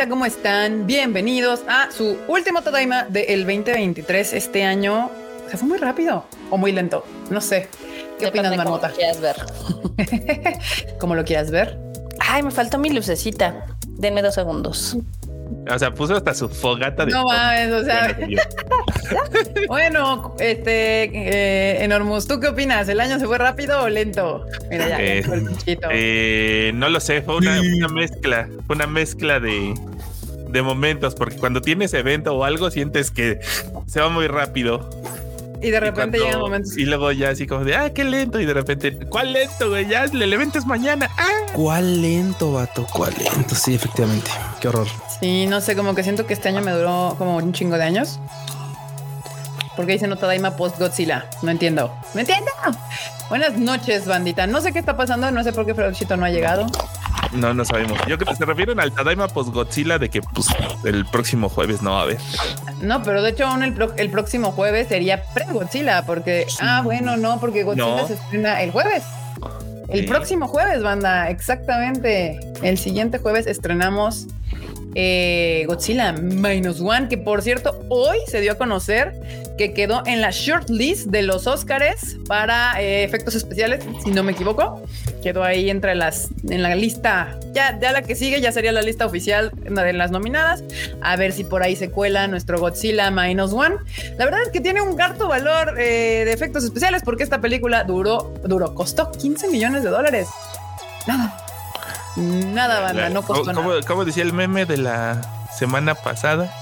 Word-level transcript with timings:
bandita? 0.00 0.08
¿Cómo 0.08 0.24
están? 0.24 0.86
Bienvenidos 0.86 1.60
a 1.68 1.90
su 1.90 2.16
último 2.28 2.62
Tadaima 2.62 3.04
del 3.04 3.44
2023. 3.44 4.32
Este 4.32 4.64
año 4.64 5.10
se 5.50 5.58
fue 5.58 5.68
muy 5.68 5.78
rápido 5.78 6.24
o 6.50 6.56
muy 6.56 6.72
lento. 6.72 7.04
No 7.28 7.40
sé. 7.40 7.68
¿Qué 8.18 8.26
opinas, 8.26 8.56
Marmota? 8.56 8.90
Como 8.90 8.92
lo 8.92 8.96
quieras 8.96 9.20
ver. 9.20 9.36
¿Cómo 10.98 11.14
lo 11.14 11.24
quieras 11.24 11.50
ver? 11.50 11.78
Ay, 12.18 12.42
me 12.42 12.50
faltó 12.50 12.78
mi 12.78 12.90
lucecita. 12.90 13.66
Denme 13.86 14.22
dos 14.22 14.34
segundos. 14.34 14.96
O 15.70 15.78
sea, 15.78 15.90
puso 15.90 16.16
hasta 16.16 16.32
su 16.32 16.48
fogata 16.48 17.04
de. 17.04 17.12
No 17.12 17.24
mames, 17.24 17.72
o 17.72 17.84
sea. 17.84 18.16
bueno, 19.68 20.34
este, 20.38 21.04
eh, 21.04 21.84
Enormus, 21.84 22.26
¿tú 22.26 22.40
qué 22.40 22.48
opinas? 22.48 22.88
¿El 22.88 23.00
año 23.00 23.18
se 23.18 23.26
fue 23.26 23.36
rápido 23.36 23.82
o 23.82 23.88
lento? 23.88 24.46
Mira, 24.70 24.88
ya, 24.88 25.00
Eh, 25.00 25.18
el 25.18 25.44
pinchito. 25.46 25.88
Eh, 25.90 26.70
no 26.74 26.88
lo 26.88 27.00
sé, 27.00 27.20
fue 27.22 27.36
una, 27.36 27.60
una 27.60 27.88
mezcla, 27.88 28.48
fue 28.66 28.76
una 28.76 28.86
mezcla 28.86 29.40
de, 29.40 29.74
de 30.52 30.62
momentos, 30.62 31.14
porque 31.14 31.36
cuando 31.36 31.60
tienes 31.60 31.92
evento 31.94 32.34
o 32.34 32.44
algo 32.44 32.70
sientes 32.70 33.10
que 33.10 33.40
se 33.86 34.00
va 34.00 34.08
muy 34.08 34.26
rápido. 34.28 34.88
y 35.62 35.68
de 35.70 35.76
Y 35.76 35.80
repente 35.80 36.16
cuando- 36.16 36.18
llegan 36.24 36.40
momentos. 36.40 36.76
Y 36.78 36.86
luego 36.86 37.12
ya 37.12 37.28
así 37.30 37.46
como 37.46 37.64
de, 37.64 37.76
ah, 37.76 37.90
qué 37.92 38.02
lento. 38.04 38.40
Y 38.40 38.46
de 38.46 38.54
repente, 38.54 38.96
¿cuál 39.10 39.34
lento, 39.34 39.68
güey? 39.68 39.86
Ya 39.86 40.04
el 40.04 40.32
evento 40.32 40.58
es 40.58 40.64
mañana. 40.64 41.10
Ah. 41.18 41.28
¿Cuál 41.52 42.00
lento, 42.00 42.52
vato? 42.52 42.86
¿Cuál 42.90 43.12
lento? 43.18 43.54
Sí, 43.54 43.74
efectivamente. 43.74 44.30
Qué 44.60 44.68
horror. 44.68 44.86
Sí, 45.20 45.44
no 45.46 45.60
sé, 45.60 45.76
como 45.76 45.94
que 45.94 46.02
siento 46.02 46.24
que 46.26 46.32
este 46.32 46.48
año 46.48 46.62
me 46.62 46.70
duró 46.72 47.14
como 47.18 47.36
un 47.36 47.52
chingo 47.52 47.76
de 47.76 47.82
años. 47.84 48.18
Porque 49.76 49.92
dice 49.92 50.06
no 50.08 50.16
Tadaima 50.16 50.56
post 50.56 50.78
Godzilla. 50.78 51.26
No 51.42 51.50
entiendo. 51.50 51.94
No 52.14 52.20
entiendo. 52.20 52.50
Buenas 53.28 53.56
noches, 53.58 54.06
bandita. 54.06 54.46
No 54.46 54.60
sé 54.62 54.72
qué 54.72 54.78
está 54.78 54.96
pasando. 54.96 55.30
No 55.30 55.44
sé 55.44 55.52
por 55.52 55.66
qué 55.66 55.74
Fredochito 55.74 56.16
no 56.16 56.24
ha 56.24 56.30
llegado. 56.30 56.66
No, 57.32 57.54
no 57.54 57.64
sabemos. 57.64 57.98
Yo 58.08 58.18
creo 58.18 58.28
que 58.30 58.36
se 58.36 58.44
refieren 58.44 58.80
al 58.80 58.92
Tadaima 58.92 59.28
post 59.28 59.50
Godzilla 59.52 59.98
de 59.98 60.08
que 60.08 60.20
pues 60.20 60.48
el 60.84 61.06
próximo 61.06 61.48
jueves 61.48 61.80
no 61.82 61.92
va 61.92 62.00
a 62.00 62.02
haber. 62.02 62.18
No, 62.82 63.02
pero 63.02 63.22
de 63.22 63.30
hecho 63.30 63.46
aún 63.46 63.62
el, 63.62 63.72
pro- 63.72 63.94
el 63.96 64.10
próximo 64.10 64.50
jueves 64.52 64.88
sería 64.88 65.22
pre-Godzilla. 65.32 66.04
Porque, 66.06 66.46
ah, 66.60 66.80
bueno, 66.82 67.16
no, 67.16 67.38
porque 67.40 67.62
Godzilla 67.62 67.96
No. 68.02 68.06
se 68.06 68.14
estrena 68.14 68.62
el 68.62 68.72
jueves. 68.72 69.04
El 69.88 70.00
Sí. 70.00 70.06
próximo 70.06 70.46
jueves, 70.48 70.82
banda. 70.82 71.30
Exactamente. 71.30 72.38
El 72.62 72.78
siguiente 72.78 73.18
jueves 73.18 73.46
estrenamos 73.46 74.26
eh, 74.94 75.64
Godzilla 75.66 76.12
Minus 76.12 76.80
One, 76.80 77.08
que 77.08 77.18
por 77.18 77.42
cierto, 77.42 77.84
hoy 77.88 78.18
se 78.26 78.40
dio 78.40 78.52
a 78.52 78.54
conocer 78.56 79.14
que 79.60 79.74
quedó 79.74 80.02
en 80.06 80.22
la 80.22 80.30
shortlist 80.30 81.08
de 81.08 81.20
los 81.20 81.46
Oscars 81.46 82.16
para 82.26 82.80
eh, 82.80 83.04
efectos 83.04 83.34
especiales, 83.34 83.84
si 84.02 84.10
no 84.10 84.22
me 84.22 84.32
equivoco. 84.32 84.82
Quedó 85.22 85.44
ahí 85.44 85.68
entre 85.68 85.94
las, 85.94 86.28
en 86.48 86.62
la 86.62 86.74
lista, 86.74 87.38
ya, 87.52 87.78
ya 87.78 87.92
la 87.92 88.00
que 88.00 88.14
sigue, 88.14 88.40
ya 88.40 88.52
sería 88.52 88.72
la 88.72 88.80
lista 88.80 89.04
oficial 89.04 89.52
de 89.54 89.92
las 89.92 90.10
nominadas. 90.10 90.64
A 91.02 91.14
ver 91.16 91.32
si 91.32 91.44
por 91.44 91.62
ahí 91.62 91.76
se 91.76 91.90
cuela 91.90 92.26
nuestro 92.26 92.58
Godzilla 92.58 93.10
Minus 93.10 93.52
One. 93.52 93.76
La 94.16 94.24
verdad 94.24 94.40
es 94.46 94.48
que 94.48 94.62
tiene 94.62 94.80
un 94.80 94.98
harto 94.98 95.28
valor 95.28 95.78
eh, 95.78 96.24
de 96.24 96.32
efectos 96.32 96.64
especiales 96.64 97.02
porque 97.04 97.22
esta 97.22 97.42
película 97.42 97.84
duró, 97.84 98.32
duró, 98.42 98.74
costó 98.74 99.12
15 99.12 99.48
millones 99.48 99.82
de 99.82 99.90
dólares. 99.90 100.28
Nada. 101.06 101.49
Nada, 102.16 102.80
banda, 102.80 103.08
no 103.08 103.22
costó 103.22 103.54
¿Cómo, 103.54 103.70
nada. 103.70 103.82
cómo 103.86 104.04
decía 104.04 104.22
el 104.22 104.32
meme 104.32 104.66
de 104.66 104.78
la 104.78 105.20
semana 105.56 105.94
pasada? 105.94 106.52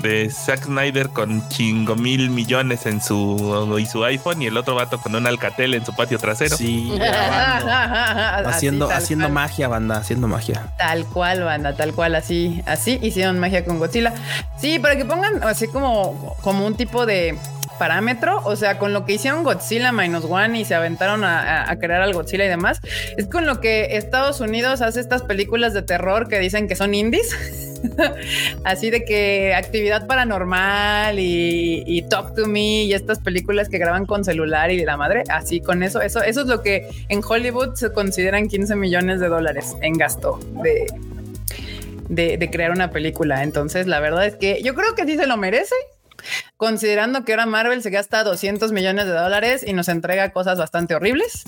De 0.00 0.30
Zack 0.30 0.64
Snyder 0.64 1.08
con 1.08 1.48
chingo 1.48 1.96
mil 1.96 2.28
millones 2.30 2.84
en 2.86 3.00
su 3.00 3.76
y 3.80 3.86
su 3.86 4.04
iPhone 4.04 4.42
y 4.42 4.46
el 4.46 4.56
otro 4.56 4.74
vato 4.74 4.98
con 4.98 5.14
un 5.14 5.26
Alcatel 5.26 5.72
en 5.74 5.84
su 5.86 5.94
patio 5.96 6.18
trasero. 6.18 6.56
Sí. 6.56 6.92
Así, 7.00 8.46
haciendo, 8.46 8.90
haciendo 8.90 9.24
cual. 9.24 9.32
magia, 9.32 9.68
banda, 9.68 9.96
haciendo 9.96 10.28
magia. 10.28 10.66
Tal 10.76 11.06
cual, 11.06 11.42
banda, 11.44 11.74
tal 11.76 11.94
cual, 11.94 12.14
así, 12.14 12.62
así 12.66 12.98
hicieron 13.02 13.38
magia 13.40 13.64
con 13.64 13.78
Godzilla. 13.78 14.12
Sí, 14.60 14.78
para 14.78 14.96
que 14.96 15.04
pongan 15.06 15.42
así 15.42 15.66
como, 15.68 16.36
como 16.42 16.66
un 16.66 16.74
tipo 16.74 17.06
de 17.06 17.38
parámetro, 17.78 18.40
o 18.44 18.56
sea, 18.56 18.78
con 18.78 18.92
lo 18.92 19.04
que 19.04 19.14
hicieron 19.14 19.44
Godzilla 19.44 19.92
Minus 19.92 20.24
One 20.24 20.58
y 20.60 20.64
se 20.64 20.74
aventaron 20.74 21.24
a, 21.24 21.74
crear 21.80 22.02
al 22.02 22.12
Godzilla 22.12 22.44
y 22.44 22.48
demás, 22.48 22.80
es 23.16 23.26
con 23.26 23.46
lo 23.46 23.60
que 23.60 23.96
Estados 23.96 24.40
Unidos 24.40 24.82
hace 24.82 25.00
estas 25.00 25.22
películas 25.22 25.74
de 25.74 25.82
terror 25.82 26.28
que 26.28 26.38
dicen 26.38 26.68
que 26.68 26.76
son 26.76 26.94
indies. 26.94 27.36
Así 28.64 28.90
de 28.90 29.04
que 29.04 29.54
actividad 29.54 30.06
paranormal 30.06 31.18
y, 31.18 31.84
y 31.86 32.02
Talk 32.02 32.34
to 32.34 32.46
Me 32.46 32.84
y 32.84 32.94
estas 32.94 33.20
películas 33.20 33.68
que 33.68 33.78
graban 33.78 34.06
con 34.06 34.24
celular 34.24 34.70
y 34.70 34.84
la 34.84 34.96
madre, 34.96 35.22
así 35.28 35.60
con 35.60 35.82
eso, 35.82 36.00
eso, 36.00 36.22
eso 36.22 36.40
es 36.40 36.46
lo 36.46 36.62
que 36.62 36.88
en 37.08 37.20
Hollywood 37.22 37.74
se 37.74 37.92
consideran 37.92 38.48
15 38.48 38.76
millones 38.76 39.20
de 39.20 39.28
dólares 39.28 39.76
en 39.82 39.94
gasto 39.94 40.40
de, 40.62 40.86
de, 42.08 42.38
de 42.38 42.50
crear 42.50 42.70
una 42.70 42.90
película. 42.90 43.42
Entonces, 43.42 43.86
la 43.86 44.00
verdad 44.00 44.26
es 44.26 44.36
que 44.36 44.62
yo 44.62 44.74
creo 44.74 44.94
que 44.94 45.04
sí 45.04 45.16
se 45.16 45.26
lo 45.26 45.36
merece. 45.36 45.74
Considerando 46.56 47.24
que 47.24 47.32
ahora 47.32 47.46
Marvel 47.46 47.82
se 47.82 47.90
gasta 47.90 48.24
200 48.24 48.72
millones 48.72 49.06
de 49.06 49.12
dólares 49.12 49.64
y 49.66 49.72
nos 49.72 49.88
entrega 49.88 50.32
cosas 50.32 50.58
bastante 50.58 50.94
horribles. 50.94 51.44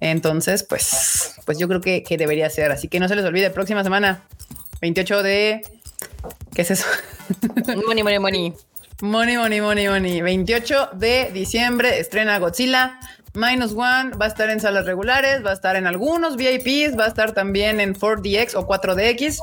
Entonces, 0.00 0.62
pues, 0.62 1.34
pues 1.44 1.58
yo 1.58 1.68
creo 1.68 1.80
que, 1.80 2.02
que 2.02 2.16
debería 2.16 2.50
ser. 2.50 2.72
Así 2.72 2.88
que 2.88 3.00
no 3.00 3.08
se 3.08 3.16
les 3.16 3.24
olvide, 3.24 3.50
próxima 3.50 3.82
semana, 3.82 4.22
28 4.80 5.22
de... 5.22 5.62
¿Qué 6.54 6.62
es 6.62 6.70
eso? 6.70 6.86
Money, 7.86 8.02
money, 8.02 8.18
money. 8.18 8.54
Money, 9.02 9.36
money, 9.36 9.60
money, 9.60 9.88
money. 9.88 10.22
28 10.22 10.90
de 10.94 11.30
diciembre 11.32 11.98
estrena 11.98 12.38
Godzilla. 12.38 12.98
Minus 13.36 13.72
One 13.72 14.10
va 14.20 14.24
a 14.24 14.28
estar 14.28 14.48
en 14.50 14.60
salas 14.60 14.86
regulares, 14.86 15.44
va 15.44 15.50
a 15.50 15.52
estar 15.54 15.76
en 15.76 15.86
algunos 15.86 16.36
VIPs, 16.36 16.98
va 16.98 17.04
a 17.04 17.08
estar 17.08 17.32
también 17.32 17.80
en 17.80 17.94
4DX 17.94 18.54
o 18.56 18.66
4DX 18.66 19.38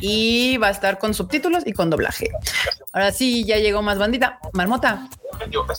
y 0.00 0.56
va 0.58 0.68
a 0.68 0.70
estar 0.70 0.98
con 0.98 1.14
subtítulos 1.14 1.62
y 1.66 1.72
con 1.72 1.90
doblaje. 1.90 2.28
Ahora 2.92 3.12
sí, 3.12 3.44
ya 3.44 3.56
llegó 3.58 3.82
más 3.82 3.98
bandita. 3.98 4.38
Marmota. 4.52 5.08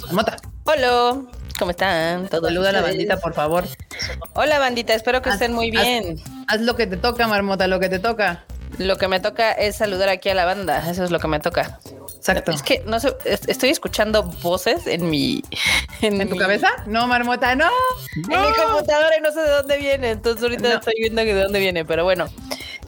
Marmota. 0.05 0.37
Hola, 0.63 1.21
¿cómo 1.59 1.71
están? 1.71 2.27
¿Todo 2.27 2.47
Saluda 2.47 2.69
a 2.69 2.73
la 2.73 2.81
bandita, 2.81 3.17
por 3.17 3.33
favor. 3.33 3.65
Hola, 4.33 4.57
bandita, 4.59 4.93
espero 4.93 5.21
que 5.21 5.29
Haz- 5.29 5.35
estén 5.35 5.53
muy 5.53 5.67
haz- 5.75 5.83
bien. 5.83 6.19
Haz 6.47 6.61
lo 6.61 6.75
que 6.75 6.87
te 6.87 6.97
toca, 6.97 7.27
Marmota, 7.27 7.67
lo 7.67 7.79
que 7.79 7.89
te 7.89 7.99
toca. 7.99 8.45
Lo 8.77 8.97
que 8.97 9.07
me 9.07 9.19
toca 9.19 9.51
es 9.51 9.75
saludar 9.77 10.09
aquí 10.09 10.29
a 10.29 10.33
la 10.35 10.43
banda, 10.45 10.89
eso 10.89 11.03
es 11.03 11.11
lo 11.11 11.19
que 11.19 11.27
me 11.27 11.39
toca. 11.39 11.79
Exacto. 12.15 12.51
Es 12.51 12.61
que 12.63 12.83
no 12.85 12.99
sé, 12.99 13.15
es- 13.25 13.47
estoy 13.47 13.69
escuchando 13.69 14.23
voces 14.23 14.87
en 14.87 15.09
mi... 15.09 15.43
¿En 16.01 16.17
tu 16.29 16.35
mi- 16.35 16.39
cabeza? 16.39 16.69
No, 16.87 17.07
Marmota, 17.07 17.55
no. 17.55 17.69
En 18.15 18.41
mi 18.41 18.53
computadora 18.53 19.17
y 19.17 19.21
no 19.21 19.31
sé 19.31 19.41
de 19.41 19.49
dónde 19.49 19.77
viene, 19.77 20.09
entonces 20.11 20.43
ahorita 20.43 20.69
No. 20.69 20.75
estoy 20.75 20.93
viendo 20.99 21.21
de 21.23 21.33
dónde 21.33 21.59
viene, 21.59 21.85
pero 21.85 22.03
bueno. 22.03 22.27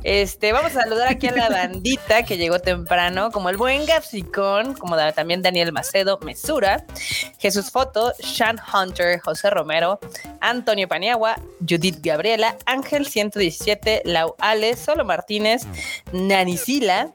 Este, 0.03 0.53
vamos 0.53 0.73
a 0.77 0.83
saludar 0.83 1.09
aquí 1.09 1.27
a 1.27 1.33
la 1.33 1.49
bandita 1.49 2.23
que 2.23 2.37
llegó 2.37 2.59
temprano, 2.59 3.29
como 3.31 3.49
el 3.49 3.57
buen 3.57 3.85
Gapsicón, 3.85 4.73
como 4.75 4.95
da- 4.95 5.11
también 5.11 5.41
Daniel 5.41 5.73
Macedo, 5.73 6.17
Mesura, 6.23 6.85
Jesús 7.39 7.71
Foto, 7.71 8.13
Sean 8.19 8.57
Hunter, 8.73 9.19
José 9.19 9.49
Romero, 9.49 9.99
Antonio 10.39 10.87
Paniagua, 10.87 11.35
Judith 11.67 11.97
Gabriela, 12.01 12.55
Ángel 12.65 13.05
117, 13.07 14.03
Lau 14.05 14.35
Ale, 14.39 14.77
Solo 14.77 15.03
Martínez, 15.03 15.63
Nanisila, 16.13 17.09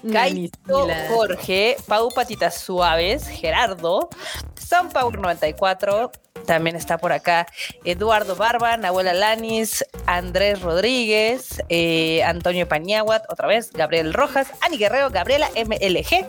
Kaito. 0.00 0.88
Jorge, 1.08 1.76
Pau 1.86 2.08
Patitas 2.10 2.54
Suaves, 2.54 3.28
Gerardo, 3.28 4.08
Sunpower 4.56 5.16
94, 5.18 6.10
también 6.46 6.76
está 6.76 6.98
por 6.98 7.12
acá 7.12 7.46
Eduardo 7.84 8.36
Barba, 8.36 8.76
Nahuela 8.76 9.12
Lanis, 9.12 9.84
Andrés 10.06 10.60
Rodríguez, 10.60 11.62
eh, 11.68 12.22
Antonio 12.24 12.68
Paniaguat, 12.68 13.24
otra 13.28 13.48
vez, 13.48 13.70
Gabriel 13.72 14.12
Rojas, 14.12 14.48
Ani 14.60 14.78
Guerrero, 14.78 15.10
Gabriela 15.10 15.48
MLG, 15.54 16.26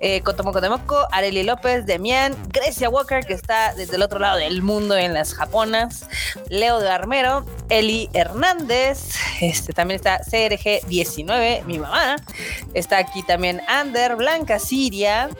eh, 0.00 0.20
Cotomoco 0.22 0.60
de 0.60 0.68
Moco, 0.68 1.06
Areli 1.10 1.42
López, 1.42 1.86
Demián, 1.86 2.36
Grecia 2.48 2.88
Walker, 2.88 3.24
que 3.24 3.34
está 3.34 3.74
desde 3.74 3.96
el 3.96 4.02
otro 4.02 4.18
lado 4.18 4.38
del 4.38 4.62
mundo 4.62 4.96
en 4.96 5.14
las 5.14 5.34
japonas, 5.34 6.06
Leo 6.48 6.80
de 6.80 6.90
Armero, 6.90 7.44
Eli 7.68 8.08
Hernández, 8.12 9.14
este 9.40 9.72
también 9.72 9.96
está 9.96 10.20
CRG19, 10.20 11.64
mi 11.64 11.78
mamá, 11.78 12.16
está 12.74 12.98
aquí 12.98 13.22
también 13.22 13.60
Ander, 13.66 14.16
Blanca 14.16 14.58
Siria, 14.58 15.30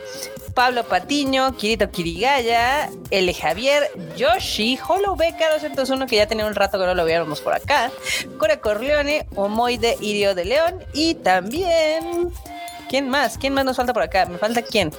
Pablo 0.53 0.83
Patiño, 0.83 1.55
Kirito 1.55 1.89
Kirigaya, 1.89 2.89
L. 3.11 3.33
Javier, 3.33 3.88
Yoshi, 4.15 4.77
Hollow 4.77 5.15
Beca 5.15 5.51
201, 5.53 6.07
que 6.07 6.17
ya 6.17 6.27
tenía 6.27 6.45
un 6.45 6.55
rato 6.55 6.79
que 6.79 6.85
no 6.85 6.93
lo 6.95 7.05
viéramos 7.05 7.41
por 7.41 7.53
acá, 7.53 7.91
Core 8.37 8.59
Corleone, 8.59 9.27
Omoide 9.35 9.97
Irio 9.99 10.35
de 10.35 10.45
León 10.45 10.83
y 10.93 11.15
también. 11.15 12.31
¿Quién 12.89 13.09
más? 13.09 13.37
¿Quién 13.37 13.53
más 13.53 13.65
nos 13.65 13.77
falta 13.77 13.93
por 13.93 14.01
acá? 14.01 14.25
¿Me 14.25 14.37
falta 14.37 14.61
quién? 14.63 14.91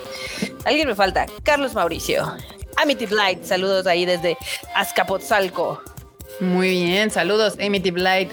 Alguien 0.64 0.86
me 0.86 0.94
falta. 0.94 1.26
Carlos 1.42 1.74
Mauricio. 1.74 2.36
Amity 2.76 3.06
Blight, 3.06 3.44
saludos 3.44 3.86
ahí 3.86 4.06
desde 4.06 4.38
Azcapotzalco. 4.74 5.82
Muy 6.38 6.70
bien, 6.70 7.10
saludos, 7.10 7.58
Amity 7.60 7.90
Blight. 7.90 8.32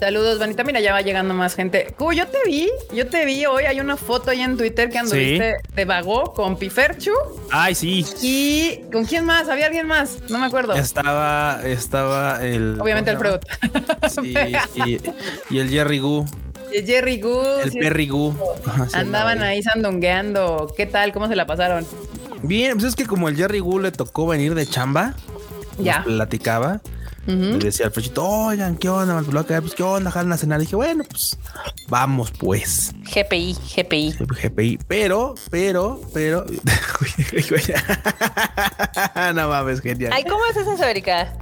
Saludos, 0.00 0.38
Vanita. 0.38 0.64
Mira, 0.64 0.80
ya 0.80 0.92
va 0.94 1.02
llegando 1.02 1.34
más 1.34 1.54
gente. 1.54 1.94
Cubo, 1.98 2.12
yo 2.12 2.26
te 2.26 2.38
vi, 2.46 2.70
yo 2.94 3.06
te 3.06 3.26
vi 3.26 3.44
hoy. 3.44 3.64
Hay 3.64 3.80
una 3.80 3.98
foto 3.98 4.30
ahí 4.30 4.40
en 4.40 4.56
Twitter 4.56 4.88
que 4.88 4.98
anduviste 4.98 5.56
de 5.74 5.84
vago 5.84 6.32
con 6.32 6.56
Piferchu. 6.56 7.12
Ay, 7.50 7.74
sí. 7.74 8.06
¿Y 8.22 8.90
con 8.90 9.04
quién 9.04 9.26
más? 9.26 9.50
¿Había 9.50 9.66
alguien 9.66 9.86
más? 9.86 10.18
No 10.30 10.38
me 10.38 10.46
acuerdo. 10.46 10.72
Estaba, 10.72 11.60
estaba 11.64 12.42
el. 12.42 12.80
Obviamente 12.80 13.10
el 13.10 13.18
¿cómo 13.18 13.38
Freud. 13.40 13.40
Sí, 14.08 14.34
y, 14.86 15.00
y 15.54 15.58
el 15.58 15.68
Jerry 15.68 15.98
Gu. 15.98 16.24
de 16.72 16.86
Jerry 16.86 17.20
Goose. 17.20 17.64
El 17.64 17.72
Perry 17.72 18.08
Goo. 18.08 18.34
Andaban 18.94 19.42
ahí 19.42 19.62
sandungueando. 19.62 20.72
¿Qué 20.78 20.86
tal? 20.86 21.12
¿Cómo 21.12 21.28
se 21.28 21.36
la 21.36 21.46
pasaron? 21.46 21.86
Bien, 22.42 22.72
pues 22.72 22.84
es 22.84 22.96
que 22.96 23.04
como 23.04 23.28
el 23.28 23.36
Jerry 23.36 23.58
Goo 23.58 23.78
le 23.80 23.92
tocó 23.92 24.26
venir 24.26 24.54
de 24.54 24.66
chamba, 24.66 25.14
nos 25.76 25.84
Ya. 25.84 26.04
Ujú. 27.26 27.34
Le 27.34 27.58
decía 27.58 27.86
al 27.86 27.92
Frechito, 27.92 28.26
oigan, 28.26 28.76
¿qué 28.76 28.88
onda? 28.88 29.14
man? 29.14 29.24
Pues, 29.24 29.74
¿qué 29.74 29.82
onda? 29.82 30.10
Jalan 30.10 30.32
a 30.32 30.36
cenar. 30.36 30.60
dije, 30.60 30.74
bueno, 30.74 31.04
pues 31.08 31.38
vamos, 31.88 32.30
pues. 32.32 32.92
GPI, 33.14 33.56
GPI. 33.76 34.16
GPI. 34.42 34.78
Pero, 34.88 35.34
pero, 35.50 36.00
pero. 36.14 36.46
no 39.34 39.48
mames, 39.48 39.80
genial. 39.80 40.12
Ay, 40.14 40.24
¿cómo 40.24 40.40
haces 40.50 40.66
eso, 40.66 40.84
Erika? 40.84 41.32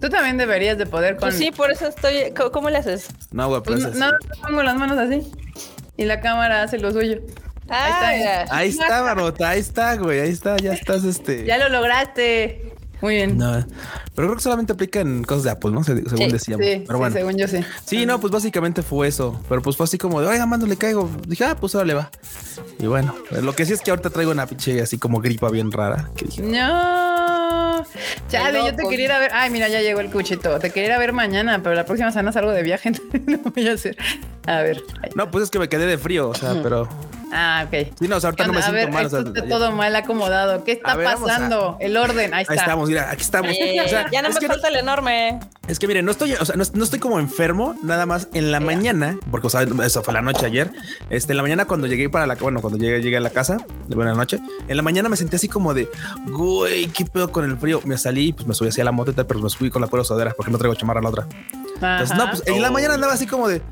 Tú 0.00 0.08
también 0.08 0.36
deberías 0.36 0.78
de 0.78 0.86
poder 0.86 1.16
con. 1.16 1.28
Pues 1.28 1.36
sí, 1.36 1.50
por 1.50 1.70
eso 1.70 1.88
estoy. 1.88 2.32
¿Cómo, 2.36 2.52
cómo 2.52 2.70
le 2.70 2.78
haces? 2.78 3.08
No, 3.32 3.48
güey, 3.48 3.62
Pues 3.62 3.82
pues. 3.82 3.96
no, 3.96 4.10
no, 4.10 4.18
pongo 4.42 4.62
las 4.62 4.76
manos 4.76 4.98
así. 4.98 5.22
Y 5.96 6.04
la 6.04 6.20
cámara 6.20 6.62
hace 6.62 6.78
lo 6.78 6.92
suyo. 6.92 7.20
Ah, 7.68 7.88
está. 7.88 8.16
mira. 8.16 8.44
Ahí 8.50 8.68
está, 8.68 9.02
Barbota, 9.02 9.48
ahí 9.50 9.60
está, 9.60 9.96
güey. 9.96 10.20
Ahí 10.20 10.30
está, 10.30 10.56
ya 10.58 10.72
estás, 10.74 11.04
este. 11.04 11.44
Ya 11.44 11.58
lo 11.58 11.68
lograste. 11.68 12.65
Muy 13.02 13.14
bien. 13.16 13.36
No, 13.36 13.52
pero 14.14 14.28
creo 14.28 14.36
que 14.36 14.42
solamente 14.42 14.72
aplica 14.72 15.00
en 15.00 15.22
cosas 15.24 15.44
de 15.44 15.50
Apple, 15.50 15.70
¿no? 15.70 15.84
Se- 15.84 15.94
Según 16.08 16.26
Sí, 16.26 16.32
decíamos. 16.32 16.66
Sí, 16.66 16.82
pero 16.86 16.96
sí, 16.96 16.98
bueno. 16.98 17.14
según 17.14 17.36
yo 17.36 17.46
sí. 17.48 17.58
Sí, 17.84 18.06
no, 18.06 18.20
pues 18.20 18.32
básicamente 18.32 18.82
fue 18.82 19.08
eso. 19.08 19.40
Pero 19.48 19.60
pues 19.62 19.76
fue 19.76 19.84
así 19.84 19.98
como 19.98 20.20
de, 20.20 20.26
oiga, 20.28 20.46
mando, 20.46 20.66
le 20.66 20.76
caigo. 20.76 21.10
Dije, 21.26 21.44
ah, 21.44 21.56
pues 21.60 21.74
ahora 21.74 21.86
le 21.86 21.94
va. 21.94 22.10
Y 22.78 22.86
bueno, 22.86 23.14
lo 23.42 23.54
que 23.54 23.66
sí 23.66 23.72
es 23.74 23.80
que 23.82 23.90
ahorita 23.90 24.10
traigo 24.10 24.30
una 24.32 24.46
pinche 24.46 24.80
así 24.80 24.98
como 24.98 25.20
gripa 25.20 25.50
bien 25.50 25.70
rara. 25.72 26.10
Que 26.16 26.24
dije, 26.26 26.42
No. 26.42 27.84
Chale, 28.30 28.64
yo 28.64 28.74
te 28.74 28.82
quería 28.88 29.04
ir 29.04 29.12
a 29.12 29.18
ver. 29.18 29.30
Ay, 29.34 29.50
mira, 29.50 29.68
ya 29.68 29.80
llegó 29.80 30.00
el 30.00 30.10
cuchito. 30.10 30.58
Te 30.58 30.70
quería 30.70 30.86
ir 30.88 30.92
a 30.94 30.98
ver 30.98 31.12
mañana, 31.12 31.60
pero 31.62 31.74
la 31.74 31.84
próxima 31.84 32.10
semana 32.10 32.32
salgo 32.32 32.50
de 32.52 32.62
viaje. 32.62 32.90
no 33.26 33.38
voy 33.54 33.68
a 33.68 33.72
hacer. 33.74 33.96
A 34.46 34.62
ver. 34.62 34.82
No, 35.14 35.30
pues 35.30 35.44
es 35.44 35.50
que 35.50 35.58
me 35.58 35.68
quedé 35.68 35.86
de 35.86 35.98
frío, 35.98 36.30
o 36.30 36.34
sea, 36.34 36.54
pero. 36.62 36.88
Ah, 37.38 37.66
ok. 37.66 37.88
Sí, 37.98 38.08
no, 38.08 38.16
o 38.16 38.20
sea, 38.20 38.28
ahorita 38.28 38.46
no 38.46 38.52
me 38.54 38.60
a 38.60 38.62
siento 38.62 38.76
ver, 38.80 38.90
mal. 38.90 39.06
o 39.06 39.10
sea, 39.10 39.18
está 39.20 39.42
ya- 39.42 39.48
todo 39.48 39.72
mal 39.72 39.94
acomodado. 39.94 40.64
¿Qué 40.64 40.72
está 40.72 40.92
A 40.92 40.96
ver, 40.96 41.06
a- 41.08 41.16
pasando? 41.18 41.76
El 41.80 41.96
orden, 41.98 42.32
ahí 42.32 42.42
está. 42.42 42.52
Ahí 42.54 42.58
estamos, 42.58 42.88
mira, 42.88 43.10
aquí 43.10 43.20
estamos. 43.22 43.50
Eh, 43.52 43.80
O 43.84 43.88
sea, 43.88 44.10
ya 44.10 44.22
no 44.22 44.28
es 44.28 44.34
me 44.36 44.40
que 44.40 44.46
falta 44.46 44.68
el 44.68 44.76
enorme. 44.76 45.38
Es 45.68 45.78
que 45.78 45.86
miren, 45.86 46.04
no 46.06 46.12
estoy, 46.12 46.32
o 46.32 46.44
sea, 46.46 46.56
no, 46.56 46.64
no 46.72 46.84
estoy 46.84 46.98
como 46.98 47.18
enfermo, 47.18 47.74
nada 47.82 48.06
más 48.06 48.28
en 48.32 48.52
la 48.52 48.60
mañana, 48.60 49.18
porque 49.30 49.48
o 49.48 49.50
sea, 49.50 49.62
eso 49.84 50.02
fue 50.02 50.14
la 50.14 50.22
noche 50.22 50.46
ayer. 50.46 50.70
Este, 51.10 51.32
en 51.32 51.36
la 51.36 51.42
mañana 51.42 51.66
cuando 51.66 51.86
llegué 51.86 52.08
para 52.08 52.26
la, 52.26 52.36
bueno, 52.36 52.60
cuando 52.62 52.78
llegué, 52.78 53.02
llegué 53.02 53.18
a 53.18 53.20
la 53.20 53.30
casa 53.30 53.58
de 53.86 53.94
buena 53.94 54.14
noche, 54.14 54.38
en 54.68 54.76
la 54.76 54.82
mañana 54.82 55.08
me 55.10 55.16
sentí 55.16 55.36
así 55.36 55.48
como 55.48 55.74
de, 55.74 55.88
güey, 56.28 56.86
qué 56.86 57.04
pedo 57.04 57.30
con 57.30 57.44
el 57.44 57.58
frío. 57.58 57.80
Me 57.84 57.98
salí, 57.98 58.32
pues 58.32 58.46
me 58.46 58.54
subí 58.54 58.68
hacia 58.70 58.84
la 58.84 58.92
moto 58.92 59.10
y 59.10 59.14
tal, 59.14 59.26
pero 59.26 59.40
me 59.40 59.50
subí 59.50 59.68
con 59.70 59.82
la 59.82 59.88
pura 59.88 60.04
sudadera 60.04 60.32
porque 60.36 60.50
no 60.50 60.58
traigo 60.58 60.74
chamarra 60.74 61.02
la 61.02 61.10
otra. 61.10 61.26
Entonces, 61.80 62.16
no, 62.16 62.30
pues 62.30 62.42
en 62.46 62.62
la 62.62 62.70
mañana 62.70 62.94
andaba 62.94 63.12
así 63.12 63.26
como 63.26 63.48
de, 63.48 63.62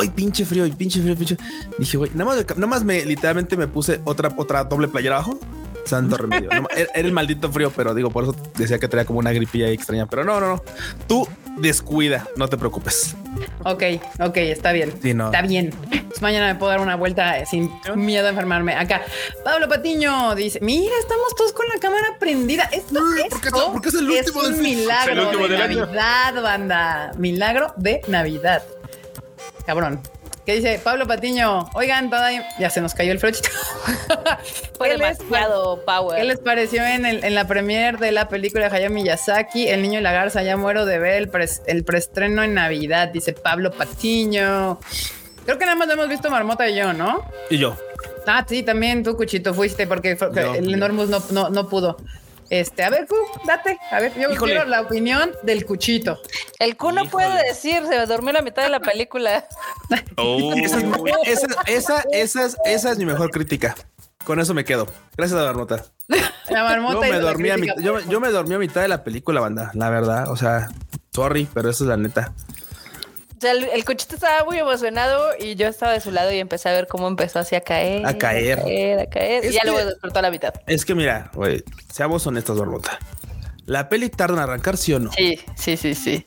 ay, 0.00 0.10
pinche 0.10 0.44
frío, 0.44 0.64
pinche 0.76 1.00
frío, 1.00 1.16
pinche. 1.16 1.36
Dije, 1.78 1.96
güey, 1.96 2.10
nada 2.14 2.24
más, 2.30 2.46
nada 2.56 2.66
más 2.66 2.84
me, 2.84 3.04
literalmente 3.04 3.56
me 3.56 3.68
puse 3.68 4.00
otra, 4.04 4.32
otra 4.36 4.64
doble 4.64 4.88
playera 4.88 5.16
abajo. 5.16 5.38
Santo 5.86 6.16
remedio. 6.16 6.50
No, 6.50 6.68
era, 6.76 6.90
era 6.94 7.06
el 7.06 7.12
maldito 7.12 7.50
frío, 7.50 7.70
pero 7.74 7.94
digo, 7.94 8.10
por 8.10 8.24
eso 8.24 8.36
decía 8.56 8.78
que 8.78 8.88
traía 8.88 9.04
como 9.06 9.18
una 9.20 9.32
gripilla 9.32 9.66
ahí 9.66 9.74
extraña. 9.74 10.06
Pero 10.06 10.24
no, 10.24 10.40
no, 10.40 10.48
no. 10.56 10.62
Tú 11.06 11.26
descuida, 11.56 12.26
no 12.36 12.48
te 12.48 12.56
preocupes. 12.58 13.14
Ok, 13.64 13.82
ok, 14.20 14.36
está 14.36 14.72
bien. 14.72 14.92
Sí, 15.02 15.14
no. 15.14 15.26
Está 15.26 15.42
bien. 15.42 15.70
Pues 16.08 16.22
mañana 16.22 16.46
me 16.52 16.58
puedo 16.58 16.70
dar 16.72 16.80
una 16.80 16.96
vuelta 16.96 17.38
eh, 17.38 17.46
sin 17.46 17.70
miedo 17.94 18.26
a 18.26 18.30
enfermarme. 18.30 18.74
Acá, 18.74 19.02
Pablo 19.44 19.68
Patiño 19.68 20.34
dice: 20.34 20.58
Mira, 20.62 20.92
estamos 21.00 21.34
todos 21.36 21.52
con 21.52 21.66
la 21.72 21.78
cámara 21.80 22.16
prendida. 22.18 22.64
Esto, 22.72 23.00
Uy, 23.02 23.20
esto 23.20 23.28
porque 23.30 23.48
es- 23.48 23.54
porque 23.72 23.88
es 23.88 23.94
el 23.94 24.10
último 24.10 24.40
un 24.40 24.52
del 24.52 24.62
milagro 24.62 25.12
Es 25.12 25.18
el 25.18 25.24
último 25.24 25.42
de 25.48 25.52
del 25.52 25.62
año. 25.62 25.80
Navidad, 25.86 26.42
banda. 26.42 27.12
Milagro 27.18 27.74
de 27.76 28.00
Navidad. 28.08 28.62
Cabrón. 29.66 30.00
¿Qué 30.46 30.54
dice 30.54 30.80
Pablo 30.82 31.06
Patiño? 31.08 31.68
Oigan, 31.74 32.08
todavía 32.08 32.46
ya 32.58 32.70
se 32.70 32.80
nos 32.80 32.94
cayó 32.94 33.10
el 33.10 33.18
frochito. 33.18 33.48
Fue 34.78 34.88
¿Qué 34.90 34.96
les 34.96 35.18
demasiado 35.18 35.84
power. 35.84 36.18
¿Qué 36.20 36.24
les 36.24 36.38
pareció 36.38 36.84
en, 36.86 37.04
el- 37.04 37.24
en 37.24 37.34
la 37.34 37.48
premier 37.48 37.98
de 37.98 38.12
la 38.12 38.28
película 38.28 38.68
de 38.68 38.76
Hayao 38.76 38.90
Miyazaki? 38.90 39.66
El 39.68 39.82
niño 39.82 39.98
y 39.98 40.02
la 40.02 40.12
garza, 40.12 40.42
ya 40.44 40.56
muero 40.56 40.86
de 40.86 41.00
ver 41.00 41.14
el, 41.14 41.30
pres- 41.32 41.62
el 41.66 41.82
preestreno 41.84 42.44
en 42.44 42.54
Navidad, 42.54 43.08
dice 43.08 43.32
Pablo 43.32 43.72
Patiño. 43.72 44.78
Creo 45.44 45.58
que 45.58 45.64
nada 45.64 45.76
más 45.76 45.88
lo 45.88 45.94
hemos 45.94 46.08
visto 46.08 46.30
Marmota 46.30 46.68
y 46.68 46.76
yo, 46.76 46.92
¿no? 46.92 47.24
Y 47.50 47.58
yo, 47.58 47.76
Ah, 48.28 48.44
sí, 48.48 48.62
también 48.62 49.02
tú, 49.04 49.16
Cuchito, 49.16 49.52
fuiste 49.54 49.86
porque 49.86 50.16
el. 50.56 50.74
Enormous 50.74 51.08
no, 51.08 51.22
no, 51.30 51.48
no 51.50 51.68
pudo. 51.68 51.96
Este, 52.50 52.84
a 52.84 52.90
ver, 52.90 53.06
Cu, 53.06 53.16
date. 53.46 53.78
A 53.90 54.00
ver, 54.00 54.12
yo 54.14 54.30
Híjole. 54.32 54.52
quiero 54.52 54.68
la 54.68 54.80
opinión 54.82 55.32
del 55.42 55.64
Cuchito. 55.66 56.20
El 56.58 56.76
Q 56.76 56.92
no 56.92 57.04
puede 57.06 57.42
decir, 57.48 57.82
se 57.88 57.98
me 57.98 58.06
durmió 58.06 58.32
la 58.32 58.42
mitad 58.42 58.62
de 58.62 58.70
la 58.70 58.80
película. 58.80 59.46
Oh. 60.16 60.52
esa, 60.54 60.78
es, 60.78 60.84
esa, 61.26 61.62
esa, 61.66 62.04
esa 62.12 62.44
es, 62.46 62.56
esa 62.64 62.92
es 62.92 62.98
mi 62.98 63.04
mejor 63.06 63.30
crítica. 63.30 63.74
Con 64.24 64.40
eso 64.40 64.54
me 64.54 64.64
quedo. 64.64 64.86
Gracias, 65.16 65.38
Marmota. 65.40 65.84
La 66.48 66.64
marmota 66.64 66.94
Yo 66.94 67.00
me, 67.00 67.08
la 67.10 67.18
dormí 67.20 67.50
a 67.50 67.56
mit- 67.56 67.80
yo, 67.80 68.00
yo 68.00 68.18
me 68.20 68.30
dormí 68.30 68.54
a 68.54 68.58
mitad 68.58 68.80
de 68.82 68.88
la 68.88 69.04
película, 69.04 69.40
banda. 69.40 69.70
La 69.74 69.90
verdad. 69.90 70.30
O 70.30 70.36
sea, 70.36 70.68
sorry, 71.14 71.46
pero 71.54 71.70
eso 71.70 71.84
es 71.84 71.88
la 71.88 71.96
neta. 71.96 72.32
O 73.36 73.40
sea, 73.40 73.52
el, 73.52 73.64
el 73.64 73.84
cuchito 73.84 74.14
estaba 74.14 74.44
muy 74.44 74.58
emocionado 74.58 75.32
y 75.38 75.56
yo 75.56 75.66
estaba 75.68 75.92
de 75.92 76.00
su 76.00 76.10
lado 76.10 76.32
y 76.32 76.38
empecé 76.38 76.70
a 76.70 76.72
ver 76.72 76.86
cómo 76.86 77.06
empezó 77.06 77.38
así 77.38 77.54
a 77.54 77.60
caer. 77.60 78.06
A 78.06 78.16
caer. 78.16 78.60
A 78.60 78.62
caer, 78.62 79.00
a 79.00 79.06
caer. 79.06 79.44
Y 79.44 79.52
ya 79.52 79.60
que- 79.60 79.68
luego 79.70 79.84
despertó 79.90 80.18
a 80.20 80.22
la 80.22 80.30
mitad. 80.30 80.54
Es 80.66 80.84
que 80.86 80.94
mira, 80.94 81.30
güey, 81.34 81.62
seamos 81.92 82.26
honestos, 82.26 82.56
Marmota. 82.58 82.98
¿La 83.66 83.88
peli 83.88 84.08
tarda 84.10 84.34
en 84.36 84.40
arrancar, 84.42 84.76
sí 84.76 84.92
o 84.94 85.00
no? 85.00 85.10
Sí, 85.12 85.40
sí, 85.56 85.76
sí, 85.76 85.94
sí. 85.96 86.24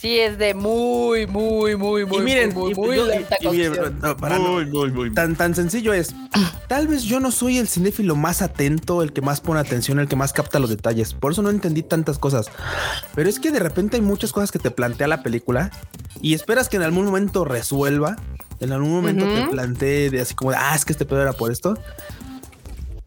Sí, 0.00 0.18
es 0.18 0.36
de 0.36 0.52
muy, 0.52 1.26
muy, 1.28 1.76
muy, 1.76 2.04
muy, 2.04 2.18
y 2.18 2.22
miren, 2.22 2.52
muy, 2.54 2.74
muy, 2.74 2.96
yo- 2.96 3.06
y- 3.06 3.08
lenta 3.10 3.36
y 3.40 3.48
miren, 3.48 3.68
cocción. 3.74 3.98
no, 4.02 4.16
para 4.16 4.38
no- 4.38 4.48
Muy, 4.54 4.66
muy, 4.66 4.90
muy. 4.90 5.14
tan, 5.14 5.36
tan 5.36 5.54
sencillo 5.54 5.92
es. 5.92 6.12
Tal 6.66 6.88
vez 6.88 7.04
yo 7.04 7.20
no 7.20 7.30
soy 7.30 7.58
el 7.58 7.68
cinéfilo 7.68 8.16
más 8.16 8.42
atento, 8.42 9.02
el 9.02 9.12
que 9.12 9.20
más 9.22 9.40
pone 9.40 9.60
atención, 9.60 10.00
el 10.00 10.08
que 10.08 10.16
más 10.16 10.32
capta 10.32 10.58
los 10.58 10.68
detalles. 10.70 11.14
Por 11.14 11.30
eso 11.32 11.42
no 11.42 11.50
entendí 11.50 11.84
tantas 11.84 12.18
cosas. 12.18 12.50
Pero 13.14 13.28
es 13.28 13.38
que 13.38 13.52
de 13.52 13.60
repente 13.60 13.96
hay 13.96 14.02
muchas 14.02 14.32
cosas 14.32 14.50
que 14.50 14.58
te 14.58 14.72
plantea 14.72 15.06
la 15.06 15.22
película 15.22 15.70
y 16.20 16.34
esperas 16.34 16.68
que 16.68 16.76
en 16.78 16.82
algún 16.82 17.04
momento 17.06 17.44
resuelva. 17.44 18.16
En 18.58 18.72
algún 18.72 18.90
momento 18.90 19.26
te 19.28 19.40
Ujú. 19.42 19.50
plantee 19.50 20.10
de 20.10 20.22
así 20.22 20.34
como 20.34 20.50
de, 20.50 20.56
ah, 20.58 20.74
es 20.74 20.84
que 20.84 20.92
este 20.92 21.04
pedo 21.04 21.20
era 21.22 21.32
por 21.34 21.52
esto. 21.52 21.78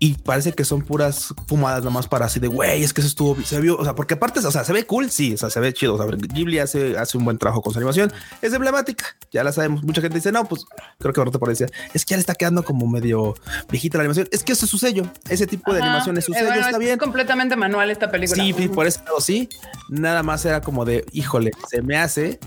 Y 0.02 0.14
parece 0.14 0.54
que 0.54 0.64
son 0.64 0.82
puras 0.82 1.34
fumadas 1.48 1.84
nomás 1.84 2.08
para 2.08 2.26
así 2.28 2.40
de 2.40 2.48
güey, 2.48 2.84
es 2.84 2.94
que 2.94 3.02
eso 3.02 3.10
estuvo, 3.10 3.36
se 3.44 3.60
vio, 3.60 3.76
o 3.78 3.84
sea, 3.84 3.96
porque 3.96 4.14
aparte, 4.14 4.40
o 4.40 4.50
sea, 4.52 4.64
se 4.64 4.72
ve 4.72 4.86
cool, 4.86 5.12
sí, 5.12 5.34
o 5.34 5.38
sea, 5.38 5.50
se 5.50 5.60
ve 5.60 5.74
chido. 5.74 5.96
O 5.96 5.98
sea, 5.98 6.06
Ghibli 6.08 6.60
hace, 6.60 6.98
hace 6.98 7.18
un 7.18 7.26
buen 7.26 7.38
trabajo 7.38 7.62
con 7.62 7.74
su 7.74 7.80
animación, 7.80 8.12
es 8.42 8.54
emblemática, 8.54 9.06
ya 9.32 9.44
la 9.44 9.52
sabemos. 9.52 9.84
Mucha 9.84 10.00
gente 10.02 10.16
dice, 10.16 10.32
no, 10.32 10.46
pues 10.46 10.66
creo 11.00 11.12
que 11.14 11.20
ahorita 11.20 11.38
por 11.38 11.50
decía, 11.50 11.68
es 11.94 12.06
que 12.06 12.12
ya 12.12 12.18
le 12.18 12.22
está 12.22 12.34
quedando 12.36 12.64
como 12.64 12.88
medio 12.88 13.36
viejita 13.70 13.98
la 13.98 14.04
animación. 14.04 14.30
Es 14.32 14.44
que 14.44 14.54
eso 14.54 14.64
es 14.66 14.72
su 14.72 14.78
sello, 14.78 15.04
ese 15.28 15.48
tipo 15.48 15.74
de 15.74 15.80
Ajá. 15.80 15.88
animación 15.90 16.18
es 16.18 16.24
su 16.24 16.32
Eh, 16.32 16.36
sello, 16.36 16.48
bueno, 16.48 16.62
está 16.66 16.78
es 16.78 16.80
bien. 16.80 16.98
completamente 16.98 17.56
manual 17.58 17.92
esta 17.92 18.10
película. 18.10 18.42
Sí, 18.42 18.54
por 18.70 18.86
lado 18.86 19.20
sí. 19.20 19.50
Nada 19.90 20.24
más 20.24 20.46
era 20.46 20.62
como 20.62 20.86
de, 20.86 21.04
híjole, 21.12 21.52
se 21.70 21.82
me 21.82 21.98
hace 21.98 22.40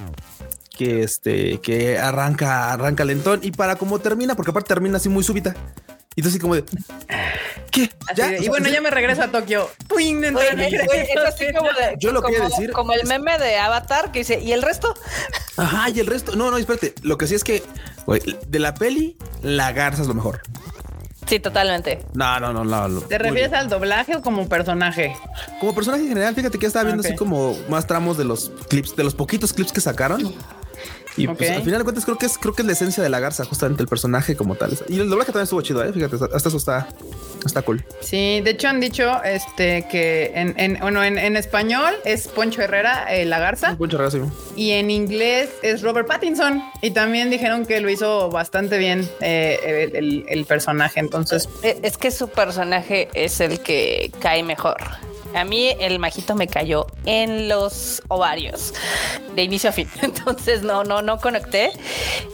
que 0.74 1.02
este, 1.02 1.60
que 1.60 1.98
arranca, 1.98 2.72
arranca 2.72 3.04
lentón 3.04 3.40
y 3.42 3.50
para 3.50 3.76
cómo 3.76 3.98
termina, 3.98 4.34
porque 4.36 4.52
aparte 4.52 4.68
termina 4.68 4.96
así 4.96 5.10
muy 5.10 5.22
súbita. 5.22 5.54
Y 6.14 6.20
entonces 6.20 6.32
así 6.34 6.40
como 6.40 6.54
de, 6.56 6.64
¿qué? 7.70 7.90
¿Ya? 8.14 8.28
de- 8.28 8.44
y 8.44 8.48
bueno, 8.48 8.68
ya 8.68 8.80
me 8.80 8.90
regreso 8.90 9.22
a 9.22 9.28
Tokio. 9.28 9.70
Oye, 9.94 10.10
es, 10.10 11.16
así 11.26 11.46
como, 11.56 11.68
de- 11.70 11.94
Yo 11.98 12.12
lo 12.12 12.20
como, 12.22 12.34
quería 12.34 12.48
decir- 12.48 12.72
como 12.72 12.92
el 12.92 13.06
meme 13.06 13.38
de 13.38 13.56
Avatar 13.56 14.12
que 14.12 14.20
dice, 14.20 14.38
¿y 14.40 14.52
el 14.52 14.62
resto? 14.62 14.94
Ajá, 15.56 15.88
y 15.90 16.00
el 16.00 16.06
resto, 16.06 16.36
no, 16.36 16.50
no, 16.50 16.58
espérate. 16.58 16.94
Lo 17.02 17.16
que 17.16 17.26
sí 17.26 17.34
es 17.34 17.44
que, 17.44 17.62
güey, 18.06 18.20
de 18.46 18.58
la 18.58 18.74
peli, 18.74 19.16
la 19.42 19.72
garza 19.72 20.02
es 20.02 20.08
lo 20.08 20.14
mejor. 20.14 20.42
Sí, 21.26 21.38
totalmente. 21.40 22.04
No, 22.14 22.38
no, 22.40 22.52
no, 22.52 22.62
no. 22.64 22.88
no. 22.88 23.00
¿Te 23.02 23.16
refieres 23.16 23.52
al 23.54 23.68
doblaje 23.70 24.16
o 24.16 24.22
como 24.22 24.48
personaje? 24.48 25.16
Como 25.60 25.74
personaje 25.74 26.02
en 26.02 26.08
general, 26.08 26.34
fíjate 26.34 26.58
que 26.58 26.62
ya 26.64 26.68
estaba 26.68 26.84
viendo 26.84 27.02
así 27.02 27.14
como 27.16 27.56
más 27.70 27.86
tramos 27.86 28.18
de 28.18 28.24
los 28.24 28.50
clips, 28.68 28.96
de 28.96 29.04
los 29.04 29.14
poquitos 29.14 29.52
clips 29.54 29.72
que 29.72 29.80
sacaron. 29.80 30.34
Y 31.16 31.26
pues 31.28 31.50
al 31.50 31.62
final 31.62 31.78
de 31.80 31.84
cuentas 31.84 32.04
creo 32.04 32.16
que 32.16 32.26
es 32.26 32.38
creo 32.38 32.54
que 32.54 32.62
es 32.62 32.66
la 32.66 32.72
esencia 32.72 33.02
de 33.02 33.08
la 33.08 33.20
garza, 33.20 33.44
justamente 33.44 33.82
el 33.82 33.88
personaje 33.88 34.34
como 34.36 34.54
tal. 34.54 34.76
Y 34.88 34.98
el 35.00 35.08
doblaje 35.10 35.32
también 35.32 35.44
estuvo 35.44 35.60
chido, 35.62 35.84
eh. 35.84 35.92
Fíjate, 35.92 36.16
hasta 36.32 36.48
eso 36.48 36.56
está, 36.56 36.88
está 37.44 37.60
cool. 37.62 37.84
Sí, 38.00 38.40
de 38.42 38.50
hecho 38.50 38.68
han 38.68 38.80
dicho 38.80 39.22
este 39.22 39.86
que 39.90 40.32
en, 40.34 40.54
en- 40.58 40.78
bueno, 40.80 41.04
en, 41.04 41.18
en 41.18 41.36
español 41.36 41.94
es 42.04 42.28
Poncho 42.28 42.62
Herrera, 42.62 43.06
eh, 43.14 43.24
la 43.26 43.38
garza, 43.38 43.76
Muchas 43.78 44.00
gracias. 44.00 44.28
y 44.56 44.70
en 44.70 44.90
inglés 44.90 45.50
es 45.62 45.82
Robert 45.82 46.06
Pattinson. 46.08 46.62
Y 46.80 46.92
también 46.92 47.28
dijeron 47.30 47.66
que 47.66 47.80
lo 47.80 47.90
hizo 47.90 48.30
bastante 48.30 48.78
bien 48.78 49.08
eh, 49.20 49.90
el, 49.92 49.96
el- 49.96 50.24
el 50.28 50.44
personaje. 50.46 50.98
Entonces, 51.00 51.48
E- 51.62 51.78
Es 51.82 51.98
que 51.98 52.10
su 52.10 52.28
personaje 52.28 53.08
es 53.14 53.40
el 53.40 53.60
que 53.60 54.10
cae 54.20 54.42
mejor. 54.42 54.76
A 55.34 55.44
mí 55.44 55.74
el 55.80 55.98
majito 55.98 56.34
me 56.34 56.46
cayó 56.46 56.86
en 57.06 57.48
los 57.48 58.02
ovarios 58.08 58.74
de 59.34 59.42
inicio 59.42 59.70
a 59.70 59.72
fin. 59.72 59.88
Entonces 60.02 60.62
no, 60.62 60.84
no, 60.84 61.02
no 61.02 61.18
conecté. 61.18 61.72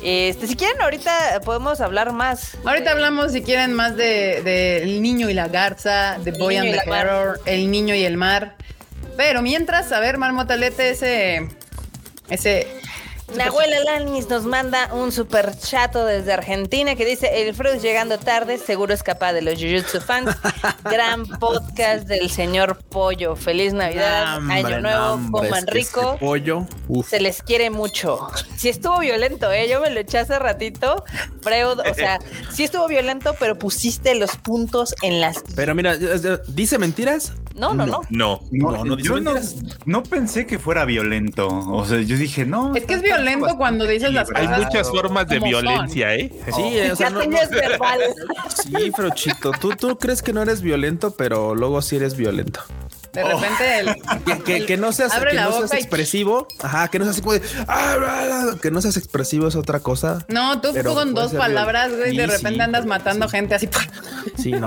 Este, 0.02 0.46
si 0.46 0.56
quieren, 0.56 0.80
ahorita 0.80 1.40
podemos 1.44 1.80
hablar 1.80 2.12
más. 2.12 2.56
ahorita 2.64 2.92
hablamos 2.92 3.32
si 3.32 3.42
quieren 3.42 3.72
más 3.72 3.96
de, 3.96 4.42
de 4.42 4.82
El 4.82 5.02
niño 5.02 5.28
y 5.30 5.34
la 5.34 5.48
garza, 5.48 6.18
de 6.18 6.32
Boy 6.32 6.56
and 6.56 6.72
the. 6.72 6.80
Terror, 6.80 7.40
El 7.44 7.70
niño 7.70 7.94
y 7.94 8.04
el 8.04 8.16
mar. 8.16 8.56
Pero 9.16 9.42
mientras, 9.42 9.90
a 9.92 10.00
ver, 10.00 10.16
Marmotalete, 10.16 10.90
ese, 10.90 11.48
ese 12.28 12.68
Nahuel 13.36 13.74
Alanis 13.74 14.28
nos 14.30 14.44
manda 14.44 14.88
un 14.92 15.12
super 15.12 15.56
chato 15.58 16.06
desde 16.06 16.32
Argentina 16.32 16.94
que 16.94 17.04
dice: 17.04 17.42
El 17.42 17.54
Freud 17.54 17.78
llegando 17.80 18.18
tarde, 18.18 18.56
seguro 18.58 18.94
es 18.94 19.02
capaz 19.02 19.34
de 19.34 19.42
los 19.42 19.54
Jujutsu 19.54 20.00
fans. 20.00 20.34
Gran 20.84 21.26
podcast 21.26 22.06
del 22.08 22.30
señor 22.30 22.78
Pollo. 22.88 23.36
Feliz 23.36 23.74
Navidad, 23.74 24.38
Hombre, 24.38 24.56
Año 24.56 24.80
Nuevo, 24.80 25.06
hombre, 25.12 25.48
coman 25.48 25.66
rico. 25.66 26.16
pollo. 26.18 26.66
Uf. 26.88 27.08
Se 27.08 27.20
les 27.20 27.42
quiere 27.42 27.68
mucho. 27.68 28.28
Si 28.56 28.70
estuvo 28.70 28.98
violento, 29.00 29.52
¿eh? 29.52 29.68
Yo 29.68 29.80
me 29.80 29.90
lo 29.90 30.00
eché 30.00 30.18
hace 30.18 30.38
ratito. 30.38 31.04
Freud, 31.42 31.80
o 31.80 31.94
sea, 31.94 32.18
sí 32.52 32.64
estuvo 32.64 32.88
violento, 32.88 33.36
pero 33.38 33.58
pusiste 33.58 34.14
los 34.14 34.36
puntos 34.36 34.94
en 35.02 35.20
las. 35.20 35.42
Pero 35.54 35.74
mira, 35.74 35.96
dice 36.48 36.78
mentiras. 36.78 37.32
No, 37.56 37.74
no, 37.74 37.86
no. 37.86 38.00
No. 38.10 38.40
No, 38.50 38.70
No, 38.72 38.84
no 38.84 38.96
dice 38.96 39.08
yo 39.08 39.20
no, 39.20 39.32
no 39.86 40.02
pensé 40.02 40.46
que 40.46 40.58
fuera 40.58 40.84
violento. 40.84 41.48
O 41.48 41.84
sea, 41.84 42.00
yo 42.00 42.16
dije, 42.16 42.44
no. 42.46 42.74
Es 42.74 42.84
que 42.84 42.94
es 42.94 43.02
violento 43.02 43.56
cuando 43.56 43.86
dices 43.86 44.12
las 44.12 44.28
Hay 44.34 44.46
cosas. 44.46 44.64
muchas 44.66 44.90
formas 44.90 45.28
de 45.28 45.40
son. 45.40 45.48
violencia, 45.48 46.14
¿eh? 46.14 46.30
Sí, 46.54 46.78
o 46.92 46.96
sea, 46.96 47.08
Ya 47.08 47.10
no- 47.10 47.20
sí, 47.22 48.92
pero 48.96 49.10
chito, 49.10 49.50
tú, 49.60 49.70
tú 49.70 49.96
crees 49.98 50.22
que 50.22 50.32
no 50.32 50.42
eres 50.42 50.62
violento, 50.62 51.14
pero 51.16 51.54
luego 51.54 51.82
sí 51.82 51.96
eres 51.96 52.16
violento. 52.16 52.60
De 53.18 53.34
repente 53.34 53.78
el, 53.80 53.96
Que, 54.24 54.42
que- 54.42 54.66
que 54.66 54.76
no 54.76 54.92
seas, 54.92 55.12
que 55.12 55.34
no 55.34 55.60
y- 55.72 55.76
expresivo. 55.76 56.46
Ajá, 56.62 56.88
que 56.88 56.98
no 56.98 57.04
seas 57.04 57.16
así 57.16 57.22
como 57.22 57.34
de, 57.34 57.42
"Ah, 57.66 57.96
ah, 58.00 58.40
ah", 58.52 58.56
que 58.60 58.70
no 58.70 58.80
seas 58.80 58.96
expresivo 58.96 59.48
es 59.48 59.56
otra 59.56 59.80
cosa. 59.80 60.24
No, 60.28 60.60
tú 60.60 60.68
con 60.84 61.14
dos 61.14 61.32
palabras, 61.34 61.90
güey, 61.90 62.16
de 62.16 62.24
Sí, 62.24 62.30
repente 62.30 62.54
sí, 62.54 62.60
andas 62.60 62.82
sí, 62.82 62.88
matando 62.88 63.28
sí. 63.28 63.36
gente 63.36 63.54
así. 63.54 63.68
Sí, 64.36 64.52
no, 64.52 64.66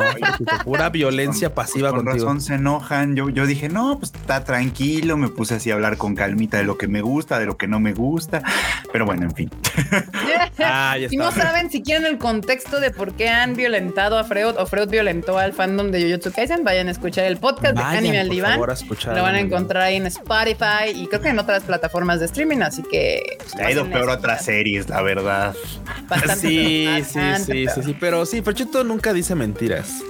pura 0.63 0.89
violencia 0.91 1.53
pasiva 1.53 1.89
Con 1.89 2.05
contigo. 2.05 2.25
razón 2.25 2.41
se 2.41 2.55
enojan. 2.55 3.15
Yo, 3.15 3.29
yo 3.29 3.46
dije, 3.46 3.70
no, 3.70 3.98
pues 4.00 4.12
está 4.13 4.43
tranquilo. 4.43 5.17
Me 5.17 5.27
puse 5.29 5.55
así 5.55 5.72
a 5.72 5.75
hablar 5.75 5.98
con 5.98 6.15
calmita 6.15 6.58
de 6.58 6.63
lo 6.63 6.77
que 6.77 6.88
me 6.88 7.01
gusta, 7.01 7.39
de 7.39 7.46
lo 7.46 7.58
que 7.58 7.67
no 7.67 7.79
me 7.79 7.93
gusta. 7.93 8.41
Pero 8.91 9.05
bueno, 9.05 9.24
en 9.24 9.36
fin. 9.36 9.50
Ah, 10.63 10.96
Si 11.10 11.17
no 11.17 11.31
saben, 11.31 11.72
si 11.72 11.81
quieren 11.81 12.05
el 12.05 12.17
contexto 12.17 12.79
de 12.79 12.91
por 12.91 13.13
qué 13.13 13.29
han 13.29 13.55
violentado 13.55 14.17
a 14.17 14.24
Freud 14.24 14.55
o 14.58 14.65
Freud 14.65 14.89
violentó 14.89 15.38
al 15.38 15.53
fandom 15.53 15.91
de 15.91 16.03
Jujutsu 16.03 16.31
Kaisen, 16.31 16.63
vayan 16.63 16.88
a 16.88 16.91
escuchar 16.91 17.25
el 17.25 17.38
podcast 17.38 17.75
de 17.75 17.81
Vayan, 17.81 17.98
Anime 17.98 18.20
al 18.20 18.29
favor, 18.41 18.71
a 18.71 19.13
Lo 19.15 19.24
van 19.24 19.36
a 19.36 19.39
encontrar 19.39 19.83
ahí 19.83 19.95
en 19.95 20.07
Spotify 20.07 20.89
y 20.93 21.07
creo 21.07 21.21
que 21.21 21.29
en 21.29 21.39
otras 21.39 21.63
plataformas 21.63 22.19
de 22.19 22.25
streaming, 22.25 22.60
así 22.62 22.83
que 22.83 23.38
pues, 23.38 23.55
ha 23.55 23.71
ido 23.71 23.89
peor 23.89 24.10
a 24.10 24.13
otras 24.13 24.43
series, 24.45 24.89
la 24.89 25.01
verdad. 25.01 25.55
Bastante 26.07 26.36
Sí, 26.48 26.83
peor, 26.86 27.05
sí, 27.05 27.19
bastante 27.19 27.53
sí, 27.53 27.65
peor. 27.65 27.75
sí, 27.75 27.83
sí, 27.83 27.98
pero 28.00 28.25
sí, 28.25 28.41
Ferchito 28.41 28.83
nunca 28.83 29.13
dice 29.13 29.36
mentiras. 29.36 30.03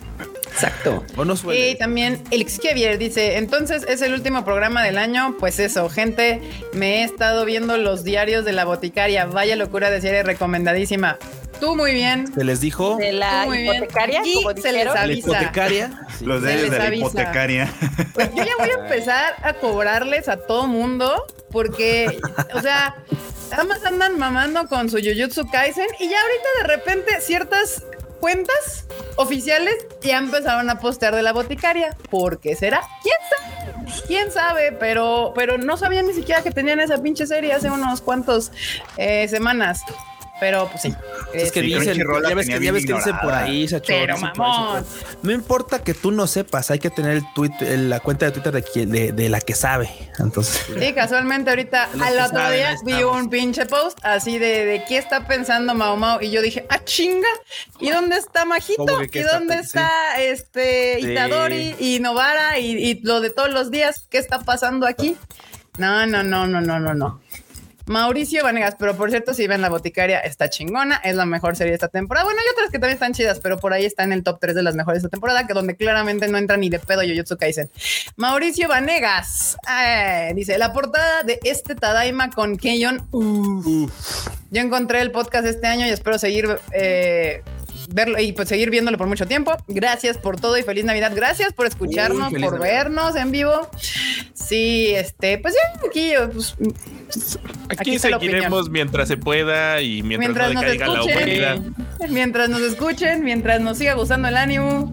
Exacto. 0.53 1.03
O 1.17 1.25
no 1.25 1.35
Y 1.53 1.75
también 1.77 2.21
el 2.31 2.45
Xavier 2.47 2.97
dice, 2.97 3.37
entonces 3.37 3.85
es 3.87 4.01
el 4.01 4.13
último 4.13 4.43
programa 4.45 4.83
del 4.83 4.97
año, 4.97 5.35
pues 5.39 5.59
eso, 5.59 5.89
gente, 5.89 6.41
me 6.73 7.01
he 7.01 7.03
estado 7.03 7.45
viendo 7.45 7.77
los 7.77 8.03
diarios 8.03 8.45
de 8.45 8.51
la 8.51 8.65
boticaria, 8.65 9.25
vaya 9.25 9.55
locura 9.55 9.89
de 9.89 10.01
serie 10.01 10.23
recomendadísima. 10.23 11.17
Tú 11.59 11.75
muy 11.75 11.93
bien. 11.93 12.25
Se 12.33 12.43
les 12.43 12.59
dijo 12.59 12.97
De 12.97 13.11
la 13.11 13.45
hipotecaria, 13.45 14.21
Y 14.25 14.33
como 14.33 14.49
se 14.49 14.55
les 14.55 14.73
dijeron. 14.73 14.93
la 14.95 15.01
avisa. 15.03 15.19
hipotecaria. 15.29 15.91
Sí. 16.17 16.25
Los 16.25 16.41
de, 16.41 16.57
de 16.57 16.77
la 16.77 16.85
avisa. 16.85 17.05
hipotecaria. 17.05 17.73
Pues 18.13 18.29
yo 18.35 18.43
ya 18.43 18.53
voy 18.57 18.69
a 18.69 18.81
empezar 18.83 19.35
a 19.43 19.53
cobrarles 19.53 20.27
a 20.27 20.37
todo 20.37 20.65
mundo 20.67 21.25
porque, 21.51 22.19
o 22.55 22.61
sea, 22.61 22.95
nada 23.51 23.63
más 23.65 23.85
andan 23.85 24.17
mamando 24.17 24.67
con 24.67 24.89
su 24.89 24.97
Jujutsu 24.97 25.47
Kaisen 25.51 25.85
y 25.99 26.09
ya 26.09 26.17
ahorita 26.19 26.49
de 26.61 26.67
repente 26.77 27.21
ciertas 27.21 27.83
cuentas 28.21 28.85
oficiales 29.17 29.75
ya 30.01 30.19
empezaron 30.19 30.69
a 30.69 30.79
postear 30.79 31.13
de 31.13 31.23
la 31.23 31.33
boticaria. 31.33 31.97
¿Por 32.09 32.39
qué 32.39 32.55
será? 32.55 32.81
¿Quién 33.01 33.15
sabe? 33.29 34.03
¿Quién 34.07 34.31
sabe? 34.31 34.71
Pero, 34.71 35.33
pero 35.35 35.57
no 35.57 35.75
sabía 35.75 36.01
ni 36.03 36.13
siquiera 36.13 36.41
que 36.41 36.51
tenían 36.51 36.79
esa 36.79 37.01
pinche 37.01 37.27
serie 37.27 37.51
hace 37.51 37.69
unos 37.69 37.99
cuantos 38.01 38.51
eh, 38.95 39.27
semanas. 39.27 39.81
Pero 40.41 40.67
pues 40.69 40.81
sí. 40.81 40.93
Es 41.35 41.51
que 41.51 41.61
Sí, 41.61 41.67
dicen, 41.67 41.83
Crunchyroll 41.83 42.23
la 42.23 42.29
ya 42.29 42.35
ves 42.35 42.47
que, 42.47 42.59
ya 42.59 42.71
ves 42.71 42.85
que 42.85 42.93
dicen 42.93 43.15
por 43.21 43.31
ahí, 43.31 43.67
Sacho, 43.67 43.85
Pero, 43.87 44.15
ahí, 44.15 44.21
mamón. 44.21 44.83
No 45.21 45.31
importa 45.31 45.83
que 45.83 45.93
tú 45.93 46.09
no 46.11 46.25
sepas, 46.25 46.71
hay 46.71 46.79
que 46.79 46.89
tener 46.89 47.11
el 47.17 47.23
tweet, 47.35 47.51
la 47.77 47.99
cuenta 47.99 48.25
de 48.25 48.31
Twitter 48.31 48.51
de, 48.51 48.85
de, 48.87 49.11
de 49.11 49.29
la 49.29 49.39
que 49.39 49.53
sabe. 49.53 49.89
Entonces, 50.17 50.65
Sí, 50.79 50.93
casualmente 50.93 51.51
ahorita 51.51 51.89
al 52.01 52.19
otro 52.19 52.39
saben, 52.39 52.57
día 52.57 52.75
vi 52.83 53.03
un 53.03 53.29
pinche 53.29 53.67
post 53.67 53.99
así 54.01 54.39
de, 54.39 54.65
de 54.65 54.83
qué 54.87 54.97
está 54.97 55.27
pensando 55.27 55.75
Mao 55.75 55.95
Mao 55.95 56.19
y 56.21 56.31
yo 56.31 56.41
dije, 56.41 56.65
ah 56.69 56.83
chinga, 56.83 57.29
¿y 57.79 57.91
dónde 57.91 58.17
está 58.17 58.43
Majito? 58.43 58.87
¿Cómo 58.87 58.97
que 59.01 59.09
qué 59.09 59.19
¿Y 59.19 59.21
está 59.21 59.37
dónde 59.37 59.55
está 59.59 59.89
este 60.19 60.97
Sí. 61.01 61.11
Itadori 61.11 61.75
y 61.79 61.99
Novara 61.99 62.57
y, 62.57 62.71
y 62.83 62.99
lo 63.03 63.21
de 63.21 63.29
todos 63.29 63.51
los 63.51 63.69
días? 63.69 64.07
¿Qué 64.09 64.17
está 64.17 64.39
pasando 64.39 64.87
aquí? 64.87 65.15
No, 65.77 66.05
no, 66.07 66.23
no, 66.23 66.47
no, 66.47 66.61
no, 66.61 66.79
no, 66.79 66.93
no. 66.95 67.21
Mauricio 67.85 68.43
Vanegas, 68.43 68.75
pero 68.77 68.95
por 68.95 69.09
cierto, 69.09 69.33
si 69.33 69.47
ven 69.47 69.61
la 69.61 69.69
boticaria, 69.69 70.19
está 70.19 70.49
chingona, 70.49 70.97
es 71.03 71.15
la 71.15 71.25
mejor 71.25 71.55
serie 71.55 71.71
de 71.71 71.75
esta 71.75 71.87
temporada. 71.87 72.23
Bueno, 72.25 72.39
hay 72.39 72.51
otras 72.53 72.69
que 72.71 72.79
también 72.79 72.93
están 72.93 73.13
chidas, 73.13 73.39
pero 73.39 73.57
por 73.59 73.73
ahí 73.73 73.85
está 73.85 74.03
en 74.03 74.13
el 74.13 74.23
top 74.23 74.39
3 74.39 74.55
de 74.55 74.63
las 74.63 74.75
mejores 74.75 75.01
de 75.01 75.07
esta 75.07 75.09
temporada, 75.09 75.47
que 75.47 75.53
donde 75.53 75.75
claramente 75.75 76.27
no 76.27 76.37
entra 76.37 76.57
ni 76.57 76.69
de 76.69 76.79
pedo 76.79 77.01
Jujutsu 77.01 77.37
Kaisen. 77.37 77.69
Mauricio 78.15 78.67
Vanegas 78.67 79.57
eh, 79.69 80.31
dice: 80.35 80.57
La 80.57 80.73
portada 80.73 81.23
de 81.23 81.39
este 81.43 81.75
Tadaima 81.75 82.29
con 82.29 82.57
Keion. 82.57 83.07
uf. 83.11 84.27
Yo 84.51 84.61
encontré 84.61 85.01
el 85.01 85.11
podcast 85.11 85.45
este 85.45 85.67
año 85.67 85.85
y 85.85 85.89
espero 85.89 86.17
seguir. 86.19 86.47
eh, 86.73 87.41
Verlo 87.93 88.19
y 88.19 88.31
pues 88.31 88.49
seguir 88.49 88.69
viéndolo 88.69 88.97
por 88.97 89.07
mucho 89.07 89.25
tiempo. 89.27 89.55
Gracias 89.67 90.17
por 90.17 90.39
todo 90.39 90.57
y 90.57 90.63
feliz 90.63 90.85
Navidad. 90.85 91.11
Gracias 91.15 91.53
por 91.53 91.65
escucharnos, 91.67 92.31
Uy, 92.31 92.41
por 92.41 92.53
Navidad. 92.59 92.73
vernos 92.75 93.15
en 93.15 93.31
vivo. 93.31 93.69
Sí, 94.33 94.93
este, 94.95 95.37
pues 95.37 95.53
ya 95.53 95.87
aquí, 95.87 96.11
pues, 96.33 96.55
Aquí, 97.69 97.99
seguiremos 97.99 98.69
mientras 98.69 99.07
se 99.07 99.17
pueda 99.17 99.81
y 99.81 100.01
mientras, 100.03 100.49
mientras 100.49 100.53
no 100.53 100.61
nos 100.61 100.63
decaiga 100.63 100.87
la 100.87 101.03
humanidad. 101.03 101.55
escuchen, 101.55 102.13
mientras 102.13 102.49
nos 102.49 102.61
escuchen, 102.61 103.23
mientras 103.23 103.61
nos 103.61 103.77
siga 103.77 103.93
gustando 103.93 104.27
el 104.27 104.37
ánimo, 104.37 104.91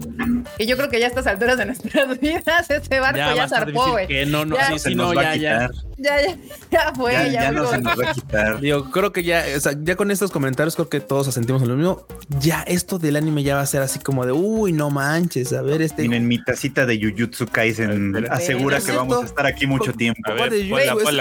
que 0.57 0.65
yo 0.65 0.75
creo 0.77 0.89
que 0.89 0.99
ya 0.99 1.05
a 1.05 1.09
estas 1.09 1.27
alturas 1.27 1.57
de 1.57 1.65
nuestras 1.65 2.19
vidas 2.21 2.69
este 2.69 2.99
barco 2.99 3.17
ya, 3.35 3.47
zarpó, 3.47 3.91
güey. 3.91 4.07
que 4.07 4.25
no, 4.25 4.45
no, 4.45 4.55
Ya 4.55 4.67
sí, 4.67 4.79
Se 4.79 4.89
sí, 4.89 4.95
nos 4.95 5.09
no, 5.09 5.15
va 5.15 5.23
ya, 5.23 5.29
a 5.31 5.35
ya. 5.35 5.67
quitar. 5.67 5.71
Ya, 5.73 5.88
ya, 5.99 6.37
ya 6.71 6.93
fue, 6.95 7.11
Ya, 7.13 7.27
ya, 7.27 7.31
ya 7.43 7.51
no 7.51 7.69
se 7.69 7.77
nos 7.79 7.99
va 7.99 8.11
a 8.11 8.13
quitar. 8.13 8.59
Digo, 8.59 8.89
creo 8.91 9.11
que 9.11 9.23
ya, 9.23 9.43
o 9.55 9.59
sea, 9.59 9.73
ya 9.81 9.95
con 9.95 10.11
estos 10.11 10.31
comentarios 10.31 10.75
creo 10.75 10.89
que 10.89 10.99
todos 10.99 11.33
sentimos 11.33 11.61
lo 11.61 11.75
mismo. 11.75 12.05
Ya 12.39 12.61
esto 12.63 12.99
del 12.99 13.15
anime 13.15 13.43
ya 13.43 13.55
va 13.55 13.61
a 13.61 13.65
ser 13.65 13.81
así 13.81 13.99
como 13.99 14.25
de, 14.25 14.31
uy, 14.31 14.71
no 14.73 14.89
manches, 14.89 15.53
a 15.53 15.61
ver 15.61 15.81
este. 15.81 16.03
Miren, 16.03 16.27
mi 16.27 16.43
tacita 16.43 16.85
de 16.85 16.99
Jujutsu 16.99 17.47
Kaisen 17.47 18.15
Espera. 18.15 18.33
asegura 18.33 18.79
que 18.79 18.91
es 18.91 18.95
vamos 18.97 19.23
a 19.23 19.25
estar 19.25 19.45
aquí 19.45 19.67
mucho 19.67 19.93
tiempo. 19.93 20.21
A 20.25 20.33
ver. 20.33 20.53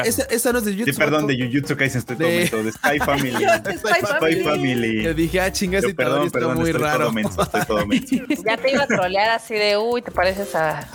Esa, 0.04 0.23
esa 0.25 0.52
no 0.52 0.58
es 0.58 0.64
de 0.64 0.73
Sí, 0.73 0.78
Jujutsu. 0.80 0.99
perdón, 0.99 1.23
vato. 1.26 1.37
de 1.38 1.47
Jujutsu 1.47 1.76
Kaisen 1.76 1.99
estoy 1.99 2.16
todo 2.16 2.28
De- 2.28 2.62
de 2.64 2.73
Spy 2.73 2.99
Family. 3.04 3.30
Spy 3.32 3.78
Family. 3.78 4.35
Spy 4.35 4.44
Family. 4.44 5.02
Le 5.02 5.14
dije, 5.14 5.40
ah, 5.40 5.52
chingas, 5.52 5.85
y 5.85 5.92
perdón, 5.94 6.26
está 6.26 6.38
perdón, 6.38 6.56
muy 6.58 6.70
estoy 6.70 6.82
raro. 6.82 6.99
todo 7.04 7.12
menso, 7.12 7.42
estoy 7.42 7.61
todo 7.66 7.87
menso. 7.87 8.16
Ya 8.44 8.56
te 8.56 8.70
iba 8.73 8.82
a 8.82 8.87
trolear 8.87 9.30
así 9.30 9.54
de, 9.54 9.76
uy, 9.78 10.02
te 10.02 10.11
pareces 10.11 10.54
a, 10.54 10.87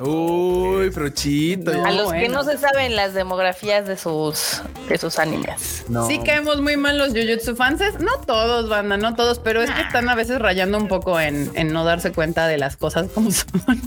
Uy, 0.00 0.90
Frochito. 0.90 1.72
No. 1.72 1.84
a 1.84 1.90
los 1.92 2.12
que 2.12 2.18
bueno. 2.20 2.34
no 2.34 2.44
se 2.44 2.58
saben 2.58 2.96
las 3.02 3.14
demografías 3.14 3.88
de 3.88 3.96
sus, 3.96 4.62
de 4.88 4.96
sus 4.96 5.18
animes. 5.18 5.84
No. 5.88 6.06
Sí 6.06 6.20
caemos 6.24 6.60
muy 6.60 6.76
mal 6.76 6.98
los 6.98 7.08
Jujutsu 7.08 7.56
fans, 7.56 7.80
no 7.98 8.18
todos, 8.24 8.68
banda, 8.68 8.96
no 8.96 9.16
todos, 9.16 9.40
pero 9.40 9.60
es 9.60 9.70
que 9.70 9.80
están 9.80 10.08
a 10.08 10.14
veces 10.14 10.38
rayando 10.38 10.78
un 10.78 10.86
poco 10.86 11.18
en, 11.18 11.50
en 11.54 11.72
no 11.72 11.84
darse 11.84 12.12
cuenta 12.12 12.46
de 12.46 12.58
las 12.58 12.76
cosas 12.76 13.08
como 13.12 13.30
son. 13.30 13.50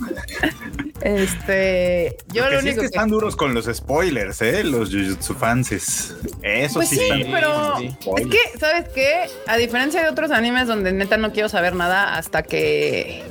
Este, 1.01 2.17
yo 2.33 2.45
Lo 2.45 2.49
lo, 2.49 2.57
que 2.57 2.61
sí 2.63 2.69
es 2.69 2.73
único 2.73 2.75
que 2.77 2.79
que 2.81 2.85
están 2.87 3.09
duros 3.09 3.35
con 3.35 3.53
los 3.53 3.65
spoilers, 3.65 4.41
¿eh? 4.41 4.63
Los 4.63 4.89
Jujutsu 4.89 5.35
fanses. 5.35 6.15
Eso 6.41 6.75
Pues 6.75 6.89
sí, 6.89 6.95
sí, 6.95 7.03
están 7.03 7.31
pero 7.31 7.77
sí, 7.77 7.95
es 8.17 8.27
que, 8.27 8.59
¿sabes 8.59 8.89
qué? 8.89 9.29
A 9.45 9.55
diferencia 9.55 10.01
de 10.01 10.09
otros 10.09 10.31
animes 10.31 10.67
donde 10.67 10.93
neta 10.93 11.17
no 11.17 11.31
quiero 11.31 11.47
saber 11.47 11.75
nada 11.75 12.17
hasta 12.17 12.41
que 12.41 13.23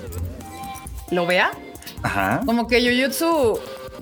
lo 1.11 1.27
vea, 1.27 1.51
Ajá. 2.05 2.43
como 2.47 2.69
que 2.69 2.81
Jujutsu 2.81 3.59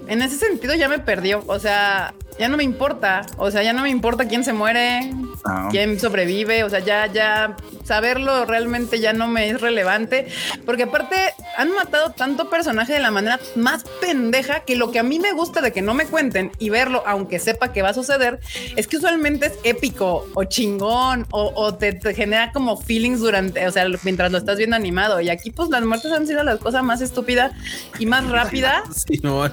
en 0.08 0.22
ese 0.22 0.36
sentido 0.36 0.74
ya 0.74 0.88
me 0.88 0.98
perdió. 0.98 1.42
O 1.46 1.58
sea, 1.58 2.14
ya 2.38 2.48
no 2.48 2.56
me 2.56 2.64
importa. 2.64 3.26
O 3.36 3.50
sea, 3.50 3.62
ya 3.62 3.72
no 3.72 3.82
me 3.82 3.90
importa 3.90 4.28
quién 4.28 4.44
se 4.44 4.52
muere, 4.52 5.12
Ah. 5.44 5.68
quién 5.70 5.98
sobrevive. 5.98 6.64
O 6.64 6.70
sea, 6.70 6.80
ya, 6.80 7.06
ya 7.06 7.56
saberlo 7.84 8.44
realmente 8.44 9.00
ya 9.00 9.12
no 9.12 9.28
me 9.28 9.50
es 9.50 9.60
relevante. 9.60 10.26
Porque 10.64 10.84
aparte 10.84 11.16
han 11.56 11.72
matado 11.72 12.10
tanto 12.10 12.48
personaje 12.48 12.92
de 12.92 13.00
la 13.00 13.10
manera 13.10 13.40
más 13.56 13.84
pendeja 14.00 14.60
que 14.60 14.76
lo 14.76 14.90
que 14.90 14.98
a 14.98 15.02
mí 15.02 15.18
me 15.18 15.32
gusta 15.32 15.60
de 15.60 15.72
que 15.72 15.82
no 15.82 15.94
me 15.94 16.06
cuenten 16.06 16.50
y 16.58 16.70
verlo, 16.70 17.02
aunque 17.06 17.38
sepa 17.38 17.72
que 17.72 17.82
va 17.82 17.90
a 17.90 17.94
suceder, 17.94 18.40
es 18.76 18.86
que 18.86 18.96
usualmente 18.96 19.46
es 19.46 19.54
épico 19.64 20.26
o 20.34 20.44
chingón 20.44 21.26
o, 21.30 21.52
o 21.54 21.74
te, 21.74 21.92
te 21.92 22.14
genera 22.14 22.52
como 22.52 22.76
feelings 22.76 23.20
durante, 23.20 23.66
o 23.66 23.70
sea, 23.70 23.86
mientras 24.02 24.32
lo 24.32 24.38
estás 24.38 24.58
viendo 24.58 24.76
animado. 24.76 25.20
Y 25.20 25.30
aquí, 25.30 25.50
pues 25.50 25.68
las 25.70 25.82
muertes 25.84 26.12
han 26.12 26.26
sido 26.26 26.42
las 26.42 26.58
cosas 26.58 26.82
más 26.82 27.00
estúpidas 27.00 27.52
y 27.98 28.06
más 28.06 28.28
rápidas. 28.28 28.82
Sí, 29.02 29.18
no. 29.22 29.42
Han 29.42 29.52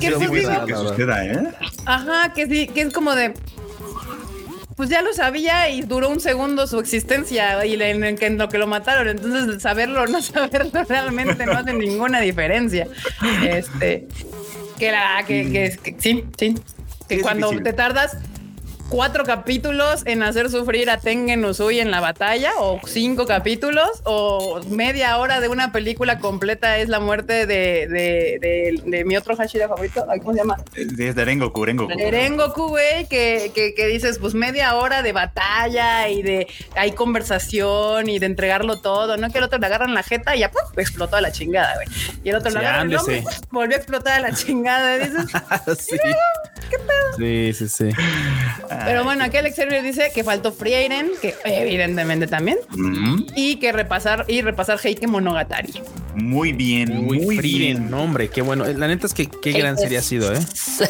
¿Qué 0.00 0.08
sido 0.08 0.18
fue 0.18 0.28
muy 0.28 0.40
raras, 0.40 0.66
que 0.66 0.72
la 0.72 0.78
suceda, 0.78 1.24
¿eh? 1.24 1.48
Ajá, 1.86 2.32
que 2.32 2.46
sí, 2.46 2.66
que 2.66 2.80
es 2.80 2.92
como 2.92 3.14
de. 3.14 3.34
Pues 4.82 4.90
ya 4.90 5.00
lo 5.00 5.12
sabía 5.12 5.70
y 5.70 5.82
duró 5.82 6.08
un 6.08 6.18
segundo 6.18 6.66
su 6.66 6.80
existencia 6.80 7.64
y 7.64 7.80
en, 7.80 8.02
en 8.02 8.16
que- 8.18 8.26
en 8.26 8.36
lo 8.36 8.48
que 8.48 8.58
lo 8.58 8.66
mataron. 8.66 9.06
Entonces, 9.06 9.62
saberlo 9.62 10.02
o 10.02 10.06
no 10.08 10.20
saberlo 10.22 10.82
realmente 10.88 11.46
no 11.46 11.52
hace 11.52 11.72
ninguna 11.72 12.20
diferencia. 12.20 12.88
Este. 13.48 14.08
Que 14.80 14.90
la. 14.90 15.22
Que, 15.24 15.52
que, 15.84 15.94
sí, 16.00 16.24
sí. 16.36 16.56
Que 17.08 17.20
cuando 17.20 17.46
difícil. 17.50 17.62
te 17.62 17.72
tardas 17.74 18.16
cuatro 18.92 19.24
capítulos 19.24 20.02
en 20.04 20.22
hacer 20.22 20.50
sufrir 20.50 20.90
a 20.90 20.98
Tengen 21.00 21.42
Uzui 21.46 21.80
en 21.80 21.90
la 21.90 22.00
batalla, 22.00 22.52
o 22.58 22.78
cinco 22.86 23.26
capítulos, 23.26 23.88
o 24.04 24.60
media 24.68 25.16
hora 25.16 25.40
de 25.40 25.48
una 25.48 25.72
película 25.72 26.18
completa 26.18 26.76
es 26.76 26.90
la 26.90 27.00
muerte 27.00 27.46
de, 27.46 27.86
de, 27.88 28.38
de- 28.38 28.82
de 28.84 29.04
mi 29.06 29.16
otro 29.16 29.34
Hashira 29.34 29.66
favorito. 29.66 30.04
¿Cómo 30.20 30.32
se 30.32 30.38
llama? 30.40 30.56
Es 30.76 31.14
de 31.14 31.24
Rengoku, 31.24 31.64
Rengoku. 31.64 31.90
Eren 31.98 32.36
Goku, 32.36 32.68
güey, 32.68 33.06
que, 33.08 33.50
que, 33.54 33.72
que 33.74 33.86
dices, 33.86 34.18
pues 34.18 34.34
media 34.34 34.74
hora 34.76 35.00
de 35.00 35.12
batalla 35.12 36.10
y 36.10 36.22
de 36.22 36.46
hay 36.76 36.92
conversación 36.92 38.10
y 38.10 38.18
de 38.18 38.26
entregarlo 38.26 38.80
todo, 38.82 39.16
¿no? 39.16 39.30
Que 39.30 39.38
el 39.38 39.44
otro 39.44 39.58
le 39.58 39.66
agarran 39.66 39.94
la 39.94 40.02
jeta 40.02 40.36
y 40.36 40.40
ya 40.40 40.50
¡puf! 40.50 40.76
explotó 40.76 41.16
a 41.16 41.22
la 41.22 41.32
chingada, 41.32 41.74
güey. 41.76 41.86
Y 42.24 42.28
el 42.28 42.36
otro 42.36 42.50
Sí, 42.50 42.58
le 42.58 42.66
agarran 42.66 42.92
el 42.92 42.98
volvió 43.50 43.76
a 43.76 43.78
explotar 43.78 44.18
a 44.18 44.20
la 44.20 44.34
chingada. 44.34 44.98
Dices, 44.98 45.24
sí. 45.78 45.96
Sí, 47.18 47.52
sí, 47.52 47.68
sí. 47.68 47.88
Pero 48.84 49.04
bueno, 49.04 49.24
aquí 49.24 49.36
Alex 49.36 49.56
Server 49.56 49.82
dice 49.82 50.10
que 50.14 50.24
faltó 50.24 50.52
Frieren, 50.52 51.10
que 51.20 51.34
evidentemente 51.44 52.26
también, 52.26 52.58
y 53.34 53.56
que 53.56 53.72
repasar 53.72 54.24
y 54.28 54.42
repasar 54.42 54.78
Heike 54.82 55.06
Monogatari. 55.06 55.72
Muy 56.14 56.52
bien, 56.52 57.04
Muy, 57.04 57.20
muy, 57.20 57.36
Frieren, 57.38 57.78
bien. 57.78 57.90
no, 57.90 58.02
hombre, 58.02 58.28
qué 58.28 58.42
bueno. 58.42 58.64
La 58.66 58.86
neta 58.86 59.06
es 59.06 59.14
que 59.14 59.26
qué 59.26 59.52
gran 59.52 59.78
serie 59.78 59.98
ha 59.98 60.02
sido, 60.02 60.32
¿eh? 60.32 60.38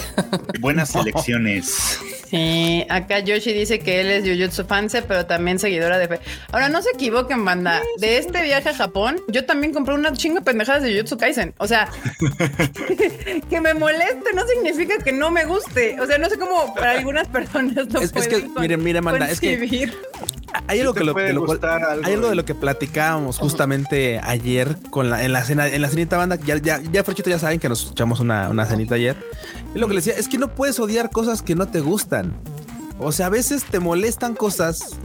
Buenas 0.61 0.91
selecciones. 0.91 1.99
Sí, 2.33 2.87
acá 2.89 3.19
Yoshi 3.19 3.53
dice 3.53 3.79
que 3.81 4.01
él 4.01 4.11
es 4.11 4.25
Jujutsu 4.27 4.65
fanse, 4.65 5.03
pero 5.03 5.27
también 5.27 5.59
seguidora 5.59 5.99
de 5.99 6.09
fe. 6.09 6.21
Ahora, 6.51 6.71
no 6.71 6.81
se 6.81 6.89
equivoquen, 6.95 7.45
banda. 7.45 7.83
De 7.99 8.17
este 8.17 8.43
viaje 8.43 8.71
a 8.71 8.75
Japón, 8.75 9.21
yo 9.29 9.45
también 9.45 9.75
compré 9.75 9.93
una 9.95 10.15
chinga 10.15 10.37
de 10.37 10.41
pendejadas 10.47 10.83
de 10.83 10.93
Jujutsu 10.93 11.19
Kaisen. 11.19 11.53
O 11.59 11.67
sea, 11.69 11.91
que 13.51 13.61
me 13.61 13.75
moleste 13.75 14.33
no 14.35 14.47
significa 14.47 14.97
que 15.05 15.13
no 15.13 15.31
me 15.31 15.45
guste. 15.45 16.01
O 16.01 16.07
sea, 16.07 16.17
no 16.17 16.31
sé 16.31 16.39
cómo 16.39 16.75
para 16.75 16.93
algunas 16.93 17.29
personas 17.29 17.87
no 17.89 18.01
Es- 18.01 18.17
es 18.17 18.29
que, 18.29 18.49
miren, 18.59 18.83
miren, 18.83 19.07
Amanda, 19.07 19.31
es 19.31 19.39
que-. 19.39 19.91
Hay 20.67 20.81
algo 20.81 20.95
que 20.95 21.05
lo, 21.05 21.15
de 21.15 21.33
lo 21.33 21.41
cual- 21.45 21.57
gustar 21.59 21.83
algo 21.85 22.07
hay 22.07 22.15
algo 22.15 22.29
de 22.29 22.35
lo 22.35 22.45
que 22.45 22.55
platicábamos 22.55 23.39
justamente 23.39 24.21
ayer 24.23 24.77
con 24.91 25.11
la, 25.11 25.25
en 25.25 25.33
la 25.33 25.45
cena, 25.45 25.67
en 25.69 25.83
la 25.83 25.89
cenita 25.89 26.17
banda. 26.17 26.37
Ya, 26.37 26.57
ya, 26.57 26.81
ya, 26.81 27.05
ya 27.05 27.39
saben 27.39 27.59
que 27.59 27.69
nos 27.69 27.91
echamos 27.91 28.21
una, 28.21 28.49
una 28.49 28.67
cenita 28.67 28.95
ayer. 28.97 29.17
Y 29.75 29.79
lo 29.79 29.89
que 29.89 29.95
les 29.95 30.05
decía 30.05 30.19
es 30.21 30.29
que 30.29 30.39
no 30.39 30.55
puedes 30.55 30.79
odiar 30.81 31.11
cosas 31.11 31.43
que 31.43 31.55
no 31.55 31.67
te 31.69 31.81
gustan. 31.81 32.35
O 32.99 33.13
sea, 33.13 33.27
a 33.27 33.31
veces 33.31 33.65
te 33.65 33.81
molestan 33.81 34.35
cosas. 34.35 34.97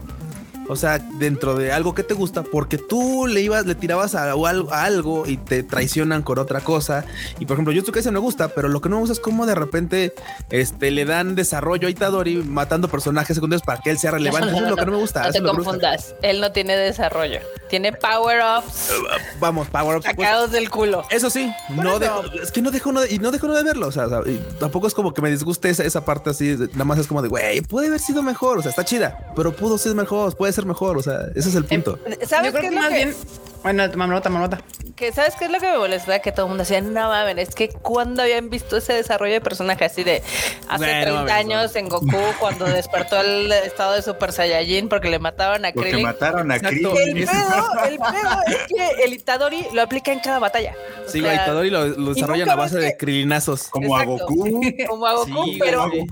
O 0.70 0.76
sea, 0.76 1.00
dentro 1.00 1.56
de 1.56 1.72
algo 1.72 1.94
que 1.96 2.04
te 2.04 2.14
gusta, 2.14 2.44
porque 2.44 2.78
tú 2.78 3.28
le 3.28 3.42
ibas, 3.42 3.66
le 3.66 3.76
tirabas 3.76 4.16
a, 4.16 4.32
algo, 4.32 4.74
a 4.74 4.84
algo 4.84 5.26
y 5.26 5.38
te 5.38 5.64
traicionan 5.64 6.22
con 6.24 6.40
otra 6.40 6.62
cosa. 6.62 7.06
Y 7.40 7.46
por 7.46 7.56
ejemplo, 7.56 7.74
Jutsu 7.74 7.92
Kaisen 7.92 8.14
me 8.14 8.20
gusta, 8.20 8.50
pero 8.50 8.68
lo 8.68 8.82
que 8.82 8.90
no 8.90 8.96
me 8.98 9.02
gusta 9.02 9.14
es 9.14 9.20
cómo 9.20 9.46
de 9.46 9.56
repente 9.56 10.14
este, 10.50 10.92
le 10.92 11.06
dan 11.06 11.36
desarrollo 11.36 11.88
a 11.88 11.92
Itadori 11.92 12.38
matando 12.38 12.88
personajes 12.88 13.36
secundarios 13.36 13.64
para 13.66 13.82
que 13.82 13.90
él 13.90 13.98
sea 13.98 14.12
relevante. 14.12 14.50
Eso 14.50 14.64
es 14.64 14.70
lo 14.70 14.76
que 14.76 14.86
no 14.86 14.92
me 14.92 14.98
gusta. 14.98 15.24
No 15.24 15.28
te 15.28 15.34
que 15.34 15.40
gusta. 15.40 15.56
confundas. 15.56 16.16
Él 16.22 16.42
no 16.42 16.52
tiene 16.52 16.76
desarrollo. 16.76 17.40
Tiene 17.70 17.92
power-ups 17.92 18.92
Vamos, 19.40 19.68
Power 19.70 19.98
Ups. 19.98 20.06
pues, 20.06 20.28
sacados 20.28 20.52
del 20.52 20.70
culo. 20.70 21.04
eso 21.10 21.30
sí, 21.30 21.52
no 21.70 22.00
dejo, 22.00 22.24
es 22.42 22.52
que 22.52 22.62
no 22.62 22.72
dejo 22.72 22.90
uno 22.90 23.02
de, 23.02 23.14
y 23.14 23.20
no 23.20 23.32
dejo 23.32 23.46
uno 23.46 23.56
de 23.56 23.64
verlo. 23.64 23.88
O 23.88 23.92
sea, 23.92 24.08
o 24.08 24.10
sea, 24.10 24.32
y 24.32 24.38
tampoco 24.60 24.88
es 24.88 24.94
como 24.94 25.14
que 25.14 25.22
me 25.22 25.30
disguste 25.30 25.70
esa, 25.70 25.84
esa 25.84 26.04
parte 26.06 26.30
así. 26.30 26.56
Nada 26.74 26.86
más 26.86 27.00
es 27.00 27.08
como 27.08 27.22
de, 27.22 27.28
güey, 27.28 27.62
puede 27.62 27.88
haber 27.88 28.00
sido 28.00 28.24
mejor. 28.24 28.58
O 28.60 28.62
sea, 28.62 28.70
está 28.70 28.86
chida, 28.86 29.18
pero 29.36 29.56
pudo 29.56 29.78
ser 29.78 29.96
mejor, 29.96 30.36
puede 30.36 30.54
ser 30.58 30.66
mejor. 30.66 30.98
O 30.98 31.02
sea, 31.04 31.28
ese 31.36 31.50
es 31.50 31.56
el 31.56 31.66
punto. 31.66 31.98
¿Sabes 32.28 32.52
Yo 32.52 32.60
creo 32.60 32.62
qué 32.62 32.70
que 32.70 32.76
más 32.76 32.90
que, 32.90 32.96
bien. 32.96 33.16
Bueno, 33.64 33.84
mamonota, 33.96 34.30
mamonota. 34.30 34.62
que 34.96 35.12
¿Sabes 35.12 35.34
qué 35.38 35.46
es 35.46 35.52
lo 35.52 35.60
que 35.60 35.70
me 35.72 35.78
molesta? 35.78 36.20
Que 36.20 36.32
todo 36.32 36.46
el 36.46 36.50
mundo 36.50 36.62
decía, 36.64 36.80
no 36.80 37.10
mames, 37.10 37.50
es 37.50 37.56
que 37.56 37.70
cuando 37.70 38.22
habían 38.22 38.50
visto 38.50 38.78
ese 38.78 38.94
desarrollo 38.94 39.34
de 39.34 39.42
personaje 39.42 39.84
así 39.84 40.04
de 40.04 40.22
hace 40.70 40.78
Bueno, 40.86 41.02
30 41.02 41.14
mames, 41.14 41.34
años 41.34 41.76
en 41.76 41.90
Goku 41.90 42.06
cuando 42.40 42.66
despertó 42.66 43.20
el 43.20 43.52
estado 43.52 43.94
de 43.94 44.04
Super 44.04 44.32
Saiyajin 44.32 44.88
porque 44.90 45.10
le 45.10 45.20
mataban 45.20 45.66
a 45.66 45.72
Porque 45.74 45.90
Krillin? 45.90 46.06
mataron 46.06 46.52
a. 46.52 46.60
Krillin. 46.60 46.88
El 46.88 47.26
pedo, 47.26 47.84
el 47.90 47.98
pedo 47.98 48.42
es 48.48 48.58
que 48.68 49.04
el 49.04 49.14
Itadori 49.14 49.68
lo 49.74 49.82
aplica 49.82 50.12
en 50.14 50.20
cada 50.20 50.40
batalla. 50.40 50.74
O 51.06 51.10
Sí, 51.10 51.20
sea, 51.20 51.30
güey, 51.32 51.36
Itadori 51.36 51.70
lo, 51.72 51.86
lo 51.88 52.14
desarrollan 52.14 52.50
a 52.50 52.56
base 52.56 52.78
de 52.78 52.92
que- 52.92 52.98
krilinazos. 52.98 53.68
Como 53.70 53.98
a. 53.98 54.06
Goku. 54.06 54.62
Como 54.88 55.06
a 55.08 55.14
Goku, 55.14 55.44
Sí, 55.46 55.58
pero. 55.60 55.90
Goku 55.90 56.08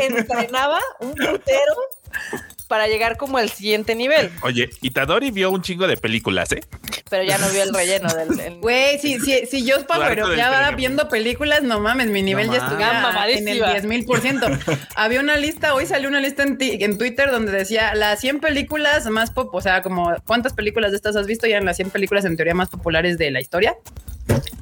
entrenaba 0.00 0.80
un 1.00 1.12
putero 1.14 1.74
para 2.72 2.86
llegar 2.86 3.18
como 3.18 3.36
al 3.36 3.50
siguiente 3.50 3.94
nivel, 3.94 4.30
Oye, 4.40 4.70
Itadori 4.80 5.30
vio 5.30 5.50
un 5.50 5.60
chingo 5.60 5.86
de 5.86 5.98
películas, 5.98 6.50
¿eh? 6.52 6.60
pero 7.10 7.22
ya 7.22 7.36
no 7.36 7.46
vio 7.50 7.64
el 7.64 7.74
relleno 7.74 8.08
del... 8.14 8.60
Güey, 8.60 8.98
si, 8.98 9.20
si, 9.20 9.44
si 9.44 9.62
yo 9.66 9.86
poweropeaba 9.86 10.58
premio. 10.60 10.76
viendo 10.78 11.08
películas, 11.10 11.62
no 11.62 11.80
mames, 11.80 12.06
mi 12.08 12.22
nivel 12.22 12.46
No 12.46 12.54
ya 12.54 12.60
estuviera 12.60 12.90
en 12.92 12.96
el 12.96 13.02
Mamadísima. 13.02 13.70
10 13.72 13.84
mil 13.84 14.04
por 14.06 14.20
ciento. 14.20 14.46
Había 14.96 15.20
una 15.20 15.36
lista, 15.36 15.74
hoy 15.74 15.84
salió 15.84 16.08
una 16.08 16.20
lista 16.20 16.44
en, 16.44 16.56
ti- 16.56 16.78
en 16.80 16.96
Twitter 16.96 17.30
donde 17.30 17.52
decía 17.52 17.94
las 17.94 18.18
100 18.20 18.40
películas 18.40 19.04
más 19.10 19.30
pop, 19.32 19.54
o 19.54 19.60
sea, 19.60 19.82
como 19.82 20.10
cuántas 20.26 20.54
películas 20.54 20.92
de 20.92 20.96
estas 20.96 21.14
has 21.16 21.26
visto, 21.26 21.46
y 21.46 21.52
eran 21.52 21.66
las 21.66 21.76
100 21.76 21.90
películas 21.90 22.24
en 22.24 22.36
teoría 22.38 22.54
más 22.54 22.70
populares 22.70 23.18
de 23.18 23.30
la 23.30 23.42
historia. 23.42 23.74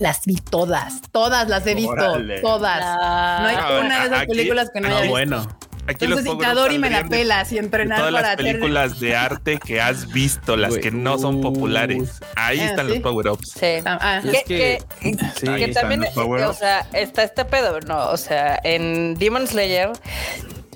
Las 0.00 0.24
vi 0.24 0.34
todas, 0.36 1.00
todas 1.12 1.48
las 1.48 1.64
he 1.68 1.74
visto, 1.76 1.92
Órale. 1.92 2.40
todas. 2.40 2.80
Ah. 2.82 3.38
No 3.42 3.48
hay 3.48 3.56
Ah, 3.56 3.80
una 3.84 4.00
de 4.00 4.06
esas 4.06 4.26
películas 4.26 4.70
que 4.74 4.80
no 4.80 4.88
aquí- 4.88 4.96
haya 4.96 4.98
Ah, 4.98 5.02
visto. 5.02 5.12
bueno. 5.12 5.58
Aquí 5.90 6.06
los 6.06 6.20
Entonces 6.20 6.40
Itadori 6.40 6.78
me 6.78 6.90
la 6.90 7.00
y 7.52 7.54
de 7.56 7.60
entrenar 7.60 7.98
todas 7.98 8.12
para 8.12 8.22
las 8.28 8.34
hacer 8.34 8.46
películas 8.52 9.00
de 9.00 9.16
arte 9.16 9.58
que 9.58 9.80
has 9.80 10.12
visto, 10.12 10.56
las 10.56 10.76
que 10.78 10.90
no 10.90 11.18
son 11.18 11.40
populares. 11.40 12.20
Ahí 12.36 12.60
Ah, 12.60 12.66
están 12.66 12.86
¿sí? 12.86 12.94
los 12.94 13.02
power 13.02 13.28
ups. 13.28 13.50
Sí. 13.50 13.66
Ah, 13.84 13.98
ah, 14.00 14.20
Y 14.24 14.28
es 14.28 14.44
Que, 14.44 14.78
que- 15.00 15.68
también, 15.72 16.04
o 16.16 16.52
sea, 16.52 16.86
está 16.92 17.22
este 17.22 17.44
pedo, 17.44 17.80
¿no? 17.80 18.08
O 18.10 18.16
sea, 18.16 18.58
en 18.62 19.14
Demon 19.16 19.46
Slayer, 19.46 19.90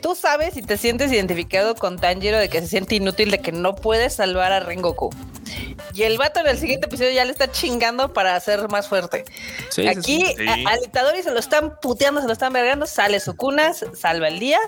tú 0.05 0.14
sabes 0.14 0.55
y 0.59 0.61
te 0.61 0.77
sientes 0.77 1.11
identificado 1.11 1.75
con 1.75 1.99
Tanjiro 1.99 2.37
de 2.37 2.51
que 2.51 2.61
se 2.61 2.67
siente 2.67 2.97
inútil, 2.97 3.31
de 3.31 3.38
que 3.38 3.53
no 3.53 3.75
puedes 3.75 4.17
salvar 4.17 4.53
a 4.53 4.61
Rengoku. 4.61 5.09
Y 5.95 6.03
el 6.03 6.19
vato 6.19 6.40
en 6.40 6.47
el 6.47 6.59
siguiente 6.59 6.87
episodio 6.87 7.12
ya 7.12 7.25
le 7.25 7.31
está 7.31 7.51
chingando 7.51 8.12
para 8.12 8.38
ser 8.40 8.69
más 8.69 8.88
fuerte. 8.88 9.25
Sí, 9.71 9.87
Aquí 9.87 10.25
sí. 10.37 10.47
al 10.67 10.83
Itadori 10.85 11.23
se 11.23 11.31
lo 11.31 11.38
están 11.38 11.79
puteando, 11.81 12.21
se 12.21 12.27
lo 12.27 12.33
están 12.33 12.53
vergando, 12.53 12.87
sale 12.87 13.21
su 13.21 13.37
cunas, 13.37 13.85
salva 13.95 14.29
el 14.29 14.40
día, 14.40 14.59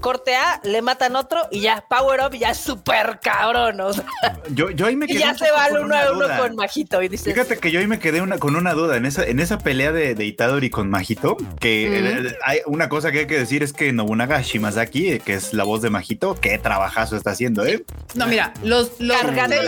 corte 0.00 0.34
A, 0.34 0.60
le 0.64 0.82
matan 0.82 1.14
otro 1.16 1.40
y 1.50 1.60
ya 1.60 1.84
power 1.88 2.20
up, 2.26 2.34
ya 2.34 2.50
es 2.50 2.58
súper 2.58 3.20
cabrón. 3.22 3.80
o 3.80 3.92
sea, 3.92 4.04
Yo, 4.50 4.70
yo 4.70 4.86
ahí 4.86 4.96
me 4.96 5.06
y 5.08 5.18
ya 5.18 5.34
se 5.34 5.50
va 5.50 5.64
al 5.64 5.72
con 5.72 5.84
uno 5.84 5.96
a 5.96 6.10
uno 6.10 6.24
duda. 6.24 6.38
con 6.38 6.56
Majito 6.56 7.02
y 7.02 7.08
dices, 7.08 7.32
Fíjate 7.34 7.58
que 7.58 7.70
yo 7.70 7.80
ahí 7.80 7.86
me 7.86 7.98
quedé 7.98 8.20
una, 8.22 8.38
con 8.38 8.56
una 8.56 8.72
duda 8.72 8.96
en 8.96 9.06
esa, 9.06 9.24
en 9.24 9.38
esa 9.40 9.58
pelea 9.58 9.92
de, 9.92 10.14
de 10.14 10.24
Itadori 10.24 10.70
con 10.70 10.88
Majito, 10.90 11.36
que 11.60 11.98
eh, 11.98 12.36
hay 12.44 12.60
una 12.66 12.88
cosa 12.88 13.12
que 13.12 13.20
hay 13.20 13.26
que 13.26 13.38
decir 13.38 13.62
es 13.62 13.72
que 13.72 13.92
Nobunaga 13.92 14.40
Shimazaki, 14.40 14.71
eh, 14.76 15.20
que 15.24 15.34
es 15.34 15.52
la 15.52 15.64
voz 15.64 15.82
de 15.82 15.90
Majito, 15.90 16.34
qué 16.40 16.58
trabajazo 16.58 17.16
está 17.16 17.30
haciendo, 17.30 17.64
¿eh? 17.64 17.84
No, 18.14 18.26
mira, 18.26 18.52
los, 18.62 19.00
los 19.00 19.18
sellos, 19.20 19.62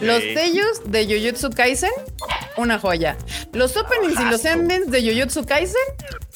los 0.00 0.22
sellos 0.22 0.82
de 0.86 1.06
Jujutsu 1.06 1.50
Kaisen, 1.50 1.90
una 2.56 2.78
joya. 2.78 3.16
Los 3.52 3.76
openings 3.76 4.20
y 4.20 4.24
los 4.24 4.44
endings 4.44 4.90
de 4.90 5.02
Jujutsu 5.02 5.44
Kaisen, 5.44 5.76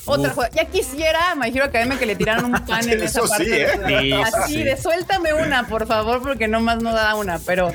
otra 0.06 0.30
joya. 0.30 0.50
Ya 0.52 0.64
quisiera 0.66 1.34
My 1.34 1.48
Hero 1.48 1.64
Academia 1.64 1.98
que 1.98 2.06
le 2.06 2.16
tiraran 2.16 2.44
un 2.44 2.52
pan 2.52 2.88
en 2.88 3.02
esa 3.02 3.22
parte. 3.22 3.44
sí, 3.44 3.52
¿eh? 3.52 3.68
Sí, 4.00 4.12
Así 4.12 4.52
sí. 4.54 4.62
de 4.62 4.76
suéltame 4.76 5.32
una, 5.34 5.66
por 5.66 5.86
favor, 5.86 6.22
porque 6.22 6.48
nomás 6.48 6.82
no 6.82 6.92
da 6.92 7.14
una, 7.14 7.38
pero 7.38 7.72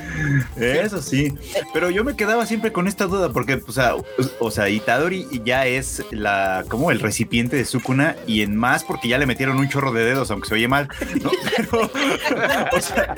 Eso 0.56 1.02
sí, 1.02 1.32
pero 1.72 1.90
yo 1.90 2.04
me 2.04 2.16
quedaba 2.16 2.46
siempre 2.46 2.72
con 2.72 2.88
esta 2.88 3.06
duda 3.06 3.30
porque, 3.30 3.60
o 3.66 3.72
sea, 3.72 3.94
o, 4.38 4.50
sea, 4.50 4.68
Itadori 4.68 5.26
ya 5.44 5.66
es 5.66 6.02
la 6.10 6.64
como 6.68 6.90
el 6.90 7.00
recipiente 7.00 7.56
de 7.56 7.64
Sukuna 7.64 8.16
y 8.26 8.42
en 8.42 8.56
más 8.56 8.84
porque 8.84 9.08
ya 9.08 9.18
le 9.18 9.26
metieron 9.26 9.58
un 9.58 9.68
chorro 9.68 9.92
de 9.92 10.04
dedos, 10.04 10.30
aunque 10.30 10.48
se 10.48 10.54
oye 10.54 10.68
mal, 10.68 10.88
¿no? 11.22 11.30
Pero, 11.56 11.90
o 12.72 12.80
sea, 12.80 13.14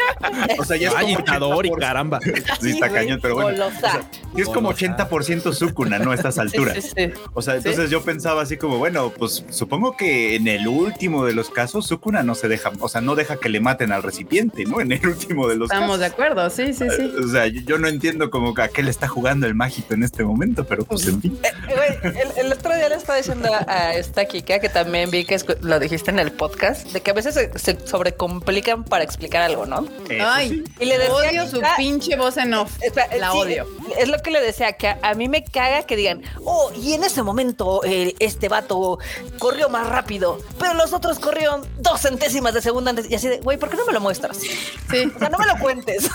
o 0.58 0.64
sea, 0.64 0.76
ya 0.76 0.88
es 0.88 0.94
Ay, 0.96 1.14
como 1.14 1.20
Itadori, 1.20 1.70
80%. 1.70 1.78
caramba. 1.78 2.18
Sí, 2.60 2.70
está 2.70 2.90
cañón, 2.90 3.18
pero 3.22 3.34
bueno. 3.34 3.66
o 3.66 3.70
sea, 3.70 4.02
es 4.36 4.48
como 4.48 4.72
80% 4.72 5.52
Sukuna, 5.52 5.98
¿no? 5.98 6.10
A 6.10 6.14
estas 6.14 6.38
alturas. 6.38 6.74
Sí, 6.74 6.82
sí, 6.82 6.88
sí. 6.96 7.12
O 7.34 7.42
sea, 7.42 7.56
entonces 7.56 7.90
yo 7.90 8.02
pensaba 8.02 8.42
así 8.42 8.56
como, 8.56 8.78
bueno, 8.78 9.01
pues 9.10 9.44
supongo 9.50 9.96
que 9.96 10.36
en 10.36 10.48
el 10.48 10.68
último 10.68 11.24
de 11.24 11.32
los 11.32 11.50
casos, 11.50 11.86
Sukuna 11.86 12.22
no 12.22 12.34
se 12.34 12.48
deja, 12.48 12.72
o 12.80 12.88
sea, 12.88 13.00
no 13.00 13.14
deja 13.14 13.36
que 13.36 13.48
le 13.48 13.60
maten 13.60 13.92
al 13.92 14.02
recipiente, 14.02 14.64
¿no? 14.64 14.80
En 14.80 14.92
el 14.92 15.06
último 15.06 15.48
de 15.48 15.56
los 15.56 15.70
estamos 15.70 15.98
de 15.98 16.06
casos. 16.06 16.14
acuerdo. 16.14 16.50
Sí, 16.50 16.72
sí, 16.72 16.84
sí. 16.96 17.12
O 17.22 17.28
sea, 17.28 17.46
yo, 17.46 17.60
yo 17.62 17.78
no 17.78 17.88
entiendo 17.88 18.30
como 18.30 18.54
que 18.54 18.62
a 18.62 18.68
qué 18.68 18.82
le 18.82 18.90
está 18.90 19.08
jugando 19.08 19.46
el 19.46 19.54
mágico 19.54 19.94
en 19.94 20.02
este 20.02 20.24
momento, 20.24 20.64
pero 20.64 20.84
pues 20.84 21.06
en 21.06 21.20
fin. 21.20 21.38
Eh, 21.42 21.52
güey, 21.74 22.14
el, 22.16 22.46
el 22.46 22.52
otro 22.52 22.74
día 22.74 22.88
le 22.88 22.96
estaba 22.96 23.18
diciendo 23.18 23.48
a, 23.66 23.94
esta 23.94 24.24
Kika, 24.24 24.58
que 24.58 24.68
también 24.68 25.10
vi 25.10 25.24
que 25.24 25.38
lo 25.60 25.78
dijiste 25.78 26.10
en 26.10 26.18
el 26.18 26.32
podcast, 26.32 26.86
de 26.92 27.00
que 27.00 27.10
a 27.10 27.14
veces 27.14 27.34
se, 27.34 27.58
se 27.58 27.86
sobrecomplican 27.86 28.84
para 28.84 29.04
explicar 29.04 29.42
algo, 29.42 29.66
¿no? 29.66 29.86
Eso 30.08 30.24
Ay, 30.26 30.48
sí. 30.50 30.64
Y 30.80 30.84
le 30.86 30.98
decía 30.98 31.14
odio 31.14 31.46
su 31.46 31.60
pinche 31.76 32.16
voz 32.16 32.36
en 32.36 32.54
off. 32.54 32.72
Espera, 32.82 33.08
La 33.16 33.32
sí, 33.32 33.38
odio. 33.38 33.66
Es 33.98 34.08
lo 34.08 34.18
que 34.18 34.30
le 34.30 34.40
decía, 34.40 34.72
que 34.74 34.88
a, 34.88 34.98
a 35.02 35.14
mí 35.14 35.28
me 35.28 35.44
caga 35.44 35.84
que 35.84 35.96
digan, 35.96 36.22
oh, 36.44 36.70
y 36.76 36.92
en 36.94 37.04
ese 37.04 37.22
momento 37.22 37.82
eh, 37.84 38.14
este 38.18 38.48
vato 38.48 38.91
corrió 39.38 39.68
más 39.68 39.88
rápido, 39.88 40.38
pero 40.58 40.74
los 40.74 40.92
otros 40.92 41.18
corrieron 41.18 41.62
dos 41.78 42.00
centésimas 42.02 42.54
de 42.54 42.62
segundo 42.62 42.90
antes. 42.90 43.10
Y 43.10 43.14
así 43.14 43.28
de, 43.28 43.38
güey, 43.40 43.58
¿por 43.58 43.68
qué 43.70 43.76
no 43.76 43.84
me 43.86 43.92
lo 43.92 44.00
muestras? 44.00 44.38
Sí. 44.38 45.12
O 45.14 45.18
sea, 45.18 45.28
no 45.28 45.38
me 45.38 45.46
lo 45.46 45.56
cuentes. 45.58 46.08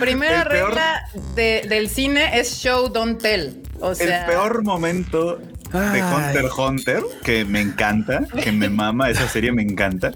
Primera 0.00 0.44
regla 0.44 1.08
de- 1.34 1.64
del 1.68 1.88
cine 1.88 2.38
es 2.38 2.56
show, 2.58 2.88
don't 2.88 3.20
tell. 3.20 3.62
O 3.80 3.94
sea, 3.94 4.20
el 4.20 4.26
peor 4.26 4.64
momento 4.64 5.38
de. 5.72 6.02
Hunter 6.02 6.44
x 6.44 6.54
Hunter, 6.58 7.02
que 7.24 7.44
me 7.44 7.60
encanta, 7.60 8.20
que 8.42 8.52
me 8.52 8.68
mama, 8.68 9.10
esa 9.10 9.28
serie 9.28 9.52
me 9.52 9.62
encanta. 9.62 10.12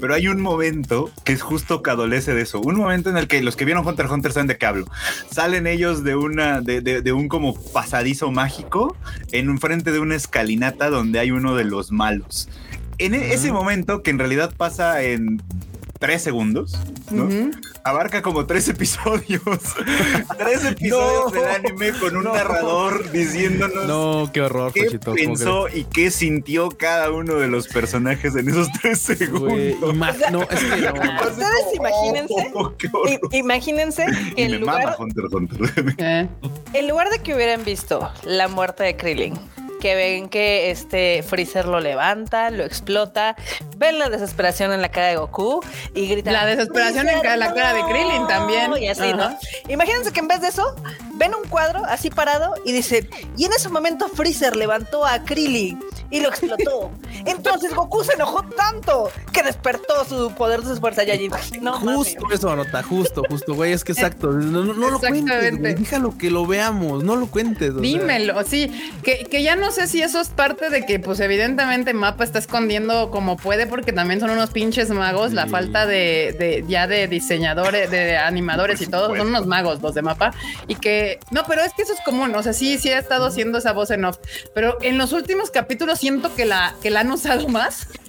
Pero 0.00 0.14
hay 0.14 0.28
un 0.28 0.40
momento 0.40 1.10
que 1.24 1.32
es 1.32 1.42
justo 1.42 1.82
que 1.82 1.90
adolece 1.90 2.34
de 2.34 2.42
eso. 2.42 2.60
Un 2.60 2.76
momento 2.76 3.10
en 3.10 3.16
el 3.16 3.26
que 3.28 3.42
los 3.42 3.56
que 3.56 3.64
vieron 3.64 3.86
Hunter 3.86 4.06
x 4.06 4.12
Hunter 4.12 4.32
saben 4.32 4.46
de 4.46 4.56
qué 4.58 4.66
hablo. 4.66 4.86
Salen 5.30 5.66
ellos 5.66 6.04
de 6.04 6.16
una, 6.16 6.60
de, 6.60 6.80
de- 6.80 7.02
de 7.02 7.12
un 7.12 7.28
como 7.28 7.54
pasadizo 7.72 8.30
mágico 8.30 8.96
en 9.32 9.58
frente 9.58 9.92
de 9.92 9.98
una 10.00 10.14
escalinata 10.14 10.90
donde 10.90 11.18
hay 11.18 11.30
uno 11.30 11.54
de 11.54 11.64
los 11.64 11.92
malos. 11.92 12.48
En 12.98 13.14
e- 13.14 13.34
ese 13.34 13.50
momento, 13.52 14.02
que 14.02 14.10
en 14.10 14.18
realidad 14.18 14.52
pasa 14.56 15.02
en 15.02 15.42
tres 15.98 16.22
segundos, 16.22 16.72
¿no? 17.10 17.28
Abarca 17.84 18.22
como 18.22 18.46
tres 18.46 18.68
episodios. 18.70 19.40
tres 20.38 20.64
episodios 20.64 21.32
No, 21.34 21.40
del 21.40 21.48
anime 21.50 21.92
con 21.98 22.16
un 22.16 22.24
no. 22.24 22.34
narrador 22.34 23.10
diciéndonos 23.10 23.86
No, 23.86 24.30
qué 24.32 24.40
horror, 24.42 24.72
qué 24.72 24.84
Pochito. 24.84 25.04
¿cómo 25.12 25.16
pensó 25.16 25.68
y 25.68 25.84
qué 25.84 26.10
sintió 26.10 26.70
cada 26.70 27.10
uno 27.10 27.34
de 27.34 27.48
los 27.48 27.68
personajes 27.68 28.34
en 28.36 28.48
esos 28.48 28.68
tres 28.80 29.00
segundos. 29.00 29.52
no, 30.30 30.42
es 30.42 30.64
que 30.64 30.80
no. 30.92 31.28
Ustedes 31.28 31.74
imagínense, 31.74 32.52
Oh, 32.54 32.72
i- 33.32 33.38
imagínense 33.38 34.06
que 34.36 34.48
me 34.48 34.58
lugar, 34.58 34.84
mama 34.84 34.96
Hunter 34.98 35.24
x 35.24 35.34
Hunter. 35.34 35.94
Eh. 35.98 36.28
en 36.72 36.88
lugar 36.88 37.10
de 37.10 37.18
que 37.20 37.34
hubieran 37.34 37.64
visto 37.64 38.10
la 38.24 38.48
muerte 38.48 38.84
de 38.84 38.96
Krillin, 38.96 39.34
que 39.80 39.94
ven 39.94 40.28
que 40.28 40.70
este 40.70 41.22
Freezer 41.22 41.66
lo 41.66 41.80
levanta, 41.80 42.50
lo 42.50 42.64
explota, 42.64 43.36
ven 43.76 43.98
la 43.98 44.08
desesperación 44.08 44.72
en 44.72 44.82
la 44.82 44.90
cara 44.90 45.08
de 45.08 45.16
Goku 45.16 45.60
y 45.94 46.08
gritan 46.08 46.32
La 46.32 46.46
desesperación 46.46 47.08
en 47.08 47.38
la 47.38 47.54
cara 47.54 47.74
de 47.74 47.82
Krillin 47.84 48.26
también. 48.26 48.72
Y 48.80 48.88
así, 48.88 49.12
¿no? 49.12 49.36
Imagínense 49.68 50.12
que 50.12 50.20
en 50.20 50.28
vez 50.28 50.40
de 50.40 50.48
eso, 50.48 50.74
ven 51.16 51.32
un 51.34 51.48
cuadro 51.48 51.82
así 51.86 52.10
parado 52.10 52.54
y 52.64 52.72
dicen, 52.72 53.08
y 53.36 53.44
en 53.44 53.52
ese 53.52 53.68
momento 53.68 54.08
Freezer 54.08 54.56
levantó 54.56 55.06
a 55.06 55.24
Krillin 55.24 55.80
y 56.10 56.20
lo 56.20 56.28
explotó. 56.28 56.90
Entonces 57.26 57.74
Goku 57.74 58.04
se 58.04 58.12
enojó 58.14 58.42
tanto 58.42 59.10
que 59.32 59.42
despertó 59.42 60.04
su 60.04 60.32
poder 60.34 60.60
de 60.62 60.74
su 60.74 60.80
fuerza 60.80 61.02
Saiyajin. 61.02 61.30
No, 61.60 61.78
Justo 61.80 62.26
eso, 62.32 62.50
Anota, 62.50 62.82
justo, 62.82 63.22
justo, 63.28 63.54
güey. 63.54 63.72
Es 63.72 63.82
que 63.84 63.92
exacto. 63.92 64.30
No, 64.30 64.64
no, 64.64 64.74
no 64.74 64.90
lo 64.90 64.98
cuentes, 65.00 65.58
güey. 65.58 65.74
Déjalo 65.74 66.16
que 66.18 66.30
lo 66.30 66.46
veamos. 66.46 67.02
No 67.04 67.16
lo 67.16 67.26
cuentes. 67.26 67.72
sea. 67.72 67.80
Dímelo, 67.80 68.42
sí, 68.44 68.92
que, 69.02 69.24
que 69.24 69.42
ya 69.42 69.56
no 69.56 69.70
sé 69.72 69.86
si 69.86 70.02
eso 70.02 70.20
es 70.20 70.28
parte 70.28 70.70
de 70.70 70.84
que, 70.86 70.98
pues 70.98 71.20
evidentemente 71.20 71.94
Mapa 71.94 72.24
está 72.24 72.38
escondiendo 72.38 73.10
como 73.10 73.36
puede, 73.36 73.66
porque 73.66 73.92
también 73.92 74.20
son 74.20 74.30
unos 74.30 74.50
pinches 74.50 74.90
magos, 74.90 75.32
la 75.32 75.46
falta 75.46 75.86
de, 75.86 76.34
de- 76.38 76.64
ya 76.68 76.86
de 76.86 77.08
diseñadores, 77.08 77.90
de 77.90 78.16
animadores 78.16 78.80
y 78.80 78.86
todo, 78.86 79.08
son 79.16 79.28
unos 79.28 79.46
magos 79.46 79.80
los 79.82 79.94
de 79.94 80.02
Mapa, 80.02 80.32
y 80.68 80.74
que, 80.76 81.03
no, 81.30 81.44
pero 81.46 81.62
es 81.62 81.72
que 81.74 81.82
eso 81.82 81.92
es 81.92 82.00
común, 82.00 82.34
o 82.34 82.42
sea, 82.42 82.52
sí, 82.52 82.78
sí 82.78 82.90
ha 82.90 82.98
estado 82.98 83.26
haciendo 83.26 83.58
esa 83.58 83.72
voz 83.72 83.90
en 83.90 84.04
off, 84.04 84.18
pero 84.54 84.78
en 84.82 84.98
los 84.98 85.12
últimos 85.12 85.50
capítulos 85.50 85.98
siento 85.98 86.34
que 86.34 86.44
la, 86.44 86.74
que 86.82 86.90
la 86.90 87.00
han 87.00 87.10
usado 87.10 87.48
más. 87.48 87.88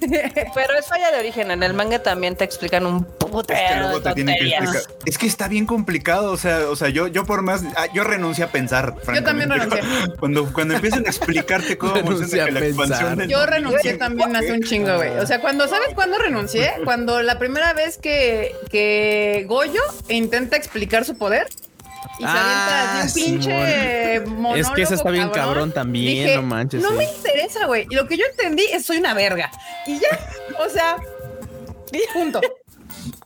Pero 0.54 0.74
es 0.78 0.86
falla 0.86 1.10
de 1.10 1.18
origen. 1.18 1.50
En 1.50 1.62
el 1.62 1.74
manga 1.74 2.02
también 2.02 2.36
te 2.36 2.44
explican 2.44 2.86
un 2.86 2.98
Es 2.98 3.24
que 3.24 3.26
putero 3.26 3.80
luego 3.80 4.02
te 4.02 4.14
tienen 4.14 4.36
que 4.36 4.48
explicar. 4.48 4.82
Es 5.04 5.18
que 5.18 5.26
está 5.26 5.48
bien 5.48 5.66
complicado. 5.66 6.32
O 6.32 6.36
sea, 6.36 6.68
o 6.68 6.76
sea, 6.76 6.88
yo, 6.88 7.06
yo 7.06 7.24
por 7.24 7.42
más, 7.42 7.62
ah, 7.76 7.86
yo 7.92 8.04
renuncio 8.04 8.44
a 8.44 8.48
pensar. 8.48 8.94
Yo 9.14 9.22
también 9.22 9.50
renuncié. 9.50 9.80
Cuando, 10.18 10.52
cuando 10.52 10.74
empiezan 10.74 11.04
a 11.06 11.08
explicarte 11.08 11.78
cómo 11.78 11.96
funciona 11.96 12.50
la 12.50 12.60
expansión 12.60 13.16
del- 13.18 13.28
Yo 13.28 13.44
renuncié 13.46 13.94
también 13.94 14.34
hace 14.36 14.52
un 14.52 14.62
chingo, 14.62 14.96
güey. 14.96 15.10
O 15.18 15.26
sea, 15.26 15.40
cuando, 15.40 15.66
¿sabes 15.68 15.88
cuándo 15.94 16.18
renuncié? 16.18 16.74
Cuando 16.84 17.22
la 17.22 17.38
primera 17.38 17.72
vez 17.72 17.98
que, 17.98 18.54
que 18.70 19.44
Goyo 19.48 19.82
intenta 20.08 20.56
explicar 20.56 21.04
su 21.04 21.16
poder 21.16 21.48
y 22.18 22.22
se 22.22 22.28
Ah, 22.28 22.42
avienta 22.42 23.02
así 23.02 23.20
un 23.22 23.30
pinche 23.32 24.20
monólogo, 24.26 24.56
Es 24.56 24.70
que 24.70 24.82
ese 24.82 24.94
está 24.94 25.10
bien 25.10 25.28
cabrón 25.30 25.72
también, 25.72 26.24
dije, 26.26 26.36
no 26.36 26.42
manches, 26.42 26.82
No 26.82 26.90
sí. 26.90 26.94
me 26.96 27.04
interesa, 27.04 27.66
güey. 27.66 27.86
Y 27.90 27.94
lo 27.94 28.06
que 28.06 28.16
yo 28.16 28.24
entendí 28.30 28.64
es 28.72 28.84
soy 28.86 28.98
una 28.98 29.14
verga. 29.14 29.50
Y 29.86 29.98
ya, 29.98 30.08
o 30.64 30.68
sea, 30.68 30.96
punto. 32.12 32.40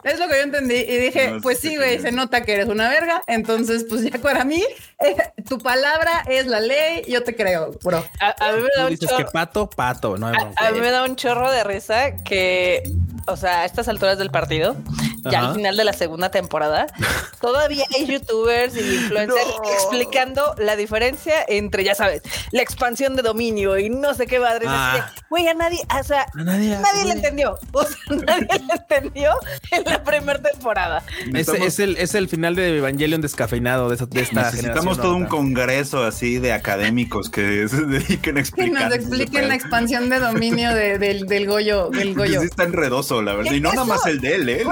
Es 0.03 0.19
lo 0.19 0.29
que 0.29 0.35
yo 0.37 0.43
entendí 0.43 0.75
y 0.77 0.97
dije, 0.97 1.31
No, 1.33 1.41
pues 1.43 1.59
sí, 1.59 1.77
güey, 1.77 1.99
se 2.01 2.11
nota 2.11 2.43
que 2.43 2.55
eres 2.55 2.69
una 2.69 2.89
verga, 2.89 3.23
entonces 3.27 3.85
pues 3.89 4.03
ya 4.03 4.19
para 4.19 4.45
mí 4.45 4.63
eh, 4.99 5.17
tu 5.49 5.59
palabra 5.59 6.25
es 6.29 6.47
la 6.47 6.61
ley, 6.61 7.03
yo 7.07 7.23
te 7.23 7.35
creo, 7.37 7.73
bro. 7.83 8.03
A, 8.21 8.35
a 8.49 8.53
mí 8.53 8.63
me 8.63 8.69
da 8.77 8.85
un 8.85 8.91
dices 8.91 9.09
que 9.11 9.17
chorro. 9.17 9.31
pato, 9.33 9.69
pato. 9.71 10.17
No 10.17 10.27
hay 10.29 10.35
bronca. 10.35 10.67
A 10.67 10.71
mí 10.71 10.81
me 10.81 10.91
da 10.91 11.05
un 11.05 11.17
chorro 11.17 11.51
de 11.51 11.65
risa 11.65 12.17
que, 12.17 12.83
o 13.27 13.37
sea, 13.37 13.61
a 13.61 13.65
estas 13.67 13.89
alturas 13.89 14.17
del 14.19 14.31
partido, 14.31 14.75
ya 15.25 15.39
Ajá. 15.41 15.49
al 15.51 15.55
final 15.57 15.77
de 15.77 15.85
la 15.85 15.93
segunda 15.93 16.31
temporada, 16.31 16.87
todavía 17.41 17.85
hay 17.97 18.07
youtubers 18.07 18.77
y 18.77 18.81
influencers 18.81 19.47
No. 19.47 19.71
explicando 19.73 20.55
la 20.59 20.77
diferencia 20.77 21.35
entre, 21.49 21.85
ya 21.85 21.95
sabes, 21.95 22.23
la 22.53 22.63
expansión 22.63 23.17
de 23.17 23.23
dominio 23.23 23.79
y 23.79 23.91
no 23.91 24.15
sé 24.15 24.27
qué 24.27 24.39
madre. 24.41 24.67
Ah. 24.69 25.13
Güey, 25.29 25.47
a 25.49 25.55
nadie, 25.55 25.81
o 25.99 26.03
sea, 26.03 26.23
A 26.35 26.43
nadie, 26.45 26.77
nadie 26.79 27.05
le 27.05 27.13
entendió. 27.13 27.57
O 27.73 27.85
sea, 27.85 27.97
nadie 28.27 28.49
le 28.67 28.75
entendió 28.75 29.33
en 29.71 29.85
la 29.85 30.03
primera 30.03 30.41
temporada. 30.41 31.03
Ese 31.21 31.31
Necesitamos- 31.31 31.67
es 31.67 31.79
el, 31.79 31.97
es 31.97 32.15
el 32.15 32.29
final 32.29 32.55
de 32.57 32.79
Evangelion 32.79 33.21
descafeinado 33.21 33.89
de, 33.89 33.95
esa- 33.95 34.07
de 34.07 34.21
esta 34.23 34.43
Necesitamos 34.51 34.99
todo 34.99 35.15
un 35.15 35.27
congreso 35.27 36.05
así 36.05 36.39
de 36.39 36.53
académicos 36.53 37.31
que 37.31 37.69
se 37.69 37.77
dediquen 37.87 38.33
a 38.39 38.43
Que 38.43 38.49
explicar. 38.49 38.85
nos 38.89 38.95
expliquen 38.95 39.49
la 39.49 39.55
expansión 39.55 40.09
de 40.11 40.19
dominio 40.19 40.75
de- 40.75 40.99
del, 40.99 41.27
del 41.27 41.47
Goyo, 41.47 41.91
del 41.91 42.15
Goyo. 42.15 42.41
Sí 42.41 42.47
está 42.47 42.65
enredoso, 42.65 43.23
la 43.23 43.35
verdad. 43.35 43.53
Y 43.53 43.61
no 43.61 43.69
Eso- 43.69 43.77
nada 43.85 43.87
más 43.87 44.07
el 44.07 44.21
de 44.21 44.35
él, 44.35 44.49
¿eh? 44.49 44.65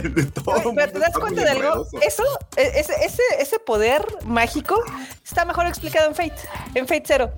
De, 0.00 0.24
todo 0.26 0.72
pero 0.74 0.92
te 0.92 0.98
das 0.98 1.12
cuenta 1.18 1.42
de 1.44 1.50
algo. 1.50 1.86
Eso, 2.02 2.22
e- 2.56 2.72
ese, 2.80 2.92
ese, 3.04 3.22
ese 3.38 3.58
poder 3.58 4.04
mágico 4.24 4.82
está 5.24 5.44
mejor 5.44 5.66
explicado 5.66 6.08
en 6.08 6.14
Fate, 6.14 6.34
en 6.74 6.86
Fate 6.86 7.04
Zero. 7.06 7.32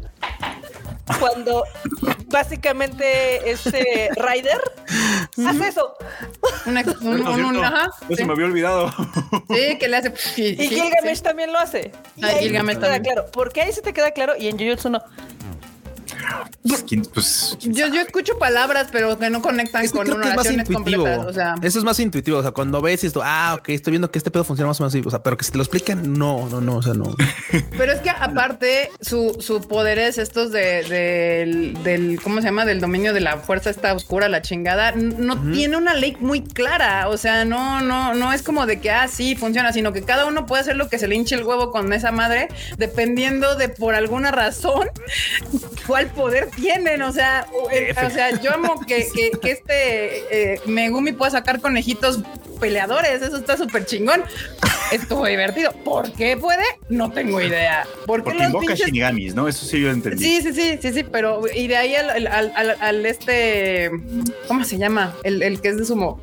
Cuando 1.21 1.65
básicamente 2.27 3.51
este 3.51 4.11
Ryder 4.15 4.61
hace 5.47 5.69
eso. 5.69 5.95
Un, 6.67 6.77
ex- 6.79 6.89
un- 6.89 6.99
Cierto, 7.17 7.31
un- 7.31 7.45
un- 7.45 7.53
cierto. 7.55 7.63
ajá, 7.65 7.91
No 8.03 8.09
se 8.09 8.17
sí. 8.17 8.25
me 8.25 8.33
había 8.33 8.45
olvidado. 8.47 8.93
Sí, 9.49 9.79
que 9.79 9.89
le 9.89 9.97
hace. 9.97 10.13
Y, 10.37 10.43
Y 10.63 10.69
sí, 10.69 10.81
Gilgamesh 10.81 11.17
sí. 11.17 11.23
también 11.23 11.53
lo 11.53 11.59
hace. 11.59 11.93
Y 12.17 12.25
Ah, 12.25 12.29
ahí 12.29 12.41
Gilgamesh 12.41 12.75
se 12.75 12.81
te 12.81 12.87
queda 12.87 12.95
también. 12.97 13.15
claro. 13.15 13.31
Porque 13.33 13.61
ahí 13.63 13.73
se 13.73 13.81
te 13.83 13.93
queda 13.95 14.11
claro 14.11 14.35
y 14.39 14.49
en 14.49 14.59
Jujutsu 14.59 14.91
no. 14.91 15.03
Pues, 16.63 16.85
¿quién- 16.87 17.03
pues, 17.03 17.57
Yo, 17.61 17.87
yo 17.89 18.01
escucho 18.01 18.39
palabras, 18.39 18.89
pero 18.93 19.19
que 19.19 19.31
no 19.31 19.41
conectan 19.43 19.85
Es 19.85 19.93
que 19.93 19.99
con 19.99 20.07
creo 20.07 20.21
que 20.21 20.29
es 20.29 20.37
más 20.37 20.51
intuitivo. 20.51 21.05
O 21.27 21.33
sea, 21.33 21.55
Eso 21.63 21.79
es 21.79 21.85
más 21.85 21.99
intuitivo. 22.01 22.39
O 22.39 22.43
sea, 22.43 22.51
cuando 22.53 22.81
ves 22.81 23.05
esto, 23.05 23.21
ah, 23.25 23.57
ok, 23.59 23.71
estoy 23.71 23.93
viendo 23.93 24.11
que 24.11 24.19
este 24.19 24.31
pedo 24.31 24.45
funciona 24.45 24.69
más 24.69 24.81
o 24.81 24.85
menos 24.85 24.95
así. 24.95 25.03
O 25.07 25.11
sea, 25.11 25.23
pero 25.23 25.37
que 25.37 25.45
si 25.45 25.53
te 25.53 25.59
lo 25.59 25.63
explican, 25.65 26.13
no, 26.15 26.49
no, 26.49 26.61
no. 26.61 26.77
O 26.77 26.83
sea, 26.83 26.95
no. 26.95 27.15
pero 27.79 27.93
es 27.93 28.01
que 28.01 28.11
aparte 28.11 28.91
su, 29.01 29.37
su 29.41 29.61
poder 29.67 29.99
es 29.99 30.19
estos 30.19 30.53
de, 30.53 30.83
del, 30.85 31.83
del, 31.83 32.21
¿cómo 32.23 32.41
se 32.41 32.47
llama? 32.47 32.65
Del 32.65 32.81
dominio 32.81 33.13
de 33.13 33.21
la 33.21 33.39
fuerza 33.39 33.71
esta 33.71 33.93
oscura, 33.95 34.29
la 34.29 34.43
chingada. 34.43 34.93
No 34.93 35.41
tiene 35.53 35.77
una 35.77 35.95
ley 35.95 36.17
muy 36.21 36.43
clara. 36.43 37.09
O 37.09 37.17
sea, 37.17 37.45
no, 37.45 37.81
no, 37.81 38.15
no 38.15 38.33
es 38.33 38.43
como 38.43 38.67
de 38.67 38.81
que, 38.81 38.91
ah, 38.91 39.09
sí, 39.09 39.37
funciona, 39.37 39.73
sino 39.73 39.93
que 39.93 40.03
cada 40.03 40.27
uno 40.27 40.47
puede 40.47 40.63
hacer 40.63 40.77
lo 40.77 40.89
que 40.89 40.99
se 40.99 41.09
le 41.09 41.15
hinche 41.15 41.35
el 41.35 41.45
huevo 41.45 41.71
con 41.71 41.93
esa 41.93 42.13
madre, 42.13 42.49
dependiendo 42.77 43.55
de 43.57 43.69
por 43.69 43.95
alguna 43.95 44.31
razón 44.31 44.89
cuál 45.87 46.07
poder 46.19 46.51
tienen. 46.51 47.01
O 47.03 47.13
sea, 47.13 47.47
o, 47.53 47.71
eh, 47.71 47.95
sea, 48.13 48.39
yo 48.41 48.53
amo 48.53 48.81
que, 48.87 49.07
que, 49.15 49.31
que 49.41 49.51
este 49.53 50.55
eh, 50.55 50.61
Megumi 50.67 51.13
pueda 51.13 51.31
sacar 51.31 51.61
conejitos 51.61 52.21
peleadores. 52.61 53.23
Eso 53.23 53.37
está 53.37 53.57
súper 53.57 53.87
chingón. 53.87 54.23
Estuvo 54.93 55.25
divertido. 55.27 55.71
¿Por 55.85 56.11
qué 56.13 56.37
puede? 56.37 56.65
No 56.89 57.11
tengo 57.13 57.41
idea. 57.41 57.87
¿Por 58.07 58.21
qué 58.21 58.25
porque 58.25 58.39
los 58.39 58.47
invoca 58.49 58.67
pinches 58.67 58.87
Shinigamis, 58.87 59.35
¿no? 59.35 59.47
Eso 59.47 59.65
sí 59.67 59.81
yo 59.83 59.91
entendí. 59.91 60.25
Sí, 60.25 60.43
sí, 60.43 60.53
sí, 60.55 60.79
sí, 60.81 60.93
sí, 60.93 61.05
pero 61.05 61.43
y 61.55 61.69
de 61.69 61.77
ahí 61.77 61.95
al, 61.95 62.27
al, 62.27 62.53
al- 62.55 62.77
al 62.81 63.07
este, 63.07 63.91
¿cómo 64.49 64.65
se 64.65 64.79
llama? 64.79 65.15
El, 65.25 65.43
el 65.43 65.61
que 65.61 65.69
es 65.69 65.77
de 65.79 65.85
sumo. 65.85 66.19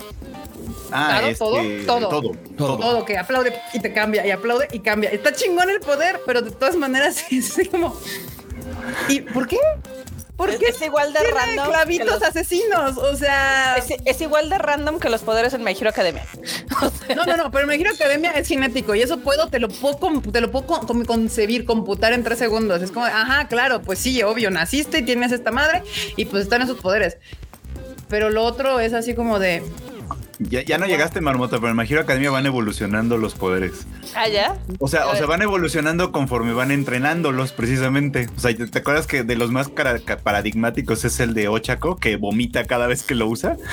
Ah, 0.91 1.08
Claro, 1.19 1.27
este, 1.27 1.38
todo, 1.86 2.08
todo. 2.10 2.10
todo, 2.10 2.31
Todo. 2.58 2.77
Todo 2.77 3.05
que 3.05 3.17
aplaude 3.17 3.53
y 3.73 3.79
te 3.79 3.91
cambia 3.93 4.25
y 4.25 4.31
aplaude 4.31 4.67
y 4.71 4.79
cambia. 4.79 5.10
Está 5.12 5.31
chingón 5.34 5.69
el 5.69 5.79
poder, 5.79 6.21
pero 6.25 6.41
de 6.41 6.51
todas 6.51 6.75
maneras 6.75 7.23
es 7.31 7.51
así 7.51 7.65
como. 7.67 7.95
¿Y 9.10 9.21
por 9.21 9.48
qué? 9.48 9.58
¿Por 10.36 10.50
Es- 10.50 10.82
igual 10.82 11.13
de 11.13 11.19
random 11.32 11.65
que 11.65 11.71
clavitos 11.71 12.08
los- 12.19 12.24
asesinos, 12.24 12.98
o 12.98 13.15
sea. 13.15 13.78
Es, 13.78 13.86
es 14.04 14.21
igual 14.21 14.50
de 14.50 14.58
random 14.58 15.00
que 15.00 15.10
los 15.10 15.21
poderes 15.21 15.54
en 15.54 15.63
My 15.63 15.71
Hero 15.71 15.89
Academia. 15.89 16.26
No, 17.15 17.24
no, 17.26 17.38
no, 17.38 17.52
pero 17.52 17.67
me 17.67 17.76
Hero 17.76 17.91
Academia 17.93 18.32
es 18.32 18.48
genético 18.48 18.95
y 18.95 19.02
eso 19.02 19.19
puedo, 19.19 19.48
te 19.48 19.60
lo 19.60 19.69
puedo, 19.69 19.98
te 20.32 20.41
lo 20.41 20.52
puedo 20.52 20.65
con- 20.65 21.06
concebir, 21.06 21.63
computar 21.63 22.12
en 22.13 22.24
tres 22.24 22.39
segundos. 22.39 22.82
Es 22.82 22.91
como, 22.91 23.06
ajá, 23.06 23.48
claro, 23.48 23.82
pues 23.82 24.00
sí, 24.00 24.21
obvio, 24.24 24.50
naciste 24.52 24.98
y 25.00 25.02
tienes 25.04 25.32
esta 25.32 25.52
madre 25.52 25.84
y 26.17 26.26
pues 26.26 26.43
están 26.43 26.62
esos 26.63 26.80
poderes. 26.80 27.17
Pero 28.10 28.30
lo 28.30 28.43
otro 28.43 28.80
es 28.80 28.93
así 28.93 29.13
como 29.15 29.39
de, 29.39 29.63
Ya, 30.39 30.62
ya 30.63 30.78
no 30.78 30.86
llegaste, 30.86 31.21
Marmota, 31.21 31.58
pero 31.58 31.69
en 31.69 31.78
My 31.78 31.84
Hero 31.89 32.02
Academia 32.02 32.30
van 32.32 32.45
evolucionando 32.45 33.17
los 33.17 33.36
poderes. 33.36 33.86
Ah, 34.15 34.28
ya. 34.28 34.58
O 34.80 34.88
sea, 34.88 35.08
o 35.08 35.15
sea, 35.15 35.26
van 35.26 35.41
evolucionando 35.41 36.12
conforme 36.12 36.54
van 36.54 36.71
entrenándolos, 36.71 37.52
precisamente. 37.52 38.28
O 38.36 38.39
sea, 38.39 38.56
¿te 38.56 38.80
acuerdas 38.80 39.08
que 39.08 39.24
de 39.24 39.36
los 39.36 39.52
más 39.52 39.69
paradigmáticos 40.24 41.06
es 41.06 41.19
el 41.19 41.34
de 41.34 41.48
Ochako, 41.48 41.98
que 41.98 42.15
vomita 42.17 42.65
cada 42.65 42.88
vez 42.88 43.04
que 43.04 43.15
lo 43.15 43.28
usa? 43.28 43.58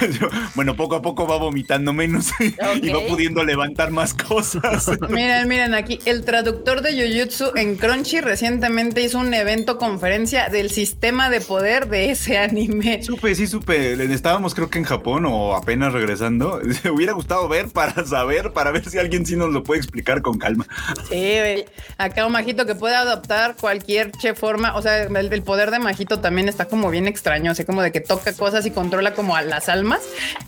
Pues, 0.00 0.18
bueno, 0.54 0.76
poco 0.76 0.96
a 0.96 1.02
poco 1.02 1.26
va 1.26 1.36
vomitando 1.36 1.92
menos 1.92 2.28
y 2.40 2.50
va 2.90 2.98
Ok. 2.98 3.08
pudiendo 3.08 3.44
levantar 3.44 3.90
más 3.90 4.14
cosas. 4.14 4.88
Miren, 5.10 5.48
miren 5.48 5.74
aquí, 5.74 5.98
el 6.04 6.24
traductor 6.24 6.80
de 6.82 6.92
Jujutsu 6.92 7.52
en 7.56 7.76
Crunchy 7.76 8.20
recientemente 8.20 9.02
hizo 9.02 9.18
un 9.18 9.32
evento 9.34 9.78
conferencia 9.78 10.48
del 10.48 10.70
sistema 10.70 11.28
de 11.30 11.40
poder 11.40 11.88
de 11.88 12.10
ese 12.10 12.38
anime. 12.38 13.02
Supe, 13.02 13.34
sí, 13.34 13.46
supe. 13.46 13.92
Estábamos 14.12 14.54
creo 14.54 14.70
que 14.70 14.78
en 14.78 14.84
Japón 14.84 15.24
o 15.26 15.54
apenas 15.54 15.92
regresando. 16.10 16.60
Me 16.84 16.90
hubiera 16.90 17.12
gustado 17.12 17.48
ver 17.48 17.68
para 17.68 18.04
saber, 18.04 18.52
para 18.52 18.70
ver 18.70 18.88
si 18.88 18.98
alguien 18.98 19.24
sí 19.24 19.36
nos 19.36 19.50
lo 19.50 19.62
puede 19.62 19.80
explicar 19.80 20.22
con 20.22 20.38
calma. 20.38 20.66
Sí, 21.08 21.38
güey. 21.38 21.64
Acá 21.98 22.26
un 22.26 22.32
majito 22.32 22.66
que 22.66 22.74
puede 22.74 22.96
adoptar 22.96 23.56
cualquier 23.56 24.10
che 24.12 24.34
forma. 24.34 24.76
O 24.76 24.82
sea, 24.82 25.02
el, 25.04 25.32
el 25.32 25.42
poder 25.42 25.70
de 25.70 25.78
majito 25.78 26.20
también 26.20 26.48
está 26.48 26.66
como 26.66 26.90
bien 26.90 27.06
extraño. 27.06 27.50
Así 27.50 27.64
como 27.64 27.82
de 27.82 27.92
que 27.92 28.00
toca 28.00 28.32
cosas 28.32 28.66
y 28.66 28.70
controla 28.70 29.14
como 29.14 29.36
a 29.36 29.42
las 29.42 29.68
almas 29.68 30.00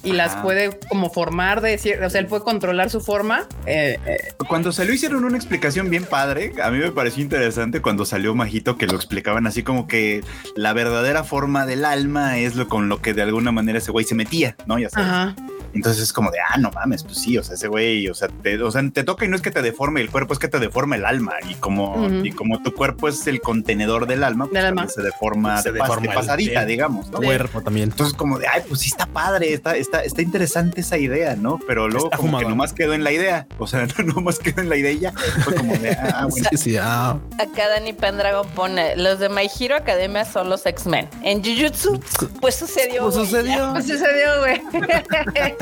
y 0.03 0.13
las 0.13 0.37
puede 0.37 0.79
como 0.89 1.11
formar 1.11 1.61
de 1.61 1.75
O 2.05 2.11
sea, 2.11 2.21
él 2.21 2.27
puede 2.27 2.43
controlar 2.43 2.91
su 2.91 3.01
forma. 3.01 3.47
Eh, 3.67 3.99
eh, 4.07 4.19
Cuando 4.49 4.73
salió 4.73 4.95
hicieron 4.95 5.25
una 5.25 5.37
explicación 5.37 5.91
bien 5.91 6.05
padre. 6.05 6.53
A 6.63 6.71
mí 6.71 6.79
me 6.79 6.91
pareció 6.91 7.23
interesante 7.23 7.81
cuando 7.81 8.05
salió 8.05 8.35
Majito 8.35 8.77
que 8.77 8.87
lo 8.87 8.95
explicaban 8.95 9.47
así 9.47 9.63
como 9.63 9.87
que 9.87 10.25
la 10.57 10.73
verdadera 10.73 11.25
forma 11.25 11.67
del 11.67 11.85
alma 11.85 12.39
es 12.39 12.57
lo 12.57 12.69
con 12.69 12.89
lo 12.89 13.01
que 13.01 13.15
de 13.15 13.23
alguna 13.23 13.53
manera 13.53 13.79
ese 13.79 13.91
güey 13.91 14.05
se 14.05 14.15
metía, 14.15 14.57
¿no? 14.67 14.79
Ya 14.79 14.91
sabes. 14.91 15.09
ajá. 15.09 15.37
Entonces 15.75 16.03
es 16.03 16.13
como 16.13 16.31
de, 16.31 16.39
ah, 16.41 16.59
no 16.59 16.71
mames, 16.71 17.03
pues 17.05 17.19
sí, 17.19 17.39
o 17.39 17.43
sea, 17.43 17.55
ese 17.55 17.69
güey, 17.69 18.09
o 18.09 18.15
sea, 18.15 18.29
te, 18.29 18.61
o 18.63 18.71
sea, 18.71 18.83
te 18.93 19.05
toca 19.05 19.25
y 19.25 19.29
no 19.29 19.37
es 19.37 19.43
que 19.43 19.51
te 19.51 19.63
deforme 19.63 20.01
el 20.01 20.11
cuerpo, 20.11 20.33
es 20.35 20.39
que 20.39 20.49
te 20.49 20.59
deforma 20.59 20.97
el 20.97 21.05
alma. 21.05 21.33
Y 21.49 21.55
como, 21.55 22.09
y 22.23 22.31
como 22.33 22.63
tu 22.63 22.73
cuerpo 22.75 23.09
es 23.09 23.27
el 23.27 23.41
contenedor 23.41 24.07
del 24.07 24.25
alma, 24.25 24.45
pues 24.47 24.55
Del 24.55 24.67
alma. 24.67 24.89
se 24.89 25.03
deforma, 25.03 25.63
Se 25.63 25.73
de, 25.73 25.81
pas- 25.81 25.85
deforma 25.85 26.09
de 26.09 26.15
pasadita, 26.15 26.63
el- 26.63 26.69
digamos, 26.69 27.11
¿no? 27.11 27.19
Cuerpo 27.21 27.63
también. 27.63 27.91
Entonces, 27.91 28.15
como 28.17 28.39
de, 28.39 28.47
ay, 28.49 28.63
pues 28.69 28.81
sí 28.81 28.89
está 28.89 29.07
padre, 29.07 29.53
está, 29.55 29.77
está, 29.77 30.03
está 30.05 30.23
interesante 30.23 30.81
esa 30.81 30.99
idea, 30.99 31.37
¿no? 31.37 31.59
Pero 31.67 31.89
luego 31.89 32.07
Está 32.07 32.17
como 32.17 32.29
que 32.31 32.45
fumador. 32.45 32.51
nomás 32.51 32.73
quedó 32.73 32.93
en 32.95 33.05
la 33.05 33.13
idea. 33.13 33.47
O 33.59 33.67
sea, 33.67 33.87
no 33.99 34.05
nomás 34.15 34.39
quedó 34.39 34.61
en 34.63 34.69
la 34.69 34.77
idea 34.77 34.93
y 34.93 34.99
ya. 35.01 35.13
Fue 35.45 35.55
como 35.55 35.75
de, 35.77 35.91
ah, 35.93 36.27
bueno. 36.31 36.49
Sí, 36.51 36.57
sí, 36.57 36.77
ah. 36.81 37.19
Acá 37.39 37.69
Dani 37.69 37.93
Pendragon 37.93 38.47
pone, 38.55 38.97
los 38.97 39.19
de 39.19 39.29
My 39.29 39.49
Hero 39.59 39.77
Academia 39.77 40.25
son 40.25 40.51
los 40.51 40.67
X-Men. 40.67 41.09
En 41.23 41.43
Jujutsu, 41.43 42.01
pues 42.41 42.57
sucedió. 42.57 43.03
Pues 43.05 43.15
sucedió. 43.15 43.71
Pues 43.73 43.87
sucedió, 43.87 44.39
güey. 44.41 44.61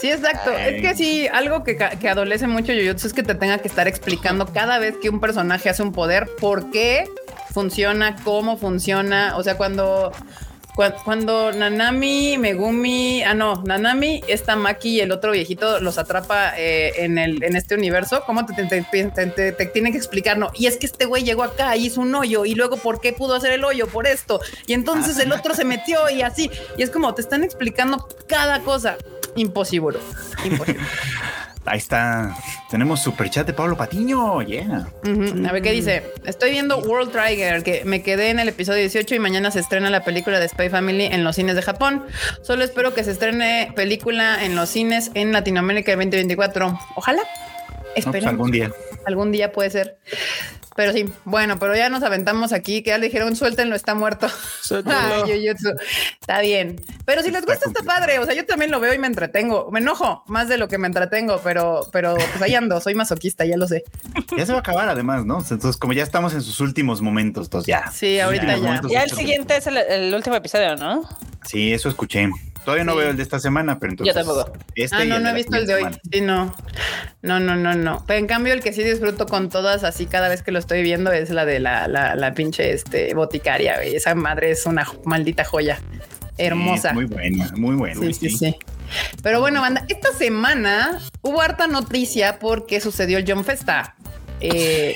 sí, 0.00 0.10
exacto. 0.10 0.50
Ay. 0.56 0.76
Es 0.76 0.82
que 0.82 0.94
sí, 0.96 1.28
algo 1.28 1.64
que, 1.64 1.76
que 1.76 2.08
adolece 2.08 2.46
mucho 2.46 2.72
Jujutsu 2.72 3.06
es 3.08 3.12
que 3.12 3.22
te 3.22 3.34
tenga 3.34 3.58
que 3.58 3.68
estar 3.68 3.88
explicando 3.88 4.46
cada 4.46 4.78
vez 4.78 4.96
que 5.00 5.08
un 5.10 5.20
personaje 5.20 5.68
hace 5.70 5.82
un 5.82 5.92
poder, 5.92 6.28
por 6.40 6.70
qué 6.70 7.08
funciona, 7.52 8.16
cómo 8.24 8.56
funciona. 8.56 9.36
O 9.36 9.42
sea, 9.44 9.56
cuando, 9.56 10.10
cua- 10.74 10.94
cuando, 11.04 11.52
Nanami, 11.52 12.36
Megumi, 12.36 13.22
ah, 13.22 13.32
no, 13.34 13.62
Nanami, 13.64 14.22
esta 14.26 14.56
Maki 14.56 14.96
y 14.96 15.00
el 15.00 15.12
otro 15.12 15.30
viejito 15.30 15.78
los 15.80 15.98
atrapa 15.98 16.52
eh, 16.58 16.92
en, 17.04 17.16
el, 17.18 17.42
en 17.44 17.54
este 17.54 17.76
universo, 17.76 18.24
¿cómo 18.26 18.44
te, 18.44 18.54
te, 18.54 18.82
te- 18.82 19.04
te- 19.04 19.26
te- 19.28 19.52
te 19.52 19.66
tienen 19.66 19.92
que 19.92 19.98
explicar? 19.98 20.36
No, 20.36 20.50
y 20.54 20.66
es 20.66 20.76
que 20.78 20.86
este 20.86 21.04
güey 21.04 21.22
llegó 21.22 21.44
acá 21.44 21.76
y 21.76 21.86
hizo 21.86 22.00
un 22.00 22.12
hoyo 22.14 22.44
y 22.44 22.54
luego, 22.56 22.76
¿por 22.76 23.00
qué 23.00 23.12
pudo 23.12 23.34
hacer 23.36 23.52
el 23.52 23.64
hoyo? 23.64 23.86
Por 23.86 24.06
esto. 24.08 24.40
Y 24.66 24.72
entonces 24.72 25.16
el 25.18 25.30
otro 25.32 25.54
se 25.54 25.64
metió 25.64 26.10
y 26.10 26.22
así. 26.22 26.50
Y 26.76 26.82
es 26.82 26.90
como 26.90 27.14
te 27.14 27.22
están 27.22 27.44
explicando 27.44 28.08
cada 28.26 28.60
cosa. 28.60 28.96
Imposible. 29.36 29.98
Imposible. 30.44 30.82
Ahí 31.66 31.78
está. 31.78 32.36
Tenemos 32.68 33.00
super 33.02 33.30
chat 33.30 33.46
de 33.46 33.54
Pablo 33.54 33.74
Patiño. 33.74 34.42
Yeah. 34.42 34.86
A 35.48 35.52
ver 35.52 35.62
qué 35.62 35.72
dice. 35.72 36.02
Estoy 36.26 36.50
viendo 36.50 36.78
World 36.78 37.10
Trigger, 37.10 37.62
que 37.62 37.86
me 37.86 38.02
quedé 38.02 38.28
en 38.28 38.38
el 38.38 38.48
episodio 38.50 38.80
18 38.80 39.14
y 39.14 39.18
mañana 39.18 39.50
se 39.50 39.60
estrena 39.60 39.88
la 39.88 40.04
película 40.04 40.40
de 40.40 40.48
Spy 40.48 40.68
Family 40.68 41.06
en 41.06 41.24
los 41.24 41.36
cines 41.36 41.56
de 41.56 41.62
Japón. 41.62 42.04
Solo 42.42 42.64
espero 42.64 42.92
que 42.92 43.02
se 43.02 43.12
estrene 43.12 43.72
película 43.74 44.44
en 44.44 44.56
los 44.56 44.68
cines 44.68 45.10
en 45.14 45.32
Latinoamérica 45.32 45.92
el 45.92 45.98
2024. 45.98 46.78
Ojalá. 46.96 47.22
No, 47.22 47.28
pues, 47.94 48.06
Espero. 48.06 48.28
algún 48.28 48.50
día. 48.50 48.70
Algún 49.06 49.32
día 49.32 49.52
puede 49.52 49.70
ser. 49.70 49.96
Pero 50.76 50.92
sí, 50.92 51.08
bueno, 51.24 51.58
pero 51.58 51.76
ya 51.76 51.88
nos 51.88 52.02
aventamos 52.02 52.52
aquí, 52.52 52.82
que 52.82 52.90
ya 52.90 52.98
le 52.98 53.06
dijeron 53.06 53.36
suéltenlo, 53.36 53.76
está 53.76 53.94
muerto. 53.94 54.26
Ay, 54.86 55.20
Jujutsu. 55.20 55.70
Está 56.20 56.40
bien. 56.40 56.80
Pero 57.04 57.22
si 57.22 57.30
les 57.30 57.44
gusta, 57.44 57.68
está 57.68 57.82
padre. 57.84 58.18
O 58.18 58.24
sea, 58.24 58.34
yo 58.34 58.44
también 58.44 58.70
lo 58.70 58.80
veo 58.80 58.92
y 58.92 58.98
me 58.98 59.06
entretengo. 59.06 59.70
Me 59.70 59.80
enojo 59.80 60.24
más 60.26 60.48
de 60.48 60.58
lo 60.58 60.68
que 60.68 60.78
me 60.78 60.86
entretengo, 60.86 61.40
pero, 61.44 61.88
pero 61.92 62.14
pues 62.14 62.42
ahí 62.42 62.54
ando. 62.54 62.80
Soy 62.80 62.94
masoquista, 62.94 63.44
ya 63.44 63.56
lo 63.56 63.68
sé. 63.68 63.84
Ya 64.36 64.46
se 64.46 64.52
va 64.52 64.58
a 64.58 64.60
acabar 64.60 64.88
además, 64.88 65.24
¿no? 65.24 65.38
Entonces, 65.38 65.76
como 65.76 65.92
ya 65.92 66.02
estamos 66.02 66.34
en 66.34 66.42
sus 66.42 66.60
últimos 66.60 67.02
momentos, 67.02 67.46
entonces 67.46 67.68
ya. 67.68 67.90
Sí, 67.92 68.18
ahorita 68.18 68.56
ya. 68.56 68.80
Ya 68.88 69.02
el 69.02 69.10
siguiente 69.10 69.56
es 69.56 69.66
el, 69.66 69.76
el 69.76 70.14
último 70.14 70.34
episodio, 70.36 70.76
¿no? 70.76 71.08
Sí, 71.46 71.72
eso 71.72 71.88
escuché. 71.88 72.30
Todavía 72.64 72.84
no 72.84 72.92
Sí. 72.92 72.98
veo 72.98 73.10
el 73.10 73.16
de 73.16 73.22
esta 73.22 73.38
semana, 73.38 73.78
pero 73.78 73.92
entonces. 73.92 74.14
tampoco. 74.14 74.52
Este 74.74 74.96
Ah, 74.96 75.04
no, 75.04 75.18
no 75.20 75.28
he 75.28 75.34
visto 75.34 75.56
el 75.56 75.66
de 75.66 75.74
hoy. 75.74 75.84
Sí, 76.12 76.20
no. 76.20 76.54
No, 77.22 77.40
no, 77.40 77.56
no, 77.56 77.74
no. 77.74 78.04
Pero 78.06 78.18
en 78.20 78.26
cambio, 78.26 78.52
el 78.52 78.62
que 78.62 78.72
sí 78.72 78.82
disfruto 78.82 79.26
con 79.26 79.48
todas 79.50 79.84
así 79.84 80.06
cada 80.06 80.28
vez 80.28 80.42
que 80.42 80.50
lo 80.52 80.58
estoy 80.58 80.82
viendo 80.82 81.12
es 81.12 81.30
la 81.30 81.44
de 81.44 81.60
la, 81.60 81.88
la, 81.88 82.14
la 82.16 82.34
pinche 82.34 82.72
este, 82.72 83.14
boticaria. 83.14 83.76
güey. 83.76 83.94
Esa 83.94 84.14
madre 84.14 84.50
es 84.50 84.66
una 84.66 84.86
maldita 85.04 85.44
joya. 85.44 85.78
Hermosa. 86.36 86.88
Sí, 86.90 86.94
muy 86.96 87.04
buena, 87.04 87.52
muy 87.56 87.76
buena. 87.76 88.00
Sí, 88.00 88.12
sí, 88.14 88.30
sí. 88.30 88.56
Pero 89.22 89.40
bueno, 89.40 89.60
banda, 89.60 89.84
esta 89.88 90.12
semana 90.12 90.98
hubo 91.22 91.40
harta 91.40 91.66
noticia 91.66 92.38
porque 92.40 92.80
sucedió 92.80 93.18
el 93.18 93.24
John 93.26 93.44
Festa. 93.44 93.94
Eh, 94.40 94.94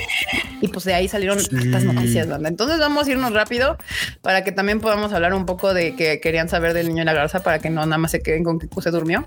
y 0.61 0.68
pues 0.68 0.85
de 0.85 0.94
ahí 0.94 1.09
salieron 1.09 1.38
estas 1.38 1.85
noticias, 1.85 2.29
banda. 2.29 2.48
Entonces 2.48 2.79
vamos 2.79 3.07
a 3.07 3.11
irnos 3.11 3.33
rápido 3.33 3.79
para 4.20 4.44
que 4.44 4.53
también 4.53 4.81
podamos 4.81 5.12
hablar 5.12 5.33
un 5.35 5.46
poco 5.46 5.72
de 5.72 5.94
que 5.96 6.20
querían 6.20 6.48
saber 6.48 6.74
del 6.74 6.88
niño 6.88 7.03
y 7.03 7.07
la 7.07 7.14
garza 7.14 7.42
para 7.42 7.59
que 7.59 7.70
no 7.70 7.85
nada 7.87 7.98
más 7.98 8.11
se 8.11 8.20
queden 8.20 8.44
con 8.44 8.59
que 8.59 8.68
se 8.83 8.90
durmió. 8.90 9.27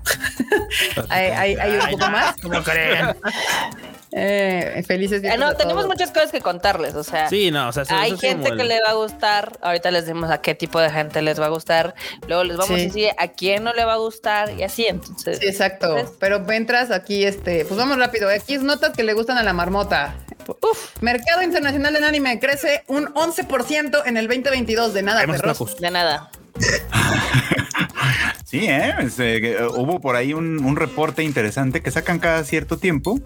hay, 1.08 1.30
hay- 1.30 1.54
hay 1.56 1.72
un 1.72 1.90
poco 1.90 2.10
más. 2.10 2.36
¿Cómo 2.42 2.62
creen? 2.62 3.06
Eh, 4.14 4.82
felices 4.86 5.20
fiestas 5.20 5.40
no, 5.40 5.54
tenemos 5.56 5.84
todos. 5.84 5.94
muchas 5.94 6.10
cosas 6.10 6.30
que 6.30 6.40
contarles. 6.40 6.94
O 6.94 7.02
sea, 7.04 7.28
Sí, 7.28 7.50
no, 7.50 7.68
o 7.68 7.72
sea, 7.72 7.84
eso- 7.84 7.94
hay 7.94 8.16
gente 8.18 8.50
que 8.54 8.62
el- 8.62 8.68
le 8.68 8.80
va 8.82 8.90
a 8.90 8.94
gustar. 8.94 9.58
Ahorita 9.62 9.90
les 9.90 10.04
decimos 10.06 10.30
a 10.30 10.40
qué 10.40 10.54
tipo 10.54 10.80
de 10.80 10.90
gente 10.90 11.22
les 11.22 11.40
va 11.40 11.46
a 11.46 11.48
gustar. 11.48 11.94
Luego 12.28 12.44
les 12.44 12.56
vamos 12.56 12.76
Sí. 12.76 12.82
a 12.82 12.86
decir 12.86 13.08
a 13.18 13.28
quién 13.28 13.64
no 13.64 13.72
le 13.72 13.84
va 13.84 13.94
a 13.94 13.96
gustar 13.98 14.50
y 14.58 14.62
así. 14.62 14.86
Entonces, 14.86 15.38
Sí, 15.38 15.46
exacto. 15.46 15.96
Entonces- 15.96 16.16
Pero 16.20 16.44
entras 16.52 16.90
aquí, 16.90 17.24
este, 17.24 17.64
pues 17.64 17.78
vamos 17.78 17.96
rápido. 17.98 18.28
Aquí 18.28 18.54
es 18.54 18.62
notas 18.62 18.90
que 18.96 19.02
le 19.02 19.14
gustan 19.14 19.38
a 19.38 19.42
la 19.42 19.52
marmota. 19.52 20.14
Uf, 20.60 21.00
mercado 21.00 21.42
internacional 21.42 21.94
en 21.96 22.04
anime 22.04 22.38
crece 22.40 22.82
un 22.88 23.08
11% 23.14 24.02
en 24.04 24.16
el 24.16 24.26
2022. 24.28 24.92
De 24.92 25.02
nada, 25.02 25.24
perros. 25.26 25.76
de 25.80 25.90
nada. 25.90 26.30
Sí, 28.52 28.66
¿eh? 28.66 28.92
Este, 28.98 29.52
eh, 29.52 29.66
hubo 29.66 29.98
por 29.98 30.14
ahí 30.14 30.34
un, 30.34 30.62
un 30.62 30.76
reporte 30.76 31.22
interesante 31.22 31.80
que 31.80 31.90
sacan 31.90 32.18
cada 32.18 32.44
cierto 32.44 32.76
tiempo. 32.76 33.18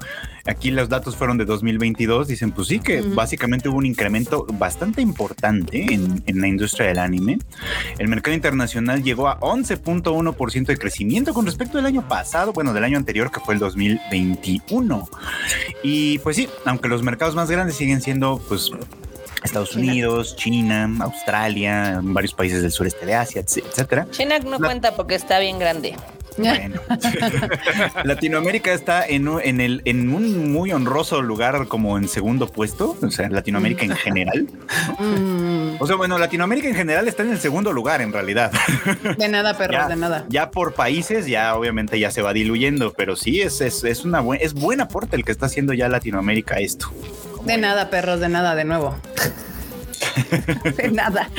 Aquí 0.44 0.70
los 0.70 0.88
datos 0.88 1.16
fueron 1.16 1.36
de 1.36 1.44
2022. 1.44 2.28
Dicen, 2.28 2.52
pues 2.52 2.68
sí, 2.68 2.78
que 2.78 3.00
básicamente 3.00 3.68
hubo 3.68 3.78
un 3.78 3.86
incremento 3.86 4.46
bastante 4.52 5.02
importante 5.02 5.92
en, 5.92 6.22
en 6.26 6.40
la 6.40 6.46
industria 6.46 6.86
del 6.86 7.00
anime. 7.00 7.38
El 7.98 8.06
mercado 8.06 8.36
internacional 8.36 9.02
llegó 9.02 9.26
a 9.26 9.40
11.1% 9.40 10.66
de 10.66 10.78
crecimiento 10.78 11.34
con 11.34 11.44
respecto 11.44 11.78
al 11.78 11.86
año 11.86 12.06
pasado, 12.06 12.52
bueno, 12.52 12.72
del 12.72 12.84
año 12.84 12.96
anterior, 12.96 13.32
que 13.32 13.40
fue 13.40 13.54
el 13.54 13.58
2021. 13.58 15.08
Y 15.82 16.20
pues 16.20 16.36
sí, 16.36 16.48
aunque 16.66 16.86
los 16.86 17.02
mercados 17.02 17.34
más 17.34 17.50
grandes 17.50 17.74
siguen 17.74 18.00
siendo, 18.00 18.40
pues, 18.46 18.70
Estados 19.46 19.70
China. 19.70 19.92
Unidos, 19.92 20.36
China, 20.36 20.90
Australia, 21.00 22.00
varios 22.02 22.34
países 22.34 22.62
del 22.62 22.70
sureste 22.72 23.06
de 23.06 23.14
Asia, 23.14 23.40
etc- 23.42 23.64
etcétera. 23.66 24.06
China 24.10 24.38
no 24.40 24.58
La- 24.58 24.66
cuenta 24.66 24.94
porque 24.94 25.14
está 25.14 25.38
bien 25.38 25.58
grande. 25.58 25.96
Bueno. 26.38 26.80
Latinoamérica 28.04 28.72
está 28.74 29.06
en 29.06 29.26
un, 29.26 29.40
en, 29.42 29.60
el, 29.60 29.80
en 29.86 30.12
un 30.14 30.52
muy 30.52 30.70
honroso 30.72 31.22
lugar 31.22 31.66
como 31.66 31.96
en 31.96 32.08
segundo 32.08 32.46
puesto, 32.48 32.94
o 33.00 33.10
sea, 33.10 33.30
Latinoamérica 33.30 33.84
en 33.84 33.96
general. 33.96 34.46
Mm, 34.98 35.76
O 35.80 35.86
sea, 35.86 35.96
bueno, 35.96 36.18
Latinoamérica 36.18 36.68
en 36.68 36.74
general 36.74 37.08
está 37.08 37.22
en 37.22 37.30
el 37.30 37.38
segundo 37.38 37.72
lugar 37.72 38.02
en 38.02 38.12
realidad. 38.12 38.52
de 39.18 39.28
nada, 39.28 39.56
perros, 39.56 39.76
Ya, 39.78 39.88
de 39.88 39.96
nada. 39.96 40.24
ya 40.28 40.50
por 40.50 40.74
países, 40.74 41.26
ya 41.26 41.54
obviamente 41.56 41.98
ya 41.98 42.10
se 42.10 42.20
va 42.22 42.32
diluyendo, 42.34 42.92
pero 42.92 43.16
sí 43.16 43.40
es, 43.40 43.60
es, 43.62 43.82
es 43.84 44.04
una 44.04 44.20
buen, 44.20 44.40
es 44.42 44.52
buen 44.52 44.80
aporte 44.82 45.16
el 45.16 45.24
que 45.24 45.32
está 45.32 45.46
haciendo 45.46 45.72
ya 45.72 45.88
Latinoamérica 45.88 46.56
esto. 46.56 46.90
De 47.46 47.58
nada, 47.58 47.90
perros, 47.90 48.18
de 48.18 48.28
nada, 48.28 48.56
de 48.56 48.64
nuevo. 48.64 48.96
De 50.76 50.90
nada. 50.90 51.30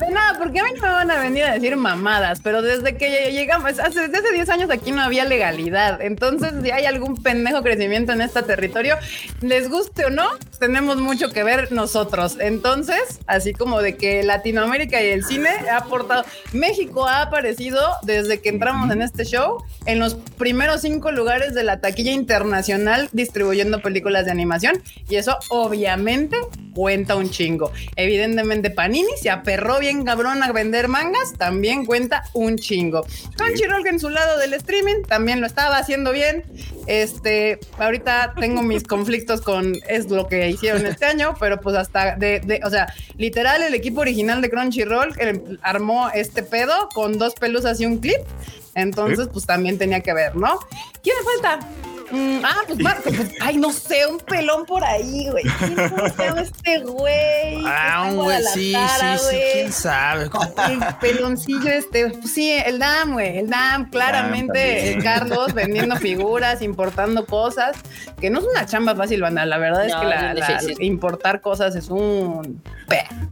De 0.00 0.10
nada, 0.10 0.38
porque 0.38 0.60
a 0.60 0.64
mí 0.64 0.70
no 0.76 0.82
me 0.82 0.88
van 0.88 1.10
a 1.10 1.20
venir 1.20 1.44
a 1.44 1.54
decir 1.54 1.76
mamadas, 1.76 2.40
pero 2.42 2.62
desde 2.62 2.96
que 2.96 3.30
llegamos, 3.32 3.78
hace, 3.78 4.08
desde 4.08 4.18
hace 4.18 4.32
10 4.32 4.48
años 4.48 4.70
aquí 4.70 4.92
no 4.92 5.02
había 5.02 5.24
legalidad. 5.24 6.00
Entonces, 6.02 6.52
si 6.62 6.70
hay 6.70 6.86
algún 6.86 7.22
pendejo 7.22 7.62
crecimiento 7.62 8.12
en 8.12 8.22
este 8.22 8.42
territorio, 8.42 8.96
les 9.40 9.68
guste 9.68 10.06
o 10.06 10.10
no, 10.10 10.28
tenemos 10.58 10.96
mucho 10.96 11.30
que 11.30 11.44
ver 11.44 11.72
nosotros. 11.72 12.36
Entonces, 12.40 13.20
así 13.26 13.52
como 13.52 13.80
de 13.80 13.96
que 13.96 14.22
Latinoamérica 14.22 15.02
y 15.02 15.08
el 15.08 15.24
cine 15.24 15.50
ha 15.70 15.78
aportado. 15.78 16.24
México 16.52 17.06
ha 17.06 17.22
aparecido 17.22 17.80
desde 18.02 18.40
que 18.40 18.48
entramos 18.48 18.90
en 18.90 19.02
este 19.02 19.24
show 19.24 19.62
en 19.86 19.98
los 19.98 20.14
primeros 20.14 20.82
cinco 20.82 21.10
lugares 21.12 21.54
de 21.54 21.64
la 21.64 21.80
taquilla 21.80 22.12
internacional 22.12 23.08
distribuyendo 23.12 23.80
películas 23.80 24.24
de 24.24 24.32
animación. 24.32 24.82
Y 25.08 25.16
eso 25.16 25.38
obviamente 25.50 26.36
cuenta 26.88 27.16
un 27.16 27.28
chingo. 27.28 27.70
Evidentemente, 27.96 28.70
Panini 28.70 29.10
se 29.20 29.28
aperró 29.28 29.78
bien 29.78 30.06
cabrón 30.06 30.42
a 30.42 30.50
vender 30.52 30.88
mangas, 30.88 31.34
también 31.36 31.84
cuenta 31.84 32.24
un 32.32 32.56
chingo. 32.56 33.04
Crunchyroll 33.36 33.86
en 33.86 34.00
su 34.00 34.08
lado 34.08 34.38
del 34.38 34.54
streaming 34.54 35.02
también 35.06 35.42
lo 35.42 35.46
estaba 35.46 35.76
haciendo 35.76 36.12
bien. 36.12 36.44
Este, 36.86 37.60
ahorita 37.76 38.32
tengo 38.40 38.62
mis 38.62 38.84
conflictos 38.84 39.42
con 39.42 39.74
es 39.86 40.10
lo 40.10 40.28
que 40.28 40.48
hicieron 40.48 40.86
este 40.86 41.04
año, 41.04 41.34
pero 41.38 41.60
pues 41.60 41.76
hasta 41.76 42.16
de, 42.16 42.40
de 42.40 42.62
o 42.64 42.70
sea, 42.70 42.90
literal 43.18 43.62
el 43.62 43.74
equipo 43.74 44.00
original 44.00 44.40
de 44.40 44.48
Crunchyroll 44.48 45.14
armó 45.60 46.08
este 46.14 46.42
pedo 46.42 46.88
con 46.94 47.18
dos 47.18 47.34
pelusas 47.34 47.78
y 47.82 47.84
un 47.84 47.98
clip. 47.98 48.20
Entonces, 48.74 49.28
pues 49.30 49.44
también 49.44 49.76
tenía 49.76 50.00
que 50.00 50.14
ver, 50.14 50.36
¿no? 50.36 50.58
¿Quién 51.02 51.16
le 51.16 51.42
falta? 51.42 51.68
Mm, 52.10 52.40
ah, 52.44 52.56
pues 52.66 52.78
Marco, 52.80 53.10
pues, 53.10 53.30
ay, 53.40 53.56
no 53.58 53.72
sé, 53.72 54.06
un 54.06 54.18
pelón 54.18 54.64
por 54.66 54.82
ahí, 54.84 55.28
güey. 55.30 55.44
¿Quién 55.44 55.76
se 55.76 56.24
llama 56.24 56.40
este 56.40 56.78
güey? 56.80 57.62
Ah, 57.66 58.06
un 58.10 58.16
güey, 58.16 58.42
sí, 58.54 58.74
sí, 58.74 59.18
sí, 59.30 59.36
quién 59.52 59.72
sabe. 59.72 60.24
El 60.24 60.94
peloncillo 61.00 61.70
este, 61.70 62.08
pues 62.10 62.32
sí, 62.32 62.50
el 62.52 62.78
DAM, 62.78 63.12
güey, 63.12 63.38
el 63.38 63.50
DAM, 63.50 63.90
claramente 63.90 64.94
el 64.94 65.02
Carlos 65.02 65.52
vendiendo 65.54 65.96
figuras, 65.96 66.62
importando 66.62 67.26
cosas, 67.26 67.76
que 68.20 68.30
no 68.30 68.38
es 68.38 68.44
una 68.46 68.64
chamba 68.66 68.94
fácil, 68.96 69.20
banda, 69.20 69.44
la 69.44 69.58
verdad 69.58 69.84
es 69.86 69.92
No, 69.92 70.00
que 70.00 70.06
la, 70.06 70.34
la- 70.34 70.60
importar 70.80 71.40
cosas 71.40 71.74
es 71.76 71.88
un. 71.88 72.62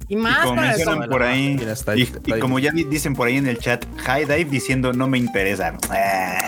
Y 0.09 0.15
Y 0.15 0.17
más 0.17 0.45
como 0.45 0.57
con 0.57 0.65
el 1.03 1.09
por 1.09 1.23
ahí, 1.23 1.57
y, 1.59 1.65
está 1.65 1.97
y 1.97 2.07
como 2.41 2.59
ya 2.59 2.71
di- 2.71 2.85
dicen 2.85 3.15
por 3.15 3.27
ahí 3.27 3.39
en 3.39 3.47
el 3.49 3.59
chat, 3.59 3.85
High 4.05 4.25
Dive 4.27 4.45
diciendo 4.45 4.93
no 4.93 5.09
me 5.09 5.19
interesa. 5.19 5.75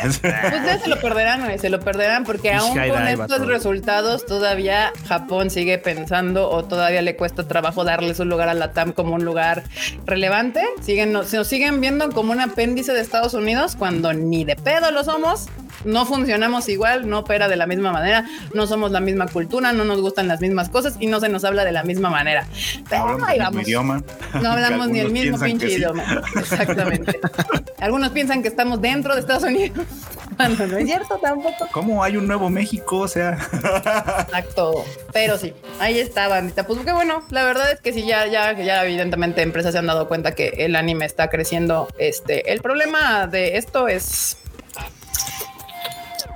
Pues 0.00 0.22
ya 0.22 0.78
se 0.78 0.88
lo 0.88 1.00
perderán, 1.00 1.44
güey, 1.44 1.58
se 1.58 1.70
lo 1.70 1.80
perderán 1.80 2.17
porque 2.24 2.52
aún 2.52 2.76
con 2.76 3.06
estos 3.06 3.46
resultados 3.46 4.26
todavía 4.26 4.92
Japón 5.08 5.50
sigue 5.50 5.78
pensando 5.78 6.48
o 6.50 6.64
todavía 6.64 7.02
le 7.02 7.16
cuesta 7.16 7.46
trabajo 7.46 7.84
darle 7.84 8.14
su 8.14 8.24
lugar 8.24 8.48
a 8.48 8.54
la 8.54 8.72
TAM 8.72 8.92
como 8.92 9.14
un 9.14 9.24
lugar 9.24 9.64
relevante. 10.06 10.62
Siguen, 10.80 11.12
nos, 11.12 11.32
nos 11.32 11.46
siguen 11.46 11.80
viendo 11.80 12.10
como 12.10 12.32
un 12.32 12.40
apéndice 12.40 12.92
de 12.92 13.00
Estados 13.00 13.34
Unidos 13.34 13.76
cuando 13.76 14.12
ni 14.12 14.44
de 14.44 14.56
pedo 14.56 14.90
lo 14.90 15.04
somos. 15.04 15.46
No 15.84 16.06
funcionamos 16.06 16.68
igual, 16.68 17.08
no 17.08 17.20
opera 17.20 17.46
de 17.46 17.54
la 17.54 17.66
misma 17.68 17.92
manera, 17.92 18.24
no 18.52 18.66
somos 18.66 18.90
la 18.90 18.98
misma 18.98 19.28
cultura, 19.28 19.72
no 19.72 19.84
nos 19.84 20.00
gustan 20.00 20.26
las 20.26 20.40
mismas 20.40 20.68
cosas 20.68 20.96
y 20.98 21.06
no 21.06 21.20
se 21.20 21.28
nos 21.28 21.44
habla 21.44 21.64
de 21.64 21.70
la 21.70 21.84
misma 21.84 22.10
manera. 22.10 22.48
Pero 22.90 23.04
No 23.04 23.08
hablamos 23.10 23.28
ahí 23.28 23.38
vamos. 23.38 23.62
idioma. 23.62 24.02
No 24.42 24.50
hablamos 24.50 24.88
ni 24.88 24.98
el 24.98 25.12
mismo 25.12 25.38
pinche 25.38 25.68
sí. 25.68 25.74
idioma. 25.74 26.02
Exactamente. 26.36 27.20
Algunos 27.78 28.10
piensan 28.10 28.42
que 28.42 28.48
estamos 28.48 28.80
dentro 28.80 29.14
de 29.14 29.20
Estados 29.20 29.44
Unidos. 29.44 29.86
Cuando 30.36 30.66
no 30.66 30.78
es 30.78 30.86
cierto 30.86 31.16
tampoco. 31.22 31.68
¿Cómo 31.72 32.02
hay 32.02 32.07
un 32.16 32.26
nuevo 32.26 32.50
México? 32.50 32.98
O 32.98 33.08
sea, 33.08 33.38
Exacto. 34.26 34.84
Pero 35.12 35.38
sí, 35.38 35.52
ahí 35.80 35.98
está, 35.98 36.28
bandita. 36.28 36.66
Pues 36.66 36.80
qué 36.80 36.92
bueno, 36.92 37.22
la 37.30 37.44
verdad 37.44 37.72
es 37.72 37.80
que 37.80 37.92
sí, 37.92 38.06
ya, 38.06 38.26
ya, 38.26 38.52
ya 38.52 38.84
evidentemente 38.84 39.42
empresas 39.42 39.72
se 39.72 39.78
han 39.78 39.86
dado 39.86 40.08
cuenta 40.08 40.34
que 40.34 40.48
el 40.58 40.76
anime 40.76 41.04
está 41.04 41.28
creciendo. 41.28 41.88
Este, 41.98 42.52
el 42.52 42.60
problema 42.60 43.26
de 43.26 43.56
esto 43.56 43.88
es. 43.88 44.36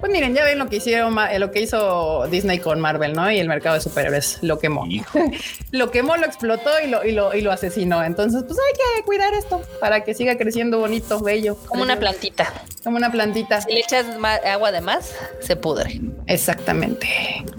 Pues 0.03 0.11
miren, 0.11 0.35
ya 0.35 0.43
ven 0.45 0.59
lo 0.59 0.69
que 0.69 0.79
hicieron, 0.79 1.17
eh, 1.31 1.39
lo 1.39 1.53
que 1.53 1.61
hizo 1.61 2.27
Disney 2.27 2.59
con 2.59 2.81
Marvel, 2.81 3.13
¿no? 3.13 3.31
Y 3.31 3.39
el 3.39 3.47
mercado 3.47 3.77
de 3.77 3.81
superhéroes 3.81 4.41
lo 4.43 4.59
quemó. 4.59 4.85
Lo 5.71 5.93
quemó, 5.93 6.17
lo 6.17 6.27
explotó 6.27 6.71
y 6.85 6.89
lo, 6.89 7.05
y 7.05 7.13
lo, 7.13 7.33
y 7.35 7.41
lo 7.41 7.53
asesinó. 7.53 8.03
Entonces, 8.03 8.43
pues 8.43 8.59
hay 8.59 8.73
que 8.99 9.05
cuidar 9.05 9.33
esto 9.33 9.63
para 9.81 10.03
que 10.03 10.13
siga 10.13 10.37
creciendo 10.37 10.81
bonito, 10.81 11.21
bello. 11.21 11.57
Como 11.69 11.85
una 11.85 11.99
plantita. 12.01 12.53
Como 12.83 12.97
una 12.97 13.13
plantita. 13.13 13.61
Si 13.61 13.73
le 13.73 13.79
echas 13.79 14.05
agua 14.45 14.73
de 14.73 14.81
más, 14.81 15.15
se 15.41 15.55
pudre. 15.55 16.01
Exactamente. 16.27 17.07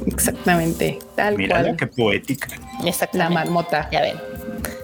Exactamente. 0.05 0.99
Tal 1.15 1.37
mira 1.37 1.61
cual. 1.61 1.77
qué 1.77 1.87
poética. 1.87 2.49
La 2.83 2.89
Exactamente. 2.89 3.33
marmota. 3.33 3.87
Ya 3.89 4.01
ven. 4.01 4.17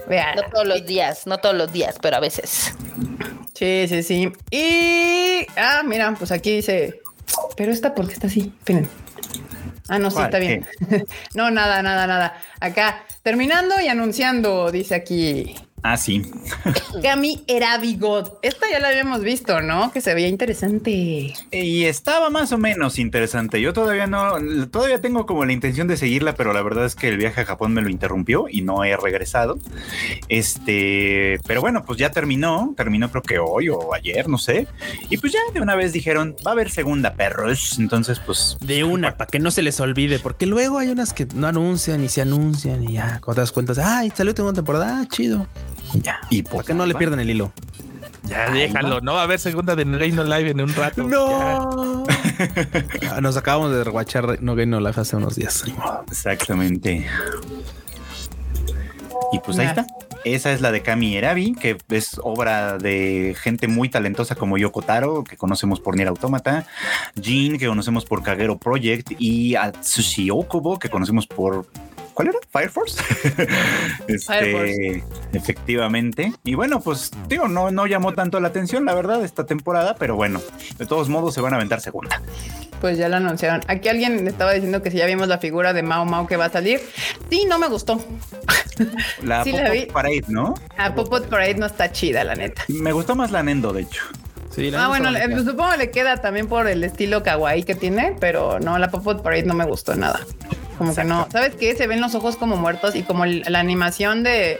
Vean. 0.08 0.36
No 0.36 0.42
todos 0.50 0.66
los 0.66 0.86
días, 0.86 1.26
no 1.26 1.36
todos 1.38 1.54
los 1.54 1.70
días, 1.70 1.96
pero 2.00 2.16
a 2.16 2.20
veces. 2.20 2.74
Sí, 3.54 3.84
sí, 3.86 4.02
sí. 4.02 4.32
Y. 4.50 5.46
Ah, 5.56 5.82
mira, 5.84 6.14
pues 6.18 6.32
aquí 6.32 6.56
dice. 6.56 7.02
Pero 7.56 7.72
esta, 7.72 7.94
¿por 7.94 8.06
qué 8.06 8.14
está 8.14 8.26
así? 8.26 8.52
Esperen. 8.58 8.88
Ah, 9.88 9.98
no, 9.98 10.10
sí, 10.10 10.18
está 10.20 10.38
bien. 10.38 10.66
no, 11.34 11.50
nada, 11.50 11.82
nada, 11.82 12.06
nada. 12.06 12.34
Acá, 12.60 13.04
terminando 13.22 13.74
y 13.80 13.88
anunciando, 13.88 14.70
dice 14.70 14.94
aquí. 14.94 15.56
Ah, 15.82 15.96
sí. 15.96 16.30
Gami 17.02 17.42
Erabigot. 17.46 18.38
Esta 18.42 18.66
ya 18.70 18.80
la 18.80 18.88
habíamos 18.88 19.22
visto, 19.22 19.62
¿no? 19.62 19.92
Que 19.92 20.00
se 20.00 20.14
veía 20.14 20.28
interesante. 20.28 21.34
Y 21.50 21.84
estaba 21.84 22.28
más 22.28 22.52
o 22.52 22.58
menos 22.58 22.98
interesante. 22.98 23.60
Yo 23.60 23.72
todavía 23.72 24.06
no, 24.06 24.34
todavía 24.70 25.00
tengo 25.00 25.26
como 25.26 25.44
la 25.44 25.52
intención 25.52 25.88
de 25.88 25.96
seguirla, 25.96 26.34
pero 26.34 26.52
la 26.52 26.62
verdad 26.62 26.84
es 26.84 26.94
que 26.94 27.08
el 27.08 27.16
viaje 27.16 27.40
a 27.40 27.44
Japón 27.46 27.72
me 27.72 27.82
lo 27.82 27.88
interrumpió 27.88 28.46
y 28.50 28.62
no 28.62 28.84
he 28.84 28.96
regresado. 28.96 29.58
Este, 30.28 31.40
pero 31.46 31.60
bueno, 31.60 31.84
pues 31.84 31.98
ya 31.98 32.10
terminó, 32.10 32.74
terminó 32.76 33.10
creo 33.10 33.22
que 33.22 33.38
hoy 33.38 33.68
o 33.70 33.94
ayer, 33.94 34.28
no 34.28 34.38
sé. 34.38 34.66
Y 35.08 35.16
pues 35.16 35.32
ya 35.32 35.40
de 35.52 35.60
una 35.60 35.76
vez 35.76 35.92
dijeron, 35.92 36.36
va 36.46 36.50
a 36.50 36.54
haber 36.54 36.70
segunda, 36.70 37.14
perros. 37.14 37.78
Entonces, 37.78 38.20
pues 38.20 38.58
De 38.60 38.84
una, 38.84 39.16
para 39.16 39.28
que 39.28 39.38
no 39.38 39.50
se 39.50 39.62
les 39.62 39.80
olvide, 39.80 40.18
porque 40.18 40.46
luego 40.46 40.78
hay 40.78 40.88
unas 40.88 41.12
que 41.12 41.26
no 41.34 41.46
anuncian 41.46 42.04
y 42.04 42.08
se 42.08 42.20
anuncian 42.20 42.82
y 42.82 42.94
ya, 42.94 43.20
cuando 43.20 43.36
te 43.36 43.40
das 43.40 43.52
cuenta, 43.52 43.72
ay, 43.82 44.12
salió 44.14 44.34
segunda 44.34 44.56
temporada, 44.56 45.00
ah, 45.00 45.06
chido. 45.08 45.46
Y 45.94 46.00
Ya, 46.00 46.20
y 46.30 46.42
para 46.42 46.56
pues 46.56 46.66
que 46.66 46.74
no 46.74 46.86
le 46.86 46.94
pierdan 46.94 47.20
el 47.20 47.30
hilo. 47.30 47.52
Ya 48.24 48.50
déjalo, 48.50 49.00
no 49.00 49.14
va 49.14 49.20
a 49.20 49.24
haber 49.24 49.40
segunda 49.40 49.74
de 49.74 49.84
Reino 49.84 50.22
Live 50.24 50.50
en 50.50 50.60
un 50.60 50.74
rato. 50.74 51.02
No. 51.02 52.04
Ah, 53.10 53.20
Nos 53.20 53.36
acabamos 53.36 53.72
de 53.72 53.82
rewatchar 53.82 54.42
No 54.42 54.54
Game 54.54 54.66
No 54.66 54.80
Life 54.80 55.00
hace 55.00 55.16
unos 55.16 55.36
días. 55.36 55.64
Exactamente. 56.08 57.06
Y 59.32 59.38
pues 59.40 59.58
ahí 59.58 59.66
está. 59.66 59.86
Esa 60.24 60.52
es 60.52 60.60
la 60.60 60.70
de 60.70 60.82
Kami 60.82 61.16
Erabi, 61.16 61.54
que 61.54 61.78
es 61.88 62.20
obra 62.22 62.76
de 62.76 63.34
gente 63.40 63.68
muy 63.68 63.88
talentosa 63.88 64.34
como 64.34 64.58
Yoko 64.58 64.82
Taro, 64.82 65.24
que 65.24 65.36
conocemos 65.36 65.80
por 65.80 65.96
Nier 65.96 66.08
Automata, 66.08 66.66
Jin, 67.20 67.56
que 67.58 67.66
conocemos 67.66 68.04
por 68.04 68.22
Kagero 68.22 68.58
Project, 68.58 69.12
y 69.18 69.54
Atsushi 69.54 70.30
Okubo, 70.30 70.78
que 70.78 70.90
conocemos 70.90 71.26
por. 71.26 71.66
¿Cuál 72.20 72.28
era? 72.28 72.38
Fire 72.50 72.70
Force. 72.70 73.02
Este, 74.08 74.26
Fire 74.26 74.52
Force. 74.52 75.04
Efectivamente. 75.32 76.34
Y 76.44 76.54
bueno, 76.54 76.80
pues 76.80 77.10
digo, 77.28 77.48
no, 77.48 77.70
no 77.70 77.86
llamó 77.86 78.12
tanto 78.12 78.40
la 78.40 78.48
atención, 78.48 78.84
la 78.84 78.92
verdad, 78.94 79.24
esta 79.24 79.46
temporada, 79.46 79.94
pero 79.98 80.16
bueno, 80.16 80.42
de 80.78 80.84
todos 80.84 81.08
modos 81.08 81.32
se 81.32 81.40
van 81.40 81.54
a 81.54 81.56
aventar 81.56 81.80
segunda. 81.80 82.20
Pues 82.82 82.98
ya 82.98 83.08
la 83.08 83.16
anunciaron. 83.18 83.62
Aquí 83.68 83.88
alguien 83.88 84.26
estaba 84.28 84.52
diciendo 84.52 84.82
que 84.82 84.90
si 84.90 84.98
ya 84.98 85.06
vimos 85.06 85.28
la 85.28 85.38
figura 85.38 85.72
de 85.72 85.82
Mao 85.82 86.04
Mao 86.04 86.26
que 86.26 86.36
va 86.36 86.46
a 86.46 86.50
salir. 86.50 86.80
Sí, 87.30 87.46
no 87.48 87.58
me 87.58 87.68
gustó. 87.68 87.98
La 89.22 89.42
Sí, 89.44 89.52
la 89.52 89.70
vi. 89.70 89.86
Parade, 89.86 90.24
¿no? 90.28 90.54
A 90.76 90.94
Popot 90.94 91.26
Parade 91.28 91.54
no 91.54 91.66
está 91.66 91.90
chida, 91.92 92.24
la 92.24 92.34
neta. 92.34 92.62
Me 92.68 92.92
gustó 92.92 93.14
más 93.14 93.30
la 93.30 93.42
Nendo, 93.42 93.72
de 93.72 93.82
hecho. 93.82 94.02
Sí, 94.54 94.70
la 94.70 94.84
Ah, 94.84 94.88
bueno, 94.88 95.10
le- 95.10 95.26
pues, 95.28 95.44
supongo 95.44 95.76
le 95.76 95.90
queda 95.90 96.16
también 96.18 96.48
por 96.48 96.66
el 96.66 96.82
estilo 96.84 97.22
kawaii 97.22 97.62
que 97.62 97.74
tiene, 97.74 98.16
pero 98.20 98.58
no, 98.60 98.78
la 98.78 98.90
Popot 98.90 99.22
Parade 99.22 99.44
no 99.44 99.54
me 99.54 99.64
gustó 99.64 99.94
nada. 99.94 100.20
Como 100.80 100.94
que 100.94 101.04
no. 101.04 101.28
¿Sabes 101.30 101.56
qué? 101.56 101.76
Se 101.76 101.86
ven 101.86 102.00
los 102.00 102.14
ojos 102.14 102.38
como 102.38 102.56
muertos 102.56 102.96
y 102.96 103.02
como 103.02 103.26
la 103.26 103.58
animación 103.58 104.22
de, 104.22 104.58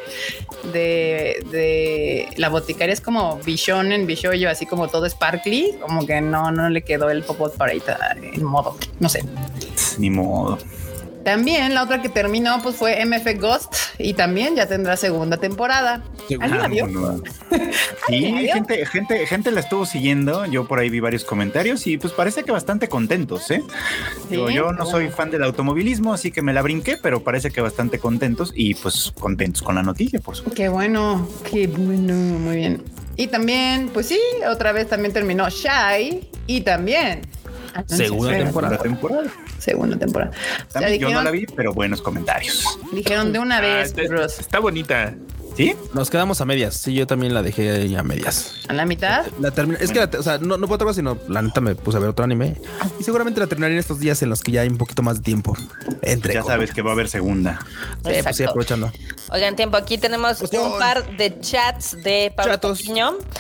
de, 0.71 1.43
de 1.51 2.29
la 2.37 2.51
boticaria 2.51 2.93
es 2.93 3.01
como 3.01 3.39
Bishonen, 3.39 4.07
Bishoyo, 4.07 4.51
así 4.51 4.67
como 4.67 4.89
todo 4.89 5.09
sparkly, 5.09 5.79
como 5.81 6.05
que 6.05 6.21
no, 6.21 6.51
no 6.51 6.69
le 6.69 6.83
quedó 6.83 7.09
el 7.09 7.23
Popot 7.23 7.57
Parade 7.57 7.81
ah, 7.89 8.15
en 8.21 8.45
modo, 8.45 8.77
no 8.99 9.09
sé. 9.09 9.25
Ni 9.97 10.11
modo. 10.11 10.59
También 11.25 11.75
la 11.75 11.83
otra 11.83 12.01
que 12.01 12.09
terminó 12.09 12.61
pues 12.63 12.77
fue 12.77 13.05
MF 13.05 13.39
Ghost 13.39 13.75
y 13.99 14.15
también 14.15 14.57
ya 14.57 14.67
tendrá 14.67 14.97
segunda 14.97 15.37
temporada. 15.37 16.03
¿Alguien 16.41 16.59
la 16.59 16.69
vio? 16.69 16.85
Vámonos. 16.87 17.23
Sí, 18.09 18.15
¿Alguien 18.15 18.35
la 18.35 18.41
vio? 18.41 18.55
gente, 18.55 18.87
gente, 18.87 19.27
gente 19.27 19.51
la 19.51 19.61
estuvo 19.61 19.85
siguiendo. 19.85 20.47
Yo 20.47 20.67
por 20.67 20.79
ahí 20.79 20.89
vi 20.89 21.01
varios 21.01 21.25
comentarios 21.25 21.87
y 21.87 21.99
pues 21.99 22.13
parece 22.13 22.43
que 22.43 22.53
bastante 22.53 22.89
contentos, 22.89 23.51
¿eh? 23.51 23.63
Yo 24.31 24.73
no 24.73 24.87
soy 24.87 25.09
fan 25.09 25.31
del 25.31 25.45
automovilismo, 25.45 26.15
así 26.15 26.31
que 26.31 26.43
me 26.43 26.53
la 26.53 26.63
brinqué, 26.63 26.97
pero 26.97 27.23
parece 27.23 27.51
que 27.51 27.61
bastante 27.61 27.99
contentos 27.99 28.53
y 28.55 28.75
pues 28.75 29.13
contentos 29.19 29.63
con 29.63 29.75
la 29.75 29.83
noticia, 29.83 30.21
por 30.21 30.37
supuesto. 30.37 30.57
Qué 30.57 30.69
bueno, 30.69 31.29
qué 31.51 31.67
bueno, 31.67 32.15
muy 32.15 32.57
bien. 32.57 32.83
Y 33.17 33.27
también, 33.27 33.91
pues 33.93 34.07
sí, 34.07 34.19
otra 34.51 34.73
vez 34.73 34.89
también 34.89 35.13
terminó 35.13 35.49
Shy 35.51 36.31
y 36.47 36.63
también 36.63 37.21
Segunda 37.87 38.33
temporada. 38.37 38.79
Temporada. 38.79 39.31
Segunda 39.59 39.97
temporada. 39.99 40.31
O 40.31 40.71
sea, 40.71 40.81
También 40.81 41.01
yo 41.01 41.11
no 41.11 41.23
la 41.23 41.31
vi, 41.31 41.47
pero 41.47 41.73
buenos 41.73 42.01
comentarios. 42.03 42.65
dijeron 42.93 43.33
de 43.33 43.39
una 43.39 43.59
Ah, 43.59 43.61
vez, 43.61 43.89
está, 43.89 44.03
perros. 44.03 44.39
está 44.39 44.59
bonita. 44.59 45.15
¿Sí? 45.61 45.77
Nos 45.93 46.09
quedamos 46.09 46.41
a 46.41 46.47
medias. 46.47 46.75
Sí, 46.75 46.95
yo 46.95 47.07
también 47.07 47.35
la 47.35 47.43
dejé 47.43 47.71
ahí 47.71 47.95
a 47.95 48.03
medias. 48.03 48.55
A 48.69 48.73
la 48.73 48.87
mitad. 48.87 49.27
La 49.41 49.51
terminé. 49.51 49.79
Es 49.83 49.93
que, 49.93 49.99
la 49.99 50.09
o 50.19 50.23
sea, 50.23 50.39
no, 50.39 50.57
no 50.57 50.67
cosa, 50.69 50.95
sino 50.95 51.19
la 51.29 51.43
neta 51.43 51.61
me 51.61 51.75
puse 51.75 51.99
a 51.99 52.01
ver 52.01 52.09
otro 52.09 52.25
anime. 52.25 52.57
Y 52.99 53.05
seguramente 53.05 53.41
la 53.41 53.47
terminaré 53.47 53.75
en 53.75 53.81
estos 53.81 54.01
días 54.01 54.23
en 54.23 54.31
los 54.31 54.41
que 54.41 54.53
ya 54.53 54.63
hay 54.63 54.69
un 54.69 54.79
poquito 54.79 55.03
más 55.03 55.19
de 55.19 55.23
tiempo. 55.23 55.55
Entre 56.01 56.33
Ya 56.33 56.43
sabes 56.45 56.73
que 56.73 56.81
va 56.81 56.91
a 56.91 56.93
haber 56.95 57.09
segunda. 57.09 57.59
Sí, 58.07 58.13
pues 58.23 58.37
sí, 58.37 58.45
aprovechando. 58.45 58.91
Oigan, 59.33 59.55
tiempo, 59.55 59.77
aquí 59.77 59.99
tenemos 59.99 60.41
un 60.41 60.79
par 60.79 61.17
de 61.19 61.39
chats 61.41 62.03
de 62.03 62.33
Pablo 62.35 62.55
Chatos. 62.55 62.79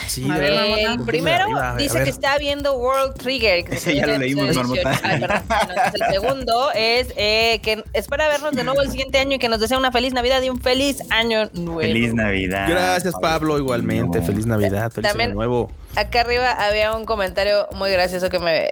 Sí, 0.06 0.28
A 0.30 0.34
de 0.34 0.40
ver. 0.40 0.52
El 0.52 0.86
Puntos 0.88 1.06
primero 1.06 1.44
arriba, 1.44 1.76
dice 1.78 1.94
ver. 1.94 2.04
que 2.04 2.10
está 2.10 2.36
viendo 2.36 2.74
World 2.74 3.14
Trigger. 3.14 3.64
que 3.64 3.76
se 3.78 3.92
Ese 3.92 3.96
ya 3.96 4.06
lo 4.06 4.18
leímos, 4.18 4.54
2018. 4.54 4.84
Marmota. 4.84 5.08
Ay, 5.08 5.20
perdón. 5.20 5.42
Entonces, 5.48 6.00
el 6.00 6.12
segundo 6.12 6.70
es 6.74 7.08
eh, 7.16 7.60
que 7.62 7.82
espera 7.94 8.28
vernos 8.28 8.52
de 8.52 8.64
nuevo 8.64 8.82
el 8.82 8.90
siguiente 8.90 9.18
año 9.18 9.36
y 9.36 9.38
que 9.38 9.48
nos 9.48 9.58
desea 9.60 9.78
una 9.78 9.90
feliz 9.90 10.12
Navidad 10.12 10.42
y 10.42 10.50
un 10.50 10.60
feliz 10.60 10.98
año 11.10 11.48
nuevo. 11.54 11.80
Feliz 11.80 12.09
Navidad. 12.14 12.66
Gracias, 12.68 13.14
Pablo. 13.20 13.58
Igualmente. 13.58 14.20
No. 14.20 14.24
Feliz 14.26 14.46
Navidad. 14.46 14.90
Feliz 14.90 15.08
También- 15.08 15.30
año 15.30 15.36
nuevo. 15.36 15.70
Acá 15.96 16.20
arriba 16.20 16.50
había 16.52 16.94
un 16.94 17.04
comentario 17.04 17.66
muy 17.72 17.90
gracioso 17.90 18.28
que 18.30 18.38
me, 18.38 18.68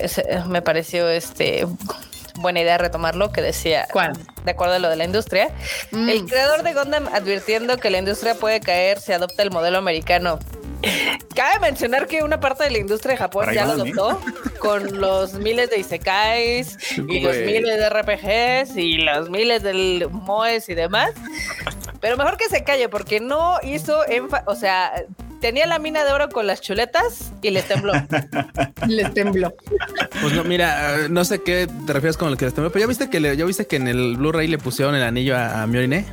me 0.49 0.63
pareció 0.63 1.09
este 1.09 1.67
buena 2.41 2.61
idea 2.61 2.79
retomarlo, 2.79 3.33
que 3.33 3.43
decía, 3.43 3.89
¿Cuál? 3.93 4.13
de 4.45 4.51
acuerdo 4.53 4.75
a 4.75 4.79
lo 4.79 4.89
de 4.89 4.95
la 4.95 5.05
industria, 5.05 5.49
Mm. 5.91 6.09
el 6.09 6.25
creador 6.27 6.63
de 6.63 6.73
Gundam 6.73 7.09
advirtiendo 7.13 7.79
que 7.79 7.91
la 7.91 7.99
industria 7.99 8.35
puede 8.37 8.61
caer 8.61 9.01
si 9.01 9.13
adopta 9.13 9.43
el 9.43 9.51
modelo 9.51 9.79
americano. 9.79 10.39
Cabe 11.35 11.61
mencionar 11.61 12.07
que 12.07 12.23
una 12.23 12.41
parte 12.41 12.65
de 12.65 12.71
la 12.71 12.79
industria 12.79 13.13
de 13.13 13.19
Japón 13.19 13.47
ya 13.53 13.67
lo 13.67 13.73
adoptó 13.73 14.21
con 14.61 15.01
los 15.01 15.35
miles 15.35 15.71
de 15.71 15.79
isekais 15.79 16.77
y 16.97 17.21
los 17.21 17.37
miles 17.37 17.79
de 17.79 17.89
RPGs 17.91 18.77
y 18.77 18.99
los 18.99 19.31
miles 19.31 19.63
del 19.63 20.09
MOEs 20.11 20.69
y 20.69 20.75
demás. 20.75 21.13
Pero 22.01 22.17
mejor 22.17 22.37
que 22.37 22.49
se 22.49 22.65
calle 22.65 22.89
porque 22.89 23.21
no 23.21 23.57
hizo 23.63 24.01
o 24.47 24.55
sea, 24.55 24.93
tenía 25.41 25.67
la 25.67 25.79
mina 25.79 26.05
de 26.05 26.13
oro 26.13 26.29
con 26.29 26.47
las 26.47 26.61
chuletas 26.61 27.33
y 27.43 27.51
les 27.51 27.67
tembló. 27.67 27.93
Les 28.87 29.13
tembló. 29.13 29.55
Pues 30.21 30.33
no, 30.33 30.45
mira, 30.45 31.05
eh, 31.05 31.09
no 31.09 31.25
sé 31.25 31.43
qué 31.43 31.69
te 31.87 31.93
refieres 31.93 32.17
con 32.17 32.31
el 32.31 32.37
que 32.37 32.47
les 32.47 32.55
tembló, 32.55 32.71
pero 32.71 32.85
ya 32.85 32.87
viste 32.87 33.11
que 33.11 33.21
le, 33.21 33.37
ya 33.37 33.45
viste 33.45 33.67
que 33.67 33.77
en 33.77 33.89
el 33.89 34.17
Blu-ray 34.17 34.49
le 34.49 34.59
pusieron 34.59 34.95
el 34.95 35.03
anillo 35.03 35.37
a, 35.37 35.63
a 35.63 35.67
Miorine. 35.67 36.07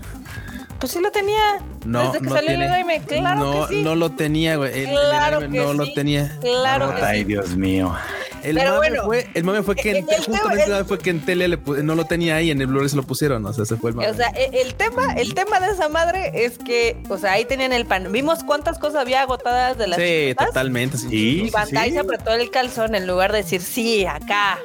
Pues 0.80 0.92
sí 0.92 1.00
lo 1.00 1.12
tenía. 1.12 1.60
No, 1.86 2.08
Desde 2.12 2.20
que 2.20 2.26
no 2.26 2.36
salió 2.36 2.50
tiene. 2.50 2.66
el 2.66 2.72
anime, 2.74 3.02
claro 3.08 3.40
no, 3.40 3.68
que 3.68 3.76
sí. 3.76 3.82
no 3.84 3.96
lo 3.96 4.10
tenía, 4.12 4.56
güey. 4.58 4.72
El, 4.74 4.90
el 4.90 4.96
Claro 4.96 5.38
anime 5.38 5.58
que 5.60 5.64
no 5.66 5.74
lo 5.74 5.86
sí. 5.86 5.94
tenía. 5.94 6.38
Claro 6.42 6.96
que 6.96 7.02
Ay, 7.02 7.20
sí. 7.20 7.24
Dios 7.26 7.56
mío. 7.56 7.96
El 8.44 8.58
Pero 8.58 8.74
mame 8.76 8.78
bueno, 8.90 9.04
fue, 9.06 9.28
el 9.34 9.44
mame 9.44 9.64
fue 9.64 9.76
que 9.76 9.90
en, 9.90 9.96
el- 10.08 10.24
justamente 10.24 10.64
el- 10.66 10.72
el- 10.74 10.86
fue 10.86 11.00
que 11.00 11.10
en 11.10 11.26
tele 11.26 11.48
le 11.48 11.58
no 11.82 11.96
lo 11.96 12.06
tenía 12.06 12.36
ahí, 12.36 12.52
en 12.52 12.62
el 12.62 12.68
Blu-ray 12.68 12.90
se 12.90 12.96
lo 12.96 13.02
pusieron. 13.02 13.44
O 13.46 13.54
sea, 13.54 13.66
se 13.66 13.76
fue 13.78 13.90
el 13.90 13.96
mame. 13.96 14.10
O 14.10 14.14
sea, 14.14 14.28
e- 14.36 14.62
el 14.62 14.76
tema, 14.76 15.14
el 15.14 15.34
tema 15.34 15.60
de 15.60 15.72
esa 15.72 15.90
madre 15.90 16.32
es 16.46 16.60
que, 16.60 16.96
o 17.10 17.18
sea, 17.18 17.32
ahí 17.34 17.46
tenían 17.46 17.74
el 17.74 17.86
pan. 17.88 18.12
Vimos 18.12 18.44
cuántas 18.44 18.78
cosas 18.78 19.02
había 19.02 19.22
agotadas 19.22 19.78
de 19.80 19.88
las 19.88 20.00
sí, 20.00 20.36
totalmente. 20.38 20.98
Sí. 21.00 21.46
Y 21.46 21.50
Bandai 21.50 21.88
sí. 21.90 21.94
se 21.96 22.00
apretó 22.02 22.34
el 22.34 22.52
calzón 22.52 22.94
en 22.94 23.08
lugar 23.08 23.32
de 23.32 23.40
decir, 23.40 23.62
sí, 23.62 24.06
acá, 24.06 24.60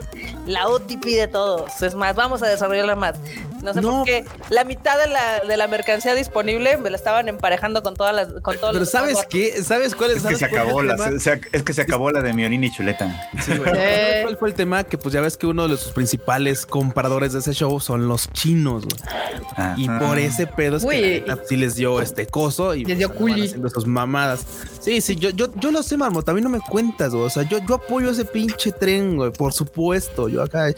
la 0.46 0.68
OTP 0.68 1.04
de 1.16 1.28
todos. 1.28 1.80
Es 1.80 1.94
más, 1.94 2.14
vamos 2.14 2.42
a 2.42 2.48
desarrollarla 2.48 2.96
más. 2.96 3.14
No 3.62 3.72
sé 3.74 3.80
No. 3.82 3.90
por 3.98 4.04
qué. 4.06 4.24
La 4.48 4.64
mitad 4.64 4.98
de 4.98 5.06
la, 5.06 5.40
de 5.40 5.56
la 5.58 5.68
mercancía 5.68 5.99
disponible 6.14 6.76
me 6.78 6.90
la 6.90 6.96
estaban 6.96 7.28
emparejando 7.28 7.82
con 7.82 7.94
todas 7.94 8.14
las. 8.14 8.28
Con 8.42 8.56
todos 8.56 8.72
Pero 8.72 8.80
los 8.80 8.90
¿sabes 8.90 9.18
qué? 9.28 9.62
¿Sabes 9.62 9.94
cuál 9.94 10.10
es? 10.12 10.16
Es 10.18 10.22
que 10.22 10.36
¿sabes 10.36 10.38
se 10.38 10.44
acabó 10.46 10.80
el 10.80 10.88
la, 10.88 10.96
tema? 10.96 11.10
se- 11.10 11.20
se- 11.20 11.40
es 11.52 11.62
que 11.62 11.72
se 11.72 11.82
acabó 11.82 12.10
la 12.10 12.22
de 12.22 12.32
Miorini 12.32 12.68
y 12.68 12.72
Chuleta. 12.72 13.30
Sí, 13.44 13.56
güey. 13.56 13.70
¿Sabes 13.70 14.22
¿Cuál 14.24 14.36
fue 14.38 14.48
el 14.48 14.54
tema? 14.54 14.84
Que 14.84 14.98
pues 14.98 15.12
ya 15.14 15.20
ves 15.20 15.36
que 15.36 15.46
uno 15.46 15.68
de 15.68 15.76
sus 15.76 15.92
principales 15.92 16.66
compradores 16.66 17.32
de 17.32 17.40
ese 17.40 17.52
show 17.52 17.78
son 17.80 18.08
los 18.08 18.30
chinos, 18.32 18.84
güey. 18.86 19.74
Y 19.76 19.88
por 19.88 20.18
ese 20.18 20.46
pedo 20.46 20.76
es 20.76 20.84
Uy. 20.84 20.90
que 20.96 21.24
la 21.26 21.38
sí 21.46 21.56
les 21.56 21.74
dio 21.74 22.00
este 22.00 22.26
coso 22.26 22.74
y 22.74 22.84
Les 22.84 22.98
dio 22.98 23.08
pues, 23.08 23.18
culi. 23.18 23.46
haciendo 23.46 23.68
sus 23.68 23.86
mamadas. 23.86 24.40
Sí, 24.80 25.00
sí, 25.00 25.16
yo, 25.16 25.30
yo, 25.30 25.48
yo 25.56 25.70
lo 25.70 25.82
sé, 25.82 25.96
Marmota. 25.96 26.32
A 26.32 26.34
mí 26.34 26.40
no 26.40 26.48
me 26.48 26.60
cuentas, 26.60 27.12
güey. 27.12 27.24
O 27.26 27.30
sea, 27.30 27.42
yo, 27.42 27.58
yo 27.68 27.74
apoyo 27.74 28.10
ese 28.10 28.24
pinche 28.24 28.72
tren, 28.72 29.16
güey. 29.16 29.30
Por 29.32 29.52
supuesto. 29.52 30.28
Yo 30.28 30.42
acá, 30.42 30.72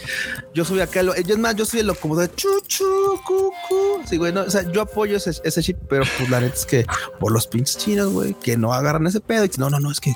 yo 0.54 0.64
soy 0.64 0.80
acá. 0.80 1.02
Lo, 1.02 1.14
yo 1.14 1.34
es 1.34 1.38
más, 1.38 1.54
yo 1.54 1.64
soy 1.64 1.80
el 1.80 1.86
locomotor 1.86 2.28
de 2.28 2.34
chuchu, 2.34 2.84
cucu. 3.24 4.02
Sí, 4.08 4.16
güey. 4.16 4.32
No, 4.32 4.42
o 4.42 4.50
sea, 4.50 4.62
yo 4.72 4.82
apoyo 4.82 5.11
ese, 5.18 5.32
ese 5.44 5.62
chip, 5.62 5.78
pero 5.88 6.04
pues 6.18 6.28
la 6.30 6.40
neta 6.40 6.54
es 6.54 6.66
que 6.66 6.86
por 7.20 7.32
los 7.32 7.46
pinches 7.46 7.78
chinos, 7.78 8.08
güey, 8.12 8.34
que 8.34 8.56
no 8.56 8.72
agarran 8.72 9.06
ese 9.06 9.20
pedo. 9.20 9.44
Y 9.44 9.50
no, 9.58 9.70
no, 9.70 9.80
no, 9.80 9.90
es 9.90 10.00
que 10.00 10.14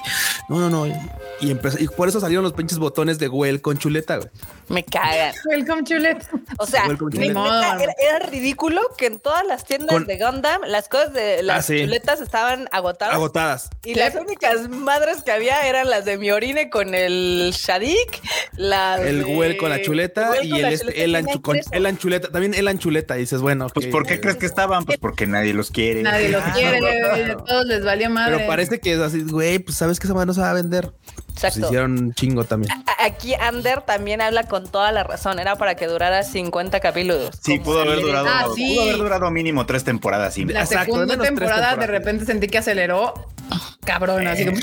no, 0.48 0.58
no, 0.58 0.70
no. 0.70 0.86
Y, 1.40 1.50
empezó, 1.50 1.78
y 1.82 1.88
por 1.88 2.08
eso 2.08 2.20
salieron 2.20 2.42
los 2.44 2.52
pinches 2.54 2.78
botones 2.78 3.18
de 3.18 3.28
Well 3.28 3.60
con 3.60 3.78
chuleta, 3.78 4.16
güey. 4.16 4.28
Me 4.68 4.84
cagan. 4.84 5.32
Welcome, 5.48 5.84
chulet. 5.84 6.26
O 6.58 6.66
sea, 6.66 6.88
me- 6.88 7.26
era, 7.28 7.94
era 8.00 8.18
ridículo 8.26 8.80
que 8.98 9.06
en 9.06 9.20
todas 9.20 9.46
las 9.46 9.64
tiendas 9.64 9.90
Con- 9.90 10.06
de 10.06 10.18
Gundam 10.18 10.62
las 10.66 10.88
cosas 10.88 11.12
de 11.12 11.42
las 11.42 11.58
Ah, 11.58 11.62
sí. 11.62 11.80
chuletas 11.82 12.20
estaban 12.20 12.68
agotadas. 12.72 13.14
Agotadas. 13.14 13.70
Y 13.84 13.94
las 13.94 14.14
únicas 14.16 14.68
madres 14.68 15.22
que 15.22 15.30
había 15.30 15.66
eran 15.68 15.88
las 15.88 16.04
de 16.04 16.18
Miorine 16.18 16.68
con 16.70 16.94
el 16.94 17.52
Shadik, 17.56 18.20
las 18.56 19.00
El 19.00 19.24
de- 19.24 19.34
güel 19.34 19.56
con 19.56 19.70
la 19.70 19.80
chuleta 19.82 20.32
y 20.42 20.52
el, 20.56 20.62
la 20.62 20.70
este, 20.70 20.86
chuleta, 20.86 21.02
el, 21.04 21.14
anchu- 21.14 21.42
con, 21.42 21.60
el 21.70 21.86
anchuleta. 21.86 22.28
También 22.30 22.54
el 22.54 22.66
anchuleta. 22.66 23.16
Y 23.16 23.20
dices, 23.20 23.40
bueno, 23.40 23.68
Pues 23.72 23.86
ok. 23.86 23.92
¿por 23.92 24.06
qué 24.06 24.20
crees 24.20 24.36
que 24.36 24.46
estaban? 24.46 24.84
Pues 24.86 24.98
porque 24.98 25.26
nadie 25.26 25.52
los 25.52 25.70
quiere. 25.70 26.02
Nadie 26.02 26.28
los 26.28 26.42
quiere, 26.54 26.80
no, 26.80 26.86
güey, 26.86 27.26
no. 27.26 27.32
a 27.32 27.44
todos 27.44 27.66
les 27.66 27.84
valió 27.84 28.08
madre. 28.08 28.36
Pero 28.36 28.48
parece 28.48 28.80
que 28.80 28.94
es 28.94 29.00
así, 29.00 29.22
güey, 29.22 29.58
pues 29.58 29.76
sabes 29.76 29.98
que 29.98 30.06
esa 30.06 30.14
madre 30.14 30.26
no 30.26 30.34
se 30.34 30.40
va 30.40 30.50
a 30.50 30.54
vender. 30.54 30.92
Pues 31.40 31.44
Exacto. 31.44 31.66
hicieron 31.66 31.92
un 31.98 32.14
chingo 32.14 32.44
también. 32.44 32.72
Aquí 32.98 33.34
Ander 33.34 33.82
también 33.82 34.22
habla 34.22 34.44
con 34.44 34.66
toda 34.68 34.90
la 34.90 35.04
razón. 35.04 35.38
Era 35.38 35.56
para 35.56 35.74
que 35.74 35.86
durara 35.86 36.22
50 36.22 36.80
capítulos. 36.80 37.30
Sí, 37.42 37.58
pudo 37.58 37.82
haber 37.82 38.00
durado, 38.00 38.26
Ah, 38.28 38.46
sí. 38.54 38.72
pudo 38.74 38.82
haber 38.84 38.96
durado 38.96 39.30
mínimo 39.30 39.66
tres 39.66 39.84
temporadas. 39.84 40.32
Sí. 40.34 40.44
La 40.46 40.62
Exacto, 40.62 40.94
segunda 40.94 41.18
temporada 41.18 41.76
de 41.76 41.86
repente 41.86 42.24
sentí 42.24 42.48
que 42.48 42.58
aceleró. 42.58 43.12
Cabrón, 43.84 44.26
así 44.26 44.44
como. 44.46 44.56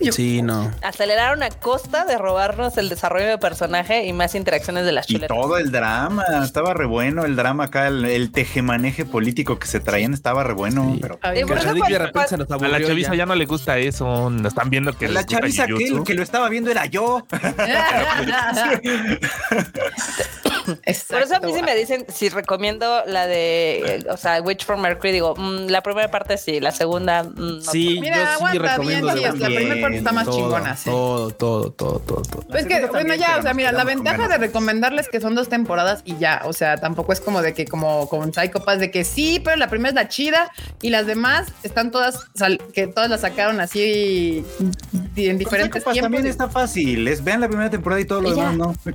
Yo- 0.00 0.12
Sí, 0.12 0.42
no. 0.42 0.72
Aceleraron 0.82 1.44
a 1.44 1.50
costa 1.50 2.04
de 2.04 2.18
robarnos 2.18 2.76
el 2.78 2.88
desarrollo 2.88 3.26
de 3.28 3.38
personaje 3.38 4.04
y 4.06 4.12
más 4.12 4.34
interacciones 4.34 4.84
de 4.84 4.90
las 4.90 5.08
Y 5.08 5.14
chuletas. 5.14 5.34
todo 5.38 5.56
el 5.56 5.70
drama, 5.70 6.24
estaba 6.44 6.74
re 6.74 6.84
bueno 6.84 7.24
el 7.24 7.36
drama 7.36 7.64
acá, 7.64 7.86
el, 7.86 8.04
el 8.04 8.32
tejemaneje 8.32 9.04
político 9.04 9.60
que 9.60 9.68
se 9.68 9.78
traían 9.78 10.12
estaba 10.12 10.42
re 10.42 10.52
bueno, 10.52 10.90
Sí. 10.94 10.98
pero... 11.00 11.18
Ay, 11.22 11.38
Y 11.38 11.42
a 11.42 11.46
Sadik 11.46 11.74
de 11.74 11.78
cuando- 11.78 11.98
repente 12.06 12.28
se 12.28 12.36
nos 12.38 12.50
A 12.50 12.54
aburrió. 12.54 12.72
la 12.78 12.84
chaviza 12.86 13.10
ya. 13.12 13.18
ya 13.18 13.26
no 13.26 13.36
le 13.36 13.46
gusta 13.46 13.78
eso. 13.78 14.30
Nos 14.30 14.46
están 14.48 14.68
viendo 14.68 14.92
que 14.98 15.04
les 15.06 15.14
La 15.14 15.22
gusta 15.22 15.38
chaviza 15.38 15.66
que. 15.66 15.84
Que 16.14 16.18
lo 16.18 16.22
estaba 16.24 16.48
viendo 16.48 16.70
era 16.70 16.86
yo. 16.86 17.26
Por 21.08 21.22
eso 21.22 21.36
a 21.36 21.40
mí 21.40 21.52
sí 21.52 21.62
me 21.62 21.74
dicen 21.76 22.06
si 22.12 22.28
recomiendo 22.28 23.02
la 23.06 23.26
de, 23.26 23.96
eh, 23.96 24.04
o 24.08 24.16
sea, 24.16 24.40
Witch 24.40 24.64
from 24.64 24.80
Mercury, 24.80 25.12
digo, 25.12 25.34
mm, 25.36 25.66
la 25.68 25.82
primera 25.82 26.10
parte 26.10 26.38
sí, 26.38 26.58
la 26.60 26.72
segunda 26.72 27.22
mm, 27.22 27.34
no 27.36 27.60
Sí, 27.60 27.98
Mira, 28.00 28.16
yo 28.16 28.22
sí 28.22 28.28
aguanta 28.32 28.68
recomiendo 28.72 29.06
bien, 29.14 29.18
sí, 29.18 29.24
Walking 29.24 29.40
la 29.40 29.46
primera 29.48 29.80
parte 29.80 29.96
está 29.98 30.12
más 30.12 30.24
todo, 30.24 30.36
chingona, 30.36 30.76
sí. 30.76 30.90
Todo, 30.90 31.30
todo, 31.30 31.70
todo, 31.72 31.98
todo, 32.00 32.22
todo. 32.22 32.42
Pues 32.48 32.66
que, 32.66 32.86
bueno, 32.86 33.14
ya, 33.14 33.36
o 33.38 33.42
sea, 33.42 33.52
mira, 33.54 33.72
la 33.72 33.84
ventaja 33.84 34.26
de 34.28 34.38
recomendarles 34.38 35.08
que 35.08 35.20
son 35.20 35.34
dos 35.34 35.48
temporadas 35.48 36.02
y 36.04 36.16
ya, 36.16 36.42
o 36.44 36.52
sea, 36.52 36.76
tampoco 36.78 37.12
es 37.12 37.20
como 37.20 37.42
de 37.42 37.52
que, 37.54 37.66
como 37.66 38.08
con 38.08 38.32
Psychopass, 38.32 38.78
de 38.78 38.90
que 38.90 39.04
sí, 39.04 39.40
pero 39.44 39.56
la 39.56 39.68
primera 39.68 39.90
es 39.90 39.94
la 39.94 40.08
chida 40.08 40.50
y 40.80 40.90
las 40.90 41.06
demás 41.06 41.48
están 41.62 41.90
todas, 41.90 42.20
sal- 42.34 42.60
que 42.72 42.86
todas 42.86 43.10
las 43.10 43.20
sacaron 43.20 43.60
así 43.60 44.44
y 45.16 45.28
en 45.28 45.38
diferentes 45.38 45.82
tiempos. 45.92 46.03
También 46.04 46.26
está 46.26 46.48
fácil, 46.48 47.08
es 47.08 47.24
vean 47.24 47.40
la 47.40 47.48
primera 47.48 47.70
temporada 47.70 48.00
y 48.00 48.04
todo 48.04 48.20
lo 48.22 48.36
ya. 48.36 48.50
demás, 48.50 48.56
¿no? 48.56 48.74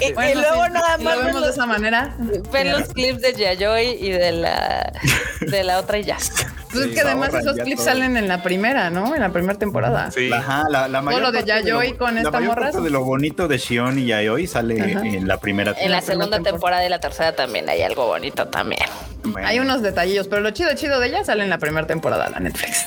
Y, 0.00 0.12
luego 0.34 0.64
sí, 0.66 0.72
nada 0.72 0.98
más 0.98 1.16
lo 1.16 1.24
vemos 1.24 1.42
de 1.44 1.50
esa 1.50 1.66
manera. 1.66 2.14
ven 2.52 2.72
los 2.72 2.88
clips 2.88 3.20
de 3.20 3.32
Yayoi 3.34 3.88
y 4.00 4.10
de 4.10 4.32
la 4.32 4.92
de 5.40 5.64
la 5.64 5.78
otra 5.78 5.98
y 5.98 6.04
ya. 6.04 6.16
Pues 6.70 6.84
es 6.86 6.94
que 6.94 7.00
además 7.00 7.34
esos 7.34 7.56
clips 7.56 7.78
todo. 7.78 7.86
salen 7.86 8.16
en 8.16 8.28
la 8.28 8.44
primera, 8.44 8.90
¿no? 8.90 9.12
En 9.16 9.20
la 9.22 9.30
primera 9.30 9.58
temporada. 9.58 10.08
Sí. 10.12 10.30
Ajá, 10.32 10.66
la, 10.70 10.86
la 10.86 11.02
mayor 11.02 11.20
lo 11.22 11.32
de 11.32 11.42
Yayoi 11.44 11.90
lo- 11.90 11.98
con 11.98 12.16
esta 12.16 12.30
mayor 12.30 12.46
morra. 12.50 12.62
parte 12.70 12.80
de 12.80 12.90
lo 12.90 13.02
bonito 13.02 13.48
de 13.48 13.58
Shion 13.58 13.98
y 13.98 14.06
Yayoi 14.06 14.46
sale 14.46 14.80
Ajá. 14.80 15.04
en 15.04 15.26
la 15.26 15.38
primera 15.40 15.74
En 15.80 15.90
la 15.90 16.00
segunda 16.00 16.36
temporada. 16.36 16.52
temporada 16.52 16.86
y 16.86 16.88
la 16.88 17.00
tercera 17.00 17.34
también 17.34 17.68
hay 17.68 17.82
algo 17.82 18.06
bonito 18.06 18.46
también. 18.46 18.84
Bueno. 19.24 19.48
Hay 19.48 19.58
unos 19.58 19.82
detallillos, 19.82 20.28
pero 20.28 20.42
lo 20.42 20.50
chido, 20.52 20.72
chido 20.76 21.00
de 21.00 21.08
ella 21.08 21.24
sale 21.24 21.42
en 21.42 21.50
la 21.50 21.58
primera 21.58 21.88
temporada, 21.88 22.30
la 22.30 22.38
Netflix. 22.38 22.84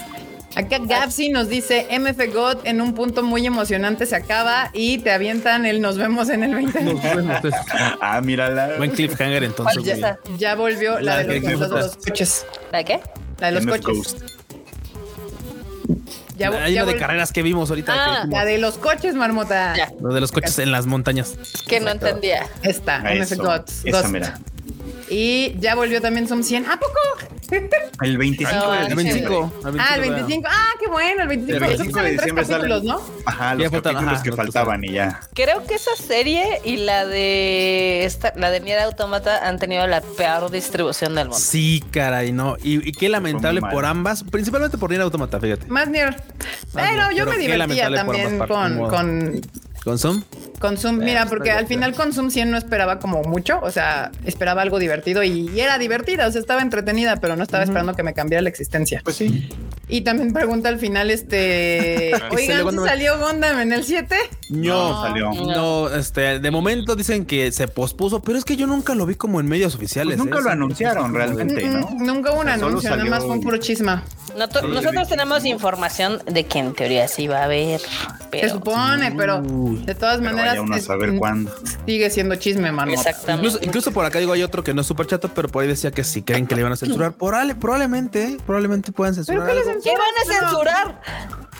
Acá 0.56 0.78
Gapsi 0.80 1.30
nos 1.30 1.50
dice 1.50 1.88
MF 1.90 2.32
God 2.34 2.58
en 2.66 2.80
un 2.82 2.94
punto 2.94 3.24
muy 3.24 3.46
emocionante 3.46 4.06
se 4.06 4.16
acaba 4.16 4.70
y 4.74 5.00
te 5.00 5.12
avientan 5.12 5.66
el 5.66 5.82
nos 5.82 5.98
vemos 5.98 6.30
en 6.30 6.44
el 6.44 6.54
20. 6.54 6.82
Nos 6.82 7.02
vemos, 7.02 7.38
pues. 7.42 7.54
Ah, 8.02 8.22
mírala. 8.22 8.72
Buen 8.78 8.92
cliffhanger 8.92 9.44
entonces. 9.44 10.00
¿Cuál 10.00 10.18
ya 10.38 10.56
volvió 10.56 11.00
la, 11.00 11.18
La 11.18 11.24
de 11.24 11.40
los, 11.40 11.60
los- 11.60 11.70
los 11.70 11.98
coches. 11.98 12.46
¿La 12.72 12.78
de 12.80 12.86
qué? 12.86 13.00
La 13.40 13.48
de 13.48 13.54
los 13.54 13.64
MF 13.66 13.82
coches. 13.82 13.86
Ghost. 13.86 14.22
Ya, 16.38 16.50
Hay 16.64 16.74
ya 16.74 16.84
una 16.84 16.94
de 16.94 16.98
carreras 17.00 17.32
que 17.32 17.44
vimos 17.44 17.70
ahorita. 17.70 17.94
Ah, 17.96 18.22
que 18.26 18.36
La 18.36 18.46
de 18.46 18.58
los 18.58 18.78
coches, 18.78 19.14
marmota. 19.16 19.76
Ya. 19.78 19.92
Lo 20.02 20.14
de 20.14 20.20
los 20.22 20.32
coches 20.32 20.58
en 20.60 20.72
las 20.72 20.86
montañas. 20.88 21.36
Que 21.68 21.80
no 21.80 21.92
entendía. 21.92 22.48
Esta, 22.64 23.00
MF 23.00 23.38
God. 23.38 23.62
Esa, 23.86 24.08
mira. 24.08 24.40
Y 25.14 25.56
ya 25.60 25.76
volvió 25.76 26.02
también 26.02 26.28
Som 26.28 26.42
100. 26.44 26.66
¿A 26.66 26.80
poco? 26.80 26.94
El 28.02 28.18
25 28.18 28.56
No, 28.56 28.72
de 28.72 28.80
El 28.80 28.88
sí. 28.88 28.96
diciembre. 28.96 29.04
25. 29.04 29.54
el 29.70 29.80
Ah, 29.80 29.96
el 29.96 30.02
25, 30.02 30.28
25. 30.28 30.48
Ah, 30.52 30.68
qué 30.80 30.90
bueno, 30.90 31.22
el 31.22 31.28
25. 31.28 31.54
El 31.54 31.60
25 31.78 31.88
de 31.88 31.94
Salen 31.94 32.18
tres 32.36 32.48
diciembre 32.48 32.82
¿no? 32.84 33.02
Ajá, 33.26 33.54
los 33.54 33.70
capítulos 33.72 34.04
ajá, 34.14 34.24
que 34.24 34.32
faltaban 34.32 34.84
y 34.84 34.94
ya. 34.94 35.20
Creo 35.36 35.64
que 35.66 35.76
esa 35.76 35.96
serie 35.96 36.62
y 36.66 36.78
la 36.78 37.06
de 37.06 38.06
esta, 38.06 38.34
la 38.36 38.50
de 38.50 38.60
Nier 38.62 38.80
Automata 38.80 39.48
han 39.48 39.60
tenido 39.60 39.86
la 39.86 40.02
peor 40.02 40.50
distribución 40.50 41.14
del 41.14 41.26
mundo. 41.30 41.40
Sí, 41.40 41.84
caray, 41.92 42.32
no. 42.32 42.58
Y, 42.64 42.88
y 42.90 42.92
qué 42.92 43.08
lamentable 43.10 43.62
por 43.62 43.86
ambas, 43.86 44.24
principalmente 44.24 44.80
por 44.80 44.90
Nier 44.90 45.02
Automata, 45.04 45.40
fíjate. 45.40 45.68
Más 45.68 45.88
Nier. 45.88 46.16
Pero 46.74 47.12
yo 47.12 47.26
pero 47.26 47.32
me 47.32 47.38
divertía 47.38 47.94
también 47.94 48.40
con, 48.40 49.42
¿Con 49.84 50.00
Zoom? 50.00 50.24
con 50.64 50.78
Zoom. 50.78 51.00
Mira, 51.00 51.26
porque 51.26 51.52
al 51.52 51.68
final 51.68 51.94
con 51.94 52.14
Zoom 52.14 52.30
100 52.30 52.50
no 52.52 52.58
esperaba 52.58 53.00
como 53.00 53.22
mucho. 53.24 53.60
O 53.62 53.70
sea, 53.70 54.12
esperaba 54.24 54.62
algo 54.62 54.80
divertido 54.80 55.22
y, 55.24 55.50
y 55.54 55.60
era 55.60 55.78
divertida. 55.78 56.26
O 56.26 56.32
sea, 56.32 56.40
estaba 56.40 56.62
entretenida, 56.62 57.18
pero 57.18 57.36
no 57.36 57.44
estaba 57.44 57.66
esperando 57.66 57.94
que 57.94 58.02
me 58.02 58.14
cambiara 58.14 58.42
la 58.42 58.48
existencia. 58.48 59.02
Pues 59.04 59.18
sí. 59.18 59.50
Y 59.90 60.02
también 60.02 60.32
pregunta 60.32 60.70
al 60.70 60.80
final, 60.80 61.12
este, 61.12 62.12
oigan, 62.32 62.74
salió 62.86 63.20
Gundam 63.20 63.60
en 63.60 63.74
el 63.74 63.84
7? 63.84 64.16
No, 64.50 64.90
No 64.92 65.02
salió. 65.02 65.32
No, 65.34 65.90
este, 65.94 66.40
de 66.40 66.52
momento 66.52 66.96
dicen 66.96 67.26
que 67.26 67.52
se 67.52 67.68
pospuso, 67.68 68.22
pero 68.22 68.38
es 68.38 68.46
que 68.46 68.56
yo 68.56 68.66
nunca 68.66 68.96
lo 68.96 69.06
vi 69.06 69.16
como 69.16 69.40
en 69.42 69.48
medios 69.48 69.76
oficiales. 69.76 70.18
Pues 70.18 70.26
nunca 70.26 70.40
¿eh? 70.40 70.44
lo 70.44 70.50
anunciaron 70.52 71.14
realmente, 71.14 71.66
¿no? 71.68 71.90
Nunca 72.00 72.32
hubo 72.32 72.42
un 72.42 72.50
anuncio, 72.50 72.90
nada 72.92 73.04
más 73.06 73.24
fue 73.24 73.34
un 73.34 73.42
puro 73.42 73.58
chisma. 73.58 74.04
Sí, 74.28 74.34
nosotros 74.68 75.08
tenemos 75.10 75.46
información 75.46 76.20
de 76.26 76.46
que 76.46 76.60
en 76.60 76.74
teoría 76.74 77.08
sí 77.08 77.28
va 77.28 77.40
a 77.42 77.44
haber, 77.44 77.82
Se 78.32 78.50
supone, 78.50 79.12
pero 79.16 79.42
de 79.42 79.94
todas 79.96 80.18
Pero 80.20 80.30
maneras 80.32 80.52
vaya 80.54 80.62
uno 80.62 80.74
a 80.76 80.78
es- 80.78 80.86
saber 80.86 81.16
cuándo. 81.18 81.54
sigue 81.86 82.10
siendo 82.10 82.36
chisme, 82.38 82.72
mano. 82.72 82.94
exactamente. 82.94 83.48
Incluso, 83.48 83.66
incluso 83.66 83.92
por 83.92 84.06
acá 84.06 84.18
digo, 84.20 84.34
hay 84.34 84.42
otro 84.44 84.64
que 84.64 84.74
no 84.74 84.82
es 84.82 84.88
súper 84.88 85.06
chato, 85.08 85.30
pero 85.36 85.50
por 85.50 85.62
ahí 85.62 85.68
decía 85.68 85.92
que 85.92 86.04
si 86.04 86.24
creen 86.24 86.48
que 86.48 86.56
le 86.56 86.62
iban 86.62 86.74
a 86.74 86.78
censurar, 86.78 87.14
Probable- 87.16 87.54
probablemente, 87.56 88.38
probablemente 88.46 88.92
puedan 88.92 89.14
censurar. 89.14 89.46
qué. 89.52 89.73
¿Qué 89.84 89.92
van 89.92 90.02
a 90.22 90.40
censurar? 90.40 91.02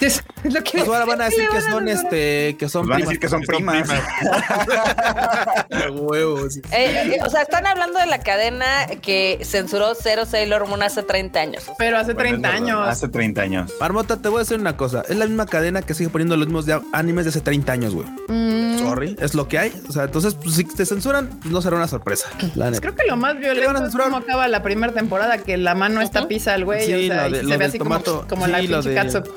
Es 0.02 0.22
lo 0.44 0.62
que 0.64 0.72
Pues 0.80 0.88
ahora 0.88 1.06
van 1.06 1.22
a 1.22 1.30
¿qué 1.30 1.36
decir 1.38 1.50
que 1.50 1.62
son 1.62 1.88
este, 1.88 2.58
que 2.58 2.68
son 2.68 2.88
Van 2.88 3.04
a 3.04 3.06
primas. 3.06 3.10
decir 3.10 3.20
que 3.22 3.30
son 3.30 3.42
primas. 3.42 3.90
huevos. 5.92 6.58
Eh, 6.58 6.62
eh, 6.72 7.18
o 7.26 7.30
sea, 7.30 7.44
están 7.44 7.66
hablando 7.66 8.00
de 8.00 8.06
la 8.08 8.20
cadena 8.20 8.66
que 9.02 9.40
censuró 9.44 9.96
Zero 9.96 10.26
Sailor 10.26 10.68
Moon 10.68 10.84
hace 10.84 11.04
30 11.04 11.40
años. 11.40 11.64
Pero 11.78 11.98
hace 11.98 12.14
Bueno, 12.14 12.30
30 12.32 12.48
es 12.48 12.54
verdad, 12.54 12.68
años. 12.74 12.88
Hace 12.90 13.08
30 13.08 13.42
años. 13.42 13.74
Marmota, 13.80 14.18
te 14.18 14.30
voy 14.30 14.38
a 14.38 14.40
decir 14.42 14.60
una 14.60 14.76
cosa. 14.76 15.04
Es 15.08 15.16
la 15.16 15.26
misma 15.26 15.46
cadena 15.46 15.82
que 15.82 15.94
sigue 15.94 16.10
poniendo 16.10 16.36
los 16.36 16.48
mismos 16.48 16.66
de 16.66 16.80
animes 16.92 17.26
de 17.26 17.30
hace 17.30 17.42
30 17.42 17.72
años, 17.72 17.94
güey. 17.94 18.08
Mm, 18.28 18.80
Sorry, 18.80 19.16
es 19.22 19.34
lo 19.36 19.48
que 19.48 19.60
hay. 19.60 19.82
O 19.88 19.92
sea, 19.94 20.04
entonces, 20.04 20.36
pues, 20.36 20.56
si 20.56 20.64
te 20.66 20.86
censuran, 20.86 21.28
pues, 21.28 21.52
no 21.52 21.62
será 21.62 21.78
una 21.78 21.88
sorpresa. 21.88 22.28
La. 22.56 22.72
Creo 22.72 22.96
que 22.96 23.04
lo 23.08 23.16
más 23.16 23.36
¿Qué 23.36 23.48
van 23.48 23.52
a 23.52 23.54
violento 23.62 23.86
es 23.88 23.96
cómo 23.96 24.18
acaba 24.18 24.48
la 24.48 24.62
primera 24.64 24.92
temporada, 24.94 25.38
que 25.38 25.58
la 25.58 25.76
mano 25.76 26.02
está 26.02 26.28
pisa 26.28 26.54
al 26.56 26.66
güey. 26.66 26.86
Sí, 26.86 27.10
o 27.10 27.14
sea, 27.14 27.30
lo 27.30 27.38
y 27.38 27.40
se 27.40 27.46
lo 27.46 27.58
ve 27.58 27.66
así 27.66 27.78
como, 27.78 27.90
como 28.30 28.48
la 28.48 28.60
Sí, 28.60 28.68
lo 28.68 28.78
pinche 28.82 28.90
de- 28.90 28.96
catsup. 28.96 29.28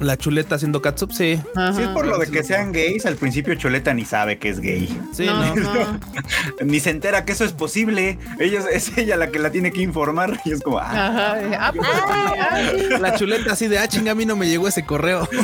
La 0.00 0.16
chuleta 0.16 0.54
haciendo 0.54 0.80
catsup, 0.80 1.10
sí. 1.10 1.40
Ajá. 1.56 1.72
Si 1.72 1.82
es 1.82 1.88
por 1.88 2.06
lo 2.06 2.18
de 2.18 2.28
que 2.28 2.44
sean 2.44 2.70
gays, 2.70 3.04
al 3.04 3.16
principio 3.16 3.56
Choleta 3.56 3.92
ni 3.94 4.04
sabe 4.04 4.38
que 4.38 4.48
es 4.50 4.60
gay. 4.60 4.86
Sí, 5.12 5.26
no, 5.26 5.56
no. 5.56 5.74
no. 5.74 6.00
Ni 6.64 6.78
se 6.78 6.90
entera 6.90 7.24
que 7.24 7.32
eso 7.32 7.44
es 7.44 7.52
posible. 7.52 8.16
Ella, 8.38 8.60
es 8.72 8.96
ella 8.96 9.16
la 9.16 9.32
que 9.32 9.40
la 9.40 9.50
tiene 9.50 9.72
que 9.72 9.82
informar. 9.82 10.38
Y 10.44 10.52
es 10.52 10.60
como, 10.62 10.78
ah, 10.78 10.84
Ajá. 10.88 11.36
Ah, 11.58 11.72
ah, 11.82 12.62
sí. 12.78 12.84
La 13.00 13.16
chuleta 13.16 13.54
así 13.54 13.66
de, 13.66 13.80
ah, 13.80 13.88
chinga, 13.88 14.12
a 14.12 14.14
mí 14.14 14.24
no 14.24 14.36
me 14.36 14.46
llegó 14.48 14.68
ese 14.68 14.84
correo. 14.86 15.28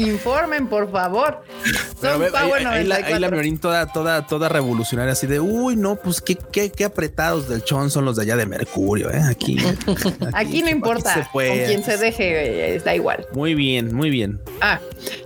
Informen, 0.00 0.68
por 0.68 0.90
favor. 0.90 1.42
Son 2.00 2.20
ve, 2.20 2.26
ahí, 2.26 2.32
Power 2.32 2.66
ahí 2.66 2.86
la, 2.86 2.96
ahí 2.96 3.18
la 3.18 3.28
94. 3.28 3.30
Miorín 3.30 3.58
toda, 3.58 3.86
toda, 3.92 4.26
toda 4.26 4.48
revolucionaria, 4.48 5.12
así 5.12 5.26
de, 5.26 5.40
uy, 5.40 5.76
no, 5.76 5.96
pues 5.96 6.20
qué, 6.20 6.36
qué, 6.36 6.70
qué 6.70 6.84
apretados 6.84 7.48
del 7.48 7.62
chon 7.64 7.90
son 7.90 8.04
los 8.04 8.16
de 8.16 8.22
allá 8.22 8.36
de 8.36 8.46
Mercurio, 8.46 9.10
¿eh? 9.10 9.22
Aquí. 9.28 9.58
Aquí 10.32 10.62
no 10.62 10.70
importa. 10.70 11.28
con 11.32 11.42
quien 11.42 11.84
se 11.84 11.96
deje, 11.96 12.74
eh, 12.74 12.80
da 12.80 12.94
igual. 12.94 13.26
Muy 13.32 13.54
bien, 13.54 13.94
muy 13.94 14.10
bien. 14.10 14.40
Ah, 14.60 14.80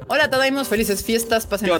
hola, 0.09 0.29
Tadaimos, 0.29 0.69
felices 0.69 1.05
fiestas, 1.05 1.47
pasen 1.47 1.69
¿Qué 1.69 1.75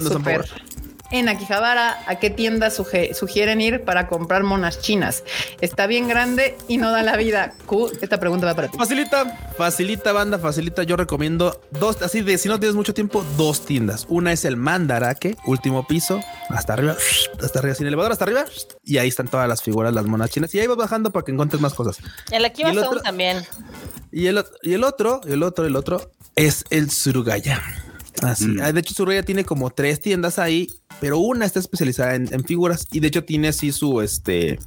En 1.11 1.29
Akihabara, 1.29 2.03
¿a 2.07 2.15
qué 2.15 2.29
tiendas 2.31 2.79
suge- 2.79 3.13
sugieren 3.13 3.61
ir 3.61 3.83
para 3.83 4.07
comprar 4.07 4.43
monas 4.43 4.79
chinas? 4.81 5.23
Está 5.61 5.85
bien 5.85 6.07
grande 6.07 6.57
y 6.67 6.77
no 6.77 6.89
da 6.91 7.03
la 7.03 7.15
vida. 7.15 7.53
Q, 7.67 7.91
esta 8.01 8.19
pregunta 8.19 8.47
va 8.47 8.55
para 8.55 8.69
ti. 8.69 8.77
Facilita, 8.77 9.51
facilita, 9.55 10.11
banda, 10.13 10.39
facilita. 10.39 10.81
Yo 10.83 10.97
recomiendo 10.97 11.61
dos, 11.79 12.01
así 12.01 12.21
de 12.21 12.37
si 12.39 12.49
no 12.49 12.59
tienes 12.59 12.75
mucho 12.75 12.93
tiempo, 12.93 13.23
dos 13.37 13.65
tiendas. 13.65 14.05
Una 14.09 14.33
es 14.33 14.45
el 14.45 14.57
Mandarake, 14.57 15.37
último 15.45 15.85
piso, 15.87 16.19
hasta 16.49 16.73
arriba, 16.73 16.95
hasta 17.41 17.59
arriba, 17.59 17.75
sin 17.75 17.85
elevador, 17.87 18.11
hasta 18.11 18.25
arriba. 18.25 18.45
Y 18.83 18.97
ahí 18.97 19.07
están 19.07 19.27
todas 19.27 19.47
las 19.47 19.61
figuras, 19.61 19.93
las 19.93 20.05
monas 20.05 20.31
chinas. 20.31 20.53
Y 20.55 20.59
ahí 20.59 20.65
vas 20.67 20.77
bajando 20.77 21.11
para 21.11 21.23
que 21.23 21.31
encuentres 21.31 21.61
más 21.61 21.75
cosas. 21.75 21.97
En 22.31 22.41
la 22.41 22.49
Kiva 22.49 22.69
¿Y 22.69 22.71
el 22.73 22.79
otro? 22.79 23.01
también. 23.01 23.43
El, 24.11 24.43
y 24.63 24.73
el 24.73 24.83
otro, 24.83 25.21
el 25.27 25.43
otro, 25.43 25.65
el 25.67 25.75
otro 25.75 26.11
es 26.35 26.65
el 26.71 26.89
Surugaya. 26.89 27.61
Así. 28.23 28.47
Mm. 28.47 28.61
Ah, 28.61 28.71
De 28.71 28.79
hecho, 28.79 28.93
Surugaya 28.93 29.23
tiene 29.23 29.43
como 29.43 29.69
tres 29.71 29.99
tiendas 29.99 30.39
ahí, 30.39 30.67
pero 30.99 31.19
una 31.19 31.45
está 31.45 31.59
especializada 31.59 32.15
en, 32.15 32.33
en 32.33 32.43
figuras 32.43 32.87
y 32.91 32.99
de 32.99 33.07
hecho 33.07 33.23
tiene 33.23 33.49
así 33.49 33.71
su 33.71 34.01
este 34.01 34.59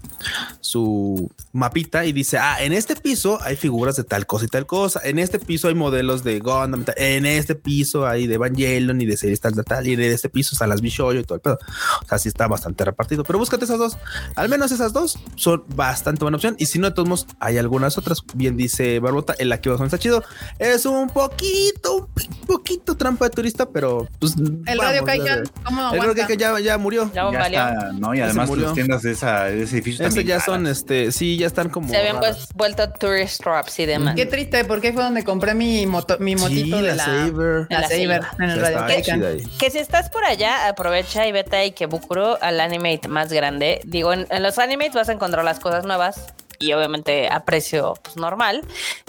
su 0.60 1.30
mapita 1.52 2.04
y 2.04 2.12
dice: 2.12 2.38
Ah, 2.38 2.56
en 2.60 2.72
este 2.72 2.96
piso 2.96 3.38
hay 3.42 3.56
figuras 3.56 3.96
de 3.96 4.04
tal 4.04 4.26
cosa 4.26 4.44
y 4.44 4.48
tal 4.48 4.66
cosa. 4.66 5.00
En 5.04 5.18
este 5.18 5.38
piso 5.38 5.68
hay 5.68 5.74
modelos 5.74 6.24
de 6.24 6.38
Gundam. 6.40 6.84
En 6.96 7.26
este 7.26 7.54
piso 7.54 8.06
hay 8.06 8.26
de 8.26 8.34
Evangelion 8.34 9.00
y 9.00 9.06
de 9.06 9.16
series 9.16 9.40
tal, 9.40 9.54
tal, 9.54 9.64
tal. 9.64 9.86
Y 9.86 9.94
en 9.94 10.00
este 10.00 10.28
piso 10.28 10.50
están 10.54 10.68
las 10.68 10.80
Bishoyo 10.80 11.20
y 11.20 11.24
todo 11.24 11.36
el 11.36 11.40
pedo. 11.40 11.58
O 12.02 12.08
sea, 12.08 12.18
sí 12.18 12.28
está 12.28 12.46
bastante 12.46 12.84
repartido, 12.84 13.24
pero 13.24 13.38
búscate 13.38 13.64
esas 13.64 13.78
dos. 13.78 13.98
Al 14.36 14.48
menos 14.48 14.72
esas 14.72 14.92
dos 14.92 15.18
son 15.36 15.64
bastante 15.74 16.24
buena 16.24 16.36
opción. 16.36 16.56
Y 16.58 16.66
si 16.66 16.78
no, 16.78 16.88
de 16.88 16.94
todos 16.94 17.08
modos, 17.08 17.26
hay 17.40 17.58
algunas 17.58 17.98
otras. 17.98 18.22
Bien 18.34 18.56
dice 18.56 19.00
Barbota, 19.00 19.34
el 19.38 19.52
aquí 19.52 19.68
abajo 19.68 19.84
está 19.84 19.98
chido. 19.98 20.22
Es 20.58 20.86
un 20.86 21.08
poquito, 21.08 22.08
un 22.30 22.46
poquito 22.46 22.96
trampa 22.96 23.26
de 23.26 23.30
turista, 23.30 23.68
pero 23.70 24.06
pues. 24.18 24.34
El 24.66 24.78
Radio 24.78 25.04
Caiyan, 25.04 25.44
¿cómo 25.64 25.92
El 25.92 26.14
Radio 26.22 26.26
Caiyan 26.28 26.54
ya, 26.56 26.60
ya 26.60 26.78
murió. 26.78 27.10
Ya, 27.14 27.30
ya 27.30 27.38
valió. 27.38 27.58
está, 27.60 27.92
¿no? 27.94 28.14
Y 28.14 28.20
además 28.20 28.50
las 28.50 28.74
tiendas 28.74 29.02
de, 29.02 29.12
esa, 29.12 29.44
de 29.44 29.62
ese 29.62 29.76
edificio 29.76 30.04
Este 30.06 30.20
también 30.20 30.26
ya 30.26 30.34
caras. 30.34 30.44
son, 30.46 30.66
este, 30.66 31.12
sí, 31.12 31.36
ya 31.36 31.46
están 31.46 31.68
como. 31.68 31.88
Se 31.88 31.96
habían 31.96 32.18
pues, 32.18 32.48
vuelto 32.54 32.88
tourist 32.90 33.42
traps 33.42 33.78
y 33.80 33.86
demás. 33.86 34.14
Qué 34.14 34.26
triste, 34.26 34.64
porque 34.64 34.88
ahí 34.88 34.92
fue 34.92 35.02
donde 35.02 35.24
compré 35.24 35.54
mi, 35.54 35.86
moto, 35.86 36.16
mi 36.20 36.36
Sí, 36.36 36.42
motito 36.42 36.76
de 36.76 36.82
la 36.82 36.94
la, 36.96 37.04
Saber. 37.04 37.66
la 37.70 37.80
La 37.80 37.88
Saber 37.88 38.22
Saber. 38.22 38.22
en 38.40 38.50
el 38.50 38.60
Radio 38.60 39.28
ahí. 39.28 39.42
Que 39.58 39.70
si 39.70 39.78
estás 39.78 40.10
por 40.10 40.24
allá, 40.24 40.68
aprovecha 40.68 41.26
y 41.26 41.32
vete 41.32 41.56
a 41.56 41.60
Ikebukuro 41.60 42.38
al 42.42 42.60
Animate 42.60 43.08
más 43.08 43.32
grande. 43.32 43.80
Digo, 43.84 44.12
en, 44.12 44.26
en 44.30 44.42
los 44.42 44.58
Animates 44.58 44.94
vas 44.94 45.08
a 45.08 45.12
encontrar 45.12 45.44
las 45.44 45.60
cosas 45.60 45.84
nuevas 45.84 46.32
y 46.58 46.72
obviamente 46.72 47.28
a 47.28 47.44
precio 47.44 47.94
pues, 48.02 48.16
normal. 48.16 48.62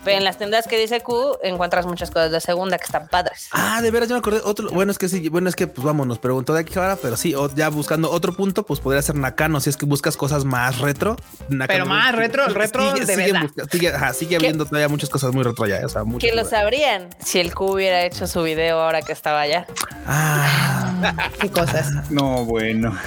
Pero 0.04 0.18
en 0.18 0.24
las 0.24 0.38
tiendas 0.38 0.68
que 0.68 0.78
dice 0.80 1.02
Q 1.02 1.38
encuentras 1.44 1.86
muchas 1.86 2.10
cosas 2.12 2.32
de 2.32 2.40
segunda 2.42 2.78
que 2.78 2.86
están 2.86 3.08
padres. 3.08 3.48
Ah, 3.52 3.82
de 3.82 3.92
veras, 3.92 4.08
yo 4.10 4.16
me 4.16 4.20
acordé. 4.20 4.42
Otro, 4.44 4.70
bueno, 4.72 4.92
es 4.92 4.98
que 4.98 5.10
sí, 5.10 5.30
bueno, 5.30 5.50
es 5.50 5.56
que 5.56 5.68
pues 5.68 5.84
vamos, 5.86 6.06
nos 6.08 6.20
preguntó 6.20 6.54
de 6.54 6.62
aquí 6.62 6.78
ahora, 6.78 6.98
pero 7.02 7.18
sí, 7.18 7.34
o- 7.36 7.54
ya 7.54 7.70
buscando 7.70 8.10
otro 8.12 8.34
punto, 8.34 8.64
pues 8.66 8.80
podría 8.80 9.02
ser 9.02 9.16
Nakano. 9.16 9.60
Si 9.60 9.70
es 9.70 9.78
que 9.78 9.86
buscas 9.86 10.16
cosas 10.18 10.46
más 10.46 10.80
retro, 10.80 11.16
Nakano 11.50 11.68
Pero 11.68 11.86
más 11.86 12.16
retro, 12.16 12.46
retro 12.54 12.94
de 12.94 13.16
verdad. 13.16 13.42
busca- 13.42 13.66
sigue, 13.72 13.94
ajá, 13.94 14.14
sigue 14.14 14.36
habiendo 14.36 14.66
todavía 14.66 14.88
muchas 14.90 15.10
cosas 15.10 15.34
muy 15.34 15.44
retro 15.44 15.66
allá. 15.66 15.82
O 15.86 15.90
sea, 15.90 16.04
Que 16.20 16.34
lo 16.34 16.46
sabrían 16.46 17.10
si 17.24 17.40
el 17.40 17.54
Q 17.54 17.66
hubiera 17.74 18.04
hecho 18.04 18.28
su 18.28 18.42
video 18.44 18.80
ahora 18.80 19.02
que 19.02 19.12
estaba 19.12 19.42
allá. 19.42 19.66
Ah, 20.06 21.14
Qué 21.42 21.50
cosas. 21.50 22.10
No, 22.12 22.46
bueno. 22.46 22.98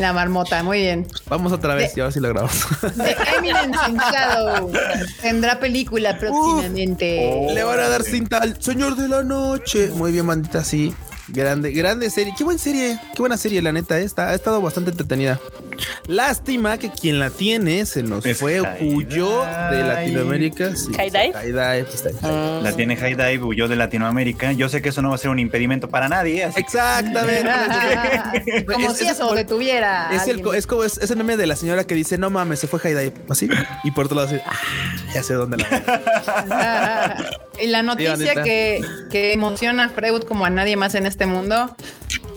La 0.00 0.14
marmota, 0.14 0.62
muy 0.62 0.78
bien. 0.78 1.06
vamos 1.28 1.52
otra 1.52 1.74
vez 1.74 1.94
y 1.94 2.00
ahora 2.00 2.10
sí 2.10 2.20
lo 2.20 2.30
grabamos. 2.30 2.56
The 2.80 3.16
Eminence 3.36 3.90
in 3.90 3.98
Shadow 3.98 4.72
tendrá 5.20 5.60
película 5.60 6.16
próximamente. 6.16 7.30
Oh. 7.30 7.52
Le 7.52 7.62
van 7.62 7.80
a 7.80 7.88
dar 7.90 8.02
cinta 8.02 8.38
al 8.38 8.60
señor 8.62 8.96
de 8.96 9.08
la 9.08 9.22
noche. 9.22 9.90
Muy 9.94 10.10
bien, 10.12 10.26
bandita, 10.26 10.64
sí. 10.64 10.94
Grande, 11.32 11.70
grande 11.70 12.10
serie. 12.10 12.34
Qué 12.36 12.44
buena 12.44 12.58
serie. 12.58 12.98
Qué 13.14 13.18
buena 13.22 13.36
serie, 13.36 13.62
la 13.62 13.72
neta. 13.72 13.98
Está, 13.98 14.30
ha 14.30 14.34
estado 14.34 14.60
bastante 14.60 14.90
entretenida. 14.90 15.38
Lástima 16.06 16.76
que 16.78 16.90
quien 16.90 17.18
la 17.18 17.30
tiene 17.30 17.86
se 17.86 18.02
nos 18.02 18.26
Es 18.26 18.38
fue, 18.38 18.60
huyó 18.80 19.44
de 19.70 19.82
Latinoamérica. 19.82 20.74
Sí, 20.76 20.92
¿Haidai? 20.98 21.32
Haidai, 21.32 21.84
pues, 21.84 22.04
está. 22.04 22.26
Mm. 22.28 22.62
La 22.64 22.72
tiene 22.72 22.96
High 22.96 23.14
Dive, 23.14 23.42
huyó 23.44 23.68
de 23.68 23.76
Latinoamérica. 23.76 24.52
Yo 24.52 24.68
sé 24.68 24.82
que 24.82 24.88
eso 24.90 25.02
no 25.02 25.10
va 25.10 25.14
a 25.14 25.18
ser 25.18 25.30
un 25.30 25.38
impedimento 25.38 25.88
para 25.88 26.08
nadie. 26.08 26.44
así 26.44 26.54
que- 26.56 26.60
Exactamente. 26.60 27.48
Como 28.66 28.90
Es- 28.90 28.96
si 28.98 29.04
es 29.06 29.12
eso 29.12 29.32
detuviera. 29.34 30.10
Es, 30.12 30.26
el, 30.26 30.42
es 30.54 30.66
como 30.66 30.84
es, 30.84 30.98
es 30.98 31.10
el 31.10 31.16
meme 31.18 31.36
de 31.36 31.46
la 31.46 31.56
señora 31.56 31.84
que 31.84 31.94
dice, 31.94 32.18
no 32.18 32.28
mames, 32.30 32.58
se 32.60 32.66
fue 32.66 32.80
Haidai. 32.82 33.12
Así. 33.28 33.48
Y 33.84 33.90
por 33.92 34.06
otro 34.06 34.16
lado, 34.16 34.28
así, 34.28 34.38
ah, 34.44 34.52
ya 35.14 35.22
sé 35.22 35.34
dónde 35.34 35.58
la 35.58 37.16
y 37.60 37.66
la 37.66 37.82
noticia 37.82 38.42
que, 38.42 38.80
que 39.10 39.32
emociona 39.32 39.84
a 39.84 39.88
Freud 39.90 40.22
como 40.22 40.44
a 40.44 40.50
nadie 40.50 40.76
más 40.76 40.94
en 40.94 41.06
este 41.06 41.19
mundo. 41.26 41.74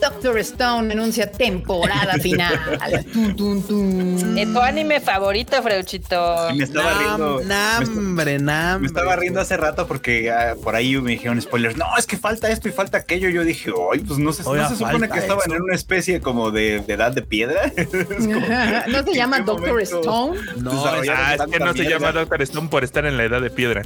Doctor 0.00 0.38
Stone 0.38 0.92
anuncia 0.92 1.30
temporada 1.30 2.14
final. 2.14 2.58
Tun. 3.36 4.38
¿Es 4.38 4.52
tu 4.52 4.60
anime 4.60 5.00
favorito, 5.00 5.62
Freuchito? 5.62 6.50
Y 6.50 6.58
me 6.58 6.64
estaba 6.64 6.94
riendo. 6.98 7.40
Nambre, 7.44 8.38
nambre. 8.38 8.80
Me 8.80 8.86
estaba 8.86 9.16
riendo 9.16 9.40
hace 9.40 9.56
rato 9.56 9.86
porque 9.86 10.30
ah, 10.30 10.54
por 10.62 10.74
ahí 10.76 10.96
me 11.00 11.12
dijeron 11.12 11.40
spoilers. 11.40 11.76
No, 11.76 11.86
es 11.98 12.06
que 12.06 12.16
falta 12.16 12.50
esto 12.50 12.68
y 12.68 12.72
falta 12.72 12.98
aquello. 12.98 13.28
Yo 13.28 13.44
dije, 13.44 13.70
ay, 13.92 14.00
pues 14.00 14.18
no 14.18 14.32
se, 14.32 14.42
no 14.42 14.68
se 14.68 14.76
supone 14.76 15.08
que 15.08 15.18
estaban 15.18 15.42
eso. 15.46 15.54
en 15.56 15.62
una 15.62 15.74
especie 15.74 16.20
como 16.20 16.50
de, 16.50 16.80
de 16.80 16.92
edad 16.94 17.12
de 17.12 17.22
piedra. 17.22 17.70
Como, 18.24 18.40
¿No 18.88 19.02
se 19.02 19.10
¿en 19.10 19.14
llama 19.14 19.40
Doctor 19.40 19.68
momento? 19.70 20.00
Stone? 20.00 20.40
No, 20.56 20.70
Desarrollaron 20.72 21.24
Ah, 21.24 21.34
es 21.34 21.42
que 21.50 21.58
no 21.58 21.72
se 21.72 21.78
mierda. 21.80 21.90
llama 21.98 22.12
Doctor 22.12 22.42
Stone 22.42 22.68
por 22.68 22.84
estar 22.84 23.04
en 23.06 23.16
la 23.16 23.24
edad 23.24 23.40
de 23.40 23.50
piedra. 23.50 23.82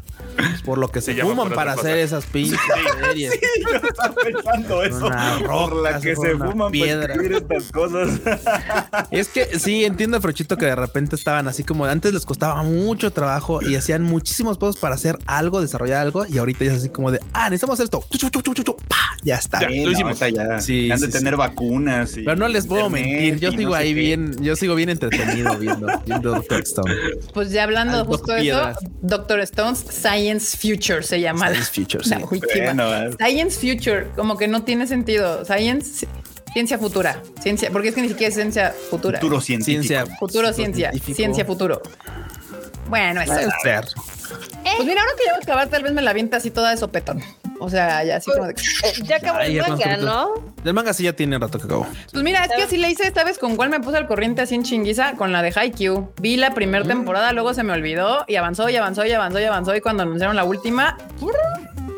es 0.54 0.62
por 0.62 0.78
lo 0.78 0.88
que 0.90 1.00
se, 1.00 1.12
Se 1.12 1.14
llama 1.18 1.30
fuman 1.30 1.48
por 1.48 1.56
para 1.56 1.72
hacer 1.72 1.92
cosa. 1.92 1.96
esas 1.98 2.26
pinches 2.26 2.58
series. 3.06 3.32
Yo 3.60 3.88
estaba 3.88 4.14
pensando 4.14 4.82
eso. 4.82 5.06
Una 5.06 5.38
que 6.00 6.16
se 6.16 6.36
fuman 6.36 6.70
piedra. 6.72 7.00
para 7.02 7.14
escribir 7.22 7.42
estas 7.42 7.72
cosas. 7.72 8.20
Es 9.10 9.28
que 9.28 9.58
sí, 9.58 9.84
entiendo, 9.84 10.20
Frochito, 10.20 10.56
que 10.56 10.66
de 10.66 10.76
repente 10.76 11.16
estaban 11.16 11.48
así 11.48 11.64
como 11.64 11.84
antes 11.84 12.12
les 12.12 12.24
costaba 12.24 12.62
mucho 12.62 13.10
trabajo 13.12 13.60
y 13.62 13.74
hacían 13.76 14.02
muchísimos 14.02 14.58
pasos 14.58 14.76
para 14.78 14.94
hacer 14.94 15.18
algo, 15.26 15.60
desarrollar 15.60 15.98
algo, 16.02 16.26
y 16.26 16.38
ahorita 16.38 16.64
ya 16.64 16.72
es 16.72 16.78
así 16.78 16.88
como 16.88 17.10
de, 17.10 17.20
ah, 17.32 17.50
necesitamos 17.50 17.80
esto. 17.80 18.04
Chu, 18.10 18.28
pa, 18.88 18.96
Ya 19.22 19.36
está. 19.36 19.60
Ya. 19.60 19.68
Sí, 19.68 19.84
lo 19.84 19.92
hicimos. 19.92 20.18
ya 20.18 20.60
Sí, 20.60 20.90
han 20.90 21.00
de 21.00 21.06
sí, 21.06 21.12
tener 21.12 21.34
sí. 21.34 21.38
vacunas. 21.38 22.16
y 22.16 22.22
Pero 22.22 22.36
no 22.36 22.48
les 22.48 22.66
puedo 22.66 22.88
mentir, 22.90 23.38
yo 23.38 23.50
sigo 23.52 23.70
no 23.70 23.74
ahí 23.76 23.94
qué. 23.94 24.00
bien, 24.00 24.36
yo 24.42 24.56
sigo 24.56 24.74
bien 24.74 24.88
entretenido 24.88 25.56
viendo, 25.58 25.86
viendo 26.06 26.30
Doctor 26.34 26.60
Stone. 26.60 26.94
Pues 27.34 27.50
ya 27.50 27.64
hablando 27.64 27.98
Al 27.98 28.06
justo 28.06 28.32
de 28.32 28.48
eso. 28.48 28.72
Doctor 29.02 29.40
Stone's 29.40 29.78
Science 29.88 30.56
Future 30.56 31.02
se 31.02 31.20
llama. 31.20 31.48
Science 31.50 31.70
Future, 31.72 32.04
La 32.08 32.18
sí. 32.18 32.24
última. 32.30 32.72
Bueno. 32.74 33.12
Science 33.18 33.58
Future, 33.60 34.08
como 34.16 34.36
que 34.36 34.48
no 34.48 34.62
tiene 34.64 34.86
sentido. 34.86 35.44
Science, 35.44 35.87
ciencia 36.52 36.78
futura. 36.78 37.22
Ciencia, 37.40 37.70
porque 37.70 37.88
es 37.88 37.94
que 37.94 38.02
ni 38.02 38.08
siquiera 38.08 38.28
es 38.28 38.34
ciencia 38.34 38.74
futura. 38.90 39.20
Futuro 39.20 39.40
científico. 39.40 39.82
Ciencia. 39.82 40.16
Futuro, 40.18 40.52
ciencia. 40.52 40.90
científico. 40.90 41.16
Ciencia 41.16 41.44
futuro. 41.44 41.82
Bueno, 42.88 43.20
eso. 43.20 43.32
Puede 43.32 43.50
ser. 43.62 43.84
Pues 44.76 44.86
mira, 44.86 45.00
ahora 45.00 45.12
que 45.16 45.24
ya 45.24 45.32
voy 45.32 45.40
a 45.40 45.42
acabar, 45.42 45.68
tal 45.68 45.82
vez 45.82 45.92
me 45.92 46.02
la 46.02 46.10
avienta 46.10 46.36
así 46.36 46.50
toda 46.50 46.70
de 46.70 46.76
sopetón. 46.76 47.22
O 47.60 47.68
sea, 47.68 48.04
ya 48.04 48.16
así 48.16 48.30
como 48.30 48.46
de. 48.46 48.52
Eh, 48.52 48.92
ya 49.04 49.16
acabó 49.16 49.40
el 49.40 49.46
Ay, 49.46 49.54
ya 49.54 49.68
manga, 49.68 49.96
¿no? 49.96 50.34
El 50.64 50.74
manga 50.74 50.92
sí 50.92 51.04
ya 51.04 51.12
tiene 51.12 51.38
rato 51.38 51.58
que 51.58 51.64
acabó. 51.64 51.86
Pues 52.12 52.22
mira, 52.22 52.44
es 52.44 52.52
que 52.54 52.62
así 52.62 52.76
le 52.76 52.88
hice 52.90 53.06
esta 53.06 53.24
vez 53.24 53.38
con 53.38 53.56
cuál 53.56 53.70
me 53.70 53.80
puse 53.80 53.96
al 53.96 54.06
corriente 54.06 54.42
así 54.42 54.54
en 54.54 54.62
chinguiza 54.62 55.14
con 55.14 55.32
la 55.32 55.42
de 55.42 55.52
Haikyuu. 55.54 56.12
Vi 56.20 56.36
la 56.36 56.54
primera 56.54 56.84
temporada, 56.84 57.32
luego 57.32 57.54
se 57.54 57.62
me 57.62 57.72
olvidó 57.72 58.24
y 58.28 58.36
avanzó 58.36 58.68
y 58.68 58.76
avanzó 58.76 59.04
y 59.06 59.12
avanzó 59.12 59.40
y 59.40 59.44
avanzó. 59.44 59.74
Y 59.74 59.80
cuando 59.80 60.04
anunciaron 60.04 60.36
la 60.36 60.44
última, 60.44 60.96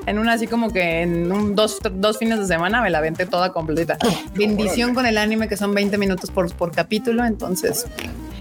en 0.06 0.18
una 0.18 0.32
así 0.34 0.46
como 0.46 0.72
que 0.72 1.02
en 1.02 1.30
un, 1.32 1.54
dos, 1.54 1.78
dos 1.92 2.18
fines 2.18 2.38
de 2.38 2.46
semana 2.46 2.82
me 2.82 2.90
la 2.90 2.98
aventé 2.98 3.26
toda 3.26 3.52
completita. 3.52 3.98
Bendición 4.34 4.94
con 4.94 5.06
el 5.06 5.18
anime 5.18 5.48
que 5.48 5.56
son 5.56 5.74
20 5.74 5.96
minutos 5.98 6.30
por, 6.30 6.52
por 6.54 6.72
capítulo, 6.72 7.24
entonces. 7.24 7.86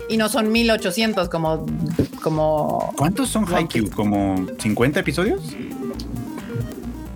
Y 0.10 0.18
no 0.18 0.28
son 0.30 0.52
1800 0.52 1.30
como, 1.30 1.66
como, 2.24 2.94
¿Cuántos 2.98 3.30
son 3.30 3.46
Haikyuu? 3.54 3.90
¿Como 3.92 4.48
50 4.60 5.00
episodios? 5.02 5.42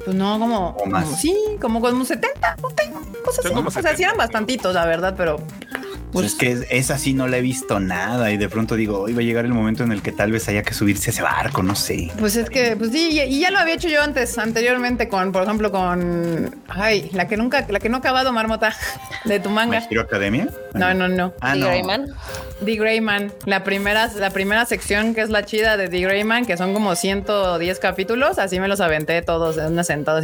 pues 0.05 0.15
no, 0.17 0.37
como, 0.37 0.69
O 0.71 0.85
más. 0.85 1.05
como- 1.05 1.17
sí, 1.17 1.35
como 1.61 1.79
como 1.81 2.03
70, 2.05 2.57
no 2.61 2.69
tengo 2.69 2.99
cosas 3.23 3.45
así. 3.45 3.53
como 3.53 3.69
O 3.69 3.71
sea, 3.71 3.81
sí 3.81 3.87
70. 3.87 4.03
eran 4.03 4.17
bastantitos, 4.17 4.73
la 4.75 4.85
verdad, 4.85 5.13
pero 5.17 5.37
Pues 6.13 6.27
es 6.27 6.35
que 6.35 6.51
es- 6.51 6.65
esa 6.69 6.97
sí 6.97 7.13
no 7.13 7.27
la 7.27 7.37
he 7.37 7.41
visto 7.41 7.79
nada 7.79 8.31
y 8.31 8.37
de 8.37 8.47
pronto 8.49 8.75
digo, 8.75 8.99
hoy 9.01 9.13
va 9.13 9.19
a 9.21 9.23
llegar 9.23 9.45
el 9.45 9.53
momento 9.53 9.83
en 9.83 9.91
el 9.91 10.01
que 10.01 10.11
tal 10.11 10.31
vez 10.31 10.47
haya 10.47 10.61
que 10.63 10.73
subirse 10.73 11.09
a 11.09 11.13
ese 11.13 11.21
barco, 11.23 11.63
no 11.63 11.75
sé. 11.75 12.11
Pues 12.19 12.35
es 12.35 12.49
que, 12.49 12.75
pues 12.77 12.91
sí, 12.91 13.09
y- 13.11 13.21
y 13.21 13.39
ya 13.39 13.51
lo 13.51 13.59
había 13.59 13.73
hecho 13.75 13.89
yo 13.89 14.01
antes, 14.01 14.37
anteriormente, 14.37 15.07
con, 15.09 15.31
por 15.31 15.43
ejemplo, 15.43 15.71
con. 15.71 16.55
Ay, 16.69 17.09
la 17.13 17.27
que 17.27 17.35
nunca, 17.37 17.65
la 17.69 17.79
que 17.79 17.89
no 17.89 17.97
ha 17.97 17.99
acabado, 17.99 18.31
Marmota, 18.31 18.73
de 19.25 19.39
tu 19.39 19.49
¿My 19.49 19.55
manga. 19.55 19.83
Hero 19.89 20.01
Academia? 20.01 20.47
No, 20.73 20.93
no, 20.93 21.07
no. 21.07 21.33
Ah, 21.41 21.55
¿Y 21.55 21.59
no. 21.59 21.67
Greyman? 21.67 22.07
The 22.63 22.75
Greyman, 22.75 23.33
la 23.45 23.63
primera, 23.63 24.07
la 24.15 24.29
primera 24.29 24.65
sección 24.65 25.13
que 25.15 25.21
es 25.21 25.29
la 25.29 25.43
chida 25.45 25.75
de 25.77 25.89
The 25.89 25.99
Greyman, 26.01 26.45
que 26.45 26.55
son 26.57 26.73
como 26.73 26.95
110 26.95 27.79
capítulos, 27.79 28.37
así 28.39 28.59
me 28.59 28.67
los 28.67 28.79
aventé 28.79 29.21
todos 29.21 29.57
en 29.57 29.73
una 29.73 29.83
sentada. 29.83 30.21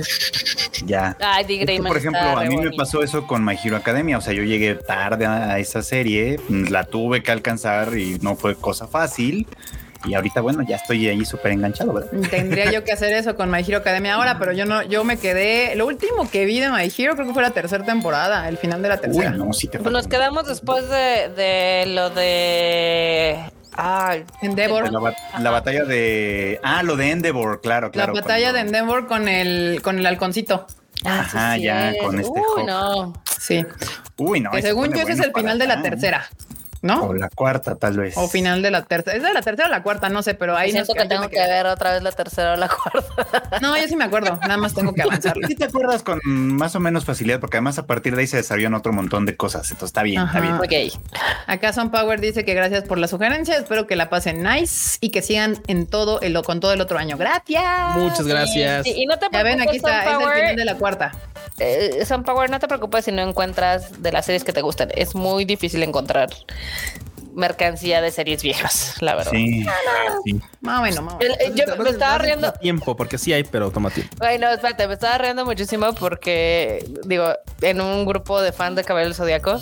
Ya. 0.85 1.17
Ay, 1.19 1.45
The 1.45 1.57
Greyman 1.57 1.87
por 1.87 1.97
ejemplo, 1.97 2.21
está 2.21 2.39
a 2.39 2.45
mí 2.45 2.55
me 2.57 2.71
pasó 2.71 3.03
eso 3.03 3.27
con 3.27 3.43
My 3.43 3.57
Hero 3.61 3.75
Academia. 3.75 4.17
O 4.17 4.21
sea, 4.21 4.33
yo 4.33 4.43
llegué 4.43 4.75
tarde 4.75 5.25
a 5.25 5.39
a 5.49 5.59
esa 5.79 5.89
serie, 5.89 6.39
la 6.49 6.83
tuve 6.85 7.23
que 7.23 7.31
alcanzar 7.31 7.97
y 7.97 8.19
no 8.21 8.35
fue 8.35 8.55
cosa 8.55 8.87
fácil. 8.87 9.47
Y 10.05 10.13
ahorita, 10.13 10.39
bueno, 10.39 10.63
ya 10.65 10.77
estoy 10.77 11.09
ahí 11.09 11.25
súper 11.25 11.51
enganchado, 11.51 11.91
¿verdad? 11.91 12.09
Tendría 12.29 12.71
yo 12.71 12.85
que 12.85 12.93
hacer 12.93 13.11
eso 13.11 13.35
con 13.35 13.51
My 13.51 13.59
Hero 13.67 13.79
Academia 13.79 14.13
ahora, 14.15 14.39
pero 14.39 14.53
yo 14.53 14.65
no, 14.65 14.81
yo 14.83 15.03
me 15.03 15.17
quedé. 15.17 15.75
Lo 15.75 15.85
último 15.87 16.29
que 16.31 16.45
vi 16.45 16.61
de 16.61 16.69
My 16.69 16.83
Hero 16.97 17.15
creo 17.15 17.27
que 17.27 17.33
fue 17.33 17.41
la 17.43 17.51
tercera 17.51 17.83
temporada, 17.83 18.47
el 18.47 18.57
final 18.57 18.81
de 18.81 18.87
la 18.87 18.95
Uy, 18.95 19.01
tercera. 19.01 19.31
no, 19.31 19.51
sí 19.51 19.67
te 19.67 19.77
Pues 19.77 19.91
nos 19.91 20.07
quedamos 20.07 20.47
después 20.47 20.89
de, 20.89 21.29
de 21.35 21.83
lo 21.87 22.09
de. 22.11 23.39
Ay, 23.75 24.23
Endeavor. 24.41 24.89
La, 24.91 24.99
bat- 24.99 25.17
la 25.39 25.51
batalla 25.51 25.83
de. 25.83 26.59
Ah, 26.63 26.81
lo 26.83 26.95
de 26.95 27.11
Endeavor, 27.11 27.59
claro, 27.61 27.91
claro. 27.91 28.13
la 28.13 28.21
batalla 28.21 28.51
cuando- 28.51 28.53
de 28.53 28.59
Endeavor 28.67 29.07
con 29.07 29.27
el, 29.27 29.81
con 29.81 29.99
el 29.99 30.05
halconcito. 30.05 30.65
Ah, 31.05 31.19
Ajá, 31.19 31.55
sí 31.55 31.63
ya, 31.63 31.91
es. 31.91 32.01
con 32.01 32.19
este 32.19 32.39
Uy, 32.57 32.63
no. 32.65 33.13
Sí. 33.39 33.65
Uy, 34.17 34.39
no. 34.41 34.51
que 34.51 34.61
según 34.61 34.91
yo 34.93 35.01
ese 35.01 35.13
es 35.13 35.19
bueno 35.19 35.23
el 35.27 35.33
final 35.33 35.57
para 35.57 35.57
de 35.59 35.67
la 35.67 35.81
tercera, 35.81 36.29
¿no? 36.81 37.03
O 37.05 37.13
la 37.13 37.29
cuarta, 37.29 37.75
tal 37.75 37.97
vez. 37.97 38.15
O 38.17 38.27
final 38.27 38.61
de 38.61 38.71
la 38.71 38.83
tercera. 38.83 39.17
¿Es 39.17 39.23
de 39.23 39.33
la 39.33 39.41
tercera 39.41 39.67
o 39.67 39.71
la 39.71 39.83
cuarta? 39.83 40.09
No 40.09 40.21
sé, 40.23 40.33
pero 40.33 40.55
ahí 40.55 40.71
Siento 40.71 40.93
que 40.93 41.05
tengo 41.05 41.27
que 41.29 41.39
ver 41.39 41.65
otra 41.65 41.93
vez 41.93 42.03
la 42.03 42.11
tercera 42.11 42.53
o 42.53 42.55
la 42.55 42.69
cuarta. 42.69 43.59
No, 43.61 43.75
yo 43.77 43.87
sí 43.87 43.95
me 43.95 44.05
acuerdo. 44.05 44.37
Nada 44.41 44.57
más 44.57 44.73
tengo 44.73 44.93
que 44.93 45.01
avanzarlo. 45.01 45.45
Sí 45.47 45.55
te 45.55 45.65
acuerdas 45.65 46.01
con 46.03 46.19
más 46.23 46.75
o 46.75 46.79
menos 46.79 47.03
facilidad, 47.05 47.39
porque 47.39 47.57
además 47.57 47.77
a 47.79 47.85
partir 47.85 48.15
de 48.15 48.21
ahí 48.21 48.27
se 48.27 48.37
desarrollan 48.37 48.73
otro 48.73 48.93
montón 48.93 49.25
de 49.25 49.35
cosas. 49.35 49.63
Entonces 49.71 49.89
está 49.89 50.03
bien, 50.03 50.21
está 50.25 50.39
bien. 50.39 50.53
ok. 50.53 51.01
Acá 51.47 51.73
Son 51.73 51.89
Power 51.91 52.21
dice 52.21 52.45
que 52.45 52.53
gracias 52.53 52.83
por 52.85 52.97
la 52.97 53.07
sugerencia. 53.07 53.57
Espero 53.57 53.87
que 53.87 53.95
la 53.95 54.09
pasen 54.09 54.43
nice 54.43 54.97
y 55.01 55.09
que 55.09 55.21
sigan 55.21 55.57
en 55.67 55.87
todo 55.87 56.21
el 56.21 56.39
con 56.43 56.59
todo 56.61 56.71
el 56.73 56.79
otro 56.81 56.97
año. 56.97 57.17
Gracias. 57.17 57.97
Muchas 57.97 58.25
gracias. 58.25 58.85
Y, 58.87 59.03
y 59.03 59.05
no 59.05 59.17
te 59.19 59.27
Ya 59.31 59.43
ven, 59.43 59.59
aquí 59.61 59.79
preocupes, 59.79 59.93
está, 59.99 60.11
es 60.13 60.27
el 60.27 60.33
final 60.33 60.55
de 60.55 60.65
la 60.65 60.75
cuarta. 60.75 61.11
eh, 61.57 62.05
Sunpower, 62.05 62.49
no 62.49 62.59
te 62.59 62.67
preocupes 62.67 63.05
si 63.05 63.11
no 63.11 63.21
encuentras 63.21 64.01
de 64.01 64.11
las 64.11 64.25
series 64.25 64.43
que 64.43 64.53
te 64.53 64.61
gustan. 64.61 64.89
Es 64.95 65.15
muy 65.15 65.43
difícil 65.45 65.83
encontrar 65.83 66.29
mercancía 67.35 68.01
de 68.01 68.11
series 68.11 68.41
viejas, 68.43 68.95
la 69.01 69.15
verdad. 69.15 69.31
Sí. 69.31 69.65
sí. 70.25 70.41
Más 70.61 70.79
o 70.79 70.83
menos, 70.83 71.03
más 71.03 71.13
o 71.13 71.17
menos. 71.17 71.37
eh, 71.39 71.51
yo 71.55 71.75
me 71.77 71.89
estaba 71.89 72.17
riendo. 72.17 72.51
Tiempo, 72.53 72.95
porque 72.95 73.17
sí 73.17 73.31
hay, 73.31 73.43
pero 73.43 73.71
toma 73.71 73.89
tiempo. 73.91 74.15
Ay, 74.19 74.37
no, 74.39 74.49
espérate, 74.49 74.87
me 74.87 74.95
estaba 74.95 75.17
riendo 75.17 75.45
muchísimo 75.45 75.93
porque, 75.93 76.85
digo, 77.05 77.33
en 77.61 77.81
un 77.81 78.05
grupo 78.05 78.41
de 78.41 78.51
fans 78.51 78.75
de 78.75 78.83
Cabello 78.83 79.07
del 79.07 79.15
Zodíaco, 79.15 79.61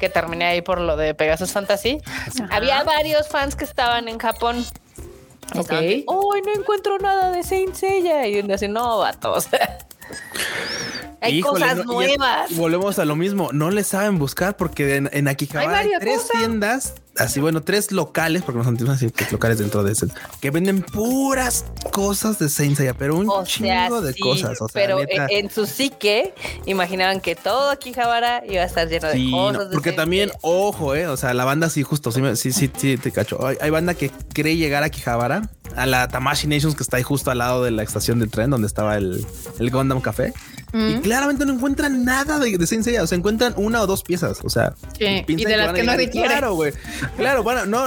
que 0.00 0.08
terminé 0.08 0.46
ahí 0.46 0.62
por 0.62 0.80
lo 0.80 0.96
de 0.96 1.14
Pegasus 1.14 1.52
Fantasy, 1.52 2.00
había 2.50 2.82
varios 2.84 3.28
fans 3.28 3.56
que 3.56 3.64
estaban 3.64 4.08
en 4.08 4.18
Japón. 4.18 4.64
Ok. 5.56 5.70
De, 5.70 6.04
Uy, 6.06 6.42
no 6.42 6.52
encuentro 6.60 6.98
nada 6.98 7.30
de 7.30 7.42
Saint 7.42 7.74
Seiya. 7.74 8.26
Y 8.26 8.40
uno 8.40 8.54
así, 8.54 8.68
no, 8.68 8.98
vato. 8.98 9.34
hay 11.20 11.38
Híjole, 11.38 11.60
cosas 11.60 11.76
no, 11.78 11.84
nuevas. 11.92 12.54
volvemos 12.56 12.98
a 12.98 13.04
lo 13.04 13.16
mismo. 13.16 13.50
No 13.52 13.70
le 13.70 13.82
saben 13.84 14.18
buscar 14.18 14.56
porque 14.56 14.96
en, 14.96 15.10
en 15.12 15.28
Akihabara 15.28 15.78
Hay 15.78 15.90
tres 16.00 16.20
cosas. 16.22 16.30
tiendas, 16.38 16.94
así 17.18 17.40
bueno, 17.40 17.62
tres 17.62 17.92
locales, 17.92 18.42
porque 18.42 18.58
no 18.58 18.64
son 18.64 18.76
tiendas 18.76 18.96
así 18.96 19.10
que 19.10 19.26
locales 19.30 19.58
dentro 19.58 19.82
de 19.82 19.92
ese, 19.92 20.06
que 20.40 20.50
venden 20.50 20.82
puras 20.82 21.64
cosas 21.92 22.38
de 22.38 22.48
Saint 22.48 22.76
Seiya, 22.76 22.94
pero 22.94 23.16
un 23.16 23.28
O 23.28 23.44
sea, 23.44 23.86
chingo 23.86 24.00
de 24.00 24.12
sí, 24.12 24.20
cosas. 24.20 24.60
O 24.60 24.68
sea, 24.68 24.82
pero 24.82 24.98
neta, 25.00 25.26
en, 25.30 25.50
su 25.50 25.66
psique 25.66 26.34
imaginaban 26.66 27.20
que 27.20 27.34
todo 27.34 27.70
Akihabara 27.70 28.42
iba 28.48 28.62
a 28.62 28.66
estar 28.66 28.88
lleno 28.88 29.08
de 29.08 29.30
cosas. 29.30 29.66
no, 29.66 29.70
porque 29.72 29.92
también, 29.92 30.30
ojo, 30.42 30.94
eh, 30.94 31.06
o 31.06 31.16
sea, 31.16 31.34
la 31.34 31.44
banda 31.44 31.68
sí, 31.70 31.82
justo, 31.82 32.12
sí, 32.12 32.20
me- 32.20 32.36
sí, 32.36 32.52
sí, 32.52 32.70
sí, 32.76 32.96
te 32.96 33.10
cacho. 33.12 33.44
Hay, 33.46 33.56
hay 33.60 33.70
banda 33.70 33.94
que 33.94 34.10
cree 34.32 34.56
llegar 34.56 34.82
a 34.82 34.90
Kijabara, 34.90 35.48
a 35.76 35.86
la 35.86 36.08
Tamashi 36.08 36.46
Nations, 36.46 36.74
que 36.74 36.82
está 36.82 36.96
ahí 36.96 37.02
justo 37.02 37.30
al 37.30 37.38
lado 37.38 37.64
de 37.64 37.70
la 37.70 37.82
estación 37.82 38.18
de 38.18 38.26
tren 38.26 38.50
donde 38.50 38.66
estaba 38.66 38.96
el, 38.96 39.24
el 39.58 39.70
Gundam 39.70 40.00
Café. 40.00 40.32
Y 40.70 40.96
claramente 40.96 41.46
no 41.46 41.54
encuentran 41.54 42.04
nada 42.04 42.38
de, 42.38 42.58
de 42.58 42.66
Saint 42.66 42.84
Seiya, 42.84 43.02
o 43.02 43.06
sea, 43.06 43.16
encuentran 43.16 43.54
una 43.56 43.80
o 43.80 43.86
dos 43.86 44.02
piezas, 44.02 44.40
o 44.44 44.50
sea. 44.50 44.74
Sí, 44.98 45.24
y 45.26 45.44
de 45.44 45.56
las 45.56 45.72
que. 45.72 46.10
Claro, 46.10 46.54
güey. 46.54 46.72
Claro, 47.16 47.42
bueno, 47.42 47.66
no, 47.66 47.84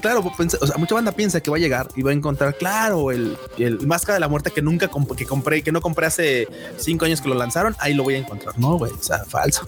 claro, 0.00 0.32
pensa- 0.36 0.58
o 0.60 0.66
sea, 0.66 0.76
mucha 0.76 0.94
banda 0.94 1.12
piensa 1.12 1.40
que 1.40 1.50
va 1.50 1.56
a 1.56 1.60
llegar 1.60 1.88
y 1.96 2.02
va 2.02 2.10
a 2.10 2.14
encontrar, 2.14 2.54
claro, 2.56 3.10
el, 3.10 3.36
el 3.58 3.86
Máscara 3.86 4.14
de 4.14 4.20
la 4.20 4.28
Muerte 4.28 4.50
que 4.50 4.62
nunca 4.62 4.90
comp- 4.90 5.14
que 5.16 5.24
compré, 5.26 5.62
que 5.62 5.72
no 5.72 5.80
compré 5.80 6.06
hace 6.06 6.48
cinco 6.78 7.04
años 7.04 7.20
que 7.20 7.28
lo 7.28 7.34
lanzaron, 7.34 7.74
ahí 7.78 7.94
lo 7.94 8.02
voy 8.02 8.14
a 8.14 8.18
encontrar. 8.18 8.58
No, 8.58 8.76
güey, 8.78 8.92
o 8.92 9.02
sea, 9.02 9.24
falso. 9.24 9.64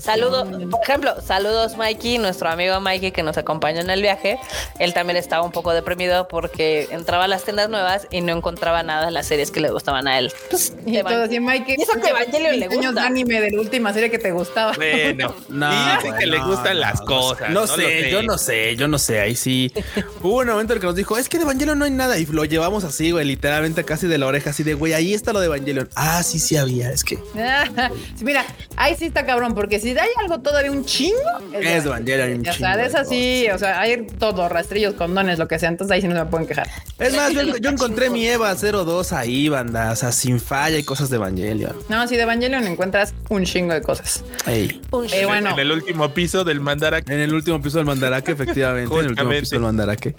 Saludos, 0.00 0.48
por 0.70 0.80
ejemplo, 0.82 1.14
saludos 1.20 1.76
Mikey, 1.76 2.18
nuestro 2.18 2.48
amigo 2.48 2.80
Mikey 2.80 3.12
que 3.12 3.22
nos 3.22 3.36
acompañó 3.38 3.80
en 3.80 3.90
el 3.90 4.02
viaje. 4.02 4.38
Él 4.78 4.94
también 4.94 5.16
estaba 5.16 5.44
un 5.44 5.52
poco 5.52 5.72
deprimido 5.72 6.28
porque 6.28 6.88
entraba 6.90 7.24
a 7.24 7.28
las 7.28 7.44
tiendas 7.44 7.68
nuevas 7.68 8.06
y 8.10 8.20
no 8.20 8.32
encontraba 8.32 8.82
nada 8.82 9.08
en 9.08 9.14
las 9.14 9.26
series 9.26 9.50
que 9.50 9.60
le 9.60 9.70
gustaban 9.70 10.06
a 10.08 10.18
él. 10.18 10.32
Pues, 10.50 10.72
Y 10.86 11.00
todo 11.02 11.22
así, 11.24 11.40
Mike. 11.40 11.76
Y 11.78 11.82
eso 11.82 11.92
que 12.00 12.08
Evangelion 12.08 12.58
le 12.58 12.68
Diseños 12.68 12.94
de 12.94 13.00
gusta. 13.00 13.06
anime 13.06 13.40
de 13.40 13.50
la 13.50 13.60
última 13.60 13.92
serie 13.92 14.10
que 14.10 14.18
te 14.18 14.32
gustaba. 14.32 14.72
Bueno, 14.74 15.34
No, 15.48 15.70
dice 15.70 16.12
que 16.18 16.26
le 16.26 16.38
gustan 16.40 16.74
no, 16.74 16.80
las 16.80 17.00
no 17.00 17.06
cosas. 17.06 17.50
No, 17.50 17.60
lo 17.60 17.66
sé, 17.66 18.10
yo 18.10 18.22
no 18.22 18.31
sé, 18.38 18.76
yo 18.76 18.88
no 18.88 18.98
sé. 18.98 19.20
Ahí 19.20 19.36
sí. 19.36 19.72
Hubo 20.22 20.38
un 20.38 20.46
momento 20.48 20.72
en 20.72 20.76
el 20.78 20.80
que 20.80 20.86
nos 20.86 20.96
dijo, 20.96 21.16
es 21.18 21.28
que 21.28 21.38
de 21.38 21.44
Evangelion 21.44 21.78
no 21.78 21.84
hay 21.84 21.90
nada. 21.90 22.18
Y 22.18 22.26
lo 22.26 22.44
llevamos 22.44 22.84
así, 22.84 23.10
güey, 23.10 23.24
literalmente 23.26 23.84
casi 23.84 24.06
de 24.06 24.18
la 24.18 24.26
oreja, 24.26 24.50
así 24.50 24.62
de, 24.62 24.74
güey, 24.74 24.92
ahí 24.94 25.14
está 25.14 25.32
lo 25.32 25.40
de 25.40 25.46
Evangelion. 25.46 25.88
Ah, 25.94 26.22
sí, 26.22 26.38
sí 26.38 26.56
había. 26.56 26.90
Es 26.90 27.04
que 27.04 27.16
Sí, 28.16 28.24
mira, 28.24 28.44
ahí 28.76 28.94
sí 28.98 29.06
está 29.06 29.26
cabrón, 29.26 29.54
porque 29.54 29.80
si 29.80 29.90
hay 29.90 30.08
algo 30.20 30.40
todavía 30.40 30.70
un 30.70 30.84
chingo, 30.84 31.16
es 31.54 31.84
Evangelion. 31.84 32.32
un 32.38 32.42
Ya 32.44 32.52
chingo 32.52 32.66
sea, 32.68 32.76
de 32.76 32.86
esas 32.86 33.08
sí, 33.08 33.46
o 33.52 33.58
sea, 33.58 33.80
hay 33.80 34.06
todo, 34.18 34.48
rastrillos, 34.48 34.94
condones, 34.94 35.38
lo 35.38 35.48
que 35.48 35.58
sea, 35.58 35.68
entonces 35.68 35.92
ahí 35.94 36.00
sí 36.00 36.08
no 36.08 36.14
se 36.14 36.24
me 36.24 36.30
pueden 36.30 36.46
quejar. 36.46 36.68
Es 36.98 37.14
más, 37.14 37.32
yo, 37.32 37.42
yo 37.56 37.70
encontré 37.70 38.10
mi 38.10 38.26
Eva 38.26 38.54
02 38.54 39.12
ahí, 39.12 39.48
banda. 39.48 39.92
O 39.92 39.96
sea, 39.96 40.12
sin 40.12 40.40
falla 40.40 40.78
y 40.78 40.84
cosas 40.84 41.10
de 41.10 41.16
Evangelion. 41.16 41.74
No, 41.88 42.06
si 42.06 42.16
de 42.16 42.22
Evangelion 42.22 42.66
encuentras 42.66 43.14
un 43.28 43.44
chingo 43.44 43.74
de 43.74 43.82
cosas. 43.82 44.24
Ey. 44.46 44.80
Un 44.90 45.06
bueno, 45.26 45.50
En 45.50 45.58
el 45.58 45.72
último 45.72 46.12
piso 46.14 46.44
del 46.44 46.60
Mandarake. 46.60 47.12
En 47.12 47.20
el 47.20 47.34
último 47.34 47.60
piso 47.60 47.78
del 47.78 47.86
Mandaraque, 48.22 48.32
efectivamente. 48.32 48.94
En 48.94 49.00
el 49.00 49.06
último 49.08 49.08
Justamente. 49.16 49.40
piso 49.40 49.54
del 49.56 49.62
Mandaraque. 49.62 50.14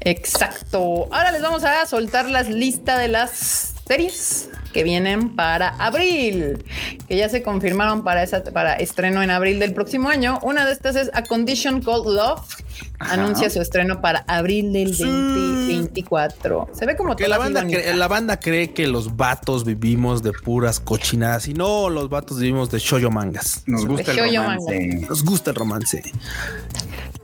exacto. 0.00 1.08
Ahora 1.12 1.32
les 1.32 1.42
vamos 1.42 1.64
a 1.64 1.84
soltar 1.86 2.28
las 2.30 2.48
listas 2.48 2.98
de 2.98 3.08
las 3.08 3.74
series 3.86 4.48
que 4.72 4.84
vienen 4.84 5.34
para 5.34 5.70
abril, 5.70 6.62
que 7.08 7.16
ya 7.16 7.28
se 7.30 7.42
confirmaron 7.42 8.04
para 8.04 8.22
esa 8.22 8.44
para 8.44 8.74
estreno 8.74 9.22
en 9.22 9.30
abril 9.30 9.58
del 9.58 9.72
próximo 9.72 10.10
año. 10.10 10.38
Una 10.42 10.66
de 10.66 10.72
estas 10.72 10.94
es 10.94 11.10
A 11.14 11.22
Condition 11.22 11.80
Called 11.80 12.04
Love. 12.14 12.40
Ajá. 13.00 13.14
Anuncia 13.14 13.48
su 13.48 13.60
estreno 13.60 14.00
para 14.00 14.24
abril 14.28 14.72
del 14.72 14.90
2024. 14.96 16.68
Se 16.74 16.84
ve 16.86 16.96
como 16.96 17.16
Que 17.16 17.28
la 17.28 17.38
banda, 17.38 17.62
bonita. 17.62 17.80
cre- 17.80 17.94
la 17.94 18.08
banda 18.08 18.38
cree 18.40 18.72
que 18.72 18.86
los 18.86 19.16
vatos 19.16 19.64
vivimos 19.64 20.22
de 20.22 20.32
puras 20.32 20.80
cochinadas 20.80 21.48
y 21.48 21.54
no, 21.54 21.88
los 21.90 22.08
vatos 22.10 22.38
vivimos 22.38 22.70
de 22.70 22.78
shoyo 22.78 23.10
mangas. 23.10 23.62
Nos 23.66 23.86
gusta 23.86 24.12
el 24.12 24.18
romance. 24.34 25.06
Nos 25.08 25.24
gusta 25.24 25.50
el 25.50 25.56
romance. 25.56 26.02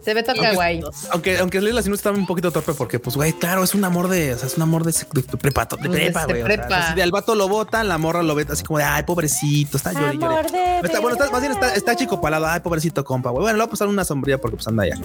Se 0.04 0.12
ve 0.12 0.22
toca 0.22 0.52
guay. 0.52 0.82
Aunque, 1.12 1.38
aunque 1.38 1.60
Leila 1.60 1.82
si 1.82 1.88
no 1.88 1.94
está 1.94 2.10
un 2.10 2.26
poquito 2.26 2.50
torpe 2.50 2.74
porque, 2.74 2.98
pues, 2.98 3.16
güey, 3.16 3.32
claro, 3.32 3.64
es 3.64 3.74
un 3.74 3.84
amor 3.84 4.08
de, 4.08 4.34
o 4.34 4.38
sea, 4.38 4.46
es 4.46 4.56
un 4.56 4.62
amor 4.62 4.84
de, 4.84 4.92
de, 4.92 5.22
de 5.22 5.36
prepa, 5.38 5.64
de 5.64 5.88
prepa, 5.88 6.26
de 6.26 6.32
güey. 6.32 6.42
o 6.42 6.46
sea, 6.46 6.56
prepa. 6.56 6.78
así 6.78 6.94
de 6.94 7.02
al 7.02 7.10
vato 7.10 7.34
lo 7.34 7.48
botan, 7.48 7.88
la 7.88 7.96
morra 7.96 8.22
lo 8.22 8.34
ve 8.34 8.46
así 8.50 8.62
como 8.64 8.78
de, 8.78 8.84
ay, 8.84 9.04
pobrecito, 9.04 9.78
está 9.78 9.92
llorando. 9.92 10.26
Bueno, 10.26 11.16
está, 11.16 11.30
más 11.30 11.40
bien 11.40 11.52
está, 11.52 11.74
está 11.74 11.96
chico 11.96 12.20
palado, 12.20 12.46
ay, 12.46 12.60
pobrecito 12.60 13.02
compa, 13.04 13.30
güey. 13.30 13.42
Bueno, 13.42 13.56
le 13.56 13.62
va 13.62 13.66
a 13.66 13.70
pasar 13.70 13.88
una 13.88 14.04
sombría 14.04 14.38
porque 14.38 14.56
pues 14.56 14.68
anda 14.68 14.82
allá. 14.82 14.96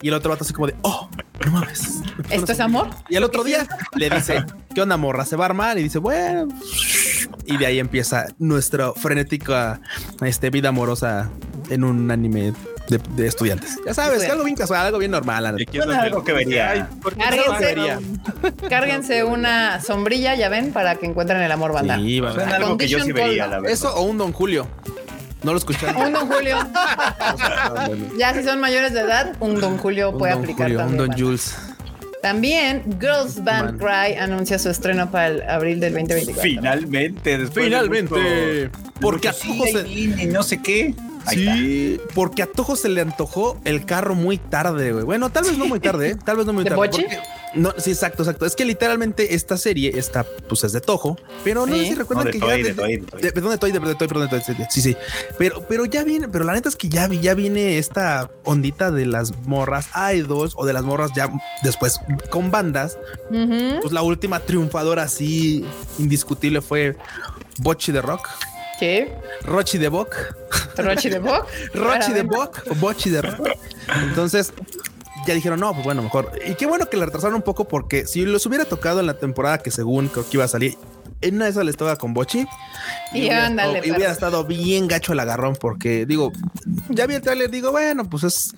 Y 0.00 0.08
el 0.08 0.14
otro 0.14 0.30
vato 0.30 0.44
así 0.44 0.52
como 0.52 0.68
de, 0.68 0.76
oh, 0.82 1.08
no 1.44 1.50
mames. 1.50 2.02
¿Esto 2.30 2.52
es 2.52 2.60
amor? 2.60 2.88
Y 3.08 3.16
el 3.16 3.24
otro 3.24 3.42
día 3.42 3.66
le 3.96 4.10
dice, 4.10 4.44
¿qué 4.74 4.82
onda, 4.82 4.96
morra? 4.96 5.24
Se 5.24 5.36
va 5.36 5.44
a 5.44 5.48
armar 5.48 5.78
y 5.78 5.82
dice, 5.82 5.98
bueno. 5.98 6.48
Y 7.46 7.56
de 7.56 7.66
ahí 7.66 7.78
empieza 7.78 8.26
nuestra 8.38 8.92
frenética 8.92 9.80
este, 10.20 10.50
vida 10.50 10.68
amorosa 10.68 11.30
en 11.70 11.84
un 11.84 12.10
anime 12.10 12.52
de, 12.88 12.98
de 13.16 13.26
estudiantes. 13.26 13.78
Ya 13.86 13.94
sabes, 13.94 14.18
Bueno. 14.18 14.32
algo 14.34 14.44
bien 14.44 14.56
casual, 14.56 14.86
algo 14.86 14.98
bien 14.98 15.10
normal. 15.10 15.56
es 15.58 15.66
Bueno, 15.84 16.00
algo 16.00 16.24
que 16.24 16.32
vería. 16.32 16.70
Ay, 16.70 16.84
¿por 17.02 17.14
qué 17.14 17.20
Cárguense, 17.24 17.50
no 17.76 17.82
vería? 17.82 18.00
cárguense 18.68 19.24
una 19.24 19.80
sombrilla, 19.80 20.34
ya 20.34 20.48
ven, 20.48 20.72
para 20.72 20.94
que 20.96 21.06
encuentren 21.06 21.40
el 21.42 21.50
amor 21.52 21.72
banda. 21.72 21.96
Sí, 21.96 22.20
va, 22.20 22.30
algo 22.32 22.76
que 22.76 22.88
yo 22.88 23.00
sí 23.00 23.12
vería, 23.12 23.46
la 23.46 23.56
verdad. 23.60 23.70
Eso 23.72 23.94
o 23.94 24.02
un 24.02 24.18
Don 24.18 24.32
Julio. 24.32 24.66
No 25.42 25.52
lo 25.52 25.58
escucharon. 25.58 25.96
Un 26.02 26.12
Don 26.12 26.26
Julio. 26.28 26.56
ya 28.18 28.34
si 28.34 28.42
son 28.42 28.60
mayores 28.60 28.92
de 28.92 29.00
edad, 29.00 29.36
un 29.40 29.60
Don 29.60 29.76
Julio 29.78 30.10
Un 30.10 30.18
puede 30.18 30.32
Don 30.32 30.42
aplicar 30.42 30.66
Julio, 30.66 30.78
un 30.78 30.82
también. 30.84 30.98
Don 30.98 31.08
banda. 31.08 31.22
Jules. 31.24 31.56
También 32.22 32.82
Girls 33.00 33.44
Band 33.44 33.78
Man. 33.80 34.08
Cry 34.08 34.14
anuncia 34.18 34.58
su 34.58 34.68
estreno 34.70 35.10
para 35.10 35.26
el 35.28 35.42
abril 35.48 35.78
del 35.78 35.92
2024. 35.92 36.42
Finalmente, 36.42 37.38
después 37.38 37.54
de 37.54 37.62
Finalmente. 37.70 38.14
mucho- 38.70 38.90
Porque 39.00 39.28
a 39.28 39.32
mucho 39.32 39.46
Tojo 39.46 39.64
sí, 39.66 39.72
se- 39.72 39.78
ahí 39.80 40.06
viene, 40.08 40.32
no 40.32 40.42
sé 40.42 40.60
qué. 40.60 40.94
Ahí 41.26 41.36
Sí, 41.36 42.00
porque 42.14 42.42
a 42.42 42.46
Tojo 42.46 42.76
se 42.76 42.88
le 42.88 43.00
antojó 43.00 43.58
el 43.64 43.84
carro 43.84 44.14
muy 44.14 44.38
tarde, 44.38 44.92
güey. 44.92 45.04
Bueno, 45.04 45.30
tal 45.30 45.44
vez 45.44 45.58
no 45.58 45.66
muy 45.66 45.80
tarde, 45.80 46.10
¿eh? 46.10 46.16
tal 46.24 46.36
vez 46.36 46.46
no 46.46 46.52
muy 46.52 46.64
¿De 46.64 46.70
tarde. 46.70 46.88
Porque- 46.90 47.18
No, 47.54 47.72
sí, 47.78 47.90
exacto, 47.90 48.22
exacto. 48.22 48.44
Es 48.44 48.54
que 48.54 48.66
literalmente 48.66 49.34
esta 49.34 49.56
serie 49.56 49.98
está, 49.98 50.24
pues 50.48 50.62
es 50.64 50.72
de 50.72 50.80
Tojo, 50.82 51.16
pero 51.42 51.64
no 51.64 51.74
Sí. 51.74 51.80
sé 51.80 51.88
si 51.88 51.94
recuerdan 51.94 52.26
No, 52.26 52.32
de 52.32 52.38
que 52.38 52.46
ya 52.46 52.52
de 52.68 52.74
Toei, 52.74 52.96
de 52.98 53.06
de- 53.22 53.32
perdón, 53.32 53.52
de 53.52 53.58
Toei, 53.58 53.72
de, 53.72 53.78
de 53.80 53.94
Toei, 53.94 54.08
perdón, 54.08 54.28
de 54.28 54.66
sí, 54.70 54.82
sí. 54.82 54.96
Pero, 55.38 55.66
pero 55.66 55.86
ya 55.86 56.04
viene, 56.04 56.28
pero 56.28 56.44
la 56.44 56.52
neta 56.52 56.68
es 56.68 56.76
que 56.76 56.88
ya, 56.90 57.08
vi- 57.08 57.20
ya 57.20 57.32
viene 57.34 57.78
esta 57.78 58.30
ondita 58.44 58.90
de 58.90 59.06
las 59.06 59.32
morras 59.46 59.88
idols 60.14 60.52
o 60.56 60.66
de 60.66 60.74
las 60.74 60.84
morras 60.84 61.12
ya 61.16 61.30
después 61.62 61.98
con 62.28 62.50
bandas. 62.50 62.98
Pues 63.30 63.90
la 63.92 64.02
última 64.02 64.40
triunfadora 64.40 65.04
así 65.04 65.64
indiscutible 65.98 66.60
fue 66.60 66.96
Bochi 67.58 67.90
de 67.90 68.02
Rock, 68.02 68.28
¿Qué? 68.78 69.12
Rochi 69.42 69.78
de 69.78 69.88
Bok. 69.88 70.14
Rochi 70.76 71.08
de 71.08 71.18
Bock. 71.18 71.46
Rochi 71.74 72.12
de 72.12 72.22
o 72.22 72.74
Bochi 72.76 73.10
de 73.10 73.22
Rock. 73.22 73.48
Entonces 74.02 74.52
ya 75.26 75.34
dijeron, 75.34 75.60
no, 75.60 75.72
pues 75.72 75.84
bueno, 75.84 76.02
mejor. 76.02 76.30
Y 76.46 76.54
qué 76.54 76.66
bueno 76.66 76.86
que 76.88 76.96
la 76.96 77.06
retrasaron 77.06 77.36
un 77.36 77.42
poco 77.42 77.66
porque 77.66 78.06
si 78.06 78.24
los 78.24 78.44
hubiera 78.46 78.64
tocado 78.64 79.00
en 79.00 79.06
la 79.06 79.14
temporada 79.14 79.58
que 79.58 79.70
según 79.70 80.08
creo 80.08 80.24
que 80.28 80.36
iba 80.36 80.44
a 80.44 80.48
salir, 80.48 80.76
en 81.20 81.36
una 81.36 81.46
de 81.46 81.50
esas 81.50 81.64
les 81.64 81.76
toca 81.76 81.96
con 81.96 82.14
Bochi. 82.14 82.46
Y 83.12 83.20
hubiera, 83.20 83.46
ándale, 83.46 83.78
estado, 83.78 83.86
y 83.86 83.90
hubiera 83.90 83.98
perro. 83.98 84.12
estado 84.12 84.44
bien 84.44 84.88
gacho 84.88 85.12
el 85.12 85.20
agarrón 85.20 85.56
porque 85.58 86.06
digo, 86.06 86.32
ya 86.88 87.06
vi 87.06 87.14
el 87.14 87.22
trailer, 87.22 87.50
digo, 87.50 87.70
bueno, 87.70 88.08
pues 88.08 88.24
es, 88.24 88.54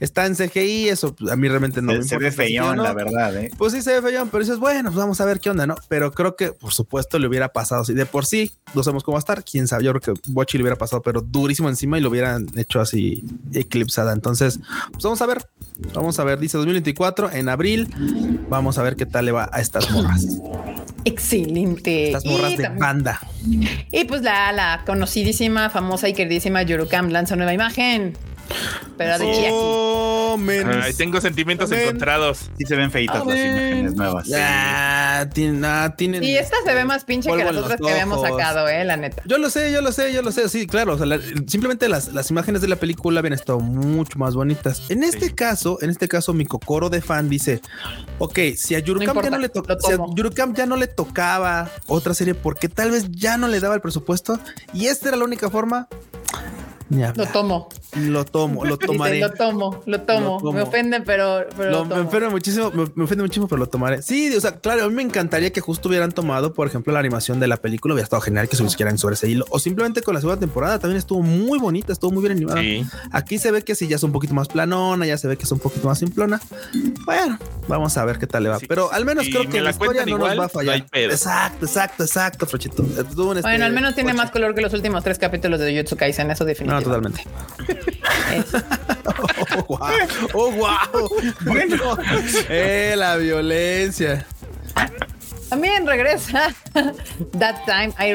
está 0.00 0.26
en 0.26 0.34
CGI, 0.36 0.88
eso 0.88 1.14
pues, 1.14 1.30
a 1.30 1.36
mí 1.36 1.48
realmente 1.48 1.82
no 1.82 1.92
me 1.92 2.02
se, 2.02 2.10
se 2.10 2.14
importa 2.14 2.24
ve 2.24 2.30
sí 2.30 2.34
o 2.34 2.44
feyón, 2.44 2.76
no. 2.76 2.82
la 2.84 2.94
verdad, 2.94 3.36
¿eh? 3.36 3.50
Pues 3.58 3.72
sí 3.72 3.82
se 3.82 3.94
ve 3.94 4.02
feyón, 4.02 4.28
pero 4.30 4.44
dices, 4.44 4.58
bueno, 4.58 4.90
pues 4.90 4.98
vamos 4.98 5.20
a 5.20 5.24
ver 5.24 5.40
qué 5.40 5.50
onda, 5.50 5.66
¿no? 5.66 5.76
Pero 5.88 6.12
creo 6.12 6.36
que, 6.36 6.52
por 6.52 6.72
supuesto, 6.72 7.18
le 7.18 7.26
hubiera 7.26 7.48
pasado. 7.48 7.84
Si 7.84 7.94
de 7.94 8.06
por 8.06 8.24
sí 8.24 8.52
no 8.74 8.82
sabemos 8.82 9.04
cómo 9.04 9.14
va 9.14 9.18
a 9.18 9.20
estar, 9.20 9.44
quién 9.44 9.68
sabe. 9.68 9.84
Yo 9.84 9.92
creo 9.92 10.14
que 10.14 10.20
Bochi 10.28 10.58
le 10.58 10.62
hubiera 10.64 10.76
pasado, 10.76 11.02
pero 11.02 11.20
durísimo 11.20 11.68
encima 11.68 11.98
y 11.98 12.00
lo 12.00 12.10
hubieran 12.10 12.46
hecho 12.56 12.80
así 12.80 13.24
eclipsada. 13.52 14.12
Entonces, 14.12 14.60
pues 14.92 15.02
vamos 15.02 15.20
a 15.22 15.26
ver. 15.26 15.38
Vamos 15.94 16.18
a 16.18 16.24
ver, 16.24 16.38
dice 16.38 16.56
2024 16.58 17.30
en 17.32 17.48
abril. 17.48 17.88
Vamos 18.48 18.78
a 18.78 18.82
ver 18.82 18.96
qué 18.96 19.06
tal 19.06 19.26
le 19.26 19.32
va 19.32 19.48
a 19.52 19.60
estas 19.60 19.90
morras. 19.90 20.26
Excelente. 21.04 22.08
Estas 22.08 22.24
morras 22.26 22.52
y, 22.52 22.56
de 22.56 22.62
también- 22.64 22.78
banda. 22.80 23.20
y 23.92 24.04
pues 24.04 24.22
la, 24.22 24.52
la 24.52 24.82
conocidísima, 24.84 25.70
famosa 25.70 26.08
y 26.08 26.14
queridísima 26.14 26.62
Yurukam 26.62 27.08
lanza 27.10 27.36
nueva 27.36 27.54
imagen. 27.54 28.14
Pero 28.96 29.18
de 29.18 29.32
Chiaki. 29.32 29.48
Oh. 29.52 30.38
Ay, 30.82 30.94
tengo 30.94 31.20
sentimientos 31.20 31.70
encontrados. 31.72 32.50
Sí 32.58 32.64
se 32.66 32.76
ven 32.76 32.90
feitas 32.90 33.24
las 33.26 33.36
imágenes 33.36 33.94
nuevas. 33.94 34.28
Ah, 34.36 35.26
tienen, 35.32 35.64
ah, 35.64 35.94
tienen. 35.96 36.22
Y 36.24 36.36
esta 36.36 36.56
se 36.64 36.74
ve 36.74 36.84
más 36.84 37.04
pinche 37.04 37.30
que 37.30 37.44
las 37.44 37.56
otras 37.56 37.80
que 37.80 37.90
habíamos 37.90 38.22
sacado, 38.22 38.68
eh, 38.68 38.84
la 38.84 38.96
neta. 38.96 39.22
Yo 39.24 39.38
lo 39.38 39.50
sé, 39.50 39.72
yo 39.72 39.80
lo 39.82 39.92
sé, 39.92 40.12
yo 40.12 40.22
lo 40.22 40.32
sé. 40.32 40.48
Sí, 40.48 40.66
claro. 40.66 40.94
O 40.94 40.96
sea, 40.96 41.06
la- 41.06 41.20
simplemente 41.46 41.88
las, 41.88 42.12
las 42.12 42.30
imágenes 42.30 42.60
de 42.62 42.68
la 42.68 42.76
película 42.76 43.20
habían 43.20 43.32
estado 43.32 43.60
mucho 43.60 44.18
más 44.18 44.34
bonitas. 44.34 44.82
En 44.90 45.02
este 45.02 45.26
Sí. 45.26 45.32
caso, 45.32 45.78
en 45.80 45.90
este 45.90 46.08
caso, 46.08 46.32
mi 46.34 46.44
cocoro 46.46 46.88
de 46.90 47.00
fan 47.00 47.28
dice: 47.28 47.60
Ok, 48.18 48.38
si 48.56 48.74
a 48.74 48.78
Yurukam, 48.80 49.16
No 49.16 49.22
ya, 49.22 49.30
no 49.30 49.38
le 49.38 49.48
si 49.80 49.92
a. 49.92 49.98
Yurukam 50.14 50.54
ya 50.54 50.66
no 50.66 50.76
le 50.76 50.86
tocaba 50.86 51.70
otra 51.86 52.14
serie 52.14 52.34
porque 52.34 52.68
tal 52.68 52.90
vez 52.90 53.06
ya 53.10 53.36
no 53.36 53.48
le 53.48 53.60
daba 53.60 53.74
el 53.74 53.80
presupuesto 53.80 54.38
y 54.72 54.86
esta 54.86 55.08
era 55.08 55.16
la 55.16 55.24
única 55.24 55.50
forma. 55.50 55.88
Lo 56.90 57.26
tomo. 57.26 57.68
Lo 57.96 58.24
tomo, 58.26 58.64
lo 58.64 58.76
Dice, 58.76 58.86
tomaré. 58.86 59.20
lo 59.20 59.32
tomo, 59.32 59.82
lo 59.86 60.00
tomo. 60.02 60.34
Lo 60.36 60.38
tomo. 60.38 60.52
Me 60.52 60.62
ofende, 60.62 61.00
pero, 61.00 61.46
pero 61.56 61.70
Lo- 61.70 61.78
lo 61.78 61.84
me 61.84 61.88
tomo. 61.90 62.00
enferma 62.02 62.30
muchísimo, 62.30 62.70
me, 62.70 62.84
me 62.94 63.04
ofende 63.04 63.22
muchísimo, 63.22 63.48
pero 63.48 63.58
lo 63.58 63.66
tomaré. 63.66 64.02
Sí, 64.02 64.34
o 64.36 64.40
sea, 64.40 64.56
claro, 64.56 64.84
a 64.84 64.88
mí 64.88 64.94
me 64.94 65.02
encantaría 65.02 65.50
que 65.52 65.60
justo 65.60 65.88
hubieran 65.88 66.12
tomado, 66.12 66.52
por 66.54 66.66
ejemplo, 66.66 66.92
la 66.92 66.98
animación 67.00 67.40
de 67.40 67.46
la 67.48 67.56
película, 67.56 67.94
hubiera 67.94 68.04
estado 68.04 68.20
genial 68.20 68.48
que 68.48 68.56
se 68.56 68.62
buscaran 68.62 68.98
sobre 68.98 69.14
ese 69.14 69.28
hilo, 69.28 69.46
o 69.50 69.58
simplemente 69.58 70.02
con 70.02 70.14
la 70.14 70.20
segunda 70.20 70.38
temporada 70.40 70.78
también 70.78 70.98
estuvo 70.98 71.22
muy 71.22 71.58
bonita, 71.58 71.92
estuvo 71.92 72.10
muy 72.10 72.22
bien 72.22 72.32
animada. 72.32 72.60
Sí. 72.60 72.84
Aquí 73.12 73.38
se 73.38 73.50
ve 73.50 73.62
que 73.62 73.74
sí, 73.74 73.88
ya 73.88 73.96
es 73.96 74.02
un 74.02 74.12
poquito 74.12 74.34
más 74.34 74.48
planona, 74.48 75.06
ya 75.06 75.16
se 75.16 75.26
ve 75.28 75.36
que 75.36 75.44
es 75.44 75.52
un 75.52 75.58
poquito 75.58 75.88
más 75.88 75.98
simplona. 75.98 76.40
Bueno, 77.06 77.38
vamos 77.68 77.96
a 77.96 78.04
ver 78.04 78.18
qué 78.18 78.26
tal 78.26 78.42
le 78.42 78.48
va. 78.50 78.58
Sí. 78.58 78.66
Pero 78.68 78.92
al 78.92 79.04
menos 79.04 79.26
creo 79.28 79.48
que 79.48 79.58
la 79.58 79.64
la 79.68 79.70
historia 79.70 80.02
no 80.04 80.10
igual, 80.16 80.30
nos 80.36 80.40
va 80.40 80.46
a 80.46 80.48
fallar. 80.48 80.80
no. 80.80 80.86
Exacto, 80.92 81.66
exacto, 81.66 82.04
exacto, 82.04 82.46
Frochito. 82.46 82.82
Este 82.82 83.14
Bueno, 83.40 83.64
al 83.64 83.72
menos 83.72 83.94
tiene 83.94 84.12
más 84.14 84.30
color 84.30 84.54
que 84.54 84.60
los 84.60 84.72
últimos 84.72 85.02
tres 85.04 85.18
capítulos 85.18 85.60
de 85.60 85.72
Jujutsu 85.72 85.96
Kaisen, 85.96 86.30
eso 86.30 86.44
No, 86.44 86.48
definitivamente. 86.48 87.24
totalmente. 87.24 87.77
Oh, 89.56 89.64
wow. 89.68 89.90
Oh, 90.34 90.50
wow. 90.52 91.08
Bueno. 91.44 91.96
eh, 92.48 92.94
la 92.96 93.16
violencia. 93.16 94.26
También 95.48 95.86
regresa 95.86 96.54
That 97.38 97.64
Time 97.64 97.94
I, 97.98 98.12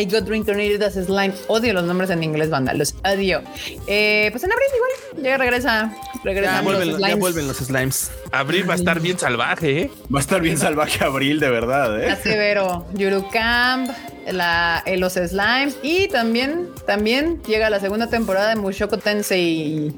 I 0.00 0.04
Got 0.04 0.28
Reincarnated 0.28 0.80
as 0.82 0.94
Slime. 0.94 1.34
Odio 1.48 1.72
los 1.72 1.82
nombres 1.84 2.08
en 2.10 2.22
inglés, 2.22 2.50
banda. 2.50 2.72
Los 2.72 2.94
odio. 3.04 3.42
Eh, 3.88 4.28
pues 4.30 4.44
en 4.44 4.52
abril 4.52 4.68
igual. 4.76 5.24
Ya 5.24 5.36
regresa. 5.38 5.92
Ya 6.14 6.20
Regresan 6.24 6.64
vuelven, 6.64 6.88
los 6.92 7.00
ya 7.00 7.06
slimes. 7.06 7.20
vuelven 7.20 7.48
los 7.48 7.56
slimes. 7.56 8.10
Abril 8.30 8.68
va 8.68 8.74
a 8.74 8.76
estar 8.76 9.00
bien 9.00 9.18
salvaje, 9.18 9.80
¿eh? 9.82 9.90
Va 10.14 10.18
a 10.18 10.22
estar 10.22 10.40
bien 10.40 10.56
salvaje 10.56 11.04
abril, 11.04 11.40
de 11.40 11.50
verdad, 11.50 12.00
¿eh? 12.00 12.10
Así 12.10 12.28
vero. 12.28 12.86
Yurukam, 12.94 13.88
la, 14.32 14.82
eh, 14.86 14.96
los 14.96 15.14
slimes. 15.14 15.76
Y 15.82 16.08
también, 16.08 16.68
también 16.86 17.42
llega 17.44 17.70
la 17.70 17.80
segunda 17.80 18.08
temporada 18.08 18.50
de 18.50 18.56
Mushoku 18.56 18.96
Tensei 18.98 19.92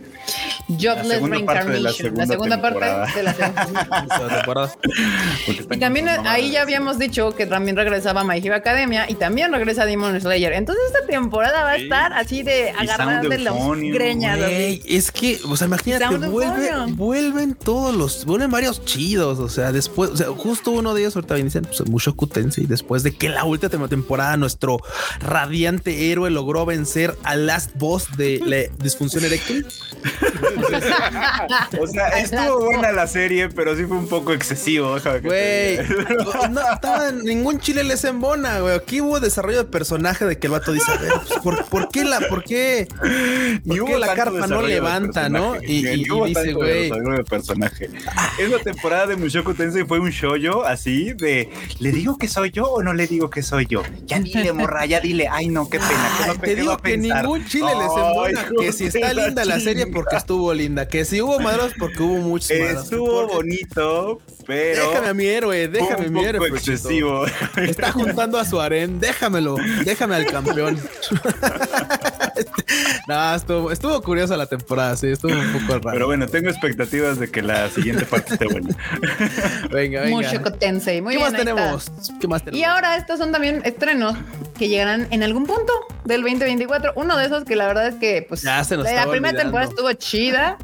Jobless 0.68 1.22
Reincarnation. 1.22 1.83
La 1.83 1.93
segunda 1.93 2.26
segunda, 2.26 2.62
parte 2.62 2.85
de 3.16 3.22
la 3.22 3.35
segunda. 3.35 4.28
temporada. 4.37 4.74
Y 5.70 5.78
también 5.78 6.09
ahí 6.09 6.51
ya 6.51 6.62
habíamos 6.62 6.99
dicho 6.99 7.35
que 7.35 7.47
también 7.47 7.76
regresaba 7.76 8.24
My 8.24 8.39
Hero 8.39 8.55
Academia 8.55 9.07
y 9.09 9.14
también 9.14 9.53
regresa 9.53 9.85
Demon 9.85 10.20
Slayer. 10.20 10.53
Entonces 10.53 10.85
esta 10.87 11.07
temporada 11.07 11.62
va 11.62 11.70
a 11.70 11.76
estar 11.76 12.12
así 12.12 12.43
de 12.43 12.72
Y 12.74 12.83
agarrar 12.83 13.22
Sound 13.22 13.28
de 13.28 13.39
los 13.39 13.55
Euphonium, 13.55 13.95
greñas. 13.95 14.41
Así. 14.41 14.83
es 14.87 15.12
que, 15.12 15.39
o 15.49 15.57
sea, 15.57 15.66
imagínate, 15.66 16.16
vuelve, 16.28 16.70
vuelven 16.89 17.55
todos 17.55 17.95
los, 17.95 18.24
vuelven 18.24 18.51
varios 18.51 18.85
chidos. 18.85 19.39
O 19.39 19.49
sea, 19.49 19.72
después, 19.72 20.11
o 20.11 20.16
sea, 20.16 20.26
justo 20.28 20.70
uno 20.70 20.95
de 20.95 21.03
ellos 21.03 21.16
ahorita 21.16 21.39
inician 21.39 21.64
pues, 21.64 21.89
Mushoku 21.89 22.26
Tensei. 22.26 22.66
Después 22.66 23.03
de 23.03 23.12
que 23.12 23.28
la 23.28 23.45
última 23.45 23.89
temporada 23.89 24.37
nuestro 24.37 24.78
radiante 25.20 26.11
héroe 26.11 26.31
logró 26.31 26.64
vencer 26.64 27.16
al 27.22 27.47
last 27.47 27.70
boss 27.76 28.16
de 28.16 28.41
la 28.45 28.83
disfunción 28.83 29.24
eréctil. 29.24 29.66
O 31.81 31.87
sea, 31.87 32.09
estuvo 32.21 32.64
buena 32.64 32.93
la 32.93 33.07
serie, 33.07 33.49
pero 33.49 33.77
sí 33.77 33.85
fue 33.85 33.97
un 33.97 34.09
poco 34.09 34.33
excesivo. 34.33 34.97
Güey, 35.23 35.79
no, 36.51 36.61
estaba 36.73 37.11
ningún 37.12 37.59
chile 37.61 37.85
les 37.85 38.05
embona, 38.05 38.61
güey. 38.61 38.75
Aquí 38.77 39.01
hubo 39.01 39.21
desarrollo 39.21 39.59
de 39.59 39.64
personaje 39.64 40.25
de 40.25 40.39
que 40.39 40.47
el 40.47 40.53
vato 40.53 40.73
dice, 40.73 40.91
a 40.93 40.97
ver, 40.97 41.12
pues, 41.27 41.41
¿por, 41.41 41.64
por 41.66 41.89
qué 41.91 42.05
la, 42.05 42.21
por 42.29 42.45
qué, 42.45 42.87
por 43.66 43.85
qué 43.87 43.99
la 43.99 44.14
carpa 44.14 44.47
no 44.47 44.62
levanta, 44.62 45.29
no? 45.29 45.57
Y, 45.62 45.87
y- 45.89 46.01
y 46.11 46.25
dice, 46.29 46.53
güey, 46.53 46.91
de 46.91 47.25
personaje. 47.25 47.91
Esa 48.39 48.59
temporada 48.62 49.07
de 49.07 49.16
Mushoku 49.16 49.55
Tensei 49.55 49.85
fue 49.85 50.01
un 50.01 50.11
shoyo 50.11 50.64
así 50.64 51.12
de 51.14 51.51
¿le 51.79 51.93
digo 51.93 52.18
que 52.18 52.29
soy 52.29 52.51
yo 52.51 52.64
o 52.71 52.83
no 52.83 52.93
le 52.93 53.07
digo 53.07 53.31
que 53.31 53.43
soy 53.43 53.66
yo? 53.66 53.83
Ya 54.07 54.18
dile, 54.18 54.53
morra, 54.53 54.87
ya 54.87 55.01
dile, 55.01 55.29
ay 55.31 55.49
no, 55.49 55.68
qué 55.68 55.79
pena. 55.79 56.11
¿qué 56.18 56.25
Ay, 56.25 56.37
va- 56.37 56.43
te 56.43 56.55
digo 56.57 56.68
va 56.68 56.75
a 56.75 56.83
que 56.83 56.97
ningún 56.99 57.45
chile 57.47 57.66
les 57.79 57.97
embona. 57.97 58.49
Que 58.61 58.73
si 58.73 58.87
está 58.87 59.12
linda 59.12 59.45
la 59.45 59.61
serie 59.61 59.85
chinga. 59.85 59.95
Porque 60.03 60.17
estuvo 60.17 60.55
linda. 60.55 60.89
Que 60.89 61.05
si 61.05 61.21
hubo 61.21 61.39
madros 61.41 61.73
porque 61.79 62.03
hubo 62.03 62.19
muchos. 62.19 62.51
Estuvo 62.51 63.27
bonito, 63.27 64.21
pero 64.47 64.91
Déjame 64.91 65.09
a 65.09 65.14
mi 65.14 65.26
héroe, 65.26 65.68
déjame 65.68 66.05
a 66.05 66.09
un 66.09 66.12
mi 66.12 66.24
héroe. 66.24 66.51
Pechito. 66.51 66.72
excesivo. 66.72 67.24
Está 67.57 67.93
juntando 67.93 68.38
a 68.38 68.45
su 68.45 68.61
harén, 68.61 68.99
déjamelo, 69.01 69.57
déjame 69.84 70.16
al 70.16 70.26
campeón. 70.26 70.78
no, 73.09 73.34
estuvo, 73.34 73.70
estuvo 73.70 74.01
curiosa 74.03 74.36
la 74.36 74.47
temporada, 74.47 74.97
sí, 74.97 75.09
estuvo 75.09 75.32
un 75.32 75.53
poco 75.53 75.74
raro. 75.78 75.91
Pero 75.93 76.07
bueno, 76.07 76.26
tengo 76.26 76.49
expectativas 76.51 77.18
de 77.18 77.30
que 77.30 77.43
la 77.43 77.68
siguiente 77.70 78.05
parte 78.07 78.34
esté 78.34 78.47
buena. 78.47 78.68
venga, 79.70 80.03
venga. 80.03 80.16
Mushoku 80.16 80.51
Tensei. 80.53 81.01
Muy 81.03 81.14
¿Qué 81.14 81.18
bien, 81.18 81.32
más 81.32 81.38
tenemos? 81.38 81.93
¿Qué 82.20 82.28
más 82.28 82.45
tenemos? 82.45 82.61
Y 82.61 82.64
ahora 82.64 82.97
estos 82.97 83.18
son 83.18 83.32
también 83.32 83.62
estrenos 83.64 84.16
que 84.59 84.68
llegarán 84.68 85.07
en 85.11 85.22
algún 85.22 85.47
punto 85.47 85.72
del 86.05 86.22
2024. 86.22 86.93
Uno 86.97 87.16
de 87.16 87.26
esos 87.26 87.45
que 87.45 87.57
la 87.57 87.66
verdad 87.66 87.88
es 87.88 87.95
que 87.97 88.24
pues 88.28 88.43
Ya 88.43 88.62
se 88.64 88.76
nos 88.76 88.84
la 88.84 88.91
estaba 88.91 89.11
primera 89.11 89.30
olvidando. 89.30 89.43
temporada 89.59 89.70
estuvo 89.70 89.93
chida. 89.95 90.59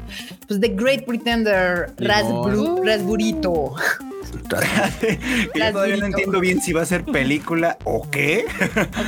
Pues 0.47 0.61
The 0.61 0.69
Great 0.69 1.05
Pretender, 1.05 1.91
Rasburito. 1.97 3.75
yo 5.55 5.71
todavía 5.71 5.97
no 5.97 6.05
entiendo 6.05 6.39
bien 6.39 6.61
si 6.61 6.73
va 6.73 6.81
a 6.81 6.85
ser 6.85 7.03
película 7.03 7.77
o 7.83 8.09
qué. 8.09 8.45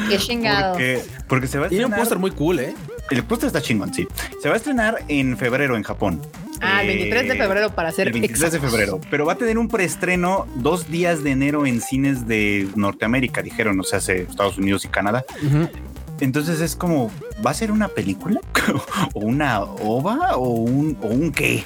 Qué 0.10 0.18
chingado. 0.18 0.74
Porque, 0.74 1.02
porque 1.28 1.48
se 1.48 1.60
va 1.60 1.68
a 1.68 1.70
Tiene 1.70 1.86
un 1.86 1.94
póster 1.94 2.18
muy 2.18 2.32
cool, 2.32 2.60
¿eh? 2.60 2.76
El 3.10 3.24
póster 3.24 3.48
está 3.48 3.62
chingón, 3.62 3.94
sí. 3.94 4.08
Se 4.42 4.50
va 4.50 4.54
a 4.56 4.58
estrenar 4.58 5.04
en 5.08 5.38
febrero 5.38 5.76
en 5.76 5.84
Japón. 5.84 6.22
Ah, 6.62 6.82
el 6.82 6.88
23 6.90 7.28
de 7.28 7.34
Eh, 7.34 7.38
febrero 7.38 7.70
para 7.72 7.92
ser 7.92 8.08
El 8.08 8.14
23 8.14 8.52
de 8.52 8.60
febrero. 8.60 9.02
Pero 9.10 9.26
va 9.26 9.34
a 9.34 9.36
tener 9.36 9.58
un 9.58 9.68
preestreno 9.68 10.46
dos 10.56 10.90
días 10.92 11.24
de 11.24 11.32
enero 11.32 11.66
en 11.66 11.82
cines 11.82 12.28
de 12.28 12.68
Norteamérica, 12.76 13.42
dijeron, 13.42 13.80
o 13.80 13.84
sea, 13.84 14.00
Estados 14.00 14.58
Unidos 14.58 14.86
y 14.86 14.90
Canadá. 14.90 15.26
Entonces 16.20 16.60
es 16.62 16.76
como, 16.76 17.12
¿va 17.46 17.52
a 17.52 17.54
ser 17.54 17.72
una 17.72 17.88
película? 17.88 18.40
¿O 19.14 19.20
una 19.20 19.62
ova? 19.62 20.36
¿O 20.38 20.50
un, 20.50 20.98
o 21.02 21.08
un 21.08 21.32
qué? 21.32 21.64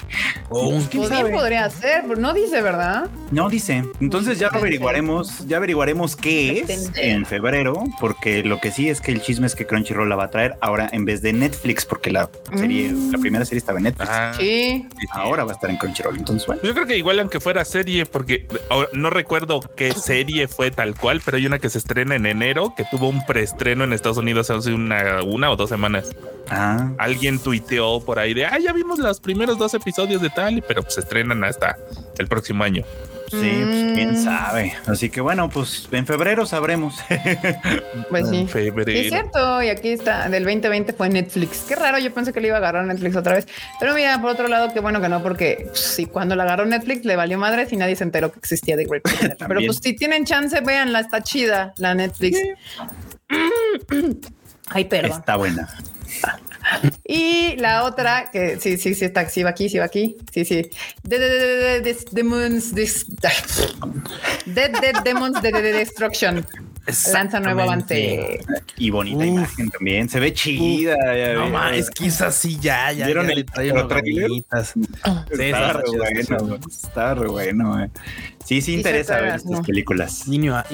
O 0.48 0.68
un- 0.68 0.84
Pues 0.86 1.10
bien 1.10 1.30
podría 1.32 1.68
ser, 1.70 2.04
pero 2.08 2.20
no 2.20 2.32
dice, 2.32 2.62
¿verdad? 2.62 3.06
No 3.30 3.48
dice. 3.48 3.84
Entonces 4.00 4.38
ya 4.38 4.50
lo 4.50 4.58
averiguaremos, 4.58 5.46
ya 5.46 5.56
averiguaremos 5.58 6.16
qué 6.16 6.60
es 6.60 6.90
en 6.96 7.26
febrero, 7.26 7.82
porque 8.00 8.42
lo 8.44 8.60
que 8.60 8.70
sí 8.70 8.88
es 8.88 9.00
que 9.00 9.12
el 9.12 9.20
chisme 9.22 9.46
es 9.46 9.54
que 9.54 9.66
Crunchyroll 9.66 10.08
la 10.08 10.16
va 10.16 10.24
a 10.24 10.30
traer 10.30 10.54
ahora 10.60 10.88
en 10.92 11.04
vez 11.04 11.22
de 11.22 11.32
Netflix, 11.32 11.84
porque 11.84 12.10
la 12.10 12.28
serie, 12.56 12.90
Mm. 12.92 13.12
la 13.12 13.18
primera 13.18 13.44
serie 13.44 13.58
estaba 13.58 13.78
en 13.78 13.84
Netflix. 13.84 14.10
Ah, 14.12 14.32
Sí. 14.38 14.86
Ahora 15.12 15.44
va 15.44 15.52
a 15.52 15.54
estar 15.54 15.70
en 15.70 15.76
Crunchyroll. 15.76 16.16
Entonces, 16.16 16.46
bueno. 16.46 16.62
Yo 16.62 16.74
creo 16.74 16.86
que 16.86 16.96
igual 16.96 17.18
aunque 17.20 17.40
fuera 17.40 17.64
serie, 17.64 18.06
porque 18.06 18.46
ahora 18.70 18.88
no 18.92 19.10
recuerdo 19.10 19.60
qué 19.76 19.92
serie 19.92 20.48
fue 20.48 20.70
tal 20.70 20.94
cual, 20.94 21.20
pero 21.24 21.36
hay 21.36 21.46
una 21.46 21.58
que 21.58 21.68
se 21.70 21.78
estrena 21.78 22.14
en 22.14 22.26
enero 22.26 22.74
que 22.76 22.84
tuvo 22.90 23.08
un 23.08 23.24
preestreno 23.26 23.84
en 23.84 23.92
Estados 23.92 24.18
Unidos 24.18 24.50
hace 24.50 24.72
una, 24.72 25.22
una 25.22 25.50
o 25.50 25.56
dos 25.56 25.63
semanas. 25.70 26.10
Ah, 26.50 26.90
Alguien 26.98 27.38
tuiteó 27.38 28.04
por 28.04 28.18
ahí 28.18 28.34
de, 28.34 28.44
ah, 28.44 28.58
ya 28.58 28.72
vimos 28.72 28.98
los 28.98 29.18
primeros 29.20 29.56
dos 29.58 29.72
episodios 29.74 30.20
de 30.20 30.28
tal, 30.30 30.62
pero 30.68 30.82
pues 30.82 30.94
se 30.94 31.00
estrenan 31.00 31.42
hasta 31.44 31.76
el 32.18 32.28
próximo 32.28 32.62
año. 32.64 32.84
sí, 33.30 33.38
pues 33.64 33.94
quién 33.94 34.12
Mm. 34.12 34.24
sabe. 34.24 34.74
Así 34.86 35.08
que 35.08 35.20
bueno, 35.22 35.48
pues 35.48 35.88
en 35.90 36.06
febrero 36.06 36.44
sabremos. 36.46 36.96
Pues 38.10 38.28
sí. 38.28 38.40
En 38.40 38.48
febrero. 38.48 38.92
Sí, 38.92 38.98
es 39.06 39.08
cierto, 39.08 39.62
y 39.62 39.70
aquí 39.70 39.88
está, 39.88 40.28
del 40.28 40.44
2020 40.44 40.92
fue 40.92 41.08
Netflix. 41.08 41.64
Qué 41.66 41.74
raro, 41.74 41.98
yo 41.98 42.12
pensé 42.12 42.32
que 42.32 42.40
le 42.40 42.48
iba 42.48 42.56
a 42.56 42.58
agarrar 42.58 42.84
Netflix 42.84 43.16
otra 43.16 43.34
vez. 43.36 43.46
Pero 43.80 43.94
mira, 43.94 44.20
por 44.20 44.30
otro 44.30 44.46
lado, 44.46 44.72
qué 44.72 44.80
bueno 44.80 45.00
que 45.00 45.08
no, 45.08 45.22
porque 45.22 45.64
pues, 45.68 45.80
sí, 45.80 46.06
cuando 46.06 46.36
la 46.36 46.42
agarró 46.44 46.66
Netflix 46.66 47.04
le 47.06 47.16
valió 47.16 47.38
madre 47.38 47.66
y 47.70 47.76
nadie 47.76 47.96
se 47.96 48.04
enteró 48.04 48.30
que 48.30 48.38
existía 48.38 48.76
The 48.76 48.84
Great. 48.84 49.02
Pero 49.48 49.60
pues 49.64 49.78
si 49.82 49.96
tienen 49.96 50.26
chance, 50.26 50.60
véanla, 50.60 51.00
está 51.00 51.22
chida 51.22 51.72
la 51.78 51.94
Netflix. 51.94 52.38
Ay, 54.66 54.84
perdón. 54.86 55.18
Está 55.20 55.36
buena. 55.36 55.68
Y 57.06 57.56
la 57.56 57.84
otra, 57.84 58.30
que 58.32 58.58
sí, 58.58 58.78
sí, 58.78 58.94
sí, 58.94 59.04
está, 59.04 59.28
sí 59.28 59.42
va 59.42 59.50
aquí, 59.50 59.68
sí 59.68 59.78
va 59.78 59.84
aquí. 59.84 60.16
Sí, 60.32 60.44
sí. 60.44 60.62
Dead, 61.02 61.20
Dead, 61.20 61.30
Dead, 61.30 61.60
Dead, 61.60 61.82
Dead, 61.82 61.96
Demons, 62.12 62.74
Dis- 62.74 63.04
Dead, 64.46 64.70
Dead 64.80 65.02
Demons 65.04 65.42
de, 65.42 65.52
de- 65.52 65.62
de 65.62 65.72
Destruction. 65.72 66.46
Lanza 67.14 67.40
nuevo 67.40 67.62
avance. 67.62 68.40
Y 68.76 68.90
bonita 68.90 69.16
Uf. 69.18 69.24
imagen 69.24 69.70
también. 69.70 70.08
Se 70.10 70.20
ve 70.20 70.34
chida. 70.34 70.96
ya 71.16 71.32
No 71.32 71.48
más, 71.48 71.72
es 71.72 71.88
que 71.90 72.06
es 72.06 72.20
así 72.20 72.58
ya, 72.60 72.92
ya. 72.92 73.06
¿Vieron 73.06 73.26
ya 73.26 73.32
el 73.32 73.46
gallinitas. 73.88 74.72
Sí, 74.74 74.80
Está 74.82 75.72
sí, 75.72 75.96
re 75.96 76.36
bueno, 76.36 76.58
está 76.68 77.14
re 77.14 77.28
bueno. 77.28 77.82
eh. 77.84 77.90
Sí, 78.44 78.56
sí 78.56 78.62
Sí, 78.62 78.72
interesa 78.74 79.16
ver 79.18 79.36
estas 79.36 79.50
no. 79.50 79.62
películas. 79.62 80.12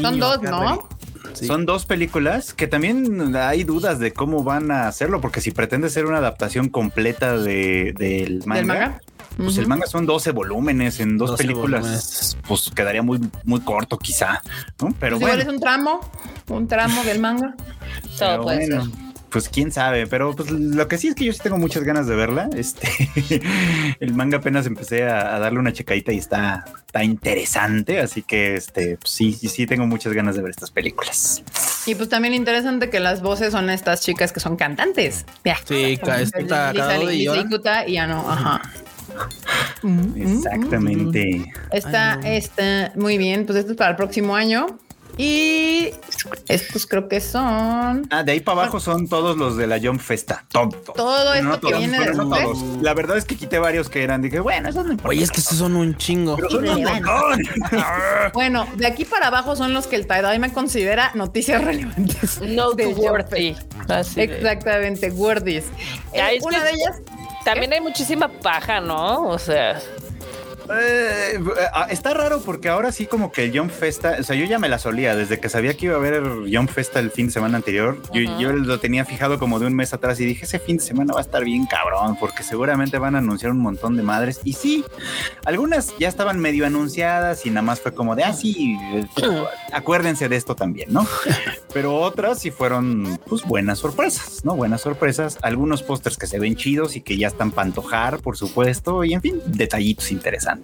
Son 0.01 0.19
dos, 0.19 0.43
¿no? 0.43 0.89
Sí. 1.35 1.47
Son 1.47 1.67
dos 1.67 1.87
películas 1.87 2.53
que 2.55 2.67
también 2.67 3.35
hay 3.37 3.65
dudas 3.65 3.99
de 3.99 4.13
cómo 4.13 4.43
van 4.45 4.71
a 4.71 4.89
hacerlo, 4.89 5.21
porque 5.21 5.41
si 5.41 5.51
pretende 5.51 5.91
ser 5.91 6.07
una 6.07 6.19
adaptación 6.19 6.69
completa 6.69 7.37
de, 7.39 7.95
del 7.97 8.43
manga, 8.47 8.57
¿Del 8.59 8.67
manga? 8.67 9.01
pues 9.37 9.57
el 9.59 9.67
manga 9.67 9.87
son 9.87 10.07
12 10.07 10.33
volúmenes 10.33 11.01
en 11.01 11.17
dos 11.17 11.31
12 11.31 11.43
películas, 11.45 11.81
volúmenes. 11.83 12.37
pues 12.47 12.71
quedaría 12.75 13.03
muy, 13.03 13.21
muy 13.45 13.61
corto 13.61 13.97
quizá, 13.99 14.43
¿no? 14.81 14.95
Pero 14.99 15.17
Pues 15.19 15.23
igual 15.23 15.37
bueno, 15.37 15.43
es 15.43 15.49
un 15.49 15.61
tramo, 15.61 16.01
un 16.49 16.69
tramo 16.69 17.03
del 17.05 17.21
manga. 17.21 17.55
Todo 18.19 18.43
puede 18.43 18.67
bueno, 18.69 18.85
ser. 18.85 19.00
Pues 19.31 19.49
quién 19.49 19.71
sabe, 19.71 20.07
pero 20.07 20.35
pues 20.35 20.51
lo 20.51 20.89
que 20.89 20.99
sí 20.99 21.09
es 21.09 21.15
que 21.15 21.25
yo 21.25 21.33
sí 21.33 21.41
tengo 21.43 21.57
muchas 21.57 21.85
ganas 21.85 22.07
de 22.07 22.17
verla. 22.17 22.51
Este, 22.57 22.89
el 24.01 24.15
manga 24.15 24.39
apenas 24.39 24.67
empecé 24.67 25.09
a, 25.09 25.37
a 25.37 25.39
darle 25.39 25.59
una 25.59 25.73
checadita 25.73 26.13
y 26.13 26.19
está, 26.19 26.65
está 26.87 27.05
interesante, 27.05 28.01
así 28.01 28.23
que 28.23 28.57
este, 28.57 28.97
pues, 28.97 29.13
sí, 29.13 29.33
sí, 29.33 29.49
sí 29.49 29.67
tengo 29.67 29.87
muchas 29.87 30.13
ganas 30.13 30.37
de 30.37 30.43
ver 30.43 30.51
estas 30.51 30.71
películas. 30.71 31.43
Y 31.87 31.95
pues 31.95 32.09
también 32.09 32.35
interesante 32.35 32.91
que 32.91 33.01
las 33.01 33.23
voces 33.23 33.53
son 33.53 33.71
estas 33.71 34.03
chicas 34.03 34.33
que 34.33 34.41
son 34.41 34.57
cantantes. 34.57 35.25
Ya. 35.45 35.59
Sí, 35.65 35.93
está 35.93 36.21
y 37.13 37.29
y 37.87 37.93
ya 37.93 38.07
no, 38.07 38.31
ajá. 38.31 38.61
Exactamente. 40.17 41.53
Está, 41.73 42.21
está 42.25 42.93
muy 42.97 43.19
bien. 43.19 43.47
Pues 43.47 43.59
esto 43.59 43.73
es 43.73 43.79
para 43.79 43.91
el 43.91 43.97
próximo 43.97 44.35
año. 44.35 44.79
Y 45.23 45.91
estos 46.49 46.87
creo 46.87 47.07
que 47.09 47.21
son 47.21 48.07
Ah, 48.11 48.23
de 48.25 48.33
ahí 48.33 48.41
para 48.41 48.63
abajo 48.63 48.81
son 48.81 49.07
todos 49.07 49.37
los 49.37 49.57
de 49.59 49.67
la 49.67 49.79
Jump 49.79 50.01
Festa. 50.01 50.45
Todo, 50.51 50.71
todo. 50.71 51.35
esto 51.35 51.45
no 51.47 51.53
que 51.55 51.59
todos, 51.61 51.79
viene 51.79 51.99
pero 51.99 52.15
no 52.15 52.25
después. 52.35 52.59
todos. 52.59 52.83
La 52.83 52.95
verdad 52.95 53.19
es 53.19 53.25
que 53.27 53.37
quité 53.37 53.59
varios 53.59 53.91
que 53.91 54.03
eran. 54.03 54.23
Dije, 54.23 54.41
bueno, 54.41 54.71
esos 54.71 54.85
no 54.87 54.93
importa. 54.93 55.11
Oye, 55.11 55.23
es 55.23 55.31
que 55.31 55.41
esos 55.41 55.59
son 55.59 55.77
un 55.77 55.95
chingo. 55.99 56.37
Pero 56.37 56.49
son 56.49 56.61
un 56.69 56.79
irrelevantes. 56.79 57.51
montón. 57.59 57.85
Bueno, 58.33 58.67
de 58.77 58.87
aquí 58.87 59.05
para 59.05 59.27
abajo 59.27 59.57
son 59.57 59.75
los 59.75 59.87
que 59.87 59.97
el 59.97 60.07
me 60.39 60.53
considera 60.53 61.11
noticias 61.15 61.63
relevantes. 61.63 62.41
No 62.47 62.71
too 62.75 62.89
worthy. 62.97 63.57
Así 63.89 64.15
de- 64.27 64.37
Exactamente, 64.37 65.11
wordies. 65.11 65.65
Ya, 66.15 66.33
Eh, 66.33 66.39
una 66.43 66.63
de 66.65 66.71
ellas, 66.71 66.97
También 67.45 67.73
hay 67.73 67.81
muchísima 67.81 68.29
paja, 68.29 68.81
¿no? 68.81 69.29
O 69.29 69.39
sea, 69.39 69.81
Eh, 70.73 71.39
ah, 71.73 71.87
está 71.91 72.15
raro 72.15 72.41
porque 72.41 72.69
ahora 72.69 72.93
sí 72.93 73.07
como 73.07 73.33
que 73.33 73.45
el 73.45 73.59
Jump 73.59 73.71
Festa, 73.71 74.17
o 74.21 74.23
sea, 74.23 74.37
yo 74.37 74.45
ya 74.45 74.59
me 74.59 74.69
la 74.69 74.79
solía 74.79 75.17
desde 75.17 75.41
que 75.41 75.49
sabía 75.49 75.75
que 75.75 75.87
iba 75.87 75.95
a 75.95 75.99
haber 75.99 76.23
Jump 76.53 76.71
Festa 76.71 77.01
el 77.01 77.11
fin 77.11 77.27
de 77.27 77.33
semana 77.33 77.57
anterior. 77.57 77.99
Yo, 78.13 78.53
lo 78.53 78.79
tenía 78.79 79.05
fijado 79.05 79.39
como 79.39 79.59
de 79.59 79.67
un 79.67 79.75
mes 79.75 79.93
atrás 79.93 80.21
y 80.21 80.25
dije, 80.25 80.45
ese 80.45 80.59
fin 80.59 80.77
de 80.77 80.83
semana 80.83 81.13
va 81.13 81.21
a 81.21 81.23
estar 81.23 81.45
bien 81.45 81.67
cabrón 81.67 82.17
porque 82.19 82.43
seguramente 82.43 82.99
van 82.99 83.15
a 83.15 83.19
anunciar 83.19 83.53
un 83.53 83.61
montón 83.61 83.97
de 83.97 84.03
madres. 84.03 84.41
Y 84.45 84.53
sí, 84.53 84.85
algunas 85.45 85.97
ya 85.99 86.09
estaban 86.09 86.39
medio 86.39 86.67
anunciadas 86.67 87.47
y 87.47 87.51
nada 87.51 87.63
más 87.63 87.81
fue 87.81 87.93
como 87.93 88.15
de, 88.15 88.25
ah, 88.25 88.33
sí, 88.33 88.79
eh, 88.93 89.07
acuérdense 89.73 90.29
de 90.29 90.37
esto 90.37 90.55
también, 90.55 90.93
¿no? 90.93 91.07
Pero 91.73 91.97
otras 91.97 92.41
sí 92.41 92.51
fueron 92.51 93.19
pues 93.27 93.45
buenas 93.45 93.79
sorpresas, 93.79 94.45
¿no? 94.45 94.55
Buenas 94.55 94.83
sorpresas, 94.83 95.39
algunos 95.43 95.83
pósters 95.83 96.17
que 96.17 96.27
se 96.27 96.39
ven 96.39 96.57
chidos 96.57 96.97
y 96.97 97.01
que 97.01 97.17
ya 97.17 97.29
están 97.29 97.51
para 97.51 97.67
antojar, 97.67 98.19
por 98.21 98.37
supuesto, 98.37 99.05
y 99.05 99.15
en 99.15 99.21
fin, 99.21 99.41
detallitos 99.47 100.11
interesantes. 100.11 100.60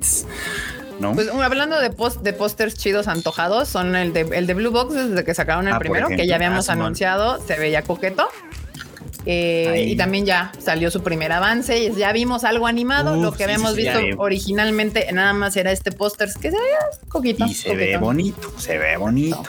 ¿No? 1.01 1.13
Pues 1.15 1.29
um, 1.31 1.41
hablando 1.43 1.79
de 1.79 1.91
post 1.91 2.23
de 2.23 2.33
pósters 2.33 2.75
chidos 2.75 3.07
antojados, 3.07 3.69
son 3.69 3.95
el 3.97 4.13
de 4.15 4.21
el 4.33 4.47
de 4.47 4.55
Blue 4.55 4.71
Box 4.71 4.95
desde 4.95 5.25
que 5.25 5.35
sacaron 5.35 5.69
el 5.69 5.75
Ah, 5.75 5.79
primero, 5.79 6.09
que 6.09 6.27
ya 6.27 6.37
habíamos 6.37 6.71
anunciado, 6.71 7.39
se 7.47 7.57
veía 7.59 7.83
coqueto. 7.83 8.29
Eh, 9.29 9.87
y 9.89 9.97
también 9.97 10.25
ya 10.25 10.53
salió 10.59 10.89
su 10.91 11.03
primer 11.03 11.33
avance 11.33 11.77
y 11.79 11.93
ya 11.97 12.13
vimos 12.13 12.45
algo 12.45 12.67
animado. 12.69 13.17
Uf, 13.17 13.23
Lo 13.25 13.33
que 13.33 13.39
sí, 13.39 13.43
habíamos 13.45 13.73
sí, 13.75 13.83
visto 13.83 13.99
originalmente 14.19 15.11
nada 15.13 15.33
más 15.33 15.57
era 15.57 15.73
este 15.73 15.91
póster 15.93 16.29
que 16.41 16.51
se 16.51 16.57
veía 16.57 16.79
coquito. 17.09 17.45
y 17.45 17.53
se 17.55 17.75
ve 17.75 17.97
bonito, 17.99 18.53
se 18.59 18.79
ve 18.79 18.97
bonito. 18.97 19.43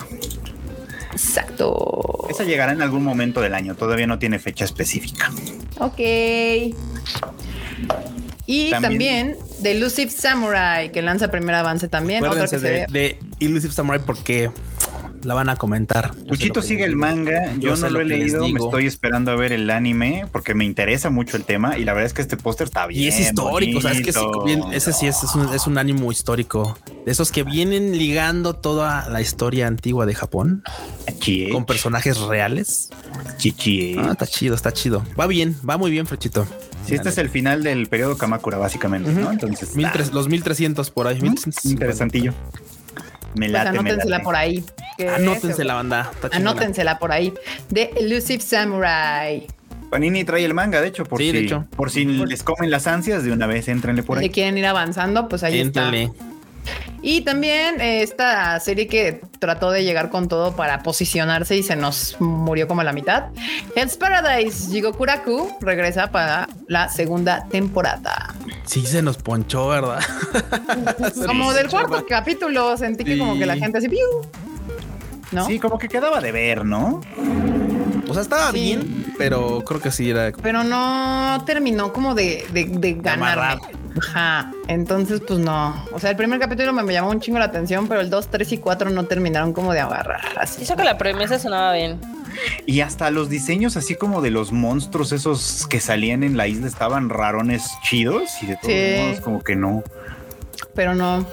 Exacto. 1.12 2.28
Esa 2.30 2.43
llegará 2.43 2.72
en 2.74 2.82
algún 2.82 3.04
momento 3.04 3.39
del 3.39 3.54
año, 3.54 3.76
todavía 3.76 4.08
no 4.08 4.20
tiene 4.20 4.39
fecha 4.39 4.66
específica. 4.66 5.32
Ok. 5.80 6.00
Y 8.50 8.70
También- 8.72 8.91
también, 9.36 9.38
de 9.60 9.72
Elusive 9.74 10.10
Samurai, 10.10 10.91
que 10.91 11.02
lanza 11.02 11.30
primer 11.30 11.54
avance 11.54 11.88
también. 11.89 12.24
Otro 12.24 12.36
que 12.38 12.43
Acuérdense 12.45 12.66
se 12.66 12.74
de, 12.74 12.88
ve. 12.88 13.20
de 13.39 13.45
Elusive 13.45 13.74
Samurai 13.74 14.02
porque 14.06 14.50
la 15.24 15.34
van 15.34 15.49
a 15.49 15.55
comentar. 15.55 16.13
Puchito 16.28 16.61
sigue 16.61 16.84
el 16.86 16.95
manga, 16.95 17.53
yo, 17.57 17.76
no 17.76 17.89
lo 17.89 18.01
he 18.01 18.05
leído, 18.05 18.47
me 18.47 18.59
estoy 18.59 18.86
esperando 18.88 19.32
a 19.32 19.36
ver 19.36 19.51
el 19.51 19.70
anime 19.70 20.26
porque 20.32 20.53
me 20.53 20.65
interesa 20.65 21.09
mucho 21.09 21.38
el 21.38 21.43
tema 21.43 21.78
y 21.78 21.84
la 21.86 21.93
verdad 21.93 22.07
es 22.07 22.13
que 22.13 22.22
este 22.22 22.38
póster 22.38 22.68
está 22.68 22.88
bien. 22.88 23.03
Y 23.03 23.07
es 23.07 23.20
histórico, 23.20 23.80
o 23.80 23.82
sea, 23.82 23.91
es 23.91 24.01
que 24.01 24.13
sí, 24.13 24.20
bien- 24.45 24.63
ese 24.72 24.93
sí 24.93 25.07
es, 25.07 25.24
es 25.24 25.36
un, 25.36 25.53
es 25.53 25.68
un 25.68 25.78
ánimo 25.78 26.11
histórico. 26.11 26.78
De 27.05 27.11
esos 27.11 27.32
que 27.32 27.43
vienen 27.43 27.97
ligando 27.97 28.53
toda 28.55 29.07
la 29.09 29.22
historia 29.22 29.68
antigua 29.68 30.05
de 30.05 30.13
Japón 30.15 30.63
con 31.51 31.65
personajes 31.65 32.18
reales. 32.20 32.89
chichi. 33.38 33.95
Ah, 33.97 34.09
está 34.11 34.28
chido, 34.28 34.55
está 34.55 34.72
chido. 34.74 35.03
Va 35.20 35.28
bien, 35.28 35.55
va 35.68 35.78
muy 35.78 35.91
bien, 35.91 36.05
Frechito. 36.05 36.45
Sí, 36.86 36.95
este 36.95 37.09
es 37.09 37.18
el 37.18 37.30
final 37.30 37.63
del 37.63 37.88
periodo 37.88 38.18
Kamakura, 38.18 38.57
básicamente, 38.57 39.11
¿no? 39.11 39.32
Entonces, 39.32 39.76
Mil 39.76 39.86
está 39.86 39.97
tres- 39.97 40.13
los 40.13 40.30
1300 40.30 40.89
por 40.91 41.07
ahí. 41.07 41.20
1350. 41.20 41.70
interesantillo. 41.74 42.34
Me 43.36 43.48
Pues 43.48 43.52
late, 43.52 43.72
me 43.72 43.80
anótensela 43.80 44.10
late. 44.18 44.24
por 44.24 44.36
ahí. 44.36 44.64
que 44.98 45.10
Anótense 45.10 45.54
se- 45.54 45.64
la 45.64 45.76
banda. 45.76 46.12
Anótensela 46.32 46.98
por 46.98 47.12
ahí. 47.12 47.34
De 47.70 47.92
Elusive 47.98 48.42
Samurai. 48.42 49.46
Panini 49.92 50.24
trae 50.24 50.44
el 50.44 50.54
manga, 50.54 50.82
de 50.82 50.88
hecho, 50.88 51.06
por 51.06 51.20
Sí, 51.20 51.28
si, 51.28 51.32
de 51.34 51.40
hecho. 51.44 51.66
por 51.76 51.92
si 51.92 52.04
les 52.06 52.44
comen 52.44 52.72
las 52.72 52.88
ansias, 52.88 53.24
de 53.24 53.32
una 53.32 53.46
vez 53.48 53.68
éntrenle 53.68 54.04
por 54.04 54.18
Si 54.18 54.26
ahí. 54.26 54.30
quieren 54.32 54.58
ir 54.58 54.66
avanzando, 54.66 55.30
pues 55.30 55.44
ahí 55.44 55.60
Éntrenle. 55.60 56.04
está. 56.06 56.26
Y 57.01 57.22
también 57.22 57.80
eh, 57.80 58.01
esta 58.01 58.59
serie 58.59 58.88
que 58.88 59.22
trató 59.39 59.72
de 59.72 59.84
llegar 59.84 60.09
con 60.09 60.28
todo 60.28 60.55
para 60.55 60.84
posicionarse 60.84 61.55
y 61.55 61.63
se 61.63 61.76
nos 61.76 62.20
murió 62.20 62.68
como 62.68 62.82
a 62.82 62.84
la 62.84 62.93
mitad. 62.93 63.26
Hell's 63.76 63.97
Paradise 63.97 64.72
Jigokuraku 64.72 65.57
regresa 65.61 66.11
para 66.11 66.47
la 66.68 66.89
segunda 66.89 67.47
temporada. 67.49 68.34
Sí, 68.65 68.86
se 68.86 69.01
nos 69.01 69.18
ponchó, 69.18 69.68
¿verdad? 69.70 69.99
Como 71.26 71.53
del 71.53 71.70
cuarto 71.70 72.05
capítulo 72.07 72.76
sentí 72.78 73.03
que 73.03 73.18
como 73.18 73.38
que 73.38 73.45
la 73.45 73.55
gente 73.55 73.78
así, 73.78 73.88
¡piu! 73.88 73.99
¿no? 75.32 75.45
Sí, 75.45 75.59
como 75.59 75.78
que 75.78 75.88
quedaba 75.88 76.22
de 76.22 76.32
ver, 76.32 76.65
¿no? 76.65 77.01
O 78.10 78.14
sea, 78.14 78.22
estaba 78.24 78.51
Sí. 78.51 78.60
bien, 78.62 79.14
pero 79.18 79.64
creo 79.66 79.82
que 79.82 79.91
sí 79.91 80.10
era. 80.10 80.32
Pero 80.41 80.64
no 80.64 81.43
terminó 81.45 81.91
como 81.93 82.16
de, 82.16 82.45
de, 82.53 82.66
de 82.66 82.93
ganarme. 82.93 83.26
amarrar. 83.26 83.60
Ajá. 83.99 84.51
Entonces, 84.68 85.22
pues 85.28 85.39
no. 85.39 85.86
O 85.91 85.99
sea, 85.99 86.12
el 86.12 86.16
primer 86.16 86.39
capítulo 86.39 86.72
me, 86.74 86.84
me 86.84 86.93
llamó 86.93 87.10
un 87.10 87.20
chingo 87.20 87.39
la 87.39 87.45
atención, 87.45 87.88
pero 87.88 88.01
el 88.01 88.10
2, 88.10 88.28
3 88.30 88.51
y 88.53 88.58
4 88.60 88.89
no 88.91 89.05
terminaron 89.05 89.53
como 89.53 89.74
de 89.74 89.80
agarrar. 89.80 90.22
Así. 90.39 90.62
Hizo 90.64 90.76
que 90.76 90.84
la 90.84 90.97
premisa 90.97 91.39
sonaba 91.39 91.74
bien. 91.74 91.99
Y 92.68 92.82
hasta 92.82 93.10
los 93.10 93.30
diseños 93.30 93.76
así 93.78 93.95
como 93.95 94.22
de 94.22 94.30
los 94.30 94.51
monstruos 94.51 95.12
esos 95.12 95.66
que 95.68 95.80
salían 95.80 96.22
en 96.24 96.38
la 96.38 96.47
isla 96.47 96.68
estaban 96.68 97.10
rarones 97.10 97.64
chidos 97.84 98.30
y 98.43 98.45
de 98.45 98.55
todos 98.58 98.68
Sí. 98.74 98.95
modos 99.01 99.20
como 99.22 99.43
que 99.43 99.55
no. 99.55 99.84
Pero 100.76 100.93
no. 100.93 101.26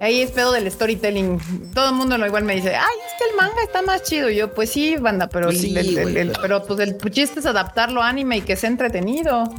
Ahí 0.00 0.22
es 0.22 0.30
pedo 0.30 0.52
del 0.52 0.70
storytelling. 0.70 1.38
Todo 1.74 1.90
el 1.90 1.94
mundo 1.94 2.16
lo 2.16 2.26
igual 2.26 2.44
me 2.44 2.54
dice, 2.54 2.74
ay, 2.74 2.96
es 3.06 3.12
que 3.18 3.30
el 3.30 3.36
manga 3.36 3.62
está 3.62 3.82
más 3.82 4.02
chido. 4.02 4.30
Y 4.30 4.36
yo, 4.36 4.54
pues 4.54 4.70
sí, 4.70 4.96
banda, 4.96 5.28
pero, 5.28 5.46
Pues 5.48 5.62
el- 5.62 5.84
sí, 5.84 5.98
el- 5.98 6.16
el- 6.16 6.32
pero- 6.40 6.64
pues 6.64 6.80
el 6.80 6.96
chiste 7.10 7.40
es 7.40 7.46
adaptarlo 7.46 8.02
a 8.02 8.08
anime 8.08 8.38
y 8.38 8.40
que 8.40 8.56
sea 8.56 8.70
entretenido. 8.70 9.52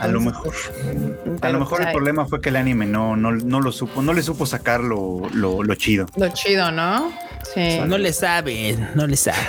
A 0.00 0.06
lo 0.08 0.20
mejor. 0.20 0.54
A 0.54 1.40
pero, 1.40 1.52
lo 1.54 1.58
mejor 1.60 1.78
pues, 1.78 1.86
el 1.88 1.92
problema 1.92 2.24
fue 2.26 2.40
que 2.40 2.48
el 2.50 2.56
anime 2.56 2.86
no, 2.86 3.16
no, 3.16 3.32
no 3.32 3.60
lo 3.60 3.72
supo, 3.72 4.00
no 4.00 4.12
le 4.14 4.22
supo 4.22 4.46
sacar 4.46 4.80
lo, 4.80 5.28
lo, 5.32 5.62
lo 5.62 5.74
chido. 5.74 6.06
Lo 6.16 6.28
chido, 6.28 6.70
¿no? 6.70 7.12
Sí. 7.52 7.78
No 7.86 7.98
le 7.98 8.12
saben, 8.12 8.88
no 8.94 9.06
le 9.06 9.16
saben. 9.16 9.40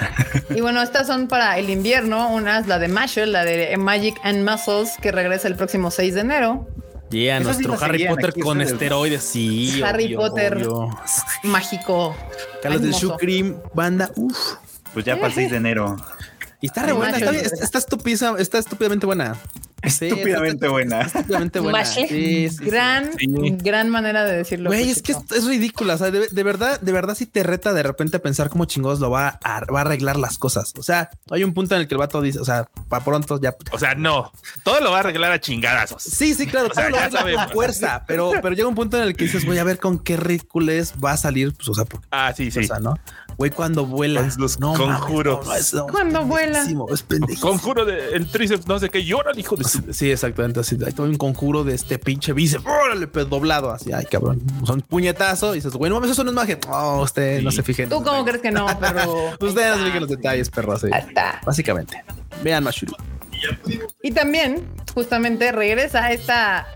Y 0.56 0.62
bueno, 0.62 0.82
estas 0.82 1.08
son 1.08 1.28
para 1.28 1.58
el 1.60 1.70
invierno. 1.70 2.30
Una 2.34 2.60
es 2.60 2.68
la 2.68 2.80
de 2.80 2.88
Marshall, 2.88 3.32
la 3.32 3.44
de 3.46 3.76
Magic 3.78 4.16
and 4.24 4.48
Muscles, 4.50 4.94
que 5.02 5.12
regresa 5.12 5.48
el 5.48 5.56
próximo 5.56 5.92
6 5.92 6.16
de 6.16 6.22
enero. 6.22 6.68
Yeah, 7.10 7.38
Esas 7.38 7.58
sí 7.58 7.64
nuestro 7.64 7.72
las 7.74 7.82
Harry 7.84 8.08
Potter 8.08 8.30
aquí 8.32 8.40
con 8.42 8.62
esteroides, 8.62 9.24
sí. 9.24 9.82
Harry 9.86 10.06
obvio, 10.08 10.18
Potter. 10.20 10.54
obvio. 10.58 10.90
Mágico. 11.44 12.16
Carlos 12.62 12.82
del. 12.82 12.92
Shoe 12.94 13.16
Cream, 13.18 13.56
banda, 13.74 14.12
uff. 14.16 14.56
Pues 14.94 15.06
ya 15.06 15.16
para 15.16 15.28
el 15.28 15.34
6 15.34 15.52
de 15.52 15.58
enero. 15.58 15.96
Y 16.62 16.68
está 16.68 16.84
re 16.84 16.92
Ay, 16.92 16.98
buena, 16.98 17.12
macho. 17.20 17.30
está, 17.32 17.46
está, 17.46 17.64
está 17.64 17.78
estúpida, 17.78 18.36
está 18.40 18.58
estúpidamente 18.58 19.06
buena. 19.06 19.36
Sí, 19.90 20.06
Estúpidamente 20.06 20.66
está- 20.66 20.70
buena. 20.70 21.02
Estúpidamente 21.02 21.60
buena. 21.60 21.86
Sí. 21.86 22.48
Gran, 22.62 23.12
Sí. 23.18 23.28
gran 23.64 23.90
manera 23.90 24.24
de 24.26 24.38
decirlo. 24.38 24.70
Güey, 24.70 24.90
es 24.90 25.02
que 25.02 25.12
es, 25.14 25.18
es 25.36 25.46
ridícula. 25.46 25.96
O 25.96 25.98
sea, 25.98 26.12
de, 26.12 26.28
de 26.32 26.44
verdad, 26.44 26.80
de 26.82 26.92
verdad, 26.92 27.16
sí 27.16 27.26
te 27.26 27.44
reta 27.44 27.74
de 27.74 27.84
repente 27.84 28.18
a 28.18 28.22
pensar 28.22 28.50
cómo 28.50 28.66
chingados 28.66 29.00
lo 29.00 29.10
va 29.10 29.40
a, 29.44 29.66
va 29.66 29.80
a 29.80 29.82
arreglar 29.82 30.18
las 30.18 30.38
cosas. 30.38 30.74
O 30.78 30.84
sea, 30.84 31.10
hay 31.32 31.44
un 31.44 31.54
punto 31.54 31.76
en 31.76 31.82
el 31.82 31.88
que 31.88 31.96
el 31.96 32.00
vato 32.00 32.22
dice, 32.22 32.40
o 32.40 32.46
sea, 32.46 32.68
para 32.90 33.04
pronto 33.04 33.40
ya. 33.42 33.56
O 33.72 33.80
sea, 33.80 33.96
no. 33.96 34.32
Todo 34.64 34.80
lo 34.82 34.92
va 34.92 34.98
a 34.98 35.00
arreglar 35.02 35.32
a 35.32 35.40
chingadazos. 35.40 36.04
Sí, 36.04 36.34
sí, 36.34 36.48
claro, 36.48 36.68
O 36.70 36.74
sea, 36.74 36.84
todo 36.84 36.92
lo 36.92 36.98
ya 36.98 37.02
arregla 37.04 37.20
sabemos. 37.20 37.46
con 37.46 37.54
fuerza, 37.54 38.04
pero, 38.08 38.32
pero 38.42 38.56
llega 38.56 38.68
un 38.68 38.76
punto 38.76 38.98
en 38.98 39.04
el 39.04 39.16
que 39.16 39.26
dices, 39.26 39.46
voy 39.46 39.58
a 39.58 39.64
ver 39.64 39.80
con 39.80 40.00
qué 40.00 40.18
ridículos 40.18 40.94
va 41.04 41.12
a 41.12 41.18
salir. 41.18 41.54
Pues, 41.56 41.68
o 41.70 41.74
sea, 41.74 41.86
porque, 41.86 42.08
Ah, 42.12 42.34
sí, 42.36 42.52
sí. 42.52 42.60
o 42.60 42.64
sea, 42.64 42.80
¿no? 42.80 42.96
Güey, 43.38 43.52
cuando 43.52 43.86
vuela. 43.86 44.28
Los 44.38 44.60
no, 44.60 44.74
mames, 44.74 44.98
conjuros. 45.00 45.46
no, 45.46 45.54
es- 45.54 45.74
no, 45.74 45.86
es 45.86 45.92
Cuando 45.92 46.26
vuela. 46.26 46.54
pendejísimo, 46.54 46.88
Es 46.92 47.04
pendejísimo. 47.04 47.50
Conjuro 47.52 47.86
de 47.86 48.16
el 48.16 48.32
tríceps, 48.32 48.66
no 48.68 48.80
sé 48.80 48.90
qué, 48.90 49.06
llora 49.06 49.32
el 49.32 49.40
hijo 49.40 49.56
de. 49.56 49.64
Sí, 49.94 50.10
exactamente. 50.12 50.60
Así, 50.62 50.76
hay 50.84 50.92
todo 50.92 51.06
un 51.06 51.18
conjuro 51.18 51.64
de 51.64 51.76
este 51.76 52.00
pinche 52.00 52.34
bíceps. 52.34 52.66
Órale, 52.66 53.06
pues 53.08 53.30
doblado. 53.30 53.70
Así, 53.72 53.92
ay, 53.94 54.06
cabrón. 54.06 54.42
Son 54.66 54.82
puñetazo. 54.82 55.54
Y 55.54 55.58
dices, 55.60 55.74
güey, 55.74 55.90
no 55.90 55.96
mames, 55.98 56.12
eso 56.12 56.24
no 56.24 56.32
es 56.32 56.36
magia. 56.36 56.58
No, 56.68 57.02
usted 57.02 57.42
no 57.44 57.52
se 57.52 57.62
fije. 57.62 57.86
¿Tú 57.86 58.02
cómo 58.04 58.26
crees 58.26 58.42
que 58.42 58.50
no? 58.52 58.66
Pero. 58.80 59.30
Usted 59.40 59.76
no 59.76 59.92
se 59.94 60.00
los 60.00 60.10
detalles, 60.10 60.50
perro. 60.50 60.74
Así. 60.74 60.88
Está. 60.88 61.40
Básicamente. 61.46 62.04
Vean 62.44 62.64
Mashuru. 62.64 62.96
Y 64.02 64.12
también, 64.12 64.68
justamente, 64.96 65.52
regresa 65.52 66.12
esta 66.12 66.68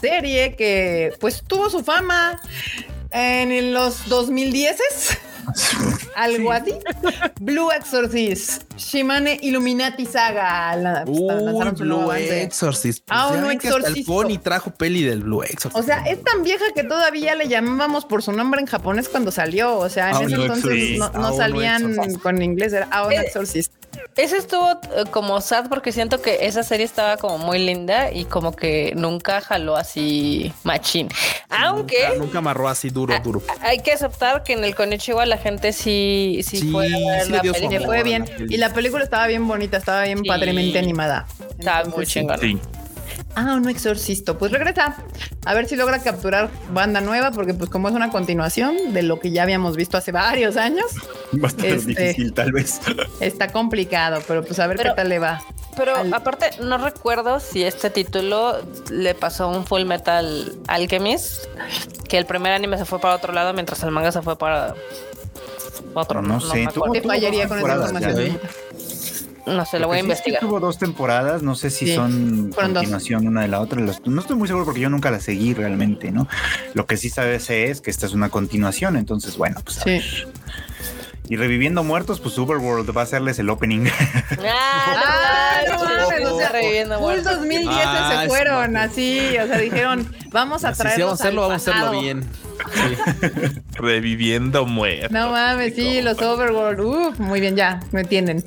serie 0.00 0.56
que, 0.56 1.14
pues, 1.20 1.44
tuvo 1.46 1.70
su 1.70 1.84
fama 1.84 2.40
en 3.12 3.72
los 3.72 4.08
2010 4.08 4.76
algo 6.16 6.52
así. 6.52 6.74
Blue 7.40 7.70
Exorcist, 7.72 8.62
Shimane 8.76 9.38
Illuminati 9.42 10.06
Saga. 10.06 10.74
La- 10.76 11.04
pues, 11.04 11.18
Uy, 11.18 11.70
Blue. 11.76 12.12
Exorcist. 12.12 13.04
Ah, 13.10 13.26
Pues 13.28 13.42
un 13.42 13.48
ven 13.48 13.58
que 13.58 13.68
hasta 13.68 13.88
El 13.88 14.40
trajo 14.40 14.70
peli 14.72 15.02
del 15.02 15.22
Blue 15.22 15.42
Exorcist. 15.42 15.76
O 15.76 15.82
sea, 15.82 16.04
es 16.04 16.22
tan 16.22 16.42
vieja 16.42 16.64
que 16.74 16.84
todavía 16.84 17.34
le 17.34 17.48
llamábamos 17.48 18.04
por 18.04 18.22
su 18.22 18.32
nombre 18.32 18.60
en 18.60 18.66
japonés 18.66 19.08
cuando 19.08 19.30
salió. 19.30 19.76
O 19.78 19.88
sea, 19.88 20.10
en 20.10 20.16
Aún 20.16 20.26
ese 20.26 20.36
no 20.36 20.42
entonces 20.42 20.98
no, 20.98 21.10
no 21.10 21.18
no 21.20 21.36
salían 21.36 22.14
con 22.22 22.42
inglés, 22.42 22.72
era 22.72 22.88
Aon 22.90 23.12
Eh, 23.12 23.16
Exorcist. 23.20 23.72
Ese 24.16 24.36
estuvo 24.36 24.70
eh, 24.72 25.04
como 25.10 25.40
sad 25.40 25.68
porque 25.68 25.92
siento 25.92 26.20
que 26.20 26.46
esa 26.46 26.62
serie 26.62 26.84
estaba 26.84 27.16
como 27.16 27.38
muy 27.38 27.58
linda 27.58 28.12
y 28.12 28.24
como 28.24 28.52
que 28.52 28.92
nunca 28.96 29.40
jaló 29.40 29.76
así 29.76 30.52
machín. 30.64 31.08
Aunque 31.48 32.04
Nunca, 32.08 32.18
nunca 32.18 32.38
amarró 32.38 32.68
así 32.68 32.90
duro, 32.90 33.14
duro. 33.22 33.42
hay 33.62 33.78
que 33.80 33.92
aceptar 33.92 34.42
que 34.42 34.52
en 34.54 34.64
el 34.64 34.74
Konichiwa 34.74 35.24
la 35.26 35.38
gente 35.38 35.72
sí, 35.72 36.40
sí, 36.46 36.58
Sí, 36.58 36.70
fue 36.70 36.86
a 36.86 36.98
ver 36.98 37.24
sí 37.26 37.30
la 37.32 37.36
le 37.38 37.42
dio 37.42 37.54
su 37.54 37.60
película. 37.60 37.86
Fue 37.86 38.02
bien. 38.02 38.24
Y 38.48 38.56
la 38.56 38.72
película 38.72 39.02
estaba 39.04 39.26
bien 39.26 39.46
bonita, 39.48 39.76
estaba 39.78 40.02
bien 40.04 40.18
Sí. 40.18 40.28
padremente 40.28 40.78
animada. 40.78 41.26
Estaba 41.58 41.84
muy 41.84 42.04
Entonces, 42.04 42.12
chingona. 42.12 42.79
Ah, 43.36 43.54
un 43.54 43.68
exorcisto. 43.68 44.36
Pues 44.38 44.50
regresa. 44.52 44.96
A 45.44 45.54
ver 45.54 45.66
si 45.66 45.76
logra 45.76 46.02
capturar 46.02 46.50
banda 46.72 47.00
nueva, 47.00 47.30
porque 47.30 47.54
pues 47.54 47.70
como 47.70 47.88
es 47.88 47.94
una 47.94 48.10
continuación 48.10 48.92
de 48.92 49.02
lo 49.02 49.20
que 49.20 49.30
ya 49.30 49.44
habíamos 49.44 49.76
visto 49.76 49.96
hace 49.96 50.12
varios 50.12 50.56
años, 50.56 50.86
Va 51.42 51.46
a 51.46 51.50
estar 51.50 51.66
Este- 51.66 51.86
difícil, 51.86 52.32
tal 52.34 52.50
vez. 52.52 52.80
está 53.20 53.48
complicado, 53.52 54.20
pero 54.26 54.44
pues 54.44 54.58
a 54.58 54.66
ver 54.66 54.76
Pero- 54.78 54.90
qué 54.90 54.96
tal 54.96 55.08
le 55.08 55.18
va. 55.20 55.42
Pero 55.76 55.94
Al- 55.94 56.12
aparte, 56.12 56.50
no 56.60 56.76
recuerdo 56.78 57.38
si 57.38 57.62
este 57.62 57.88
título 57.90 58.58
le 58.90 59.14
pasó 59.14 59.48
un 59.48 59.64
Full 59.64 59.84
Metal 59.84 60.52
Alchemist, 60.66 61.44
que 62.08 62.18
el 62.18 62.26
primer 62.26 62.52
anime 62.52 62.76
se 62.76 62.84
fue 62.84 62.98
para 63.00 63.14
otro 63.14 63.32
lado 63.32 63.52
mientras 63.54 63.80
el 63.84 63.92
manga 63.92 64.10
se 64.10 64.20
fue 64.22 64.36
para 64.36 64.74
otro. 65.94 66.20
No 66.20 66.40
sé, 66.40 66.68
tú- 66.74 66.80
con 66.80 66.96
esa 66.96 67.16
información. 67.28 68.38
No 69.50 69.64
sé, 69.66 69.78
lo 69.78 69.86
voy 69.88 69.96
a 69.96 70.00
sí 70.00 70.04
investigar. 70.04 70.40
tuvo 70.40 70.60
dos 70.60 70.78
temporadas, 70.78 71.42
no 71.42 71.54
sé 71.54 71.70
si 71.70 71.86
Sí, 71.86 71.94
son 71.94 72.50
fueron 72.54 72.72
dos. 72.72 72.82
continuación 72.82 73.26
una 73.26 73.42
de 73.42 73.48
la 73.48 73.60
otra. 73.60 73.80
No 74.04 74.20
estoy 74.20 74.36
muy 74.36 74.46
seguro 74.48 74.64
porque 74.64 74.80
yo 74.80 74.90
nunca 74.90 75.10
la 75.10 75.20
seguí 75.20 75.54
realmente, 75.54 76.10
¿no? 76.12 76.28
Lo 76.74 76.86
que 76.86 76.96
sí 76.96 77.10
sabe 77.10 77.38
sé 77.40 77.70
es 77.70 77.80
que 77.80 77.90
esta 77.90 78.06
es 78.06 78.12
una 78.12 78.28
continuación, 78.28 78.96
entonces 78.96 79.36
bueno, 79.36 79.60
pues 79.64 79.78
a 79.78 79.82
Sí. 79.82 79.90
ver. 79.90 80.28
Y 81.30 81.36
reviviendo 81.36 81.84
muertos, 81.84 82.18
pues 82.18 82.34
Superworld 82.34 82.90
va 82.94 83.02
a 83.02 83.04
hacerles 83.04 83.38
el 83.38 83.48
opening. 83.50 83.86
Ah, 84.44 85.60
no 85.68 85.84
manches, 85.84 86.08
mames, 86.10 86.24
o 86.26 86.38
sea, 86.38 86.48
reviviendo 86.48 86.94
Full 86.96 87.04
muertos. 87.04 87.36
2010 87.36 87.68
Ah, 87.72 88.14
se 88.16 88.24
es 88.24 88.28
fueron 88.28 88.76
así, 88.76 89.38
o 89.38 89.46
sea, 89.46 89.58
dijeron, 89.58 90.12
vamos 90.32 90.64
a 90.64 90.72
traer 90.72 90.96
si 90.96 91.02
vamos 91.02 91.20
a 91.20 91.22
hacerlo, 91.22 91.42
vamos 91.42 91.68
a 91.68 91.70
hacerlo 91.70 92.00
bien. 92.00 92.24
Sí. 92.74 92.96
Reviviendo 93.74 94.66
muertos. 94.66 95.12
No 95.12 95.30
mames, 95.30 95.74
sí, 95.74 96.02
los 96.02 96.20
Overworld, 96.20 96.80
uf, 96.80 97.18
muy 97.18 97.40
bien, 97.40 97.54
ya, 97.56 97.80
me 97.92 98.04
tienen. 98.04 98.44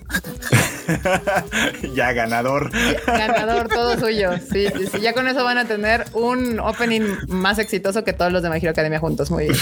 ya 1.95 2.11
ganador. 2.11 2.69
Ganador, 3.07 3.69
todo 3.69 3.97
suyo. 3.99 4.31
Sí, 4.37 4.67
sí, 4.67 4.87
sí, 4.91 5.01
ya 5.01 5.13
con 5.13 5.27
eso 5.27 5.43
van 5.43 5.57
a 5.57 5.65
tener 5.65 6.05
un 6.13 6.59
opening 6.59 7.01
más 7.27 7.57
exitoso 7.59 8.03
que 8.03 8.13
todos 8.13 8.31
los 8.31 8.43
de 8.43 8.49
My 8.49 8.57
Hero 8.57 8.71
Academia 8.71 8.99
juntos, 8.99 9.31
muy 9.31 9.45
bien. 9.45 9.57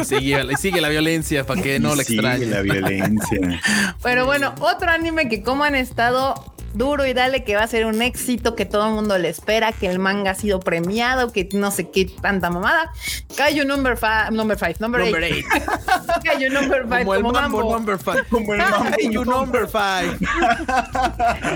Y 0.00 0.04
sigue, 0.04 0.40
y 0.50 0.56
sigue 0.56 0.80
la 0.80 0.88
violencia 0.88 1.44
para 1.44 1.60
que 1.60 1.78
no 1.78 1.94
le 1.94 2.04
Sí, 2.04 2.16
la 2.36 2.62
violencia. 2.62 3.60
Pero 4.02 4.26
bueno, 4.26 4.54
otro 4.60 4.90
anime 4.90 5.28
que 5.28 5.42
como 5.42 5.64
han 5.64 5.74
estado 5.74 6.34
duro 6.78 7.04
y 7.06 7.12
dale 7.12 7.44
que 7.44 7.56
va 7.56 7.62
a 7.64 7.66
ser 7.66 7.84
un 7.86 8.00
éxito, 8.00 8.54
que 8.56 8.64
todo 8.64 8.86
el 8.86 8.94
mundo 8.94 9.18
le 9.18 9.28
espera, 9.28 9.72
que 9.72 9.88
el 9.90 9.98
manga 9.98 10.30
ha 10.30 10.34
sido 10.34 10.60
premiado, 10.60 11.32
que 11.32 11.48
no 11.52 11.70
sé 11.70 11.90
qué 11.90 12.06
tanta 12.22 12.48
mamada. 12.50 12.90
Kaiju 13.36 13.64
number 13.66 13.96
five, 13.96 14.30
number 14.30 14.56
five, 14.56 14.76
number, 14.78 15.00
Number 15.02 15.22
eight. 15.24 15.44
eight. 15.52 15.64
Kaiju 16.24 16.50
number 16.52 16.82
five, 16.88 16.98
Como 17.04 17.14
el 17.14 17.22
mambo, 17.22 17.40
mambo. 17.40 17.72
number 17.72 17.98
five. 17.98 18.24
Como 18.30 18.54
el 18.54 18.60
mambo. 18.60 19.24
Number 19.24 19.68
five. 19.68 20.18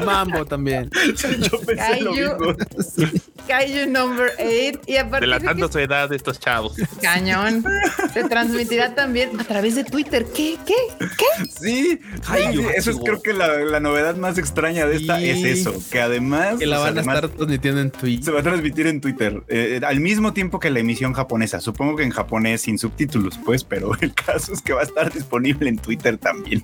mambo 0.05 0.45
también. 0.45 0.91
Yo 1.16 1.61
pensé 1.61 2.01
lo 2.01 2.12
Kaiju. 2.12 2.37
mismo. 2.37 3.16
Kaiju 3.47 3.87
number 3.91 4.33
eight. 4.39 4.81
Y 4.87 4.97
aparte 4.97 5.27
de 5.27 5.33
Delatando 5.33 5.70
su 5.70 5.79
edad 5.79 6.09
de 6.09 6.16
estos 6.16 6.39
chavos. 6.41 6.77
cañón, 7.01 7.64
se 8.14 8.25
transmitirá 8.25 8.95
también 8.95 9.39
a 9.41 9.45
través 9.45 9.75
de 9.75 9.85
Twitter. 9.85 10.27
¿Qué? 10.35 10.59
¿Qué? 10.66 10.75
¿Qué? 10.99 11.45
Sí, 11.47 12.01
sí, 12.23 12.66
eso 12.75 12.91
es 12.91 12.97
creo 13.05 13.23
que 13.23 13.33
la, 13.33 13.49
la 13.59 13.81
novedad 13.81 14.16
más 14.16 14.39
extraña 14.39 14.87
de 14.87 14.97
esta 14.97 15.11
Sí. 15.18 15.30
es 15.30 15.44
eso, 15.44 15.74
que 15.90 16.00
además, 16.00 16.58
Que 16.58 16.66
la 16.66 16.80
o 16.80 16.82
sea, 16.82 16.92
van 16.92 16.98
a 16.98 17.00
estar 17.00 17.28
transmitiendo 17.28 17.80
en 17.80 17.90
Twitch. 17.90 18.22
se 18.24 18.30
va 18.30 18.40
a 18.40 18.42
transmitir 18.42 18.86
en 18.86 19.00
Twitter 19.00 19.42
eh, 19.48 19.80
al 19.84 20.00
mismo 20.00 20.32
tiempo 20.32 20.60
que 20.60 20.70
la 20.70 20.80
emisión 20.80 21.12
japonesa. 21.12 21.60
Supongo 21.60 21.96
que 21.96 22.04
en 22.04 22.10
japonés 22.10 22.62
sin 22.62 22.78
subtítulos, 22.78 23.38
pues, 23.44 23.64
pero 23.64 23.92
el 24.00 24.14
caso 24.14 24.52
es 24.52 24.62
que 24.62 24.72
va 24.72 24.80
a 24.80 24.84
estar 24.84 25.12
disponible 25.12 25.68
en 25.68 25.78
Twitter 25.78 26.16
también. 26.18 26.62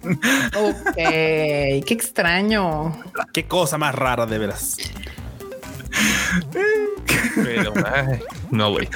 Ok, 0.57 0.95
qué 0.95 1.85
extraño. 1.89 2.97
Qué 3.33 3.45
cosa 3.45 3.79
más 3.79 3.95
rara, 3.95 4.27
de 4.27 4.39
veras. 4.39 4.77
Pero, 7.35 7.73
ay, 7.93 8.21
no, 8.51 8.71
güey. 8.73 8.89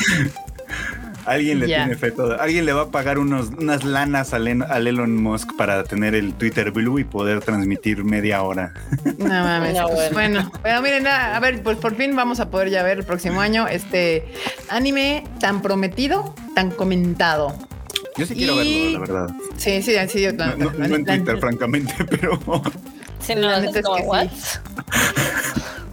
Alguien 1.25 1.61
le 1.61 1.66
tiene 1.66 1.95
fe 1.97 2.11
todo. 2.11 2.41
Alguien 2.41 2.66
le 2.66 2.73
va 2.73 2.83
a 2.83 2.91
pagar 2.91 3.18
unos, 3.18 3.49
unas 3.59 3.85
lanas 3.85 4.33
al, 4.35 4.62
al 4.62 4.87
Elon 4.87 5.14
Musk 5.23 5.55
para 5.57 5.85
tener 5.85 6.14
el 6.14 6.35
Twitter 6.35 6.70
Blue 6.73 6.99
y 6.99 7.05
poder 7.05 7.41
transmitir 7.41 8.05
media 8.05 8.43
hora. 8.43 8.73
No 9.18 9.27
mames. 9.29 9.75
No, 9.75 9.89
pues, 9.89 10.12
bueno. 10.12 10.51
bueno, 10.62 10.83
miren, 10.83 11.07
a 11.07 11.37
a 11.37 11.41
ver, 11.41 11.62
pues 11.62 11.77
por 11.79 11.95
fin 11.97 12.14
vamos 12.16 12.41
a 12.41 12.51
poder 12.51 12.70
ya 12.70 12.83
ver 12.83 12.99
el 12.99 13.05
próximo 13.05 13.41
año 13.41 13.68
este 13.68 14.25
anime 14.68 15.25
tan 15.41 15.62
prometido, 15.62 16.35
tan 16.55 16.70
comentado. 16.70 17.55
Yo 18.16 18.27
sí 18.27 18.35
quiero 18.35 18.62
Y- 18.62 18.95
verlo, 18.95 19.07
la 19.07 19.12
verdad. 19.23 19.37
Sí, 19.57 19.81
sí, 19.83 19.93
sí. 20.09 20.18
sí, 20.29 20.37
No, 20.37 20.47
no- 20.57 20.70
no 20.73 20.85
en 20.97 21.05
Twitter, 21.05 21.39
francamente, 21.39 21.95
pero 22.11 22.39
La 23.29 23.35
no, 23.37 23.57
es 23.68 23.77
es 23.77 23.83
como, 23.83 23.97
que 23.97 24.03
¿what? 24.03 24.29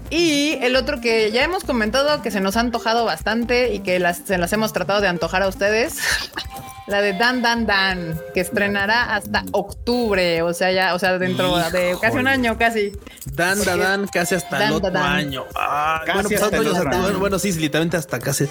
Y 0.10 0.54
el 0.62 0.76
otro 0.76 1.02
que 1.02 1.32
ya 1.32 1.44
hemos 1.44 1.64
comentado 1.64 2.22
que 2.22 2.32
se 2.32 2.40
nos 2.42 2.58
ha 2.58 2.62
antojado 2.62 3.06
bastante 3.06 3.74
y 3.74 3.80
que 3.80 4.00
las, 4.00 4.18
se 4.26 4.38
las 4.38 4.52
hemos 4.54 4.74
tratado 4.74 5.02
de 5.02 5.08
antojar 5.08 5.44
a 5.44 5.48
ustedes. 5.48 5.98
La 6.88 7.02
de 7.04 7.14
Dan 7.14 7.44
Dan 7.44 7.68
Dan, 7.68 8.20
que 8.34 8.40
estrenará 8.40 9.14
hasta 9.14 9.44
octubre, 9.52 10.42
o 10.42 10.56
sea, 10.56 10.72
ya, 10.72 10.96
o 10.96 11.00
sea, 11.00 11.20
dentro 11.20 11.56
de 11.70 11.96
casi 12.02 12.18
un 12.18 12.28
año, 12.28 12.58
casi. 12.58 12.92
Dan, 13.32 13.64
dan, 13.64 13.78
dan, 13.80 14.08
casi 14.08 14.34
hasta 14.34 14.58
Dan, 14.58 14.70
el 14.70 14.74
otro 14.74 14.90
dan, 14.90 15.04
dan. 15.04 15.16
año. 15.18 15.46
Ay, 15.54 16.00
Casi 16.08 16.14
bueno, 16.14 16.30
pues, 16.30 16.42
hasta 16.42 16.58
el 16.58 16.64
bueno, 16.64 17.06
año. 17.10 17.20
bueno, 17.20 17.38
sí, 17.38 17.52
literalmente 17.54 17.96
hasta 17.96 18.18
casi. 18.18 18.48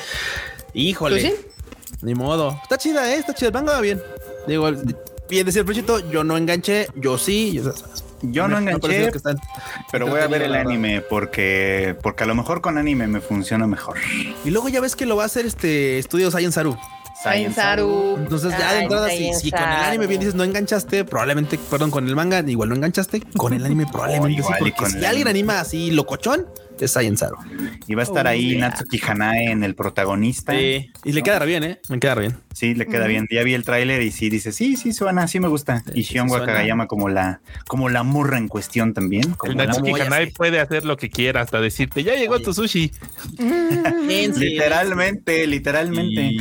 Híjole. 0.73 1.21
¿Tú 1.21 1.27
sí? 1.27 1.35
Ni 2.03 2.15
modo. 2.15 2.57
Está 2.63 2.79
chida, 2.79 3.13
¿eh? 3.13 3.17
Está 3.17 3.35
chida. 3.35 3.51
Manga 3.51 3.73
va 3.73 3.81
bien. 3.81 4.01
Digo, 4.47 4.71
bien 5.29 5.45
decía 5.45 5.63
el 5.63 6.11
yo 6.11 6.23
no 6.23 6.37
enganché, 6.37 6.87
yo 6.95 7.19
sí. 7.19 7.55
yo- 7.55 7.73
yo 8.23 8.49
no 8.49 8.59
enganché, 8.59 9.11
que 9.11 9.17
están- 9.19 9.39
pero 9.93 10.07
voy 10.07 10.21
a 10.21 10.27
ver 10.27 10.43
el 10.43 10.55
anime 10.55 11.01
porque, 11.01 11.97
porque 12.03 12.25
a 12.25 12.27
lo 12.27 12.35
mejor 12.35 12.61
con 12.61 12.79
anime 12.79 13.07
me 13.07 13.21
funciona 13.21 13.67
mejor. 13.67 13.97
Y 14.45 14.51
luego 14.51 14.69
ya 14.69 14.81
ves 14.81 14.97
que 14.97 15.07
lo 15.07 15.17
va 15.17 15.25
a 15.25 15.27
hacer 15.27 15.47
este 15.47 15.99
estudio 15.99 16.31
Science 16.31 16.55
Saru. 16.55 16.77
Sainzaru. 17.23 18.17
Entonces 18.17 18.53
ya 18.57 18.75
de 18.75 18.83
entrada, 18.85 19.09
si, 19.11 19.17
Science 19.17 19.41
si 19.41 19.51
con 19.51 19.61
el 19.63 19.67
anime 19.69 20.07
bien 20.07 20.21
dices 20.21 20.35
no 20.37 20.45
enganchaste, 20.45 21.05
probablemente, 21.05 21.59
perdón, 21.59 21.91
con 21.91 22.07
el 22.07 22.15
manga 22.15 22.41
igual 22.47 22.69
no 22.69 22.77
enganchaste, 22.77 23.23
con 23.37 23.53
el 23.53 23.65
anime 23.65 23.87
probablemente 23.91 24.43
sí, 24.43 24.49
porque 24.59 24.73
si 24.87 25.05
alguien 25.05 25.27
anime. 25.27 25.31
anima 25.31 25.61
así 25.61 25.91
locochón, 25.91 26.47
es 26.85 26.93
Science 26.93 27.25
Saru. 27.25 27.37
Y 27.87 27.95
va 27.95 28.03
a 28.03 28.05
estar 28.05 28.27
Oh, 28.27 28.31
ahí 28.31 28.51
yeah. 28.51 28.69
Natsuki 28.69 29.01
Hanae 29.07 29.51
en 29.51 29.65
el 29.65 29.75
protagonista. 29.75 30.53
Sí. 30.53 30.91
Y 31.05 31.13
le 31.13 31.23
queda 31.23 31.45
bien, 31.45 31.65
¿eh? 31.65 31.81
Me 31.89 31.99
queda 31.99 32.15
bien. 32.15 32.37
Sí, 32.53 32.75
le 32.75 32.87
queda 32.87 33.07
bien. 33.07 33.27
Ya 33.31 33.43
vi 33.45 33.55
el 33.55 33.65
tráiler 33.65 34.03
y 34.03 34.11
sí 34.11 34.31
dice, 34.31 34.53
sí, 34.53 34.77
sí 34.77 34.93
suena, 34.93 35.29
sí 35.29 35.39
me 35.41 35.49
gusta. 35.49 35.79
Sí, 35.81 35.93
y 35.95 36.03
Shion. 36.03 36.29
Wakagayama 36.29 36.87
como 36.89 37.09
la, 37.09 37.41
como 37.67 37.89
la 37.89 38.03
morra 38.03 38.39
en 38.39 38.49
cuestión 38.49 38.95
también. 38.95 39.33
Como 39.35 39.55
Natsuki 39.55 39.93
hacer? 39.93 40.33
puede 40.33 40.61
hacer 40.61 40.85
lo 40.85 40.97
que 40.97 41.09
quiera, 41.09 41.41
hasta 41.41 41.61
decirte, 41.61 42.03
ya 42.03 42.15
llegó 42.15 42.35
Oye. 42.35 42.45
tu 42.45 42.53
sushi. 42.53 42.91
literalmente, 44.09 45.47
literalmente. 45.47 46.21
Y... 46.21 46.39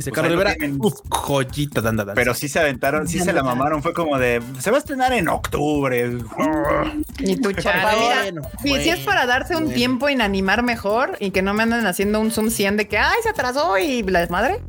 Dice 0.00 0.12
Pues 0.12 0.14
Carlos 0.14 0.32
Rivera, 0.32 0.56
uf, 0.78 0.94
joyita, 1.08 1.80
dan, 1.80 1.96
dan, 1.96 2.06
dan. 2.06 2.14
Pero 2.14 2.34
sí 2.34 2.48
se 2.48 2.58
aventaron, 2.58 3.06
sí 3.06 3.20
se 3.20 3.32
la 3.32 3.42
mamaron. 3.42 3.82
Fue 3.82 3.92
como 3.92 4.18
de, 4.18 4.40
se 4.58 4.70
va 4.70 4.78
a 4.78 4.80
estrenar 4.80 5.12
en 5.12 5.28
octubre. 5.28 6.18
Y 7.18 7.36
tu 7.36 7.52
chale. 7.52 8.19
Bueno, 8.22 8.42
si 8.62 8.88
es 8.88 9.00
para 9.00 9.26
darse 9.26 9.56
un 9.56 9.64
bueno. 9.64 9.76
tiempo 9.76 10.08
en 10.08 10.20
animar 10.20 10.62
mejor 10.62 11.16
y 11.20 11.30
que 11.30 11.42
no 11.42 11.54
me 11.54 11.62
anden 11.62 11.86
haciendo 11.86 12.20
un 12.20 12.30
zoom 12.30 12.50
100 12.50 12.76
de 12.76 12.88
que, 12.88 12.98
ay, 12.98 13.16
se 13.22 13.30
atrasó 13.30 13.78
y 13.78 14.02
la 14.02 14.20
desmadre, 14.20 14.60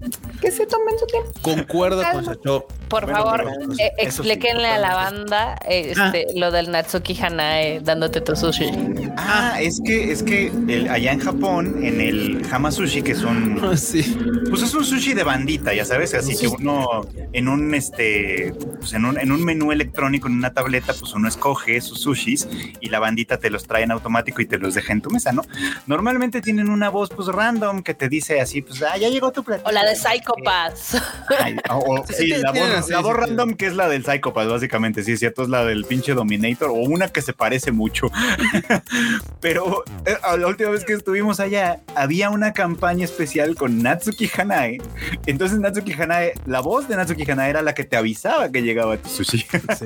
que 0.42 0.52
se 0.52 0.66
tomen 0.66 0.98
su 1.00 1.06
tiempo. 1.06 1.32
Concuerdo 1.42 2.04
con 2.12 2.26
Chacho. 2.26 2.66
Por 2.90 3.06
Bueno, 3.06 3.20
favor, 3.24 3.48
eh, 3.48 3.74
sí, 3.78 3.84
explíquenle 4.00 4.68
a 4.68 4.78
la 4.78 4.94
banda 4.96 5.56
este, 5.66 6.28
lo 6.36 6.52
del 6.52 6.72
Natsuki 6.72 7.18
Hanae 7.22 7.80
dándote 7.80 8.20
tu 8.20 8.36
sushi. 8.36 8.70
Ah, 9.16 9.60
es 9.62 9.80
que, 9.86 10.12
es 10.12 10.24
que 10.24 10.48
el- 10.68 10.90
allá 10.90 11.14
en 11.14 11.20
Japón, 11.20 11.80
en 11.86 12.02
el 12.02 12.46
Hamasushi, 12.52 13.02
que 13.02 13.16
son 13.16 13.62
Sí. 13.78 14.18
Pues 14.50 14.62
es 14.64 14.74
un 14.74 14.84
sushi 14.84 15.14
de 15.14 15.24
bandita, 15.24 15.74
ya 15.74 15.86
sabes, 15.86 16.14
así 16.14 16.36
que 16.38 16.48
uno 16.50 17.08
en 17.32 17.48
un 17.48 17.74
este, 17.74 18.54
pues 18.80 18.92
en 18.92 19.06
un, 19.06 19.18
en 19.18 19.32
un 19.32 19.42
menú 19.46 19.72
electrónico, 19.72 20.28
en 20.28 20.34
una 20.34 20.54
tableta, 20.54 20.94
pues 20.94 21.14
uno 21.14 21.30
escoge 21.30 21.80
sus 21.80 22.02
sushis 22.02 22.50
y 22.82 22.90
la 22.90 23.00
bandita 23.00 23.38
te 23.38 23.50
los 23.50 23.66
trae 23.68 23.84
en 23.84 23.92
automático 23.92 24.42
y 24.42 24.48
te 24.48 24.58
los 24.58 24.74
deja 24.74 24.92
en 24.92 25.02
tu 25.02 25.10
mesa, 25.12 25.32
¿no? 25.32 25.44
Normalmente 25.88 26.42
tienen 26.42 26.70
una 26.70 26.90
voz 26.90 27.10
pues 27.10 27.30
random 27.30 27.84
que 27.84 27.94
te 27.94 28.10
dice 28.10 28.42
así, 28.42 28.62
pues 28.62 28.82
ah, 28.84 28.98
ya 28.98 29.08
llegó 29.08 29.32
tu 29.32 29.44
plato. 29.46 29.64
O 29.66 29.72
la 29.72 29.86
de 29.86 29.96
Psychopaths. 30.36 31.02
Ay, 31.40 31.56
o- 31.70 31.78
o- 32.00 32.06
sí, 32.10 32.28
la 32.28 32.52
voz, 32.52 32.62
así, 32.62 32.92
la 32.92 32.98
sí, 33.00 33.04
voz 33.04 33.14
tienen. 33.16 33.38
random 33.38 33.54
que 33.56 33.68
es 33.68 33.76
la 33.76 33.88
del 33.88 34.04
Psychopath, 34.06 34.48
básicamente, 34.50 35.04
sí, 35.04 35.14
es 35.14 35.20
cierto, 35.20 35.44
es 35.44 35.50
la 35.50 35.66
del 35.66 35.86
pinche 35.86 36.14
Dominator 36.14 36.70
o 36.70 36.74
una 36.74 37.08
que 37.10 37.22
se 37.22 37.34
parece 37.34 37.72
mucho. 37.72 38.10
Pero 39.40 39.84
eh, 40.06 40.16
a 40.24 40.38
la 40.38 40.48
última 40.48 40.70
vez 40.70 40.86
que 40.86 40.94
estuvimos 40.94 41.40
allá, 41.40 41.80
había 41.96 42.30
una 42.30 42.54
campaña 42.54 43.06
especial 43.06 43.56
con 43.56 43.82
Natsuki 43.82 44.30
Hanae. 44.38 44.80
Entonces 45.26 45.60
Natsuki 45.60 45.94
Hanae, 45.94 46.34
la 46.46 46.60
voz 46.62 46.88
de 46.88 46.96
Natsuki 46.96 47.30
Hanae 47.30 47.50
era 47.50 47.62
la 47.62 47.74
que 47.74 47.84
te 47.84 47.98
avisaba 47.98 48.52
que 48.52 48.62
llegaba 48.62 48.98
tu 48.98 49.10
sushi. 49.10 49.40
Sí. 49.40 49.86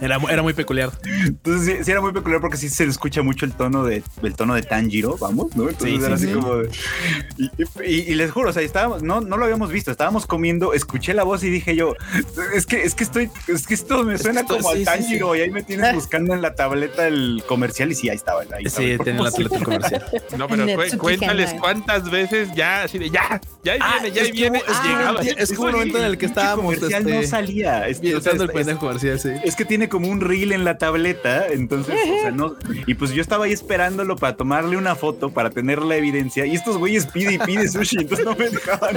Era, 0.00 0.18
mu- 0.18 0.28
era 0.28 0.42
muy 0.42 0.52
peculiar. 0.52 0.90
Entonces 1.26 1.78
sí, 1.78 1.84
sí 1.84 1.90
era 1.90 2.00
muy 2.00 2.12
peculiar 2.12 2.40
porque 2.40 2.56
sí 2.56 2.68
se 2.68 2.84
escucha 2.84 3.22
mucho 3.22 3.44
el 3.46 3.52
tono 3.52 3.84
de 3.84 4.02
el 4.22 4.34
tono 4.36 4.54
de 4.54 4.62
Tanjiro, 4.62 5.16
vamos, 5.18 5.54
¿no? 5.56 5.68
Entonces 5.68 5.98
Sí, 5.98 6.04
era 6.04 6.16
sí, 6.16 6.24
así 6.24 6.26
sí. 6.26 6.32
como 6.40 6.56
de- 6.56 6.70
y, 7.38 7.50
y- 7.84 8.12
y 8.12 8.14
les 8.14 8.30
juro, 8.30 8.50
o 8.50 8.52
sea, 8.52 8.62
estábamos, 8.62 9.02
no, 9.02 9.20
no 9.20 9.36
lo 9.36 9.44
habíamos 9.44 9.70
visto, 9.70 9.73
estábamos 9.78 10.26
comiendo, 10.26 10.72
escuché 10.74 11.14
la 11.14 11.22
voz 11.24 11.42
y 11.44 11.50
dije 11.50 11.74
yo, 11.76 11.94
es 12.54 12.66
que, 12.66 12.82
es 12.82 12.94
que 12.94 13.04
estoy, 13.04 13.30
es 13.48 13.66
que 13.66 13.74
esto 13.74 14.02
me 14.04 14.14
Es 14.14 14.22
suena 14.22 14.40
que 14.42 14.54
esto- 14.54 14.56
como 14.58 14.70
sí, 14.70 14.74
al 14.74 14.78
sí, 14.78 14.84
Tanjiro 14.84 15.34
y 15.36 15.40
ahí 15.40 15.50
me 15.50 15.62
tienes 15.62 15.94
buscando 15.94 16.34
en 16.34 16.42
la 16.42 16.54
tableta 16.54 17.06
el 17.06 17.42
comercial 17.46 17.90
y 17.92 17.94
sí, 17.94 18.08
ahí 18.08 18.16
estaba. 18.16 18.42
Ahí 18.42 18.64
estaba. 18.64 18.86
Sí, 18.88 18.96
tiene 19.02 19.22
la 19.22 19.30
tableta 19.30 19.58
comercial. 19.60 20.04
No, 20.38 20.48
pero 20.48 20.66
cu- 20.66 20.98
cuéntales 20.98 21.54
cuántas 21.60 22.10
veces 22.10 22.48
ya, 22.54 22.82
así 22.84 22.98
de 22.98 23.08
ya, 23.10 23.40
ya 23.62 23.72
ahí 23.74 23.78
Ah, 23.82 23.98
viene, 24.02 24.14
ya 24.16 24.22
viene. 24.32 24.62
llegaba. 24.84 25.20
Es 25.22 25.52
como 25.52 25.62
un 25.62 25.68
Eso, 25.68 25.76
momento 25.78 25.98
en 25.98 26.04
el 26.04 26.18
que 26.18 26.26
estábamos 26.26 26.74
comercial 26.74 27.02
este, 27.02 27.14
no 27.20 27.22
salía. 27.26 27.88
Es, 27.88 27.98
o 28.14 28.20
sea, 28.20 28.32
el 28.32 28.48
pendejo 28.50 28.80
comercial, 28.80 29.18
sí. 29.20 29.30
es 29.44 29.54
que 29.56 29.64
tiene 29.64 29.88
como 29.88 30.08
un 30.08 30.20
reel 30.20 30.52
en 30.52 30.64
la 30.64 30.78
tableta, 30.78 31.46
entonces, 31.48 31.94
o 31.94 32.20
sea, 32.22 32.30
no. 32.30 32.56
Y 32.86 32.94
pues 32.94 33.12
yo 33.12 33.22
estaba 33.22 33.44
ahí 33.46 33.52
esperándolo 33.52 34.16
para 34.16 34.36
tomarle 34.36 34.76
una 34.76 34.94
foto, 34.96 35.30
para 35.30 35.50
tener 35.50 35.82
la 35.82 35.96
evidencia. 35.96 36.46
Y 36.46 36.54
estos 36.54 36.76
güeyes 36.78 37.06
pide 37.06 37.34
y 37.34 37.38
pide 37.38 37.68
sushi, 37.68 37.98
entonces 38.00 38.24
no 38.26 38.34
me 38.34 38.48
dejaban, 38.50 38.96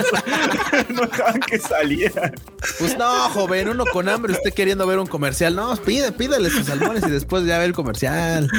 no 0.89 1.01
dejaban 1.01 1.39
que 1.41 1.59
saliera. 1.59 2.31
Pues 2.79 2.97
no, 2.97 3.05
joven, 3.29 3.69
uno 3.69 3.85
con 3.85 4.09
hambre, 4.09 4.33
usted 4.33 4.53
queriendo 4.53 4.85
ver 4.87 4.99
un 4.99 5.07
comercial. 5.07 5.55
No, 5.55 5.75
pide, 5.77 6.11
pídale 6.11 6.49
sus 6.49 6.65
salmones 6.67 7.03
y 7.07 7.09
después 7.11 7.45
ya 7.45 7.57
ve 7.59 7.65
el 7.65 7.73
comercial. 7.73 8.49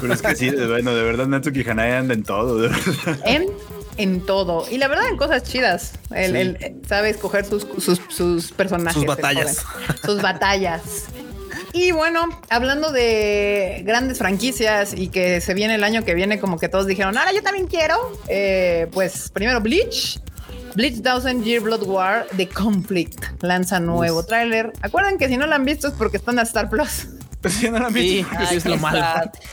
Pero 0.00 0.12
es 0.12 0.22
que 0.22 0.36
sí, 0.36 0.50
bueno, 0.50 0.94
de 0.94 1.02
verdad 1.02 1.26
Natsuki 1.26 1.68
Hanai 1.68 1.92
anda 1.92 2.14
en 2.14 2.22
todo. 2.22 2.58
de 2.58 2.68
verdad. 2.68 3.18
En, 3.24 3.46
en 3.96 4.20
todo. 4.26 4.64
Y 4.70 4.78
la 4.78 4.88
verdad, 4.88 5.08
en 5.08 5.16
cosas 5.16 5.42
chidas. 5.44 5.92
Él, 6.14 6.32
Sí. 6.58 6.64
él, 6.64 6.76
sabe 6.88 7.10
escoger 7.10 7.44
sus, 7.44 7.66
sus, 7.78 8.00
sus 8.08 8.52
personajes. 8.52 8.94
Sus 8.94 9.06
batallas. 9.06 9.64
Sus 10.04 10.22
batallas. 10.22 10.82
Y 11.72 11.90
bueno, 11.92 12.26
hablando 12.48 12.92
de 12.92 13.82
grandes 13.84 14.18
franquicias 14.18 14.94
y 14.96 15.08
que 15.08 15.40
se 15.40 15.52
viene 15.54 15.74
el 15.74 15.84
año 15.84 16.02
que 16.04 16.14
viene, 16.14 16.40
como 16.40 16.58
que 16.58 16.68
todos 16.68 16.86
dijeron, 16.86 17.16
ahora 17.18 17.32
yo 17.32 17.42
también 17.42 17.66
quiero. 17.66 17.94
eh, 18.28 18.88
pues 18.92 19.30
primero 19.32 19.60
Bleach. 19.60 20.18
Bleach 20.78 21.02
Thousand 21.02 21.42
Year 21.42 21.60
Blood 21.60 21.82
War 21.88 22.24
The 22.36 22.48
Conflict 22.48 23.42
lanza 23.42 23.80
nuevo 23.80 24.24
tráiler. 24.24 24.72
Acuerden 24.80 25.18
que 25.18 25.26
si 25.26 25.36
no 25.36 25.44
lo 25.48 25.56
han 25.56 25.64
visto 25.64 25.88
es 25.88 25.94
porque 25.94 26.18
están 26.18 26.38
a 26.38 26.42
Star 26.42 26.70
Plus. 26.70 27.08
Sí, 27.48 27.68
no 27.68 27.80
la 27.80 27.86
han 27.86 27.92
visto. 27.92 28.28
sí, 28.48 28.54
es 28.54 28.64
lo 28.64 28.76
malo. 28.76 29.04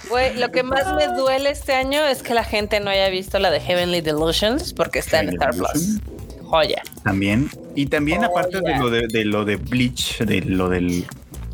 Güey, 0.07 0.38
lo 0.38 0.52
que 0.52 0.61
más 0.61 0.85
me 0.95 1.07
duele 1.07 1.49
este 1.49 1.73
año 1.73 2.06
es 2.06 2.22
que 2.22 2.35
la 2.35 2.43
gente 2.43 2.80
no 2.80 2.91
haya 2.91 3.10
visto 3.10 3.39
la 3.39 3.49
de 3.49 3.60
Heavenly 3.60 4.02
Delusions 4.02 4.72
porque 4.73 4.99
está 4.99 5.22
en 5.22 5.30
Star 5.30 5.56
Plus. 5.56 5.99
Joya. 6.43 6.84
También. 7.03 7.49
Y 7.73 7.88
también, 7.88 8.23
aparte 8.23 8.61
de 8.61 8.77
lo 8.77 8.91
de, 8.91 9.07
de 9.07 9.26
lo 9.26 9.45
de 9.45 9.56
Bleach, 9.56 10.19
de 10.19 10.41
lo 10.41 10.69
del 10.69 11.07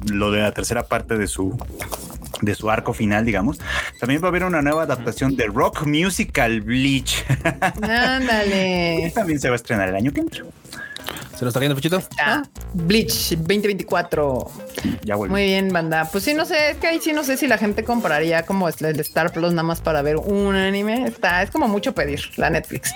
lo 0.06 0.32
de 0.32 0.42
la 0.42 0.52
tercera 0.52 0.84
parte 0.84 1.18
de 1.18 1.28
su 1.28 1.58
de 2.42 2.56
su 2.56 2.70
arco 2.70 2.94
final, 2.94 3.26
digamos, 3.26 3.60
también 4.00 4.22
va 4.22 4.28
a 4.28 4.30
haber 4.30 4.44
una 4.44 4.62
nueva 4.62 4.84
adaptación 4.84 5.36
de 5.36 5.48
Rock 5.48 5.86
Musical 5.86 6.62
Bleach. 6.62 7.26
Ándale. 7.82 9.12
también 9.14 9.40
se 9.40 9.50
va 9.50 9.56
a 9.56 9.58
estrenar 9.58 9.90
el 9.90 9.96
año 9.96 10.12
que 10.12 10.22
entra. 10.22 10.44
¿Se 11.42 11.46
nos 11.46 11.54
está 11.54 11.60
cayendo 11.60 11.76
Puchito? 11.76 12.04
Ah, 12.24 12.44
Bleach 12.76 13.30
2024. 13.36 14.52
Ya 15.04 15.16
vuelve. 15.16 15.32
Muy 15.34 15.44
bien, 15.46 15.74
banda. 15.74 16.08
Pues 16.12 16.24
sí, 16.24 16.36
no 16.36 16.46
sé, 16.46 16.70
es 16.70 16.78
que 16.78 16.86
ahí 16.86 17.00
sí 17.02 17.14
no 17.14 17.24
sé 17.24 17.36
si 17.36 17.48
la 17.48 17.58
gente 17.58 17.84
compraría 17.84 18.44
como 18.44 18.70
el 18.70 18.76
de 18.76 19.02
Star 19.02 19.34
Plus 19.34 19.50
nada 19.52 19.64
más 19.64 19.82
para 19.82 20.04
ver 20.04 20.18
un 20.18 20.54
anime. 20.56 21.04
Está, 21.08 21.42
es 21.42 21.50
como 21.50 21.68
mucho 21.68 21.96
pedir 21.96 22.22
la 22.38 22.52
Netflix. 22.52 22.94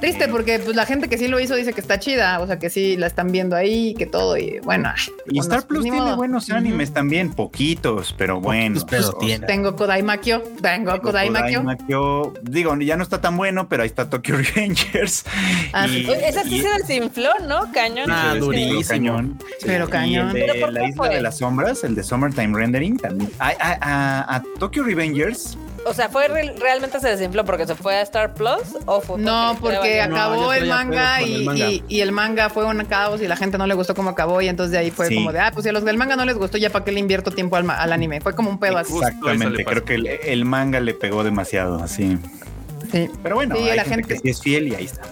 Triste 0.00 0.28
porque 0.28 0.60
pues 0.60 0.76
la 0.76 0.86
gente 0.86 1.08
que 1.08 1.18
sí 1.18 1.26
lo 1.26 1.40
hizo 1.40 1.56
dice 1.56 1.72
que 1.72 1.80
está 1.80 1.98
chida, 1.98 2.38
o 2.38 2.46
sea 2.46 2.60
que 2.60 2.70
sí 2.70 2.96
la 2.96 3.08
están 3.08 3.32
viendo 3.32 3.56
ahí, 3.56 3.94
que 3.94 4.06
todo 4.06 4.36
y 4.36 4.60
bueno. 4.60 4.92
Y 5.26 5.34
pues, 5.34 5.46
Star 5.48 5.66
Plus 5.66 5.82
tiene 5.82 5.96
modo. 5.98 6.14
buenos 6.14 6.48
animes 6.50 6.92
también, 6.94 7.32
poquitos, 7.32 8.14
pero 8.16 8.40
buenos. 8.40 8.84
pero 8.84 9.08
O 9.08 9.10
sea, 9.10 9.18
tiene. 9.18 9.46
Tengo 9.48 9.74
Kodai 9.74 10.04
Makio, 10.04 10.44
tengo 10.62 11.00
Kodai 11.00 11.30
Makio. 11.30 11.64
Makio. 11.64 12.34
Digo, 12.42 12.76
ya 12.76 12.96
no 12.96 13.02
está 13.02 13.20
tan 13.20 13.36
bueno, 13.36 13.68
pero 13.68 13.82
ahí 13.82 13.88
está 13.88 14.08
Tokyo 14.08 14.36
Revengers. 14.54 15.24
Ah, 15.72 15.88
sí. 15.88 16.06
Oye, 16.08 16.28
Esa 16.28 16.44
sí 16.44 16.58
y- 16.58 16.62
se 16.62 16.68
desinfló, 16.78 17.30
¿no? 17.48 17.72
Cañón. 17.72 18.10
Ah, 18.10 18.30
Sí, 18.34 18.38
durísimo. 18.40 18.82
cañón. 18.88 19.38
Pero 19.64 19.86
Y 19.86 19.90
cañón. 19.90 20.28
el 20.28 20.34
de 20.34 20.40
¿Pero 20.40 20.60
por 20.60 20.72
la 20.72 20.80
qué 20.80 20.86
isla 20.88 20.96
fue? 20.96 21.08
de 21.14 21.20
las 21.22 21.38
sombras, 21.38 21.82
el 21.84 21.94
de 21.94 22.02
Summertime 22.04 22.56
Rendering 22.56 22.96
también. 22.98 23.30
A, 23.38 23.48
a- 23.58 23.78
a- 23.80 24.36
a 24.36 24.42
Tokyo 24.58 24.84
Revengers. 24.84 25.56
O 25.86 25.94
sea, 25.94 26.08
¿fue 26.10 26.28
re- 26.28 26.54
realmente 26.60 27.00
se 27.00 27.08
desinfló 27.08 27.44
porque 27.44 27.64
se 27.66 27.74
fue 27.74 27.94
a 27.94 28.02
Star 28.02 28.34
Plus 28.34 28.76
o 28.84 29.00
fue 29.00 29.18
No, 29.18 29.56
porque 29.60 30.02
acabó 30.02 30.52
ya 30.52 30.58
el 30.58 30.68
manga, 30.68 31.22
y, 31.22 31.34
el 31.36 31.44
manga. 31.44 31.70
y- 31.70 31.84
y 31.88 32.00
el 32.00 32.12
manga 32.12 32.50
fue 32.50 32.64
un 32.66 32.84
caos 32.84 33.22
y 33.22 33.28
la 33.28 33.36
gente 33.36 33.56
no 33.58 33.66
le 33.66 33.74
gustó 33.74 33.94
cómo 33.94 34.10
acabó 34.10 34.42
y 34.42 34.48
entonces 34.48 34.72
de 34.72 34.78
ahí 34.78 34.90
fue 34.90 35.06
Sí. 35.06 35.14
como 35.14 35.32
de, 35.32 35.38
ah, 35.40 35.50
pues 35.54 35.62
si 35.64 35.70
a 35.70 35.72
los 35.72 35.84
del 35.84 35.96
manga 35.96 36.16
no 36.16 36.24
les 36.24 36.36
gustó, 36.36 36.58
ya 36.58 36.68
para 36.70 36.84
qué 36.84 36.92
le 36.92 37.00
invierto 37.00 37.30
tiempo 37.30 37.56
al, 37.56 37.70
anime. 37.92 38.20
Fue 38.20 38.34
como 38.34 38.50
un 38.50 38.58
pedo 38.58 38.76
así. 38.76 38.92
Exactamente. 38.92 39.64
Creo 39.64 39.84
que 39.84 39.94
el, 39.94 40.06
el 40.08 40.44
manga 40.44 40.80
le 40.80 40.92
pegó 40.94 41.22
demasiado, 41.24 41.82
así. 41.82 42.18
Sí. 42.92 43.08
Pero 43.22 43.36
bueno, 43.36 43.54
Sí, 43.56 43.62
hay 43.68 43.76
la 43.76 43.84
gente, 43.84 43.96
gente- 44.08 44.14
que 44.14 44.20
sí 44.20 44.28
es 44.30 44.42
fiel 44.42 44.68
y 44.68 44.74
ahí 44.74 44.84
está. 44.86 45.02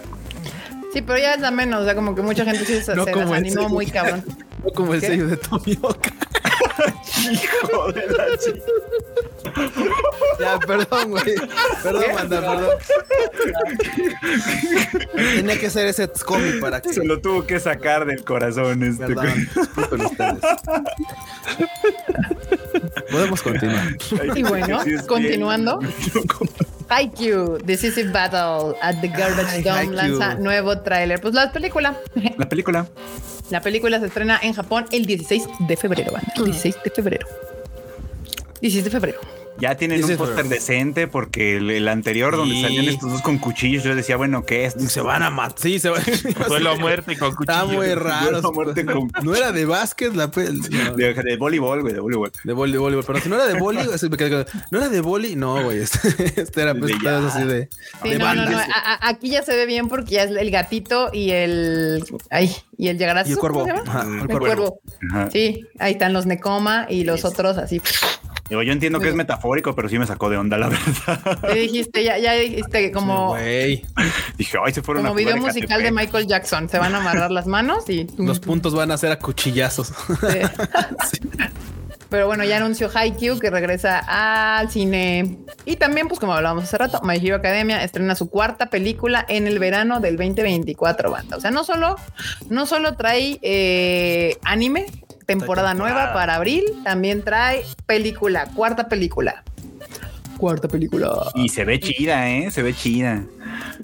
Sí, 0.93 1.01
pero 1.01 1.19
ya 1.19 1.33
es 1.35 1.41
la 1.41 1.51
menos, 1.51 1.81
o 1.81 1.85
sea, 1.85 1.95
como 1.95 2.15
que 2.15 2.21
mucha 2.21 2.43
gente 2.45 2.65
sí 2.65 2.81
se, 2.81 2.95
No 2.95 3.03
se 3.05 3.11
como 3.11 3.33
desanimó 3.33 3.67
muy 3.69 3.85
cabrón. 3.87 4.23
No 4.63 4.71
como 4.71 4.93
el 4.95 5.01
¿Qué? 5.01 5.07
sello 5.07 5.27
de 5.27 5.37
Tomioka. 5.37 6.09
Hijo 7.31 7.91
de 7.91 8.07
la 8.07 8.25
chi- 8.37 8.59
Ya, 10.39 10.57
perdón, 10.59 11.11
güey. 11.11 11.35
Perdón, 11.83 12.03
manda, 12.15 12.41
perdón. 12.41 12.69
Tenía 15.13 15.59
que 15.59 15.69
ser 15.69 15.85
ese 15.87 16.09
cómic 16.25 16.59
para 16.59 16.81
que. 16.81 16.91
Se 16.91 17.05
lo 17.05 17.21
tuvo 17.21 17.45
que 17.45 17.59
sacar 17.59 18.05
del 18.07 18.23
corazón 18.25 18.81
este. 18.83 19.05
Perdón, 19.05 19.47
disculpen 19.55 20.01
ustedes. 20.01 20.39
Podemos 23.11 23.41
continuar. 23.41 23.87
Y 24.35 24.43
bueno, 24.43 24.79
continuando. 25.07 25.79
Haikyuu, 26.89 27.57
Decisive 27.65 28.11
Battle 28.11 28.75
at 28.81 29.01
the 29.01 29.07
Garbage 29.07 29.47
Ay, 29.49 29.63
Dome 29.63 29.77
Haikyuu. 29.77 29.93
lanza 29.95 30.35
nuevo 30.35 30.79
tráiler. 30.79 31.19
Pues 31.21 31.33
la 31.33 31.51
película. 31.51 31.97
La 32.37 32.47
película. 32.49 32.87
La 33.49 33.61
película 33.61 33.99
se 33.99 34.07
estrena 34.07 34.39
en 34.41 34.53
Japón 34.53 34.85
el 34.91 35.05
16 35.05 35.47
de 35.59 35.77
febrero, 35.77 36.11
banda. 36.11 36.33
16 36.35 36.75
de 36.83 36.89
febrero. 36.91 37.27
16 38.61 38.83
de 38.85 38.91
febrero. 38.91 39.19
Ya 39.59 39.75
tienen 39.75 40.03
un 40.03 40.17
póster 40.17 40.45
decente 40.45 41.07
porque 41.07 41.57
el, 41.57 41.69
el 41.71 41.87
anterior 41.87 42.35
donde 42.35 42.61
salían 42.61 42.85
estos 42.85 43.11
dos 43.11 43.21
con 43.21 43.37
cuchillos, 43.39 43.83
yo 43.83 43.95
decía, 43.95 44.15
bueno, 44.17 44.43
¿qué 44.43 44.65
es? 44.65 44.73
Se 44.91 45.01
van 45.01 45.23
a 45.23 45.29
matar. 45.29 45.57
Sí, 45.59 45.79
se 45.79 45.89
van. 45.89 46.01
Duelo 46.47 46.71
a 46.71 46.75
muerte 46.75 47.13
y 47.13 47.15
con 47.15 47.33
cuchillo. 47.33 47.53
Está 47.53 47.65
muy 47.65 47.93
raro. 47.95 48.31
Duelo 48.31 48.47
a 48.47 48.51
muerte 48.51 48.85
con- 48.85 49.11
No 49.23 49.35
era 49.35 49.51
de 49.51 49.65
básquet 49.65 50.13
la 50.15 50.29
pel. 50.29 50.59
no, 50.69 50.93
De, 50.95 51.13
de 51.13 51.37
voleibol, 51.37 51.81
güey, 51.81 51.93
de 51.93 51.99
voleibol. 51.99 52.31
De 52.43 52.53
voleibol. 52.53 53.03
Pero 53.05 53.19
si 53.19 53.29
no 53.29 53.35
era 53.35 53.45
de 53.47 53.59
con- 53.59 54.45
no 54.71 54.77
era 54.77 54.89
de 54.89 55.01
boli, 55.01 55.35
no, 55.35 55.63
güey. 55.63 55.79
Este, 55.79 56.41
este 56.41 56.61
era 56.61 56.75
pues, 56.75 56.91
De 57.01 57.09
así 57.09 57.43
de. 57.43 57.69
Sí, 58.03 58.09
de 58.09 58.19
no, 58.19 58.33
no, 58.35 58.49
no. 58.49 58.57
A- 58.57 58.63
a- 58.63 59.07
aquí 59.09 59.29
ya 59.29 59.41
se 59.43 59.55
ve 59.55 59.65
bien 59.65 59.87
porque 59.89 60.11
ya 60.15 60.23
es 60.23 60.31
el 60.31 60.51
gatito 60.51 61.09
y 61.13 61.31
el. 61.31 62.03
Ay, 62.29 62.55
y 62.77 62.89
el 62.89 62.97
llegará 62.97 63.23
Y 63.27 63.31
el 63.31 63.37
cuervo. 63.37 63.65
Ajá, 63.87 64.03
el 64.03 64.29
El 64.29 64.37
cuervo. 64.39 64.81
Sí, 65.31 65.65
ahí 65.79 65.93
están 65.93 66.13
los 66.13 66.25
Nekoma 66.25 66.85
y 66.89 67.03
los 67.03 67.25
otros 67.25 67.57
así. 67.57 67.81
Digo, 68.49 68.63
yo 68.63 68.71
entiendo 68.71 68.99
que 68.99 69.09
es 69.09 69.15
metafórico, 69.15 69.75
pero 69.75 69.89
sí 69.89 69.99
me 69.99 70.07
sacó 70.07 70.29
de 70.29 70.37
onda, 70.37 70.57
la 70.57 70.69
verdad. 70.69 71.39
¿Qué 71.53 71.59
dijiste? 71.59 72.03
Ya, 72.03 72.17
ya 72.17 72.33
dijiste 72.33 72.91
como, 72.91 73.29
Güey. 73.29 73.85
Dije, 74.37 74.57
ay, 74.63 74.73
se 74.73 74.81
fueron 74.81 75.03
como 75.03 75.13
a 75.13 75.17
video 75.17 75.37
musical 75.37 75.83
de. 75.83 75.91
Michael 75.91 76.27
Jackson. 76.27 76.69
Se 76.69 76.79
van 76.79 76.93
a 76.95 76.99
amarrar 76.99 77.31
las 77.31 77.47
manos 77.47 77.89
y. 77.89 78.07
Los 78.17 78.39
puntos 78.39 78.73
van 78.73 78.91
a 78.91 78.97
ser 78.97 79.11
a 79.11 79.19
cuchillazos. 79.19 79.93
Sí. 81.11 81.19
Pero 82.09 82.27
bueno, 82.27 82.43
ya 82.45 82.57
anunció 82.57 82.89
Haikyuu 82.93 83.39
que 83.39 83.49
regresa 83.49 83.99
al 83.99 84.69
cine. 84.69 85.37
Y 85.65 85.75
también, 85.75 86.07
pues 86.07 86.19
como 86.19 86.33
hablábamos 86.33 86.63
hace 86.63 86.77
rato, 86.77 87.01
My 87.03 87.15
Hero 87.15 87.35
Academia 87.35 87.83
estrena 87.83 88.15
su 88.15 88.29
cuarta 88.29 88.69
película 88.69 89.25
en 89.27 89.47
el 89.47 89.59
verano 89.59 89.99
del 89.99 90.15
2024, 90.15 91.11
banda. 91.11 91.37
O 91.37 91.41
sea, 91.41 91.51
no 91.51 91.63
solo, 91.63 91.97
no 92.49 92.65
solo 92.65 92.95
trae 92.95 93.39
eh, 93.41 94.37
anime, 94.43 94.85
temporada 95.27 95.73
nueva 95.75 96.13
para 96.13 96.35
abril, 96.35 96.63
también 96.83 97.21
trae 97.21 97.63
película, 97.85 98.47
cuarta 98.55 98.87
película. 98.89 99.43
Cuarta 100.37 100.67
película. 100.67 101.09
Y 101.35 101.49
se 101.49 101.65
ve 101.65 101.79
chida, 101.79 102.29
¿eh? 102.29 102.51
Se 102.51 102.61
ve 102.61 102.73
chida. 102.73 103.23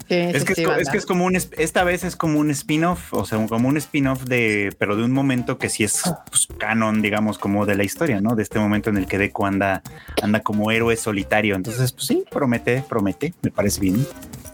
Sí, 0.08 0.14
Es 0.14 0.44
que 0.44 0.52
es, 0.52 0.56
sí, 0.58 0.62
co- 0.64 0.70
es 0.70 0.76
banda. 0.76 0.92
que 0.92 0.98
es 0.98 1.06
como 1.06 1.24
un, 1.24 1.34
es- 1.34 1.50
esta 1.58 1.82
vez 1.82 2.04
es 2.04 2.14
como 2.14 2.38
un 2.38 2.50
spin-off, 2.52 3.12
o 3.12 3.24
sea, 3.26 3.44
como 3.48 3.68
un 3.68 3.76
spin-off 3.76 4.22
de, 4.24 4.72
pero 4.78 4.94
de 4.96 5.02
un 5.04 5.10
momento 5.12 5.58
que 5.58 5.68
sí 5.68 5.82
es 5.82 6.00
pues, 6.30 6.46
canon, 6.58 7.02
digamos, 7.02 7.38
como 7.38 7.66
de 7.66 7.74
la 7.74 7.82
historia, 7.82 8.20
¿no? 8.20 8.36
De 8.36 8.44
este 8.44 8.60
momento 8.60 8.88
en 8.90 8.98
el 8.98 9.06
que 9.06 9.18
Deku 9.18 9.46
anda, 9.46 9.82
anda 10.22 10.40
como 10.40 10.70
héroe 10.70 10.96
solitario. 10.96 11.56
Entonces, 11.56 11.90
pues 11.92 12.06
sí, 12.06 12.24
promete, 12.30 12.84
promete, 12.88 13.34
me 13.42 13.50
parece 13.50 13.80
bien. 13.80 14.06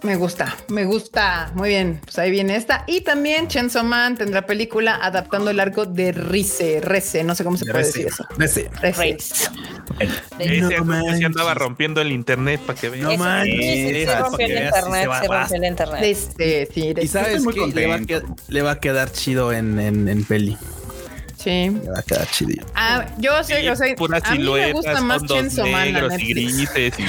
Me 0.02 0.16
gusta, 0.16 0.56
me 0.68 0.85
gusta. 0.86 1.51
Muy 1.55 1.68
bien, 1.68 2.01
pues 2.05 2.18
ahí 2.18 2.31
viene 2.31 2.56
esta. 2.56 2.85
Y 2.86 3.02
también 3.02 3.48
Chainsaw 3.48 3.85
Man 3.85 4.16
tendrá 4.16 4.47
película 4.47 4.98
adaptando 5.02 5.51
el 5.51 5.60
arco 5.60 5.85
de 5.85 6.12
Rize, 6.12 6.81
Reze, 6.81 7.22
no 7.22 7.35
sé 7.35 7.44
cómo 7.44 7.59
se 7.59 7.66
puede 7.66 7.85
decir 7.85 8.06
eso. 8.06 8.24
Race. 8.39 8.70
Ese 10.39 10.77
No 10.78 10.85
manches. 10.85 11.24
andaba 11.27 11.52
rompiendo 11.55 12.01
el 12.01 12.12
internet 12.12 12.60
para 12.66 12.78
que 12.81 12.89
vean. 12.89 13.05
No 13.05 13.16
manches, 13.18 13.55
sí, 13.56 13.89
sí, 13.90 13.97
esas 14.02 14.20
rompió 14.22 14.47
el 14.47 14.52
internet, 14.64 15.10
se 15.20 15.27
rompió 15.28 15.56
el 15.56 15.64
internet. 15.64 16.01
Este, 16.02 16.68
sí, 16.72 16.93
de- 16.94 17.02
Y 17.05 17.09
sabes 17.09 17.44
que 17.47 17.66
le 17.66 17.86
va, 17.86 17.94
a 17.94 17.98
contento. 17.98 18.06
quedar, 18.06 18.22
le 18.48 18.62
va 18.62 18.70
a 18.72 18.81
quedar 18.81 19.12
chido 19.12 19.52
en, 19.52 19.78
en, 19.78 20.09
en 20.09 20.24
peli. 20.24 20.56
Sí. 21.42 21.70
Va 21.88 21.98
a 21.98 22.02
quedar 22.02 22.26
chido. 22.30 22.64
Ah, 22.74 23.06
yo 23.18 23.42
sé, 23.44 23.60
Sí, 23.60 23.68
o 23.68 23.76
sea, 23.76 23.94
puras 23.96 24.22
a 24.24 24.34
mí 24.34 24.38
me 24.48 24.72
gusta 24.72 25.00
más 25.00 25.22
Chainsaw 25.24 25.66
Man, 25.66 25.92
la 25.92 26.14
y 26.20 26.26
grises. 26.32 26.94
y- 26.98 27.04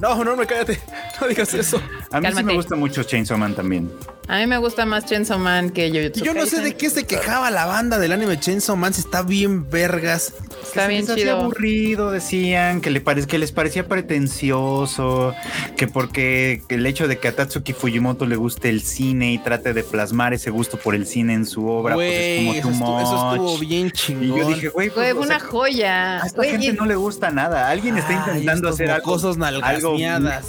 No, 0.00 0.24
no, 0.24 0.36
no, 0.36 0.46
cállate. 0.46 0.78
No 1.20 1.26
digas 1.28 1.52
eso. 1.54 1.76
A 1.78 2.20
mí 2.20 2.26
sí 2.28 2.34
Cálmate. 2.34 2.42
me 2.44 2.54
gusta 2.54 2.76
mucho 2.76 3.02
Chainsaw 3.02 3.36
Man 3.38 3.54
también. 3.54 3.90
A 4.30 4.36
mí 4.38 4.46
me 4.46 4.58
gusta 4.58 4.84
más 4.84 5.06
Chainsaw 5.06 5.38
Man 5.38 5.70
que 5.70 5.88
Jujutsu 5.90 6.22
Yo 6.22 6.34
no 6.34 6.44
sé 6.44 6.60
de 6.60 6.76
qué 6.76 6.90
se 6.90 7.04
quejaba 7.06 7.50
la 7.50 7.64
banda 7.64 7.98
del 7.98 8.12
anime 8.12 8.38
Chainsaw 8.38 8.76
Man. 8.76 8.92
Si 8.92 9.00
está 9.00 9.22
bien 9.22 9.68
vergas. 9.70 10.34
Está 10.62 10.86
bien 10.86 11.06
chido. 11.06 11.38
aburrido, 11.40 12.10
decían, 12.10 12.82
que, 12.82 12.90
le 12.90 13.00
pare- 13.00 13.26
que 13.26 13.38
les 13.38 13.52
parecía 13.52 13.88
pretencioso, 13.88 15.34
que 15.78 15.88
porque 15.88 16.62
el 16.68 16.84
hecho 16.84 17.08
de 17.08 17.18
que 17.18 17.28
a 17.28 17.34
Tatsuki 17.34 17.72
Fujimoto 17.72 18.26
le 18.26 18.36
guste 18.36 18.68
el 18.68 18.82
cine 18.82 19.32
y 19.32 19.38
trate 19.38 19.72
de 19.72 19.82
plasmar 19.82 20.34
ese 20.34 20.50
gusto 20.50 20.76
por 20.76 20.94
el 20.94 21.06
cine 21.06 21.32
en 21.32 21.46
su 21.46 21.66
obra, 21.66 21.94
pues 21.94 22.12
eso, 22.12 22.52
es 22.54 22.62
como 22.62 22.74
estuvo, 22.74 22.86
too 22.86 23.00
eso 23.00 23.34
estuvo 23.34 23.58
bien 23.58 23.86
Y 23.86 23.90
chingón. 23.92 24.38
yo 24.40 24.48
dije, 24.48 24.68
güey, 24.68 24.90
pues, 24.90 25.12
fue 25.12 25.12
o 25.12 25.26
sea, 25.26 25.36
una 25.36 25.40
joya. 25.40 26.22
a 26.22 26.26
esta 26.26 26.44
gente 26.44 26.66
y- 26.66 26.72
no 26.72 26.84
le 26.84 26.96
gusta 26.96 27.30
nada. 27.30 27.70
Alguien 27.70 27.96
está 27.96 28.12
intentando 28.12 28.68
hacer 28.68 28.90
algo, 28.90 29.16
algo 29.62 29.96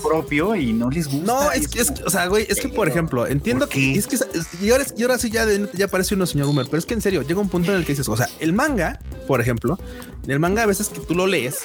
propio 0.04 0.56
y 0.58 0.74
no 0.74 0.90
les 0.90 1.08
gusta. 1.08 1.26
No, 1.26 1.52
es 1.54 1.70
que, 1.70 1.80
es 1.82 1.92
que, 1.92 2.04
o 2.04 2.10
sea, 2.10 2.26
güey, 2.26 2.46
es 2.50 2.60
que 2.60 2.68
por 2.68 2.90
ejemplo, 2.90 3.26
entiendo 3.26 3.69
Que 3.70 3.94
es 3.94 4.08
que 4.08 4.18
y 4.62 4.72
ahora, 4.72 4.86
y 5.16 5.20
sí 5.20 5.30
ya, 5.30 5.46
de- 5.46 5.70
ya 5.74 5.88
parece 5.88 6.16
uno 6.16 6.26
señor 6.26 6.48
boomer, 6.48 6.66
pero 6.66 6.78
es 6.80 6.86
que 6.86 6.94
en 6.96 7.02
serio 7.02 7.22
llega 7.22 7.40
un 7.40 7.50
punto 7.50 7.72
en 7.72 7.78
el 7.78 7.86
que 7.86 7.92
dices, 7.94 8.10
o 8.10 8.18
sea, 8.18 8.28
el 8.40 8.54
manga, 8.54 9.00
por 9.28 9.42
ejemplo, 9.42 9.78
en 10.24 10.32
el 10.32 10.40
manga 10.40 10.64
a 10.64 10.66
veces 10.66 10.90
que 10.90 11.00
tú 11.00 11.14
lo 11.16 11.28
lees 11.28 11.60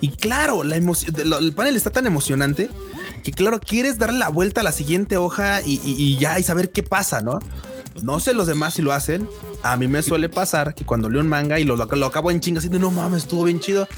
y 0.00 0.08
claro, 0.10 0.62
la 0.64 0.76
emoción, 0.76 1.14
el 1.40 1.52
panel 1.54 1.76
está 1.76 1.90
tan 1.90 2.06
emocionante 2.06 2.68
que 3.22 3.32
claro, 3.32 3.60
quieres 3.60 3.98
darle 3.98 4.18
la 4.18 4.28
vuelta 4.28 4.60
a 4.60 4.64
la 4.64 4.72
siguiente 4.72 5.16
hoja 5.16 5.62
y, 5.62 5.80
y- 5.84 5.94
y 6.02 6.18
ya 6.18 6.38
y 6.38 6.42
saber 6.42 6.70
qué 6.70 6.82
pasa, 6.82 7.20
¿no? 7.22 7.38
No 8.02 8.20
sé 8.20 8.34
los 8.34 8.46
demás 8.46 8.74
si 8.74 8.82
lo 8.82 8.92
hacen. 8.92 9.26
A 9.62 9.76
mí 9.78 9.88
me 9.88 10.02
suele 10.02 10.28
pasar 10.28 10.74
que 10.74 10.84
cuando 10.84 11.08
leo 11.08 11.20
un 11.22 11.28
manga 11.28 11.58
y 11.58 11.64
lo, 11.64 11.76
lo, 11.76 12.06
acabo 12.06 12.30
en 12.30 12.40
chingas 12.40 12.68
de 12.70 12.78
no 12.78 12.90
mames, 12.90 13.22
estuvo 13.22 13.44
bien 13.44 13.58
chido, 13.58 13.88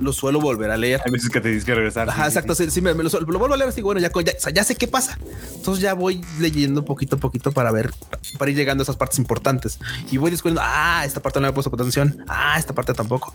lo 0.00 0.12
suelo 0.12 0.40
volver 0.40 0.70
a 0.70 0.76
leer. 0.76 1.00
Hay 1.04 1.10
veces 1.12 1.30
que 1.30 1.40
te 1.40 1.48
tienes 1.48 1.64
que 1.64 1.74
regresar. 1.74 2.08
Ajá, 2.08 2.24
sí, 2.24 2.28
exacto. 2.28 2.54
Sí, 2.54 2.70
sí, 2.70 2.80
me, 2.80 2.94
me 2.94 3.04
lo, 3.04 3.10
lo 3.10 3.38
vuelvo 3.38 3.54
a 3.54 3.56
leer 3.56 3.70
así. 3.70 3.82
Bueno, 3.82 4.00
ya, 4.00 4.10
ya, 4.24 4.32
o 4.36 4.40
sea, 4.40 4.52
ya 4.52 4.64
sé 4.64 4.74
qué 4.74 4.88
pasa. 4.88 5.18
Entonces 5.54 5.82
ya 5.82 5.94
voy 5.94 6.24
leyendo 6.38 6.84
poquito 6.84 7.16
a 7.16 7.18
poquito 7.18 7.52
para 7.52 7.70
ver, 7.70 7.92
para 8.38 8.50
ir 8.50 8.56
llegando 8.56 8.82
a 8.82 8.84
esas 8.84 8.96
partes 8.96 9.18
importantes 9.18 9.78
y 10.10 10.16
voy 10.16 10.30
descubriendo. 10.30 10.62
Ah, 10.64 11.02
esta 11.04 11.20
parte 11.20 11.40
no 11.40 11.46
me 11.46 11.50
he 11.50 11.52
puesto 11.52 11.74
atención. 11.74 12.24
Ah, 12.28 12.56
esta 12.58 12.74
parte 12.74 12.94
tampoco. 12.94 13.34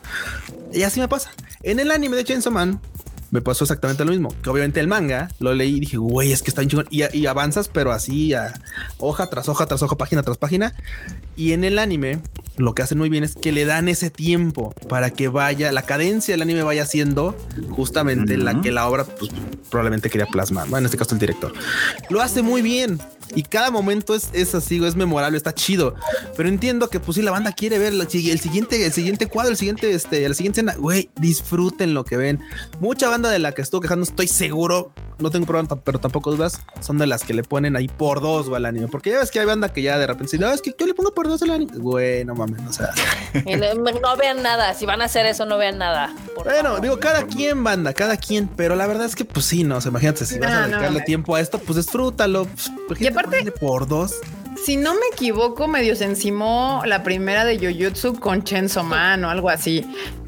Y 0.73 0.83
así 0.83 0.99
me 0.99 1.07
pasa. 1.07 1.31
En 1.63 1.79
el 1.79 1.91
anime 1.91 2.15
de 2.17 2.23
Chainsaw 2.23 2.51
Man 2.51 2.79
me 3.31 3.41
pasó 3.41 3.63
exactamente 3.63 4.05
lo 4.05 4.11
mismo. 4.11 4.33
Que 4.41 4.49
obviamente 4.49 4.79
el 4.79 4.87
manga 4.87 5.29
lo 5.39 5.53
leí 5.53 5.77
y 5.77 5.79
dije, 5.79 5.97
güey, 5.97 6.31
es 6.31 6.41
que 6.41 6.49
está 6.49 6.61
bien 6.61 6.69
chingón. 6.69 6.87
Y, 6.89 7.03
y 7.17 7.25
avanzas, 7.25 7.67
pero 7.67 7.91
así 7.91 8.33
a 8.33 8.53
hoja 8.97 9.27
tras 9.27 9.49
hoja 9.49 9.65
tras 9.65 9.81
hoja, 9.81 9.97
página 9.97 10.23
tras 10.23 10.37
página. 10.37 10.73
Y 11.35 11.53
en 11.53 11.63
el 11.63 11.79
anime, 11.79 12.21
lo 12.57 12.75
que 12.75 12.81
hacen 12.81 12.97
muy 12.97 13.09
bien 13.09 13.23
es 13.23 13.35
que 13.35 13.51
le 13.51 13.65
dan 13.65 13.87
ese 13.87 14.09
tiempo 14.09 14.73
para 14.89 15.11
que 15.11 15.27
vaya, 15.27 15.71
la 15.71 15.83
cadencia 15.83 16.33
del 16.33 16.41
anime 16.41 16.63
vaya 16.63 16.85
siendo 16.85 17.37
justamente 17.71 18.37
la 18.37 18.61
que 18.61 18.71
la 18.71 18.87
obra 18.87 19.05
pues, 19.05 19.31
probablemente 19.69 20.09
quería 20.09 20.27
plasmar. 20.27 20.67
Bueno, 20.67 20.79
en 20.79 20.85
este 20.85 20.97
caso 20.97 21.15
el 21.15 21.19
director. 21.19 21.53
Lo 22.09 22.21
hace 22.21 22.41
muy 22.41 22.61
bien. 22.61 22.99
Y 23.35 23.43
cada 23.43 23.71
momento 23.71 24.15
es, 24.15 24.29
es 24.33 24.55
así, 24.55 24.83
es 24.83 24.95
memorable, 24.95 25.37
está 25.37 25.53
chido. 25.53 25.95
Pero 26.35 26.49
entiendo 26.49 26.89
que 26.89 26.99
pues 26.99 27.15
si 27.15 27.21
la 27.21 27.31
banda 27.31 27.51
quiere 27.51 27.77
ver 27.79 27.93
el 27.93 28.07
siguiente, 28.09 28.85
el 28.85 28.91
siguiente 28.93 29.27
cuadro, 29.27 29.51
el 29.51 29.57
siguiente, 29.57 29.91
este, 29.91 30.27
la 30.27 30.33
siguiente 30.35 30.61
escena, 30.61 30.75
güey, 30.77 31.09
disfruten 31.15 31.93
lo 31.93 32.03
que 32.05 32.17
ven. 32.17 32.39
Mucha 32.79 33.09
banda 33.09 33.29
de 33.29 33.39
la 33.39 33.51
que 33.53 33.61
estuvo 33.61 33.81
quejando, 33.81 34.03
estoy 34.03 34.27
seguro, 34.27 34.91
no 35.19 35.29
tengo 35.31 35.45
problema, 35.45 35.75
pero 35.83 35.99
tampoco 35.99 36.31
dudas, 36.31 36.59
son 36.79 36.97
de 36.97 37.07
las 37.07 37.23
que 37.23 37.33
le 37.33 37.43
ponen 37.43 37.75
ahí 37.75 37.87
por 37.87 38.21
dos 38.21 38.47
o 38.47 38.55
al 38.55 38.65
anime. 38.65 38.87
Porque 38.87 39.11
ya 39.11 39.19
ves 39.19 39.31
que 39.31 39.39
hay 39.39 39.45
banda 39.45 39.71
que 39.71 39.81
ya 39.81 39.97
de 39.97 40.07
repente 40.07 40.31
dice, 40.31 40.37
no, 40.37 40.51
es 40.51 40.61
que 40.61 40.73
yo 40.77 40.85
le 40.87 40.93
pongo 40.93 41.13
por 41.13 41.27
dos 41.27 41.41
al 41.43 41.51
anime. 41.51 41.71
Güey, 41.77 42.25
no 42.25 42.35
mames, 42.35 42.61
o 42.67 42.73
sea. 42.73 42.89
No, 43.45 43.73
no 43.99 44.17
vean 44.17 44.41
nada. 44.41 44.73
Si 44.73 44.85
van 44.85 45.01
a 45.01 45.05
hacer 45.05 45.25
eso, 45.25 45.45
no 45.45 45.57
vean 45.57 45.77
nada. 45.77 46.13
Bueno, 46.35 46.63
favor. 46.69 46.81
digo, 46.81 46.99
cada 46.99 47.27
quien, 47.27 47.63
banda, 47.63 47.93
cada 47.93 48.17
quien, 48.17 48.47
pero 48.47 48.75
la 48.75 48.87
verdad 48.87 49.05
es 49.05 49.15
que, 49.15 49.25
pues 49.25 49.45
sí, 49.45 49.63
no, 49.63 49.77
o 49.77 49.81
sea, 49.81 49.89
imagínate, 49.89 50.25
si 50.25 50.39
vas 50.39 50.49
No, 50.49 50.55
a 50.57 50.61
no, 50.61 50.67
dedicarle 50.67 50.99
no. 50.99 51.05
tiempo 51.05 51.35
a 51.35 51.41
esto, 51.41 51.59
pues 51.59 51.77
disfrútalo. 51.77 52.47
Pues, 52.87 52.99
aparte- 53.27 53.51
por 53.51 53.87
dos. 53.87 54.15
Si 54.65 54.75
no 54.75 54.93
me 54.93 54.99
equivoco, 55.13 55.67
medio 55.67 55.95
se 55.95 56.03
encimó 56.05 56.81
la 56.85 57.01
primera 57.03 57.45
de 57.45 57.57
Jujutsu 57.57 58.19
con 58.19 58.43
Chainsaw 58.43 58.83
Man 58.83 59.23
o 59.23 59.29
algo 59.29 59.49
así. 59.49 59.85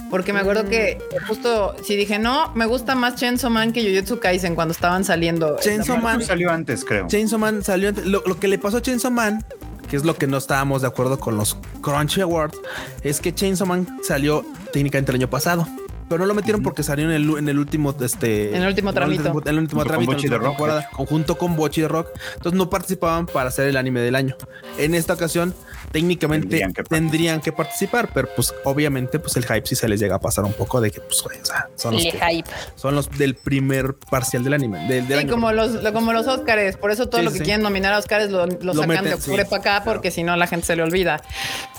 Porque 0.10 0.34
me 0.34 0.40
acuerdo 0.40 0.66
que 0.70 0.98
justo 1.28 1.74
si 1.84 1.96
dije 1.96 2.18
no, 2.20 2.52
me 2.54 2.66
gusta 2.66 2.96
más 2.96 3.16
Chainsaw 3.16 3.50
Man 3.50 3.72
que 3.74 3.82
Jujutsu 3.82 4.20
Kaisen 4.20 4.56
cuando 4.56 4.72
estaban 4.74 5.04
saliendo. 5.04 5.58
Chainsaw. 5.60 5.98
Man, 5.98 6.22
salió 6.24 6.50
antes, 6.52 6.84
creo. 6.86 7.08
Chainsaw 7.08 7.40
Man 7.40 7.64
salió 7.64 7.90
antes. 7.90 8.06
Lo, 8.06 8.22
lo 8.26 8.40
que 8.40 8.48
le 8.48 8.58
pasó 8.58 8.78
a 8.78 8.82
Chainsaw 8.82 9.12
Man, 9.12 9.44
que 9.90 9.98
es 9.98 10.06
lo 10.06 10.16
que 10.16 10.28
no 10.28 10.38
estábamos 10.38 10.82
de 10.82 10.88
acuerdo 10.88 11.20
con 11.20 11.36
los 11.38 11.58
Crunchy 11.82 12.22
Awards, 12.22 12.58
es 13.04 13.20
que 13.20 13.34
Chainsaw 13.34 13.68
Man 13.68 13.88
salió 14.04 14.46
técnicamente 14.74 15.12
el 15.12 15.18
año 15.18 15.30
pasado. 15.30 15.68
Pero 16.12 16.20
no 16.24 16.26
lo 16.26 16.34
metieron 16.34 16.62
porque 16.62 16.84
salió 16.84 17.06
en 17.06 17.12
el, 17.12 17.38
en 17.38 17.48
el 17.48 17.58
último, 17.58 17.96
este, 18.02 18.50
En 18.54 18.64
el 18.64 18.68
último 18.68 18.92
tramito. 18.92 19.22
En 19.46 19.48
el 19.48 19.60
último 19.60 19.86
temporada, 19.86 20.90
conjunto 20.92 21.38
con 21.38 21.56
Bochi 21.56 21.80
de 21.80 21.88
Rock. 21.88 22.10
Entonces 22.36 22.58
no 22.58 22.70
participaban 22.70 23.28
para 23.28 23.48
hacer 23.48 23.68
el 23.68 23.78
anime 23.78 24.02
del 24.02 24.16
año. 24.16 24.36
En 24.78 24.94
esta 24.94 25.14
ocasión, 25.14 25.56
técnicamente 25.94 26.48
Tendrían 26.48 26.74
que 26.74 26.84
tendrían 26.84 27.40
que, 27.40 27.54
participar, 27.54 28.10
pero 28.14 28.28
pues 28.36 28.54
obviamente, 28.66 29.20
pues 29.20 29.38
el 29.38 29.44
hype 29.46 29.66
sí 29.66 29.76
se 29.76 29.88
les 29.88 30.02
llega 30.02 30.16
a 30.16 30.20
pasar 30.20 30.44
un 30.44 30.52
poco 30.52 30.82
de 30.82 30.92
que, 30.92 31.00
pues, 31.00 31.22
güey, 31.24 31.40
o 31.40 31.46
sea, 31.46 31.70
son 31.78 31.94
los, 31.94 32.04
Le 32.04 32.12
que- 32.12 32.20
hype. 32.20 32.50
son 32.76 32.94
los 32.94 33.10
del 33.18 33.36
primer 33.36 33.94
parcial 33.96 34.44
del 34.44 34.54
anime. 34.56 34.80
Del, 34.90 35.08
del 35.08 35.20
Sí, 35.20 35.24
año. 35.26 35.32
como 35.32 35.54
los, 35.54 35.72
lo- 35.82 35.94
como 35.94 36.12
los 36.12 36.28
Oscars, 36.28 36.76
por 36.76 36.92
eso 36.92 37.08
todo 37.08 37.20
Sí, 37.22 37.26
lo 37.26 37.32
que 37.32 37.38
sí. 37.38 37.44
quieren 37.46 37.62
nominar 37.64 37.94
a 37.94 38.00
Oscars 38.00 38.30
lo, 38.30 38.46
lo 38.48 38.58
Lo 38.62 38.74
sacan 38.74 38.90
meten, 38.90 39.06
de 39.06 39.14
octubre 39.14 39.44
sí, 39.44 39.50
para 39.50 39.62
acá 39.78 39.84
porque 39.86 40.12
si 40.12 40.24
no 40.24 40.36
la 40.36 40.48
gente 40.48 40.66
se 40.66 40.76
le 40.76 40.84
olvida. 40.84 41.22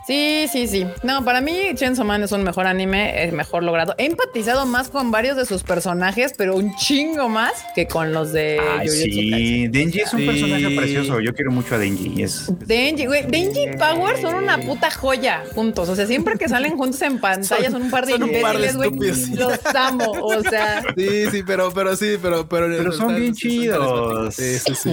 Sí, 0.07 0.47
sí, 0.51 0.67
sí. 0.67 0.85
No, 1.05 1.25
para 1.25 1.41
mí 1.41 1.57
Chainsaw 1.75 2.05
Man 2.05 2.25
es 2.25 2.33
un 2.33 2.43
mejor 2.43 2.67
anime, 2.67 3.25
es 3.25 3.33
mejor 3.33 3.63
logrado. 3.63 3.95
He 3.99 4.07
empatizado 4.07 4.67
más 4.67 4.89
con 4.89 5.13
varios 5.13 5.37
de 5.37 5.47
sus 5.47 5.63
personajes, 5.63 6.35
pero 6.37 6.57
un 6.57 6.75
chingo 6.77 7.29
más 7.29 7.53
que 7.77 7.87
con 7.87 8.13
los 8.13 8.33
de 8.33 8.59
Ay, 8.79 8.89
sí, 8.89 9.69
Denji 9.69 10.01
es 10.01 10.13
un 10.13 10.21
Sí. 10.21 10.27
personaje 10.27 10.71
precioso. 10.77 11.21
Yo 11.21 11.33
quiero 11.35 11.53
mucho 11.53 11.77
a 11.77 11.79
Denji. 11.79 12.21
Es, 12.23 12.47
Denji, 12.67 13.07
güey, 13.07 13.27
Denji 13.29 13.63
y 13.63 13.77
Power 13.77 14.21
son 14.21 14.35
una 14.35 14.59
puta 14.59 14.91
joya 14.91 15.45
juntos. 15.55 15.89
O 15.89 15.95
sea, 15.95 16.07
siempre 16.07 16.37
que 16.37 16.49
salen 16.49 16.77
juntos 16.77 17.01
en 17.03 17.21
pantalla 17.21 17.71
son, 17.71 17.83
un 17.83 17.91
par 17.91 18.05
de 18.07 18.13
son 18.13 18.25
un 18.25 18.43
par 18.43 18.59
de 18.59 18.67
imbéciles, 18.71 19.29
güey. 19.29 19.37
Los 19.39 19.61
amo. 19.75 20.11
O 20.21 20.43
sea, 20.43 20.83
Sí, 20.97 21.27
sí, 21.31 21.43
pero, 21.47 21.73
pero 21.73 21.95
sí, 21.97 22.17
pero, 22.21 22.49
pero, 22.49 22.67
Pero 22.77 22.91
son 22.93 23.15
bien 23.15 23.35
chidos. 23.35 24.35
Sí, 24.35 24.59
sí, 24.59 24.75
sí. 24.75 24.91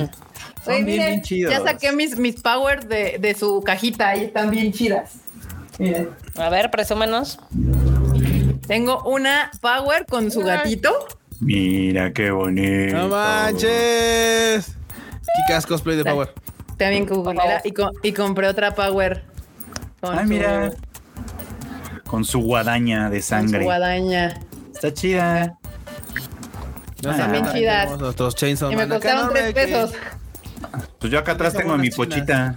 Son 0.64 0.74
bien, 0.74 0.86
miren, 0.86 1.08
bien 1.08 1.22
chidos. 1.22 1.54
ya 1.54 1.64
saqué 1.64 1.92
mis, 1.92 2.18
mis 2.18 2.42
Power 2.42 2.88
de, 2.88 3.18
de 3.20 3.34
su 3.34 3.62
cajita 3.64 4.16
y 4.16 4.26
están 4.26 4.50
bien 4.52 4.72
chidas. 4.74 5.14
Miren. 5.78 6.10
A 6.36 6.50
ver, 6.50 6.70
presúmenos. 6.72 7.40
Tengo 8.68 9.02
una 9.04 9.50
Power 9.62 10.06
con 10.06 10.30
su 10.32 10.42
gatito. 10.42 10.92
Mira 11.40 12.12
qué 12.14 12.32
bonito. 12.32 12.98
No 12.98 13.08
manches. 13.10 14.76
Kikas 15.48 15.66
cosplay 15.66 15.96
de 15.98 16.04
Power. 16.04 16.34
También 16.78 17.06
culera. 17.06 17.62
Y, 17.64 17.72
co- 17.72 17.92
y 18.04 18.12
compré 18.12 18.48
otra 18.48 18.76
Power. 18.76 19.24
Con 20.02 20.18
Ay, 20.18 20.26
su- 20.26 20.30
mira. 20.30 20.72
Con 22.06 22.26
su 22.26 22.40
guadaña 22.42 23.10
de 23.10 23.18
con 23.18 23.22
su 23.22 23.28
sangre. 23.28 23.64
guadaña. 23.64 24.40
Está 24.74 24.94
chida. 24.94 25.58
No, 27.04 27.12
Están 27.12 27.32
bien 27.32 27.44
acá 27.46 27.54
chidas. 27.54 27.80
tenemos 27.86 28.02
Nuestros 28.02 28.36
Chainsaw 28.36 28.72
Y 28.72 28.76
me 28.76 28.88
costaron 28.88 29.30
tres 29.30 29.54
pesos. 29.54 29.94
Pues 31.00 31.12
yo 31.12 31.20
acá 31.20 31.34
atrás 31.34 31.54
tengo 31.54 31.74
a 31.74 31.78
mi 31.78 31.90
pochita. 31.90 32.56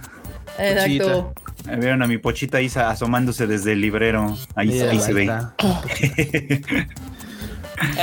Exacto. 0.57 1.33
Vieron 1.77 2.03
a 2.03 2.07
mi 2.07 2.17
pochita 2.17 2.57
ahí 2.57 2.69
sa- 2.69 2.89
asomándose 2.89 3.47
desde 3.47 3.71
el 3.71 3.81
librero. 3.81 4.37
Ahí, 4.55 4.77
se 4.99 5.13
ve. 5.13 5.31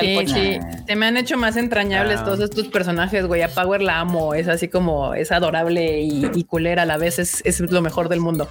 Sí, 0.00 0.18
sí. 0.26 0.58
Se 0.86 0.96
me 0.96 1.06
han 1.06 1.16
hecho 1.16 1.38
más 1.38 1.56
entrañables 1.56 2.18
Ah. 2.20 2.24
todos 2.24 2.40
estos 2.40 2.66
personajes, 2.68 3.24
güey. 3.26 3.42
A 3.42 3.48
Power 3.48 3.80
la 3.80 4.00
amo. 4.00 4.34
Es 4.34 4.48
así 4.48 4.68
como 4.68 5.14
es 5.14 5.30
adorable 5.32 6.00
y, 6.02 6.28
y 6.34 6.44
culera 6.44 6.82
a 6.82 6.86
la 6.86 6.98
vez. 6.98 7.18
Es, 7.18 7.40
es 7.44 7.60
lo 7.60 7.80
mejor 7.80 8.08
del 8.08 8.20
mundo. 8.20 8.48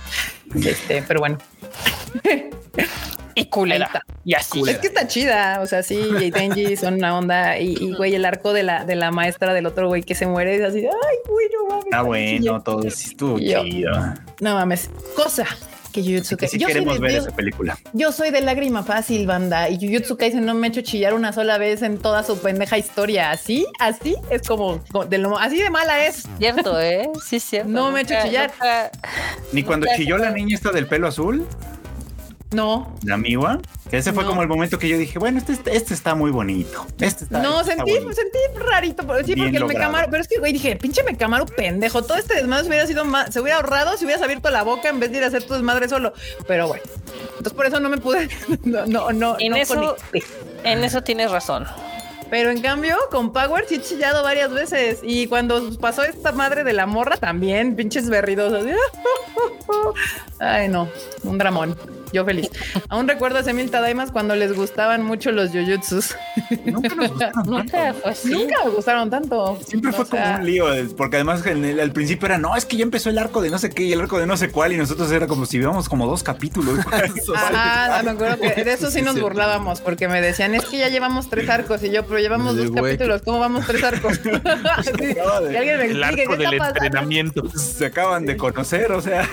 Este, 0.55 1.03
pero 1.07 1.19
bueno. 1.19 1.37
Y 3.35 3.45
culera. 3.45 3.89
Y 4.25 4.33
así. 4.33 4.61
Es 4.67 4.79
que 4.79 4.87
está 4.87 5.07
chida. 5.07 5.61
O 5.61 5.65
sea, 5.65 5.81
sí, 5.81 5.95
y 6.19 6.29
Denji 6.31 6.75
son 6.77 6.95
una 6.95 7.17
onda. 7.17 7.57
Y, 7.57 7.75
y, 7.79 7.93
güey, 7.93 8.15
el 8.15 8.25
arco 8.25 8.51
de 8.53 8.63
la, 8.63 8.83
de 8.85 8.95
la 8.95 9.11
maestra 9.11 9.53
del 9.53 9.65
otro 9.65 9.87
güey 9.87 10.03
que 10.03 10.15
se 10.15 10.27
muere 10.27 10.55
es 10.55 10.61
así. 10.63 10.79
Ay, 10.79 11.17
güey, 11.27 11.47
no 11.53 11.69
mames. 11.69 11.85
Está 11.85 12.01
bueno, 12.01 12.61
todo 12.63 12.83
estuvo 12.87 13.39
Yo. 13.39 13.63
chido. 13.63 13.91
No 14.41 14.55
mames. 14.55 14.89
Cosa 15.15 15.45
que 15.93 16.01
Jujutsu 16.03 16.35
sí 16.35 16.37
Kaisen. 16.37 16.59
Yo, 16.59 16.65
soy 16.67 16.73
queremos 16.73 16.93
de- 16.95 16.99
ver 16.99 17.11
yo- 17.13 17.17
esa 17.21 17.31
película. 17.35 17.77
yo 17.93 18.11
soy 18.11 18.29
de 18.31 18.41
lágrima 18.41 18.83
fácil, 18.83 19.25
banda. 19.25 19.69
Y 19.69 19.77
Jujutsu 19.79 20.17
Kaisen 20.17 20.45
no 20.45 20.53
me 20.53 20.67
ha 20.67 20.69
hecho 20.69 20.81
chillar 20.81 21.13
una 21.13 21.31
sola 21.31 21.57
vez 21.57 21.81
en 21.81 21.97
toda 21.97 22.23
su 22.23 22.37
pendeja 22.39 22.77
historia. 22.77 23.31
Así, 23.31 23.65
así 23.79 24.15
es 24.29 24.45
como 24.47 24.83
de 25.09 25.17
lo, 25.17 25.37
así 25.39 25.61
de 25.61 25.69
mala 25.69 26.05
es. 26.05 26.27
Cierto, 26.39 26.79
¿eh? 26.81 27.09
Sí, 27.25 27.39
cierto. 27.39 27.69
No 27.71 27.91
me 27.91 28.01
he 28.01 28.03
hecho 28.03 28.15
chillar. 28.21 28.51
nunca- 28.51 28.91
Ni 29.53 29.63
cuando 29.63 29.85
Nunca- 29.85 29.97
chilló 29.97 30.17
la 30.17 30.31
niña 30.31 30.55
esta 30.55 30.71
del 30.71 30.85
pelo 30.87 31.07
azul, 31.07 31.47
No, 32.51 32.95
la 33.03 33.15
Miwa, 33.17 33.59
que 33.91 33.97
ese 33.97 34.11
fue 34.11 34.23
No. 34.23 34.29
como 34.29 34.41
el 34.41 34.47
momento 34.47 34.79
que 34.79 34.87
yo 34.89 34.97
dije, 34.97 35.19
bueno, 35.19 35.37
este, 35.37 35.75
este 35.75 35.93
está 35.93 36.15
muy 36.15 36.31
bonito. 36.31 36.87
Este 36.99 37.25
está, 37.25 37.39
no, 37.43 37.59
este 37.61 37.73
está 37.73 37.83
sentí, 37.85 37.99
bonito. 37.99 38.13
sentí 38.21 38.39
rarito. 38.57 39.05
pero 39.05 39.19
Sí, 39.23 39.35
Bien 39.35 39.47
porque 39.51 39.57
el. 39.57 39.65
Mecamaro, 39.65 40.07
pero 40.09 40.21
es 40.23 40.27
que, 40.27 40.39
güey, 40.39 40.51
dije, 40.53 40.75
pinche 40.75 41.03
Mecamaro 41.03 41.45
pendejo. 41.45 42.01
Todo 42.01 42.17
este 42.17 42.33
desmadre 42.35 42.63
se 42.63 42.69
hubiera 42.69 42.87
sido 42.87 43.05
más, 43.05 43.31
se 43.31 43.39
hubiera 43.39 43.57
ahorrado 43.57 43.97
si 43.97 44.05
hubieras 44.05 44.23
abierto 44.23 44.49
la 44.49 44.63
boca 44.63 44.89
en 44.89 44.99
vez 44.99 45.11
de 45.11 45.17
ir 45.17 45.23
a 45.23 45.27
hacer 45.27 45.43
tu 45.43 45.53
desmadre 45.53 45.87
solo. 45.87 46.11
Pero 46.47 46.67
bueno, 46.67 46.83
entonces 47.31 47.53
por 47.53 47.67
eso 47.67 47.79
no 47.79 47.89
me 47.89 47.97
pude, 47.99 48.29
no, 48.63 48.85
no, 48.87 49.11
no. 49.11 49.35
En 49.39 49.51
no 49.51 49.57
eso, 49.57 49.75
conecté. 49.75 50.23
en 50.63 50.83
eso 50.83 51.03
tienes 51.03 51.29
razón. 51.29 51.67
Pero 52.31 52.51
en 52.51 52.61
cambio, 52.61 52.95
con 53.11 53.31
Power 53.33 53.65
sí 53.67 53.75
he 53.75 53.81
chillado 53.81 54.21
varias 54.23 54.51
veces. 54.51 54.99
Y 55.03 55.25
cuando 55.27 55.75
pasó 55.79 56.03
esta 56.03 56.31
madre 56.31 56.63
de 56.63 56.73
la 56.73 56.85
morra 56.85 57.17
también, 57.17 57.75
pinches 57.75 58.07
berridos. 58.09 58.53
así. 58.53 58.69
Ay, 60.39 60.67
no, 60.67 60.87
un 61.23 61.37
dramón. 61.37 61.75
Yo 62.13 62.25
feliz. 62.25 62.49
Aún 62.89 63.07
recuerdo 63.07 63.39
a 63.39 63.43
Semil 63.43 63.69
Tadaimas 63.71 64.11
cuando 64.11 64.35
les 64.35 64.53
gustaban 64.55 65.03
mucho 65.03 65.31
los 65.31 65.51
Jujutsus. 65.51 66.15
Nunca 66.65 66.95
nos 66.95 67.09
gustaron 67.11 67.43
Nunca 67.45 67.71
tanto. 67.77 67.99
fue 68.01 68.11
así. 68.11 68.29
Nunca 68.31 68.55
me 68.65 68.71
gustaron 68.71 69.09
tanto. 69.09 69.59
Siempre 69.67 69.91
O 69.91 69.93
fue 69.93 70.05
sea, 70.05 70.23
como 70.23 70.35
un 70.39 70.45
lío, 70.45 70.65
porque 70.97 71.17
además 71.17 71.45
en 71.45 71.63
el- 71.65 71.79
al 71.79 71.91
principio 71.91 72.25
era, 72.27 72.37
no, 72.37 72.55
es 72.55 72.65
que 72.65 72.77
ya 72.77 72.83
empezó 72.83 73.09
el 73.09 73.17
arco 73.17 73.41
de 73.41 73.49
no 73.49 73.57
sé 73.59 73.69
qué 73.69 73.83
y 73.83 73.93
el 73.93 74.01
arco 74.01 74.19
de 74.19 74.25
no 74.27 74.37
sé 74.37 74.49
cuál, 74.51 74.73
y 74.73 74.77
nosotros 74.77 75.11
era 75.11 75.27
como 75.27 75.45
si 75.45 75.57
viéramos 75.57 75.89
como 75.89 76.07
dos 76.07 76.23
capítulos. 76.23 76.79
Ajá, 77.35 78.01
me 78.03 78.11
acuerdo 78.11 78.37
que 78.39 78.63
de 78.63 78.73
eso 78.73 78.89
sí 78.91 79.01
nos 79.01 79.19
burlábamos 79.19 79.81
porque 79.81 80.07
me 80.07 80.21
decían 80.21 80.55
es 80.55 80.65
que 80.65 80.77
ya 80.77 80.89
llevamos 80.89 81.29
tres 81.29 81.49
arcos 81.49 81.83
y 81.83 81.91
yo, 81.91 82.05
pero 82.05 82.19
llevamos 82.19 82.55
De 82.55 82.65
dos 82.65 82.71
capítulos, 82.75 83.21
¿cómo 83.23 83.39
vamos 83.39 83.65
tres 83.65 83.83
arcos? 83.83 84.19
Sí, 84.23 84.29
acaba 85.11 85.41
de- 85.41 85.51
que 85.51 85.57
alguien 85.57 85.77
me 85.77 85.85
El 85.85 86.03
arco 86.03 86.35
del 86.35 86.53
entrenamiento. 86.53 87.49
Se 87.57 87.85
acaban 87.87 88.25
de 88.25 88.37
conocer, 88.37 88.91
o 88.91 89.01
sea. 89.01 89.27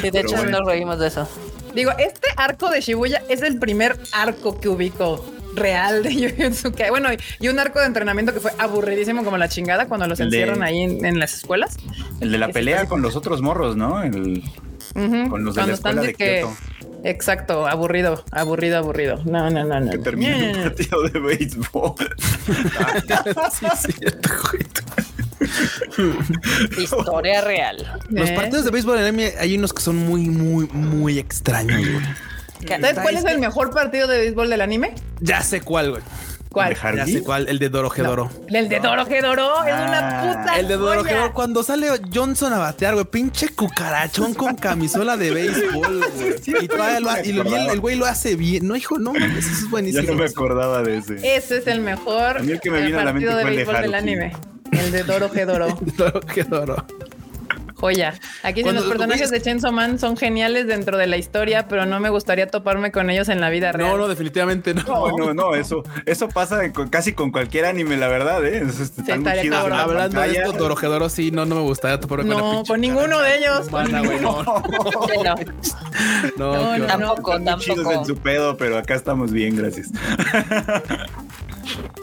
Sí, 0.00 0.10
de 0.10 0.20
hecho, 0.20 0.36
bueno. 0.36 0.58
nos 0.58 0.66
reímos 0.68 0.98
de 0.98 1.05
eso. 1.06 1.28
Digo, 1.74 1.90
este 1.98 2.28
arco 2.36 2.70
de 2.70 2.80
Shibuya 2.80 3.22
es 3.28 3.42
el 3.42 3.58
primer 3.58 3.96
arco 4.12 4.58
que 4.60 4.68
ubico 4.68 5.24
real 5.54 6.02
de 6.02 6.12
Jujutsu 6.36 6.72
Kaisen. 6.72 6.90
Bueno, 6.90 7.08
y 7.40 7.48
un 7.48 7.58
arco 7.58 7.80
de 7.80 7.86
entrenamiento 7.86 8.32
que 8.34 8.40
fue 8.40 8.52
aburridísimo 8.58 9.24
como 9.24 9.36
la 9.38 9.48
chingada 9.48 9.86
cuando 9.86 10.06
los 10.06 10.18
de- 10.18 10.24
encierran 10.24 10.62
ahí 10.62 10.80
en, 10.82 11.04
en 11.04 11.18
las 11.18 11.34
escuelas. 11.34 11.76
El 12.20 12.32
de 12.32 12.38
la 12.38 12.48
pelea 12.48 12.86
con 12.86 13.02
los 13.02 13.16
otros 13.16 13.42
morros, 13.42 13.76
¿no? 13.76 14.02
El, 14.02 14.42
con 15.28 15.44
los 15.44 15.54
de 15.54 15.60
cuando 15.60 15.66
la 15.66 15.72
escuela 15.74 16.02
de 16.02 16.14
que- 16.14 16.40
Kyoto. 16.40 16.56
Exacto, 17.04 17.68
aburrido, 17.68 18.24
aburrido, 18.32 18.78
aburrido. 18.78 19.22
No, 19.26 19.48
no, 19.50 19.62
no, 19.64 19.78
no. 19.78 19.90
Que 19.92 19.98
termina 19.98 20.36
No, 20.38 20.46
un 20.58 20.62
partido 20.64 21.02
de 21.08 21.20
béisbol. 21.20 21.94
sí, 23.78 23.92
güey. 24.00 24.66
Historia 26.78 27.40
real. 27.42 28.00
Los 28.08 28.30
partidos 28.30 28.64
de 28.64 28.70
béisbol 28.70 28.98
en 28.98 29.04
anime 29.04 29.34
hay 29.38 29.56
unos 29.56 29.72
que 29.72 29.82
son 29.82 29.96
muy, 29.96 30.22
muy, 30.28 30.66
muy 30.68 31.18
extraños, 31.18 31.80
güey. 31.80 32.04
¿Sabes 32.68 32.98
cuál 33.00 33.16
es 33.16 33.24
el 33.24 33.38
mejor 33.38 33.70
partido 33.70 34.06
de 34.08 34.18
béisbol 34.18 34.48
del 34.50 34.60
anime? 34.60 34.94
Ya 35.20 35.42
sé 35.42 35.60
cuál, 35.60 35.90
güey. 35.90 36.02
¿Cuál? 36.50 36.70
¿De 36.72 36.96
Ya 36.96 37.04
sé 37.06 37.22
cuál, 37.22 37.48
el 37.50 37.58
de 37.58 37.68
Dorojedoro. 37.68 38.30
El 38.48 38.70
de 38.70 38.80
Dorojedoro 38.80 39.62
es 39.64 39.74
una 39.74 39.98
Ah, 39.98 40.22
puta. 40.42 40.58
El 40.58 40.68
de. 40.68 40.76
Dorojedoro, 40.78 41.34
cuando 41.34 41.62
sale 41.62 41.86
Johnson 42.14 42.50
a 42.54 42.58
batear, 42.58 42.94
güey, 42.94 43.04
pinche 43.04 43.50
cucarachón 43.50 44.32
con 44.32 44.54
camisola 44.56 45.18
de 45.18 45.32
béisbol, 45.32 46.00
güey. 46.16 46.64
Y, 46.64 46.66
todavía 46.68 47.00
lo 47.00 47.10
y 47.22 47.30
el, 47.30 47.70
el 47.72 47.80
güey 47.80 47.96
lo 47.96 48.06
hace 48.06 48.36
bien. 48.36 48.66
No, 48.66 48.74
hijo, 48.74 48.98
no 48.98 49.12
mames, 49.12 49.44
eso 49.44 49.50
es 49.52 49.62
Ya 49.64 49.68
buenísimo. 49.68 50.12
no 50.12 50.14
me 50.14 50.24
acordaba 50.24 50.82
de 50.82 50.96
ese. 50.96 51.36
Ese 51.36 51.58
es 51.58 51.66
el 51.66 51.80
mejor 51.80 52.38
A 52.38 52.42
mí 52.42 52.52
el 52.52 52.60
que 52.60 52.70
me 52.70 52.80
vino 52.86 53.00
a 53.00 53.04
la 53.04 53.12
mente 53.12 53.28
partido 53.28 53.36
de 53.36 53.42
fue 53.42 53.50
el 53.50 53.56
de 53.58 53.64
béisbol 53.64 53.82
del 53.82 53.94
anime. 53.94 54.32
El 54.78 54.92
de 54.92 55.02
Dorojedoro. 55.04 55.78
Dorojedoro. 55.96 56.84
Joya. 57.78 58.14
Aquí 58.42 58.62
Cuando- 58.62 58.80
los 58.80 58.88
personajes 58.88 59.30
de 59.30 59.42
Chainsaw 59.42 59.70
Man 59.70 59.98
son 59.98 60.16
geniales 60.16 60.66
dentro 60.66 60.96
de 60.96 61.06
la 61.06 61.18
historia, 61.18 61.68
pero 61.68 61.84
no 61.84 62.00
me 62.00 62.08
gustaría 62.08 62.46
toparme 62.46 62.90
con 62.90 63.10
ellos 63.10 63.28
en 63.28 63.38
la 63.38 63.50
vida 63.50 63.70
real. 63.72 63.90
No, 63.90 63.98
no, 63.98 64.08
definitivamente 64.08 64.72
no. 64.72 64.82
No, 64.82 65.14
no, 65.18 65.34
no, 65.34 65.54
eso, 65.54 65.84
eso 66.06 66.26
pasa 66.30 66.60
casi 66.88 67.12
con 67.12 67.30
cualquier 67.30 67.66
anime, 67.66 67.98
la 67.98 68.08
verdad, 68.08 68.42
¿eh? 68.46 68.62
Es- 68.66 68.80
es- 68.80 68.98
están 68.98 69.22
la 69.24 69.82
Hablando 69.82 70.20
de 70.22 70.30
esto, 70.32 70.52
Dorojedoro 70.54 71.10
sí, 71.10 71.30
no, 71.30 71.44
no 71.44 71.54
me 71.56 71.60
gustaría 71.60 72.00
toparme 72.00 72.24
con 72.32 72.34
la 72.42 72.52
No, 72.54 72.64
con 72.64 72.80
ninguno 72.80 73.20
de 73.20 73.36
ellos. 73.36 73.66
humana, 73.68 74.00
güey, 74.00 74.20
no, 74.20 74.42
no, 74.42 74.62
Sí, 74.64 75.18
no, 76.38 76.52
no, 76.56 76.62
No, 76.62 76.78
no, 76.78 76.86
tampoco, 76.86 77.38
muy 77.38 77.56
chidos 77.58 77.78
en 77.78 77.84
tampoco. 77.84 78.04
su 78.06 78.16
pedo, 78.16 78.56
pero 78.56 78.78
acá 78.78 78.94
estamos 78.94 79.32
bien, 79.32 79.54
gracias. 79.54 79.88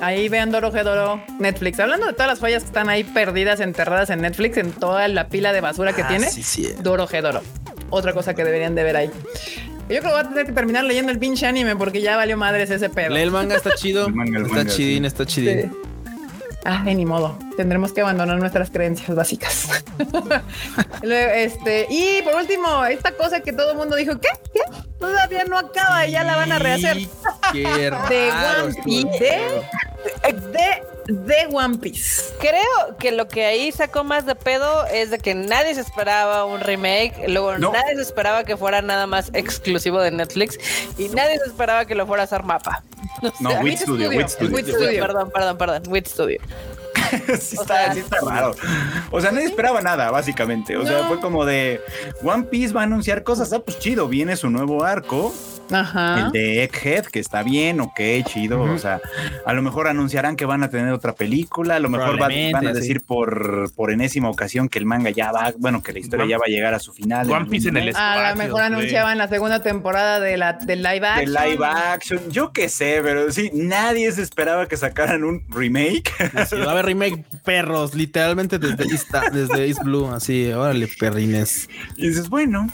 Ahí 0.01 0.29
vean 0.29 0.51
Dorojedoro 0.51 1.23
Netflix. 1.39 1.79
Hablando 1.79 2.07
de 2.07 2.13
todas 2.13 2.27
las 2.27 2.39
joyas 2.39 2.63
que 2.63 2.67
están 2.67 2.89
ahí 2.89 3.03
perdidas, 3.03 3.59
enterradas 3.59 4.09
en 4.09 4.21
Netflix, 4.21 4.57
en 4.57 4.71
toda 4.71 5.07
la 5.07 5.27
pila 5.27 5.53
de 5.53 5.61
basura 5.61 5.93
que 5.93 6.01
Ah, 6.03 6.07
tiene. 6.07 6.29
sí, 6.29 6.43
sí. 6.43 6.69
Dorojedoro. 6.81 7.41
Otra 7.89 8.13
cosa 8.13 8.33
que 8.33 8.43
deberían 8.43 8.75
de 8.75 8.83
ver 8.83 8.97
ahí. 8.97 9.07
Yo 9.07 9.87
creo 9.87 10.01
que 10.01 10.07
voy 10.07 10.19
a 10.19 10.29
tener 10.29 10.45
que 10.45 10.51
terminar 10.53 10.83
leyendo 10.85 11.11
el 11.11 11.19
pinche 11.19 11.45
anime 11.45 11.75
porque 11.75 12.01
ya 12.01 12.15
valió 12.17 12.37
madres 12.37 12.69
ese 12.69 12.89
pedo. 12.89 13.09
Lee 13.13 13.21
el 13.21 13.31
manga, 13.31 13.55
está 13.55 13.75
chido. 13.75 14.07
El 14.07 14.13
manga, 14.13 14.37
el 14.39 14.45
está 14.45 14.57
manga, 14.57 14.71
chidín, 14.71 15.03
sí. 15.03 15.07
está 15.07 15.25
chidín. 15.25 15.71
Sí. 15.71 15.77
Ah, 16.65 16.81
de 16.85 16.95
ni 16.95 17.05
modo. 17.05 17.37
Tendremos 17.57 17.91
que 17.91 17.99
abandonar 18.01 18.39
nuestras 18.39 18.69
creencias 18.71 19.13
básicas. 19.15 19.67
Este, 21.03 21.87
y 21.89 22.21
por 22.23 22.35
último, 22.35 22.85
esta 22.85 23.11
cosa 23.11 23.41
que 23.41 23.51
todo 23.53 23.71
el 23.71 23.77
mundo 23.77 23.95
dijo, 23.95 24.13
¿qué? 24.19 24.29
¿Qué? 24.53 24.61
Todavía 25.03 25.43
no 25.43 25.57
acaba 25.57 26.07
y 26.07 26.11
ya 26.11 26.23
la 26.23 26.37
van 26.37 26.53
a 26.53 26.59
rehacer. 26.59 26.95
De 27.53 28.31
One 28.63 28.81
Piece. 28.85 29.09
De, 29.19 30.33
de, 30.33 31.13
de 31.13 31.47
One 31.51 31.77
Piece. 31.79 32.33
Creo 32.39 32.97
que 32.97 33.11
lo 33.11 33.27
que 33.27 33.45
ahí 33.45 33.71
sacó 33.73 34.05
más 34.05 34.25
de 34.25 34.35
pedo 34.35 34.85
es 34.87 35.09
de 35.11 35.19
que 35.19 35.35
nadie 35.35 35.75
se 35.75 35.81
esperaba 35.81 36.45
un 36.45 36.61
remake, 36.61 37.27
luego 37.27 37.57
No. 37.57 37.73
nadie 37.73 37.95
se 37.95 38.01
esperaba 38.01 38.45
que 38.45 38.55
fuera 38.55 38.81
nada 38.81 39.05
más 39.07 39.29
exclusivo 39.33 39.99
de 39.99 40.11
Netflix 40.11 40.57
y 40.97 41.09
nadie 41.09 41.37
se 41.39 41.49
esperaba 41.49 41.85
que 41.85 41.95
lo 41.95 42.07
fuera 42.07 42.23
a 42.23 42.25
hacer 42.25 42.43
mapa. 42.43 42.81
No, 43.41 43.51
sea, 43.51 43.59
Wit 43.59 43.73
Wit 43.73 43.79
Studio, 43.79 44.27
Studio, 44.27 44.73
Studio. 44.73 45.01
Perdón, 45.05 45.31
perdón, 45.31 45.57
perdón, 45.57 45.83
Wit 45.87 46.07
Studio. 46.07 46.39
sí, 47.39 47.57
O 47.57 47.61
está, 47.61 47.85
sea, 47.85 47.93
sí 47.93 47.99
está 47.99 48.17
raro. 48.21 48.55
O 49.11 49.21
sea, 49.21 49.31
nadie 49.31 49.47
esperaba 49.47 49.81
nada, 49.81 50.11
básicamente. 50.11 50.77
O 50.77 50.85
sea, 50.85 51.05
fue 51.07 51.19
como 51.19 51.45
de 51.45 51.81
One 52.23 52.43
Piece 52.43 52.73
va 52.73 52.81
a 52.81 52.83
anunciar 52.83 53.23
cosas. 53.23 53.51
Ah, 53.53 53.59
pues 53.59 53.79
chido, 53.79 54.07
viene 54.07 54.35
su 54.35 54.49
nuevo 54.49 54.83
arco. 54.83 55.33
Ajá. 55.71 56.25
El 56.27 56.31
de 56.31 56.63
Egghead, 56.63 57.05
que 57.05 57.19
está 57.19 57.41
bien, 57.43 57.79
ok, 57.81 57.99
chido. 58.27 58.61
O 58.61 58.77
sea, 58.77 58.99
a 59.45 59.53
lo 59.53 59.61
mejor 59.61 59.87
anunciarán 59.87 60.35
que 60.35 60.45
van 60.45 60.63
a 60.63 60.69
tener 60.69 60.91
otra 60.93 61.13
película. 61.13 61.75
A 61.77 61.79
lo 61.79 61.89
mejor 61.89 62.15
va- 62.21 62.27
van 62.51 62.67
a 62.67 62.73
sí. 62.73 62.79
decir 62.79 63.01
por, 63.01 63.71
por 63.73 63.91
enésima 63.91 64.29
ocasión 64.29 64.69
que 64.69 64.79
el 64.79 64.85
manga 64.85 65.09
ya 65.09 65.31
va, 65.31 65.53
bueno, 65.57 65.81
que 65.81 65.93
la 65.93 65.99
historia 65.99 66.23
One- 66.25 66.31
ya 66.31 66.37
va 66.37 66.43
a 66.47 66.49
llegar 66.49 66.73
a 66.73 66.79
su 66.79 66.93
final. 66.93 67.29
One 67.31 67.45
Piece 67.45 67.69
en 67.69 67.77
el 67.77 67.87
algún 67.89 68.01
A 68.01 68.15
lo 68.15 68.21
espacio, 68.21 68.43
mejor 68.43 68.61
anunciaban 68.61 69.17
la 69.17 69.27
segunda 69.27 69.61
temporada 69.63 70.19
de 70.19 70.37
la 70.37 70.53
del 70.53 70.83
live 70.83 71.07
action. 71.07 71.33
De 71.33 71.49
live 71.49 71.65
action, 71.65 72.19
yo 72.31 72.51
qué 72.51 72.69
sé, 72.69 72.99
pero 73.03 73.31
sí, 73.31 73.49
nadie 73.53 74.11
se 74.11 74.21
esperaba 74.21 74.67
que 74.67 74.77
sacaran 74.77 75.23
un 75.23 75.43
remake. 75.49 76.11
Sí, 76.49 76.55
va 76.57 76.65
a 76.67 76.71
haber 76.71 76.85
remake 76.85 77.23
perros, 77.43 77.95
literalmente 77.95 78.59
desde 78.59 78.83
East, 78.85 79.11
desde 79.31 79.67
East 79.67 79.81
Blue, 79.83 80.07
así, 80.11 80.51
órale, 80.51 80.87
perrines. 80.99 81.69
Y 81.97 82.07
dices, 82.09 82.29
bueno, 82.29 82.67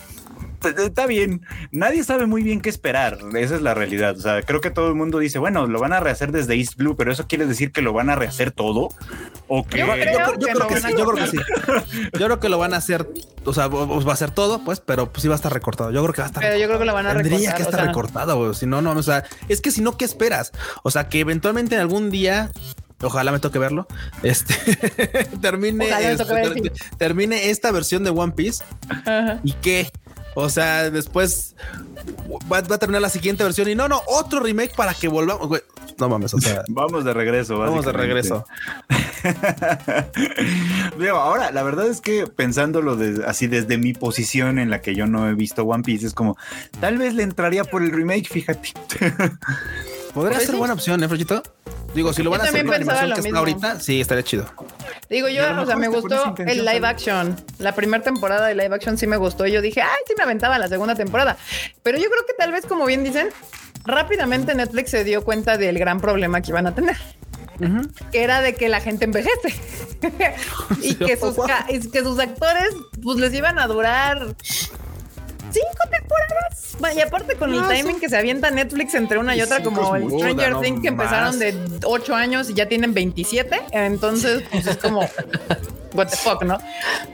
está 0.67 1.05
bien. 1.05 1.45
Nadie 1.71 2.03
sabe 2.03 2.25
muy 2.25 2.43
bien 2.43 2.61
qué 2.61 2.69
esperar. 2.69 3.17
Esa 3.35 3.55
es 3.55 3.61
la 3.61 3.73
realidad. 3.73 4.17
O 4.17 4.21
sea, 4.21 4.41
creo 4.41 4.61
que 4.61 4.71
todo 4.71 4.87
el 4.89 4.95
mundo 4.95 5.19
dice, 5.19 5.39
bueno, 5.39 5.67
lo 5.67 5.79
van 5.79 5.93
a 5.93 5.99
rehacer 5.99 6.31
desde 6.31 6.55
East 6.55 6.75
Blue, 6.75 6.95
pero 6.95 7.11
eso 7.11 7.27
quiere 7.27 7.45
decir 7.45 7.71
que 7.71 7.81
lo 7.81 7.93
van 7.93 8.09
a 8.09 8.15
rehacer 8.15 8.51
todo. 8.51 8.89
O 9.47 9.65
que 9.65 9.79
Yo 9.79 9.85
creo 9.85 9.95
yo 10.37 10.47
que 10.47 10.53
creo 10.53 10.67
que 10.67 10.79
sí, 10.81 10.87
yo 10.97 11.05
creo 11.09 11.25
que 11.25 11.31
sí. 11.31 11.37
Yo 12.19 12.25
creo 12.25 12.39
que 12.39 12.49
lo 12.49 12.57
van 12.57 12.73
a 12.73 12.77
hacer, 12.77 13.07
o 13.45 13.53
sea, 13.53 13.67
o- 13.67 13.97
o 13.97 14.03
va 14.05 14.13
a 14.13 14.17
ser 14.17 14.31
todo, 14.31 14.63
pues, 14.63 14.79
pero 14.79 15.11
pues 15.11 15.21
sí 15.23 15.27
va 15.27 15.35
a 15.35 15.37
estar 15.37 15.51
recortado. 15.53 15.91
Yo 15.91 16.01
creo 16.03 16.13
que 16.13 16.21
va 16.21 16.25
a 16.27 16.29
estar 16.29 16.43
Pero 16.43 16.57
yo 16.57 16.67
creo 16.67 16.79
que 16.79 16.85
lo 16.85 16.93
van 16.93 17.07
a 17.07 17.13
Tendría 17.13 17.37
recortar, 17.37 17.55
que 17.57 17.63
o 17.63 17.65
estar 17.65 17.79
sea. 17.79 17.87
recortado. 17.87 18.53
Si 18.53 18.65
no, 18.65 18.81
no, 18.81 18.91
o 18.91 19.03
sea, 19.03 19.23
es 19.47 19.61
que 19.61 19.71
si 19.71 19.81
no, 19.81 19.97
¿qué 19.97 20.05
esperas? 20.05 20.51
O 20.83 20.91
sea, 20.91 21.07
que 21.09 21.19
eventualmente 21.19 21.75
en 21.75 21.81
algún 21.81 22.11
día, 22.11 22.51
ojalá 23.01 23.31
me 23.31 23.39
toque 23.39 23.57
verlo, 23.59 23.87
este 24.23 24.53
termine, 25.41 25.85
Ojalá 25.87 26.07
me 26.07 26.11
este, 26.13 26.33
ver, 26.33 26.71
termine 26.97 27.49
esta 27.49 27.71
versión 27.71 28.03
de 28.03 28.09
One 28.11 28.33
Piece 28.33 28.63
Ajá. 28.89 29.39
y 29.43 29.53
qué. 29.53 29.89
O 30.35 30.49
sea, 30.49 30.89
después 30.89 31.55
va, 32.51 32.61
va 32.61 32.75
a 32.75 32.77
terminar 32.77 33.01
la 33.01 33.09
siguiente 33.09 33.43
versión 33.43 33.69
y 33.69 33.75
no, 33.75 33.87
no, 33.87 34.01
otro 34.07 34.39
remake 34.39 34.75
para 34.75 34.93
que 34.93 35.07
volvamos. 35.07 35.47
güey. 35.47 35.61
No 35.97 36.07
mames, 36.07 36.33
o 36.33 36.39
sea, 36.39 36.63
Vamos 36.69 37.03
de 37.03 37.13
regreso. 37.13 37.57
vamos 37.57 37.85
de 37.85 37.91
regreso. 37.91 38.45
Digo, 40.97 41.17
ahora, 41.17 41.51
la 41.51 41.63
verdad 41.63 41.87
es 41.87 42.01
que 42.01 42.27
pensándolo 42.27 42.95
de- 42.95 43.25
así 43.25 43.47
desde 43.47 43.77
mi 43.77 43.93
posición 43.93 44.59
en 44.59 44.69
la 44.69 44.81
que 44.81 44.95
yo 44.95 45.07
no 45.07 45.27
he 45.29 45.33
visto 45.33 45.63
One 45.63 45.83
Piece, 45.83 46.07
es 46.07 46.13
como, 46.13 46.37
tal 46.79 46.97
vez 46.97 47.13
le 47.15 47.23
entraría 47.23 47.63
por 47.63 47.81
el 47.83 47.91
remake, 47.91 48.27
fíjate. 48.29 48.73
Podría 50.13 50.37
Pues 50.37 50.43
ser 50.45 50.51
sí. 50.51 50.57
buena 50.57 50.73
opción, 50.73 51.03
¿eh, 51.03 51.07
Frechito? 51.07 51.43
Digo, 51.93 52.13
si 52.13 52.21
lo 52.23 52.31
Yo 52.31 52.37
van 52.37 52.41
a 52.41 52.43
hacer 52.45 52.61
con 52.61 52.71
la 52.71 52.75
animación 52.77 53.13
que 53.13 53.21
está 53.27 53.39
ahorita, 53.39 53.79
sí, 53.79 54.01
estaría 54.01 54.23
chido. 54.23 54.45
Digo 55.09 55.27
yo, 55.27 55.43
o 55.59 55.65
sea, 55.65 55.75
me 55.75 55.87
gustó 55.87 56.35
el 56.37 56.65
live 56.65 56.87
action. 56.87 57.35
La 57.57 57.73
primera 57.73 58.03
temporada 58.03 58.47
de 58.47 58.53
live 58.53 58.75
action 58.75 58.97
sí 58.97 59.07
me 59.07 59.17
gustó. 59.17 59.47
Y 59.47 59.51
yo 59.51 59.61
dije, 59.61 59.81
ay, 59.81 60.01
sí 60.07 60.13
me 60.15 60.23
aventaba 60.23 60.59
la 60.59 60.67
segunda 60.67 60.93
temporada. 60.93 61.35
Pero 61.81 61.97
yo 61.97 62.09
creo 62.09 62.25
que 62.27 62.33
tal 62.37 62.51
vez, 62.51 62.65
como 62.67 62.85
bien 62.85 63.03
dicen, 63.03 63.29
rápidamente 63.85 64.53
Netflix 64.53 64.91
se 64.91 65.03
dio 65.03 65.23
cuenta 65.23 65.57
del 65.57 65.79
gran 65.79 65.99
problema 65.99 66.41
que 66.41 66.51
iban 66.51 66.67
a 66.67 66.75
tener. 66.75 66.97
Que 68.11 68.23
era 68.23 68.41
de 68.41 68.55
que 68.55 68.69
la 68.69 68.79
gente 68.79 69.03
envejece 69.03 69.53
y 70.81 70.95
que 70.95 71.17
sus, 71.17 71.35
que 71.91 72.03
sus 72.03 72.17
actores 72.17 72.69
pues 73.03 73.17
les 73.17 73.33
iban 73.33 73.59
a 73.59 73.67
durar 73.67 74.33
cinco 75.51 75.89
temporadas. 75.89 76.95
Y 76.95 77.01
aparte 77.01 77.35
con 77.35 77.53
el 77.53 77.67
timing 77.67 77.99
que 77.99 78.09
se 78.09 78.17
avienta 78.17 78.49
Netflix 78.51 78.93
entre 78.93 79.17
una 79.17 79.35
y 79.35 79.41
otra, 79.41 79.61
como 79.61 79.95
el 79.95 80.09
Stranger 80.09 80.51
no 80.51 80.61
Things 80.61 80.81
que 80.81 80.87
empezaron 80.87 81.27
más. 81.27 81.39
de 81.39 81.53
8 81.83 82.15
años 82.15 82.49
y 82.49 82.53
ya 82.53 82.67
tienen 82.67 82.93
27. 82.93 83.59
Entonces, 83.71 84.43
pues 84.49 84.65
es 84.65 84.77
como, 84.77 85.01
what 85.93 86.07
the 86.07 86.15
fuck, 86.15 86.43
¿no? 86.43 86.57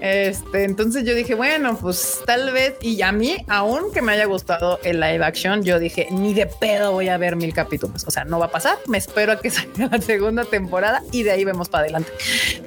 Este, 0.01 0.63
entonces 0.63 1.03
yo 1.03 1.15
dije, 1.15 1.33
bueno, 1.35 1.77
pues 1.77 2.21
tal 2.25 2.51
vez, 2.51 2.75
y 2.81 3.01
a 3.01 3.11
mí, 3.11 3.37
aún 3.47 3.91
que 3.91 4.01
me 4.01 4.13
haya 4.13 4.25
gustado 4.25 4.79
el 4.83 4.99
live 4.99 5.23
action, 5.23 5.63
yo 5.63 5.79
dije, 5.79 6.07
ni 6.11 6.33
de 6.33 6.45
pedo 6.45 6.91
voy 6.91 7.09
a 7.09 7.17
ver 7.17 7.35
mil 7.35 7.53
capítulos. 7.53 8.05
O 8.07 8.11
sea, 8.11 8.23
no 8.25 8.39
va 8.39 8.47
a 8.47 8.51
pasar. 8.51 8.77
Me 8.87 8.97
espero 8.97 9.31
a 9.31 9.39
que 9.39 9.49
salga 9.51 9.87
la 9.91 10.01
segunda 10.01 10.45
temporada 10.45 11.01
y 11.11 11.23
de 11.23 11.31
ahí 11.31 11.43
vemos 11.43 11.69
para 11.69 11.83
adelante. 11.83 12.11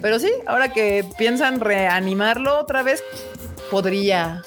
Pero 0.03 0.19
sí, 0.19 0.31
ahora 0.47 0.73
que 0.73 1.05
piensan 1.17 1.61
reanimarlo 1.61 2.59
otra 2.59 2.83
vez, 2.83 3.03
podría 3.71 4.43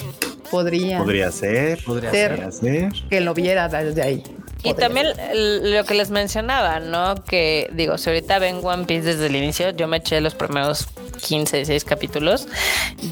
Podría, 0.52 0.98
Podría 1.00 1.32
ser. 1.32 1.84
Podría 1.84 2.12
ser. 2.12 2.52
Ser. 2.52 2.92
que 3.10 3.22
lo 3.22 3.34
viera 3.34 3.70
desde 3.70 4.02
ahí. 4.02 4.24
Y 4.64 4.74
también 4.76 5.08
lo 5.34 5.84
que 5.86 5.94
les 5.96 6.10
mencionaba, 6.12 6.80
¿no? 6.80 7.16
Que 7.24 7.70
digo, 7.74 7.98
si 7.98 8.10
ahorita 8.10 8.40
ven 8.40 8.60
One 8.64 8.86
Piece 8.86 9.04
desde 9.04 9.28
el 9.28 9.36
inicio, 9.36 9.72
yo 9.72 9.88
me 9.88 9.98
eché 9.98 10.22
los 10.22 10.36
primeros 10.36 10.88
15, 11.22 11.58
16 11.58 11.84
capítulos, 11.86 12.48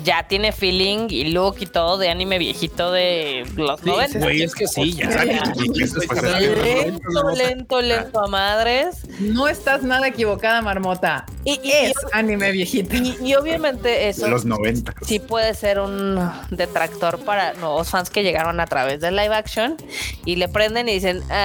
ya 0.04 0.28
tiene 0.28 0.52
feeling 0.52 1.08
y 1.10 1.26
look 1.32 1.58
y 1.60 1.66
todo 1.68 1.98
de 1.98 2.10
anime 2.10 2.38
viejito 2.40 2.92
de 2.92 3.44
los 3.56 3.84
90. 3.84 4.20
Güey, 4.20 4.44
es 4.44 4.56
que 4.56 4.68
sí, 4.68 4.94
ya. 4.94 5.10
Y 5.26 5.84
eso, 5.84 6.00
pues, 6.08 6.24
es- 6.24 6.58
Lento, 6.58 7.30
lento, 7.36 7.82
lento 7.82 8.20
a 8.24 8.28
madres. 8.28 8.98
No 9.20 9.48
estás 9.48 9.84
nada 9.84 10.08
equivocada, 10.08 10.62
Marmota. 10.62 11.26
Y, 11.46 11.60
y- 11.64 11.72
Es 11.72 11.94
anime 12.14 12.52
viejito. 12.52 12.96
y- 12.96 13.16
y 13.24 13.36
obviamente 13.36 14.10
eso 14.10 14.26
de 14.26 14.32
los 14.32 14.46
90. 14.46 14.94
sí 15.02 15.20
puede 15.20 15.54
ser 15.54 15.80
un 15.80 16.20
detractor 16.52 17.20
para 17.20 17.54
nuevos 17.54 17.90
fans 17.90 18.10
que 18.10 18.24
llegaron 18.24 18.60
a 18.60 18.66
través 18.66 19.00
de 19.02 19.12
live 19.12 19.34
action 19.36 19.78
y 20.26 20.36
le 20.36 20.48
prenden 20.48 20.90
y 20.90 20.94
dicen, 20.94 21.22
ah, 21.30 21.39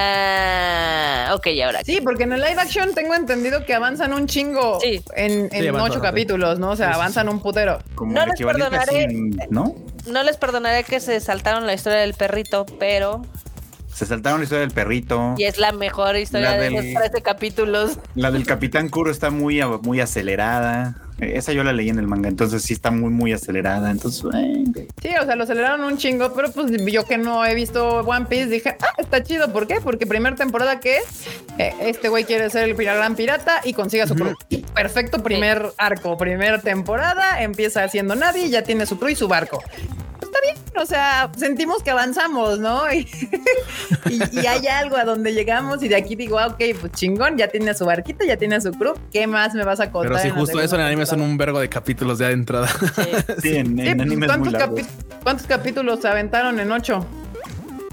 ok, 1.33 1.47
y 1.47 1.61
ahora 1.61 1.79
qué?". 1.83 1.93
Sí, 1.93 2.01
porque 2.01 2.23
en 2.23 2.33
el 2.33 2.41
live 2.41 2.59
action 2.59 2.93
tengo 2.93 3.13
entendido 3.15 3.65
que 3.65 3.73
avanzan 3.73 4.13
un 4.13 4.27
chingo 4.27 4.79
Sí. 4.81 5.01
en, 5.15 5.49
en 5.51 5.61
Sí, 5.61 5.67
avanzan 5.67 5.91
ocho 5.91 6.01
capítulos, 6.01 6.59
¿no? 6.59 6.71
O 6.71 6.75
sea, 6.75 6.91
avanzan 6.93 7.29
un 7.29 7.39
putero. 7.41 7.79
Como 7.95 8.13
No 8.13 8.23
el 8.23 8.29
les 8.29 8.39
perdonaré. 8.41 9.07
¿no? 9.49 9.75
No 10.07 10.23
les 10.23 10.37
perdonaré 10.37 10.83
que 10.83 10.99
se 10.99 11.19
saltaron 11.19 11.65
la 11.65 11.73
historia 11.73 11.99
del 11.99 12.13
perrito, 12.13 12.65
pero 12.79 13.21
Se 13.91 14.05
saltaron 14.05 14.39
la 14.39 14.43
historia 14.43 14.61
del 14.61 14.71
perrito. 14.71 15.35
y 15.37 15.45
es 15.45 15.57
la 15.57 15.71
mejor 15.71 16.15
historia 16.17 16.51
La 16.51 16.57
de 16.57 16.63
del- 16.69 16.73
los 16.73 16.83
13 17.03 17.21
capítulos. 17.21 17.97
La 18.15 18.29
del 18.31 18.45
Capitán 18.45 18.89
Kuro 18.89 19.09
está 19.09 19.29
muy, 19.31 19.61
muy 19.81 20.01
acelerada. 20.01 20.95
Esa 21.19 21.53
yo 21.53 21.63
la 21.63 21.71
leí 21.71 21.87
en 21.89 21.97
el 21.97 22.07
manga, 22.07 22.27
entonces 22.27 22.61
sí 22.63 22.73
está 22.73 22.91
muy, 22.91 23.09
muy 23.09 23.31
acelerada. 23.31 23.89
Entonces, 23.89 24.23
eh, 24.35 24.63
Sí, 25.01 25.09
o 25.21 25.25
sea, 25.25 25.35
lo 25.37 25.43
aceleraron 25.45 25.83
un 25.85 25.97
chingo, 25.97 26.33
pero 26.33 26.51
pues 26.51 26.71
yo 26.91 27.05
que 27.05 27.17
no 27.17 27.45
he 27.45 27.55
visto 27.55 27.99
One 28.01 28.25
Piece 28.25 28.47
dije, 28.47 28.75
ah, 28.81 28.93
está 28.97 29.23
chido. 29.23 29.51
¿Por 29.53 29.65
qué? 29.65 29.79
Porque 29.81 30.05
primera 30.05 30.35
temporada 30.35 30.79
que 30.81 30.97
es, 30.97 31.03
eh, 31.57 31.73
este 31.81 32.09
güey 32.09 32.25
quiere 32.25 32.49
ser 32.49 32.63
el 32.69 32.75
gran 32.75 33.15
pirata 33.15 33.61
y 33.63 33.73
consigue 33.73 34.03
a 34.03 34.07
su 34.07 34.15
crew. 34.15 34.33
Perfecto 34.73 35.23
primer 35.23 35.71
arco, 35.77 36.17
primera 36.17 36.59
temporada, 36.59 37.41
empieza 37.41 37.83
haciendo 37.83 38.15
nadie, 38.15 38.49
ya 38.49 38.63
tiene 38.63 38.85
su 38.85 38.99
crew 38.99 39.09
y 39.09 39.15
su 39.15 39.27
barco. 39.29 39.63
Está 40.21 40.39
bien, 40.41 40.55
o 40.81 40.85
sea, 40.85 41.31
sentimos 41.37 41.81
que 41.81 41.91
avanzamos, 41.91 42.59
¿no? 42.59 42.91
Y, 42.91 43.07
y- 44.09 44.39
y 44.41 44.45
hay 44.47 44.67
algo 44.67 44.97
a 44.97 45.05
donde 45.05 45.33
llegamos 45.33 45.81
y 45.83 45.87
de 45.87 45.95
aquí 45.95 46.15
digo, 46.15 46.39
ah, 46.39 46.47
ok, 46.47 46.61
pues 46.81 46.91
chingón, 46.93 47.37
ya 47.37 47.47
tiene 47.47 47.73
su 47.73 47.85
barquito, 47.85 48.25
ya 48.25 48.35
tiene 48.35 48.59
su 48.59 48.71
crew, 48.71 48.93
¿qué 49.13 49.27
más 49.27 49.53
me 49.53 49.63
vas 49.63 49.79
a 49.79 49.91
contar? 49.91 50.11
Pero 50.13 50.29
la 50.29 50.35
justo 50.35 50.59
eso 50.61 50.75
en 50.75 50.81
el 50.81 50.87
anime 50.87 51.04
son 51.05 51.19
temporada? 51.19 51.31
un 51.31 51.37
vergo 51.37 51.59
de 51.59 51.69
capítulos 51.69 52.19
ya 52.19 52.27
de 52.27 52.33
entrada. 52.33 52.67
sí, 53.41 53.55
en, 53.55 53.77
Sí, 53.77 53.87
en 53.87 53.97
pues, 53.97 54.01
anime 54.01 54.25
es 54.27 54.37
muy 54.37 54.51
¿cuántos, 54.51 54.85
¿Cuántos 55.23 55.47
capítulos 55.47 55.99
se 56.01 56.07
aventaron 56.07 56.59
en 56.59 56.71
ocho? 56.71 57.05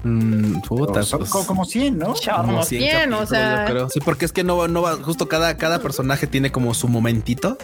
Mm, 0.05 0.59
puta, 0.67 1.01
Son 1.03 1.19
pues, 1.19 1.31
como, 1.31 1.45
como 1.47 1.65
100, 1.65 1.97
¿no? 1.97 2.13
Como 2.35 2.63
100 2.63 2.81
100, 2.81 3.13
o 3.13 3.25
sea. 3.25 3.65
yo 3.65 3.71
creo. 3.71 3.89
Sí, 3.89 4.01
porque 4.01 4.25
es 4.25 4.33
que 4.33 4.43
no, 4.43 4.57
va- 4.57 4.67
no 4.67 4.81
va, 4.81 4.97
justo 4.97 5.29
cada, 5.29 5.55
cada 5.55 5.79
personaje 5.79 6.27
tiene 6.27 6.51
como 6.51 6.73
su 6.73 6.89
momentito 6.89 7.57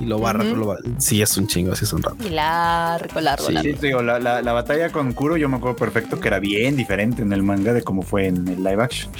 y 0.00 0.04
lo 0.06 0.20
va, 0.20 0.32
Ujú. 0.34 0.56
lo 0.56 0.66
va- 0.66 0.78
Sí, 0.98 1.22
es 1.22 1.36
un 1.36 1.46
chingo, 1.46 1.76
sí 1.76 1.84
es 1.84 1.92
un 1.92 2.02
rato. 2.02 2.16
Y 2.26 2.30
largo, 2.30 3.20
largo, 3.20 3.46
Sí. 3.46 3.52
largo. 3.52 3.70
Sí, 3.70 3.76
te 3.78 3.86
digo, 3.86 4.02
la, 4.02 4.18
la- 4.18 4.42
la 4.42 4.52
batalla 4.52 4.90
con 4.90 5.12
Kuro 5.12 5.36
yo 5.36 5.48
me 5.48 5.56
acuerdo 5.58 5.76
perfecto 5.76 6.18
que 6.18 6.26
era 6.26 6.40
bien 6.40 6.74
diferente 6.76 7.22
en 7.22 7.32
el 7.32 7.44
manga 7.44 7.72
de 7.72 7.82
cómo 7.82 8.02
fue 8.02 8.26
en 8.26 8.48
el 8.48 8.64
live 8.64 8.82
action. 8.82 9.12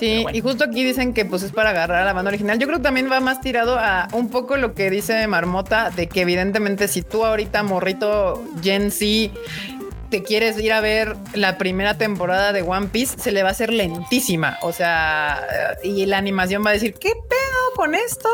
Sí, 0.00 0.24
y 0.32 0.40
justo 0.40 0.64
aquí 0.64 0.82
dicen 0.82 1.12
que 1.12 1.26
pues 1.26 1.42
es 1.42 1.52
para 1.52 1.70
agarrar 1.70 2.00
a 2.00 2.04
la 2.06 2.14
banda 2.14 2.30
original. 2.30 2.58
Yo 2.58 2.66
creo 2.66 2.78
que 2.78 2.84
también 2.84 3.12
va 3.12 3.20
más 3.20 3.42
tirado 3.42 3.78
a 3.78 4.08
un 4.12 4.30
poco 4.30 4.56
lo 4.56 4.74
que 4.74 4.90
dice 4.90 5.26
Marmota, 5.26 5.90
de 5.90 6.08
que 6.08 6.22
evidentemente 6.22 6.88
si 6.88 7.02
tú 7.02 7.24
ahorita, 7.26 7.62
morrito 7.62 8.42
Gen 8.62 8.90
Z, 8.90 9.30
te 10.10 10.22
quieres 10.22 10.58
ir 10.58 10.72
a 10.72 10.80
ver 10.80 11.16
la 11.34 11.58
primera 11.58 11.98
temporada 11.98 12.52
de 12.52 12.62
One 12.62 12.88
Piece, 12.88 13.18
se 13.18 13.30
le 13.30 13.42
va 13.42 13.50
a 13.50 13.52
hacer 13.52 13.72
lentísima. 13.72 14.58
O 14.62 14.72
sea, 14.72 15.76
y 15.84 16.06
la 16.06 16.18
animación 16.18 16.64
va 16.64 16.70
a 16.70 16.72
decir, 16.72 16.94
¿qué 16.94 17.10
pedo 17.10 17.74
con 17.76 17.94
esto? 17.94 18.28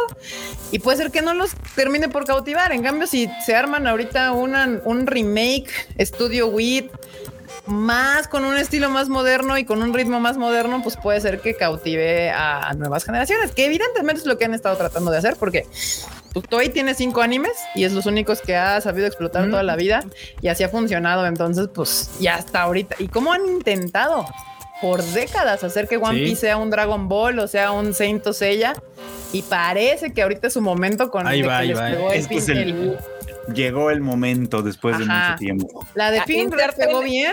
Y 0.73 0.79
puede 0.79 0.97
ser 0.97 1.11
que 1.11 1.21
no 1.21 1.35
los 1.35 1.51
termine 1.75 2.09
por 2.09 2.25
cautivar. 2.25 2.73
En 2.73 2.83
cambio, 2.83 3.07
si 3.07 3.29
se 3.45 3.55
arman 3.55 3.87
ahorita 3.87 4.33
una, 4.33 4.81
un 4.85 5.07
remake, 5.07 5.69
Studio 6.01 6.47
Wit, 6.47 6.91
más 7.67 8.29
con 8.29 8.45
un 8.45 8.57
estilo 8.57 8.89
más 8.91 9.09
moderno 9.09 9.59
y 9.59 9.65
con 9.65 9.83
un 9.83 9.93
ritmo 9.93 10.21
más 10.21 10.37
moderno, 10.37 10.81
pues 10.83 10.97
puede 10.97 11.21
ser 11.21 11.41
que 11.41 11.55
cautive 11.55 12.31
a, 12.31 12.69
a 12.69 12.75
nuevas 12.75 13.05
generaciones, 13.05 13.53
que 13.53 13.65
evidentemente 13.67 14.21
es 14.21 14.27
lo 14.27 14.39
que 14.39 14.45
han 14.45 14.55
estado 14.55 14.77
tratando 14.77 15.11
de 15.11 15.19
hacer, 15.19 15.37
porque 15.39 15.67
Toei 16.49 16.69
tiene 16.69 16.95
cinco 16.95 17.23
animes 17.23 17.53
y 17.75 17.85
es 17.85 17.93
los 17.93 18.07
únicos 18.07 18.41
que 18.41 18.57
ha 18.57 18.81
sabido 18.81 19.07
explotar 19.07 19.49
toda 19.51 19.63
la 19.63 19.75
vida 19.77 20.05
y 20.43 20.49
así 20.49 20.63
ha 20.65 20.69
funcionado. 20.69 21.27
Entonces, 21.27 21.69
pues 21.73 22.11
ya 22.21 22.35
hasta 22.37 22.63
ahorita. 22.63 22.97
¿Y 22.99 23.09
cómo 23.09 23.33
han 23.33 23.47
intentado? 23.47 24.27
Por 24.83 25.03
décadas 25.03 25.65
hacer 25.65 25.89
que 25.89 25.97
One 25.97 26.19
Sí. 26.19 26.25
Piece 26.25 26.41
sea 26.43 26.59
un 26.59 26.69
Dragon 26.69 27.09
Ball 27.09 27.39
o 27.39 27.49
sea 27.49 27.73
un 27.73 27.95
Saint 27.95 28.23
Seiya 28.31 28.75
y 29.33 29.41
parece 29.41 30.13
que 30.13 30.21
ahorita 30.23 30.49
es 30.49 30.53
su 30.53 30.61
momento 30.61 31.11
con 31.11 31.27
Ahí 31.27 31.41
de 31.41 31.49
va, 31.49 31.61
que 31.63 31.65
ahí 31.65 31.73
va. 31.73 32.15
Este 32.15 32.37
es 32.37 32.49
el- 32.51 32.59
el- 32.59 32.99
Llegó 33.55 33.91
el 33.91 34.01
momento 34.03 34.61
después 34.61 34.99
de 34.99 35.05
Ajá. 35.05 35.29
mucho 35.31 35.39
tiempo. 35.39 35.87
La 35.95 36.11
de 36.11 36.19
inserte- 36.19 36.87
pegó 36.87 37.01
bien. 37.01 37.33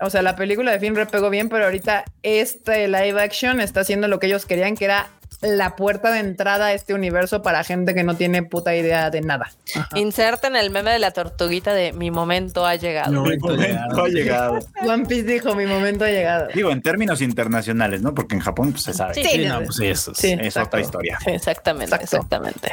O 0.00 0.10
sea, 0.10 0.22
la 0.22 0.36
película 0.36 0.72
de 0.72 0.80
Finn 0.80 0.94
Red 0.94 1.08
pegó 1.08 1.30
bien, 1.30 1.48
pero 1.48 1.64
ahorita 1.64 2.04
este 2.22 2.86
live 2.88 3.20
action 3.20 3.60
está 3.60 3.80
haciendo 3.80 4.08
lo 4.08 4.18
que 4.18 4.26
ellos 4.26 4.44
querían, 4.46 4.76
que 4.76 4.84
era 4.84 5.08
la 5.42 5.76
puerta 5.76 6.10
de 6.12 6.20
entrada 6.20 6.66
a 6.66 6.72
este 6.72 6.94
universo 6.94 7.42
para 7.42 7.62
gente 7.64 7.94
que 7.94 8.04
no 8.04 8.16
tiene 8.16 8.42
puta 8.42 8.74
idea 8.74 9.10
de 9.10 9.20
nada. 9.20 9.50
Inserten 9.94 10.56
el 10.56 10.70
meme 10.70 10.90
de 10.92 10.98
la 10.98 11.10
tortuguita 11.10 11.74
de 11.74 11.92
mi 11.92 12.10
momento 12.10 12.64
ha 12.64 12.76
llegado. 12.76 13.10
Mi 13.10 13.18
momento 13.36 14.02
ha 14.04 14.08
llegado. 14.08 14.58
One 14.86 15.04
Piece 15.06 15.24
dijo, 15.24 15.54
mi 15.54 15.66
momento 15.66 16.04
ha 16.04 16.08
llegado. 16.10 16.48
Digo, 16.54 16.70
en 16.70 16.80
términos 16.80 17.20
internacionales, 17.20 18.02
¿no? 18.02 18.14
Porque 18.14 18.34
en 18.34 18.40
Japón 18.40 18.72
pues, 18.72 18.84
se 18.84 18.94
sabe. 18.94 19.14
Sí, 19.14 19.24
Sí, 19.24 19.44
no, 19.46 19.62
pues 19.62 19.76
sí, 19.76 19.86
eso 19.86 20.12
es- 20.12 20.18
Sí, 20.18 20.32
es 20.32 20.38
exacto. 20.40 20.68
otra 20.68 20.80
historia. 20.80 21.18
Exactamente, 21.26 21.94
Exacto. 21.96 22.16
exactamente. 22.16 22.72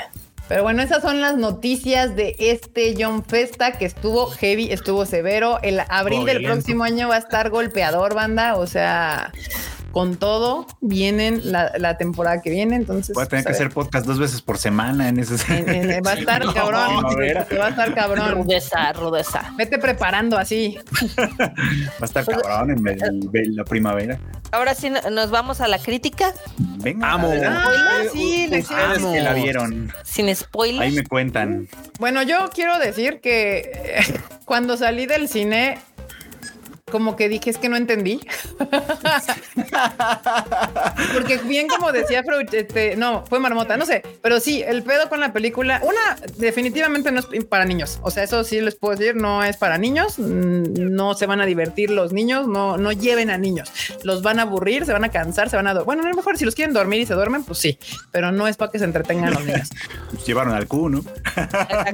Pero 0.53 0.61
bueno, 0.61 0.83
esas 0.83 1.01
son 1.01 1.19
las 1.19 1.35
noticias 1.35 2.15
de 2.15 2.35
este 2.37 2.93
John 2.95 3.25
Festa 3.25 3.71
que 3.71 3.85
estuvo 3.85 4.27
heavy, 4.27 4.71
estuvo 4.71 5.03
severo. 5.07 5.57
El 5.63 5.79
abril 5.89 6.25
del 6.25 6.37
violento. 6.37 6.61
próximo 6.61 6.83
año 6.83 7.07
va 7.07 7.15
a 7.15 7.17
estar 7.17 7.49
golpeador, 7.49 8.13
banda. 8.13 8.57
O 8.57 8.67
sea, 8.67 9.33
con 9.93 10.17
todo 10.17 10.65
vienen 10.81 11.51
la, 11.51 11.71
la 11.77 11.97
temporada 11.97 12.41
que 12.41 12.49
viene. 12.49 12.75
Entonces, 12.75 13.13
Voy 13.13 13.23
a 13.23 13.27
tener 13.27 13.45
que 13.45 13.51
pues, 13.51 13.59
hacer 13.61 13.69
podcast 13.71 14.05
dos 14.05 14.19
veces 14.19 14.41
por 14.41 14.57
semana 14.57 15.07
en 15.07 15.19
ese. 15.19 15.35
En- 15.55 15.69
en- 15.91 16.03
va 16.05 16.11
a 16.11 16.13
estar 16.15 16.41
cabrón. 16.53 17.05
Va 17.05 17.65
a 17.65 17.69
estar 17.69 17.93
cabrón. 17.93 18.31
Rudeza, 18.31 18.91
rudeza. 18.93 19.53
Vete 19.55 19.77
preparando 19.77 20.37
así. 20.37 20.77
Va 21.39 21.53
a 22.01 22.05
estar 22.05 22.25
cabrón 22.25 22.71
en 22.71 22.87
el- 22.87 23.29
en 23.33 23.55
la 23.55 23.63
primavera. 23.63 24.19
Ahora 24.51 24.75
sí 24.75 24.89
no- 24.89 25.09
nos 25.11 25.31
vamos 25.31 25.61
a 25.61 25.67
la 25.67 25.79
crítica 25.79 26.33
Venga, 26.57 27.11
Amo. 27.13 27.27
adelante. 27.27 27.59
Ah, 27.65 28.01
sí, 28.11 28.47
le 28.49 28.59
Ustedes 28.59 28.63
hicieron. 28.97 29.13
que 29.13 29.21
la 29.21 29.33
vieron. 29.33 29.91
sin 30.03 30.35
spoilers. 30.35 30.81
Ahí 30.81 30.91
me 30.91 31.03
cuentan. 31.05 31.67
Bueno, 31.99 32.21
yo 32.23 32.49
quiero 32.53 32.77
decir 32.79 33.19
que 33.21 33.71
eh, 33.73 34.19
cuando 34.45 34.75
salí 34.77 35.05
del 35.05 35.27
cine, 35.27 35.77
como 36.93 37.15
que 37.15 37.27
dije, 37.27 37.49
es 37.49 37.57
que 37.57 37.69
no 37.69 37.75
entendí. 37.75 38.19
Porque 41.11 41.37
bien 41.39 41.67
como 41.67 41.91
decía 41.91 42.21
Freud, 42.23 42.53
este, 42.53 42.95
no, 42.95 43.25
fue 43.25 43.39
marmota, 43.39 43.77
no 43.77 43.85
sé, 43.87 44.03
pero 44.21 44.39
sí, 44.39 44.61
el 44.61 44.83
pedo 44.83 45.09
con 45.09 45.19
la 45.19 45.33
película, 45.33 45.81
una, 45.81 46.15
definitivamente 46.37 47.11
no 47.11 47.19
es 47.19 47.45
para 47.45 47.65
niños. 47.65 47.97
O 48.03 48.11
sea, 48.11 48.21
eso 48.21 48.43
sí 48.43 48.61
les 48.61 48.75
puedo 48.75 48.95
decir, 48.95 49.15
no 49.15 49.43
es 49.43 49.57
para 49.57 49.79
niños, 49.79 50.19
mm, 50.19 50.93
no 50.93 51.15
se 51.15 51.25
van 51.25 51.41
a 51.41 51.47
divertir 51.47 51.89
los 51.89 52.13
niños, 52.13 52.47
no, 52.47 52.77
no 52.77 52.91
lleven 52.91 53.31
a 53.31 53.39
niños. 53.39 53.71
Los 54.03 54.21
van 54.21 54.37
a 54.37 54.43
aburrir, 54.43 54.85
se 54.85 54.93
van 54.93 55.03
a 55.03 55.09
cansar, 55.09 55.49
se 55.49 55.55
van 55.55 55.65
a... 55.65 55.73
Bueno, 55.81 56.03
a 56.03 56.09
lo 56.09 56.15
mejor 56.15 56.37
si 56.37 56.45
los 56.45 56.53
quieren 56.53 56.75
dormir 56.75 57.01
y 57.01 57.07
se 57.07 57.15
duermen, 57.15 57.43
pues 57.43 57.57
sí, 57.57 57.79
pero 58.11 58.31
no 58.31 58.47
es 58.47 58.55
para 58.55 58.71
que 58.71 58.77
se 58.77 58.85
entretengan 58.85 59.33
los 59.33 59.43
niños. 59.43 59.69
Pues 60.11 60.25
llevaron 60.27 60.53
al 60.53 60.67
Q, 60.67 60.89
¿no? 60.89 61.03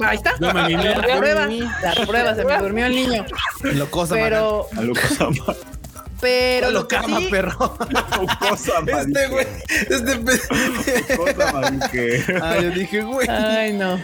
Ahí 0.02 0.18
está. 0.18 0.34
La 0.38 0.52
prueba, 1.16 1.48
la 1.48 2.06
prueba, 2.06 2.34
se 2.34 2.44
me 2.44 2.58
durmió 2.58 2.84
el 2.84 2.94
niño. 2.94 3.24
Lo 3.62 3.90
cosa, 3.90 4.14
Pero, 4.14 4.68
Pero 6.20 6.70
lo 6.70 6.86
que 6.86 6.96
cama, 6.96 7.18
sí, 7.18 7.28
perro. 7.30 7.76
Ama- 7.80 9.00
Este 9.00 9.26
güey, 9.28 9.46
este 9.68 10.16
pe- 10.18 11.16
Lucas 11.16 11.54
Ama- 11.54 11.90
que- 11.90 12.24
Ah, 12.42 12.56
yo 12.60 12.70
dije, 12.70 13.00
güey. 13.02 13.26
Ay, 13.28 13.72
no. 13.72 13.98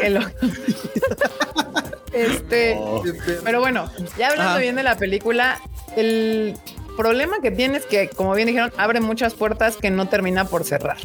Qué 0.00 0.10
loco. 0.10 0.30
Este, 2.12 2.74
Oh. 2.78 3.02
pero 3.44 3.60
bueno, 3.60 3.90
ya 4.16 4.28
hablando 4.28 4.52
Ajá. 4.52 4.58
bien 4.58 4.74
de 4.74 4.82
la 4.82 4.96
película, 4.96 5.60
el 5.96 6.56
problema 6.96 7.36
que 7.42 7.50
tiene 7.50 7.78
es 7.78 7.86
que, 7.86 8.08
como 8.08 8.34
bien 8.34 8.46
dijeron, 8.48 8.72
abre 8.76 9.00
muchas 9.00 9.34
puertas 9.34 9.76
que 9.76 9.90
no 9.90 10.08
termina 10.08 10.46
por 10.46 10.64
cerrar. 10.64 10.96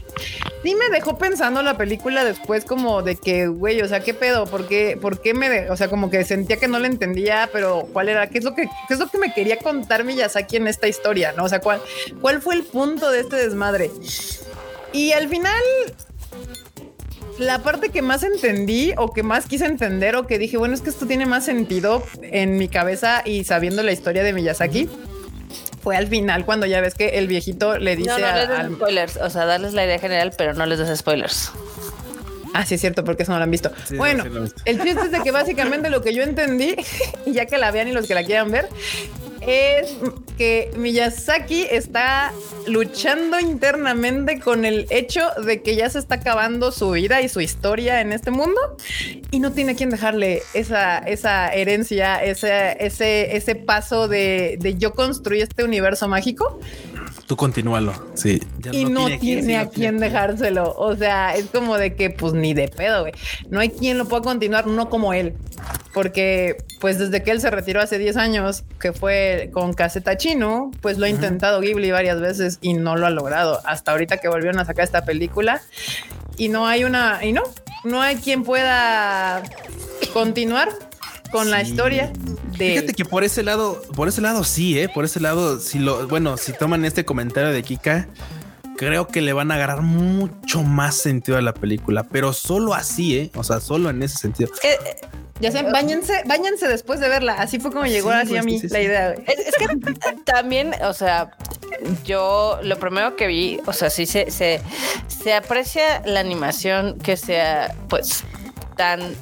Sí 0.64 0.76
me 0.76 0.90
dejó 0.90 1.18
pensando 1.18 1.62
la 1.64 1.78
película 1.78 2.24
después 2.24 2.66
como 2.66 3.02
de 3.02 3.16
que, 3.16 3.48
güey, 3.48 3.82
o 3.82 3.88
sea, 3.88 4.00
¿qué 4.02 4.14
pedo? 4.14 4.46
¿Por 4.46 4.68
qué, 4.68 4.98
por 5.02 5.22
qué 5.22 5.34
me, 5.34 5.50
de- 5.50 5.70
o 5.70 5.76
sea, 5.78 5.90
como 5.90 6.10
que 6.10 6.24
sentía 6.24 6.58
que 6.58 6.68
no 6.68 6.80
le 6.80 6.88
entendía, 6.88 7.50
pero 7.52 7.88
cuál 7.92 8.10
era, 8.10 8.28
qué 8.28 8.38
es 8.38 8.44
lo 8.44 8.54
que, 8.56 8.64
qué 8.88 8.94
es 8.94 9.00
lo 9.00 9.08
que 9.08 9.18
me 9.18 9.34
quería 9.34 9.58
contar 9.58 10.04
Miyazaki 10.04 10.58
en 10.58 10.68
esta 10.68 10.88
historia, 10.88 11.34
¿no? 11.36 11.44
O 11.46 11.50
sea, 11.50 11.60
cuál, 11.60 11.82
cuál 12.22 12.42
fue 12.42 12.56
el 12.56 12.64
punto 12.64 13.10
de 13.12 13.22
este 13.22 13.36
desmadre. 13.38 13.90
Y 14.94 15.14
al 15.14 15.28
final 15.30 15.62
la 17.40 17.60
parte 17.60 17.90
que 17.90 18.02
más 18.02 18.24
entendí 18.24 18.94
o 18.98 19.14
que 19.14 19.24
más 19.24 19.48
quise 19.48 19.66
entender 19.66 20.16
o 20.16 20.28
que 20.28 20.38
dije, 20.38 20.58
bueno, 20.58 20.74
es 20.76 20.82
que 20.82 20.90
esto 20.92 21.08
tiene 21.08 21.26
más 21.26 21.46
sentido 21.46 22.04
en 22.22 22.58
mi 22.58 22.68
cabeza 22.68 23.24
y 23.26 23.46
sabiendo 23.46 23.82
la 23.84 23.92
historia 23.94 24.22
de 24.24 24.34
Miyazaki. 24.34 24.90
Fue 25.82 25.96
al 25.98 26.08
final 26.08 26.46
cuando 26.46 26.66
ya 26.66 26.80
ves 26.82 26.94
que 26.94 27.10
el 27.18 27.28
viejito 27.28 27.78
le 27.78 27.96
dice 27.96 28.10
No, 28.10 28.20
no 28.20 28.28
a- 28.28 28.36
les 28.36 28.48
des 28.50 28.60
al, 28.60 28.74
spoilers. 28.76 29.18
O 29.18 29.30
sea, 29.30 29.46
darles 29.46 29.74
la 29.74 29.86
idea 29.86 30.00
general, 30.00 30.32
pero 30.38 30.54
no 30.54 30.66
les 30.66 30.78
des 30.80 30.98
spoilers. 31.00 31.52
Ah, 32.54 32.66
sí, 32.66 32.76
es 32.76 32.82
cierto, 32.82 33.04
porque 33.06 33.24
eso 33.24 33.32
no 33.32 33.38
lo 33.38 33.46
han 33.46 33.52
visto. 33.52 33.72
Sí, 33.88 33.96
bueno, 33.96 34.24
sí 34.24 34.30
visto. 34.30 34.62
el 34.66 34.82
chiste 34.82 35.02
es 35.06 35.12
de 35.12 35.22
que 35.22 35.32
básicamente 35.32 35.90
lo 35.90 36.02
que 36.02 36.14
yo 36.14 36.22
entendí, 36.22 36.76
y 37.26 37.32
ya 37.34 37.46
que 37.46 37.58
la 37.58 37.72
vean 37.72 37.88
y 37.88 37.94
los 37.94 38.08
que 38.08 38.14
la 38.14 38.24
quieran 38.24 38.52
ver, 38.52 38.68
es 39.42 39.96
que 40.38 40.72
Miyazaki 40.78 41.64
está 41.70 42.32
luchando 42.68 43.40
internamente 43.40 44.40
con 44.40 44.66
el 44.66 44.86
hecho 44.90 45.22
de 45.46 45.62
que 45.62 45.76
ya 45.76 45.90
se 45.90 46.00
está 46.00 46.16
acabando 46.16 46.72
su 46.72 46.92
vida 46.92 47.22
y 47.22 47.30
su 47.30 47.42
historia 47.42 48.02
en 48.02 48.12
este 48.12 48.32
mundo 48.32 48.60
y 49.32 49.40
no 49.40 49.52
tiene 49.52 49.76
quien 49.76 49.90
dejarle 49.90 50.44
esa, 50.54 51.00
esa 51.00 51.50
herencia, 51.54 52.24
ese, 52.24 52.78
ese, 52.80 53.36
ese 53.36 53.56
paso 53.56 54.08
de, 54.08 54.58
de 54.60 54.78
yo 54.78 54.94
construí 54.94 55.42
este 55.42 55.64
universo 55.64 56.08
mágico 56.08 56.60
Tú 57.32 57.38
continúalo. 57.38 57.94
Sí. 58.14 58.44
Ya 58.60 58.74
y 58.74 58.84
no, 58.84 59.06
tiene, 59.06 59.44
sí, 59.44 59.56
a 59.56 59.70
quién 59.70 59.92
tiene 59.96 60.00
dejárselo. 60.10 60.76
O 60.76 60.98
sea, 60.98 61.34
es 61.34 61.46
como 61.46 61.78
de 61.78 61.96
que, 61.96 62.10
pues 62.10 62.34
ni 62.34 62.54
de 62.54 62.68
pedo, 62.68 63.04
güey. 63.04 63.14
No 63.50 63.62
hay 63.62 63.70
quien 63.70 63.98
lo 63.98 64.06
pueda 64.06 64.22
continuar, 64.22 64.68
no 64.68 64.90
como 64.90 65.14
él. 65.14 65.36
Porque, 65.94 66.58
pues 66.82 67.00
desde 67.00 67.24
que 67.24 67.32
él 67.32 67.40
se 67.40 67.50
retiró 67.50 67.80
hace 67.80 67.98
10 67.98 68.18
años, 68.18 68.66
que 68.82 68.92
fue 68.92 69.50
con 69.54 69.72
Caseta 69.72 70.18
Chino, 70.18 70.72
pues 70.82 70.98
lo 70.98 71.06
ha 71.06 71.10
intentado 71.10 71.62
Ghibli 71.62 71.90
varias 71.90 72.20
veces 72.20 72.60
y 72.62 72.74
no 72.74 72.98
lo 72.98 73.06
ha 73.06 73.12
logrado. 73.12 73.62
Hasta 73.64 73.94
ahorita 73.94 74.18
que 74.18 74.28
volvieron 74.28 74.60
a 74.60 74.66
sacar 74.66 74.84
esta 74.84 75.06
película 75.06 75.62
y 76.36 76.50
no 76.50 76.68
hay 76.68 76.84
una, 76.84 77.24
y 77.24 77.32
no, 77.32 77.44
no 77.86 78.02
hay 78.02 78.18
quien 78.18 78.44
pueda 78.44 79.42
continuar 80.12 80.68
con 81.32 81.50
la 81.52 81.62
historia 81.62 82.12
de 82.58 82.72
Fíjate 82.72 82.94
que 82.94 83.06
por 83.06 83.24
ese 83.24 83.44
lado, 83.44 83.82
por 83.96 84.08
ese 84.08 84.22
lado 84.22 84.44
sí, 84.44 84.78
eh, 84.78 84.90
por 84.90 85.06
ese 85.06 85.20
lado, 85.20 85.60
si 85.60 85.80
lo, 85.80 86.08
bueno, 86.08 86.38
si 86.38 86.54
toman 86.54 86.86
este 86.86 87.06
comentario 87.06 87.52
de 87.52 87.64
Kika, 87.64 88.08
creo 88.78 89.08
que 89.08 89.22
le 89.22 89.34
van 89.34 89.52
a 89.52 89.56
agarrar 89.56 89.82
mucho 89.82 90.64
más 90.64 90.96
sentido 90.96 91.38
a 91.38 91.42
la 91.42 91.54
película, 91.54 92.04
pero 92.04 92.34
solo 92.34 92.74
así, 92.74 93.18
eh, 93.18 93.32
o 93.36 93.44
sea, 93.44 93.60
solo 93.60 93.90
en 93.90 94.02
ese 94.04 94.18
sentido. 94.18 94.52
Es 94.54 94.60
que, 94.60 94.74
eh, 94.74 94.98
Ya 95.40 95.52
sé, 95.52 95.64
bañense, 95.64 96.22
bañense 96.28 96.68
después 96.68 97.00
de 97.00 97.10
verla. 97.10 97.34
Así 97.34 97.60
fue 97.60 97.72
como 97.72 97.86
llegó 97.86 98.10
Sí, 98.12 98.16
así 98.16 98.38
a 98.38 98.42
güey, 98.42 98.54
mí 98.54 98.60
sí, 98.60 98.68
sí, 98.68 98.74
la 98.74 98.80
sí. 98.80 98.86
idea. 98.86 99.12
güey. 99.14 99.26
es, 99.28 99.40
es 99.48 99.56
que 99.56 100.14
también, 100.26 100.72
o 100.84 100.94
sea, 100.94 101.32
yo 102.06 102.60
lo 102.64 102.78
primero 102.80 103.16
que 103.16 103.28
vi, 103.28 103.60
o 103.66 103.74
sea, 103.74 103.90
sí 103.90 104.06
se, 104.06 104.30
se, 104.30 104.62
se 105.08 105.34
aprecia 105.34 106.02
la 106.06 106.20
animación 106.20 107.00
que 107.00 107.18
sea, 107.18 107.74
pues, 107.90 108.24
tan 108.78 109.16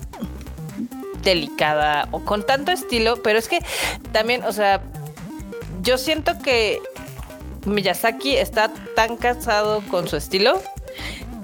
delicada 1.23 2.07
o 2.11 2.19
con 2.23 2.45
tanto 2.45 2.71
estilo, 2.71 3.21
pero 3.23 3.39
es 3.39 3.47
que 3.47 3.59
también, 4.11 4.43
o 4.43 4.51
sea, 4.53 4.81
yo 5.81 5.97
siento 5.97 6.37
que 6.39 6.79
Miyazaki 7.65 8.37
está 8.37 8.71
tan 8.95 9.17
casado 9.17 9.81
con 9.89 10.07
su 10.07 10.15
estilo 10.17 10.61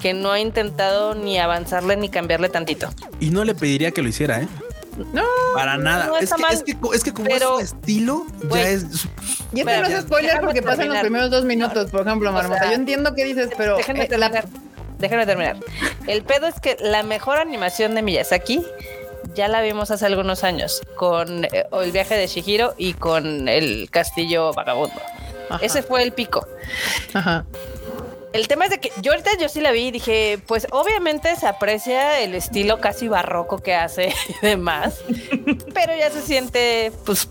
que 0.01 0.13
no 0.13 0.31
ha 0.31 0.39
intentado 0.39 1.15
ni 1.15 1.39
avanzarle 1.39 1.95
ni 1.97 2.09
cambiarle 2.09 2.49
tantito. 2.49 2.89
Y 3.19 3.29
no 3.31 3.43
le 3.43 3.55
pediría 3.55 3.91
que 3.91 4.01
lo 4.01 4.09
hiciera, 4.09 4.41
eh. 4.41 4.47
No, 5.13 5.23
Para 5.53 5.75
nada. 5.77 6.05
no 6.07 6.17
es, 6.17 6.31
que, 6.33 6.41
mal, 6.41 6.53
es, 6.53 6.63
que, 6.63 6.77
es 6.93 7.03
que 7.03 7.11
como 7.13 7.27
pero- 7.27 7.59
es 7.59 7.69
su 7.71 7.75
estilo, 7.75 8.25
ya 8.49 8.61
es. 8.69 8.83
Y 8.83 8.85
esto 8.85 9.09
Espera, 9.71 9.81
no 9.89 9.97
es 9.97 10.01
spoiler 10.03 10.39
porque 10.39 10.61
pasa 10.61 10.83
en 10.83 10.89
los 10.89 10.99
primeros 10.99 11.29
dos 11.31 11.43
minutos, 11.43 11.91
por 11.91 12.01
ejemplo, 12.07 12.29
O 12.29 12.33
Marmota. 12.33 12.59
sea, 12.61 12.69
Yo 12.69 12.75
entiendo 12.75 13.13
qué 13.13 13.25
dices, 13.25 13.49
pero 13.57 13.75
Déjenme 13.75 14.05
eh, 14.05 14.17
la- 14.17 14.29
terminar. 14.31 14.45
Déjenme 14.99 15.25
terminar. 15.25 15.57
El 16.07 16.23
pedo 16.23 16.47
es 16.47 16.61
que 16.61 16.77
la 16.79 17.03
mejor 17.03 17.37
animación 17.39 17.93
de 17.95 18.01
Miyazaki 18.03 18.65
ya 19.33 19.47
la 19.47 19.61
vimos 19.61 19.91
hace 19.91 20.05
algunos 20.05 20.43
años 20.43 20.81
con 20.95 21.45
eh, 21.45 21.65
el 21.71 21.91
viaje 21.91 22.15
de 22.15 22.27
Shihiro 22.27 22.73
y 22.77 22.93
con 22.93 23.47
el 23.47 23.89
castillo 23.89 24.53
vagabundo. 24.53 24.99
Ajá. 25.49 25.63
Ese 25.63 25.83
fue 25.83 26.03
el 26.03 26.11
pico. 26.11 26.47
Ajá. 27.13 27.45
El 28.35 28.49
tema 28.49 28.65
es 28.65 28.71
de 28.71 28.79
que 28.79 28.91
yo 29.01 29.13
ahorita 29.13 29.31
yo 29.39 29.47
sí 29.47 29.61
la 29.61 29.71
vi 29.71 29.87
y 29.87 29.91
dije, 29.91 30.39
pues 30.45 30.67
obviamente 30.71 31.33
se 31.37 31.47
aprecia 31.47 32.19
el 32.19 32.35
estilo 32.35 32.81
casi 32.81 33.07
barroco 33.07 33.59
que 33.59 33.73
hace 33.73 34.13
y 34.41 34.45
demás, 34.45 34.99
pero 35.73 35.95
ya 35.97 36.11
se 36.11 36.21
siente 36.21 36.91
pues 37.05 37.29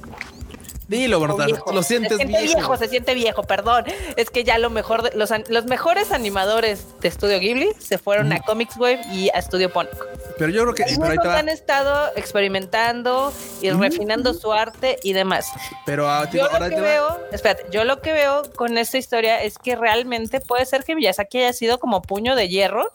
Dilo, 0.89 1.19
viejo. 1.47 1.73
lo 1.73 1.83
sientes 1.83 2.13
se 2.13 2.17
siente 2.19 2.39
viejo. 2.43 2.55
viejo. 2.59 2.77
se 2.77 2.89
siente 2.89 3.15
viejo, 3.15 3.43
perdón. 3.45 3.85
Es 4.17 4.31
que 4.31 4.45
ya 4.45 4.59
lo 4.59 4.69
mejor, 4.71 5.03
de- 5.03 5.17
los, 5.17 5.31
los 5.49 5.65
mejores 5.65 6.13
animadores 6.13 6.85
de 7.01 7.09
Estudio 7.09 7.39
Ghibli 7.41 7.71
se 7.79 7.99
fueron 7.99 8.33
a 8.33 8.41
Comics 8.41 8.77
Wave 8.77 9.01
y 9.13 9.31
a 9.31 9.39
Estudio 9.39 9.73
Pónico. 9.73 10.05
Pero 10.39 10.51
yo 10.51 10.63
creo 10.63 10.75
que. 10.75 10.85
Pero, 10.85 11.05
ahí 11.11 11.17
te 11.19 11.29
va. 11.29 11.39
han 11.39 11.49
estado 11.49 12.11
experimentando 12.17 13.33
y 13.63 13.71
refinando 13.71 14.35
su 14.35 14.53
arte 14.53 14.99
y 15.03 15.13
demás. 15.13 15.47
pero 15.87 16.11
ah, 16.11 16.29
te 16.29 16.39
Yo 16.39 16.45
digo, 16.45 16.49
lo 16.49 16.53
ahora 16.55 16.69
que 16.69 16.75
te 16.77 16.81
va. 16.81 16.87
veo, 16.89 17.21
espérate, 17.33 17.65
yo 17.71 17.85
lo 17.85 18.01
que 18.03 18.13
veo 18.13 18.43
con 18.55 18.77
esta 18.77 18.99
historia 18.99 19.43
es 19.43 19.59
que 19.59 19.77
realmente 19.77 20.41
puede 20.41 20.67
ser 20.67 20.85
que 20.85 20.95
Miyazaki 20.95 21.39
haya 21.39 21.53
sido 21.53 21.79
como 21.79 22.03
puño 22.03 22.37
de 22.37 22.49
hierro 22.49 22.91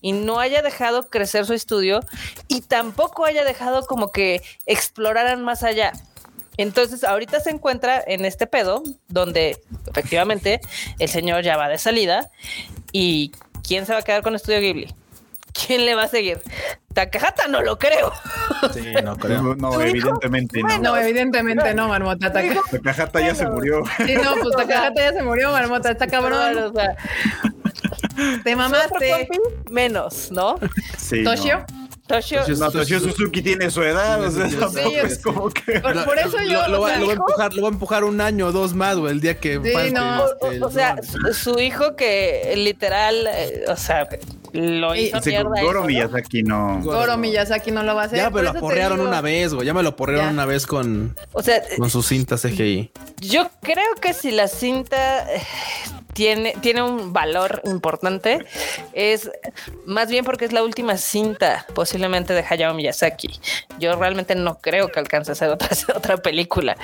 y 0.00 0.12
no 0.12 0.40
haya 0.40 0.60
dejado 0.62 1.04
crecer 1.04 1.46
su 1.46 1.54
estudio 1.54 2.00
y 2.48 2.60
tampoco 2.60 3.24
haya 3.24 3.44
dejado 3.44 3.86
como 3.86 4.10
que 4.12 4.42
exploraran 4.66 5.42
más 5.42 5.62
allá. 5.62 5.92
Entonces, 6.56 7.04
ahorita 7.04 7.40
se 7.40 7.50
encuentra 7.50 8.02
en 8.06 8.24
este 8.24 8.46
pedo 8.46 8.82
donde 9.08 9.58
efectivamente 9.88 10.60
el 10.98 11.08
señor 11.08 11.42
ya 11.42 11.56
va 11.56 11.68
de 11.68 11.78
salida 11.78 12.30
y 12.92 13.32
¿quién 13.66 13.86
se 13.86 13.92
va 13.92 13.98
a 14.00 14.02
quedar 14.02 14.22
con 14.22 14.34
Estudio 14.34 14.60
Ghibli? 14.60 14.94
¿Quién 15.66 15.86
le 15.86 15.94
va 15.94 16.04
a 16.04 16.08
seguir? 16.08 16.40
Takahata 16.94 17.46
no 17.48 17.60
lo 17.62 17.78
creo. 17.78 18.12
Sí, 18.72 18.92
no 19.04 19.16
creo. 19.16 19.40
No, 19.42 19.54
no, 19.54 19.80
evidentemente 19.80 20.60
no. 20.62 20.78
No, 20.78 20.96
evidentemente 20.96 21.74
no, 21.74 21.86
Marmota. 21.88 22.32
Taka- 22.32 22.60
Takahata 22.70 23.20
ya 23.20 23.34
se 23.36 23.46
murió. 23.48 23.82
Sí, 24.04 24.14
no, 24.16 24.34
pues 24.42 24.56
Takahata 24.56 25.00
ya 25.00 25.12
se 25.12 25.22
murió, 25.22 25.52
Marmota. 25.52 25.90
Está 25.92 26.06
cabrón. 26.08 26.58
O 26.58 26.72
sea, 26.72 26.96
Te 28.42 28.56
mamaste. 28.56 29.28
menos, 29.70 30.30
¿no? 30.30 30.56
Sí, 30.98 31.22
no. 31.22 31.30
Toshio. 31.30 31.64
Toshio, 31.66 31.83
Toshio 32.06 32.42
No, 32.58 32.70
Toshio 32.70 33.00
Suzuki 33.00 33.40
tiene 33.40 33.70
su 33.70 33.82
edad, 33.82 34.22
o 34.22 34.30
sea, 34.30 34.48
tampoco 34.48 34.90
sí. 34.90 34.94
es 34.96 35.18
como 35.20 35.48
que... 35.48 35.80
Por, 35.80 36.04
por 36.04 36.18
eso 36.18 36.36
yo. 36.42 36.62
lo, 36.62 36.68
lo 36.68 36.78
o 36.78 36.80
va, 36.82 36.88
sea, 36.90 36.98
lo 37.00 37.06
va 37.06 37.12
a 37.12 37.16
empujar, 37.16 37.54
lo 37.54 37.62
va 37.62 37.68
a 37.68 37.72
empujar 37.72 38.04
un 38.04 38.20
año 38.20 38.46
o 38.48 38.52
dos 38.52 38.74
más, 38.74 38.96
güey, 38.98 39.12
el 39.12 39.20
día 39.22 39.38
que 39.40 39.58
Sí, 39.64 39.70
falte, 39.72 39.90
no. 39.92 40.24
este, 40.26 40.60
o, 40.62 40.66
o 40.66 40.70
sea, 40.70 40.96
no. 40.96 41.02
su, 41.32 41.32
su 41.52 41.58
hijo 41.60 41.96
que 41.96 42.52
literal, 42.56 43.26
eh, 43.32 43.64
o 43.68 43.76
sea, 43.76 44.06
lo 44.52 44.94
Y- 44.94 45.06
hizo 45.06 45.20
Sí, 45.22 45.30
mierda. 45.30 45.62
Goro. 45.62 45.84
Miyazaki 45.84 46.42
no. 46.42 46.80
Goro 46.82 47.16
Miyazaki 47.16 47.70
no 47.70 47.82
lo 47.82 47.94
va 47.96 48.02
a 48.02 48.04
hacer. 48.06 48.18
Ya 48.18 48.30
me 48.30 48.42
lo 48.42 48.50
aporrearon 48.50 49.00
una 49.00 49.20
vez, 49.20 49.52
güey. 49.54 49.66
Ya 49.66 49.72
me 49.74 49.82
lo 49.82 49.88
aporrearon 49.90 50.28
una 50.28 50.44
vez 50.46 50.66
con, 50.66 51.16
O 51.32 51.42
sea, 51.42 51.62
con 51.78 51.88
sus 51.90 52.06
cintas 52.06 52.42
CGI. 52.42 52.92
yo 53.20 53.48
creo 53.62 53.94
que 54.00 54.12
si 54.12 54.30
la 54.30 54.46
cinta 54.46 55.24
eh, 55.34 55.42
tiene, 56.14 56.54
tiene 56.62 56.82
un 56.82 57.12
valor 57.12 57.60
importante, 57.64 58.44
es 58.94 59.30
más 59.84 60.08
bien 60.08 60.24
porque 60.24 60.44
es 60.46 60.52
la 60.52 60.62
última 60.62 60.96
cinta 60.96 61.66
posiblemente 61.74 62.32
de 62.32 62.44
Hayao 62.48 62.72
Miyazaki. 62.74 63.40
Yo 63.78 63.96
realmente 63.96 64.34
no 64.34 64.58
creo 64.58 64.90
que 64.90 65.00
alcance 65.00 65.30
a 65.30 65.34
hacer 65.34 65.50
otra, 65.50 65.68
otra 65.96 66.16
película. 66.16 66.76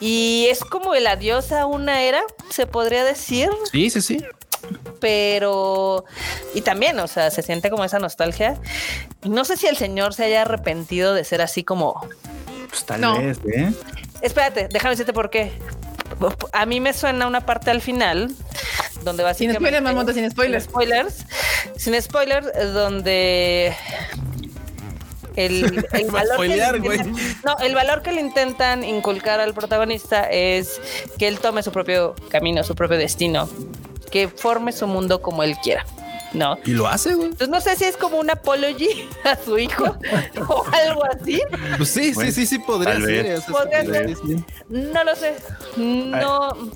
Y 0.00 0.48
es 0.50 0.60
como 0.64 0.94
el 0.94 1.06
adiós 1.06 1.52
a 1.52 1.66
una 1.66 2.02
era, 2.02 2.22
se 2.50 2.66
podría 2.66 3.04
decir. 3.04 3.48
Sí, 3.70 3.88
sí, 3.90 4.02
sí. 4.02 4.22
pero 5.00 6.04
y 6.54 6.60
también, 6.62 6.98
o 6.98 7.06
sea, 7.06 7.30
se 7.30 7.42
siente 7.42 7.70
como 7.70 7.84
esa 7.84 7.98
nostalgia. 7.98 8.58
No 9.22 9.44
sé 9.44 9.56
si 9.56 9.66
el 9.66 9.76
señor 9.76 10.12
se 10.14 10.24
haya 10.24 10.42
arrepentido 10.42 11.14
de 11.14 11.24
ser 11.24 11.40
así 11.40 11.64
como. 11.64 12.06
Pues 12.68 12.84
tal 12.84 13.00
No. 13.00 13.18
vez, 13.18 13.38
¿eh? 13.54 13.72
Espérate, 14.20 14.68
déjame 14.70 14.90
decirte 14.92 15.12
por 15.12 15.30
qué. 15.30 15.52
A 16.52 16.66
mí 16.66 16.80
me 16.80 16.92
suena 16.92 17.26
una 17.26 17.44
parte 17.46 17.70
al 17.70 17.80
final 17.80 18.30
donde 19.02 19.22
Sin 19.34 19.52
básicamente 19.52 19.80
spoilers, 19.80 20.14
sin 20.14 20.30
spoilers. 20.30 20.64
sin 20.64 20.70
spoilers, 20.70 21.24
sin 21.76 22.02
spoilers, 22.02 22.46
eh, 22.54 22.64
donde 22.66 23.74
el, 25.36 25.86
el 25.92 26.14
Va 26.14 26.20
a 26.20 26.22
valor 26.22 26.28
que 26.28 26.34
spoilear, 26.34 26.76
intentan- 26.76 27.16
no, 27.44 27.56
el 27.58 27.74
valor 27.74 28.02
que 28.02 28.12
le 28.12 28.20
intentan 28.20 28.84
inculcar 28.84 29.40
al 29.40 29.52
protagonista 29.54 30.24
es 30.30 30.80
que 31.18 31.28
él 31.28 31.40
tome 31.40 31.62
su 31.62 31.72
propio 31.72 32.14
camino, 32.30 32.62
su 32.64 32.74
propio 32.74 32.96
destino, 32.96 33.48
que 34.10 34.28
forme 34.28 34.72
su 34.72 34.86
mundo 34.86 35.20
como 35.20 35.42
él 35.42 35.56
quiera. 35.62 35.84
No. 36.34 36.58
Y 36.64 36.72
lo 36.72 36.86
hace, 36.88 37.14
güey. 37.14 37.26
Entonces 37.28 37.48
no 37.48 37.60
sé 37.60 37.76
si 37.76 37.84
es 37.84 37.96
como 37.96 38.18
un 38.18 38.28
apology 38.28 39.08
a 39.24 39.36
su 39.36 39.56
hijo 39.58 39.84
o 40.48 40.64
algo 40.72 41.02
así. 41.06 41.40
Pues 41.76 41.88
sí, 41.88 42.12
Bueno, 42.12 42.30
sí, 42.30 42.40
sí, 42.42 42.46
sí, 42.46 42.58
podría 42.58 42.96
ser. 43.00 43.40
Podría 43.50 43.84
ser. 43.84 44.16
No 44.68 45.04
lo 45.04 45.14
sé. 45.16 45.34
No. 45.76 46.70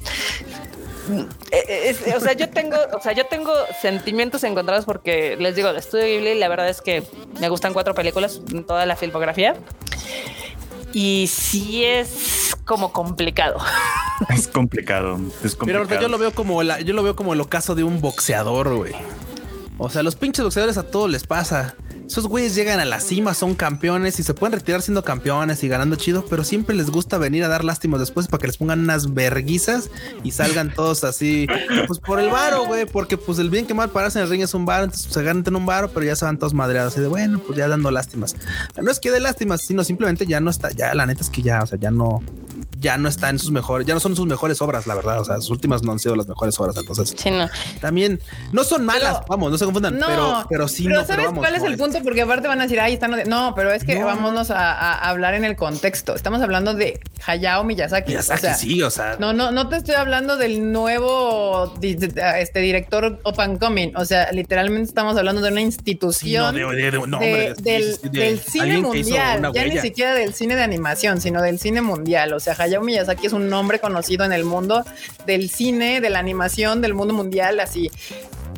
Eh, 1.50 1.88
es- 1.90 2.14
o 2.14 2.20
sea, 2.20 2.34
yo 2.34 2.50
tengo, 2.50 2.76
o 2.96 3.00
sea, 3.00 3.12
yo 3.12 3.26
tengo 3.26 3.50
sentimientos 3.80 4.44
encontrados 4.44 4.84
porque 4.84 5.36
les 5.38 5.56
digo, 5.56 5.68
el 5.70 5.76
estudio 5.76 6.04
Ghibli, 6.04 6.34
la 6.38 6.48
verdad 6.48 6.68
es 6.68 6.80
que 6.82 7.02
me 7.40 7.48
gustan 7.48 7.72
cuatro 7.72 7.94
películas 7.94 8.40
en 8.52 8.64
toda 8.64 8.84
la 8.86 8.94
filmografía. 8.96 9.56
Y 10.92 11.28
sí 11.32 11.84
es 11.84 12.54
como 12.64 12.92
complicado. 12.92 13.58
Es 14.30 14.48
complicado. 14.48 15.14
Es 15.44 15.56
Mira, 15.60 15.78
complicado. 15.78 15.78
ahorita 15.78 16.00
yo 16.02 16.08
lo 16.08 16.18
veo 16.18 16.32
como 16.32 16.62
la, 16.62 16.80
yo 16.80 16.92
lo 16.94 17.02
veo 17.02 17.14
como 17.16 17.32
el 17.34 17.40
ocaso 17.40 17.74
de 17.74 17.84
un 17.84 18.00
boxeador, 18.00 18.74
güey. 18.74 18.94
O 19.78 19.88
sea, 19.88 20.02
los 20.02 20.16
pinches 20.16 20.44
boxeadores 20.44 20.76
a 20.76 20.82
todos 20.82 21.08
les 21.08 21.24
pasa. 21.24 21.76
Esos 22.06 22.26
güeyes 22.26 22.54
llegan 22.54 22.80
a 22.80 22.86
la 22.86 23.00
cima, 23.00 23.34
son 23.34 23.54
campeones 23.54 24.18
y 24.18 24.22
se 24.22 24.32
pueden 24.32 24.54
retirar 24.54 24.80
siendo 24.80 25.04
campeones 25.04 25.62
y 25.62 25.68
ganando 25.68 25.94
chido, 25.96 26.24
pero 26.24 26.42
siempre 26.42 26.74
les 26.74 26.88
gusta 26.90 27.18
venir 27.18 27.44
a 27.44 27.48
dar 27.48 27.64
lástimas 27.64 28.00
después 28.00 28.28
para 28.28 28.40
que 28.40 28.46
les 28.46 28.56
pongan 28.56 28.80
unas 28.80 29.12
verguizas 29.12 29.90
y 30.24 30.30
salgan 30.30 30.72
todos 30.72 31.04
así, 31.04 31.46
pues 31.86 31.98
por 32.00 32.18
el 32.18 32.30
varo, 32.30 32.64
güey, 32.64 32.86
porque 32.86 33.18
pues 33.18 33.38
el 33.38 33.50
bien 33.50 33.66
que 33.66 33.74
mal 33.74 33.90
pararse 33.90 34.18
en 34.18 34.24
el 34.24 34.30
ring 34.30 34.40
es 34.40 34.54
un 34.54 34.64
varo, 34.64 34.84
entonces 34.84 35.12
se 35.12 35.22
ganan 35.22 35.54
un 35.54 35.66
varo, 35.66 35.90
pero 35.90 36.06
ya 36.06 36.16
se 36.16 36.24
van 36.24 36.38
todos 36.38 36.54
madreados 36.54 36.94
así 36.94 37.02
de 37.02 37.08
bueno, 37.08 37.40
pues 37.40 37.58
ya 37.58 37.68
dando 37.68 37.90
lástimas. 37.90 38.36
No 38.80 38.90
es 38.90 39.00
que 39.00 39.10
dé 39.10 39.20
lástimas, 39.20 39.60
sino 39.60 39.84
simplemente 39.84 40.24
ya 40.24 40.40
no 40.40 40.48
está, 40.48 40.70
ya 40.70 40.94
la 40.94 41.04
neta 41.04 41.20
es 41.20 41.28
que 41.28 41.42
ya, 41.42 41.62
o 41.62 41.66
sea, 41.66 41.78
ya 41.78 41.90
no, 41.90 42.22
ya 42.80 42.96
no 42.96 43.08
está 43.08 43.28
en 43.30 43.38
sus 43.38 43.50
mejores, 43.50 43.86
ya 43.86 43.94
no 43.94 44.00
son 44.00 44.14
sus 44.16 44.26
mejores 44.26 44.60
obras, 44.62 44.86
la 44.86 44.94
verdad. 44.94 45.20
O 45.20 45.24
sea, 45.24 45.36
sus 45.36 45.50
últimas 45.50 45.82
no 45.82 45.92
han 45.92 45.98
sido 45.98 46.14
las 46.16 46.28
mejores 46.28 46.58
obras. 46.60 46.76
Entonces, 46.76 47.14
Sí, 47.16 47.30
no. 47.30 47.48
también 47.80 48.20
no 48.52 48.64
son 48.64 48.84
malas, 48.84 49.14
Pero- 49.16 49.26
vamos, 49.28 49.50
no 49.50 49.58
se 49.58 49.64
confundan, 49.64 49.98
No, 49.98 50.06
pero, 50.06 50.46
pero 50.48 50.68
sí, 50.68 50.84
pero 50.84 51.00
no, 51.00 51.06
¿sabes 51.06 51.26
vamos, 51.26 51.40
cuál 51.40 51.54
es 51.56 51.62
el 51.62 51.76
punto? 51.76 51.98
Porque 52.02 52.22
aparte 52.22 52.48
van 52.48 52.60
a 52.60 52.64
decir, 52.64 52.80
ahí 52.80 52.94
están. 52.94 53.14
No, 53.28 53.52
pero 53.56 53.72
es 53.72 53.84
que 53.84 53.98
No. 53.98 54.06
vámonos 54.06 54.50
a, 54.50 54.72
a 54.72 55.08
hablar 55.10 55.34
en 55.34 55.44
el 55.44 55.56
contexto. 55.56 56.14
Estamos 56.14 56.40
hablando 56.42 56.74
de 56.74 57.00
Hayao 57.26 57.64
Miyazaki. 57.64 58.10
Miyazaki, 58.12 58.38
o 58.38 58.40
sea, 58.40 58.54
sí, 58.54 58.82
o 58.82 58.90
sea, 58.90 59.16
No, 59.18 59.32
no, 59.32 59.50
no 59.50 59.68
te 59.68 59.76
estoy 59.76 59.94
hablando 59.94 60.36
del 60.36 60.70
nuevo 60.72 61.74
di- 61.80 61.94
di- 61.94 62.12
este 62.38 62.60
director 62.60 63.18
up 63.24 63.40
and 63.40 63.58
coming. 63.58 63.92
O 63.96 64.04
sea, 64.04 64.30
literalmente 64.32 64.88
estamos 64.88 65.16
hablando 65.16 65.40
de 65.42 65.48
una 65.48 65.60
sí, 65.60 65.64
no, 65.64 65.66
institución 65.68 66.54
de- 66.54 66.60
de- 66.60 66.90
de- 66.90 66.98
hombre, 66.98 67.54
sí, 67.56 67.62
del, 67.62 67.82
sí, 67.84 67.98
sí, 68.02 68.08
de 68.10 68.20
del 68.20 68.38
cine 68.40 68.78
mundial, 68.80 69.52
ya 69.54 69.64
ni 69.64 69.78
siquiera 69.78 70.14
del 70.14 70.34
cine 70.34 70.54
de 70.56 70.62
animación, 70.62 71.20
sino 71.20 71.42
del 71.42 71.58
cine 71.58 71.80
mundial. 71.82 72.32
O 72.32 72.40
sea, 72.40 72.54
Hayao 72.58 72.67
Miyazaki 72.80 73.26
es 73.26 73.32
un 73.32 73.48
nombre 73.48 73.78
conocido 73.78 74.24
en 74.24 74.32
el 74.32 74.44
mundo 74.44 74.84
del 75.26 75.50
cine, 75.50 76.00
de 76.00 76.10
la 76.10 76.18
animación, 76.18 76.80
del 76.80 76.94
mundo 76.94 77.14
mundial, 77.14 77.60
así. 77.60 77.90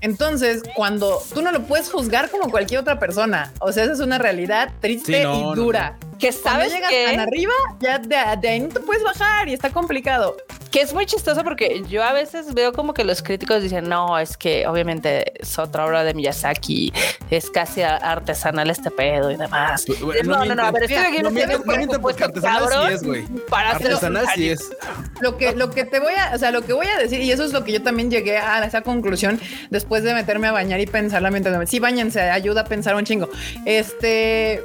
Entonces, 0.01 0.63
cuando 0.75 1.23
tú 1.35 1.43
no 1.43 1.53
lo 1.53 1.63
puedes 1.63 1.91
juzgar 1.91 2.31
como 2.31 2.51
cualquier 2.51 2.81
otra 2.81 2.99
persona, 2.99 3.53
o 3.61 3.73
sea, 3.73 3.85
esa 3.85 3.93
es 3.93 4.01
una 4.01 4.19
realidad 4.19 4.73
triste 4.81 5.19
Sí, 5.19 5.23
no, 5.25 5.35
y 5.35 5.43
no, 5.43 5.55
dura. 5.55 5.99
Que 6.21 6.33
sabes 6.33 6.73
llegas 6.73 6.91
que, 6.91 7.07
tan 7.07 7.21
arriba, 7.21 7.53
ya 7.81 7.99
de, 7.99 8.17
de 8.41 8.49
ahí 8.49 8.61
no 8.61 8.69
te 8.69 8.81
puedes 8.81 9.03
bajar 9.03 9.49
y 9.49 9.55
está 9.55 9.71
complicado. 9.71 10.37
que 10.71 10.81
es 10.81 10.95
muy 10.95 11.05
chistoso 11.07 11.43
porque 11.43 11.83
yo 11.89 12.03
a 12.05 12.13
veces 12.13 12.55
veo 12.55 12.73
como 12.73 12.95
que 12.95 13.05
los 13.05 13.23
críticos 13.23 13.63
dicen, 13.63 13.89
no, 13.89 14.19
es 14.19 14.37
que 14.37 14.67
obviamente 14.67 15.43
es 15.43 15.59
otra 15.59 15.85
obra 15.87 16.05
de 16.05 16.15
Miyazaki, 16.15 16.93
es 17.31 17.51
casi 17.51 17.83
artesanal 17.83 18.71
este 18.71 18.91
pedo 18.91 19.31
y 19.31 19.37
demás. 19.37 19.85
Bueno, 20.01 20.37
no, 20.37 20.45
no, 20.45 20.55
no, 20.55 20.73
ver, 20.73 20.85
estoy 20.85 20.99
aquí 20.99 21.17
no 21.19 21.31
no 21.31 21.31
mienten, 21.33 22.01
porque 22.01 22.25
artesanal 22.25 22.69
sí 22.69 22.95
es, 22.95 23.03
güey. 23.03 23.25
Artesanal 23.51 24.27
sí 24.35 24.51
es. 24.51 24.71
Lo 25.21 25.37
que, 25.37 25.53
lo 25.57 25.71
que 25.71 25.85
te 25.85 25.99
voy 25.99 26.13
a, 26.15 26.35
o 26.35 26.39
sea, 26.39 26.53
lo 26.53 26.63
que 26.63 26.73
voy 26.73 26.87
a 26.87 26.99
decir, 26.99 27.21
y 27.21 27.33
eso 27.33 27.45
es 27.45 27.53
lo 27.53 27.65
que 27.65 27.73
yo 27.73 27.83
también 27.83 28.11
llegué 28.11 28.39
a 28.39 28.65
esa 28.65 28.83
conclusión 28.83 29.41
después 29.71 30.05
de 30.05 30.15
meterme 30.15 30.49
a 30.49 30.53
bañar 30.53 30.81
y 30.81 30.87
pensarla 30.87 31.31
mientras 31.31 31.59
me. 31.59 31.67
Sí, 31.67 31.81
bañense, 31.81 32.21
ayuda 32.21 32.61
a 32.63 32.65
pensar 32.65 32.95
un 32.95 33.05
chingo. 33.05 33.29
Este 33.65 34.65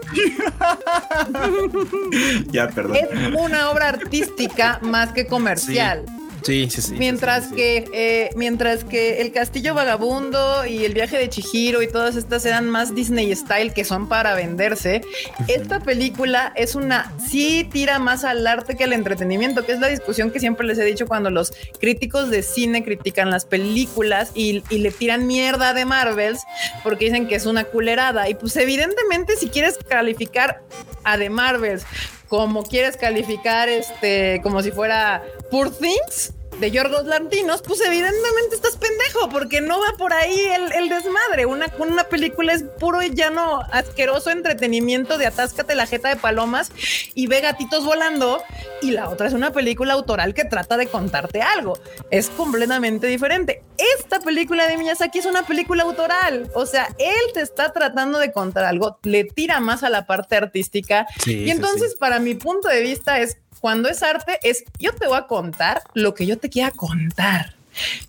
Ya, 2.52 2.70
perdón. 2.70 2.98
es 2.98 3.10
una 3.38 3.70
obra 3.70 3.90
artística 3.90 4.80
más 4.82 5.12
que 5.12 5.28
comercial. 5.28 6.04
Sí, 6.06 6.25
sí, 6.46 6.70
sí. 6.70 6.94
Mientras 6.98 7.46
sí, 7.46 7.50
sí. 7.50 7.56
que, 7.56 7.90
eh, 7.94 8.30
mientras 8.36 8.84
que 8.84 9.22
el 9.22 9.32
Castillo 9.32 9.74
Vagabundo 9.74 10.66
y 10.66 10.86
el 10.86 10.94
viaje 10.94 11.18
de 11.18 11.30
Chihiro 11.30 11.82
y 11.82 11.88
todas 11.88 12.16
estas 12.16 12.46
eran 12.46 12.70
más 12.70 12.94
Disney 12.94 13.36
style 13.36 13.74
que 13.74 13.84
son 13.84 14.08
para 14.08 14.36
venderse, 14.36 15.02
esta 15.48 15.80
película 15.80 16.54
es 16.56 16.76
una, 16.76 17.14
sí 17.28 17.68
tira 17.72 18.00
más 18.00 18.24
al 18.24 18.46
arte 18.46 18.76
que 18.76 18.84
al 18.84 18.94
entretenimiento, 18.94 19.66
que 19.66 19.74
es 19.74 19.80
la 19.80 19.88
discusión 19.88 20.32
que 20.32 20.40
siempre 20.40 20.66
les 20.66 20.78
he 20.78 20.86
dicho 20.86 21.08
cuando 21.08 21.30
los 21.30 21.54
críticos 21.80 22.30
de 22.30 22.44
cine 22.44 22.84
critican 22.84 23.30
las 23.30 23.46
películas 23.46 24.32
y, 24.34 24.64
y 24.70 24.80
le 24.80 24.92
tiran 24.92 25.28
mierda 25.28 25.74
de 25.74 25.86
Marvels 25.86 26.42
porque 26.84 27.06
dicen 27.06 27.28
que 27.28 27.36
es 27.36 27.46
una 27.46 27.64
culerada. 27.64 28.30
Y 28.30 28.36
pues 28.36 28.56
evidentemente 28.58 29.36
si 29.36 29.50
quieres 29.50 29.78
calificar 29.88 30.62
a 31.04 31.18
The 31.18 31.30
Marvels 31.30 31.86
como 32.28 32.64
quieres 32.64 32.98
calificar 32.98 33.70
este 33.70 34.42
como 34.44 34.62
si 34.62 34.72
fuera 34.72 35.24
Poor 35.52 35.72
Things 35.72 36.34
de 36.60 36.72
Yorgos 36.72 37.06
Lantinos, 37.06 37.62
pues 37.62 37.82
evidentemente 37.82 38.56
estás 38.56 38.78
pendejo, 38.78 39.30
porque 39.30 39.62
no 39.62 39.80
va 39.80 39.98
por 39.98 40.14
ahí 40.14 40.40
el, 40.40 40.72
el 40.74 40.90
desmadre. 40.90 41.46
Una, 41.46 41.72
una 41.80 42.06
película 42.06 42.54
es 42.54 42.64
puro 42.80 43.02
y 43.02 43.14
llano, 43.14 43.62
asqueroso 43.72 44.30
entretenimiento 44.30 45.18
de 45.18 45.26
atáscate 45.26 45.76
la 45.76 45.86
jeta 45.86 46.10
de 46.10 46.16
palomas 46.16 46.72
y 47.14 47.28
ve 47.28 47.42
gatitos 47.42 47.86
volando. 47.86 48.42
Y 48.82 48.92
la 48.92 49.10
otra 49.10 49.28
es 49.28 49.34
una 49.34 49.52
película 49.52 49.94
autoral 49.94 50.34
que 50.34 50.46
trata 50.46 50.78
de 50.78 50.88
contarte 50.88 51.42
algo. 51.42 51.78
Es 52.12 52.30
completamente 52.30 53.08
diferente. 53.08 53.64
Esta 53.98 54.20
película 54.20 54.68
de 54.68 54.78
Miyazaki 54.78 55.20
es 55.20 55.26
una 55.26 55.46
película 55.46 55.84
autoral. 55.84 56.50
O 56.54 56.66
sea, 56.66 56.88
él 56.98 57.34
te 57.34 57.42
está 57.42 57.74
tratando 57.74 58.20
de 58.20 58.32
contar 58.32 58.64
algo, 58.64 59.00
le 59.04 59.26
tira 59.26 59.60
más 59.60 59.84
a 59.84 59.90
la 59.90 60.06
parte 60.06 60.36
artística. 60.36 61.08
Sí, 61.24 61.44
y 61.44 61.52
entonces, 61.52 61.92
sí. 61.92 61.98
para 62.00 62.20
mi 62.20 62.36
punto 62.36 62.68
de 62.68 62.82
vista, 62.82 63.20
es 63.20 63.38
cuando 63.60 63.90
es 63.90 64.04
arte, 64.04 64.40
es 64.44 64.64
yo 64.80 64.94
te 64.94 65.08
voy 65.08 65.18
a 65.18 65.28
contar 65.28 65.82
lo 65.94 66.14
que 66.14 66.26
yo 66.26 66.38
te 66.38 66.50
quiera 66.50 66.72
contar. 66.72 67.56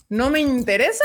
No 0.09 0.31
me 0.31 0.40
interesa 0.40 1.05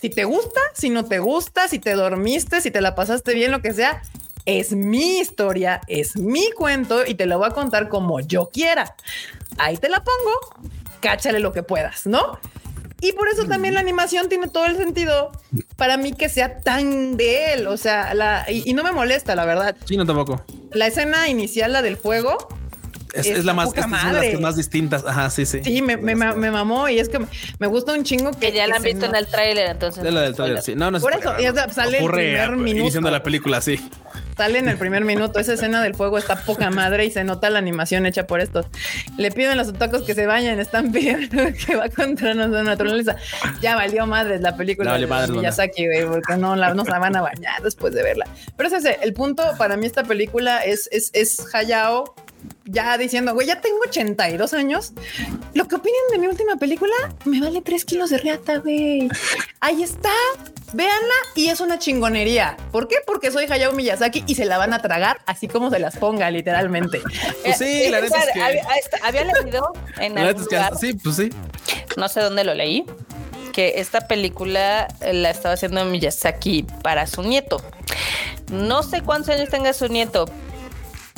si 0.00 0.10
te 0.10 0.24
gusta, 0.24 0.60
si 0.74 0.90
no 0.90 1.04
te 1.04 1.18
gusta, 1.18 1.68
si 1.68 1.78
te 1.78 1.94
dormiste, 1.94 2.60
si 2.60 2.70
te 2.70 2.80
la 2.80 2.94
pasaste 2.94 3.34
bien, 3.34 3.50
lo 3.50 3.60
que 3.60 3.72
sea. 3.72 4.02
Es 4.46 4.72
mi 4.72 5.18
historia, 5.18 5.80
es 5.88 6.16
mi 6.16 6.50
cuento 6.52 7.04
y 7.04 7.14
te 7.14 7.26
la 7.26 7.36
voy 7.36 7.48
a 7.48 7.50
contar 7.50 7.88
como 7.88 8.20
yo 8.20 8.48
quiera. 8.50 8.94
Ahí 9.58 9.76
te 9.76 9.88
la 9.88 10.02
pongo, 10.02 10.70
cáchale 11.00 11.40
lo 11.40 11.52
que 11.52 11.62
puedas, 11.62 12.06
¿no? 12.06 12.38
Y 13.00 13.12
por 13.12 13.28
eso 13.28 13.44
también 13.44 13.74
la 13.74 13.80
animación 13.80 14.28
tiene 14.28 14.48
todo 14.48 14.66
el 14.66 14.76
sentido 14.76 15.30
para 15.76 15.96
mí 15.96 16.12
que 16.12 16.28
sea 16.28 16.60
tan 16.60 17.16
de 17.16 17.52
él. 17.54 17.66
O 17.66 17.76
sea, 17.76 18.14
la, 18.14 18.44
y, 18.48 18.68
y 18.68 18.72
no 18.72 18.82
me 18.82 18.92
molesta, 18.92 19.36
la 19.36 19.44
verdad. 19.44 19.76
Sí, 19.84 19.96
no 19.96 20.06
tampoco. 20.06 20.42
La 20.72 20.86
escena 20.86 21.28
inicial, 21.28 21.72
la 21.72 21.82
del 21.82 21.96
fuego, 21.96 22.38
Es, 23.14 23.26
Es 23.26 23.38
es 23.38 23.44
la 23.44 23.54
más, 23.54 23.68
estas 23.68 23.84
son 23.84 23.92
las 23.92 24.04
madre. 24.04 24.30
que 24.32 24.38
más 24.38 24.56
distintas. 24.56 25.04
Ajá, 25.04 25.30
sí, 25.30 25.46
sí. 25.46 25.60
Sí, 25.64 25.82
me, 25.82 25.96
me, 25.96 26.14
me- 26.14 26.50
mamó 26.50 26.88
y 26.88 26.98
es 26.98 27.08
que 27.08 27.18
me, 27.58 27.66
gusta 27.66 27.92
un 27.92 28.04
chingo 28.04 28.32
que, 28.32 28.50
Que 28.50 28.52
ya 28.52 28.66
la 28.66 28.76
han 28.76 28.82
visto 28.82 29.06
en 29.06 29.12
no- 29.12 29.18
el 29.18 29.26
tráiler, 29.26 29.70
entonces. 29.70 30.04
Es 30.04 30.12
la 30.12 30.20
del 30.22 30.34
trailer, 30.34 30.62
sí. 30.62 30.74
No, 30.74 30.90
no 30.90 30.98
es 30.98 31.02
Por 31.02 31.14
eso, 31.14 31.34
sale 31.74 31.98
el 31.98 32.04
Ocurre 32.04 32.16
primer 32.24 32.40
a- 32.40 32.50
minuto. 32.50 32.80
iniciando 32.80 33.10
la 33.10 33.22
película, 33.22 33.60
sí. 33.60 33.80
Sale 34.36 34.58
en 34.60 34.68
el 34.68 34.76
primer 34.78 35.04
minuto. 35.04 35.40
Esa 35.40 35.54
escena 35.54 35.82
del 35.82 35.94
fuego 35.94 36.16
está 36.16 36.36
poca 36.36 36.70
madre 36.70 37.04
y 37.04 37.10
se 37.10 37.24
nota 37.24 37.50
la 37.50 37.58
animación 37.58 38.06
hecha 38.06 38.26
por 38.26 38.40
estos. 38.40 38.66
Le 39.16 39.32
piden 39.32 39.50
a 39.52 39.54
los 39.56 39.68
otacos 39.68 40.02
que 40.02 40.14
se 40.14 40.26
bañen, 40.26 40.60
están 40.60 40.92
pidiendo 40.92 41.42
que 41.66 41.74
va 41.76 41.88
contra 41.88 42.34
nuestra 42.34 42.62
naturaleza. 42.62 43.16
Ya 43.60 43.74
valió 43.74 44.06
madres 44.06 44.40
la 44.40 44.56
película 44.56 44.86
Ya 44.86 44.92
valió 44.92 45.06
de 45.06 45.10
madres, 45.10 45.28
Lola. 45.30 45.40
Miyazaki, 45.40 45.86
güey, 45.86 46.06
porque 46.06 46.36
no, 46.36 46.54
la, 46.54 46.72
no 46.74 46.84
se 46.84 46.90
la 46.90 46.98
van 47.00 47.16
a 47.16 47.20
bañar 47.22 47.62
después 47.62 47.92
de 47.94 48.02
verla. 48.04 48.26
Pero 48.56 48.68
es 48.68 48.74
ese, 48.74 48.98
el 49.02 49.12
punto 49.12 49.42
para 49.58 49.76
mí 49.76 49.86
esta 49.86 50.04
película 50.04 50.58
es, 50.64 50.88
es, 50.92 51.10
es 51.14 51.42
Hayao 51.54 52.14
ya 52.64 52.96
diciendo, 52.98 53.34
güey, 53.34 53.46
ya 53.46 53.60
tengo 53.60 53.78
82 53.86 54.52
años. 54.54 54.92
Lo 55.54 55.66
que 55.68 55.76
opinen 55.76 56.00
de 56.12 56.18
mi 56.18 56.26
última 56.26 56.56
película 56.56 56.92
me 57.24 57.40
vale 57.40 57.60
3 57.62 57.84
kilos 57.84 58.10
de 58.10 58.18
reata, 58.18 58.58
güey. 58.58 59.08
Ahí 59.60 59.82
está. 59.82 60.10
Véanla 60.74 61.14
y 61.34 61.48
es 61.48 61.60
una 61.60 61.78
chingonería. 61.78 62.56
¿Por 62.72 62.88
qué? 62.88 62.96
Porque 63.06 63.30
soy 63.30 63.46
Hayao 63.50 63.72
Miyazaki 63.72 64.24
y 64.26 64.34
se 64.34 64.44
la 64.44 64.58
van 64.58 64.74
a 64.74 64.82
tragar 64.82 65.18
así 65.24 65.48
como 65.48 65.70
se 65.70 65.78
las 65.78 65.96
ponga, 65.96 66.30
literalmente. 66.30 67.00
Pues 67.42 67.56
sí, 67.56 67.88
la 67.88 68.02
neta 68.02 68.18
es 68.18 68.32
que- 68.34 68.42
Había, 69.02 69.24
leído 69.24 69.72
en 69.98 70.14
La 70.14 70.20
neta 70.24 70.28
algún 70.28 70.42
es 70.42 70.48
que 70.48 70.56
lugar, 70.56 70.76
sí, 70.78 70.92
pues 70.92 71.16
sí. 71.16 71.30
no 71.96 72.08
sé 72.08 72.20
dónde 72.20 72.44
lo 72.44 72.52
leí, 72.52 72.84
que 73.54 73.74
esta 73.80 74.06
película 74.06 74.88
la 75.00 75.30
estaba 75.30 75.54
haciendo 75.54 75.82
Miyazaki 75.86 76.66
para 76.82 77.06
su 77.06 77.22
nieto. 77.22 77.62
No 78.52 78.82
sé 78.82 79.00
cuántos 79.02 79.34
años 79.34 79.48
tenga 79.48 79.72
su 79.72 79.88
nieto, 79.88 80.26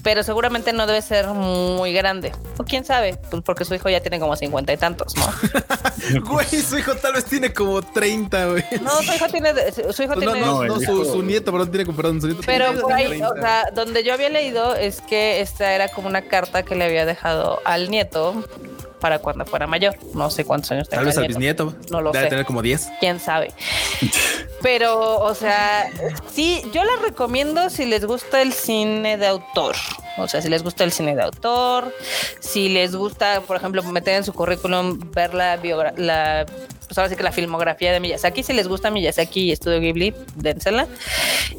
pero 0.03 0.23
seguramente 0.23 0.73
no 0.73 0.87
debe 0.87 1.03
ser 1.03 1.29
muy 1.29 1.93
grande. 1.93 2.33
O 2.59 2.65
quién 2.65 2.85
sabe, 2.85 3.19
pues 3.31 3.43
porque 3.43 3.65
su 3.65 3.75
hijo 3.75 3.89
ya 3.89 4.01
tiene 4.01 4.19
como 4.21 4.37
cincuenta 4.37 4.73
y 4.73 4.77
tantos, 4.77 5.15
¿no? 5.17 5.27
Güey, 6.25 6.47
su 6.47 6.79
hijo 6.79 6.95
tal 6.97 7.13
vez 7.13 7.25
tiene 7.27 7.53
como 7.53 7.83
30, 7.83 8.47
güey. 8.47 8.65
No, 8.83 8.91
su 9.03 9.13
hijo 9.13 9.29
tiene, 9.29 9.53
su 9.93 10.03
hijo 10.03 10.15
Pues 10.15 10.27
no, 10.27 10.33
tiene. 10.33 10.47
no, 10.47 10.65
No, 10.65 10.81
su, 10.81 11.05
su 11.05 11.23
nieto, 11.23 11.53
perdón, 11.53 11.71
tiene 11.71 11.93
perdón, 11.93 12.21
su 12.21 12.27
nieto 12.29 12.43
Pero 12.47 12.67
tiene 12.67 12.81
por 12.81 12.93
ahí, 12.93 13.07
30. 13.09 13.29
o 13.29 13.35
sea, 13.37 13.65
donde 13.75 14.03
yo 14.03 14.15
había 14.15 14.29
leído 14.31 14.75
es 14.75 15.01
que 15.03 15.41
esta 15.41 15.73
era 15.75 15.89
como 15.89 16.09
una 16.09 16.23
carta 16.23 16.63
que 16.63 16.75
le 16.75 16.85
había 16.85 17.05
dejado 17.07 17.61
al 17.65 17.91
nieto 17.91 18.45
para 19.01 19.19
cuando 19.19 19.45
fuera 19.47 19.67
mayor. 19.67 19.97
No 20.15 20.31
sé 20.31 20.45
cuántos 20.45 20.71
años 20.73 20.89
tenga 20.89 21.01
Tal 21.01 21.07
vez 21.07 21.17
al 21.17 21.23
nieto. 21.39 21.67
bisnieto. 21.67 21.91
No 21.91 22.01
lo 22.01 22.13
Debe 22.13 22.25
sé. 22.25 22.31
tener 22.31 22.45
como 22.45 22.63
10. 22.63 22.89
quién 23.01 23.19
sabe. 23.21 23.53
Pero, 24.63 25.19
o 25.21 25.35
sea, 25.35 25.89
sí, 26.33 26.63
yo 26.73 26.85
la 26.85 26.93
recomiendo 27.03 27.71
si 27.71 27.87
les 27.87 28.05
gusta 28.05 28.43
el 28.43 28.53
cine 28.53 29.17
de 29.17 29.27
autor. 29.27 29.75
O 30.19 30.29
sea, 30.29 30.43
si 30.43 30.49
les 30.51 30.63
gusta 30.63 30.85
el 30.85 30.93
cine 30.93 31.17
de 31.17 31.23
autor, 31.23 31.95
si 32.41 32.69
les 32.69 32.95
gusta, 32.95 33.41
por 33.47 33.57
ejemplo, 33.57 33.83
meter 33.85 34.17
en 34.17 34.25
su 34.25 34.35
currículum 34.35 35.01
ver 35.13 35.33
la, 35.33 35.57
biogra- 35.61 35.95
la 35.97 36.45
pues 36.91 36.99
ahora 36.99 37.09
sí 37.09 37.15
que 37.15 37.23
la 37.23 37.31
filmografía 37.31 37.93
de 37.93 38.01
Miyazaki, 38.01 38.43
si 38.43 38.53
les 38.53 38.67
gusta 38.67 38.91
Miyazaki 38.91 39.43
y 39.45 39.53
Estudio 39.53 39.79
Ghibli, 39.79 40.13
dénsela. 40.35 40.89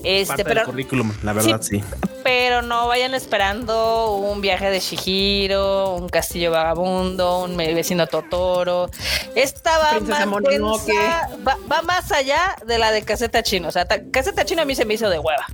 Este, 0.04 0.28
Parte 0.28 0.44
pero, 0.44 0.56
del 0.60 0.66
currículum, 0.66 1.14
la 1.24 1.32
verdad, 1.32 1.62
sí. 1.62 1.82
pero 2.22 2.62
no 2.62 2.86
vayan 2.90 3.14
esperando 3.14 4.12
un 4.18 4.42
viaje 4.42 4.70
de 4.70 4.82
Shihiro, 4.82 5.96
un 5.96 6.10
castillo 6.10 6.52
vagabundo, 6.52 7.44
un 7.46 7.56
vecino 7.56 8.08
Totoro. 8.08 8.90
Esta 9.34 9.78
va 9.78 9.92
Princesa 9.92 10.26
más 10.26 10.44
densa, 10.44 11.30
va, 11.48 11.58
va 11.72 11.82
más 11.84 12.12
allá 12.12 12.58
de 12.66 12.78
la 12.78 12.92
de 12.92 13.04
Caseta 13.04 13.42
Chino. 13.42 13.70
O 13.70 13.72
sea, 13.72 13.86
ta- 13.86 14.02
Caseta 14.12 14.44
Chino 14.44 14.64
a 14.64 14.66
mí 14.66 14.76
se 14.76 14.84
me 14.84 14.96
hizo 14.96 15.10
de 15.10 15.18
hueva. 15.18 15.46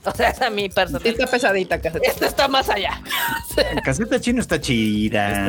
O 0.04 0.14
sea, 0.14 0.30
es 0.30 0.40
a 0.40 0.48
mí 0.50 0.62
Sí, 0.62 0.68
personal. 0.70 1.06
está 1.06 1.26
pesadita, 1.26 1.80
caseta. 1.80 2.08
Esto 2.08 2.24
está 2.26 2.48
más 2.48 2.68
allá. 2.70 3.02
Caseta 3.84 4.18
chino 4.20 4.40
está 4.40 4.60
chida. 4.60 5.48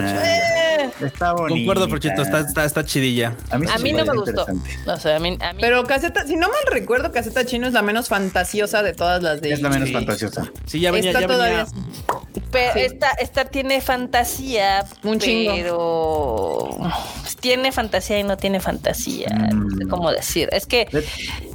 Eh, 0.83 0.89
Está 1.01 1.33
bonito. 1.33 1.55
Concuerdo, 1.55 1.87
Prochito, 1.87 2.21
está, 2.21 2.39
está, 2.39 2.65
está 2.65 2.83
chidilla. 2.83 3.35
A 3.49 3.57
mí, 3.57 3.65
sí 3.67 3.73
a 3.73 3.77
mí 3.79 3.93
no 3.93 4.05
me 4.05 4.13
gustó. 4.17 4.45
O 4.87 4.97
sea, 4.97 5.15
a 5.15 5.19
mí, 5.19 5.37
a 5.39 5.53
mí 5.53 5.59
Pero 5.61 5.83
caseta, 5.85 6.25
si 6.27 6.35
no 6.35 6.47
mal 6.49 6.57
recuerdo, 6.71 7.11
caseta 7.11 7.45
chino 7.45 7.67
es 7.67 7.73
la 7.73 7.81
menos 7.81 8.09
fantasiosa 8.09 8.83
de 8.83 8.93
todas 8.93 9.21
las 9.23 9.41
de 9.41 9.53
Es 9.53 9.61
la 9.61 9.69
menos 9.69 9.87
Sí. 9.89 9.93
fantasiosa. 9.93 10.51
Sí, 10.65 10.79
ya 10.79 10.91
venía, 10.91 11.11
Está 11.11 11.21
ya 11.21 11.27
todavía. 11.27 11.65
venía. 11.65 12.21
Pero 12.51 12.73
Sí. 12.73 12.79
esta, 12.81 13.11
esta 13.11 13.45
tiene 13.45 13.79
fantasía, 13.81 14.83
Un 15.03 15.19
chingo. 15.19 15.53
pero 15.55 16.91
tiene 17.39 17.71
fantasía 17.71 18.19
y 18.19 18.23
no 18.23 18.37
tiene 18.37 18.59
fantasía. 18.59 19.29
No 19.29 19.69
sé 19.77 19.85
Mm. 19.85 19.89
cómo 19.89 20.11
decir. 20.11 20.49
Es 20.51 20.65
que, 20.65 20.87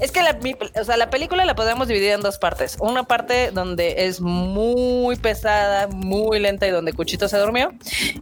es 0.01 0.11
que 0.13 0.23
la, 0.23 0.33
mi- 0.35 0.57
o 0.81 0.85
sea, 0.85 0.97
la 0.97 1.11
película 1.11 1.45
la 1.45 1.55
podemos 1.55 1.89
dividir 1.89 2.13
en 2.13 2.21
dos 2.21 2.39
partes. 2.39 2.77
Una 2.87 3.05
parte 3.05 3.51
donde 3.53 4.07
es 4.07 4.21
muy 4.21 5.17
pesada, 5.17 5.89
muy 5.89 6.39
lenta 6.39 6.67
y 6.67 6.71
donde 6.71 6.93
Cuchito 6.93 7.29
se 7.29 7.37
durmió. 7.39 7.73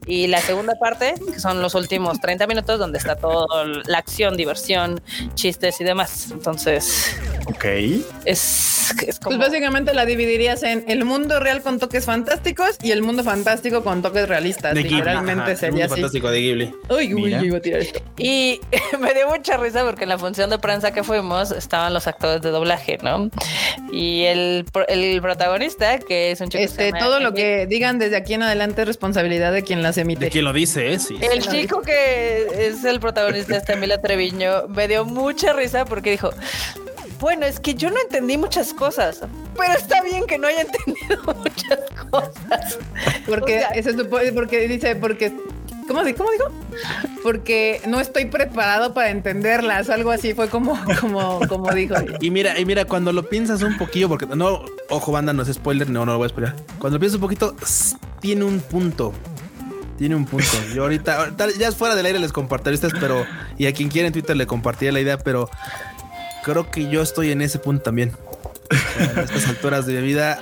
Y 0.06 0.26
la 0.28 0.38
segunda 0.40 0.74
parte, 0.80 1.14
que 1.32 1.38
son 1.40 1.60
los 1.60 1.74
últimos 1.74 2.20
30 2.20 2.46
minutos, 2.46 2.78
donde 2.78 2.98
está 2.98 3.16
toda 3.16 3.46
la 3.86 3.98
acción, 3.98 4.36
diversión, 4.36 5.00
chistes 5.34 5.80
y 5.80 5.84
demás. 5.84 6.30
Entonces, 6.30 7.14
Ok. 7.46 7.64
es, 8.24 8.94
es 9.06 9.18
como... 9.20 9.36
Pues 9.36 9.50
básicamente 9.50 9.92
la 9.94 10.06
dividirías 10.06 10.62
en 10.62 10.84
el 10.88 11.04
mundo 11.04 11.40
real 11.40 11.62
con 11.62 11.78
toques 11.78 12.04
fantásticos 12.06 12.76
y 12.82 12.92
el 12.92 13.02
mundo 13.02 13.22
fantástico 13.24 13.82
con 13.82 14.00
toques 14.02 14.28
realistas. 14.28 14.74
De 14.74 14.82
Ghibli. 14.82 14.96
Literalmente 14.96 15.42
Ajá, 15.42 15.50
el 15.52 15.56
sería 15.58 15.70
mundo 15.72 15.84
así. 15.86 16.00
fantástico 16.00 16.30
de 16.30 16.40
Ghibli. 16.40 16.74
Uy, 16.88 17.14
uy, 17.14 17.34
iba 17.34 17.58
a 17.58 17.60
tirar 17.60 17.80
esto. 17.80 18.00
Y 18.18 18.60
me 19.00 19.12
dio 19.14 19.28
mucha 19.28 19.56
risa 19.56 19.84
porque 19.84 20.04
en 20.04 20.08
la 20.10 20.18
función 20.18 20.48
de 20.50 20.58
prensa 20.58 20.92
que 20.92 21.02
fuimos 21.02 21.50
estaban 21.50 21.92
los 21.92 22.06
actores 22.06 22.40
de 22.42 22.50
doblaje, 22.50 22.98
¿no? 23.02 23.28
Y 23.92 24.22
el, 24.24 24.53
el 24.88 25.20
protagonista, 25.22 25.98
que 25.98 26.30
es 26.30 26.40
un 26.40 26.48
chico. 26.48 26.62
Este, 26.62 26.92
todo 26.92 27.20
lo 27.20 27.32
que 27.34 27.66
digan 27.66 27.98
desde 27.98 28.16
aquí 28.16 28.34
en 28.34 28.42
adelante 28.42 28.82
es 28.82 28.86
responsabilidad 28.88 29.52
de 29.52 29.62
quien 29.62 29.82
las 29.82 29.98
emite. 29.98 30.26
De 30.26 30.30
quien 30.30 30.44
lo 30.44 30.52
dice, 30.52 30.92
¿eh? 30.92 30.98
Sí. 30.98 31.16
El 31.20 31.42
chico 31.42 31.82
que 31.82 32.46
es 32.68 32.84
el 32.84 33.00
protagonista, 33.00 33.56
este 33.56 33.72
Emilio 33.74 34.00
Treviño, 34.00 34.68
me 34.68 34.86
dio 34.88 35.04
mucha 35.04 35.52
risa 35.52 35.84
porque 35.84 36.10
dijo. 36.12 36.30
Bueno, 37.20 37.46
es 37.46 37.58
que 37.60 37.74
yo 37.74 37.90
no 37.90 37.96
entendí 38.02 38.36
muchas 38.36 38.74
cosas, 38.74 39.20
pero 39.56 39.72
está 39.72 40.02
bien 40.02 40.26
que 40.26 40.36
no 40.36 40.46
haya 40.48 40.60
entendido 40.86 41.22
muchas 41.24 41.78
cosas. 42.10 42.78
Porque 43.26 43.56
O 43.56 43.60
sea- 43.60 43.68
eso 43.70 43.90
porque 44.34 44.68
dice, 44.68 44.96
porque. 44.96 45.32
¿Cómo, 45.86 46.00
¿Cómo 46.16 46.30
digo? 46.30 46.50
Porque 47.22 47.80
no 47.86 48.00
estoy 48.00 48.26
preparado 48.26 48.94
para 48.94 49.10
entenderlas. 49.10 49.90
Algo 49.90 50.10
así 50.10 50.34
fue 50.34 50.48
como, 50.48 50.78
como, 51.00 51.40
como 51.48 51.72
dijo. 51.72 51.94
Y 52.20 52.30
mira, 52.30 52.58
y 52.58 52.64
mira, 52.64 52.84
cuando 52.84 53.12
lo 53.12 53.28
piensas 53.28 53.62
un 53.62 53.76
poquillo, 53.76 54.08
porque 54.08 54.26
no, 54.26 54.64
ojo, 54.88 55.12
banda, 55.12 55.32
no 55.32 55.42
es 55.42 55.52
spoiler, 55.52 55.88
no, 55.90 56.04
no 56.06 56.12
lo 56.12 56.18
voy 56.18 56.26
a 56.26 56.28
spoiler. 56.30 56.54
Cuando 56.78 56.96
lo 56.96 57.00
piensas 57.00 57.16
un 57.16 57.20
poquito, 57.20 57.56
tiene 58.20 58.44
un 58.44 58.60
punto. 58.60 59.12
Tiene 59.98 60.16
un 60.16 60.24
punto. 60.24 60.50
Yo 60.74 60.82
ahorita, 60.82 61.18
ahorita 61.18 61.46
ya 61.58 61.70
fuera 61.72 61.94
del 61.94 62.06
aire 62.06 62.18
les 62.18 62.32
compartiré 62.32 62.74
estas, 62.74 62.92
pero 62.98 63.24
y 63.58 63.66
a 63.66 63.72
quien 63.72 63.88
quiera 63.88 64.08
en 64.08 64.12
Twitter 64.12 64.36
le 64.36 64.46
compartiré 64.46 64.90
la 64.90 65.00
idea, 65.00 65.18
pero 65.18 65.48
creo 66.42 66.70
que 66.70 66.88
yo 66.88 67.02
estoy 67.02 67.30
en 67.30 67.42
ese 67.42 67.58
punto 67.58 67.82
también. 67.84 68.12
O 68.70 68.74
sea, 68.74 69.20
A 69.20 69.24
estas 69.24 69.46
alturas 69.48 69.86
de 69.86 70.00
mi 70.00 70.06
vida, 70.08 70.40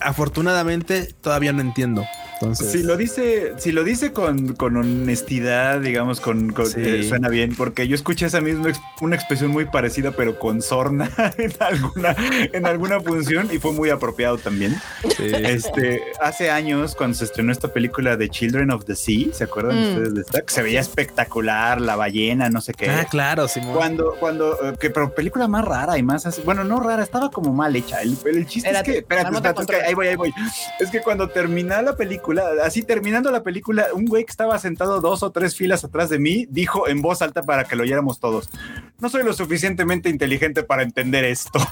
afortunadamente 0.00 1.14
todavía 1.20 1.52
no 1.52 1.60
entiendo. 1.60 2.04
Entonces, 2.40 2.72
Si 2.72 2.82
lo 2.82 2.96
dice, 2.96 3.52
si 3.58 3.70
lo 3.72 3.84
dice 3.84 4.12
con, 4.12 4.54
con 4.54 4.76
honestidad, 4.76 5.80
digamos, 5.80 6.20
con, 6.20 6.52
con- 6.52 6.66
Sí. 6.66 6.80
eh, 6.82 7.02
suena 7.08 7.28
bien, 7.28 7.54
porque 7.56 7.86
yo 7.88 7.94
escuché 7.94 8.26
esa 8.26 8.40
misma 8.40 8.70
una 9.00 9.16
expresión 9.16 9.50
muy 9.50 9.64
parecida, 9.66 10.12
pero 10.12 10.38
con 10.38 10.62
sorna 10.62 11.10
en 11.38 11.52
alguna, 11.60 12.14
en 12.52 12.66
alguna 12.66 13.00
función 13.00 13.48
y 13.52 13.58
fue 13.58 13.72
muy 13.72 13.90
apropiado 13.90 14.38
también. 14.38 14.74
sí. 15.16 15.24
Este, 15.34 16.00
hace 16.20 16.50
años, 16.50 16.94
cuando 16.94 17.16
se 17.16 17.24
estrenó 17.24 17.52
esta 17.52 17.68
película 17.72 18.16
de 18.16 18.28
Children 18.28 18.70
of 18.70 18.84
the 18.84 18.94
Sea, 18.96 19.32
¿se 19.32 19.44
acuerdan 19.44 19.76
Mm. 19.76 19.88
ustedes 19.88 20.14
de 20.14 20.20
esta? 20.22 20.40
Que 20.42 20.52
se 20.54 20.62
veía 20.62 20.80
espectacular, 20.80 21.80
la 21.80 21.96
ballena, 21.96 22.48
no 22.48 22.60
sé 22.60 22.72
qué. 22.74 22.88
Ah, 22.90 23.06
claro, 23.10 23.48
Simón. 23.48 23.74
Cuando, 23.74 24.14
cuando, 24.18 24.52
eh, 24.62 24.74
que 24.78 24.90
pero 24.90 25.14
película 25.14 25.46
más 25.48 25.64
rara 25.64 25.98
y 25.98 26.02
más 26.02 26.24
así, 26.26 26.42
bueno, 26.44 26.64
no 26.64 26.80
rara, 26.80 27.02
estaba 27.02 27.30
como 27.30 27.52
mal 27.52 27.74
hecha. 27.76 28.00
El, 28.02 28.16
el 28.24 28.46
chiste 28.46 28.68
Espérate, 28.68 28.90
es 28.90 28.94
que, 28.94 28.98
espérate, 29.00 29.26
espérate, 29.36 29.48
es 29.48 29.52
que 29.52 29.54
controles. 29.56 29.88
ahí 29.88 29.94
voy, 29.94 30.06
ahí 30.08 30.16
voy. 30.16 30.32
Es 30.78 30.90
que 30.90 31.00
cuando 31.00 31.28
termina 31.28 31.82
la 31.82 31.96
película, 31.96 32.29
así 32.62 32.82
terminando 32.82 33.30
la 33.30 33.42
película, 33.42 33.86
un 33.94 34.06
güey 34.06 34.24
que 34.24 34.30
estaba 34.30 34.58
sentado 34.58 35.00
dos 35.00 35.22
o 35.22 35.30
tres 35.30 35.56
filas 35.56 35.84
atrás 35.84 36.10
de 36.10 36.18
mí 36.18 36.46
dijo 36.48 36.88
en 36.88 37.02
voz 37.02 37.22
alta 37.22 37.42
para 37.42 37.64
que 37.64 37.76
lo 37.76 37.82
oyéramos 37.82 38.20
todos: 38.20 38.50
No 38.98 39.08
soy 39.08 39.24
lo 39.24 39.32
suficientemente 39.32 40.08
inteligente 40.08 40.62
para 40.62 40.82
entender 40.82 41.24
esto. 41.24 41.58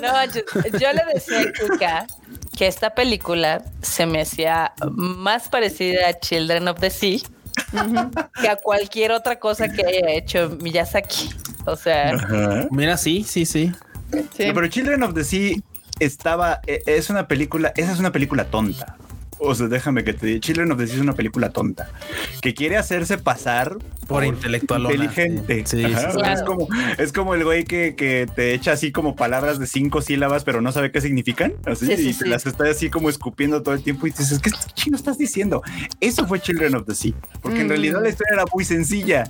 No, 0.00 0.24
yo, 0.26 0.40
yo 0.78 0.92
le 0.92 1.02
decía 1.14 1.40
a 1.40 1.52
Kika 1.52 2.06
que 2.56 2.66
esta 2.66 2.94
película 2.94 3.62
se 3.82 4.06
me 4.06 4.22
hacía 4.22 4.72
más 4.90 5.48
parecida 5.48 6.08
a 6.08 6.18
Children 6.18 6.68
of 6.68 6.80
the 6.80 6.90
Sea 6.90 7.18
que 8.40 8.48
a 8.48 8.56
cualquier 8.56 9.12
otra 9.12 9.38
cosa 9.38 9.68
que 9.68 9.84
haya 9.84 10.10
hecho 10.10 10.50
Miyazaki. 10.60 11.30
O 11.66 11.76
sea, 11.76 12.68
Mira, 12.70 12.96
sí, 12.96 13.24
sí, 13.24 13.46
sí. 13.46 13.72
Sí. 14.36 14.46
No, 14.46 14.54
pero 14.54 14.68
Children 14.68 15.02
of 15.02 15.14
the 15.14 15.24
Sea 15.24 15.56
estaba, 16.00 16.60
eh, 16.66 16.82
es 16.86 17.10
una 17.10 17.28
película, 17.28 17.72
esa 17.76 17.92
es 17.92 17.98
una 17.98 18.12
película 18.12 18.44
tonta. 18.46 18.96
O 19.46 19.54
sea, 19.54 19.66
déjame 19.68 20.04
que 20.04 20.12
te 20.12 20.26
diga, 20.26 20.40
Children 20.40 20.72
of 20.72 20.78
the 20.78 20.86
Sea 20.86 20.96
es 20.96 21.00
una 21.02 21.14
película 21.14 21.50
tonta 21.50 21.90
que 22.40 22.54
quiere 22.54 22.76
hacerse 22.76 23.18
pasar 23.18 23.76
Por 24.06 24.24
intelectualona, 24.24 24.94
inteligente. 25.04 25.64
sí. 25.66 25.78
Sí, 25.78 25.84
Ajá, 25.84 26.32
Es 26.32 26.42
como, 26.42 26.68
es 26.98 27.12
como 27.12 27.34
el 27.34 27.44
güey 27.44 27.64
que, 27.64 27.94
que 27.96 28.26
te 28.34 28.52
echa 28.54 28.72
así 28.72 28.92
como 28.92 29.16
palabras 29.16 29.58
de 29.58 29.66
cinco 29.66 30.02
sílabas, 30.02 30.44
pero 30.44 30.60
no 30.60 30.72
sabe 30.72 30.90
qué 30.92 31.00
significan. 31.00 31.54
Así, 31.66 31.86
Sí, 31.86 31.96
sí, 31.96 32.10
y 32.10 32.14
te 32.14 32.26
las 32.28 32.46
está 32.46 32.64
así 32.68 32.90
como 32.90 33.08
escupiendo 33.08 33.62
todo 33.62 33.74
el 33.74 33.82
tiempo 33.82 34.06
y 34.06 34.10
dices, 34.10 34.38
¿qué 34.40 34.50
chino 34.74 34.96
estás 34.96 35.18
diciendo? 35.18 35.62
Eso 36.00 36.26
fue 36.26 36.40
Children 36.40 36.74
of 36.76 36.86
the 36.86 36.94
Sea, 36.94 37.12
porque 37.42 37.60
en 37.60 37.66
Mm. 37.66 37.70
realidad 37.70 38.02
la 38.02 38.08
historia 38.10 38.34
era 38.34 38.44
muy 38.52 38.64
sencilla, 38.64 39.24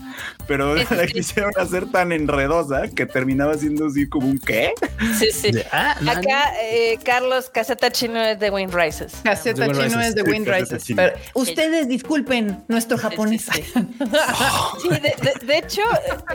pero 0.46 0.74
la 0.74 0.84
sí. 1.06 1.12
quisieron 1.12 1.52
hacer 1.56 1.86
tan 1.90 2.12
enredosa 2.12 2.88
que 2.88 3.06
terminaba 3.06 3.56
siendo 3.56 3.86
así 3.86 4.08
como 4.08 4.28
un 4.28 4.38
qué. 4.38 4.72
sí, 5.18 5.28
sí. 5.32 5.50
Ah, 5.72 5.96
Acá, 6.06 6.52
eh, 6.62 6.98
Carlos, 7.04 7.48
Caseta 7.50 7.90
Chino 7.90 8.20
es 8.20 8.38
de 8.40 8.50
Wind 8.50 8.74
Rises. 8.74 9.12
Caseta 9.22 9.66
chino. 9.68 9.78
Es 10.08 10.14
de 10.14 10.22
Sí, 10.22 10.30
Wind 10.30 10.48
Rises. 10.48 10.84
Pero 10.94 11.16
ustedes 11.34 11.88
disculpen 11.88 12.64
nuestro 12.68 12.96
japonés. 12.98 13.46
Sí, 13.52 13.62
Sí, 14.82 14.88
de, 14.88 14.98
de- 15.00 15.46
de 15.46 15.58
hecho, 15.58 15.82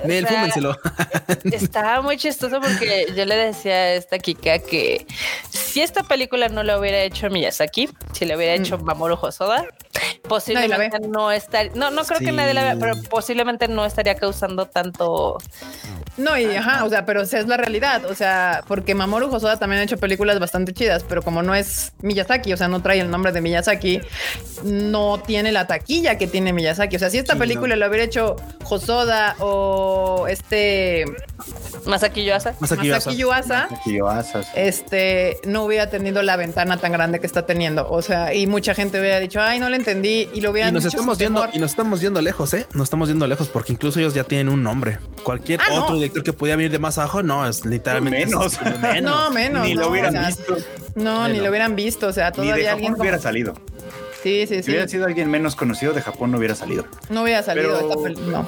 o 0.04 0.08
Nel, 0.08 0.26
fúmenselo. 0.28 0.76
estaba 1.52 2.02
muy 2.02 2.18
chistoso 2.18 2.60
porque 2.60 3.08
yo 3.16 3.26
le 3.26 3.36
decía 3.36 3.74
a 3.74 3.94
esta 3.94 4.20
Kika 4.20 4.60
que 4.60 5.06
si 5.50 5.82
esta 5.82 6.04
película 6.04 6.50
no 6.50 6.64
la 6.64 6.80
hubiera 6.80 7.00
hecho 7.02 7.30
Miyazaki, 7.30 7.90
si 8.14 8.26
la 8.26 8.36
hubiera 8.36 8.54
hecho 8.54 8.78
Mamoru 8.78 9.18
Hosoda, 9.22 9.66
posiblemente 10.28 11.00
no 11.00 11.32
estaría, 11.32 11.72
no, 11.76 11.92
no 11.92 12.04
creo 12.06 12.20
que 12.20 12.32
nadie 12.32 12.54
la 12.54 12.64
vea, 12.64 12.76
pero 12.80 12.96
posiblemente 13.10 13.68
no 13.68 13.86
estaría 13.86 14.16
causando 14.16 14.66
tanto. 14.68 15.38
No, 16.18 16.38
y 16.38 16.46
ajá, 16.56 16.84
o 16.84 16.90
sea, 16.90 17.06
pero 17.06 17.22
o 17.22 17.26
sea, 17.26 17.40
es 17.40 17.48
la 17.48 17.56
realidad. 17.58 18.06
O 18.06 18.16
sea, 18.16 18.62
porque 18.68 18.94
Mamoru 18.94 19.34
Hosoda 19.34 19.58
también 19.58 19.80
ha 19.82 19.84
hecho 19.86 19.98
películas 19.98 20.40
bastante 20.40 20.74
chidas, 20.74 21.06
pero 21.08 21.22
como 21.22 21.42
no 21.44 21.56
es 21.56 21.94
Miyazaki, 22.02 22.52
o 22.54 22.58
sea, 22.58 22.68
no 22.68 22.82
trae 22.82 23.00
el 23.00 23.10
nombre 23.10 23.32
de 23.32 23.40
Miyazaki, 23.42 23.49
no 24.64 25.22
tiene 25.26 25.52
la 25.52 25.68
taquilla 25.68 26.18
que 26.18 26.28
tiene 26.28 26.52
Miyazaki. 26.54 26.96
O 26.96 27.00
sea, 27.00 27.10
si 27.10 27.18
esta 27.18 27.34
Sí, 27.34 27.40
película 27.40 27.76
la 27.76 27.88
hubiera 27.88 28.04
hecho 28.04 28.36
Hosoda 28.70 29.36
o 29.40 30.26
este 30.28 31.06
Masaki 31.86 32.24
Yuasa. 32.26 32.54
Masaki 32.60 32.90
Masaki 32.90 33.18
Yuasa. 33.18 33.68
Este 34.56 35.38
no 35.46 35.64
hubiera 35.64 35.90
tenido 35.90 36.22
la 36.22 36.36
ventana 36.36 36.78
tan 36.78 36.92
grande 36.92 37.20
que 37.20 37.26
está 37.28 37.46
teniendo. 37.46 37.90
O 37.90 38.02
sea, 38.02 38.34
y 38.34 38.48
mucha 38.48 38.74
gente 38.76 39.00
hubiera 39.00 39.20
dicho, 39.20 39.42
ay, 39.42 39.60
no 39.60 39.70
le 39.70 39.78
entendí, 39.78 40.28
y 40.34 40.42
lo 40.42 40.50
Y 40.50 40.52
hubieran 40.52 40.74
nos 40.74 40.84
dicho 40.84 40.98
estamos 40.98 41.18
yendo, 41.18 41.48
y 41.54 41.60
nos 41.60 41.72
estamos 41.72 42.02
yendo 42.02 42.22
lejos, 42.22 42.54
¿eh? 42.54 42.68
Nos 42.74 42.84
estamos 42.86 43.08
yendo 43.10 43.26
lejos 43.28 43.48
porque 43.48 43.74
incluso 43.74 44.00
ellos 44.00 44.14
ya 44.14 44.24
tienen 44.26 44.50
un 44.50 44.62
nombre. 44.62 45.00
Cualquier 45.24 45.62
Ah, 45.62 45.66
no. 45.70 45.84
otro 45.84 45.96
director 45.96 46.24
que 46.24 46.34
pudiera 46.34 46.58
venir 46.58 46.72
de 46.72 46.80
más 46.80 46.98
abajo, 46.98 47.24
no, 47.24 47.48
es 47.48 47.66
literalmente 47.66 48.26
Menos. 48.26 48.54
es- 48.54 48.62
menos. 48.82 49.02
No, 49.12 49.32
menos. 49.32 49.66
Ni 49.66 49.74
no, 49.74 49.82
lo 49.82 49.90
hubieran 49.90 50.16
o 50.16 50.20
sea, 50.20 50.28
visto. 50.28 50.58
No, 50.96 51.28
ni 51.30 51.40
lo 51.40 51.50
hubieran 51.50 51.76
visto. 51.76 52.08
O 52.08 52.12
sea, 52.14 52.30
Ni 52.32 52.38
de 52.38 52.44
todavía 52.44 52.66
Japón 52.72 52.74
alguien. 52.74 52.92
como- 52.94 53.04
hubiera 53.40 53.54
salido. 54.22 54.46
Sí, 54.46 54.48
sí, 54.48 54.56
Si 54.58 54.64
sí. 54.64 54.72
hubiera 54.72 54.88
sido 54.88 55.06
alguien 55.06 55.30
menos 55.30 55.56
conocido 55.56 55.94
de 55.94 56.02
Japón, 56.02 56.32
no 56.32 56.38
hubiera 56.38 56.56
salido. 56.56 56.86
No 57.10 57.24
hubiera 57.24 57.42
salido 57.44 57.76
Pero- 57.90 58.08
esta 58.08 58.22
No. 58.32 58.48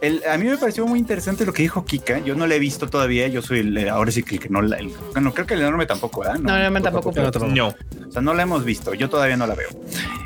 El- 0.00 0.22
a 0.28 0.36
mí 0.36 0.46
me 0.46 0.56
pareció 0.58 0.86
muy 0.86 0.98
interesante 0.98 1.46
lo 1.46 1.52
que 1.52 1.62
dijo 1.62 1.84
Kika. 1.84 2.18
Yo 2.20 2.34
no 2.34 2.46
la 2.46 2.54
he 2.56 2.58
visto 2.58 2.88
todavía. 2.88 3.28
Yo 3.28 3.40
soy 3.42 3.60
el, 3.60 3.88
ahora 3.88 4.10
sí 4.10 4.22
que 4.22 4.34
el 4.36 4.40
que 4.40 4.48
no 4.48 4.60
la. 4.62 4.76
el- 4.78 4.92
bueno, 5.12 5.32
creo 5.32 5.46
que 5.46 5.54
el 5.54 5.60
enorme 5.60 5.86
tampoco, 5.86 6.20
¿verdad? 6.20 6.38
No, 6.40 6.54
el 6.54 6.60
enorme 6.62 6.80
tampoco, 6.80 7.12
pero- 7.12 7.30
No. 7.48 7.68
O 7.68 8.12
sea, 8.12 8.20
no 8.20 8.34
la 8.34 8.42
hemos 8.42 8.64
visto. 8.64 8.92
Yo 8.94 9.08
todavía 9.08 9.36
no 9.36 9.46
la 9.46 9.54
veo. 9.54 9.68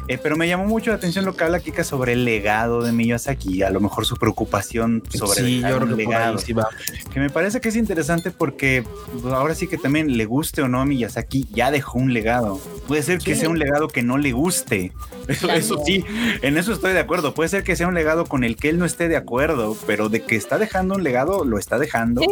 Eh, 0.08 0.18
pero 0.22 0.36
me 0.36 0.46
llamó 0.48 0.64
mucho 0.66 0.90
la 0.90 0.96
atención 0.96 1.24
lo 1.24 1.34
que 1.36 1.44
habla 1.44 1.60
Kika 1.60 1.82
sobre 1.84 2.12
el 2.12 2.24
legado 2.24 2.82
de 2.82 2.92
Miyazaki, 2.92 3.62
a 3.62 3.70
lo 3.70 3.80
mejor 3.80 4.06
su 4.06 4.16
preocupación 4.16 5.02
sobre 5.12 5.40
sí, 5.40 5.60
yo 5.60 5.76
creo 5.78 5.88
que 5.96 6.04
legado. 6.04 6.38
sí 6.38 6.52
va. 6.52 6.68
Que 7.12 7.20
me 7.20 7.28
parece 7.30 7.60
que 7.60 7.68
es 7.68 7.76
interesante 7.76 8.30
porque 8.30 8.84
pues, 9.20 9.32
ahora 9.34 9.54
sí 9.54 9.66
que 9.66 9.76
también 9.78 10.16
le 10.16 10.24
guste 10.24 10.62
o 10.62 10.68
no 10.68 10.80
a 10.80 10.84
Miyazaki, 10.86 11.48
ya 11.52 11.70
dejó 11.70 11.98
un 11.98 12.12
legado. 12.12 12.60
Puede 12.88 13.02
ser 13.02 13.18
que 13.18 13.34
Sí. 13.34 13.40
sea 13.40 13.48
un 13.50 13.58
legado 13.58 13.88
que 13.88 14.02
no 14.02 14.16
le 14.18 14.32
guste. 14.32 14.85
Eso, 15.28 15.82
sí, 15.84 16.04
en 16.42 16.56
eso 16.56 16.72
estoy 16.72 16.92
de 16.92 17.00
acuerdo. 17.00 17.34
Puede 17.34 17.48
ser 17.48 17.64
que 17.64 17.74
sea 17.74 17.88
un 17.88 17.94
legado 17.94 18.26
con 18.26 18.44
el 18.44 18.54
que 18.56 18.68
él 18.68 18.78
no 18.78 18.84
esté 18.84 19.08
de 19.08 19.16
acuerdo, 19.16 19.76
pero 19.86 20.08
de 20.08 20.22
que 20.22 20.36
está 20.36 20.56
dejando 20.58 20.94
un 20.94 21.02
legado, 21.02 21.44
lo 21.44 21.58
está 21.58 21.78
dejando. 21.78 22.20
Sí. 22.22 22.28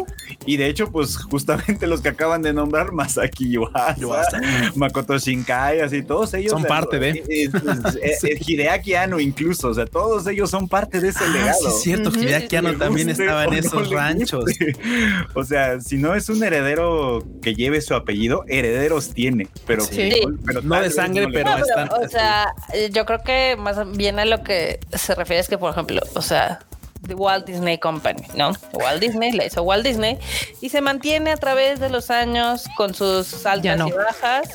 Y 0.47 0.57
de 0.59 0.69
hecho, 0.69 0.91
pues 0.93 1.17
justamente 1.17 1.87
los 1.89 2.01
que 2.03 2.11
acaban 2.11 2.43
de 2.43 2.53
nombrar, 2.53 2.93
Masaki 2.93 3.51
Yuasa, 3.51 3.97
Yuasa. 3.97 4.41
Makoto 4.77 5.19
Shinkai, 5.19 5.81
así 5.81 6.03
todos 6.03 6.33
ellos 6.35 6.53
Son 6.53 6.61
o 6.61 6.65
sea, 6.65 6.69
parte 6.69 6.99
de. 7.01 7.11
eh, 7.11 7.25
eh, 7.29 7.51
eh, 8.03 8.13
eh, 8.23 8.39
Hideaki 8.47 8.95
Anno 8.95 9.19
incluso, 9.19 9.69
o 9.69 9.75
sea, 9.75 9.87
todos 9.87 10.27
ellos 10.29 10.51
son 10.51 10.69
parte 10.69 11.01
de 11.01 11.09
ese 11.09 11.25
Ah, 11.25 11.29
legado. 11.33 11.61
sí, 11.61 11.67
es 11.67 11.83
cierto. 11.83 12.11
Ujú. 12.11 12.21
Hideaki 12.21 12.57
Anno 12.57 12.73
Le 12.73 12.79
también 12.79 13.09
estaba 13.11 13.45
en 13.45 13.51
no 13.51 13.57
esos 13.57 13.91
ranchos. 13.91 14.45
guste. 14.45 14.77
O 15.35 15.43
sea, 15.45 15.81
si 15.81 15.97
no 15.99 16.15
es 16.15 16.29
un 16.29 16.43
heredero 16.45 17.25
que 17.43 17.55
lleve 17.55 17.81
su 17.81 17.95
apellido, 17.95 18.45
herederos 18.47 19.11
tiene, 19.11 19.49
pero, 19.67 19.83
Sí. 19.85 20.11
pero 20.45 20.63
No 20.63 20.81
de 20.81 20.91
sangre, 20.91 21.27
pero 21.33 21.51
pero, 21.55 21.65
están- 21.67 21.89
o 22.05 22.09
sea, 22.09 22.44
eh, 22.73 22.91
yo 22.93 23.07
creo 23.07 23.23
que 23.23 23.57
más 23.57 23.91
bien 23.93 24.19
a 24.19 24.25
lo 24.25 24.43
que 24.43 24.81
se 24.93 25.15
refiere 25.15 25.41
es 25.41 25.49
que, 25.49 25.59
por 25.59 25.71
ejemplo, 25.71 26.01
o 26.15 26.23
sea, 26.23 26.61
The 27.07 27.15
Walt 27.15 27.47
Disney 27.47 27.79
Company, 27.79 28.23
¿no? 28.35 28.53
Walt 28.73 29.01
Disney 29.01 29.33
la 29.33 29.45
hizo 29.45 29.63
Walt 29.63 29.85
Disney 29.85 30.19
y 30.61 30.71
se 30.71 30.81
mantiene 30.81 31.33
a 31.33 31.37
través 31.37 31.81
de 31.81 31.91
los 31.91 32.11
años 32.11 32.67
con 32.77 32.95
sus 32.95 33.45
altas 33.47 33.79
no. 33.79 33.89
y 33.89 33.93
bajas. 33.93 34.49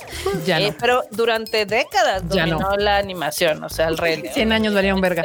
Ya 0.46 0.60
eh, 0.60 0.72
no. 0.72 0.78
Pero 0.80 1.04
durante 1.12 1.66
décadas 1.66 2.24
Ya 2.30 2.46
dominó 2.46 2.76
la 2.78 2.98
animación, 2.98 3.64
o 3.64 3.70
sea, 3.70 3.88
el 3.88 3.98
rey. 3.98 4.18
León. 4.22 4.34
100 4.34 4.52
años 4.52 4.74
valía 4.74 4.96
un 4.96 5.02
verga. 5.02 5.24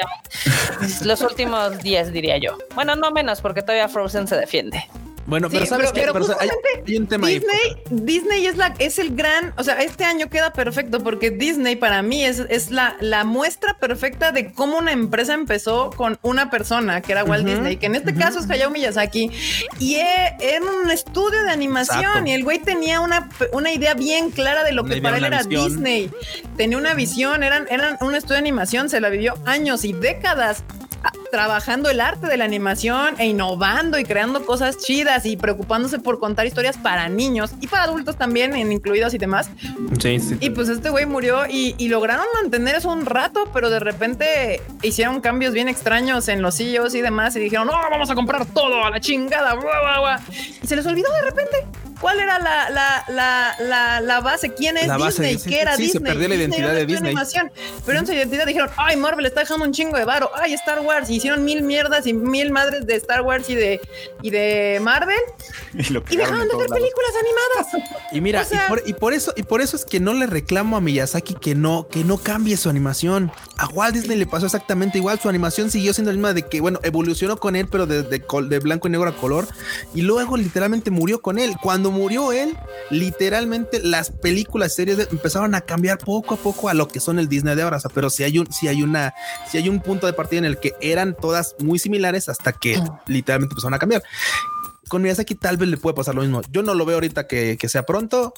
Los 1.05 1.20
últimos 1.23 1.78
10, 1.78 2.12
diría 2.12 2.39
yo. 2.39 2.59
Bueno, 2.74 2.95
no 2.97 3.11
menos, 3.11 3.41
porque 3.41 3.62
todavía 3.62 3.89
Frozen 3.89 4.28
se 4.28 4.36
defiende. 4.36 4.85
Bueno, 5.26 5.48
Sí, 5.48 5.55
pero 5.55 5.66
sabes 5.66 5.90
pero- 5.92 6.06
qué? 6.06 6.12
pero 6.12 6.26
Pero, 6.26 6.38
hay, 6.86 6.96
un 6.96 7.06
tema 7.06 7.28
ahí. 7.28 7.38
Disney, 7.38 7.76
Disney 7.90 8.46
es 8.46 8.56
la, 8.59 8.74
es 8.78 8.98
el 8.98 9.16
gran, 9.16 9.55
o 9.56 9.64
sea, 9.64 9.80
este 9.80 10.05
año 10.05 10.28
queda 10.28 10.52
perfecto 10.52 11.01
porque 11.02 11.30
Disney 11.30 11.76
para 11.76 12.02
mí 12.02 12.22
es, 12.24 12.40
es 12.51 12.70
la, 12.70 12.96
la 13.01 13.24
muestra 13.24 13.74
perfecta 13.78 14.32
de 14.32 14.52
cómo 14.52 14.76
una 14.78 14.92
empresa 14.92 15.32
empezó 15.32 15.90
con 15.90 16.18
una 16.22 16.51
persona 16.51 17.01
que 17.01 17.12
era 17.12 17.24
Walt 17.24 17.46
Disney, 17.46 17.76
que 17.78 17.86
en 17.86 17.94
este 17.94 18.14
caso 18.14 18.38
es 18.38 18.51
Hayao 18.51 18.70
Miyazaki, 18.70 19.30
y 19.78 19.94
e- 19.96 20.36
era 20.40 20.62
un 20.64 20.90
estudio 20.90 21.42
de 21.44 21.51
animación 21.51 22.01
Exacto. 22.05 22.28
y 22.28 22.32
el 22.32 22.44
güey 22.44 22.59
tenía 22.59 23.01
una, 23.01 23.30
una 23.52 23.72
idea 23.72 23.94
bien 23.94 24.30
clara 24.30 24.62
de 24.62 24.72
lo 24.72 24.82
Una 24.82 24.92
que 24.92 24.98
idea, 24.98 25.10
para 25.10 25.16
él 25.18 25.24
era 25.24 25.42
visión. 25.42 25.68
Disney. 25.68 26.10
Tenía 26.59 26.76
una 26.76 26.92
visión, 26.94 27.42
eran, 27.42 27.66
eran 27.70 27.96
un 28.02 28.14
estudio 28.14 28.34
de 28.34 28.40
animación, 28.40 28.90
se 28.90 29.01
la 29.01 29.09
vivió 29.09 29.34
años 29.46 29.84
y 29.86 29.92
décadas 29.94 30.62
trabajando 31.39 31.90
el 31.90 32.01
arte 32.01 32.28
de 32.28 32.36
la 32.36 32.44
animación 32.44 33.16
e 33.19 33.27
innovando 33.27 33.98
y 33.98 34.05
creando 34.05 34.47
cosas 34.47 34.78
chidas 34.78 35.27
y 35.27 35.36
preocupándose 35.36 35.98
por 35.98 36.20
contar 36.20 36.47
historias 36.47 36.77
para 36.77 37.09
niños 37.09 37.51
y 37.61 37.66
para 37.66 37.82
adultos 37.82 38.16
también, 38.16 38.56
incluidos 38.70 39.15
y 39.15 39.19
demás. 39.19 39.51
Sí, 40.01 40.20
sí. 40.20 40.36
Y 40.39 40.51
pues 40.51 40.69
este 40.69 40.90
güey 40.90 41.06
murió 41.06 41.44
y, 41.51 41.74
y 41.77 41.89
lograron 41.89 42.24
mantener 42.40 42.77
eso 42.77 42.89
un 42.93 43.05
rato, 43.05 43.51
pero 43.52 43.69
de 43.69 43.81
repente 43.81 44.62
hicieron 44.82 45.20
cambios 45.20 45.52
bien 45.55 45.69
extraños 45.69 46.28
en 46.28 46.40
los 46.40 46.56
CEOs 46.56 46.94
y 46.94 47.01
demás 47.01 47.35
y 47.35 47.40
dijeron, 47.40 47.66
no, 47.66 47.73
vamos 47.90 48.09
a 48.11 48.15
comprar 48.15 48.47
todo 48.47 48.85
a 48.85 48.90
la 48.90 49.01
chingada. 49.01 49.55
bua, 49.55 49.81
bua, 49.81 49.98
bua". 49.98 50.20
Y 50.62 50.66
se 50.69 50.77
les 50.77 50.86
olvidó 50.86 51.12
de 51.15 51.23
repente. 51.23 51.56
¿Cuál 52.01 52.19
era 52.20 52.39
la, 52.39 52.69
la, 52.69 53.05
la, 53.09 53.55
la, 53.61 54.01
la 54.01 54.20
base? 54.20 54.52
¿Quién 54.52 54.77
es 54.77 54.89
base, 54.89 55.23
Disney? 55.23 55.52
¿Qué 55.55 55.61
era 55.62 55.77
sí, 55.77 55.86
se 55.89 55.93
Disney? 55.98 56.12
perdió 56.12 56.28
la 56.28 56.35
Disney 56.35 56.48
identidad 56.51 56.70
un 56.70 56.77
de 56.77 56.86
Disney. 56.86 57.11
animación. 57.12 57.52
Pero 57.86 57.98
en 58.01 58.06
su 58.06 58.12
identidad 58.12 58.44
dijeron, 58.47 58.69
ay, 58.77 58.97
Marvel 58.97 59.24
está 59.24 59.40
dejando 59.40 59.65
un 59.65 59.73
chingo 59.73 59.97
de 59.97 60.05
varo. 60.05 60.31
Ay, 60.35 60.52
Star 60.52 60.81
Wars. 60.81 61.09
Y 61.09 61.19
hicieron 61.24 61.44
mil 61.44 61.62
mierdas 61.62 62.06
y 62.06 62.12
mil 62.12 62.51
madres 62.51 62.86
de 62.86 62.94
Star 62.96 63.22
Wars 63.22 63.48
y 63.48 63.55
de, 63.55 63.80
y 64.22 64.30
de 64.30 64.78
Marvel. 64.82 65.16
Y, 65.76 65.92
lo 65.92 66.05
Y 66.09 66.16
dejaron 66.16 66.38
de 66.46 66.55
hacer 66.55 66.70
lados. 66.70 66.78
películas 66.78 67.10
animadas. 67.20 67.88
Y 68.12 68.20
mira, 68.20 68.42
O 68.42 68.44
sea- 68.44 68.66
y, 68.66 68.68
por, 68.68 68.82
y 68.86 68.92
por 68.94 69.12
eso, 69.12 69.32
y 69.36 69.42
por 69.42 69.60
eso 69.60 69.76
es 69.76 69.84
que 69.84 69.98
no 69.98 70.14
le 70.14 70.26
reclamo 70.26 70.76
a 70.76 70.80
Miyazaki 70.80 71.34
que 71.34 71.56
no, 71.56 71.88
que 71.88 72.05
no 72.05 72.18
cambie 72.18 72.56
su 72.56 72.68
animación. 72.70 73.32
A 73.59 73.66
Walt 73.66 73.94
Disney 73.94 74.16
le 74.16 74.26
pasó 74.26 74.46
exactamente 74.46 74.98
igual. 74.98 75.18
Su 75.18 75.28
animación 75.28 75.70
siguió 75.72 75.92
siendo 75.92 76.12
la 76.12 76.16
misma 76.16 76.32
de 76.32 76.42
que, 76.46 76.60
bueno, 76.60 76.78
evolucionó 76.84 77.38
con 77.38 77.56
él, 77.56 77.66
pero 77.68 77.86
de, 77.86 78.02
de 78.05 78.59
blanco 78.60 78.86
y 78.86 78.90
negro 78.92 79.09
a 79.09 79.16
color. 79.16 79.48
Y 79.94 80.02
luego 80.02 80.36
literalmente 80.36 80.92
murió 80.92 81.20
con 81.20 81.38
él. 81.40 81.55
Cuando 81.60 81.90
murió 81.90 82.30
él, 82.32 82.56
literalmente 82.90 83.80
las 83.82 84.10
películas, 84.10 84.74
series 84.74 84.96
de- 84.96 85.09
empezaron 85.10 85.55
a 85.56 85.60
cambiar 85.62 85.98
poco 85.98 86.34
a 86.34 86.36
poco 86.36 86.68
a 86.68 86.74
lo 86.74 86.86
que 86.88 87.01
son 87.01 87.18
el 87.18 87.28
Disney 87.28 87.55
de 87.56 87.62
ahora. 87.62 87.78
O 87.78 87.80
sea, 87.80 87.90
pero 87.92 88.10
si 88.10 88.22
hay 88.22 88.38
un, 88.38 88.51
si 88.52 88.68
hay 88.68 88.82
una, 88.82 89.12
si 89.51 89.59
hay 89.59 89.68
un 89.68 89.80
punto 89.80 90.06
de 90.06 90.12
partida 90.12 90.38
en 90.38 90.44
el 90.44 90.59
que 90.59 90.74
eran 90.80 91.14
todas 91.15 91.55
muy 91.61 91.78
similares 91.78 92.28
hasta 92.28 92.53
que 92.53 92.81
literalmente 93.07 93.55
empezaron 93.55 93.74
a 93.74 93.78
cambiar 93.78 94.03
con 94.89 95.03
Miyazaki 95.03 95.35
tal 95.35 95.57
vez 95.57 95.69
le 95.69 95.77
puede 95.77 95.95
pasar 95.95 96.15
lo 96.15 96.23
mismo. 96.23 96.43
Yo 96.51 96.62
no 96.62 96.74
lo 96.74 96.85
veo 96.85 96.97
ahorita 96.97 97.27
que, 97.27 97.57
que 97.59 97.69
sea 97.69 97.85
pronto. 97.85 98.35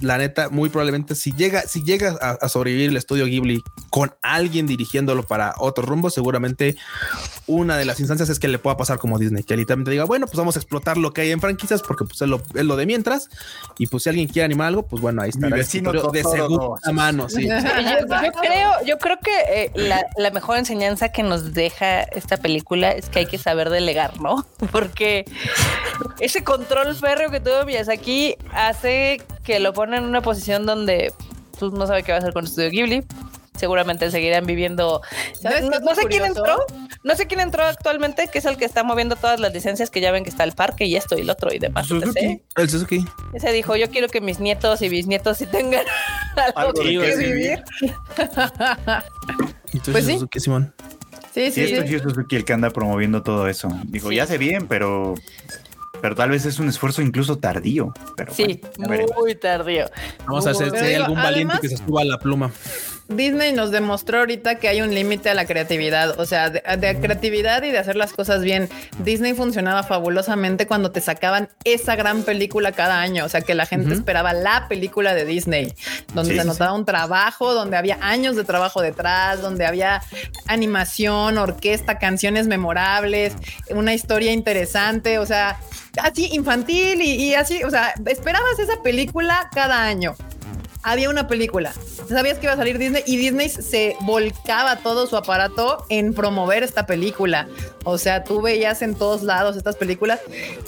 La 0.00 0.18
neta, 0.18 0.48
muy 0.48 0.68
probablemente 0.68 1.14
si 1.14 1.32
llega, 1.32 1.62
si 1.62 1.82
llega 1.82 2.16
a, 2.20 2.30
a 2.30 2.48
sobrevivir 2.48 2.90
el 2.90 2.96
estudio 2.96 3.26
Ghibli 3.26 3.62
con 3.90 4.14
alguien 4.22 4.66
dirigiéndolo 4.66 5.22
para 5.22 5.54
otro 5.58 5.84
rumbo, 5.84 6.10
seguramente 6.10 6.76
una 7.46 7.76
de 7.76 7.84
las 7.84 8.00
instancias 8.00 8.28
es 8.28 8.38
que 8.38 8.48
le 8.48 8.58
pueda 8.58 8.76
pasar 8.76 8.98
como 8.98 9.18
Disney, 9.18 9.42
que 9.42 9.56
literalmente 9.56 9.90
diga, 9.90 10.04
bueno, 10.04 10.26
pues 10.26 10.36
vamos 10.36 10.56
a 10.56 10.60
explotar 10.60 10.96
lo 10.96 11.12
que 11.12 11.22
hay 11.22 11.30
en 11.30 11.40
franquicias 11.40 11.82
porque 11.82 12.04
pues 12.04 12.20
es 12.22 12.28
lo, 12.28 12.40
es 12.54 12.64
lo 12.64 12.76
de 12.76 12.86
mientras. 12.86 13.28
Y 13.78 13.86
pues 13.88 14.04
si 14.04 14.08
alguien 14.08 14.28
quiere 14.28 14.44
animar 14.44 14.68
algo, 14.68 14.84
pues 14.84 15.02
bueno, 15.02 15.22
ahí 15.22 15.30
está. 15.30 15.46
Mi 15.46 15.52
vecino 15.52 15.92
de 15.92 16.22
segunda 16.22 16.78
dos. 16.84 16.94
mano, 16.94 17.28
sí. 17.28 17.46
Yo, 17.46 17.54
yo 18.24 18.32
creo, 18.32 18.70
yo 18.86 18.98
creo 18.98 19.18
que 19.18 19.64
eh, 19.64 19.72
la, 19.74 20.04
la 20.16 20.30
mejor 20.30 20.58
enseñanza 20.58 21.10
que 21.10 21.22
nos 21.22 21.52
deja 21.52 22.02
esta 22.02 22.36
película 22.36 22.92
es 22.92 23.08
que 23.08 23.20
hay 23.20 23.26
que 23.26 23.38
saber 23.38 23.70
delegar, 23.70 24.20
¿no? 24.20 24.46
Porque 24.72 25.24
ese 26.20 26.44
control 26.44 26.94
férreo 26.94 27.30
que 27.30 27.40
tuvo 27.40 27.64
Miyazaki 27.64 28.36
hace 28.52 29.20
que 29.44 29.60
lo 29.60 29.72
pone 29.72 29.96
en 29.96 30.04
una 30.04 30.22
posición 30.22 30.66
donde 30.66 31.12
pues, 31.58 31.72
no 31.72 31.86
sabe 31.86 32.02
qué 32.02 32.12
va 32.12 32.16
a 32.16 32.20
hacer 32.20 32.32
con 32.32 32.44
Estudio 32.44 32.70
Ghibli. 32.70 33.04
Seguramente 33.56 34.10
seguirán 34.10 34.46
viviendo. 34.46 35.02
¿Sabes 35.40 35.62
no, 35.62 35.76
es 35.90 35.96
sé 35.98 36.06
quién 36.06 36.24
entró, 36.24 36.64
no 37.04 37.14
sé 37.14 37.26
quién 37.26 37.38
entró 37.38 37.62
actualmente, 37.64 38.28
que 38.32 38.38
es 38.38 38.44
el 38.46 38.56
que 38.56 38.64
está 38.64 38.82
moviendo 38.82 39.14
todas 39.14 39.38
las 39.40 39.52
licencias 39.52 39.90
que 39.90 40.00
ya 40.00 40.10
ven 40.10 40.24
que 40.24 40.30
está 40.30 40.42
el 40.44 40.52
parque 40.52 40.86
y 40.86 40.96
esto 40.96 41.16
y 41.18 41.22
lo 41.22 41.34
otro 41.34 41.52
y 41.52 41.58
demás. 41.58 41.86
Suzuki. 41.86 42.40
El 42.56 42.70
Suzuki. 42.70 43.04
Ese 43.34 43.52
dijo: 43.52 43.76
Yo 43.76 43.90
quiero 43.90 44.08
que 44.08 44.20
mis 44.22 44.40
nietos 44.40 44.80
y 44.82 44.88
bisnietos 44.88 45.36
sí 45.38 45.46
tengan 45.46 45.84
algo, 46.56 46.72
que 46.72 46.82
qué 46.98 47.16
vivir. 47.16 47.62
Entonces, 49.72 49.92
Pues 49.92 50.06
sí. 50.06 50.12
Suzuki, 50.14 50.40
Simón. 50.40 50.74
Sí, 51.32 51.50
Sí, 51.50 51.52
sí, 51.52 51.60
es 51.62 51.70
sí. 51.70 51.76
Toshio 51.76 52.02
Suzuki 52.02 52.36
el 52.36 52.44
que 52.44 52.52
anda 52.52 52.70
promoviendo 52.70 53.22
todo 53.22 53.48
eso. 53.48 53.68
Digo, 53.84 54.10
Sí. 54.10 54.16
ya 54.16 54.26
sé 54.26 54.38
bien, 54.38 54.66
pero, 54.68 55.14
pero 56.02 56.14
tal 56.14 56.28
vez 56.30 56.44
es 56.44 56.58
un 56.58 56.68
esfuerzo 56.68 57.00
incluso 57.00 57.38
tardío. 57.38 57.94
Pero 58.16 58.34
Sí, 58.34 58.60
bueno, 58.76 59.06
muy 59.18 59.34
tardío. 59.36 59.86
Vamos 60.26 60.46
a 60.46 60.50
hacer 60.50 60.70
si 60.72 60.84
hay 60.84 60.94
algún 60.94 61.14
valiente 61.16 61.54
además- 61.54 61.60
que 61.60 61.68
se 61.68 61.76
suba 61.78 62.02
a 62.02 62.04
la 62.04 62.18
pluma. 62.18 62.50
Disney 63.08 63.52
nos 63.52 63.70
demostró 63.72 64.20
ahorita 64.20 64.54
que 64.54 64.68
hay 64.68 64.80
un 64.80 64.94
límite 64.94 65.28
a 65.28 65.34
la 65.34 65.44
creatividad, 65.44 66.18
o 66.18 66.24
sea, 66.24 66.48
de, 66.48 66.62
de 66.78 66.98
creatividad 66.98 67.62
y 67.62 67.70
de 67.70 67.78
hacer 67.78 67.94
las 67.96 68.12
cosas 68.14 68.42
bien. 68.42 68.70
Disney 69.00 69.34
funcionaba 69.34 69.82
fabulosamente 69.82 70.66
cuando 70.66 70.92
te 70.92 71.00
sacaban 71.02 71.48
esa 71.64 71.94
gran 71.94 72.22
película 72.22 72.72
cada 72.72 73.00
año, 73.00 73.26
o 73.26 73.28
sea, 73.28 73.42
que 73.42 73.54
la 73.54 73.66
gente 73.66 73.92
esperaba 73.92 74.32
la 74.32 74.66
película 74.68 75.12
de 75.14 75.26
Disney, 75.26 75.74
donde 76.14 76.30
Sí, 76.32 76.36
se 76.38 76.42
sí, 76.42 76.48
notaba 76.48 76.72
un 76.72 76.86
trabajo, 76.86 77.52
donde 77.52 77.76
había 77.76 77.98
años 78.00 78.34
de 78.36 78.44
trabajo 78.44 78.80
detrás, 78.80 79.42
donde 79.42 79.66
había 79.66 80.00
animación, 80.46 81.36
orquesta, 81.38 81.98
canciones 81.98 82.46
memorables, 82.46 83.34
una 83.70 83.92
historia 83.94 84.32
interesante, 84.32 85.18
o 85.18 85.26
sea, 85.26 85.58
así 86.00 86.28
infantil 86.32 87.02
y, 87.02 87.34
así, 87.34 87.62
o 87.64 87.70
sea, 87.70 87.94
esperabas 88.06 88.58
esa 88.58 88.82
película 88.82 89.50
cada 89.52 89.84
año 89.84 90.14
había 90.82 91.10
una 91.10 91.28
película. 91.28 91.72
Sabías 92.08 92.38
que 92.38 92.46
iba 92.46 92.54
a 92.54 92.56
salir 92.56 92.78
Disney 92.78 93.02
y 93.06 93.16
Disney 93.16 93.48
se 93.48 93.96
volcaba 94.00 94.76
todo 94.76 95.06
su 95.06 95.16
aparato 95.16 95.86
en 95.88 96.12
promover 96.12 96.62
esta 96.62 96.86
película. 96.86 97.48
O 97.84 97.98
sea, 97.98 98.24
tú 98.24 98.42
veías 98.42 98.82
en 98.82 98.94
todos 98.94 99.22
lados 99.22 99.56
estas 99.56 99.76
películas 99.76 100.20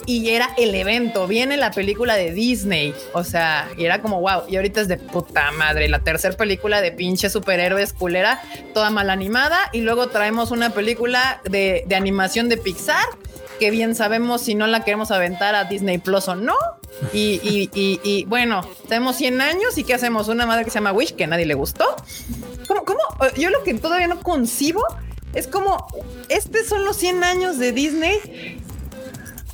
y 0.07 0.31
era 0.31 0.51
el 0.57 0.75
evento. 0.75 1.27
Viene 1.27 1.57
la 1.57 1.73
película 1.73 2.15
de 2.15 2.33
Disney. 2.33 2.95
O 3.13 3.25
sea, 3.25 3.69
y 3.77 3.85
era 3.85 4.01
como 4.01 4.21
wow. 4.21 4.43
Y 4.49 4.57
ahorita 4.57 4.81
es 4.81 4.89
de 4.89 4.99
puta 4.99 5.51
madre. 5.53 5.89
La 5.89 5.99
tercera 6.01 6.37
película 6.37 6.81
de 6.81 6.93
pinche 6.93 7.29
superhéroes 7.29 7.93
culera, 7.93 8.41
toda 8.73 8.91
mal 8.91 9.11
animada. 9.11 9.59
Y 9.73 9.81
luego 9.81 10.09
traemos 10.09 10.51
una 10.51 10.71
película 10.71 11.41
de, 11.45 11.85
de 11.87 11.97
animación 11.97 12.49
de 12.49 12.57
Pixar 12.57 13.05
que 13.59 13.71
bien 13.71 13.95
sabemos 13.95 14.43
si 14.43 14.55
no 14.55 14.67
la 14.67 14.85
queremos 14.85 15.11
aventar 15.11 15.55
a 15.55 15.65
Disney 15.65 15.99
Plus 15.99 16.29
o 16.29 16.37
no. 16.37 16.55
Y, 17.13 17.41
y, 17.43 17.71
y, 17.75 18.01
y, 18.05 18.25
bueno, 18.25 18.61
tenemos 18.89 19.17
100 19.17 19.41
años 19.41 19.77
y 19.79 19.85
¿qué 19.85 19.95
hacemos? 19.95 20.29
Una 20.29 20.47
madre 20.47 20.65
que 20.65 20.71
se 20.71 20.75
llama 20.77 20.93
Wish 20.93 21.15
que 21.15 21.25
a 21.25 21.27
nadie 21.27 21.45
le 21.47 21.55
gustó. 21.55 21.85
¿Cómo? 22.69 22.85
cómo? 22.85 23.01
Eh, 23.23 23.41
Yo 23.41 23.51
lo 23.51 23.63
que 23.65 23.75
todavía 23.75 24.07
no 24.07 24.21
concibo 24.21 24.83
es 25.33 25.49
como, 25.49 25.87
estos 26.29 26.67
son 26.69 26.85
los 26.85 26.97
100 26.97 27.25
años 27.25 27.59
de 27.59 27.73
Disney 27.73 28.64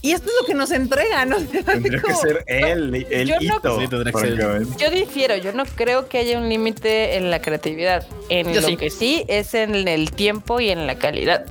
Y 0.03 0.13
esto 0.13 0.29
es 0.29 0.35
lo 0.41 0.47
que 0.47 0.55
nos 0.55 0.71
entrega, 0.71 1.27
¿no? 1.27 1.37
Tendría 1.67 2.01
que 2.01 2.15
ser 2.15 2.45
el, 2.47 3.07
el 3.11 3.29
Yo 3.29 3.37
no- 3.37 3.43
hito. 3.43 3.81
Sí, 3.81 3.89
tendría 3.89 4.13
que 4.13 4.19
ser. 4.21 4.37
francamente. 4.37 4.75
Yo 4.83 4.91
difiero, 4.91 5.37
yo 5.37 5.53
no 5.53 5.65
creo 5.67 6.09
que 6.09 6.19
haya 6.19 6.39
un 6.39 6.49
límite 6.49 7.17
en 7.17 7.31
la 7.31 7.43
creatividad. 7.43 8.07
En 8.31 8.53
Yo 8.53 8.61
lo 8.63 8.69
sí. 8.69 8.77
que 8.77 8.91
sí 8.91 9.25
es 9.29 9.53
en 9.55 9.89
el 9.89 10.11
tiempo 10.13 10.61
y 10.61 10.71
en 10.71 10.87
la 10.87 10.97
calidad. 10.99 11.45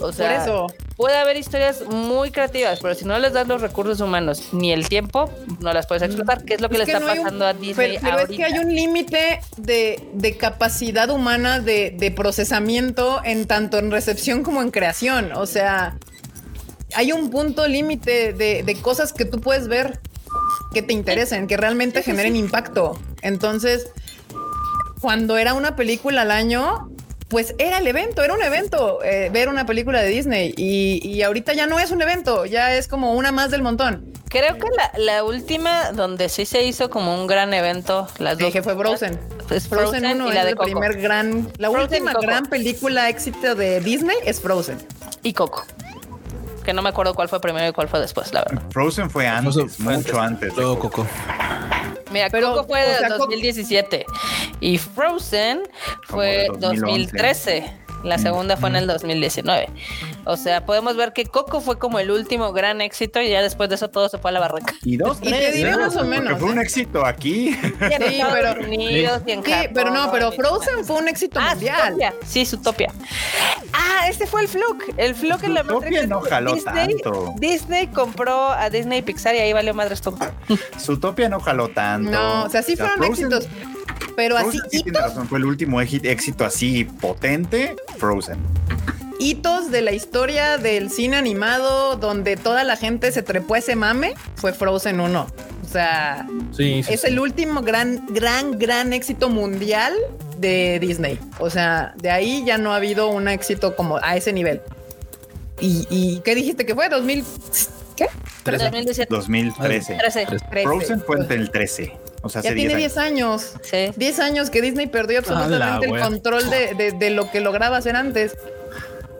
O 0.00 0.12
sea, 0.12 0.28
Por 0.34 0.42
eso. 0.42 0.66
puede 0.96 1.16
haber 1.16 1.36
historias 1.38 1.82
muy 1.88 2.30
creativas, 2.30 2.78
pero 2.80 2.94
si 2.94 3.04
no 3.04 3.18
les 3.18 3.32
das 3.32 3.48
los 3.48 3.60
recursos 3.60 4.00
humanos 4.00 4.50
ni 4.52 4.70
el 4.72 4.88
tiempo, 4.88 5.28
no 5.60 5.72
las 5.72 5.86
puedes 5.88 6.02
explotar. 6.04 6.44
¿Qué 6.44 6.54
es 6.54 6.60
lo 6.60 6.68
que 6.68 6.74
Es 6.76 6.80
le 6.80 6.84
que 6.86 6.92
está 6.92 7.04
no 7.04 7.10
un- 7.12 7.18
pasando 7.18 7.46
a 7.46 7.52
Disney 7.54 7.98
Pero, 7.98 8.00
pero 8.16 8.18
es 8.30 8.36
que 8.36 8.44
hay 8.44 8.58
un 8.58 8.72
límite 8.74 9.40
de, 9.56 10.00
de 10.12 10.36
capacidad 10.36 11.10
humana 11.10 11.58
de, 11.58 11.90
de 11.96 12.10
procesamiento 12.12 13.20
en 13.24 13.46
tanto 13.46 13.78
en 13.78 13.90
recepción 13.90 14.42
como 14.44 14.62
en 14.62 14.70
creación. 14.70 15.32
O 15.32 15.46
sea, 15.46 15.96
hay 16.94 17.12
un 17.12 17.30
punto 17.30 17.66
límite 17.66 18.32
de, 18.32 18.62
de 18.62 18.74
cosas 18.80 19.12
que 19.12 19.24
tú 19.24 19.40
puedes 19.40 19.68
ver 19.68 20.00
que 20.72 20.82
te 20.82 20.92
interesen, 20.92 21.46
que 21.46 21.56
realmente 21.56 22.02
generen 22.02 22.36
impacto. 22.36 22.98
Entonces, 23.22 23.88
cuando 25.00 25.36
era 25.38 25.54
una 25.54 25.76
película 25.76 26.22
al 26.22 26.30
año, 26.30 26.90
pues 27.28 27.54
era 27.58 27.78
el 27.78 27.86
evento, 27.86 28.22
era 28.22 28.34
un 28.34 28.42
evento 28.42 29.02
eh, 29.04 29.30
ver 29.32 29.48
una 29.48 29.66
película 29.66 30.00
de 30.02 30.08
Disney 30.08 30.54
y, 30.56 31.00
y 31.06 31.22
ahorita 31.22 31.52
ya 31.54 31.66
no 31.66 31.78
es 31.78 31.90
un 31.90 32.02
evento, 32.02 32.46
ya 32.46 32.74
es 32.74 32.88
como 32.88 33.14
una 33.14 33.32
más 33.32 33.50
del 33.50 33.62
montón. 33.62 34.12
Creo 34.28 34.56
que 34.56 34.66
la, 34.76 34.92
la 34.98 35.24
última 35.24 35.92
donde 35.92 36.28
sí 36.28 36.44
se 36.44 36.62
hizo 36.64 36.90
como 36.90 37.14
un 37.18 37.26
gran 37.26 37.54
evento, 37.54 38.08
las 38.18 38.38
dos 38.38 38.48
Dije 38.48 38.62
fue 38.62 38.76
Frozen. 38.76 39.18
Es 39.50 39.68
Frozen, 39.68 40.04
1 40.04 40.26
y 40.26 40.28
es 40.28 40.34
la 40.34 40.44
de 40.44 40.50
el 40.50 40.56
Coco. 40.56 40.66
primer 40.66 41.00
gran, 41.00 41.50
la 41.56 41.70
Frozen 41.70 42.02
última 42.02 42.20
gran 42.20 42.46
película 42.46 43.08
éxito 43.08 43.54
de 43.54 43.80
Disney 43.80 44.16
es 44.24 44.40
Frozen. 44.40 44.78
y 45.22 45.32
Coco. 45.32 45.64
Que 46.68 46.74
no 46.74 46.82
me 46.82 46.90
acuerdo 46.90 47.14
cuál 47.14 47.30
fue 47.30 47.40
primero 47.40 47.66
y 47.66 47.72
cuál 47.72 47.88
fue 47.88 47.98
después, 47.98 48.30
la 48.34 48.40
verdad. 48.44 48.62
Frozen 48.68 49.08
fue 49.08 49.26
antes, 49.26 49.54
Frozen 49.54 49.70
fue 49.70 49.96
mucho 49.96 50.20
antes. 50.20 50.54
Luego 50.54 50.78
Coco. 50.78 51.06
Coco. 51.06 51.08
Mira, 52.12 52.28
Pero, 52.30 52.50
Coco 52.52 52.66
fue 52.68 52.84
o 52.84 52.88
de 52.90 52.98
sea, 52.98 53.08
Coco- 53.08 53.24
2017 53.24 54.04
y 54.60 54.76
Frozen 54.76 55.62
fue 56.02 56.44
Como 56.48 56.58
de 56.58 56.66
2011. 56.66 56.80
2013. 56.82 57.72
La 58.04 58.18
segunda 58.18 58.56
fue 58.56 58.68
en 58.68 58.76
el 58.76 58.86
2019. 58.86 59.68
O 60.24 60.36
sea, 60.36 60.64
podemos 60.64 60.96
ver 60.96 61.12
que 61.12 61.26
Coco 61.26 61.60
fue 61.60 61.78
como 61.78 61.98
el 61.98 62.10
último 62.10 62.52
gran 62.52 62.80
éxito 62.80 63.20
y 63.20 63.28
ya 63.30 63.42
después 63.42 63.68
de 63.68 63.74
eso 63.74 63.88
todo 63.90 64.08
se 64.08 64.18
fue 64.18 64.30
a 64.30 64.34
la 64.34 64.40
barranca. 64.40 64.74
Y 64.82 64.96
dos, 64.96 65.18
Y 65.20 65.24
te 65.24 65.30
tres, 65.30 65.54
diré 65.54 65.70
¿no? 65.72 65.78
más 65.78 65.96
o 65.96 66.00
Porque 66.00 66.08
menos, 66.08 66.38
Fue 66.38 66.50
un 66.50 66.58
¿eh? 66.58 66.62
éxito 66.62 67.04
aquí. 67.04 67.48
Y 67.48 67.54
Sí, 67.54 68.20
pero- 68.32 68.60
Unidos 68.68 69.22
y 69.26 69.32
en 69.32 69.44
Sí, 69.44 69.50
Japón 69.50 69.70
pero 69.74 69.90
no, 69.90 70.10
pero 70.12 70.32
y- 70.32 70.36
Frozen 70.36 70.84
fue 70.84 70.96
un 70.96 71.08
éxito 71.08 71.40
Ah, 71.42 71.50
mundial. 71.50 71.76
Zootopia. 71.76 72.14
Sí, 72.26 72.46
Zootopia. 72.46 72.92
Ah, 73.72 74.08
este 74.08 74.26
fue 74.26 74.42
el 74.42 74.48
Fluke. 74.48 74.94
El 74.96 75.14
Fluke 75.14 75.44
en 75.44 75.54
la 75.54 75.64
Zootopia 75.64 76.06
no 76.06 76.20
jaló 76.20 76.54
Disney, 76.54 76.86
tanto. 77.02 77.34
Disney 77.38 77.86
compró 77.88 78.48
a 78.50 78.70
Disney 78.70 79.02
Pixar 79.02 79.34
y 79.34 79.38
ahí 79.38 79.52
valió 79.52 79.74
madres 79.74 80.00
todo. 80.00 80.18
Zootopia 80.78 81.28
no 81.28 81.40
jaló 81.40 81.68
tanto. 81.68 82.10
No, 82.10 82.44
o 82.44 82.48
sea, 82.48 82.62
sí 82.62 82.76
fueron 82.76 82.96
Frozen- 82.98 83.10
éxitos. 83.10 83.48
Pero 84.16 84.36
así 84.36 84.58
sí 84.70 84.82
tiene 84.82 84.98
razón, 85.00 85.28
fue 85.28 85.38
el 85.38 85.44
último 85.44 85.80
éxito 85.80 86.44
así 86.44 86.84
potente, 86.84 87.76
Frozen. 87.98 88.38
hitos 89.20 89.70
de 89.70 89.82
la 89.82 89.92
historia 89.92 90.58
del 90.58 90.90
cine 90.90 91.16
animado 91.16 91.96
donde 91.96 92.36
toda 92.36 92.64
la 92.64 92.76
gente 92.76 93.10
se 93.12 93.22
trepó 93.22 93.54
a 93.54 93.58
ese 93.58 93.76
mame 93.76 94.14
fue 94.36 94.52
Frozen 94.52 95.00
1. 95.00 95.26
O 95.64 95.70
sea, 95.70 96.26
Sí, 96.52 96.82
sí, 96.82 96.94
es 96.94 97.02
sí. 97.02 97.06
el 97.08 97.18
último 97.20 97.60
gran, 97.62 98.06
gran, 98.08 98.58
gran 98.58 98.92
éxito 98.94 99.28
mundial 99.28 99.92
de 100.38 100.78
Disney. 100.80 101.18
O 101.40 101.50
sea, 101.50 101.92
de 102.00 102.10
ahí 102.10 102.42
ya 102.46 102.56
no 102.58 102.72
ha 102.72 102.76
habido 102.76 103.10
un 103.10 103.28
éxito 103.28 103.76
como 103.76 103.98
a 104.02 104.16
ese 104.16 104.32
nivel. 104.32 104.62
¿Y, 105.60 105.86
y 105.90 106.20
qué 106.20 106.34
dijiste 106.34 106.64
que 106.64 106.74
fue? 106.74 106.88
¿2000? 106.88 107.24
¿Qué? 107.96 108.06
2017. 108.44 109.12
2013. 109.14 109.96
13. 109.96 110.26
13. 110.50 110.62
Frozen 110.62 111.00
fue 111.02 111.16
en 111.16 111.32
el 111.32 111.50
13. 111.50 111.92
O 112.22 112.28
sea, 112.28 112.42
Ya 112.42 112.54
tiene 112.54 112.74
10 112.76 112.94
10 112.94 112.96
años. 112.98 113.52
Sí. 113.62 113.90
10 113.96 114.18
años 114.20 114.50
que 114.50 114.60
Disney 114.60 114.86
perdió 114.88 115.18
absolutamente 115.20 115.86
el 115.86 115.90
control 116.08 116.50
de, 116.50 116.74
de- 116.74 116.92
de 116.92 117.10
lo 117.10 117.30
que 117.30 117.40
lograba 117.40 117.76
hacer 117.76 117.94
antes. 117.96 118.36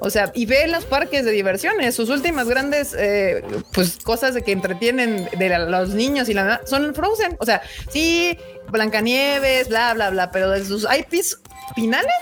O 0.00 0.10
sea, 0.10 0.30
y 0.32 0.46
ve 0.46 0.68
los 0.68 0.84
parques 0.84 1.24
de 1.24 1.32
diversiones, 1.32 1.94
sus 1.94 2.08
últimas 2.08 2.48
grandes 2.48 2.94
eh, 2.96 3.42
pues 3.72 3.98
cosas 3.98 4.32
de 4.34 4.42
que 4.42 4.52
entretienen 4.52 5.28
de 5.36 5.48
la- 5.48 5.58
los 5.60 5.90
niños 5.90 6.28
y 6.28 6.34
la 6.34 6.60
son 6.66 6.94
Frozen. 6.94 7.36
O 7.40 7.44
sea, 7.44 7.62
sí, 7.90 8.38
Blancanieves, 8.70 9.68
bla, 9.68 9.94
bla, 9.94 10.10
bla, 10.10 10.30
pero 10.30 10.50
de 10.50 10.64
sus 10.64 10.84
IPs 10.84 11.40
finales. 11.74 12.12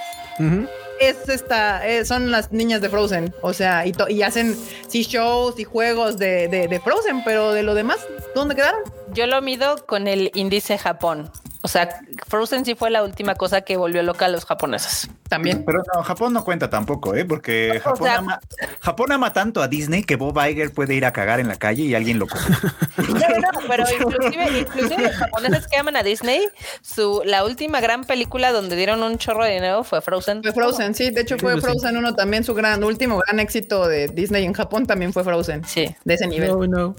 Es 1.01 1.29
esta, 1.29 1.87
eh, 1.87 2.05
son 2.05 2.31
las 2.31 2.53
niñas 2.53 2.81
de 2.81 2.89
Frozen. 2.89 3.35
O 3.43 3.53
sea, 3.53 3.87
y, 3.87 3.93
to- 3.93 4.09
y 4.09 4.23
hacen 4.23 4.57
sí 4.89 5.03
shows 5.03 5.59
y 5.59 5.65
juegos 5.65 6.19
de, 6.19 6.49
de- 6.49 6.69
de 6.69 6.81
Frozen, 6.81 7.23
pero 7.25 7.53
de 7.53 7.63
lo 7.63 7.75
demás, 7.75 7.99
¿dónde 8.35 8.55
quedaron? 8.55 8.81
Yo 9.13 9.27
lo 9.27 9.41
mido 9.43 9.85
con 9.87 10.09
el 10.09 10.31
índice 10.35 10.79
Japón. 10.79 11.31
O 11.67 11.69
sea, 11.69 11.89
Frozen 12.29 12.65
sí 12.65 12.77
fue 12.77 12.93
la 12.93 13.03
última 13.03 13.35
cosa 13.35 13.63
que 13.63 13.77
volvió 13.77 14.01
loca 14.05 14.27
a 14.27 14.29
los 14.29 14.45
japoneses. 14.45 15.11
También. 15.29 15.65
Pero 15.67 15.83
no, 15.93 16.05
Japón 16.05 16.33
no 16.33 16.45
cuenta 16.45 16.71
tampoco, 16.71 17.17
¿eh? 17.17 17.25
Porque 17.25 17.81
Japón, 17.83 18.07
sea- 18.07 18.19
ama, 18.19 18.39
Japón 18.79 19.11
ama 19.11 19.33
tanto 19.33 19.61
a 19.61 19.67
Disney 19.67 20.05
que 20.05 20.15
Bob 20.15 20.39
Iger 20.49 20.73
puede 20.73 20.95
ir 20.95 21.05
a 21.05 21.13
cagar 21.13 21.41
en 21.41 21.49
la 21.49 21.57
calle 21.57 21.83
y 21.83 21.97
alguien 21.97 22.21
lo 22.21 22.29
coge. 22.29 22.53
No, 22.99 23.15
no, 23.15 23.19
no, 23.19 23.59
pero 23.69 23.83
inclusive, 24.01 24.61
inclusive 24.61 25.03
los 25.03 25.17
japoneses 25.17 25.67
que 25.67 25.77
aman 25.77 25.97
a 25.97 26.05
Disney, 26.05 26.41
su 26.83 27.21
la 27.25 27.45
última 27.45 27.81
gran 27.81 28.05
película 28.05 28.53
donde 28.53 28.77
dieron 28.77 29.03
un 29.03 29.19
chorro 29.19 29.45
de 29.45 29.55
dinero 29.55 29.83
fue 29.83 30.01
Frozen. 30.01 30.45
Fue 30.45 30.53
Frozen, 30.53 30.95
sí. 30.95 31.11
De 31.11 31.23
hecho, 31.23 31.37
fue 31.37 31.55
Sí, 31.55 31.61
sí. 31.63 31.67
Frozen 31.67 31.97
1 31.97 32.15
también. 32.15 32.45
Su 32.45 32.55
gran 32.55 32.85
último 32.85 33.19
gran 33.27 33.41
éxito 33.41 33.89
de 33.89 34.07
Disney 34.07 34.45
en 34.45 34.53
Japón 34.53 34.87
también 34.87 35.13
fue 35.13 35.25
Frozen. 35.25 35.65
Sí. 35.65 35.93
De 36.05 36.15
ese 36.15 36.29
nivel. 36.29 36.51
No, 36.51 36.65
no. 36.69 36.97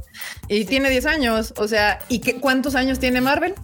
Y 0.49 0.65
tiene 0.65 0.89
10 0.89 1.05
años. 1.05 1.53
O 1.55 1.69
sea, 1.69 1.99
¿y 2.09 2.19
qué, 2.19 2.41
cuántos 2.41 2.75
años 2.75 2.99
tiene 2.99 3.21
Marvel? 3.21 3.55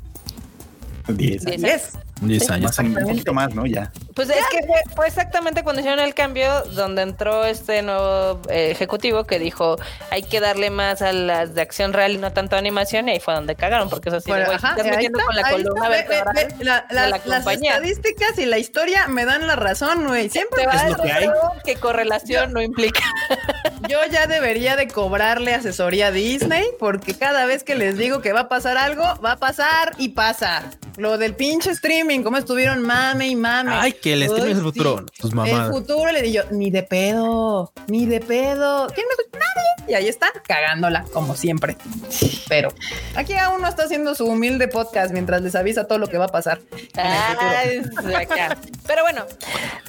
10 1.07 1.17
Diez. 1.17 1.43
10. 1.45 1.61
10 1.61 2.12
años. 2.49 2.61
Más, 2.77 2.79
un 2.79 2.93
poquito 2.95 3.33
más, 3.33 3.53
¿no? 3.53 3.65
Ya. 3.65 3.91
Pues 4.15 4.29
es 4.29 4.45
que 4.51 4.59
fue, 4.67 4.77
fue 4.95 5.07
exactamente 5.07 5.63
cuando 5.63 5.79
hicieron 5.81 5.99
el 5.99 6.13
cambio 6.13 6.61
donde 6.75 7.01
entró 7.01 7.45
este 7.45 7.81
nuevo 7.81 8.39
eh, 8.49 8.69
ejecutivo 8.71 9.23
que 9.23 9.39
dijo 9.39 9.77
hay 10.11 10.21
que 10.23 10.39
darle 10.39 10.69
más 10.69 11.01
a 11.01 11.11
las 11.13 11.55
de 11.55 11.61
acción 11.61 11.93
real 11.93 12.11
y 12.11 12.17
no 12.17 12.31
tanto 12.31 12.55
animación 12.55 13.07
y 13.09 13.13
ahí 13.13 13.19
fue 13.19 13.33
donde 13.33 13.55
cagaron 13.55 13.89
porque 13.89 14.09
eso 14.09 14.19
sí, 14.21 14.29
Bueno, 14.29 14.51
ajá, 14.51 14.71
estás 14.71 14.85
metiendo 14.85 15.19
está, 15.19 15.25
con 15.25 15.35
la 15.35 15.49
columna 15.49 15.73
está. 15.73 15.89
Ve, 15.89 15.97
ve, 15.97 16.07
vertebral 16.23 16.35
ve, 16.59 16.63
la- 16.65 16.81
de 16.87 16.93
la- 16.93 17.09
la 17.09 17.21
las 17.25 17.47
estadísticas 17.47 18.37
y 18.37 18.45
la 18.45 18.57
historia 18.59 19.07
me 19.07 19.25
dan 19.25 19.47
la 19.47 19.55
razón, 19.55 20.05
güey. 20.07 20.29
Siempre 20.29 20.61
Te 20.61 20.67
va 20.67 20.73
a 20.73 20.87
Es 20.87 20.97
lo 20.97 21.03
que 21.03 21.11
hay. 21.11 21.21
demostrar 21.27 21.63
que 21.63 21.75
correlación 21.75 22.53
no 22.53 22.61
implica. 22.61 23.01
yo 23.89 23.99
ya 24.11 24.27
debería 24.27 24.75
de 24.75 24.87
cobrarle 24.87 25.53
asesoría 25.55 26.07
a 26.07 26.11
Disney 26.11 26.63
porque 26.79 27.15
cada 27.15 27.45
vez 27.45 27.63
que 27.63 27.75
les 27.75 27.97
digo 27.97 28.21
que 28.21 28.31
va 28.31 28.41
a 28.41 28.49
pasar 28.49 28.77
algo, 28.77 29.03
va 29.25 29.33
a 29.33 29.37
pasar 29.37 29.93
y 29.97 30.09
pasa. 30.09 30.63
Lo 30.97 31.17
del 31.17 31.33
pinche 31.35 31.71
streaming, 31.71 32.12
como 32.21 32.37
estuvieron 32.37 32.81
mame 32.83 33.29
y 33.29 33.35
mame. 33.35 33.71
Ay, 33.73 33.93
que 33.93 34.13
el 34.13 34.23
streaming 34.23 34.45
Uy, 34.47 34.51
es 34.51 34.57
el 34.57 34.63
futuro. 34.63 35.05
sí. 35.11 35.21
Tus 35.21 35.31
El 35.31 35.35
mamadas. 35.37 35.71
futuro 35.71 36.11
le 36.11 36.21
digo, 36.21 36.43
ni 36.51 36.69
de 36.69 36.83
pedo, 36.83 37.71
ni 37.87 38.05
de 38.05 38.19
pedo. 38.19 38.87
¿Quién 38.93 39.07
me 39.07 39.13
escucha? 39.13 39.39
Nadie. 39.39 39.91
Y 39.91 39.95
ahí 39.95 40.07
están 40.07 40.29
cagándola, 40.47 41.03
como 41.13 41.35
siempre. 41.35 41.75
Pero 42.47 42.73
aquí 43.15 43.33
aún 43.33 43.61
no 43.61 43.67
está 43.67 43.83
haciendo 43.83 44.13
su 44.15 44.25
humilde 44.25 44.67
podcast 44.67 45.11
mientras 45.13 45.41
les 45.41 45.55
avisa 45.55 45.87
todo 45.87 45.97
lo 45.97 46.07
que 46.07 46.17
va 46.17 46.25
a 46.25 46.29
pasar. 46.29 46.59
el. 47.63 47.89
Ay, 48.05 48.13
acá. 48.25 48.57
Pero 48.85 49.01
bueno, 49.03 49.25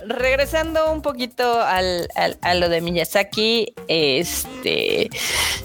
regresando 0.07 0.93
un 0.93 1.03
poquito 1.03 1.61
al, 1.61 2.09
al- 2.15 2.39
a 2.43 2.55
lo 2.55 2.69
de 2.69 2.81
Miyazaki, 2.81 3.75
este 3.89 5.11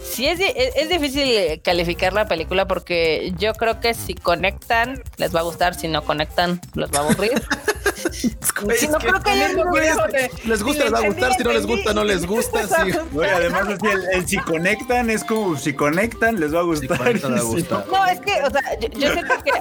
sí 0.03 0.27
es, 0.27 0.39
es, 0.39 0.75
es 0.75 0.89
difícil 0.89 1.61
calificar 1.63 2.13
la 2.13 2.27
película 2.27 2.67
porque 2.67 3.33
yo 3.37 3.53
creo 3.53 3.79
que 3.79 3.93
si 3.93 4.13
conectan 4.15 5.01
les 5.17 5.33
va 5.35 5.39
a 5.41 5.43
gustar, 5.43 5.75
si 5.75 5.87
no 5.87 6.03
conectan 6.03 6.38
los 6.75 6.91
va 6.91 6.99
a 6.99 7.01
aburrir. 7.01 7.41
Sí, 8.77 8.87
no 8.87 8.97
creo 8.97 9.19
que 9.21 9.29
haya 9.29 9.49
de- 9.49 10.29
Les 10.45 10.63
gusta, 10.63 10.83
les 10.85 10.93
va 10.93 10.99
a 10.99 11.07
gustar. 11.07 11.33
Si 11.33 11.43
no 11.43 11.51
les 11.53 11.65
gusta, 11.65 11.93
no 11.93 12.03
les 12.03 12.25
gusta. 12.25 12.59
Sí. 12.67 12.91
No, 13.11 13.21
además 13.23 13.69
es 13.69 13.79
que 13.79 13.91
el, 13.91 14.03
el 14.13 14.27
si 14.27 14.37
conectan 14.37 15.09
es 15.09 15.23
como 15.23 15.57
si 15.57 15.73
conectan 15.73 16.39
les 16.39 16.53
va 16.53 16.59
a 16.59 16.63
gustar. 16.63 16.99
va 17.01 17.05
a 17.05 17.39
si. 17.41 17.65
No, 17.91 18.05
es 18.05 18.19
que, 18.21 18.31
o 18.41 18.49
sea, 18.51 18.79
yo, 18.79 18.87
yo 18.89 19.11
siento 19.13 19.33
que 19.43 19.51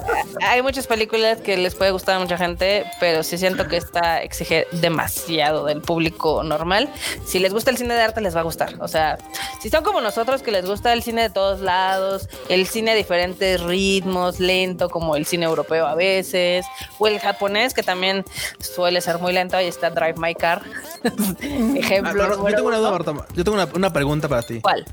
hay 0.45 0.61
muchas 0.61 0.87
películas 0.87 1.39
que 1.39 1.57
les 1.57 1.75
puede 1.75 1.91
gustar 1.91 2.15
a 2.15 2.19
mucha 2.19 2.37
gente, 2.37 2.85
pero 2.99 3.23
sí 3.23 3.37
siento 3.37 3.67
que 3.67 3.77
esta 3.77 4.21
exige 4.21 4.67
demasiado 4.71 5.65
del 5.65 5.81
público 5.81 6.43
normal. 6.43 6.89
Si 7.25 7.39
les 7.39 7.53
gusta 7.53 7.71
el 7.71 7.77
cine 7.77 7.93
de 7.93 8.01
arte, 8.01 8.21
les 8.21 8.35
va 8.35 8.41
a 8.41 8.43
gustar. 8.43 8.75
O 8.79 8.87
sea, 8.87 9.17
si 9.61 9.69
son 9.69 9.83
como 9.83 10.01
nosotros 10.01 10.41
que 10.41 10.51
les 10.51 10.65
gusta 10.65 10.93
el 10.93 11.03
cine 11.03 11.23
de 11.23 11.29
todos 11.29 11.59
lados, 11.61 12.29
el 12.49 12.67
cine 12.67 12.91
a 12.91 12.95
diferentes 12.95 13.61
ritmos, 13.61 14.39
lento, 14.39 14.89
como 14.89 15.15
el 15.15 15.25
cine 15.25 15.45
europeo 15.45 15.85
a 15.87 15.95
veces, 15.95 16.65
o 16.97 17.07
el 17.07 17.19
japonés, 17.19 17.73
que 17.73 17.83
también 17.83 18.25
suele 18.59 19.01
ser 19.01 19.19
muy 19.19 19.33
lento, 19.33 19.57
ahí 19.57 19.67
está 19.67 19.89
Drive 19.89 20.15
My 20.17 20.35
Car. 20.35 20.61
Ejemplo. 21.75 22.49
yo 22.49 22.55
tengo 22.55 22.67
una 22.67 22.77
duda. 22.77 22.91
Marta. 22.91 23.13
Yo 23.35 23.43
tengo 23.43 23.55
una, 23.55 23.67
una 23.73 23.93
pregunta 23.93 24.27
para 24.27 24.41
ti. 24.41 24.61
¿Cuál? 24.61 24.85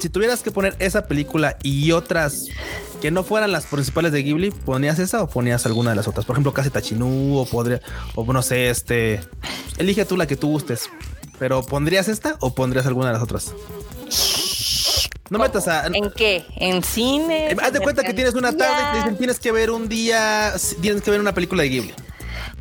Si 0.00 0.08
tuvieras 0.10 0.42
que 0.42 0.50
poner 0.50 0.76
esa 0.80 1.06
película 1.06 1.56
y 1.62 1.92
otras 1.92 2.48
que 3.00 3.10
no 3.10 3.22
fueran 3.24 3.52
las 3.52 3.66
principales 3.66 4.12
de 4.12 4.22
Ghibli, 4.22 4.50
¿ponías 4.50 4.98
esa 4.98 5.22
o 5.22 5.28
ponías 5.28 5.64
alguna 5.66 5.90
de 5.90 5.96
las 5.96 6.08
otras? 6.08 6.26
Por 6.26 6.34
ejemplo, 6.34 6.52
Casi 6.52 6.70
Tachinú 6.70 7.38
o 7.38 7.46
podría, 7.46 7.80
o 8.14 8.30
no 8.30 8.42
sé, 8.42 8.70
este. 8.70 9.20
Elige 9.78 10.04
tú 10.04 10.16
la 10.16 10.26
que 10.26 10.36
tú 10.36 10.48
gustes. 10.48 10.90
Pero 11.38 11.62
¿pondrías 11.62 12.08
esta 12.08 12.36
o 12.40 12.54
pondrías 12.54 12.86
alguna 12.86 13.08
de 13.08 13.12
las 13.14 13.22
otras? 13.22 13.52
No 15.30 15.38
¿Cómo? 15.38 15.44
metas 15.44 15.66
a. 15.68 15.86
¿En 15.86 16.10
qué? 16.10 16.44
¿En 16.56 16.82
cine? 16.82 17.52
Eh, 17.52 17.56
Haz 17.62 17.72
de 17.72 17.80
cuenta 17.80 18.02
que 18.02 18.12
tienes 18.12 18.34
una 18.34 18.52
tarde 18.56 18.76
y 18.82 18.92
te 18.92 18.98
dicen 18.98 19.16
tienes 19.16 19.38
que 19.40 19.52
ver 19.52 19.70
un 19.70 19.88
día, 19.88 20.52
tienes 20.82 21.02
que 21.02 21.10
ver 21.10 21.20
una 21.20 21.32
película 21.32 21.62
de 21.62 21.68
Ghibli. 21.70 21.94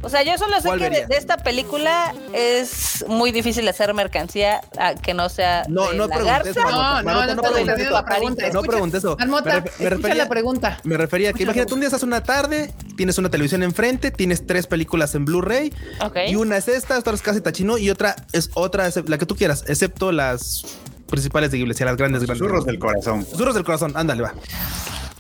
O 0.02 0.10
sea, 0.10 0.22
yo 0.24 0.38
solo 0.38 0.58
sé 0.60 0.68
¿Cuál 0.68 0.80
que 0.80 0.90
de, 0.90 1.06
de 1.08 1.16
esta 1.16 1.38
película 1.38 2.14
es 2.34 3.06
muy 3.08 3.32
difícil 3.32 3.66
hacer 3.70 3.94
mercancía 3.94 4.60
a 4.78 4.96
que 4.96 5.14
no 5.14 5.30
sea 5.30 5.64
No, 5.70 5.90
de 5.92 5.98
no 5.98 6.08
la 6.08 6.16
pregunté 6.16 6.32
garza. 6.32 6.50
eso, 6.50 6.60
No, 6.62 6.66
Marmota. 6.72 7.02
no, 7.02 7.04
Marmota, 7.04 7.28
no 7.28 7.36
no 7.36 7.42
pregunté 7.42 7.62
entendiendo 7.62 7.96
eso. 7.98 8.06
pregunta. 8.06 8.50
No 8.52 8.62
pregunté 8.64 8.98
eso. 8.98 9.16
Marmota, 9.18 9.50
Me 9.50 9.62
ref- 9.62 9.80
me 9.80 9.90
refería- 9.90 10.16
la 10.24 10.30
pregunta. 10.30 10.80
Me 10.84 10.98
refería 10.98 11.30
a 11.30 11.34
que 11.34 11.44
imagínate 11.44 11.74
un 11.74 11.80
día 11.80 11.88
estás 11.88 12.04
una 12.04 12.22
tarde, 12.24 12.74
tienes 12.98 13.18
una 13.18 13.30
televisión 13.30 13.64
enfrente, 13.64 14.12
tienes 14.12 14.46
tres 14.46 14.68
películas 14.68 15.16
en 15.16 15.24
Blu-ray 15.26 15.74
Ok. 16.02 16.18
y 16.28 16.36
una 16.36 16.58
es 16.58 16.68
esta, 16.68 16.98
otra 17.00 17.14
es 17.14 17.22
casi 17.22 17.40
tachino 17.40 17.78
y 17.78 17.90
otra 17.90 18.16
es 18.34 18.50
otra, 18.56 18.88
es 18.88 19.08
la 19.10 19.18
que 19.18 19.26
tú 19.26 19.36
quieras, 19.38 19.64
excepto 19.68 20.12
las 20.12 20.66
principales 21.08 21.52
de 21.52 21.58
Ghibli, 21.58 21.74
sí, 21.74 21.84
las 21.84 21.96
grandes, 21.98 22.22
grandes. 22.24 22.38
Susurros 22.40 22.66
del 22.66 22.80
corazón. 22.80 23.26
Susurros 23.26 23.56
del 23.56 23.64
corazón, 23.64 23.94
ándale, 23.96 24.24
va. 24.24 24.34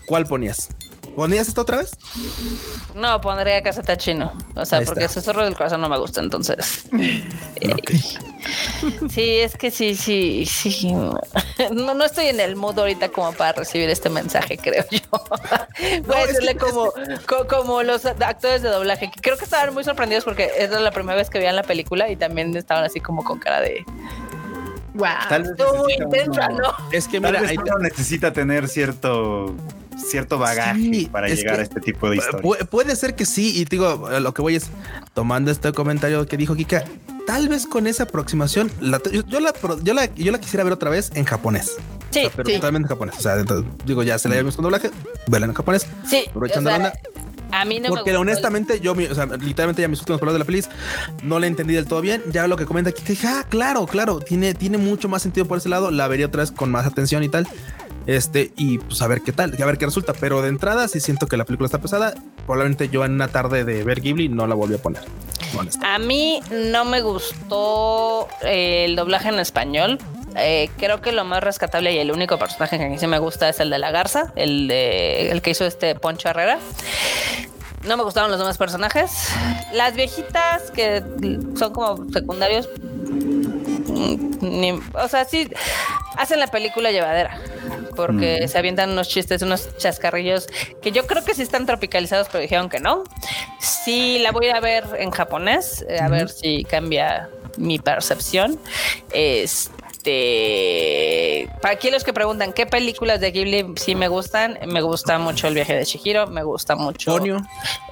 ¿Cuál 0.05 0.25
ponías? 0.25 0.69
¿Ponías 1.15 1.47
esta 1.47 1.61
otra 1.61 1.77
vez? 1.77 1.91
No, 2.95 3.21
pondría 3.21 3.61
Caseta 3.61 3.95
Chino. 3.95 4.33
O 4.55 4.65
sea, 4.65 4.79
Ahí 4.79 4.85
porque 4.85 5.03
está. 5.05 5.21
Susurro 5.21 5.43
del 5.45 5.55
Corazón 5.55 5.79
no 5.81 5.87
me 5.87 5.99
gusta, 5.99 6.21
entonces. 6.21 6.85
Sí, 9.09 9.35
es 9.39 9.55
que 9.55 9.71
sí, 9.71 9.95
sí, 9.95 10.45
sí. 10.45 10.91
No, 10.91 11.93
no 11.93 12.03
estoy 12.03 12.25
en 12.27 12.39
el 12.39 12.55
mood 12.55 12.77
ahorita 12.77 13.09
como 13.09 13.31
para 13.33 13.53
recibir 13.53 13.89
este 13.89 14.09
mensaje, 14.09 14.57
creo 14.57 14.83
yo. 14.91 14.99
Voy 16.05 16.15
a 16.17 16.21
es 16.23 16.27
decirle 16.29 16.53
que- 16.53 16.57
como, 16.59 16.91
co- 17.27 17.47
como 17.47 17.83
los 17.83 18.05
actores 18.05 18.61
de 18.61 18.69
doblaje, 18.69 19.09
que 19.11 19.21
creo 19.21 19.37
que 19.37 19.45
estaban 19.45 19.73
muy 19.73 19.83
sorprendidos 19.83 20.23
porque 20.25 20.51
era 20.57 20.79
la 20.79 20.91
primera 20.91 21.15
vez 21.15 21.29
que 21.29 21.37
veían 21.39 21.55
la 21.55 21.63
película 21.63 22.09
y 22.09 22.15
también 22.17 22.55
estaban 22.57 22.83
así 22.83 22.99
como 22.99 23.23
con 23.23 23.39
cara 23.39 23.61
de. 23.61 23.85
Wow. 24.93 25.07
Tal 25.29 25.41
vez 25.43 25.51
Estuvo 25.51 25.83
muy 25.83 25.93
intensa, 25.93 26.47
uno- 26.51 26.59
¿no? 26.61 26.91
Es 26.91 27.07
que 27.07 27.19
Tal 27.19 27.31
mira, 27.31 27.41
vez 27.41 27.49
ahí 27.51 27.57
necesita 27.81 28.31
tener 28.33 28.67
cierto 28.67 29.55
cierto 30.09 30.37
bagaje 30.39 30.79
Sí, 30.79 31.09
para 31.11 31.27
llegar 31.27 31.55
que- 31.55 31.61
a 31.61 31.63
este 31.63 31.79
tipo 31.79 32.09
de 32.09 32.17
historia. 32.17 32.41
Pu- 32.41 32.67
puede 32.67 32.95
ser 32.95 33.15
que 33.15 33.25
sí, 33.25 33.59
y 33.59 33.65
te 33.65 33.75
digo, 33.75 34.09
lo 34.19 34.33
que 34.33 34.41
voy 34.41 34.55
es 34.55 34.65
tomando 35.13 35.51
este 35.51 35.71
comentario 35.71 36.25
que 36.25 36.35
dijo 36.35 36.55
Kika, 36.55 36.83
tal 37.27 37.47
vez 37.47 37.67
con 37.67 37.85
esa 37.87 38.03
aproximación, 38.03 38.71
la- 38.81 39.01
yo, 39.11 39.21
yo 39.27 39.39
la, 39.39 39.53
yo, 39.83 39.93
la, 39.93 40.05
yo 40.15 40.31
la 40.31 40.39
quisiera 40.39 40.63
ver 40.63 40.73
otra 40.73 40.89
vez 40.89 41.11
en 41.13 41.25
japonés. 41.25 41.75
Sí, 42.09 42.19
O 42.19 42.21
sea, 42.23 42.31
pero 42.35 42.49
sí. 42.49 42.55
totalmente 42.55 42.87
en 42.87 42.89
japonés. 42.89 43.15
O 43.17 43.21
sea, 43.21 43.35
digo, 43.85 44.03
ya 44.03 44.17
se 44.19 44.29
la 44.29 44.35
vimos 44.35 44.55
con 44.55 44.63
doblaje, 44.63 44.89
verla 45.27 45.45
en 45.47 45.53
japonés. 45.53 45.85
sí. 46.07 46.25
Aprovechando 46.27 46.69
o 46.69 46.73
sea, 46.73 46.79
la 46.79 46.87
onda. 46.89 46.99
A 47.53 47.65
mí 47.65 47.79
no 47.79 47.83
me 47.83 47.89
Porque 47.89 48.11
gustó. 48.11 48.21
honestamente, 48.21 48.79
yo, 48.79 48.93
o 48.93 49.15
sea, 49.15 49.25
literalmente 49.25 49.81
ya 49.81 49.87
mis 49.87 49.99
últimas 49.99 50.19
palabras 50.19 50.33
de 50.35 50.39
la 50.39 50.45
feliz 50.45 50.69
no 51.23 51.39
la 51.39 51.47
entendí 51.47 51.73
del 51.73 51.87
todo 51.87 52.01
bien. 52.01 52.21
Ya 52.31 52.47
lo 52.47 52.57
que 52.57 52.65
comenta 52.65 52.89
aquí, 52.89 53.01
que 53.03 53.13
dije, 53.13 53.27
ah, 53.27 53.45
claro, 53.47 53.85
claro, 53.85 54.19
tiene, 54.19 54.53
tiene 54.53 54.77
mucho 54.77 55.07
más 55.07 55.21
sentido 55.21 55.45
por 55.45 55.57
ese 55.59 55.69
lado. 55.69 55.91
La 55.91 56.07
vería 56.07 56.25
otra 56.25 56.41
vez 56.41 56.51
con 56.51 56.71
más 56.71 56.85
atención 56.85 57.23
y 57.23 57.29
tal. 57.29 57.47
Este, 58.05 58.51
y 58.57 58.79
pues 58.79 59.01
a 59.01 59.07
ver 59.07 59.21
qué 59.21 59.31
tal, 59.31 59.55
a 59.61 59.65
ver 59.65 59.77
qué 59.77 59.85
resulta. 59.85 60.13
Pero 60.13 60.41
de 60.41 60.49
entrada, 60.49 60.87
sí 60.87 60.99
siento 60.99 61.27
que 61.27 61.37
la 61.37 61.45
película 61.45 61.67
está 61.67 61.79
pesada. 61.79 62.13
Probablemente 62.45 62.89
yo 62.89 63.05
en 63.05 63.13
una 63.13 63.29
tarde 63.29 63.63
de 63.63 63.83
ver 63.83 64.01
Ghibli 64.01 64.27
no 64.29 64.45
la 64.47 64.55
volví 64.55 64.75
a 64.75 64.79
poner. 64.79 65.03
A 65.83 65.99
mí 65.99 66.41
no 66.51 66.83
me 66.83 67.01
gustó 67.01 68.27
eh, 68.41 68.85
el 68.85 68.95
doblaje 68.95 69.29
en 69.29 69.39
español. 69.39 69.99
Eh, 70.35 70.71
creo 70.77 70.99
que 70.99 71.11
lo 71.11 71.23
más 71.25 71.43
rescatable 71.43 71.93
y 71.93 71.99
el 71.99 72.11
único 72.11 72.39
personaje 72.39 72.79
que 72.79 72.85
a 72.85 72.89
mí 72.89 72.97
sí 72.97 73.05
me 73.05 73.19
gusta 73.19 73.49
es 73.49 73.59
el 73.59 73.69
de 73.69 73.77
la 73.77 73.91
garza, 73.91 74.33
el 74.35 74.67
de 74.67 75.29
el 75.29 75.43
que 75.43 75.51
hizo 75.51 75.63
este 75.63 75.93
Poncho 75.93 76.27
Herrera. 76.27 76.57
No 77.85 77.97
me 77.97 78.03
gustaron 78.03 78.29
los 78.31 78.39
demás 78.39 78.57
personajes. 78.57 79.11
Las 79.73 79.93
viejitas 79.93 80.71
que 80.71 81.03
son 81.57 81.73
como 81.73 82.09
secundarios. 82.11 82.69
mm, 83.87 84.37
ni- 84.41 84.79
o 84.93 85.07
sea, 85.07 85.25
sí 85.25 85.49
hacen 86.17 86.39
la 86.39 86.47
película 86.47 86.91
llevadera. 86.91 87.37
Porque 87.95 88.47
se 88.47 88.57
avientan 88.57 88.89
unos 88.91 89.07
chistes, 89.07 89.41
unos 89.43 89.77
chascarrillos 89.77 90.47
que 90.81 90.91
yo 90.91 91.05
creo 91.05 91.23
que 91.23 91.35
sí 91.35 91.43
están 91.43 91.65
tropicalizados, 91.67 92.27
pero 92.31 92.41
dijeron 92.41 92.67
que 92.69 92.79
no. 92.79 93.03
Sí, 93.59 94.17
la 94.19 94.31
voy 94.31 94.47
a 94.49 94.59
ver 94.59 94.83
en 94.97 95.11
japonés, 95.11 95.85
eh, 95.87 95.99
a 95.99 96.07
ver 96.09 96.29
si 96.29 96.63
cambia 96.63 97.29
mi 97.57 97.77
percepción. 97.77 98.59
Este, 99.13 99.71
para 101.61 101.73
aquí 101.75 101.89
los 101.91 102.03
que 102.03 102.13
preguntan 102.13 102.53
qué 102.53 102.65
películas 102.65 103.19
de 103.21 103.31
Ghibli 103.31 103.73
sí 103.77 103.95
me 103.95 104.07
gustan, 104.07 104.57
me 104.67 104.81
gusta 104.81 105.17
mucho 105.17 105.47
El 105.47 105.55
viaje 105.55 105.75
de 105.75 105.85
Chihiro, 105.85 106.27
me 106.27 106.43
gusta 106.43 106.75
mucho. 106.75 107.11
Ponyo. 107.17 107.37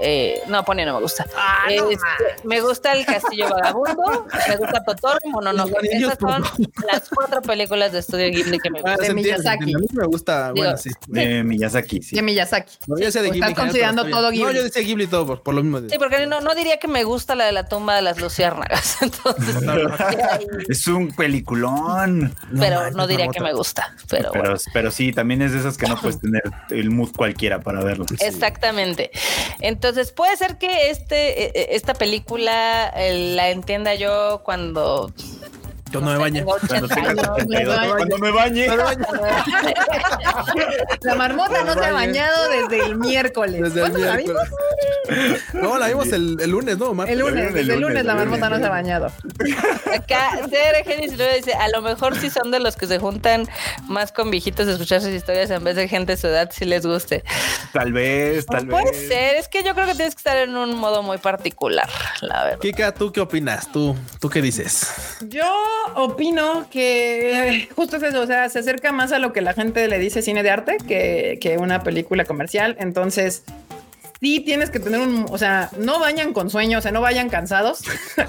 Eh, 0.02 0.42
no, 0.48 0.64
Ponyo 0.66 0.86
no 0.86 0.96
me 0.96 1.02
gusta. 1.02 1.26
Este, 1.70 1.98
me 2.44 2.60
gusta 2.62 2.94
El 2.94 3.06
Castillo 3.06 3.50
Vagabundo, 3.50 4.28
me 4.50 4.56
gusta 4.58 4.84
Totoro 4.84 5.18
Mononoke. 5.32 5.74
Esas 5.84 6.18
son 6.20 6.44
las 6.92 7.10
cuatro 7.10 7.42
películas 7.42 7.92
de 7.92 8.00
estudio 8.00 8.28
Ghibli 8.30 8.60
que 8.60 8.70
me 8.70 8.80
Ah, 8.80 8.96
gustan. 8.96 9.08
de 9.08 9.14
Miyazaki. 9.14 9.74
A 9.74 9.78
mí 9.78 9.86
me 9.94 10.06
gusta, 10.08 10.52
Digo, 10.54 10.66
bueno, 10.66 10.78
sí. 10.78 10.90
De 11.08 11.44
Miyazaki, 11.44 12.02
sí. 12.02 12.16
De 12.16 12.22
Miyazaki. 12.22 12.78
No, 12.88 12.98
yo 12.98 13.06
decía 13.06 13.22
de 13.22 13.30
O 13.30 13.32
Ghibli 13.32 13.50
estás 13.50 13.56
general, 13.66 13.66
considerando 13.96 14.04
todo 14.10 14.32
bien. 14.32 14.44
No, 14.44 14.50
Ghibli. 14.50 14.58
yo 14.60 14.64
decía 14.64 14.82
Ghibli 14.82 15.08
todo 15.08 15.26
por, 15.28 15.44
por 15.44 15.54
lo 15.56 15.64
mismo. 15.64 15.88
Sí, 15.90 15.98
porque 15.98 16.26
no, 16.26 16.42
no 16.42 16.56
diría 16.56 16.78
que 16.78 16.88
me 16.88 17.04
gusta 17.04 17.36
la 17.36 17.46
de 17.46 17.52
la 17.52 17.68
tumba 17.68 17.96
de 17.96 18.02
las 18.02 18.20
luciérnagas. 18.20 18.98
Entonces, 19.02 19.56
Es 20.70 20.88
un 20.88 21.10
peliculón. 21.12 22.01
Pero 22.58 22.92
no 22.92 23.08
diría 23.08 23.28
que 23.28 23.40
me 23.40 23.54
gusta. 23.54 23.96
Pero, 24.10 24.32
Pero, 24.32 24.44
bueno. 24.44 24.60
pero 24.74 24.92
sí, 24.92 25.12
también 25.12 25.42
es 25.42 25.54
de 25.54 25.60
esas 25.60 25.78
que 25.78 25.88
no 25.88 25.96
puedes 25.98 26.20
tener 26.22 26.44
el 26.70 26.90
mood 26.90 27.12
cualquiera 27.16 27.60
para 27.60 27.82
verlo. 27.84 28.06
Exactamente. 28.20 29.12
Entonces, 29.60 30.12
puede 30.12 30.36
ser 30.38 30.58
que 30.58 30.90
este, 30.90 31.46
eh, 31.46 31.52
eh, 31.54 31.68
esta 31.72 31.94
película 31.94 32.92
eh, 32.96 33.34
la 33.36 33.50
entienda 33.50 33.96
yo 33.96 34.42
cuando. 34.44 35.14
No 35.94 36.02
me 36.02 36.44
80 36.44 36.96
años. 36.96 37.30
Cuando 37.96 38.18
me 38.18 38.32
bañe. 38.32 38.68
La 41.02 41.16
marmota 41.16 41.64
no 41.64 41.74
se 41.74 41.86
ha 41.86 41.92
bañado 41.92 42.50
desde 42.50 42.86
el 42.86 42.98
miércoles. 42.98 43.62
Desde 43.62 43.86
el 43.86 43.92
¿Cuándo 43.92 44.00
la 44.00 44.18
vimos? 44.18 44.42
No, 45.54 45.78
la 45.78 45.88
vimos 45.88 46.08
el, 46.14 46.38
el 46.40 46.50
lunes, 46.50 46.78
¿no? 46.78 46.94
Martes. 46.94 47.14
El 47.14 47.20
lunes, 47.20 47.54
desde 47.54 47.60
el 47.62 47.68
lunes, 47.68 47.82
lunes 47.82 48.06
la 48.06 48.16
marmota 48.16 48.50
no 48.50 48.58
se 48.58 48.66
ha 48.66 48.70
bañado. 48.70 49.08
Acá, 49.94 50.40
CRG19 50.48 51.36
dice: 51.38 51.54
A 51.54 51.68
lo 51.70 51.82
mejor 51.82 52.16
sí 52.18 52.30
son 52.30 52.52
de 52.52 52.60
los 52.60 52.76
que 52.76 52.88
se 52.88 53.00
juntan 53.00 53.48
más 53.88 54.12
con 54.12 54.32
viejitos 54.32 54.68
a 54.68 54.72
escuchar 54.72 55.02
sus 55.02 55.12
historias 55.12 55.50
en 55.50 55.64
vez 55.64 55.76
de 55.76 55.88
gente 55.88 56.14
de 56.14 56.18
su 56.18 56.28
edad, 56.28 56.50
si 56.52 56.66
les 56.66 56.86
guste. 56.86 57.24
Tal 57.74 57.92
vez, 57.94 58.46
tal 58.46 58.68
Puede 58.68 58.92
vez. 58.92 59.08
ser, 59.08 59.36
es 59.36 59.48
que 59.48 59.64
yo 59.64 59.74
creo 59.74 59.88
que 59.88 59.96
tienes 59.96 60.16
que 60.16 60.20
estar 60.20 60.38
en 60.38 60.56
un 60.56 60.76
modo 60.78 61.04
muy 61.04 61.18
particular, 61.18 61.90
la 62.22 62.44
verdad. 62.44 62.60
Kika, 62.60 62.94
¿tú 62.94 63.12
qué 63.12 63.22
opinas? 63.22 63.72
¿Tú, 63.72 63.96
¿Tú 64.20 64.30
qué 64.30 64.42
dices? 64.42 65.18
Yo 65.28 65.44
opino 65.96 66.68
que 66.72 67.68
justo 67.76 67.98
es 67.98 68.04
eso, 68.04 68.22
o 68.22 68.28
sea, 68.28 68.50
se 68.50 68.60
acerca 68.60 68.92
más 68.92 69.12
a 69.12 69.20
lo 69.20 69.34
que 69.34 69.42
la 69.42 69.54
gente 69.54 69.88
le 69.88 70.00
dice 70.00 70.22
cine 70.22 70.44
de 70.44 70.50
arte 70.50 70.78
que, 70.88 71.38
que 71.42 71.58
una 71.58 71.84
película 71.84 72.26
comercial. 72.26 72.76
Entonces, 72.80 73.44
sí 74.20 74.40
tienes 74.42 74.70
que 74.70 74.80
tener 74.80 75.00
un, 75.00 75.26
o 75.30 75.38
sea, 75.38 75.70
no 75.78 76.00
vayan 76.00 76.34
con 76.34 76.50
sueño, 76.50 76.80
o 76.80 76.82
sea, 76.82 76.92
no 76.92 77.02
vayan 77.02 77.30
cansados. 77.30 77.82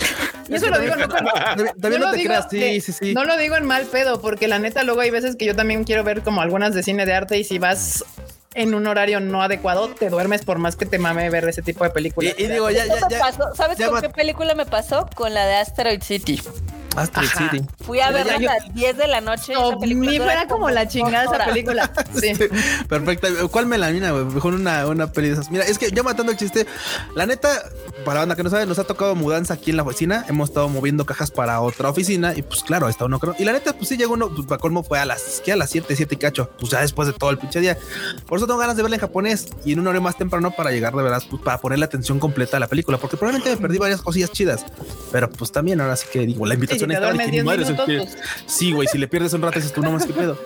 y 0.49 0.55
eso 0.55 0.69
lo 0.71 0.79
digo, 0.81 0.97
no, 0.97 1.09
con- 1.09 1.25
También, 1.25 1.71
también 1.81 2.01
no, 2.01 2.07
lo 2.07 2.13
te 2.13 2.19
digo 2.19 2.29
creas, 2.31 2.47
sí, 2.51 2.59
de- 2.59 2.81
sí, 2.81 2.93
sí. 2.93 3.15
No 3.15 3.25
lo 3.25 3.37
digo 3.37 3.57
en 3.57 3.67
mal 3.67 3.85
pedo, 3.87 4.21
porque 4.21 4.49
la 4.49 4.59
neta 4.59 4.83
luego 4.85 5.01
hay 5.03 5.11
veces 5.11 5.37
que 5.37 5.45
yo 5.45 5.55
también 5.57 5.85
quiero 5.85 6.05
ver 6.05 6.23
como 6.23 6.41
algunas 6.43 6.75
de 6.75 6.83
cine 6.83 7.07
de 7.07 7.13
arte 7.15 7.39
y 7.39 7.45
si 7.45 7.59
vas 7.59 8.05
en 8.55 8.75
un 8.75 8.87
horario 8.87 9.19
no 9.21 9.43
adecuado, 9.43 9.89
te 9.89 10.11
duermes 10.11 10.45
por 10.45 10.59
más 10.59 10.77
que 10.77 10.85
te 10.85 10.99
mame 10.99 11.31
ver 11.31 11.49
ese 11.49 11.63
tipo 11.63 11.85
de 11.85 11.91
películas. 11.91 12.35
Y, 12.37 12.43
y 12.45 12.49
digo, 12.49 12.71
ya, 12.71 12.85
ya, 12.85 12.97
ya. 13.09 13.33
¿Sabes 13.55 13.79
ya 13.79 13.89
con 13.89 14.03
qué 14.03 14.11
película 14.11 14.55
me 14.55 14.67
pasó? 14.67 15.09
Con 15.15 15.33
la 15.33 15.47
de 15.47 15.55
Asteroid 15.57 16.03
City. 16.03 16.39
Asteroid 16.97 17.29
Ajá. 17.29 17.51
City. 17.51 17.67
Fui 17.85 18.01
a 18.01 18.11
verla 18.11 18.37
a 18.37 18.41
las 18.41 18.75
10 18.75 18.97
de 18.97 19.07
la 19.09 19.21
noche. 19.21 19.55
No, 19.55 19.79
ni 19.79 20.19
fuera 20.19 20.47
como 20.47 20.71
la 20.71 20.87
chingada 20.89 21.25
esa 21.25 21.45
película. 21.47 21.91
Sí. 22.13 22.33
Perfecto. 22.89 23.49
¿Cuál 23.51 23.67
melanina, 23.67 24.11
güey? 24.13 24.25
Mejor 24.25 24.55
una, 24.55 24.87
una 24.87 25.13
peli 25.13 25.29
de 25.29 25.35
esas. 25.35 25.51
Mira, 25.51 25.65
es 25.65 25.79
que 25.79 25.91
ya 25.91 26.03
matando 26.03 26.31
el 26.31 26.39
chiste, 26.39 26.67
la 27.17 27.27
neta, 27.27 27.49
para 28.05 28.15
la 28.15 28.21
banda 28.21 28.37
que 28.37 28.43
no 28.43 28.51
sabe, 28.51 28.67
nos 28.67 28.79
ha 28.79 28.85
tocado 28.85 29.15
mudanza 29.15 29.55
aquí 29.55 29.71
en 29.71 29.79
la 29.79 29.83
oficina. 29.83 30.25
Hemos 30.29 30.51
estado 30.51 30.69
moviendo 30.69 31.07
cajas 31.07 31.31
para 31.31 31.61
otra 31.61 31.89
oficina 31.89 32.35
y 32.37 32.43
pues 32.43 32.63
claro, 32.63 32.89
está 32.89 33.07
uno 33.07 33.19
creo. 33.19 33.35
Y 33.39 33.45
la 33.45 33.53
neta, 33.53 33.73
pues 33.73 33.89
sí 33.89 33.97
llegó 33.97 34.15
uno, 34.15 34.29
pues 34.35 34.47
para 34.47 34.61
colmo 34.61 34.83
fue 34.83 34.99
a 34.99 35.07
las, 35.07 35.41
que 35.45 35.53
a 35.53 35.57
las 35.57 35.71
7, 35.71 35.97
7 35.97 36.15
y 36.15 36.19
cacho. 36.19 36.51
Pues 36.61 36.71
ya 36.71 36.81
después 36.81 37.09
de 37.09 37.15
todo 37.15 37.31
el 37.31 37.39
pinche 37.39 37.61
día. 37.61 37.79
Por 38.27 38.39
eso 38.39 38.47
tengo 38.47 38.59
ganas 38.59 38.77
de 38.77 38.83
verla 38.83 38.97
en 38.97 39.01
japonés 39.01 39.49
y 39.65 39.73
en 39.73 39.81
un 39.81 39.87
horario 39.87 40.03
más 40.03 40.17
temprano 40.17 40.51
para 40.51 40.71
llegar 40.71 40.95
de 40.95 41.03
verdad, 41.03 41.23
pues 41.29 41.43
para 41.43 41.59
ponerle 41.59 41.85
atención 41.85 42.19
completa 42.19 42.59
a 42.59 42.61
la 42.61 42.69
película, 42.69 42.99
porque 42.99 43.17
probablemente 43.17 43.51
me 43.51 43.57
perdí 43.57 43.79
varias 43.79 44.03
cosillas 44.03 44.31
chidas. 44.31 44.65
Pero 45.11 45.31
pues 45.31 45.51
también 45.51 45.81
ahora 45.81 45.97
sí 45.97 46.07
que 46.13 46.21
digo, 46.27 46.47
la 46.47 46.57
Sí, 46.73 46.82
si 46.87 46.95
te 46.95 47.01
duermes 47.01 47.27
dije, 47.27 47.31
10 47.31 47.45
"Ni 47.45 47.47
madre, 47.47 47.65
minutos, 47.65 47.87
que-". 47.87 47.99
pues, 47.99 48.19
Sí, 48.47 48.73
güey, 48.73 48.89
si 48.89 48.99
le 48.99 49.09
pierdes 49.09 49.33
un 49.33 49.43
rato 49.43 49.57
dices 49.59 49.73
tú 49.73 49.83
no 49.83 49.91
más 49.93 50.07
que 50.07 50.13
pedo. 50.13 50.39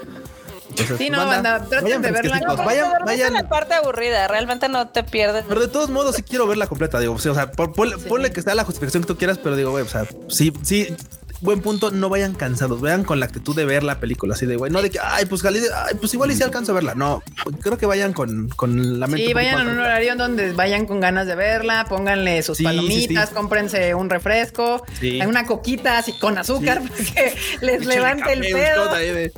Entonces, 0.71 0.99
Sí, 0.99 1.09
no, 1.09 1.25
banda, 1.27 1.59
traten 1.65 1.85
vayan 1.85 2.03
de 2.03 2.11
verla. 2.11 2.41
No, 2.41 2.57
vayan, 2.57 2.93
vayan. 3.07 3.33
la 3.33 3.49
parte 3.49 3.73
aburrida, 3.75 4.29
realmente 4.29 4.69
no 4.69 4.89
te 4.89 5.05
pierdes. 5.05 5.45
Pero 5.49 5.61
de 5.61 5.69
todos 5.69 5.89
modos, 5.89 6.17
sí 6.17 6.23
quiero 6.23 6.47
verla 6.47 6.67
completa. 6.67 7.01
Digo, 7.01 7.19
sí, 7.19 7.29
o 7.31 7.35
sea, 7.35 7.51
ponle, 7.51 7.97
ponle 7.99 8.31
que 8.31 8.43
sea 8.43 8.55
la 8.55 8.65
justificación 8.65 9.03
que 9.05 9.07
tú 9.07 9.17
quieras, 9.17 9.39
pero 9.39 9.57
digo, 9.57 9.71
güey, 9.71 9.85
o 9.85 9.89
sea, 9.89 10.05
sí, 10.29 10.53
sí. 10.63 10.95
Buen 11.41 11.61
punto, 11.61 11.91
no 11.91 12.09
vayan 12.09 12.35
cansados, 12.35 12.81
vayan 12.81 13.05
con 13.05 13.21
la 13.21 13.27
actitud 13.27 13.55
de 13.55 13.65
ver 13.65 13.83
la 13.83 14.01
película, 14.01 14.35
así 14.35 14.47
de 14.47 14.57
güey, 14.57 14.71
no 14.73 14.83
de 14.83 14.91
que, 14.91 14.99
ay, 15.03 15.27
pues 15.27 15.43
Galileo, 15.43 15.71
ay, 15.75 15.95
pues 16.01 16.13
igual 16.15 16.31
y 16.31 16.37
si 16.37 16.43
alcanzo 16.43 16.73
a 16.73 16.75
verla. 16.77 16.95
No, 16.95 17.23
creo 17.61 17.79
que 17.79 17.87
vayan 17.87 18.13
con, 18.13 18.49
con 18.51 18.99
la 19.01 19.07
mente. 19.07 19.27
Sí, 19.27 19.33
vayan 19.35 19.61
en 19.61 19.69
un 19.69 19.79
horario 19.79 20.17
donde 20.17 20.53
vayan 20.53 20.87
con 20.87 21.01
ganas 21.01 21.27
de 21.27 21.35
verla, 21.35 21.87
pónganle 21.89 22.43
sus 22.43 22.59
Sí, 22.59 22.65
palomitas, 22.65 23.29
sí. 23.29 23.35
cómprense 23.35 23.95
un 23.95 24.09
refresco, 24.11 24.85
una 25.27 25.47
coquita 25.47 25.99
así 25.99 26.13
con 26.19 26.39
azúcar 26.39 26.83
para 26.89 26.95
que 27.05 27.35
les 27.61 27.85
levante 27.87 28.33
el 28.33 28.41
pedo. 28.41 28.95
de-. 28.95 29.33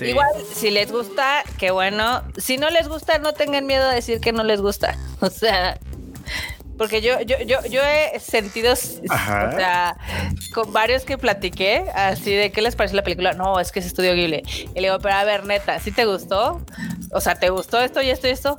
Igual, 0.00 0.28
si 0.54 0.70
les 0.70 0.90
gusta, 0.90 1.42
qué 1.58 1.70
bueno. 1.70 2.22
Si 2.36 2.56
no 2.56 2.70
les 2.70 2.88
gusta, 2.88 3.18
no 3.18 3.32
tengan 3.34 3.66
miedo 3.66 3.88
a 3.88 3.94
decir 3.94 4.20
que 4.20 4.32
no 4.32 4.42
les 4.44 4.60
gusta. 4.60 4.96
O 5.20 5.30
sea, 5.30 5.78
porque 6.76 7.00
yo, 7.00 7.20
yo, 7.20 7.36
yo, 7.46 7.58
yo 7.70 7.80
he 7.82 8.18
sentido, 8.18 8.74
Ajá. 9.08 9.50
o 9.52 9.56
sea, 9.56 9.96
con 10.52 10.72
varios 10.72 11.04
que 11.04 11.18
platiqué, 11.18 11.84
así 11.94 12.32
de 12.32 12.50
qué 12.50 12.62
les 12.62 12.76
pareció 12.76 12.96
la 12.96 13.04
película. 13.04 13.32
No, 13.32 13.60
es 13.60 13.70
que 13.72 13.80
es 13.80 13.86
estudio 13.86 14.14
Ghibli. 14.14 14.42
Y 14.74 14.80
le 14.80 14.88
digo, 14.88 14.98
pero 15.00 15.14
a 15.14 15.24
ver, 15.24 15.44
neta, 15.44 15.78
¿sí 15.80 15.92
te 15.92 16.04
gustó? 16.04 16.64
O 17.12 17.20
sea, 17.20 17.36
¿te 17.36 17.50
gustó 17.50 17.80
esto 17.80 18.02
y 18.02 18.10
esto 18.10 18.26
y 18.26 18.30
esto? 18.30 18.56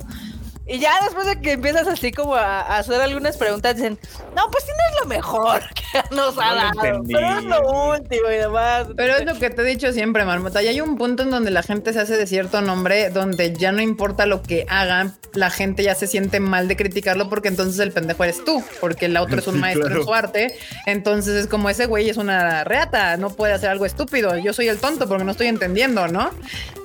Y 0.68 0.78
ya 0.80 0.92
después 1.04 1.26
de 1.26 1.40
que 1.40 1.52
empiezas 1.52 1.86
así 1.86 2.10
como 2.12 2.34
a, 2.34 2.60
a 2.60 2.78
hacer 2.78 3.00
algunas 3.00 3.36
preguntas, 3.36 3.76
dicen, 3.76 3.98
no, 4.34 4.50
pues 4.50 4.64
sí 4.64 4.70
no 4.70 4.94
es 4.96 5.00
lo 5.02 5.06
mejor 5.08 5.62
que 5.74 6.14
nos 6.14 6.36
ha 6.38 6.54
dado, 6.54 6.84
entendí. 6.84 7.14
pero 7.14 7.38
es 7.38 7.44
lo 7.44 7.90
último 7.92 8.30
y 8.30 8.34
demás. 8.36 8.88
Pero 8.96 9.16
es 9.16 9.24
lo 9.24 9.34
que 9.38 9.50
te 9.50 9.62
he 9.62 9.64
dicho 9.64 9.92
siempre, 9.92 10.24
Marmota. 10.24 10.62
Y 10.62 10.68
hay 10.68 10.80
un 10.80 10.96
punto 10.98 11.22
en 11.22 11.30
donde 11.30 11.50
la 11.52 11.62
gente 11.62 11.92
se 11.92 12.00
hace 12.00 12.16
de 12.16 12.26
cierto 12.26 12.60
nombre, 12.62 13.10
donde 13.10 13.52
ya 13.52 13.70
no 13.72 13.80
importa 13.80 14.26
lo 14.26 14.42
que 14.42 14.66
hagan, 14.68 15.14
la 15.34 15.50
gente 15.50 15.82
ya 15.84 15.94
se 15.94 16.06
siente 16.06 16.40
mal 16.40 16.66
de 16.66 16.76
criticarlo 16.76 17.28
porque 17.28 17.48
entonces 17.48 17.78
el 17.78 17.92
pendejo 17.92 18.24
eres 18.24 18.42
tú, 18.44 18.64
porque 18.80 19.06
el 19.06 19.16
otro 19.18 19.38
es 19.38 19.46
un 19.46 19.54
Sí, 19.54 19.60
maestro 19.60 19.84
claro. 19.86 20.00
en 20.00 20.06
su 20.06 20.14
arte. 20.14 20.58
Entonces 20.86 21.34
es 21.36 21.46
como 21.46 21.70
ese 21.70 21.86
güey 21.86 22.08
es 22.08 22.16
una 22.16 22.64
reata, 22.64 23.16
no 23.18 23.30
puede 23.30 23.52
hacer 23.52 23.70
algo 23.70 23.86
estúpido. 23.86 24.36
Yo 24.38 24.52
soy 24.52 24.66
el 24.68 24.78
tonto 24.78 25.06
porque 25.06 25.24
no 25.24 25.30
estoy 25.30 25.46
entendiendo, 25.46 26.08
¿no? 26.08 26.30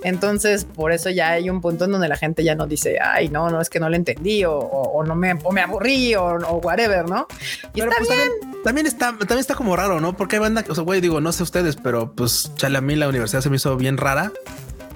Entonces 0.03 0.65
por 0.65 0.91
eso 0.91 1.09
ya 1.09 1.31
hay 1.31 1.49
un 1.49 1.61
punto 1.61 1.85
en 1.85 1.91
donde 1.91 2.07
la 2.07 2.15
gente 2.17 2.43
ya 2.43 2.55
no 2.55 2.67
dice, 2.67 2.97
ay, 3.01 3.29
no, 3.29 3.49
no 3.49 3.61
es 3.61 3.69
que 3.72 3.80
no 3.80 3.89
le 3.89 3.98
entendí 3.98 4.43
o, 4.45 4.53
o- 4.53 4.91
o 4.99 5.03
no 5.03 5.15
me, 5.15 5.34
o 5.43 5.52
me 5.52 5.61
aburrí 5.61 6.14
o, 6.15 6.38
whatever, 6.64 7.10
¿no? 7.10 7.26
Y 7.73 7.80
Pero 7.80 7.91
está 7.91 7.98
pues 8.06 8.10
bien. 8.10 8.30
también, 8.41 8.64
también 8.64 8.85
está, 8.88 9.06
también 9.18 9.39
está 9.39 9.56
como 9.56 9.76
raro, 9.76 9.99
¿no? 10.02 10.15
Porque 10.15 10.35
hay 10.35 10.41
banda 10.41 10.64
o 10.69 10.76
sea, 10.76 10.84
güey, 10.84 11.02
digo, 11.02 11.19
no 11.22 11.31
sé 11.31 11.41
ustedes, 11.43 11.76
pero 11.77 12.11
pues 12.14 12.52
chale, 12.56 12.77
a 12.77 12.81
mí 12.81 12.95
la 12.95 13.07
universidad 13.07 13.41
se 13.41 13.49
me 13.49 13.56
hizo 13.56 13.76
bien 13.77 13.98
rara. 13.98 14.31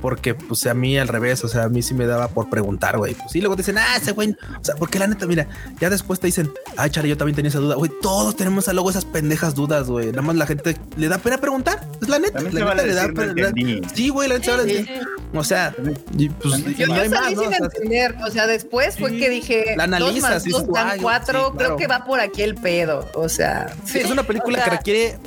Porque 0.06 0.36
pues 0.36 0.64
a 0.68 0.76
mí 0.76 1.00
al 1.00 1.08
revés, 1.08 1.44
o 1.44 1.48
sea, 1.48 1.64
a 1.64 1.70
mí 1.70 1.82
sí 1.82 1.96
me 1.96 2.06
daba 2.06 2.28
por 2.28 2.48
preguntar, 2.48 2.96
güey. 3.00 3.16
Pues 3.16 3.32
sí, 3.32 3.40
luego 3.42 3.56
te 3.56 3.64
dicen, 3.64 3.80
ah, 3.80 3.98
ese 4.00 4.12
güey, 4.12 4.30
o 4.62 4.64
sea, 4.64 4.76
porque 4.76 5.00
la 5.00 5.08
neta, 5.08 5.26
mira, 5.26 5.48
ya 5.80 5.90
después 5.90 6.20
te 6.20 6.28
dicen, 6.28 6.52
ay, 6.78 6.92
chale, 6.92 7.10
yo 7.10 7.18
también 7.18 7.36
tenía 7.36 7.50
esa 7.50 7.58
duda, 7.58 7.74
güey, 7.74 7.90
todos 8.04 8.36
tenemos 8.36 8.68
a 8.68 8.74
luego 8.74 8.92
esas 8.92 9.04
pendejas 9.04 9.56
dudas, 9.56 9.88
güey. 9.88 10.12
Nada 10.12 10.22
más 10.22 10.36
la 10.36 10.46
gente 10.46 10.78
le 10.96 11.08
da 11.08 11.18
pena 11.18 11.40
preguntar, 11.40 11.90
es 12.00 12.08
la 12.08 12.20
neta, 12.20 12.34
También 12.34 12.54
la 12.54 12.60
neta 12.60 12.76
vale 12.76 12.86
le 12.88 12.94
da 12.94 13.08
pena. 13.08 13.90
Sí, 13.96 14.10
güey, 14.10 14.30
la 14.30 14.36
neta 14.36 14.46
se 14.46 14.52
vale 14.58 14.64
Sí, 14.72 14.78
decir. 14.84 15.00
O 15.34 15.44
sea, 15.44 15.74
y, 16.16 16.30
pues, 16.30 16.60
y 16.60 16.76
Yo, 16.76 16.86
no 16.86 16.94
hay 16.94 17.10
más, 17.10 17.28
sin 17.30 17.40
O 17.40 17.50
sea, 17.50 17.58
entender, 17.58 18.16
o 18.28 18.30
sea, 18.30 18.46
después 18.46 19.00
fue 19.00 19.10
Sí, 19.10 19.18
que 19.20 19.30
dije, 19.32 19.74
la 19.76 19.88
dos 19.88 19.96
analizas 19.96 20.22
más 20.22 20.44
dos 20.46 20.68
dan 20.72 20.90
"Ay, 20.92 21.00
cuatro, 21.02 21.40
sí, 21.40 21.58
creo 21.58 21.58
claro". 21.58 21.78
que 21.78 21.88
va 21.88 22.06
por 22.06 22.20
aquí 22.20 22.44
el 22.44 22.54
pedo, 22.54 23.10
o 23.16 23.28
sea, 23.28 23.74
Sí, 23.86 23.98
es 23.98 24.12
una 24.12 24.22
película 24.22 24.60
O 24.60 24.62
sea- 24.62 24.66
que 24.70 24.78
requiere 24.78 25.18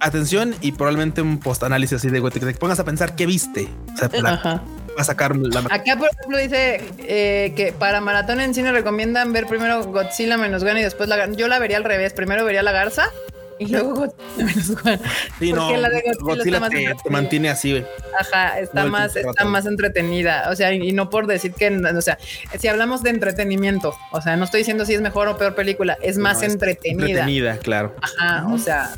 atención 0.00 0.54
y 0.60 0.72
probablemente 0.72 1.22
un 1.22 1.38
post 1.38 1.62
análisis 1.62 1.96
así 1.98 2.10
de 2.10 2.20
güey, 2.20 2.32
que 2.32 2.40
te 2.40 2.54
pongas 2.54 2.80
a 2.80 2.84
pensar 2.84 3.14
qué 3.14 3.26
viste. 3.26 3.68
O 3.94 3.96
sea, 3.96 4.10
Ajá. 4.24 4.62
va 4.96 5.02
a 5.02 5.04
sacar 5.04 5.36
la 5.36 5.60
Acá, 5.60 5.96
por 5.96 6.08
ejemplo, 6.10 6.38
dice 6.38 6.80
eh, 6.98 7.52
que 7.54 7.72
para 7.72 8.00
maratón 8.00 8.40
en 8.40 8.54
cine 8.54 8.72
recomiendan 8.72 9.32
ver 9.32 9.46
primero 9.46 9.84
Godzilla 9.84 10.36
menos 10.36 10.64
Gun 10.64 10.78
y 10.78 10.82
después 10.82 11.08
la 11.08 11.30
Yo 11.32 11.48
la 11.48 11.58
vería 11.58 11.76
al 11.76 11.84
revés. 11.84 12.12
Primero 12.12 12.44
vería 12.44 12.62
la 12.62 12.72
garza 12.72 13.10
y 13.58 13.66
luego 13.66 13.94
Godzilla 13.94 14.44
menos 14.44 14.68
Gun. 14.82 15.00
Sí, 15.38 15.52
no, 15.52 15.76
la 15.76 15.90
de 15.90 16.00
Godzilla, 16.00 16.22
Godzilla 16.22 16.56
está 16.56 16.60
más 16.60 17.02
te, 17.02 17.10
mantiene 17.10 17.50
así, 17.50 17.70
güey. 17.72 17.86
Ajá, 18.18 18.58
está 18.58 18.84
No, 18.84 18.90
más, 18.90 19.14
está 19.16 19.44
más 19.44 19.66
entretenida. 19.66 20.48
O 20.50 20.56
sea, 20.56 20.72
y, 20.72 20.88
y 20.88 20.92
no 20.92 21.10
por 21.10 21.26
decir 21.26 21.52
que, 21.52 21.68
o 21.68 22.00
sea, 22.00 22.18
si 22.58 22.68
hablamos 22.68 23.02
de 23.02 23.10
entretenimiento, 23.10 23.94
o 24.12 24.22
sea, 24.22 24.36
no 24.36 24.44
estoy 24.44 24.60
diciendo 24.60 24.86
si 24.86 24.94
es 24.94 25.02
mejor 25.02 25.28
o 25.28 25.36
peor 25.36 25.54
película, 25.54 25.98
es 26.00 26.16
más 26.16 26.38
No, 26.38 26.44
entretenida. 26.44 27.06
Entretenida, 27.06 27.58
claro. 27.58 27.94
Ajá, 28.00 28.46
o 28.50 28.56
sea, 28.56 28.90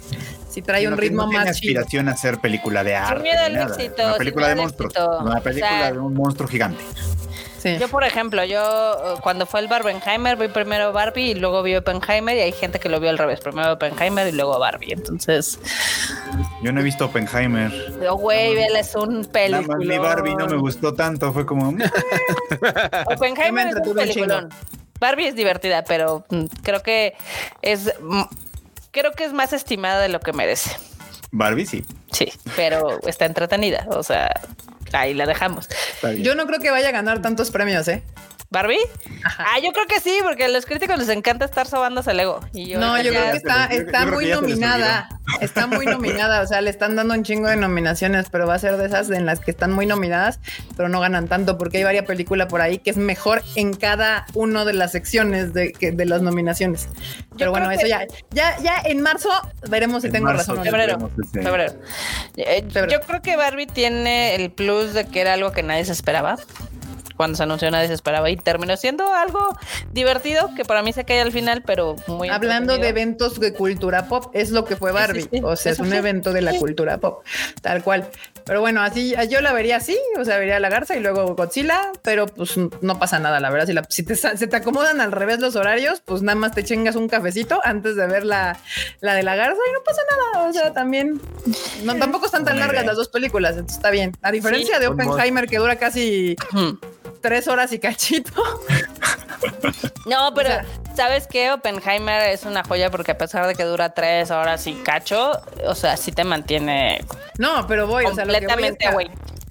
si 0.52 0.62
trae 0.62 0.86
un 0.86 0.96
ritmo 0.98 1.22
no 1.24 1.28
tiene 1.30 1.44
más 1.46 1.56
chido. 1.60 1.80
aspiración 1.80 2.08
a 2.08 2.16
ser 2.16 2.38
película 2.38 2.84
de 2.84 2.94
arte. 2.96 3.22
miedo 3.22 3.40
al 3.44 3.56
éxito, 3.56 4.02
Una 4.02 4.08
sin 4.12 4.18
película 4.18 4.48
de 4.48 4.54
monstruos. 4.56 4.92
Una 5.20 5.40
película 5.40 5.72
O 5.72 5.78
sea, 5.78 5.92
de 5.92 5.98
un 5.98 6.14
monstruo 6.14 6.48
gigante. 6.48 6.82
Sí. 7.58 7.78
Yo, 7.78 7.86
por 7.86 8.02
ejemplo, 8.02 8.42
yo 8.44 8.60
eh, 8.60 9.20
cuando 9.22 9.46
fue 9.46 9.60
el 9.60 9.68
Barbenheimer 9.68 10.36
vi 10.36 10.48
primero 10.48 10.92
Barbie 10.92 11.30
y 11.30 11.34
luego 11.36 11.62
vi 11.62 11.76
Oppenheimer 11.76 12.36
y 12.36 12.40
hay 12.40 12.50
gente 12.50 12.80
que 12.80 12.88
lo 12.88 12.98
vio 12.98 13.08
al 13.08 13.18
revés, 13.18 13.38
primero 13.38 13.74
Oppenheimer 13.74 14.26
y 14.26 14.32
luego 14.32 14.58
Barbie. 14.58 14.92
Entonces, 14.94 15.60
Yo 16.60 16.72
no 16.72 16.80
he 16.80 16.82
visto 16.82 17.04
Oppenheimer. 17.04 17.70
yo, 18.02 18.16
güey, 18.16 18.56
vela, 18.56 18.80
es 18.80 18.92
un 18.96 19.08
Nada 19.10 19.22
más 19.22 19.28
película. 19.28 19.76
mi 19.78 19.98
Barbie 19.98 20.34
no 20.34 20.46
me 20.48 20.56
gustó 20.56 20.92
tanto. 20.92 21.32
Fue 21.32 21.46
como. 21.46 21.70
"Mm, 21.70 21.82
Oppenheimer 23.06 23.68
es 23.68 23.86
un 23.86 23.94
peliculón. 23.94 24.48
Barbie 25.00 25.28
es 25.28 25.34
divertida, 25.36 25.84
pero 25.84 26.24
mm, 26.30 26.44
creo 26.62 26.82
que 26.82 27.14
es 27.62 27.92
mm, 28.00 28.22
creo 28.92 29.12
que 29.12 29.24
es 29.24 29.32
más 29.32 29.52
estimada 29.52 30.00
de 30.00 30.08
lo 30.08 30.20
que 30.20 30.32
merece. 30.32 30.70
Barbie 31.32 31.66
sí. 31.66 31.84
Sí, 32.12 32.32
pero 32.54 33.00
está 33.06 33.24
entretenida, 33.24 33.86
o 33.90 34.02
sea, 34.02 34.30
ahí 34.92 35.14
la 35.14 35.26
dejamos. 35.26 35.68
Yo 36.20 36.34
no 36.34 36.46
creo 36.46 36.60
que 36.60 36.70
vaya 36.70 36.90
a 36.90 36.92
ganar 36.92 37.22
tantos 37.22 37.50
premios, 37.50 37.88
¿eh? 37.88 38.02
¿Barbie? 38.52 38.78
Ah, 39.38 39.58
yo 39.62 39.72
creo 39.72 39.86
que 39.86 39.98
sí, 39.98 40.18
porque 40.22 40.44
a 40.44 40.48
los 40.48 40.66
críticos 40.66 40.98
les 40.98 41.08
encanta 41.08 41.46
estar 41.46 41.66
sobándose 41.66 42.10
el 42.10 42.20
ego. 42.20 42.40
Y 42.52 42.68
yo 42.68 42.78
No, 42.78 43.00
yo 43.00 43.10
creo 43.10 43.30
que 43.30 43.36
está, 43.38 43.68
les- 43.68 43.78
está 43.80 44.00
yo 44.04 44.06
creo 44.08 44.14
muy 44.18 44.26
nominada. 44.28 45.08
Está 45.40 45.66
muy 45.66 45.86
nominada. 45.86 46.42
O 46.42 46.46
sea, 46.46 46.60
le 46.60 46.68
están 46.68 46.94
dando 46.94 47.14
un 47.14 47.22
chingo 47.24 47.48
de 47.48 47.56
nominaciones, 47.56 48.26
pero 48.30 48.46
va 48.46 48.54
a 48.54 48.58
ser 48.58 48.76
de 48.76 48.86
esas 48.86 49.08
en 49.10 49.24
las 49.24 49.40
que 49.40 49.50
están 49.50 49.72
muy 49.72 49.86
nominadas, 49.86 50.38
pero 50.76 50.88
no 50.90 51.00
ganan 51.00 51.28
tanto, 51.28 51.56
porque 51.56 51.78
hay 51.78 51.84
varias 51.84 52.04
películas 52.04 52.48
por 52.48 52.60
ahí 52.60 52.78
que 52.78 52.90
es 52.90 52.96
mejor 52.98 53.42
en 53.54 53.72
cada 53.72 54.26
una 54.34 54.64
de 54.66 54.74
las 54.74 54.92
secciones 54.92 55.54
de, 55.54 55.72
que- 55.72 55.92
de 55.92 56.04
las 56.04 56.20
nominaciones. 56.20 56.88
Pero 57.38 57.52
bueno, 57.52 57.70
eso 57.70 57.86
ya, 57.86 58.06
ya, 58.32 58.58
ya 58.58 58.82
en 58.84 59.00
marzo 59.00 59.30
veremos 59.70 60.02
si 60.02 60.08
En 60.08 60.12
tengo 60.12 60.26
marzo 60.26 60.52
razón. 60.52 60.62
Febrero. 60.64 61.10
Febrero. 61.32 61.72
Eh, 62.36 62.62
Febrero. 62.70 62.88
Yo 62.92 63.00
creo 63.06 63.22
que 63.22 63.36
Barbie 63.36 63.66
tiene 63.66 64.34
el 64.34 64.50
plus 64.50 64.92
de 64.92 65.06
que 65.06 65.22
era 65.22 65.32
algo 65.32 65.52
que 65.52 65.62
nadie 65.62 65.86
se 65.86 65.92
esperaba. 65.92 66.36
Cuando 67.16 67.36
se 67.36 67.42
anunció 67.42 67.70
nadie 67.70 67.88
se 67.88 67.94
esperaba 67.94 68.30
y 68.30 68.36
terminó 68.36 68.76
siendo 68.76 69.12
algo 69.12 69.56
divertido 69.92 70.50
que 70.56 70.64
para 70.64 70.82
mí 70.82 70.92
se 70.92 71.04
cae 71.04 71.20
al 71.20 71.32
final, 71.32 71.62
pero 71.64 71.96
muy 72.06 72.28
Hablando 72.28 72.78
de 72.78 72.88
eventos 72.88 73.38
de 73.40 73.52
cultura 73.52 74.08
pop, 74.08 74.30
es 74.34 74.50
lo 74.50 74.64
que 74.64 74.76
fue 74.76 74.90
Sí, 74.92 74.96
sí, 74.96 75.02
Barbie. 75.02 75.28
sí. 75.32 75.40
O 75.44 75.56
sea, 75.56 75.72
es 75.72 75.78
un 75.80 75.92
evento 75.92 76.32
de 76.32 76.42
la 76.42 76.54
cultura 76.58 76.98
pop, 76.98 77.24
tal 77.60 77.82
cual. 77.82 78.08
Pero 78.44 78.60
bueno, 78.60 78.82
así 78.82 79.14
yo 79.30 79.40
la 79.40 79.52
vería 79.52 79.76
así, 79.76 79.96
o 80.18 80.24
sea, 80.24 80.38
vería 80.38 80.58
la 80.58 80.68
garza 80.68 80.96
y 80.96 81.00
luego 81.00 81.34
Godzilla, 81.36 81.92
pero 82.02 82.26
pues 82.26 82.56
no 82.56 82.98
pasa 82.98 83.18
nada, 83.20 83.38
la 83.40 83.50
verdad. 83.50 83.66
Si, 83.66 83.72
la- 83.72 83.84
si 83.88 84.02
te, 84.02 84.16
se 84.16 84.46
te 84.46 84.56
acomodan 84.56 85.00
al 85.00 85.12
revés 85.12 85.38
los 85.38 85.54
horarios, 85.56 86.00
pues 86.04 86.22
nada 86.22 86.36
más 86.36 86.52
te 86.52 86.64
chingas 86.64 86.96
un 86.96 87.08
cafecito 87.08 87.60
antes 87.64 87.94
de 87.96 88.06
ver 88.06 88.24
la, 88.24 88.58
la 89.00 89.14
de 89.14 89.22
la 89.22 89.36
garza 89.36 89.60
y 89.68 89.72
no 89.72 89.82
pasa 89.84 90.02
nada. 90.32 90.48
O 90.48 90.52
sea, 90.52 90.72
también 90.72 91.20
no, 91.84 91.94
tampoco 91.96 92.26
están 92.26 92.44
tan 92.44 92.58
largas 92.58 92.84
las 92.84 92.96
dos 92.96 93.08
películas, 93.08 93.52
entonces 93.52 93.76
está 93.76 93.90
bien. 93.90 94.12
A 94.22 94.32
diferencia 94.32 94.74
Sí. 94.76 94.80
de 94.80 94.88
Oppenheimer, 94.88 95.46
que 95.48 95.58
dura 95.58 95.76
casi. 95.76 96.36
Tres 97.22 97.48
horas 97.48 97.72
y 97.72 97.78
cachito. 97.78 98.32
No, 100.04 100.32
pero 100.34 100.48
O 100.50 100.52
sea- 100.52 100.64
¿sabes 100.96 101.26
qué? 101.28 101.52
Oppenheimer 101.52 102.30
es 102.30 102.44
una 102.44 102.64
joya 102.64 102.90
porque 102.90 103.12
a 103.12 103.18
pesar 103.18 103.46
de 103.46 103.54
que 103.54 103.62
dura 103.64 103.94
tres 103.94 104.30
horas 104.32 104.66
y 104.66 104.74
cacho, 104.74 105.32
o 105.64 105.74
sea, 105.76 105.96
sí 105.96 106.10
te 106.12 106.24
mantiene 106.24 107.04
No, 107.38 107.66
pero 107.68 107.86
voy, 107.86 108.04
o 108.04 108.14
sea, 108.14 108.24
lo 108.24 108.32
que 108.32 108.46
voy 108.46 108.46
es 108.46 108.52
completamente 108.52 108.84
que. 108.86 108.92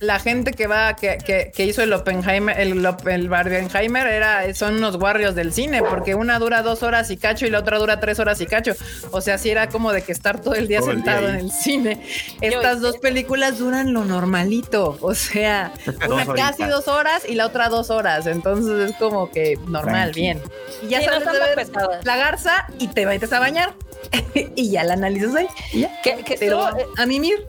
La 0.01 0.19
gente 0.19 0.53
que 0.53 0.65
va, 0.65 0.95
que, 0.95 1.19
que, 1.19 1.51
que 1.55 1.63
hizo 1.63 1.83
el 1.83 1.93
Oppenheimer, 1.93 2.59
el, 2.59 2.83
el 3.05 3.29
Barbenheimer 3.29 4.07
era, 4.07 4.51
son 4.55 4.77
unos 4.77 4.97
guardios 4.97 5.35
del 5.35 5.53
cine, 5.53 5.83
porque 5.83 6.15
una 6.15 6.39
dura 6.39 6.63
dos 6.63 6.81
horas 6.81 7.11
y 7.11 7.17
cacho 7.17 7.45
y 7.45 7.51
la 7.51 7.59
otra 7.59 7.77
dura 7.77 7.99
tres 7.99 8.17
horas 8.19 8.41
y 8.41 8.47
cacho. 8.47 8.73
O 9.11 9.21
sea, 9.21 9.37
sí 9.37 9.51
era 9.51 9.69
como 9.69 9.93
de 9.93 10.01
que 10.01 10.11
estar 10.11 10.41
todo 10.41 10.55
el 10.55 10.67
día 10.67 10.79
Todo 10.79 10.89
el 10.89 11.03
día 11.03 11.13
sentado 11.13 11.29
en 11.29 11.35
el 11.35 11.51
cine. 11.51 12.03
Estas 12.41 12.81
dos 12.81 12.97
películas 12.97 13.59
duran 13.59 13.93
lo 13.93 14.03
normalito. 14.03 14.97
O 15.01 15.13
sea, 15.13 15.71
una 16.07 16.25
Dos 16.25 16.35
casi 16.35 16.63
dos 16.63 16.87
horas 16.87 17.21
y 17.29 17.35
la 17.35 17.45
otra 17.45 17.69
dos 17.69 17.91
horas. 17.91 18.25
Entonces 18.25 18.89
es 18.89 18.95
como 18.97 19.29
que 19.29 19.59
normal, 19.67 20.13
bien. 20.13 20.41
Y 20.81 20.87
ya 20.87 20.99
Sí, 20.99 21.05
no 21.05 21.11
sales 21.11 21.27
están 21.27 21.43
de 21.43 21.55
ver 21.55 22.05
la 22.05 22.17
garza 22.17 22.65
y 22.79 22.87
te 22.87 23.05
metes 23.05 23.31
a 23.33 23.39
bañar. 23.39 23.73
y 24.55 24.71
ya 24.71 24.83
la 24.83 24.93
analizas 24.93 25.35
ahí. 25.35 25.47
y 25.73 25.81
ya. 25.81 26.01
Que, 26.01 26.23
que 26.23 26.37
Pero 26.39 26.67
estuvo, 26.67 26.79
eh, 26.81 26.87
a 26.97 27.05
mimir. 27.05 27.45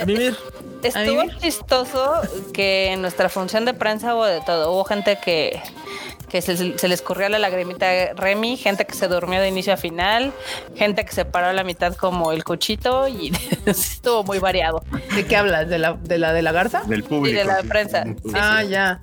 A 0.00 0.04
mí, 0.04 0.16
mir, 0.16 0.36
estuvo 0.82 1.22
chistoso 1.40 2.20
que 2.52 2.92
en 2.92 3.02
nuestra 3.02 3.28
función 3.28 3.64
de 3.64 3.74
prensa 3.74 4.14
hubo 4.14 4.24
de 4.24 4.40
todo. 4.40 4.72
Hubo 4.72 4.84
gente 4.84 5.18
que, 5.22 5.60
que 6.28 6.42
se, 6.42 6.78
se 6.78 6.88
les 6.88 7.02
corrió 7.02 7.28
la 7.28 7.38
lagrimita 7.38 7.86
a 7.86 8.14
Remy, 8.14 8.56
gente 8.56 8.86
que 8.86 8.94
se 8.94 9.08
durmió 9.08 9.40
de 9.40 9.48
inicio 9.48 9.72
a 9.72 9.76
final, 9.76 10.32
gente 10.76 11.04
que 11.04 11.12
se 11.12 11.24
paró 11.24 11.48
a 11.48 11.52
la 11.52 11.64
mitad 11.64 11.94
como 11.94 12.32
el 12.32 12.44
cuchito 12.44 13.08
y 13.08 13.32
estuvo 13.66 14.24
muy 14.24 14.38
variado. 14.38 14.82
¿De 15.14 15.26
qué 15.26 15.36
hablas? 15.36 15.68
¿De 15.68 15.78
la 15.78 15.94
de 15.94 16.18
la, 16.18 16.32
de 16.32 16.42
la 16.42 16.52
garza? 16.52 16.82
Del 16.84 17.04
público. 17.04 17.28
Y 17.28 17.38
de 17.38 17.44
la 17.44 17.62
sí. 17.62 17.68
prensa. 17.68 18.04
Ah, 18.34 18.62
ya. 18.62 19.00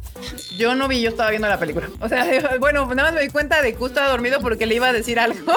Yo 0.58 0.76
no 0.76 0.88
vi, 0.88 1.02
yo 1.02 1.10
estaba 1.10 1.30
viendo 1.30 1.48
la 1.48 1.60
película. 1.60 1.90
O 2.00 2.10
sea, 2.10 2.26
bueno, 2.60 2.86
nada 2.94 3.10
más 3.10 3.14
me 3.14 3.22
di 3.22 3.30
cuenta 3.30 3.62
de 3.62 3.72
que 3.72 3.78
justo 3.78 3.96
estaba 4.00 4.10
dormido 4.10 4.40
porque 4.40 4.66
le 4.66 4.76
iba 4.76 4.88
a 4.88 4.94
decir 4.94 5.20
algo. 5.20 5.54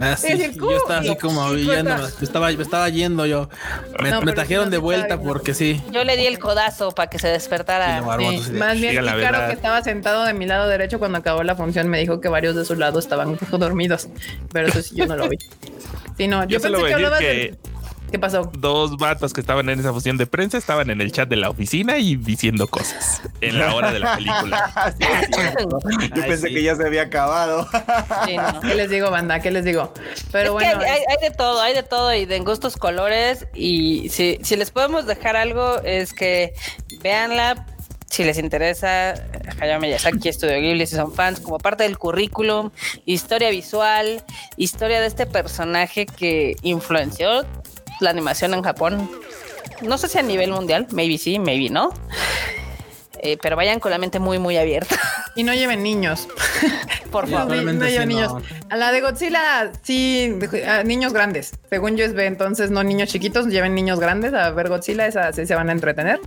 Ah, 0.00 0.16
sí, 0.16 0.28
Es 0.28 0.38
decir, 0.38 0.60
yo 0.60 0.76
estaba 0.76 1.00
así 1.00 1.16
como 1.16 1.52
yendo, 1.54 1.96
me 1.96 2.24
estaba, 2.24 2.50
me 2.50 2.62
estaba 2.62 2.88
yendo 2.88 3.26
yo. 3.26 3.48
Me, 4.00 4.10
No, 4.10 4.22
me 4.22 4.32
trajeron 4.32 4.70
de 4.70 4.78
vuelta 4.78 5.20
porque 5.20 5.54
sí. 5.54 5.82
Yo 5.90 6.04
le 6.04 6.16
di 6.16 6.26
el 6.26 6.38
codazo 6.38 6.92
para 6.92 7.10
que 7.10 7.18
se 7.18 7.28
despertara. 7.28 7.98
Sí, 7.98 8.52
más 8.52 8.80
bien, 8.80 9.04
verdad. 9.04 9.48
que 9.48 9.54
estaba 9.54 9.82
sentado 9.82 10.24
de 10.24 10.34
mi 10.34 10.46
lado 10.46 10.68
derecho 10.68 10.98
cuando 10.98 11.18
acabó 11.18 11.42
la 11.42 11.56
función, 11.56 11.88
me 11.88 11.98
dijo 11.98 12.20
que 12.20 12.28
varios 12.28 12.54
de 12.54 12.64
su 12.64 12.76
lado 12.76 12.98
estaban 12.98 13.28
un 13.28 13.36
poco 13.38 13.58
dormidos, 13.58 14.08
pero 14.52 14.68
eso 14.68 14.82
sí, 14.82 14.94
yo 14.94 15.06
no 15.06 15.16
lo 15.16 15.28
vi. 15.28 15.38
Sí, 16.18 16.26
no, 16.26 16.44
yo, 16.46 16.60
pensé 16.60 16.82
que 16.82 16.94
hablabas 16.94 17.20
de... 17.20 17.56
¿Qué 18.10 18.18
pasó? 18.18 18.50
Dos 18.58 18.96
vatos 18.96 19.32
que 19.34 19.40
estaban 19.40 19.68
en 19.68 19.78
esa 19.80 19.92
función 19.92 20.16
de 20.16 20.26
prensa 20.26 20.56
estaban 20.58 20.88
en 20.90 21.00
el 21.00 21.12
chat 21.12 21.28
de 21.28 21.36
la 21.36 21.50
oficina 21.50 21.98
y 21.98 22.16
diciendo 22.16 22.66
cosas 22.66 23.20
en 23.40 23.58
la 23.58 23.74
hora 23.74 23.92
de 23.92 23.98
la 23.98 24.16
película. 24.16 24.94
Sí. 24.98 25.04
Yo 26.14 26.22
Ay, 26.22 26.28
pensé 26.28 26.48
sí. 26.48 26.54
que 26.54 26.62
ya 26.62 26.74
se 26.76 26.86
había 26.86 27.02
acabado. 27.02 27.68
Sí, 28.26 28.36
no. 28.36 28.60
¿Qué 28.60 28.74
les 28.74 28.90
digo, 28.90 29.10
banda? 29.10 29.40
¿Qué 29.40 29.50
les 29.50 29.64
digo? 29.64 29.92
Pero 30.32 30.58
es 30.58 30.64
que 30.66 30.74
bueno, 30.74 30.80
hay, 30.84 30.90
hay- 30.90 31.04
hay 31.10 31.28
de 31.28 31.34
todo, 31.36 31.60
hay 31.60 31.74
de 31.74 31.82
todo 31.82 32.14
y 32.14 32.24
de 32.24 32.38
gustos 32.40 32.76
colores. 32.76 33.46
Y 33.54 34.08
si, 34.08 34.38
si 34.42 34.56
les 34.56 34.70
podemos 34.70 35.06
dejar 35.06 35.36
algo, 35.36 35.80
es 35.82 36.12
que 36.14 36.54
véanla. 37.02 37.66
Si 38.10 38.24
les 38.24 38.38
interesa, 38.38 39.14
Hayao 39.60 39.80
Miyazaki, 39.80 40.30
Estudio 40.30 40.54
Ghibli, 40.60 40.86
si 40.86 40.96
son 40.96 41.12
fans, 41.12 41.40
como 41.40 41.58
parte 41.58 41.82
del 41.84 41.98
currículum, 41.98 42.70
historia 43.04 43.50
visual, 43.50 44.24
historia 44.56 45.00
de 45.02 45.06
este 45.06 45.26
personaje 45.26 46.06
que 46.06 46.56
influenció 46.62 47.44
la 48.00 48.10
animación 48.10 48.54
en 48.54 48.62
Japón. 48.62 49.10
No 49.82 49.98
sé 49.98 50.08
si 50.08 50.18
a 50.18 50.22
nivel 50.22 50.50
mundial, 50.50 50.86
maybe 50.92 51.18
sí, 51.18 51.38
maybe 51.38 51.70
no. 51.70 51.92
Eh, 53.20 53.36
pero 53.42 53.56
vayan 53.56 53.80
con 53.80 53.90
la 53.90 53.98
mente 53.98 54.20
muy, 54.20 54.38
muy 54.38 54.56
abierta, 54.56 54.96
y 55.34 55.42
no 55.42 55.52
lleven 55.52 55.82
niños. 55.82 56.28
por 57.10 57.28
favor. 57.28 57.48
No, 57.48 57.54
lleven 57.54 57.80
sí, 57.80 58.06
niños. 58.06 58.32
no. 58.32 58.42
A 58.70 58.76
la 58.76 58.92
de 58.92 59.00
Godzilla, 59.00 59.72
sí, 59.82 60.38
a 60.66 60.84
niños 60.84 61.12
grandes. 61.12 61.52
Según 61.68 61.96
yo 61.96 62.04
es 62.04 62.14
B, 62.14 62.26
entonces 62.26 62.70
no 62.70 62.84
niños 62.84 63.08
chiquitos, 63.08 63.46
lleven 63.46 63.74
niños 63.74 63.98
grandes 63.98 64.34
a 64.34 64.50
ver 64.50 64.68
Godzilla, 64.68 65.06
esa 65.06 65.32
sí 65.32 65.46
se 65.46 65.54
van 65.54 65.68
a 65.68 65.72
entretener. 65.72 66.20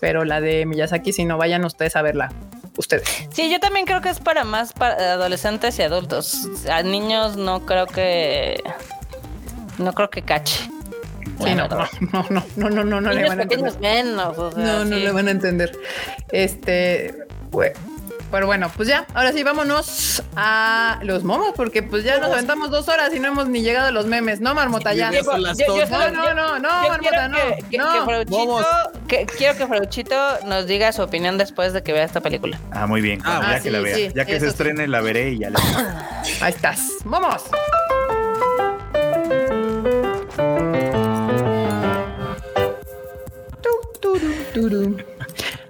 Pero 0.00 0.24
la 0.24 0.40
de 0.40 0.66
Miyazaki, 0.66 1.12
si 1.12 1.24
no 1.24 1.38
vayan 1.38 1.64
ustedes 1.64 1.94
a 1.96 2.02
verla. 2.02 2.32
Ustedes. 2.76 3.04
Sí, 3.32 3.48
yo 3.52 3.60
también 3.60 3.86
creo 3.86 4.00
que 4.00 4.08
es 4.08 4.18
para 4.18 4.42
más 4.42 4.72
para 4.72 5.12
adolescentes 5.12 5.78
y 5.78 5.82
adultos. 5.82 6.48
A 6.68 6.82
niños 6.82 7.36
no 7.36 7.64
creo 7.64 7.86
que 7.86 8.60
no 9.78 9.92
creo 9.92 10.10
que 10.10 10.22
cache. 10.22 10.68
Bueno, 11.38 11.68
no, 12.12 12.26
no, 12.30 12.44
no, 12.56 12.70
no, 12.70 12.84
no, 12.84 13.00
no, 13.00 13.12
le 13.12 13.28
van 13.28 13.40
a 13.40 13.42
entender. 13.42 13.80
Menos, 13.80 14.38
o 14.38 14.52
sea, 14.52 14.64
no, 14.64 14.84
no 14.84 14.96
sí. 14.96 15.02
le 15.02 15.12
van 15.12 15.28
a 15.28 15.30
entender. 15.30 15.72
Este, 16.30 17.26
bueno, 17.50 17.78
pero 18.34 18.46
bueno, 18.46 18.68
pues 18.74 18.88
ya, 18.88 19.06
ahora 19.14 19.30
sí, 19.30 19.44
vámonos 19.44 20.20
a 20.34 20.98
los 21.04 21.22
momos, 21.22 21.52
porque 21.54 21.84
pues 21.84 22.02
ya 22.02 22.18
nos 22.18 22.32
aventamos 22.32 22.68
dos 22.68 22.88
horas 22.88 23.14
y 23.14 23.20
no 23.20 23.28
hemos 23.28 23.46
ni 23.46 23.62
llegado 23.62 23.86
a 23.86 23.90
los 23.92 24.06
memes, 24.06 24.40
¿no, 24.40 24.56
Marmota? 24.56 24.92
Ya. 24.92 25.12
Yo, 25.12 25.20
yo, 25.22 25.36
yo, 25.64 25.86
no, 25.86 26.10
no, 26.10 26.34
no, 26.34 26.58
no, 26.58 26.88
Marmota, 26.88 27.28
no. 27.28 27.38
Que, 27.70 27.78
no. 27.78 27.92
Que 27.92 28.00
Frauchito, 28.00 28.92
que, 29.06 29.26
quiero 29.26 29.56
que 29.56 29.66
Frauchito 29.68 30.16
nos 30.46 30.66
diga 30.66 30.92
su 30.92 31.02
opinión 31.02 31.38
después 31.38 31.72
de 31.72 31.84
que 31.84 31.92
vea 31.92 32.02
esta 32.02 32.20
película. 32.20 32.58
Ah, 32.72 32.88
muy 32.88 33.00
bien, 33.00 33.20
ah, 33.24 33.52
ya 33.52 33.60
que 33.60 33.70
la 33.70 33.78
vea. 33.78 33.94
Sí, 33.94 34.08
ya 34.12 34.24
que 34.24 34.40
se 34.40 34.48
estrene, 34.48 34.88
la 34.88 35.00
veré 35.00 35.30
y 35.30 35.38
ya 35.38 35.50
la 35.50 35.60
Ahí 36.40 36.52
estás. 36.52 36.80
¡Vamos! 37.04 37.44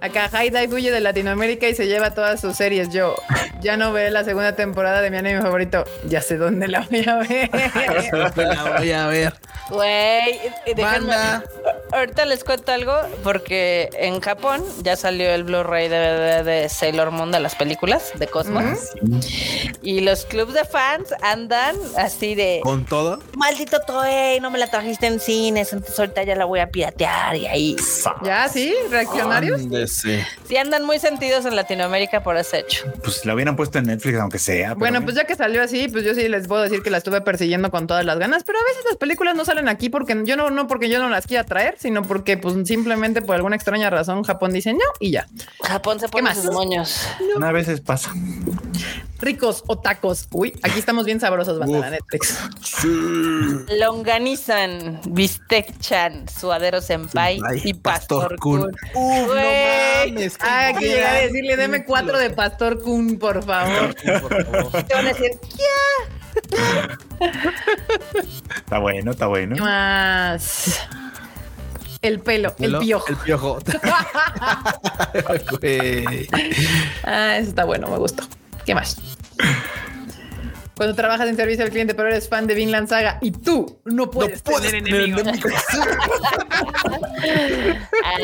Acá 0.00 0.30
Dive 0.50 0.74
huye 0.74 0.90
de 0.90 1.00
Latinoamérica 1.00 1.68
y 1.68 1.74
se 1.74 1.86
lleva 1.86 2.12
todas 2.12 2.40
sus 2.40 2.56
series. 2.56 2.90
Yo 2.90 3.16
ya 3.64 3.76
no 3.76 3.92
ve 3.92 4.10
la 4.10 4.22
segunda 4.24 4.54
temporada 4.54 5.00
de 5.00 5.10
mi 5.10 5.16
anime 5.16 5.40
favorito. 5.42 5.84
Ya 6.06 6.20
sé 6.20 6.36
dónde 6.36 6.68
la 6.68 6.80
voy 6.88 7.04
a 7.08 7.16
ver. 7.16 7.50
La 8.36 8.76
voy 8.78 8.92
a 8.92 9.06
ver. 9.08 9.32
Güey, 9.70 10.38
déjenme- 10.76 11.42
ahorita 11.92 12.26
les 12.26 12.44
cuento 12.44 12.72
algo 12.72 12.94
porque 13.22 13.88
en 13.94 14.20
Japón 14.20 14.62
ya 14.82 14.96
salió 14.96 15.30
el 15.30 15.44
Blu-ray 15.44 15.88
de 15.88 16.68
Sailor 16.68 17.10
Moon 17.12 17.30
de 17.32 17.40
las 17.40 17.54
películas 17.54 18.10
de 18.16 18.26
Cosmos 18.26 18.78
y 19.80 20.00
los 20.00 20.26
clubs 20.26 20.52
de 20.54 20.64
fans 20.64 21.14
andan 21.22 21.76
así 21.96 22.34
de 22.34 22.60
Con 22.62 22.84
todo. 22.84 23.20
maldito 23.36 23.80
Toei, 23.80 24.38
no 24.40 24.50
me 24.50 24.58
la 24.58 24.66
trajiste 24.66 25.06
en 25.06 25.18
cines, 25.20 25.72
entonces 25.72 25.98
ahorita 25.98 26.24
ya 26.24 26.34
la 26.36 26.44
voy 26.44 26.60
a 26.60 26.66
piratear 26.68 27.36
y 27.36 27.46
ahí. 27.46 27.76
¿Ya? 28.22 28.48
¿Sí? 28.48 28.74
¿Reaccionarios? 28.90 29.62
Ándese. 29.62 30.26
Sí 30.46 30.56
andan 30.58 30.84
muy 30.84 30.98
sentidos 30.98 31.46
en 31.46 31.56
Latinoamérica 31.56 32.22
por 32.22 32.36
ese 32.36 32.58
hecho. 32.60 32.84
Pues 33.02 33.24
la 33.24 33.34
hubieran 33.34 33.53
puesto 33.56 33.78
en 33.78 33.86
Netflix, 33.86 34.18
aunque 34.18 34.38
sea. 34.38 34.74
Bueno, 34.74 35.02
pues 35.02 35.16
ya 35.16 35.24
que 35.24 35.34
salió 35.34 35.62
así, 35.62 35.88
pues 35.88 36.04
yo 36.04 36.14
sí 36.14 36.28
les 36.28 36.46
puedo 36.46 36.62
decir 36.62 36.82
que 36.82 36.90
la 36.90 36.98
estuve 36.98 37.20
persiguiendo 37.20 37.70
con 37.70 37.86
todas 37.86 38.04
las 38.04 38.18
ganas, 38.18 38.44
pero 38.44 38.58
a 38.58 38.62
veces 38.62 38.84
las 38.88 38.96
películas 38.96 39.34
no 39.36 39.44
salen 39.44 39.68
aquí 39.68 39.88
porque 39.88 40.20
yo 40.24 40.36
no, 40.36 40.50
no 40.50 40.66
porque 40.66 40.88
yo 40.88 40.98
no 40.98 41.08
las 41.08 41.26
quiera 41.26 41.44
traer, 41.44 41.76
sino 41.78 42.02
porque 42.02 42.36
pues 42.36 42.54
simplemente 42.66 43.22
por 43.22 43.34
alguna 43.34 43.56
extraña 43.56 43.90
razón 43.90 44.22
Japón 44.22 44.52
dice 44.52 44.72
no 44.72 44.84
y 45.00 45.10
ya. 45.10 45.26
Japón 45.62 46.00
se 46.00 46.08
pone 46.08 46.24
más? 46.24 46.38
sus 46.38 46.52
moños. 46.52 47.06
Una 47.36 47.52
veces 47.52 47.80
pasa. 47.80 48.12
Ricos 49.24 49.64
o 49.66 49.78
tacos. 49.78 50.28
Uy, 50.32 50.52
aquí 50.62 50.78
estamos 50.78 51.06
bien 51.06 51.18
sabrosos, 51.18 51.58
banda. 51.58 51.98
Longanizan, 53.78 55.00
bistec-chan, 55.06 56.28
suadero 56.28 56.80
senpai 56.82 57.40
Ay, 57.48 57.62
y 57.64 57.74
pastor 57.74 58.36
kun. 58.38 58.70
Uf, 58.94 59.26
Güey. 59.26 60.10
no 60.12 60.14
mames. 60.14 60.36
qué 60.36 60.46
Ah, 60.46 60.72
que 60.78 60.88
llegar 60.88 61.16
a 61.16 61.20
decirle, 61.20 61.56
deme 61.56 61.84
cuatro 61.84 62.18
de 62.18 62.30
Pastor 62.30 62.82
Kun, 62.82 63.18
por 63.18 63.42
favor. 63.44 63.94
Por 64.20 64.44
favor. 64.44 64.82
Te 64.84 64.94
van 64.94 65.06
a 65.06 65.08
decir, 65.08 65.30
Está 68.56 68.78
bueno, 68.78 69.10
está 69.12 69.26
bueno. 69.26 69.56
¿Qué 69.56 69.62
más? 69.62 70.80
El 72.02 72.20
pelo, 72.20 72.50
el 72.50 72.54
Pelo, 72.56 72.80
piojo. 72.80 73.06
El 73.08 73.16
piojo. 73.16 73.58
Ah, 77.04 77.36
eso 77.38 77.48
está 77.48 77.64
bueno, 77.64 77.88
me 77.88 77.96
gustó. 77.98 78.24
¿Qué 78.66 78.74
más? 78.74 78.96
Cuando 80.76 80.96
trabajas 80.96 81.28
en 81.28 81.36
servicio 81.36 81.64
al 81.64 81.70
cliente, 81.70 81.94
pero 81.94 82.08
eres 82.08 82.28
fan 82.28 82.48
de 82.48 82.54
Vinland 82.54 82.88
Saga 82.88 83.18
y 83.20 83.30
tú 83.30 83.78
no 83.84 84.10
puedes, 84.10 84.42
tener 84.42 84.74
enemigos. 84.74 85.22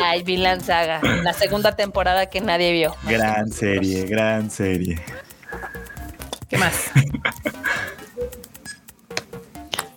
Ay, 0.03 0.21
Vinland 0.23 0.61
Saga, 0.61 0.99
la 1.01 1.31
segunda 1.31 1.77
temporada 1.77 2.25
que 2.25 2.41
nadie 2.41 2.73
vio. 2.73 2.93
Gran 3.03 3.49
serie, 3.51 4.05
gran 4.05 4.51
serie. 4.51 4.99
¿Qué 6.49 6.57
más? 6.57 6.91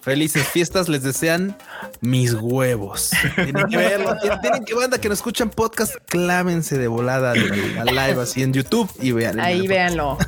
Felices 0.02 0.46
fiestas 0.46 0.88
les 0.88 1.02
desean 1.02 1.56
mis 2.04 2.34
huevos. 2.34 3.10
Tienen 3.34 3.66
que 3.66 3.76
verlo. 3.76 4.16
Tienen, 4.20 4.40
tienen 4.40 4.64
que 4.64 4.74
banda 4.74 4.98
que 4.98 5.08
nos 5.08 5.18
escuchan 5.18 5.50
podcast, 5.50 5.96
clámense 6.06 6.78
de 6.78 6.88
volada 6.88 7.32
a 7.32 7.84
la 7.84 8.08
live 8.08 8.22
así 8.22 8.42
en 8.42 8.52
YouTube 8.52 8.90
y 9.00 9.12
vean. 9.12 9.40
Ahí 9.40 9.66
véanlo. 9.66 10.18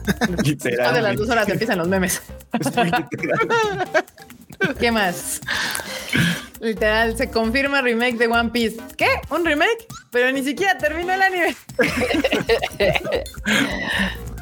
Después 0.42 0.94
de 0.94 1.02
las 1.02 1.16
dos 1.16 1.28
horas 1.28 1.48
empiezan 1.48 1.78
los 1.78 1.88
memes. 1.88 2.22
¿Qué 4.80 4.90
más? 4.90 5.40
Literal, 6.60 7.16
se 7.16 7.30
confirma 7.30 7.82
remake 7.82 8.16
de 8.16 8.26
One 8.26 8.50
Piece. 8.50 8.76
¿Qué? 8.96 9.08
¿Un 9.30 9.44
remake? 9.44 9.86
Pero 10.10 10.32
ni 10.32 10.42
siquiera 10.42 10.78
terminó 10.78 11.12
el 11.12 11.22
anime. 11.22 11.56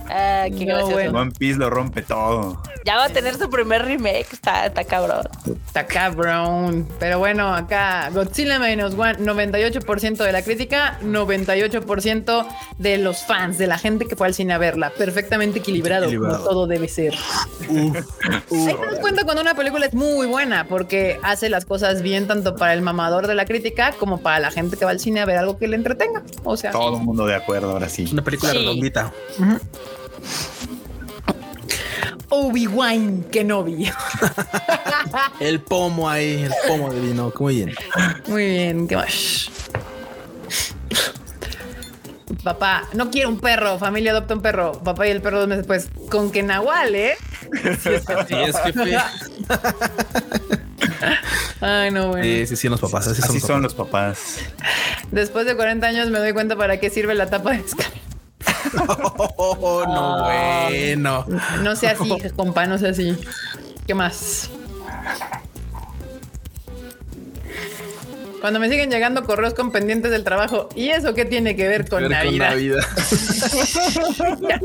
Ah, 0.08 0.44
qué 0.46 0.66
No, 0.66 0.74
gracioso. 0.74 0.92
bueno. 0.92 1.18
One 1.18 1.30
Piece 1.38 1.58
lo 1.58 1.70
rompe 1.70 2.02
todo. 2.02 2.62
Ya 2.84 2.96
va 2.96 3.04
a 3.06 3.08
tener 3.08 3.34
su 3.36 3.48
primer 3.48 3.84
remake, 3.84 4.26
está, 4.32 4.66
está 4.66 4.84
cabrón. 4.84 5.26
Está 5.66 5.86
cabrón. 5.86 6.86
Pero 7.00 7.18
bueno, 7.18 7.54
acá 7.54 8.10
Godzilla 8.12 8.58
Minus 8.58 8.92
One, 8.94 9.16
98% 9.20 10.16
de 10.22 10.32
la 10.32 10.42
crítica, 10.42 10.98
98% 11.02 12.46
de 12.78 12.98
los 12.98 13.22
fans, 13.24 13.56
de 13.56 13.66
la 13.66 13.78
gente 13.78 14.04
que 14.06 14.16
fue 14.16 14.26
al 14.26 14.34
cine 14.34 14.52
a 14.52 14.58
verla. 14.58 14.90
Perfectamente 14.90 15.60
equilibrado, 15.60 16.04
Equilibrado. 16.04 16.36
como 16.38 16.48
todo 16.48 16.66
debe 16.66 16.88
ser. 16.88 17.14
Uf, 17.70 17.96
uf. 18.50 18.68
Ahí 18.68 18.74
te 18.74 18.86
das 18.86 19.00
cuenta 19.00 19.24
cuando 19.24 19.40
una 19.42 19.54
película 19.54 19.86
es 19.86 19.94
muy 19.94 20.26
buena, 20.26 20.66
porque 20.68 21.18
hace 21.22 21.48
las 21.48 21.64
cosas 21.64 22.02
bien 22.02 22.26
tanto 22.26 22.54
para 22.56 22.74
el 22.74 22.82
mamador 22.82 23.26
de 23.26 23.34
la 23.34 23.46
crítica 23.46 23.92
como 23.98 24.20
para 24.20 24.40
la 24.40 24.50
gente 24.50 24.76
que 24.76 24.84
va 24.84 24.90
al 24.90 25.00
cine 25.00 25.20
a 25.20 25.24
ver 25.24 25.38
algo 25.38 25.56
que 25.56 25.68
le 25.68 25.76
entretenga. 25.76 26.22
O 26.44 26.56
sea, 26.58 26.70
Todo 26.72 26.98
el 26.98 27.02
mundo 27.02 27.24
de 27.26 27.34
acuerdo, 27.34 27.70
ahora 27.70 27.88
sí. 27.88 28.04
Es 28.04 28.12
una 28.12 28.22
película 28.22 28.52
Sí. 28.52 28.58
redondita. 28.58 29.12
Obi-Wan 32.28 33.24
Kenobi. 33.30 33.90
El 35.40 35.60
pomo 35.60 36.08
ahí, 36.08 36.42
el 36.42 36.52
pomo 36.66 36.92
de 36.92 37.00
vino. 37.00 37.32
Muy 37.38 37.54
bien. 37.56 37.74
Muy 38.26 38.46
bien, 38.46 38.88
¿qué 38.88 38.96
más? 38.96 39.50
Papá, 42.42 42.88
no 42.92 43.10
quiero 43.10 43.28
un 43.28 43.38
perro, 43.40 43.78
familia 43.78 44.10
adopta 44.10 44.34
un 44.34 44.42
perro. 44.42 44.72
Papá 44.82 45.06
y 45.06 45.10
el 45.10 45.22
perro 45.22 45.38
dos 45.40 45.48
meses 45.48 45.66
después. 45.66 45.88
Con 46.10 46.30
que 46.30 46.42
Nahual, 46.42 46.94
¿eh? 46.94 47.14
Sí, 47.82 47.90
es 47.90 48.04
jefe. 48.58 48.98
Ay, 51.60 51.90
no, 51.90 52.08
bueno. 52.08 52.24
Sí, 52.24 52.46
sí, 52.46 52.56
sí, 52.56 52.68
los 52.68 52.80
papás. 52.80 53.06
Así, 53.06 53.22
Así 53.22 53.40
son, 53.40 53.48
son 53.48 53.62
los 53.62 53.74
los 53.74 53.86
papás. 53.86 54.38
Después 55.10 55.46
de 55.46 55.56
40 55.56 55.86
años 55.86 56.10
me 56.10 56.18
doy 56.18 56.32
cuenta 56.32 56.56
para 56.56 56.78
qué 56.78 56.90
sirve 56.90 57.14
la 57.14 57.30
tapa 57.30 57.52
de 57.52 57.60
escalera. 57.60 58.03
Oh, 59.36 59.84
no, 59.86 60.24
bueno. 60.24 61.26
No 61.62 61.76
sea 61.76 61.92
así, 61.92 62.10
compa, 62.36 62.66
no 62.66 62.78
sea 62.78 62.90
así. 62.90 63.16
¿Qué 63.86 63.94
más? 63.94 64.50
Cuando 68.40 68.60
me 68.60 68.68
siguen 68.68 68.90
llegando 68.90 69.24
correos 69.24 69.54
con 69.54 69.72
pendientes 69.72 70.10
del 70.10 70.22
trabajo, 70.22 70.68
¿y 70.74 70.90
eso 70.90 71.14
qué 71.14 71.24
tiene 71.24 71.56
que 71.56 71.66
ver 71.66 71.88
con 71.88 72.02
Ver 72.02 72.10
Navidad? 72.10 72.50
Navidad. 72.50 72.84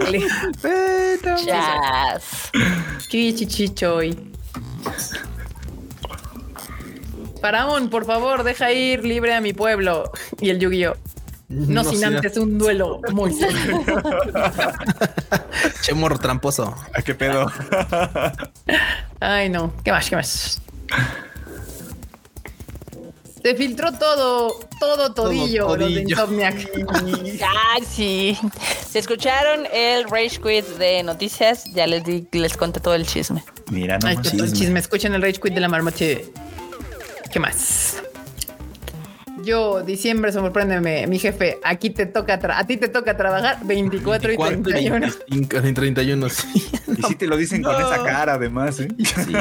Chale. 1.23 1.45
Chas. 1.45 2.51
Chichichichoy. 3.07 4.17
Faraón, 7.41 7.89
por 7.89 8.05
favor, 8.05 8.43
deja 8.43 8.71
ir 8.73 9.05
libre 9.05 9.33
a 9.33 9.39
mi 9.39 9.53
pueblo. 9.53 10.11
Y 10.41 10.49
el 10.49 10.59
Yu-Gi-Oh! 10.59 10.97
No, 11.49 11.83
sin 11.83 11.99
sé. 11.99 12.05
antes 12.05 12.37
un 12.37 12.57
duelo 12.59 13.01
muy 13.11 13.33
serio. 13.39 13.83
Che 15.81 15.93
morro 15.95 16.19
tramposo. 16.19 16.75
¿A 16.93 17.01
qué 17.01 17.15
pedo? 17.15 17.51
Ay, 19.19 19.49
no. 19.49 19.73
¿Qué 19.83 19.91
más? 19.91 20.07
¿Qué 20.09 20.15
más? 20.15 20.61
Se 23.41 23.55
filtró 23.55 23.91
todo, 23.93 24.59
todo 24.79 25.13
todillo, 25.13 25.69
los 25.69 25.79
de 25.79 25.85
todillo. 25.85 26.01
Insomniac. 26.09 26.69
Ay, 27.73 27.83
sí. 27.89 28.37
Si 28.87 28.97
escucharon 28.99 29.65
el 29.73 30.03
Rage 30.09 30.39
Quit 30.41 30.65
de 30.77 31.01
noticias, 31.03 31.63
ya 31.73 31.87
les 31.87 32.03
di, 32.03 32.27
les 32.33 32.57
conté 32.57 32.79
todo 32.81 32.95
el 32.95 33.07
chisme. 33.07 33.43
Mira, 33.71 33.97
no 33.97 34.07
Ay, 34.07 34.17
todo 34.17 34.43
el 34.43 34.53
chisme. 34.53 34.79
Escuchen 34.79 35.13
el 35.15 35.21
Rage 35.21 35.39
Quit 35.39 35.53
de 35.53 35.61
la 35.61 35.69
marmoche. 35.69 36.31
¿Qué 37.31 37.39
más? 37.39 38.03
Yo, 39.43 39.83
diciembre, 39.83 40.31
sorpréndeme, 40.31 41.07
mi 41.07 41.19
jefe. 41.19 41.59
Aquí 41.63 41.89
te 41.89 42.05
toca, 42.05 42.39
a 42.57 42.67
ti 42.67 42.77
te 42.77 42.87
toca 42.87 43.17
trabajar 43.17 43.59
24, 43.63 44.33
y 44.33 44.37
31. 44.37 44.99
25, 44.99 45.67
y 45.67 45.73
31, 45.73 46.29
sí. 46.29 46.71
Y 46.97 47.03
si 47.03 47.15
te 47.15 47.27
lo 47.27 47.37
dicen 47.37 47.63
con 47.63 47.75
esa 47.75 48.03
cara, 48.03 48.33
además, 48.33 48.79
¿eh? 48.79 48.87
Sí. 48.97 49.33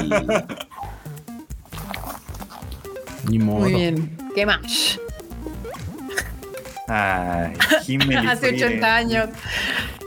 Ni 3.28 3.38
modo. 3.38 3.60
Muy 3.60 3.74
bien. 3.74 4.16
¿Qué 4.34 4.46
más? 4.46 4.98
Ay, 6.86 7.52
Hace 8.26 8.48
Friden. 8.48 8.68
80 8.68 8.96
años. 8.96 9.28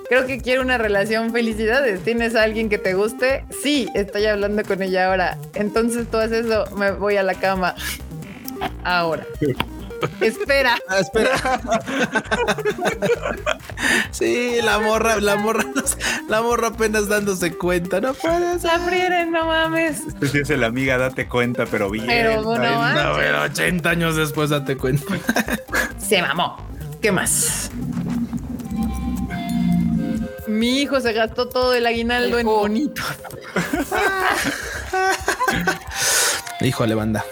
Creo 0.10 0.26
que 0.28 0.40
quiero 0.40 0.62
una 0.62 0.78
relación. 0.78 1.32
Felicidades. 1.32 2.04
¿Tienes 2.04 2.36
a 2.36 2.44
alguien 2.44 2.70
que 2.70 2.78
te 2.78 2.94
guste? 2.94 3.46
Sí, 3.64 3.88
estoy 3.94 4.26
hablando 4.26 4.64
con 4.64 4.82
ella 4.82 5.08
ahora. 5.08 5.38
Entonces 5.54 6.10
tú 6.10 6.18
haces 6.18 6.46
eso, 6.46 6.66
me 6.76 6.92
voy 6.92 7.18
a 7.18 7.24
la 7.24 7.36
cama. 7.36 7.76
Ahora. 8.84 9.26
Espera. 10.22 10.78
Ah, 10.88 11.00
espera. 11.00 11.62
sí, 14.12 14.60
la 14.64 14.80
morra, 14.80 15.20
la 15.20 15.36
morra, 15.38 15.64
la 16.28 16.42
morra 16.42 16.70
apenas 16.70 17.08
dándose 17.08 17.56
cuenta. 17.58 18.02
No 18.02 18.14
puede 18.14 18.60
ser. 18.60 18.72
La 18.72 18.80
frieren, 18.80 19.32
no 19.32 19.46
mames. 19.46 20.02
Este 20.08 20.28
sí 20.28 20.40
es 20.40 20.50
el 20.50 20.64
amiga, 20.64 20.98
date 20.98 21.28
cuenta, 21.28 21.66
pero 21.66 21.90
bien. 21.90 22.08
Pero 22.08 22.44
bueno, 22.44 22.66
ah. 22.66 22.94
No, 22.94 23.18
pero 23.18 23.42
80 23.44 23.90
años 23.90 24.16
después 24.16 24.50
date 24.50 24.78
cuenta. 24.78 25.16
Se 25.98 26.22
mamó. 26.22 26.58
¿Qué 27.02 27.12
más? 27.12 27.72
Mi 30.48 30.82
hijo 30.82 31.00
se 31.00 31.14
gastó 31.14 31.48
todo 31.48 31.74
el 31.74 31.86
aguinaldo 31.86 32.38
en 32.38 32.46
bonito. 32.46 33.02
Híjole, 36.62 36.94
banda. 36.94 37.26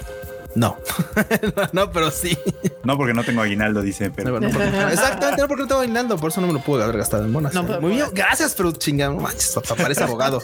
No. 0.56 0.78
no, 1.74 1.92
pero 1.92 2.10
sí. 2.12 2.38
No, 2.84 2.98
porque 2.98 3.14
no 3.14 3.24
tengo 3.24 3.42
aguinaldo, 3.42 3.82
dice, 3.82 4.10
pero. 4.10 4.40
No, 4.40 4.48
no, 4.48 4.54
porque- 4.54 4.68
exactamente, 4.94 5.42
no 5.44 5.48
porque 5.48 5.62
no 5.64 5.68
tengo 5.68 5.82
aguinaldo, 5.82 6.18
por 6.18 6.32
eso 6.32 6.42
no 6.42 6.48
me 6.48 6.54
lo 6.54 6.60
pude 6.60 6.84
haber 6.84 6.98
gastado 6.98 7.24
en 7.26 7.32
monas. 7.32 7.54
No, 7.54 7.66
pero- 7.66 7.82
Muy 7.82 7.92
bien, 7.94 8.08
gracias, 8.14 8.54
pero 8.56 8.72
chingada, 8.72 9.14
no 9.14 9.22
manches, 9.22 9.52
papá, 9.54 9.76
parece 9.76 10.04
abogado. 10.04 10.42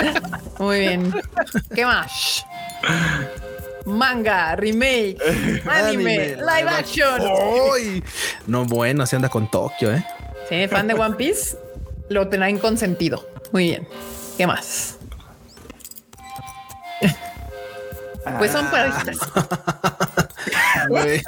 Muy 0.58 0.80
bien. 0.80 1.14
¿Qué 1.74 1.84
más? 1.84 2.44
Manga, 3.84 4.54
remake, 4.56 5.18
anime, 5.68 6.36
live 6.36 6.68
action. 6.70 7.20
¡Uy! 7.72 8.02
No, 8.46 8.64
bueno, 8.64 9.02
así 9.02 9.16
anda 9.16 9.28
con 9.28 9.50
Tokio, 9.50 9.92
¿eh? 9.92 10.04
Sí, 10.48 10.68
fan 10.68 10.86
de 10.86 10.94
One 10.94 11.16
Piece, 11.16 11.56
lo 12.08 12.28
tendrán 12.28 12.58
consentido. 12.58 13.28
Muy 13.50 13.64
bien. 13.64 13.88
¿Qué 14.38 14.46
más? 14.46 14.96
Pues 18.38 18.52
son 18.52 18.70
para 18.70 18.88
estas. 18.88 19.18
Güey. 20.88 21.22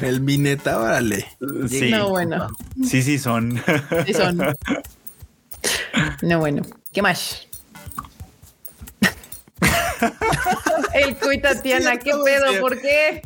El 0.00 0.20
mineta, 0.20 0.80
órale. 0.80 1.26
Sí. 1.68 1.90
No, 1.90 2.10
bueno. 2.10 2.48
Sí, 2.84 3.02
sí, 3.02 3.18
son. 3.18 3.62
Sí 4.06 4.12
son. 4.14 4.38
No, 6.22 6.38
bueno. 6.38 6.62
¿Qué 6.92 7.02
más? 7.02 7.46
El 10.94 11.16
Cuy 11.16 11.40
Tatiana, 11.40 11.96
¿qué 11.98 12.10
¿cómo 12.10 12.24
se 12.24 12.32
pedo? 12.32 12.60
¿Por 12.60 12.80
qué? 12.80 13.22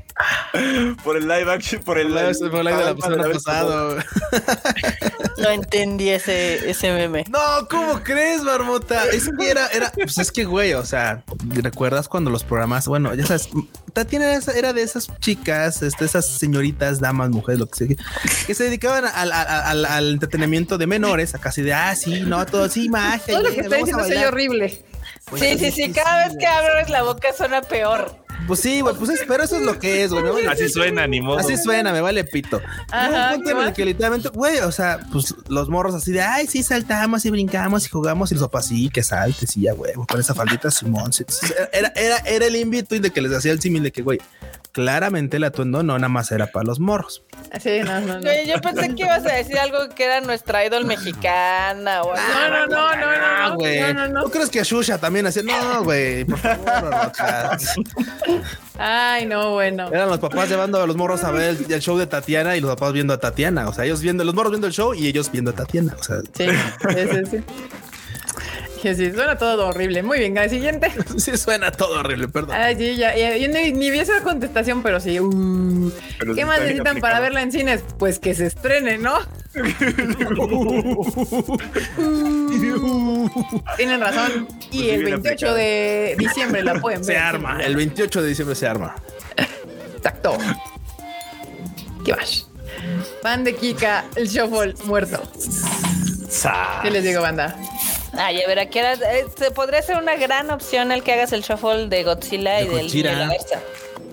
Por 1.04 1.16
el 1.16 1.26
live 1.28 1.52
action, 1.52 1.82
por 1.82 1.98
el 1.98 2.08
fue 2.12 2.20
el 2.60 2.64
live 2.64 2.76
de 2.76 2.84
la 2.84 2.94
semana 2.96 3.24
pasada. 3.32 4.04
No 5.38 5.48
entendí 5.50 6.10
ese, 6.10 6.68
ese 6.70 6.92
meme. 6.92 7.24
No, 7.30 7.66
¿cómo 7.70 8.02
crees, 8.02 8.42
Marmota? 8.42 9.04
Es 9.06 9.30
que 9.38 9.50
era, 9.50 9.68
era, 9.68 9.90
pues 9.92 10.18
es 10.18 10.30
que, 10.30 10.44
güey, 10.44 10.74
o 10.74 10.84
sea, 10.84 11.22
¿recuerdas 11.54 12.08
cuando 12.08 12.30
los 12.30 12.44
programas, 12.44 12.86
bueno, 12.86 13.14
ya 13.14 13.24
sabes, 13.26 13.48
Tatiana 13.92 14.38
era, 14.54 14.72
de 14.72 14.82
esas 14.82 15.08
chicas, 15.20 15.82
este, 15.82 16.04
esas 16.04 16.26
señoritas, 16.26 17.00
damas, 17.00 17.30
mujeres, 17.30 17.58
lo 17.58 17.66
que 17.68 17.76
sea, 17.86 17.96
que 18.46 18.54
se 18.54 18.64
dedicaban 18.64 19.04
al, 19.06 19.32
al- 19.32 19.46
al- 19.48 19.84
al 19.86 20.10
entretenimiento 20.12 20.76
de 20.78 20.86
menores, 20.86 21.34
a 21.34 21.38
casi 21.38 21.62
de, 21.62 21.72
ah, 21.72 21.94
sí, 21.96 22.20
no, 22.26 22.44
todo, 22.46 22.68
sí, 22.68 22.88
magia. 22.88 23.34
Todo 23.34 23.42
lo 23.44 23.50
y 23.50 23.54
que 23.54 23.60
a 23.62 23.68
diciendo 23.78 24.04
soy 24.04 24.16
horrible. 24.24 24.84
Pues 25.24 25.42
Sí, 25.42 25.58
sí, 25.58 25.70
sí. 25.70 25.92
Cada 25.92 26.26
vez 26.28 26.36
que 26.38 26.46
abres 26.46 26.90
la 26.90 27.02
boca 27.02 27.28
suena 27.36 27.62
peor. 27.62 28.14
Pues 28.46 28.60
sí, 28.60 28.80
güey, 28.80 28.94
pues 28.96 29.10
es, 29.10 29.20
pero 29.26 29.42
eso 29.42 29.56
es 29.56 29.62
lo 29.62 29.78
que 29.78 30.04
es, 30.04 30.12
güey. 30.12 30.46
Así 30.46 30.68
suena, 30.68 31.06
ni 31.06 31.20
modo. 31.20 31.38
Así 31.38 31.56
suena, 31.56 31.92
me 31.92 32.00
vale 32.00 32.24
pito. 32.24 32.60
Ajá, 32.90 33.34
punto 33.34 33.44
¿qué 33.44 33.50
en 33.50 33.68
el 33.68 33.72
que 33.72 33.84
literalmente, 33.84 34.28
güey, 34.30 34.58
o 34.58 34.72
sea, 34.72 35.00
pues 35.12 35.34
los 35.48 35.68
morros 35.68 35.94
así 35.94 36.12
de, 36.12 36.20
ay, 36.22 36.46
sí, 36.46 36.62
saltamos 36.62 37.24
y 37.24 37.30
brincamos 37.30 37.86
y 37.86 37.88
jugamos 37.88 38.30
y 38.32 38.34
los 38.34 38.44
papás, 38.44 38.66
sí, 38.66 38.90
que 38.90 39.02
saltes 39.02 39.56
y 39.56 39.62
ya, 39.62 39.72
güey, 39.72 39.92
con 39.94 40.20
esa 40.20 40.34
faldita 40.34 40.70
Simón. 40.70 41.12
sí. 41.12 41.24
Era, 41.72 41.92
era, 41.94 42.18
era 42.18 42.46
el 42.46 42.56
invito 42.56 42.94
y 42.94 42.98
de 42.98 43.10
que 43.10 43.20
les 43.20 43.32
hacía 43.32 43.52
el 43.52 43.60
símil 43.60 43.82
de 43.82 43.92
que, 43.92 44.02
güey, 44.02 44.18
claramente 44.72 45.36
el 45.38 45.44
atuendo 45.44 45.82
no 45.82 45.98
nada 45.98 46.08
más 46.08 46.30
era 46.32 46.46
para 46.48 46.64
los 46.64 46.78
morros. 46.80 47.22
Sí, 47.60 47.80
no, 47.84 48.00
no, 48.00 48.20
no. 48.20 48.30
Yo 48.46 48.60
pensé 48.60 48.94
que 48.94 49.02
ibas 49.02 49.24
a 49.26 49.32
decir 49.34 49.58
algo 49.58 49.88
que 49.94 50.04
era 50.04 50.20
nuestra 50.20 50.64
idol 50.64 50.84
mexicana 50.84 52.02
o 52.02 52.12
algo. 52.12 52.22
No, 52.32 52.48
no, 52.48 52.66
no, 52.66 52.96
no, 52.96 53.06
Ah, 53.06 53.48
no, 53.50 53.54
güey. 53.56 53.80
no, 53.80 53.92
no, 53.94 54.08
no. 54.08 54.22
¿Tú 54.24 54.30
crees 54.30 54.50
que 54.50 54.60
a 54.60 54.62
Shusha 54.62 54.98
también 54.98 55.26
hacía? 55.26 55.42
No, 55.42 55.82
güey, 55.84 56.24
por 56.24 56.38
favor. 56.38 57.12
Ay, 58.78 59.26
no, 59.26 59.52
bueno. 59.52 59.88
Eran 59.92 60.08
los 60.08 60.18
papás 60.18 60.48
llevando 60.48 60.80
a 60.82 60.86
los 60.86 60.96
morros 60.96 61.22
a 61.24 61.30
ver 61.30 61.56
el, 61.56 61.72
el 61.72 61.80
show 61.80 61.98
de 61.98 62.06
Tatiana 62.06 62.56
y 62.56 62.60
los 62.60 62.70
papás 62.70 62.92
viendo 62.92 63.12
a 63.12 63.18
Tatiana. 63.18 63.68
O 63.68 63.72
sea, 63.72 63.84
ellos 63.84 64.00
viendo, 64.00 64.24
los 64.24 64.34
morros 64.34 64.52
viendo 64.52 64.66
el 64.66 64.72
show 64.72 64.94
y 64.94 65.06
ellos 65.06 65.30
viendo 65.30 65.50
a 65.50 65.54
Tatiana. 65.54 65.96
O 65.98 66.02
sea, 66.02 66.20
Sí, 66.36 66.46
sí, 66.48 67.26
sí, 67.30 67.44
Que 68.82 68.94
sí, 68.94 69.12
suena 69.12 69.36
todo 69.36 69.68
horrible. 69.68 70.02
Muy 70.02 70.18
bien, 70.18 70.38
al 70.38 70.48
siguiente. 70.48 70.90
sí 71.18 71.36
suena 71.36 71.70
todo 71.70 72.00
horrible, 72.00 72.28
perdón. 72.28 72.56
Ay, 72.56 72.76
sí, 72.76 72.96
ya, 72.96 73.14
ya, 73.16 73.36
yo 73.36 73.48
ni, 73.48 73.72
ni 73.72 73.90
vi 73.90 73.98
esa 73.98 74.22
contestación, 74.22 74.82
pero 74.82 75.00
sí. 75.00 75.20
uh. 75.20 75.92
Pero 76.18 76.34
¿Qué 76.34 76.46
más 76.46 76.60
necesitan 76.60 77.00
para 77.00 77.20
verla 77.20 77.42
en 77.42 77.52
cines? 77.52 77.82
Pues 77.98 78.18
que 78.18 78.34
se 78.34 78.46
estrene, 78.46 78.96
¿no? 78.98 79.18
Tienen 83.76 84.00
razón. 84.00 84.48
Y 84.48 84.48
Pues 84.48 84.68
sí, 84.70 84.90
el 84.90 85.04
bien 85.04 85.22
28 85.22 85.54
de 85.54 86.16
diciembre 86.18 86.62
la 86.62 86.80
pueden 86.80 87.00
ver. 87.00 87.06
Se 87.06 87.18
arma. 87.18 87.62
El 87.62 87.76
28 87.76 88.22
de 88.22 88.28
diciembre 88.28 88.54
se 88.54 88.66
arma. 88.66 88.94
Exacto. 89.96 90.36
¿Qué 92.04 92.14
más? 92.14 92.46
Fan 93.22 93.44
de 93.44 93.54
Kika, 93.54 94.04
el 94.16 94.28
shuffle 94.28 94.74
muerto. 94.84 95.22
¿Qué 96.82 96.90
les 96.90 97.04
digo, 97.04 97.20
banda? 97.20 97.56
Ay, 98.22 98.42
a 98.42 98.46
ver, 98.46 98.58
aquí 98.58 98.78
era, 98.78 98.92
este, 98.92 99.50
podría 99.50 99.80
ser 99.82 99.96
una 99.96 100.14
gran 100.16 100.50
opción 100.50 100.92
el 100.92 101.02
que 101.02 101.12
hagas 101.14 101.32
el 101.32 101.40
shuffle 101.42 101.88
de 101.88 102.02
Godzilla 102.04 102.56
De 102.56 102.62
y 102.62 102.68
del 102.68 102.82
Gojira. 102.84 103.10
de 103.12 103.16
la 103.16 103.28
Versa. 103.28 103.60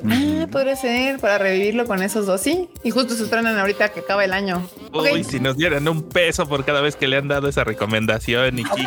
Ah, 0.05 0.47
podría 0.51 0.75
ser 0.75 1.19
para 1.19 1.37
revivirlo 1.37 1.85
con 1.85 2.01
esos 2.01 2.25
dos, 2.25 2.41
sí. 2.41 2.69
Y 2.83 2.91
justo 2.91 3.15
se 3.15 3.23
estrenan 3.23 3.57
ahorita 3.57 3.89
que 3.89 4.01
acaba 4.01 4.23
el 4.23 4.33
año. 4.33 4.67
Uy, 4.93 5.23
si 5.23 5.39
nos 5.39 5.57
dieran 5.57 5.87
un 5.87 6.03
peso 6.03 6.47
por 6.47 6.65
cada 6.65 6.81
vez 6.81 6.95
que 6.95 7.07
le 7.07 7.17
han 7.17 7.27
dado 7.27 7.47
esa 7.47 7.63
recomendación 7.63 8.59
y 8.59 8.63
Uy, 8.63 8.85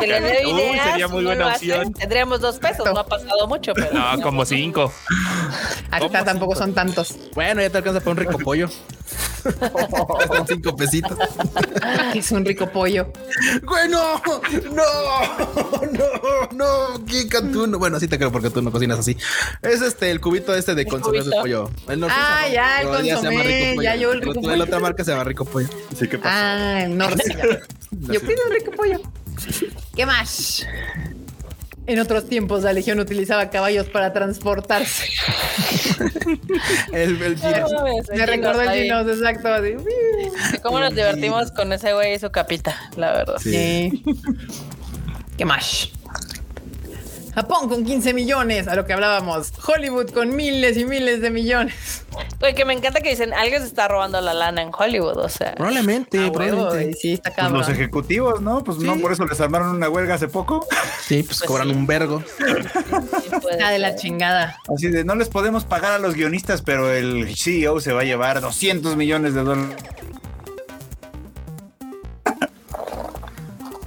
sería 0.83 1.07
muy 1.07 1.23
buena 1.23 1.47
opción. 1.47 1.93
Tendríamos 1.93 2.41
dos 2.41 2.59
pesos, 2.59 2.85
no 2.85 2.99
ha 2.99 3.05
pasado 3.05 3.47
mucho, 3.47 3.73
pero. 3.73 3.93
No, 3.93 4.21
como 4.21 4.45
cinco. 4.45 4.91
Acá 5.89 5.99
¿Cómo 5.99 6.23
tampoco 6.23 6.55
son 6.55 6.73
tantos. 6.73 7.15
Bueno, 7.33 7.61
ya 7.61 7.69
te 7.69 7.77
alcanza 7.77 7.99
para 7.99 8.11
un 8.11 8.17
rico 8.17 8.37
pollo. 8.37 8.69
Están 10.21 10.47
cinco 10.47 10.75
pesitos. 10.75 11.17
Es 12.13 12.31
un 12.31 12.45
rico 12.45 12.67
pollo. 12.67 13.11
Güey, 13.63 13.89
no, 13.89 14.21
no, 14.71 14.83
no, 15.91 16.49
no, 16.51 17.05
Kika, 17.05 17.41
tú 17.51 17.67
no. 17.67 17.79
Bueno, 17.79 17.99
sí 17.99 18.07
te 18.07 18.17
creo 18.17 18.31
porque 18.31 18.49
tú 18.49 18.61
no 18.61 18.71
cocinas 18.71 18.99
así. 18.99 19.17
Es 19.61 19.81
este, 19.81 20.11
el 20.11 20.21
cubito 20.21 20.53
este 20.53 20.75
de 20.75 20.85
consomé 21.01 21.35
de 21.35 21.41
pollo. 21.41 21.69
El 21.89 21.99
Norte 21.99 22.15
Ah, 22.17 22.39
se 22.45 22.51
llama- 22.51 22.53
ya, 22.53 22.81
el 22.81 22.87
pero 22.87 22.97
se 22.99 23.03
llama 23.05 23.21
consomé, 23.21 23.43
Rico 23.43 23.75
Pollo. 23.75 23.81
ya 23.83 23.95
yo 23.95 24.11
el 24.13 24.21
rico 24.21 24.33
La 24.33 24.41
pollo. 24.41 24.63
otra 24.63 24.79
marca 24.79 25.03
se 25.03 25.11
llama 25.11 25.23
Rico 25.23 25.45
Pollo. 25.45 25.67
Sí, 25.97 26.07
¿qué 26.07 26.17
pasó? 26.17 26.29
Ah, 26.33 26.85
no. 26.89 27.09
Yo 27.09 28.19
pido 28.21 28.39
un 28.47 28.53
rico 28.53 28.71
pollo. 28.75 29.01
¿Qué 29.95 30.05
más? 30.05 30.65
En 31.87 31.99
otros 31.99 32.29
tiempos 32.29 32.61
la 32.63 32.73
legión 32.73 32.99
utilizaba 32.99 33.49
caballos 33.49 33.87
para 33.89 34.13
transportarse. 34.13 35.05
El, 36.93 37.21
el. 37.21 37.35
No 37.35 37.83
Me 38.15 38.25
recordó 38.25 38.61
el. 38.61 38.83
Ginos, 38.83 39.07
exacto. 39.07 39.47
así. 39.53 39.75
¿Cómo 40.61 40.79
nos 40.79 40.93
divertimos 40.95 41.51
con 41.51 41.71
ese 41.73 41.93
güey 41.93 42.15
y 42.15 42.19
su 42.19 42.29
capita? 42.31 42.75
La 42.95 43.11
verdad. 43.13 43.35
Sí. 43.39 44.03
¿Qué 45.37 45.45
más? 45.45 45.89
Japón 47.33 47.69
con 47.69 47.85
15 47.85 48.13
millones, 48.13 48.67
a 48.67 48.75
lo 48.75 48.85
que 48.85 48.93
hablábamos. 48.93 49.53
Hollywood 49.65 50.09
con 50.11 50.35
miles 50.35 50.75
y 50.77 50.85
miles 50.85 51.21
de 51.21 51.29
millones. 51.29 52.05
Güey, 52.39 52.53
que 52.53 52.65
me 52.65 52.73
encanta 52.73 52.99
que 53.01 53.09
dicen, 53.09 53.33
alguien 53.33 53.61
se 53.61 53.67
está 53.67 53.87
robando 53.87 54.19
la 54.19 54.33
lana 54.33 54.61
en 54.61 54.71
Hollywood, 54.77 55.17
o 55.17 55.29
sea. 55.29 55.55
Probablemente, 55.55 56.25
Ah, 56.25 56.31
probablemente. 56.31 56.97
sí, 56.99 57.13
está 57.13 57.31
Pues 57.33 57.51
los 57.51 57.69
ejecutivos, 57.69 58.41
¿no? 58.41 58.63
Pues 58.63 58.79
no, 58.79 58.97
por 58.97 59.13
eso 59.13 59.25
les 59.25 59.39
armaron 59.39 59.69
una 59.69 59.89
huelga 59.89 60.15
hace 60.15 60.27
poco. 60.27 60.65
Sí, 61.05 61.23
pues, 61.23 61.37
Pues 61.39 61.43
cobran 61.47 61.69
sí. 61.69 61.73
un 61.75 61.87
vergo. 61.87 62.21
Está 63.49 63.69
de 63.69 63.79
la 63.79 63.95
chingada. 63.95 64.57
Así 64.73 64.89
de, 64.89 65.03
no 65.03 65.15
les 65.15 65.29
podemos 65.29 65.63
pagar 65.65 65.93
a 65.93 65.99
los 65.99 66.15
guionistas, 66.15 66.61
pero 66.61 66.91
el 66.93 67.35
CEO 67.37 67.79
se 67.79 67.93
va 67.93 68.01
a 68.01 68.05
llevar 68.05 68.41
200 68.41 68.95
millones 68.97 69.33
de 69.33 69.43
dólares. 69.43 69.75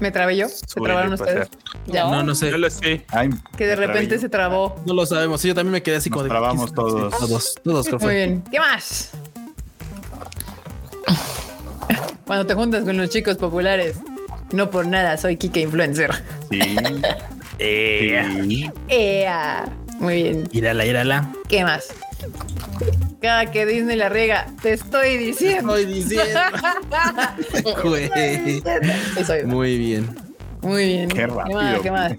¿Me 0.04 0.10
trabé 0.10 0.36
yo? 0.36 0.50
¿Se 0.50 0.66
Suele 0.66 0.84
trabaron 0.88 1.10
pasar. 1.12 1.28
ustedes? 1.28 1.48
Ya. 1.86 2.04
No, 2.04 2.22
no 2.22 2.34
sé. 2.34 2.50
Yo 2.50 2.58
lo 2.58 2.68
sé. 2.68 3.06
Ay, 3.08 3.30
Que 3.56 3.66
de 3.66 3.74
me 3.74 3.86
repente 3.86 4.18
se 4.18 4.28
trabó. 4.28 4.76
No 4.84 4.92
lo 4.92 5.06
sabemos. 5.06 5.40
Sí, 5.40 5.48
yo 5.48 5.54
también 5.54 5.72
me 5.72 5.82
quedé 5.82 5.96
así 5.96 6.10
Nos 6.10 6.16
como 6.16 6.24
de. 6.24 6.28
trabamos 6.28 6.74
todos. 6.74 7.16
Todos, 7.18 7.54
todos, 7.64 7.86
creo 7.86 7.98
Muy 8.00 8.04
fue. 8.06 8.14
bien. 8.14 8.44
¿Qué 8.52 8.60
más? 8.60 9.12
Cuando 12.26 12.44
te 12.46 12.52
juntas 12.52 12.84
con 12.84 12.98
los 12.98 13.08
chicos 13.08 13.38
populares. 13.38 13.96
No 14.52 14.68
por 14.68 14.86
nada, 14.86 15.16
soy 15.16 15.38
Kike 15.38 15.60
Influencer. 15.62 16.10
Sí. 16.50 16.60
Eh. 17.60 18.68
Muy 20.00 20.22
bien. 20.24 20.48
Írala, 20.50 20.84
írala. 20.84 21.32
¿Qué 21.48 21.62
más? 21.62 21.86
Cada 23.24 23.46
que 23.46 23.64
Disney 23.64 23.96
la 23.96 24.10
riega, 24.10 24.48
te 24.60 24.74
estoy 24.74 25.16
diciendo. 25.16 25.76
Estoy 25.76 25.94
diciendo. 25.94 26.40
Güey. 27.82 28.62
Muy 29.46 29.78
bien. 29.78 30.14
Muy 30.60 30.84
bien. 30.84 31.08
Qué 31.08 31.26
rápido. 31.26 31.58
más? 31.58 31.80
¿Qué 31.80 31.90
más? 31.90 32.12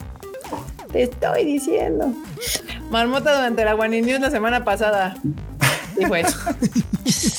Te 0.92 1.04
estoy 1.04 1.46
diciendo. 1.46 2.12
Marmota 2.90 3.36
durante 3.36 3.64
la 3.64 3.74
Guani 3.74 4.02
News 4.02 4.20
la 4.20 4.32
semana 4.32 4.66
pasada. 4.66 5.16
Y 5.96 6.06
fue. 6.06 6.24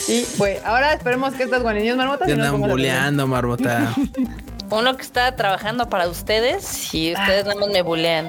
Y 0.06 0.22
fue. 0.22 0.60
Ahora 0.64 0.92
esperemos 0.92 1.34
que 1.34 1.42
estas 1.42 1.62
Guani 1.62 1.82
News, 1.82 1.96
Marmota. 1.96 2.24
Te 2.24 2.34
si 2.34 2.38
no, 2.38 2.44
andan 2.44 2.70
buleando, 2.70 3.26
Marbota. 3.26 3.92
Uno 4.70 4.96
que 4.96 5.02
está 5.02 5.34
trabajando 5.34 5.88
para 5.88 6.06
ustedes 6.06 6.94
y 6.94 7.14
ustedes 7.14 7.46
nada 7.46 7.58
más 7.58 7.68
me 7.70 7.82
bulean. 7.82 8.28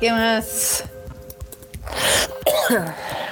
¿Qué 0.00 0.10
más? 0.12 0.84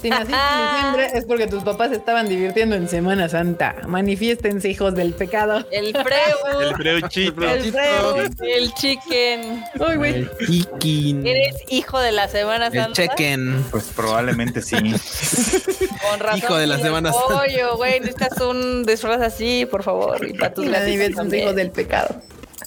Si 0.00 0.08
naciste 0.08 0.34
en 0.34 0.74
diciembre 0.74 1.10
es 1.14 1.24
porque 1.26 1.46
tus 1.46 1.62
papás 1.62 1.92
estaban 1.92 2.28
divirtiendo 2.28 2.74
en 2.74 2.88
Semana 2.88 3.28
Santa. 3.28 3.76
Manifiéstense, 3.86 4.68
hijos 4.70 4.94
del 4.94 5.12
pecado. 5.12 5.64
El 5.70 5.92
preu, 5.92 6.60
el 6.60 6.74
breuchito. 6.74 7.42
El 7.48 7.70
freo. 7.70 8.16
el 8.40 8.72
chicken. 8.74 9.64
Uy, 9.78 9.96
güey. 9.96 10.14
El 10.14 10.30
Kikin. 10.30 11.26
¿Eres 11.26 11.56
hijo 11.68 11.98
de 12.00 12.12
la 12.12 12.28
Semana 12.28 12.68
El 12.68 12.72
Santa? 12.74 12.92
chequen. 12.94 13.62
Pues 13.70 13.84
probablemente 13.94 14.62
sí. 14.62 14.76
Con 14.76 16.20
razón. 16.20 16.38
Hijo 16.38 16.56
de 16.56 16.66
la 16.66 16.78
Semana 16.78 17.12
Santa. 17.12 17.40
Pollo, 17.40 17.76
güey, 17.76 18.00
necesitas 18.00 18.40
un 18.40 18.84
disfraz 18.84 19.20
así, 19.20 19.66
por 19.70 19.82
favor. 19.82 20.26
Y 20.26 20.32
para 20.32 20.54
tus 20.54 20.66
Manifiéstense, 20.66 21.38
hijos 21.38 21.54
del 21.54 21.70
pecado. 21.70 22.16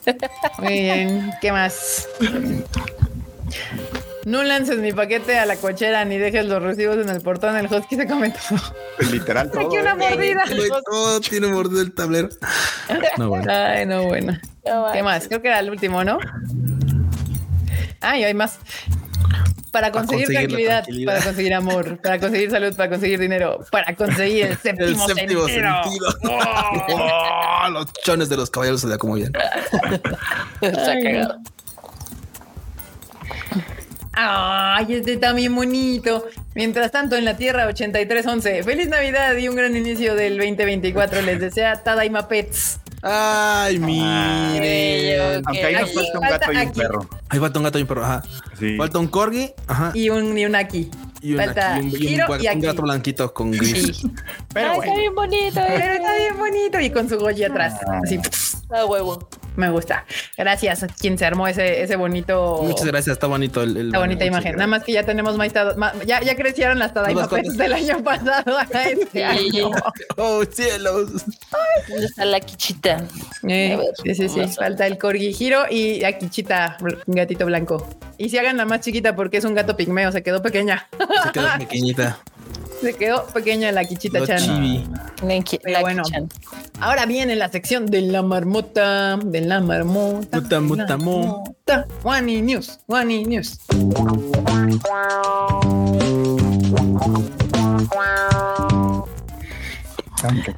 Muy 0.60 0.73
bien. 0.73 1.31
¿Qué 1.41 1.51
más? 1.51 2.07
No 4.25 4.43
lances 4.43 4.77
mi 4.77 4.93
paquete 4.93 5.37
a 5.37 5.45
la 5.45 5.57
cochera 5.57 6.05
ni 6.05 6.17
dejes 6.17 6.45
los 6.45 6.61
recibos 6.63 6.97
en 6.97 7.09
el 7.09 7.21
portón. 7.21 7.57
El 7.57 7.65
husky 7.65 7.95
se 7.95 8.07
come 8.07 8.29
todo. 8.31 8.59
Literal 9.11 9.51
todo. 9.51 9.67
Aquí 9.67 9.77
una 9.77 9.91
¿eh? 9.91 9.95
mordida. 9.95 10.43
Todo 10.85 11.19
tiene 11.21 11.47
mordido 11.47 11.81
el 11.81 11.93
tablero. 11.93 12.29
No, 13.17 13.29
bueno. 13.29 13.51
Ay, 13.51 13.85
no, 13.85 14.03
bueno. 14.03 14.39
No 14.65 14.87
¿Qué 14.93 15.03
más? 15.03 15.27
Creo 15.27 15.41
que 15.41 15.49
era 15.49 15.59
el 15.59 15.69
último, 15.69 16.03
¿no? 16.03 16.19
Ay, 17.99 18.23
hay 18.23 18.33
más. 18.33 18.59
Para 19.71 19.91
conseguir, 19.91 20.27
tranquilidad, 20.27 20.83
tranquilidad. 20.83 21.13
para 21.13 21.25
conseguir 21.25 21.53
amor, 21.55 21.99
para 21.99 22.19
conseguir 22.19 22.51
salud, 22.51 22.75
para 22.75 22.89
conseguir 22.89 23.19
dinero, 23.19 23.65
para 23.71 23.95
conseguir 23.95 24.45
el 24.45 24.51
El 24.51 24.57
séptimo, 24.59 25.07
séptimo 25.07 25.47
sentido. 25.47 25.81
sentido. 25.81 26.15
Oh, 27.65 27.69
los 27.69 27.91
chones 28.03 28.29
de 28.29 28.37
los 28.37 28.49
caballeros 28.51 28.81
se 28.81 28.87
da 28.89 28.97
como 28.97 29.15
bien. 29.15 29.31
Está 30.61 30.91
Ay, 30.91 31.03
cagado. 31.03 31.37
Ay, 34.14 34.85
este 34.94 35.14
está 35.14 35.34
bien 35.34 35.56
bonito. 35.56 36.27
Mientras 36.56 36.91
tanto, 36.91 37.15
en 37.15 37.26
la 37.26 37.35
Tierra 37.35 37.65
8311, 37.68 38.64
feliz 38.64 38.88
Navidad 38.88 39.35
y 39.38 39.48
un 39.48 39.56
gran 39.56 39.76
inicio 39.76 40.15
del 40.15 40.38
2024. 40.38 41.22
Les 41.23 41.40
desea 41.40 41.81
Tadaima 41.84 42.27
Pets. 42.27 42.80
Ay, 43.02 43.80
mire. 43.80 45.41
Aunque 45.45 45.65
ahí 45.65 45.73
nos 45.76 45.90
Aquí 45.90 45.94
falta 45.95 46.19
un 46.19 46.22
falta 46.22 46.38
gato 46.40 46.52
y 46.52 46.56
un 46.56 46.61
aquí. 46.61 46.80
perro. 46.80 47.10
Ahí 47.30 47.40
falta 47.40 47.60
un 47.60 47.64
gato 47.65 47.80
y 47.80 47.81
un 47.81 47.88
perro. 47.88 48.03
Ajá. 48.06 48.23
Sí. 48.60 48.77
Falta 48.77 48.99
un 48.99 49.07
corgi. 49.07 49.52
Ajá. 49.68 49.91
Y 49.94 50.10
un, 50.10 50.38
y 50.38 50.45
un 50.45 50.56
aquí. 50.56 50.90
Y, 51.22 51.34
un, 51.34 51.38
falta 51.40 51.77
y 51.77 51.80
un, 51.81 51.88
y 51.90 51.94
un 51.94 51.99
Giro 51.99 52.26
y 52.40 52.48
un 52.48 52.60
gato 52.61 52.81
blanquito 52.84 53.34
con 53.34 53.52
gris. 53.52 53.98
Sí. 53.98 54.11
Pero 54.53 54.72
Ay, 54.72 54.76
bueno. 54.77 54.91
está 54.91 54.99
bien 54.99 55.15
bonito. 55.15 55.61
Pero 55.68 55.84
eh. 55.84 55.95
está 55.95 56.15
bien 56.18 56.38
bonito 56.38 56.80
y 56.80 56.90
con 56.91 57.10
su 57.10 57.18
Goya 57.18 57.48
atrás. 57.48 57.73
Así, 58.03 58.19
Ah, 58.69 58.85
huevo. 58.85 59.27
Me 59.55 59.69
gusta. 59.69 60.05
Gracias 60.38 60.84
a 60.84 60.88
quien 60.88 61.17
se 61.17 61.25
armó 61.25 61.47
ese, 61.47 61.81
ese 61.84 61.95
bonito. 61.95 62.61
Muchas 62.63 62.85
gracias, 62.85 63.13
está 63.13 63.27
bonito 63.27 63.61
el. 63.63 63.77
el 63.77 63.89
La 63.91 63.99
bonita 63.99 64.25
imagen. 64.25 64.53
Nada 64.55 64.67
más 64.67 64.84
que 64.84 64.93
ya 64.93 65.03
tenemos 65.03 65.38
más. 65.38 65.51
Ya, 66.05 66.21
ya 66.21 66.35
crecieron 66.35 66.80
las 66.80 66.93
Tadaima 66.93 67.27
del 67.27 67.73
año 67.73 68.03
pasado 68.03 68.57
a 68.73 68.84
este 68.84 69.07
Sí. 69.11 69.21
año. 69.21 69.71
Oh, 70.17 70.43
cielos. 70.45 71.11
¿Dónde 71.89 72.05
está 72.05 72.25
la 72.25 72.39
quichita? 72.39 73.03
Eh, 73.47 73.77
ver, 73.77 74.15
sí, 74.15 74.27
sí, 74.27 74.30
sí. 74.30 74.47
Falta 74.55 74.88
el 74.88 74.97
corgi 74.97 75.34
giro 75.34 75.63
y 75.69 76.03
aquí 76.03 76.30
chita, 76.30 76.77
un 76.81 77.15
gatito 77.15 77.45
blanco. 77.45 77.88
Y 78.17 78.30
si 78.30 78.38
hagan 78.38 78.57
la 78.57 78.65
más 78.65 78.81
chiquita 78.81 79.15
porque 79.15 79.38
es 79.38 79.45
un 79.45 79.53
gato 79.53 79.75
pigmeo, 79.75 80.11
se 80.11 80.23
quedó 80.23 80.41
pequeña. 80.41 80.88
Se 81.23 81.31
quedó 81.31 81.47
pequeñita. 81.59 82.19
Se 82.81 82.93
quedó 82.93 83.25
pequeña 83.27 83.71
la 83.71 83.85
quichita 83.85 84.19
Lo 84.19 84.27
chan. 84.27 84.39
chibi. 84.39 84.88
Pero 85.21 85.59
la 85.67 85.81
bueno. 85.81 86.03
Ahora 86.81 87.05
viene 87.05 87.35
la 87.35 87.49
sección 87.49 87.85
de 87.85 88.01
la 88.01 88.21
marmota, 88.21 89.17
de 89.17 89.41
la 89.41 89.61
marmota. 89.61 90.41
Muta, 90.41 90.59
muta, 90.59 90.97
marmota. 90.97 91.88
Wani 92.03 92.41
News, 92.41 92.80
Wani 92.88 93.23
News. 93.23 93.59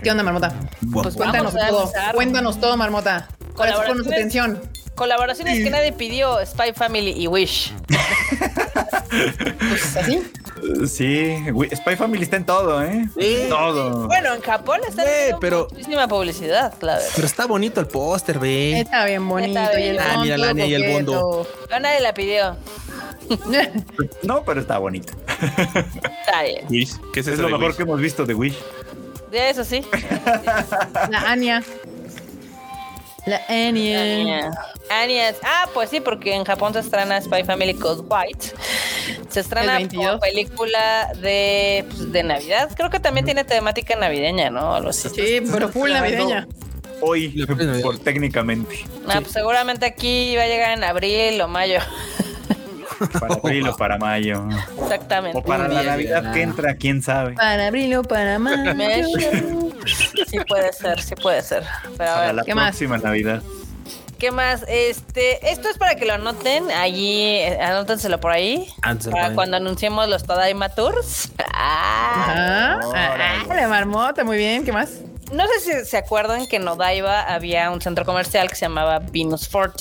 ¿Qué 0.04 0.12
onda, 0.12 0.24
marmota? 0.24 0.54
Pues 0.92 1.16
Cuéntanos 1.16 1.54
todo. 1.54 1.92
Cuéntanos 2.14 2.60
todo, 2.60 2.78
marmota. 2.78 3.28
Colaboraciones. 3.56 4.08
atención. 4.08 4.62
Colaboraciones 4.96 5.64
que 5.64 5.70
nadie 5.70 5.92
pidió, 5.92 6.38
Spy 6.46 6.74
Family 6.74 7.12
y 7.12 7.28
Wish. 7.28 7.74
Pues 9.70 9.96
así. 9.98 10.22
Sí, 10.88 11.36
Spy 11.76 11.96
Family 11.98 12.24
está 12.24 12.38
en 12.38 12.46
todo, 12.46 12.82
¿eh? 12.82 13.06
Sí. 13.20 13.46
Todo. 13.50 14.08
Bueno, 14.08 14.34
en 14.34 14.42
Japón 14.42 14.80
está 14.88 15.02
haciendo 15.04 15.40
pero- 15.40 15.68
muchísima 15.72 16.08
publicidad, 16.08 16.74
claro. 16.80 17.02
Pero 17.16 17.28
está 17.28 17.46
bonito 17.46 17.80
el 17.82 17.88
póster, 17.88 18.40
ve. 18.40 18.80
Está 18.80 19.06
bien 19.06 19.28
bonito. 19.28 19.60
Está 19.60 19.80
Y 19.80 19.84
el 19.84 19.92
bien. 19.94 20.04
Ah, 20.08 20.20
mira 20.22 20.38
la 20.38 20.50
Ania 20.50 20.66
y 20.66 20.74
el 20.74 20.94
bondo. 20.94 21.48
Pero 21.68 21.80
nadie 21.82 22.00
la 22.00 22.14
pidió. 22.14 22.56
No, 24.24 24.44
pero 24.44 24.62
está 24.62 24.78
bonito. 24.78 25.14
Está 25.28 26.44
bien. 26.44 26.66
Wish. 26.70 26.94
¿Qué 27.14 27.20
es 27.22 27.28
lo 27.40 27.50
mejor 27.50 27.68
Wish? 27.70 27.76
que 27.78 27.84
hemos 27.84 28.00
visto 28.00 28.26
de 28.26 28.34
Wish. 28.36 28.58
De 29.32 29.50
eso 29.50 29.64
sí. 29.64 29.84
La 31.10 31.32
Ania. 31.32 31.64
La. 33.26 33.42
Anya. 33.50 34.52
Anya. 34.90 35.34
Ah, 35.44 35.68
pues 35.74 35.90
sí, 35.90 36.00
porque 36.00 36.34
en 36.34 36.44
Japón 36.44 36.74
se 36.74 36.80
estrena 36.80 37.20
Spy 37.20 37.44
Family 37.44 37.74
Code 37.74 38.04
White. 38.08 38.52
Se 39.30 39.40
estrena 39.40 39.78
El 39.78 39.84
22. 39.90 40.06
como 40.06 40.20
película 40.20 41.12
de, 41.22 41.86
pues, 41.88 42.12
de 42.12 42.24
Navidad. 42.24 42.70
Creo 42.76 42.90
que 42.90 43.00
también 43.00 43.26
tiene 43.26 43.44
temática 43.44 43.96
navideña, 43.96 44.50
¿no? 44.50 44.76
Algo 44.76 44.90
así. 44.90 45.10
Sí, 45.10 45.42
pero 45.52 45.70
full 45.70 45.92
navideña. 45.92 46.48
Hoy, 47.02 47.46
por 47.84 48.00
técnicamente. 48.00 48.86
Ah, 49.08 49.20
pues 49.22 49.34
seguramente 49.34 49.86
aquí 49.86 50.36
va 50.36 50.44
a 50.44 50.48
llegar 50.48 50.72
en 50.78 50.84
abril 50.84 51.42
o 51.42 51.48
mayo. 51.48 51.80
Para 53.20 53.36
abril 53.36 53.68
o 53.68 53.76
para 53.78 53.98
mayo. 53.98 54.48
Exactamente. 54.82 55.38
O 55.38 55.44
para 55.44 55.68
la 55.68 55.84
Navidad 55.84 56.34
que 56.34 56.42
entra, 56.42 56.76
quién 56.76 57.02
sabe. 57.02 57.34
Para 57.34 57.68
abril 57.68 57.96
o 57.96 58.04
para 58.04 58.40
mayo. 58.40 59.08
Sí 60.28 60.38
puede 60.48 60.74
ser, 60.74 61.02
sí 61.02 61.16
puede 61.16 61.42
ser. 61.42 61.64
Pero 61.98 62.10
a 62.12 62.14
Para 62.16 62.26
ver, 62.28 62.36
la 62.36 62.44
¿qué 62.44 62.56
más? 62.56 62.70
próxima 62.70 62.98
Navidad. 62.98 63.42
¿qué 64.18 64.32
más? 64.32 64.64
Este, 64.70 65.52
esto 65.52 65.68
es 65.70 65.78
para 65.78 65.96
que 65.96 66.06
lo 66.06 66.14
anoten 66.14 66.72
allí, 66.72 67.22
eh, 67.22 67.60
anótenselo 67.62 68.20
por 68.20 68.32
ahí. 68.32 68.66
Para 69.12 69.34
cuando 69.34 69.58
anunciemos 69.58 70.08
los 70.08 70.24
Tadaima 70.24 70.70
Tours. 70.70 71.32
Ah, 71.58 72.80
Ajá. 72.84 73.44
Ah, 73.50 73.56
la 73.56 73.68
marmota, 73.68 74.24
muy 74.24 74.38
bien. 74.38 74.64
¿Qué 74.66 74.72
más? 74.72 75.00
No 75.32 75.46
sé 75.48 75.60
si 75.60 75.86
se 75.90 75.98
acuerdan 75.98 76.48
que 76.48 76.58
en 76.58 76.68
Odaiba 76.68 77.22
había 77.22 77.72
un 77.72 77.82
centro 77.82 78.06
comercial 78.06 78.50
que 78.50 78.56
se 78.56 78.66
llamaba 78.66 79.00
Venus 79.00 79.48
Fort. 79.48 79.80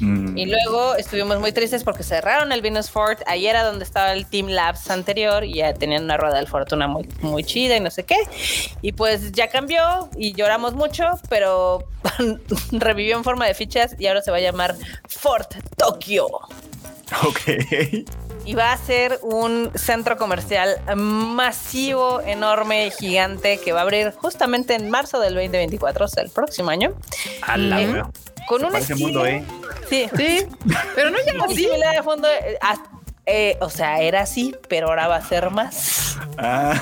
Mm. 0.00 0.36
Y 0.36 0.46
luego 0.46 0.94
estuvimos 0.96 1.40
muy 1.40 1.52
tristes 1.52 1.82
porque 1.82 2.02
cerraron 2.02 2.52
el 2.52 2.60
Venus 2.62 2.90
Fort. 2.90 3.22
Ahí 3.26 3.46
era 3.46 3.64
donde 3.64 3.84
estaba 3.84 4.12
el 4.12 4.26
Team 4.26 4.48
Labs 4.48 4.90
anterior 4.90 5.44
y 5.44 5.54
ya 5.54 5.74
tenían 5.74 6.04
una 6.04 6.16
rueda 6.16 6.40
de 6.40 6.46
fortuna 6.46 6.86
muy, 6.88 7.08
muy 7.20 7.44
chida 7.44 7.76
y 7.76 7.80
no 7.80 7.90
sé 7.90 8.04
qué. 8.04 8.16
Y 8.82 8.92
pues 8.92 9.32
ya 9.32 9.48
cambió 9.48 10.10
y 10.16 10.34
lloramos 10.34 10.74
mucho, 10.74 11.04
pero 11.28 11.84
revivió 12.72 13.16
en 13.16 13.24
forma 13.24 13.46
de 13.46 13.54
fichas 13.54 13.96
y 13.98 14.06
ahora 14.06 14.22
se 14.22 14.30
va 14.30 14.36
a 14.36 14.40
llamar 14.40 14.76
Fort 15.08 15.54
Tokyo. 15.76 16.26
Ok. 17.24 18.06
Y 18.46 18.54
va 18.54 18.72
a 18.72 18.78
ser 18.78 19.18
un 19.22 19.70
centro 19.74 20.16
comercial 20.16 20.76
masivo, 20.96 22.20
enorme, 22.22 22.90
gigante, 22.96 23.58
que 23.62 23.72
va 23.72 23.80
a 23.80 23.82
abrir 23.82 24.12
justamente 24.12 24.74
en 24.74 24.88
marzo 24.88 25.20
del 25.20 25.34
2024, 25.34 26.04
o 26.04 26.08
sea, 26.08 26.22
el 26.22 26.30
próximo 26.30 26.70
año. 26.70 26.94
A 27.42 27.56
la 27.56 27.82
Eh. 27.82 28.02
Con 28.48 28.60
Se 28.60 28.94
un 28.94 29.00
mundo, 29.00 29.26
¿eh? 29.26 29.44
Sí, 29.90 30.08
Sí, 30.16 30.46
pero 30.94 31.10
no 31.10 31.18
ya 31.26 31.32
así. 31.44 31.66
de 31.96 32.02
fondo. 32.04 32.28
eh, 32.28 32.56
a- 32.60 32.76
eh, 33.28 33.56
o 33.60 33.68
sea, 33.68 34.00
era 34.02 34.20
así, 34.20 34.54
pero 34.68 34.86
ahora 34.86 35.08
va 35.08 35.16
a 35.16 35.22
ser 35.26 35.50
más. 35.50 36.16
Ah. 36.38 36.80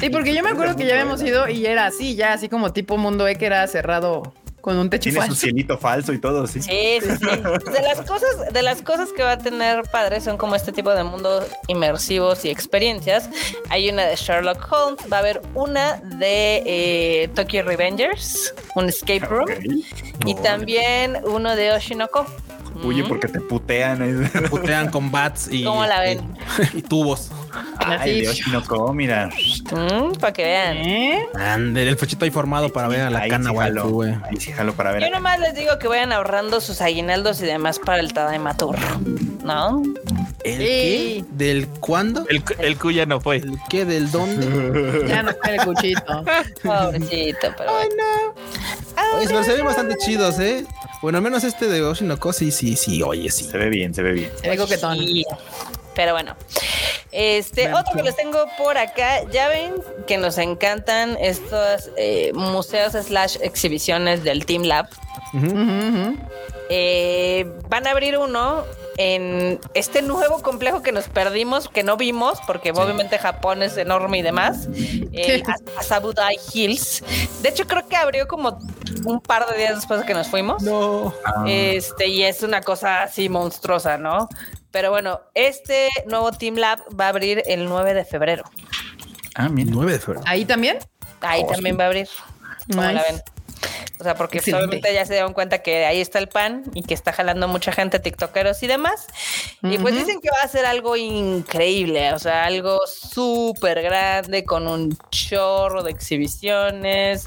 Sí, 0.00 0.10
porque 0.10 0.34
yo 0.34 0.42
me 0.42 0.50
acuerdo 0.50 0.74
que 0.74 0.84
ya 0.84 0.94
habíamos 0.94 1.22
ido 1.22 1.48
y 1.48 1.64
era 1.66 1.86
así, 1.86 2.16
ya 2.16 2.32
así 2.32 2.48
como 2.48 2.72
tipo 2.72 2.96
mundo 2.96 3.28
E 3.28 3.36
que 3.36 3.46
era 3.46 3.64
cerrado 3.68 4.34
con 4.60 4.76
un 4.78 4.90
techo 4.90 5.04
Tiene 5.10 5.20
su 5.20 5.26
falso. 5.28 5.40
cielito 5.40 5.78
falso 5.78 6.12
y 6.12 6.18
todo, 6.18 6.46
sí. 6.46 6.60
Sí, 6.62 6.98
sí, 7.00 7.08
sí. 7.18 7.26
De 7.72 7.82
las 7.82 8.00
cosas, 8.02 8.52
de 8.52 8.62
las 8.62 8.82
cosas 8.82 9.08
que 9.16 9.22
va 9.22 9.32
a 9.32 9.38
tener 9.38 9.82
padre 9.90 10.20
son 10.20 10.36
como 10.36 10.54
este 10.54 10.72
tipo 10.72 10.90
de 10.94 11.02
mundos 11.04 11.44
inmersivos 11.68 12.44
y 12.44 12.50
experiencias. 12.50 13.28
Hay 13.68 13.88
una 13.88 14.04
de 14.04 14.16
Sherlock 14.16 14.66
Holmes, 14.70 15.00
va 15.12 15.16
a 15.18 15.20
haber 15.20 15.40
una 15.54 15.96
de 15.96 16.62
eh, 16.66 17.28
Tokyo 17.34 17.62
Revengers, 17.62 18.54
un 18.74 18.88
escape 18.88 19.20
room, 19.20 19.46
y 20.26 20.34
también 20.36 21.18
uno 21.24 21.56
de 21.56 21.72
Oshinoko. 21.72 22.26
Huye 22.82 23.02
Mm. 23.02 23.08
porque 23.08 23.28
te 23.28 23.40
putean. 23.40 24.02
¿eh? 24.02 24.30
Putean 24.48 24.90
con 24.90 25.10
bats 25.10 25.48
y, 25.50 25.64
¿Cómo 25.64 25.84
la 25.84 26.00
ven? 26.00 26.20
y, 26.72 26.78
y 26.78 26.82
tubos. 26.82 27.30
Ay, 27.78 27.98
Así. 27.98 28.20
de 28.22 28.28
Oshinoko, 28.28 28.92
mira. 28.92 29.30
para 30.20 30.32
que 30.32 30.44
vean. 30.44 30.76
¿Eh? 30.78 31.26
Ande, 31.34 31.88
el 31.88 31.96
fechito 31.96 32.24
ahí 32.24 32.30
formado 32.30 32.70
para 32.72 32.88
ver 32.88 33.00
a 33.00 33.10
la 33.10 33.20
Ahí 33.20 33.30
cana, 33.30 33.50
güey. 33.50 34.14
Sí 34.38 34.52
para 34.76 34.92
ver. 34.92 35.02
Yo 35.02 35.10
nomás 35.10 35.38
les 35.40 35.54
digo 35.54 35.78
que 35.78 35.88
vayan 35.88 36.12
ahorrando 36.12 36.60
sus 36.60 36.80
aguinaldos 36.80 37.40
y 37.42 37.46
demás 37.46 37.78
para 37.78 38.00
el 38.00 38.12
Tadaima 38.12 38.56
Tour, 38.56 38.76
¿no? 39.44 39.82
¿El 40.44 40.56
Sí. 40.56 40.58
qué? 40.64 41.24
¿Del 41.32 41.68
cuándo? 41.68 42.24
El, 42.28 42.42
el 42.58 42.78
cuya 42.78 43.04
no 43.06 43.20
fue. 43.20 43.36
¿El 43.36 43.58
qué? 43.68 43.84
¿Del 43.84 44.10
dónde? 44.10 45.04
Ya 45.08 45.22
no 45.22 45.30
está 45.30 45.54
el 45.54 45.60
cuchito. 45.64 46.24
Pobrecito, 46.62 47.48
pero 47.58 47.72
bueno. 47.72 48.04
Oye, 49.16 49.26
pero 49.26 49.42
se 49.44 49.54
ven 49.54 49.64
bastante 49.64 49.96
chidos, 49.96 50.38
¿eh? 50.38 50.64
Bueno, 51.02 51.18
al 51.18 51.24
menos 51.24 51.44
este 51.44 51.66
de 51.68 51.82
Oshinoko, 51.82 52.32
sí, 52.32 52.50
sí, 52.50 52.76
sí, 52.76 53.02
oye, 53.02 53.30
sí. 53.30 53.44
Se 53.44 53.56
ve 53.58 53.68
bien, 53.70 53.94
se 53.94 54.02
ve 54.02 54.12
bien. 54.12 54.30
Se 54.42 54.48
ve 54.50 54.56
coquetón. 54.56 54.98
Sí. 54.98 55.24
Pero 55.94 56.12
bueno, 56.12 56.36
este 57.12 57.72
otro 57.72 57.94
que 57.96 58.02
les 58.02 58.16
tengo 58.16 58.38
por 58.56 58.78
acá, 58.78 59.24
ya 59.30 59.48
ven 59.48 59.74
que 60.06 60.16
nos 60.18 60.38
encantan 60.38 61.16
estos 61.20 61.90
eh, 61.96 62.32
museos 62.34 62.92
slash 62.92 63.36
exhibiciones 63.40 64.22
del 64.24 64.46
Team 64.46 64.62
Lab. 64.62 64.88
Eh, 66.72 67.50
van 67.68 67.86
a 67.86 67.90
abrir 67.90 68.16
uno 68.16 68.64
en 68.96 69.58
este 69.74 70.02
nuevo 70.02 70.42
complejo 70.42 70.82
que 70.82 70.92
nos 70.92 71.08
perdimos, 71.08 71.68
que 71.68 71.82
no 71.82 71.96
vimos, 71.96 72.38
porque 72.46 72.70
obviamente 72.70 73.18
Japón 73.18 73.62
es 73.62 73.76
enorme 73.76 74.18
y 74.18 74.22
demás, 74.22 74.68
eh, 75.12 75.42
Asabudai 75.78 76.36
Hills. 76.52 77.02
De 77.42 77.48
hecho, 77.48 77.66
creo 77.66 77.88
que 77.88 77.96
abrió 77.96 78.28
como 78.28 78.58
un 79.04 79.20
par 79.20 79.48
de 79.48 79.58
días 79.58 79.76
después 79.76 80.00
de 80.00 80.06
que 80.06 80.14
nos 80.14 80.28
fuimos. 80.28 80.62
No. 80.62 81.14
Ah, 81.24 81.44
Este, 81.46 82.08
y 82.08 82.22
es 82.22 82.42
una 82.42 82.60
cosa 82.60 83.02
así 83.02 83.28
monstruosa, 83.28 83.96
¿no? 83.96 84.28
Pero 84.70 84.90
bueno, 84.90 85.20
este 85.34 85.88
nuevo 86.06 86.30
Team 86.32 86.56
Lab 86.56 86.80
va 86.98 87.06
a 87.06 87.08
abrir 87.08 87.42
el 87.46 87.64
9 87.66 87.94
de 87.94 88.04
febrero. 88.04 88.44
ah, 89.34 89.48
mira. 89.48 89.70
9 89.72 89.92
de 89.92 89.98
febrero. 89.98 90.24
Ahí 90.26 90.44
también. 90.44 90.78
Ahí 91.20 91.42
Oh, 91.44 91.52
también 91.52 91.74
sí. 91.74 91.78
va 91.78 91.84
a 91.84 91.86
abrir. 91.88 92.08
¿Cómo 92.70 92.82
la 92.82 93.02
ven? 93.02 93.22
O 93.98 94.02
sea, 94.02 94.14
porque 94.14 94.38
Excelente. 94.38 94.64
obviamente 94.64 94.94
ya 94.94 95.04
se 95.04 95.12
dieron 95.12 95.34
cuenta 95.34 95.58
que 95.58 95.84
ahí 95.84 96.00
está 96.00 96.18
el 96.18 96.28
pan 96.28 96.64
y 96.72 96.82
que 96.84 96.94
está 96.94 97.12
jalando 97.12 97.46
mucha 97.48 97.70
gente, 97.72 97.98
tiktokeros 97.98 98.62
y 98.62 98.66
demás. 98.66 99.08
Y 99.62 99.76
pues 99.76 99.94
dicen 99.94 100.20
que 100.22 100.30
va 100.30 100.38
a 100.42 100.48
ser 100.48 100.64
algo 100.64 100.96
increíble, 100.96 102.14
o 102.14 102.18
sea, 102.18 102.44
algo 102.44 102.78
súper 102.86 103.82
grande 103.82 104.44
con 104.46 104.66
un 104.66 104.96
chorro 105.10 105.82
de 105.82 105.90
exhibiciones 105.90 107.26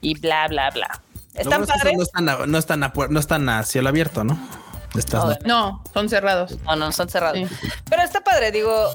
y 0.00 0.16
bla, 0.20 0.46
bla, 0.46 0.70
bla. 0.70 1.02
¿Están 1.34 1.62
bueno 1.62 1.64
es 1.64 1.72
que 1.72 1.78
padres? 1.78 1.96
No 1.96 2.02
están, 2.04 2.28
a, 2.28 2.46
no, 2.46 2.58
están 2.58 2.82
a, 2.84 2.92
puer- 2.92 3.08
no 3.08 3.18
están 3.18 3.48
a 3.48 3.64
cielo 3.64 3.88
abierto, 3.88 4.22
¿no? 4.22 4.38
Estas, 4.96 5.38
No, 5.44 5.82
son 5.94 6.08
cerrados. 6.08 6.58
No, 6.64 6.76
no, 6.76 6.92
son 6.92 7.08
cerrados. 7.08 7.38
Sí. 7.38 7.46
Pero 7.88 8.02
está 8.02 8.20
padre, 8.20 8.50
digo, 8.52 8.94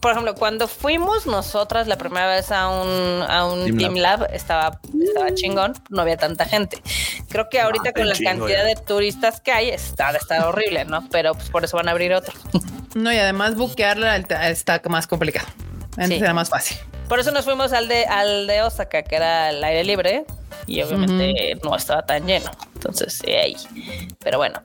por 0.00 0.12
ejemplo, 0.12 0.34
cuando 0.34 0.68
fuimos 0.68 1.26
nosotras 1.26 1.86
la 1.86 1.96
primera 1.96 2.26
vez 2.26 2.52
a 2.52 2.68
un, 2.68 3.22
a 3.28 3.46
un 3.46 3.64
Team 3.64 3.78
Team, 3.78 3.94
Lab, 3.96 4.28
estaba, 4.32 4.78
estaba 5.02 5.34
chingón, 5.34 5.72
no 5.88 6.02
había 6.02 6.16
tanta 6.16 6.44
gente. 6.44 6.82
Creo 7.28 7.48
que 7.48 7.60
ahorita 7.60 7.90
Ah, 7.90 7.92
con 7.94 8.08
la 8.08 8.14
chingo, 8.14 8.30
cantidad 8.30 8.64
de 8.64 8.76
turistas 8.76 9.40
que 9.40 9.52
hay, 9.52 9.70
está, 9.70 10.10
está 10.10 10.46
horrible, 10.48 10.84
¿no? 10.84 11.08
Pero 11.10 11.34
pues 11.34 11.48
por 11.50 11.64
eso 11.64 11.76
van 11.76 11.88
a 11.88 11.92
abrir 11.92 12.12
otro. 12.12 12.34
No, 12.94 13.12
y 13.12 13.16
además 13.18 13.54
buquearla 13.56 14.16
está 14.16 14.80
más 14.88 15.06
complicado. 15.06 15.46
Antes 15.96 16.18
Sí. 16.18 16.24
era 16.24 16.34
más 16.34 16.48
fácil. 16.50 16.76
Por 17.08 17.18
eso 17.18 17.30
nos 17.32 17.44
fuimos 17.44 17.72
al 17.72 17.88
de, 17.88 18.04
al 18.06 18.46
de 18.46 18.62
Osaka, 18.62 19.02
que 19.02 19.16
era 19.16 19.48
al 19.48 19.62
aire 19.64 19.84
libre, 19.84 20.24
y 20.70 20.80
obviamente 20.82 21.58
no 21.64 21.74
estaba 21.74 22.06
tan 22.06 22.24
lleno. 22.24 22.48
Entonces, 22.76 23.20
sí, 23.22 23.32
ahí. 23.32 23.56
Pero 24.20 24.38
bueno. 24.38 24.62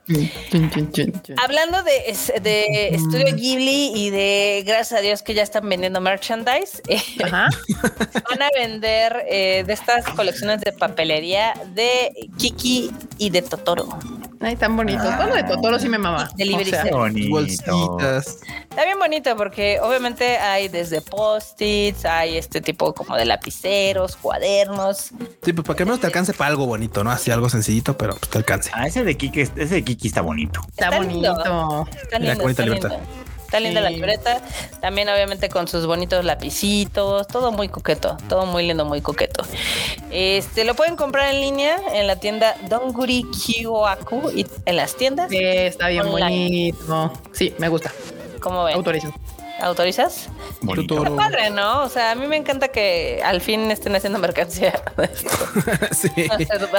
Hablando 1.42 1.82
de, 1.82 2.40
de 2.40 2.88
Estudio 2.94 3.34
Ghibli 3.34 3.92
y 3.92 4.10
de, 4.10 4.62
gracias 4.64 5.00
a 5.00 5.02
Dios 5.02 5.22
que 5.22 5.34
ya 5.34 5.42
están 5.42 5.68
vendiendo 5.68 6.00
merchandise, 6.00 6.80
eh, 6.88 7.02
Ajá. 7.24 7.48
van 8.30 8.42
a 8.42 8.48
vender 8.56 9.24
eh, 9.28 9.64
de 9.66 9.72
estas 9.72 10.06
colecciones 10.10 10.60
de 10.60 10.72
papelería 10.72 11.54
de 11.74 12.12
Kiki 12.38 12.92
y 13.18 13.30
de 13.30 13.42
Totoro. 13.42 13.88
Ay, 14.40 14.56
tan 14.56 14.76
bonito. 14.76 15.02
Todo 15.02 15.26
lo 15.28 15.34
de 15.34 15.44
Totoro 15.44 15.78
sí 15.78 15.88
me 15.88 15.98
mama. 15.98 16.30
Delivery 16.36 16.68
O 16.68 16.72
sea, 16.72 16.84
bonito. 16.90 17.30
Bolsitas. 17.30 18.38
Está 18.68 18.84
bien 18.84 18.98
bonito 18.98 19.34
porque 19.36 19.78
obviamente 19.80 20.36
hay 20.38 20.68
desde 20.68 21.00
post-its, 21.00 22.04
hay 22.04 22.36
este 22.36 22.60
tipo 22.60 22.92
como 22.92 23.16
de 23.16 23.24
lapiceros, 23.24 24.16
cuadernos. 24.16 25.10
Sí, 25.42 25.52
pues 25.52 25.66
para 25.66 25.76
que 25.76 25.82
al 25.84 25.86
menos 25.86 26.00
te 26.00 26.06
alcance 26.06 26.32
para 26.34 26.50
algo 26.50 26.66
bonito, 26.66 27.02
¿no? 27.02 27.10
Así 27.10 27.30
algo 27.30 27.48
sencillito, 27.48 27.96
pero 27.96 28.14
pues 28.16 28.28
te 28.28 28.38
alcance. 28.38 28.70
Ah, 28.74 28.86
ese 28.86 29.04
de 29.04 29.16
Kiki, 29.16 29.40
ese 29.40 29.66
de 29.66 29.84
Kiki 29.84 30.08
está 30.08 30.20
bonito. 30.20 30.60
está, 30.68 30.86
Está 30.90 31.00
lindo. 31.00 31.32
bonito. 31.34 31.88
Está 32.02 32.18
Mira, 32.18 32.32
lindo, 32.32 32.42
bonita 32.44 32.62
está 32.62 32.74
libreta. 32.74 32.88
lindo. 32.88 33.25
Está 33.46 33.60
linda 33.60 33.80
la 33.80 33.88
Sí. 33.90 33.94
libreta. 33.94 34.42
También, 34.80 35.08
obviamente, 35.08 35.48
con 35.48 35.68
sus 35.68 35.86
bonitos 35.86 36.24
lapicitos. 36.24 37.28
Todo 37.28 37.52
muy 37.52 37.68
coqueto. 37.68 38.16
Todo 38.28 38.44
muy 38.44 38.66
lindo, 38.66 38.84
muy 38.84 39.00
coqueto. 39.00 39.44
Este 40.10 40.64
lo 40.64 40.74
pueden 40.74 40.96
comprar 40.96 41.32
en 41.32 41.40
línea 41.40 41.76
en 41.94 42.08
la 42.08 42.16
tienda 42.16 42.56
Donguri 42.68 43.24
Kyoaku 43.30 44.30
y 44.34 44.46
en 44.64 44.76
las 44.76 44.96
tiendas. 44.96 45.30
Sí, 45.30 45.38
está 45.40 45.88
bien 45.88 46.06
Online. 46.06 46.72
bonito. 46.72 47.12
Sí, 47.32 47.54
me 47.58 47.68
gusta. 47.68 47.92
¿Cómo 48.40 48.64
ven? 48.64 48.74
Autorizo. 48.74 49.12
¿Autorizas? 49.60 50.28
Bonito. 50.60 50.96
Totoro. 50.96 51.16
Padre, 51.16 51.48
¿no? 51.50 51.84
O 51.84 51.88
sea, 51.88 52.10
a 52.10 52.14
mí 52.14 52.26
me 52.26 52.36
encanta 52.36 52.68
que 52.68 53.22
al 53.24 53.40
fin 53.40 53.70
estén 53.70 53.94
haciendo 53.96 54.18
mercancía. 54.18 54.82
de 54.98 55.04
esto. 55.04 55.30
sí. 55.94 56.10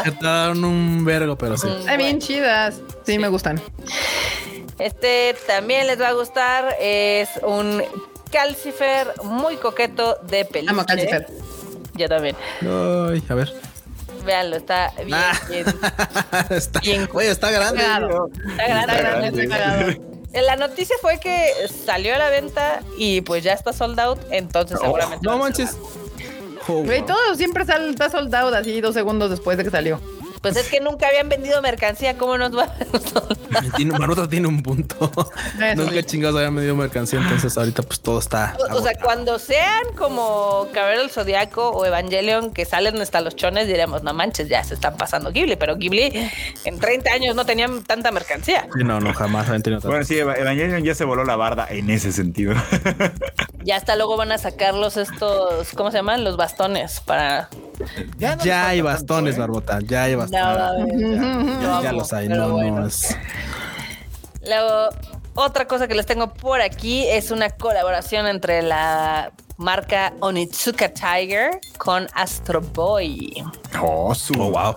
Te 0.03 0.11
dan 0.21 0.63
un 0.63 1.03
vergo, 1.05 1.37
pero 1.37 1.57
sí. 1.57 1.65
Mm, 1.67 1.79
Está 1.79 1.97
bien 1.97 2.19
chidas. 2.19 2.75
Sí, 3.03 3.17
me 3.17 3.29
gustan. 3.29 3.59
Este 4.79 5.35
también 5.47 5.87
les 5.87 5.99
va 5.99 6.09
a 6.09 6.13
gustar. 6.13 6.75
Es 6.79 7.29
un 7.43 7.83
calcifer 8.31 9.11
muy 9.23 9.55
coqueto 9.57 10.17
de 10.23 10.45
peluche. 10.45 10.71
Amo 10.71 10.85
Calcifer. 10.85 11.27
Yo 11.95 12.07
también. 12.09 12.35
Ay, 12.61 13.23
a 13.29 13.33
ver. 13.33 13.53
Véanlo, 14.25 14.57
está 14.57 14.91
bien, 15.03 15.13
Ah. 15.13 15.39
bien. 15.49 15.65
está, 16.49 16.79
Bien. 16.81 17.09
Oye, 17.13 17.31
está 17.31 17.49
grande. 17.49 17.81
Cagado. 17.81 18.29
Está 18.35 18.67
grande. 18.67 18.93
Está 18.93 18.97
grande, 18.97 19.43
está 19.43 19.57
cagado. 19.57 19.93
La 20.33 20.55
noticia 20.57 20.95
fue 21.01 21.19
que 21.19 21.51
salió 21.85 22.13
a 22.13 22.17
la 22.17 22.29
venta 22.29 22.81
y 22.97 23.21
pues 23.21 23.43
ya 23.43 23.53
está 23.53 23.71
sold 23.73 23.99
out, 23.99 24.19
entonces 24.29 24.77
Oh, 24.79 24.83
seguramente. 24.83 25.25
No 25.25 25.37
manches. 25.37 25.77
Oh, 26.67 26.83
todo 27.07 27.35
siempre 27.35 27.63
está 27.63 28.09
soldado 28.09 28.53
así 28.53 28.81
dos 28.81 28.93
segundos 28.93 29.29
después 29.31 29.57
de 29.57 29.63
que 29.63 29.69
salió. 29.71 30.01
Pues 30.41 30.55
es 30.55 30.67
que 30.69 30.79
nunca 30.79 31.07
habían 31.07 31.29
vendido 31.29 31.61
mercancía, 31.61 32.17
¿cómo 32.17 32.37
nos 32.37 32.55
va? 32.57 32.73
Tiene, 33.75 33.97
Maruto 33.97 34.27
tiene 34.29 34.47
un 34.47 34.61
punto. 34.61 35.11
Eso 35.59 35.75
Nunca 35.83 36.03
chingados 36.03 36.37
habían 36.37 36.53
medido 36.53 36.75
mercancía, 36.75 37.19
entonces 37.19 37.57
ahorita 37.57 37.81
pues 37.83 37.99
todo 38.01 38.19
está. 38.19 38.55
O, 38.71 38.75
o 38.77 38.81
sea, 38.81 38.93
cuando 39.01 39.39
sean 39.39 39.83
como 39.97 40.67
Caballero 40.73 41.01
del 41.01 41.09
Zodiaco 41.11 41.69
o 41.69 41.85
Evangelion 41.85 42.51
que 42.51 42.65
salen 42.65 43.01
hasta 43.01 43.21
los 43.21 43.35
chones, 43.35 43.67
diremos, 43.67 44.03
no 44.03 44.13
manches, 44.13 44.47
ya 44.49 44.63
se 44.63 44.75
están 44.75 44.95
pasando 44.97 45.31
Ghibli, 45.31 45.55
pero 45.55 45.75
Ghibli 45.77 46.29
en 46.65 46.79
30 46.79 47.11
años 47.11 47.35
no 47.35 47.45
tenían 47.45 47.83
tanta 47.83 48.11
mercancía. 48.11 48.67
Sí, 48.75 48.83
no, 48.83 48.99
no, 48.99 49.13
jamás 49.13 49.47
habían 49.47 49.63
tenido 49.63 49.79
tanto. 49.81 49.89
Bueno, 49.89 50.05
sí, 50.05 50.17
Eva- 50.19 50.35
Evangelion 50.35 50.83
ya 50.83 50.93
se 50.95 51.03
voló 51.03 51.23
la 51.25 51.35
barda 51.35 51.67
en 51.69 51.89
ese 51.89 52.11
sentido. 52.11 52.53
Ya 53.63 53.75
hasta 53.75 53.97
luego 53.97 54.15
van 54.15 54.31
a 54.31 54.37
sacarlos 54.37 54.95
estos, 54.95 55.71
¿cómo 55.75 55.91
se 55.91 55.97
llaman? 55.97 56.23
Los 56.23 56.37
bastones 56.37 57.01
para 57.01 57.49
Ya, 58.17 58.37
no 58.37 58.45
Ya 58.45 58.69
hay 58.69 58.79
bastones, 58.79 59.35
tanto, 59.35 59.43
¿eh? 59.43 59.61
Barbota. 59.61 59.79
Ya 59.85 60.03
hay 60.03 60.13
No, 60.13 60.19
bastones. 60.31 61.19
mames, 61.19 61.83
Ya, 61.83 61.91
lo 61.91 62.03
ya 62.03 62.17
hay. 62.17 62.27
pero 62.27 62.47
No, 62.47 62.53
bueno. 62.53 62.79
no. 62.81 62.87
Es... 62.87 63.17
Luego, 64.47 64.89
otra 65.35 65.67
cosa 65.67 65.87
que 65.87 65.95
les 65.95 66.05
tengo 66.05 66.33
por 66.33 66.61
aquí 66.61 67.05
es 67.07 67.31
una 67.31 67.49
colaboración 67.49 68.27
entre 68.27 68.61
la 68.61 69.31
marca 69.57 70.13
Onitsuka 70.19 70.89
Tiger 70.89 71.59
con 71.77 72.07
Astro 72.13 72.61
Boy. 72.61 73.43
Oh, 73.81 74.13
su. 74.15 74.33
Oh, 74.39 74.51
wow. 74.51 74.75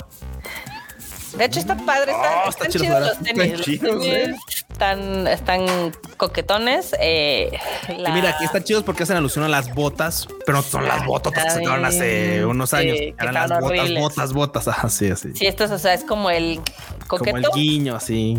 De 1.36 1.44
hecho, 1.44 1.60
está 1.60 1.76
padre, 1.76 2.12
está- 2.12 2.42
Oh, 2.44 2.49
están 2.50 2.67
está 2.67 2.78
chido, 2.78 2.84
chidos 2.84 3.00
los 3.00 3.18
tenis. 3.18 3.42
Están 3.44 3.52
los 3.57 3.60
chidos, 3.67 4.00
tenis 4.02 4.28
¿eh? 4.28 4.36
están, 4.70 5.26
están 5.26 5.92
coquetones. 6.17 6.94
eh, 7.00 7.50
la- 7.97 8.09
Y 8.10 8.12
mira, 8.12 8.31
aquí 8.31 8.44
están 8.44 8.65
chidos 8.65 8.83
porque 8.83 9.05
hacen 9.05 9.17
alusión 9.17 9.44
a 9.44 9.49
las 9.49 9.73
botas, 9.75 10.26
pero 10.44 10.59
no 10.59 10.62
son 10.62 10.86
las 10.89 11.05
botas 11.07 11.33
que 11.33 11.50
sacaron 11.50 11.84
hace 11.84 12.44
unos 12.44 12.70
Sí, 12.70 12.76
años. 12.76 12.97
Eran 13.20 13.34
las 13.34 13.49
botas, 13.50 13.62
horribles. 13.65 14.00
botas, 14.02 14.33
botas. 14.33 14.68
Así, 14.68 15.10
así. 15.10 15.33
Sí, 15.34 15.47
estos, 15.47 15.70
o 15.70 15.78
sea, 15.78 15.94
es 15.94 16.05
como 16.05 16.31
el 16.31 16.60
Como 17.07 17.25
el 17.25 17.33
coqueto. 17.33 17.50
guiño, 17.55 17.94
así. 17.97 18.39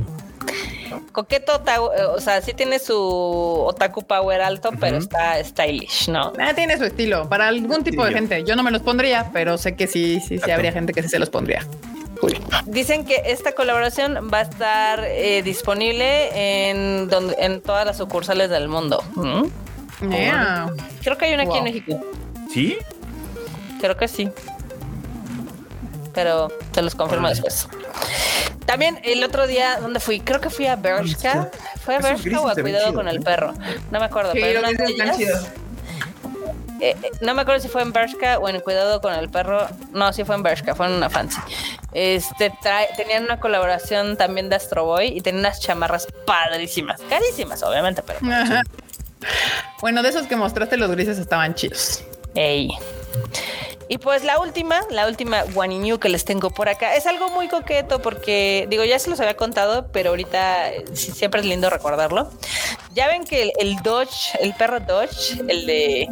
Coqueto, 1.13 1.55
otaku, 1.55 1.85
o 2.15 2.19
sea, 2.19 2.41
sí 2.41 2.53
tiene 2.53 2.79
su 2.79 2.97
otaku 2.97 4.01
power 4.03 4.41
alto, 4.41 4.71
pero 4.79 4.97
está 4.97 5.41
stylish, 5.43 6.09
¿no? 6.09 6.33
Ah, 6.39 6.53
tiene 6.53 6.77
su 6.77 6.83
estilo 6.85 7.27
para 7.29 7.47
algún 7.47 7.83
tipo 7.83 8.03
de 8.03 8.09
Sí. 8.09 8.15
gente. 8.15 8.43
Yo 8.45 8.55
no 8.55 8.63
me 8.63 8.71
los 8.71 8.81
pondría, 8.81 9.29
pero 9.31 9.57
sé 9.57 9.75
que 9.75 9.87
sí, 9.87 10.19
sí, 10.25 10.37
sí 10.37 10.51
habría 10.51 10.71
gente 10.71 10.93
que 10.93 11.01
sí 11.03 11.09
se 11.09 11.19
los 11.19 11.29
pondría. 11.29 11.65
Dicen 12.65 13.05
que 13.05 13.21
esta 13.25 13.53
colaboración 13.53 14.29
va 14.33 14.39
a 14.39 14.41
estar 14.41 15.03
eh, 15.03 15.41
disponible 15.43 16.69
en, 16.69 17.07
donde, 17.09 17.35
en 17.39 17.61
todas 17.61 17.85
las 17.85 17.97
sucursales 17.97 18.49
del 18.49 18.67
mundo. 18.67 19.03
¿Mm? 19.15 20.09
Yeah. 20.09 20.73
Creo 21.03 21.17
que 21.17 21.25
hay 21.25 21.33
una 21.33 21.43
aquí 21.43 21.57
en. 21.57 21.63
México. 21.63 22.01
¿Sí? 22.51 22.77
Creo 23.79 23.97
que 23.97 24.07
sí. 24.07 24.29
Pero 26.13 26.49
te 26.71 26.81
los 26.81 26.95
confirmo 26.95 27.29
después. 27.29 27.67
También 28.65 28.99
el 29.03 29.23
otro 29.23 29.47
día, 29.47 29.79
¿dónde 29.79 29.99
fui? 29.99 30.19
Creo 30.19 30.39
que 30.39 30.49
fui 30.49 30.65
a 30.67 30.75
Bershka. 30.75 31.49
¿Fue 31.83 31.95
a 31.95 31.99
Bershka 31.99 32.41
o 32.41 32.47
a 32.47 32.55
se 32.55 32.61
Cuidado 32.61 32.93
con 32.93 33.07
el 33.07 33.17
¿eh? 33.17 33.21
perro? 33.21 33.53
No 33.91 33.99
me 33.99 34.05
acuerdo. 34.05 34.33
Sí, 34.33 34.39
pero 34.41 34.61
eh, 36.81 36.95
eh, 37.03 37.11
no 37.21 37.33
me 37.33 37.43
acuerdo 37.43 37.61
si 37.61 37.67
fue 37.69 37.81
en 37.81 37.93
Bershka 37.93 38.39
o 38.39 38.49
en 38.49 38.59
Cuidado 38.59 38.99
con 38.99 39.13
el 39.13 39.29
Perro. 39.29 39.67
No, 39.91 40.11
sí 40.11 40.23
fue 40.23 40.35
en 40.35 40.43
Bershka, 40.43 40.75
fue 40.75 40.87
en 40.87 40.93
una 40.93 41.09
fancy. 41.09 41.39
Este, 41.93 42.51
trae- 42.61 42.89
tenían 42.97 43.23
una 43.23 43.39
colaboración 43.39 44.17
también 44.17 44.49
de 44.49 44.55
Astro 44.55 44.85
Boy 44.85 45.07
y 45.15 45.21
tenían 45.21 45.45
unas 45.45 45.61
chamarras 45.61 46.07
padrísimas. 46.25 46.99
Carísimas, 47.09 47.63
obviamente, 47.63 48.01
pero... 48.01 48.19
Ajá. 48.31 48.61
Bueno, 49.81 50.01
de 50.01 50.09
esos 50.09 50.27
que 50.27 50.35
mostraste, 50.35 50.77
los 50.77 50.89
grises 50.91 51.17
estaban 51.19 51.53
chidos. 51.55 52.03
Ey. 52.33 52.69
Y 53.87 53.97
pues 53.97 54.23
la 54.23 54.39
última, 54.39 54.79
la 54.89 55.05
última 55.05 55.43
One 55.53 55.79
New 55.79 55.99
que 55.99 56.07
les 56.07 56.23
tengo 56.23 56.49
por 56.49 56.69
acá, 56.69 56.95
es 56.95 57.05
algo 57.07 57.29
muy 57.29 57.49
coqueto 57.49 58.01
porque, 58.01 58.65
digo, 58.69 58.85
ya 58.85 58.97
se 58.99 59.09
los 59.09 59.19
había 59.19 59.35
contado, 59.35 59.87
pero 59.91 60.11
ahorita 60.11 60.71
eh, 60.71 60.85
siempre 60.93 61.41
es 61.41 61.45
lindo 61.45 61.69
recordarlo. 61.69 62.31
Ya 62.93 63.07
ven 63.07 63.25
que 63.25 63.41
el, 63.43 63.51
el 63.59 63.75
Dodge, 63.83 64.37
el 64.39 64.53
perro 64.53 64.79
Dodge, 64.79 65.41
el 65.47 65.65
de... 65.65 66.09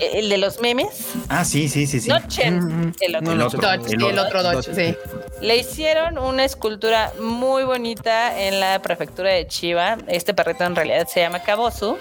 El 0.00 0.28
de 0.28 0.38
los 0.38 0.60
memes, 0.60 0.88
Ah, 1.28 1.44
sí, 1.44 1.68
sí, 1.68 1.86
sí, 1.86 2.00
sí. 2.00 2.08
no 2.08 2.18
Chen, 2.28 2.94
el 3.00 3.16
otro. 3.16 3.32
El 3.32 3.42
otro. 3.42 3.60
Dodge, 3.60 3.92
el 3.92 4.02
y 4.02 4.06
el 4.06 4.18
otro. 4.18 4.40
otro 4.40 4.52
Dodge, 4.52 4.74
sí. 4.74 4.96
Le 5.40 5.56
hicieron 5.56 6.18
una 6.18 6.44
escultura 6.44 7.12
muy 7.20 7.64
bonita 7.64 8.40
en 8.40 8.58
la 8.60 8.80
prefectura 8.80 9.30
de 9.30 9.46
Chiva. 9.46 9.98
Este 10.08 10.32
perrito 10.34 10.64
en 10.64 10.74
realidad 10.76 11.06
se 11.08 11.20
llama 11.20 11.40
Kabosu. 11.40 11.98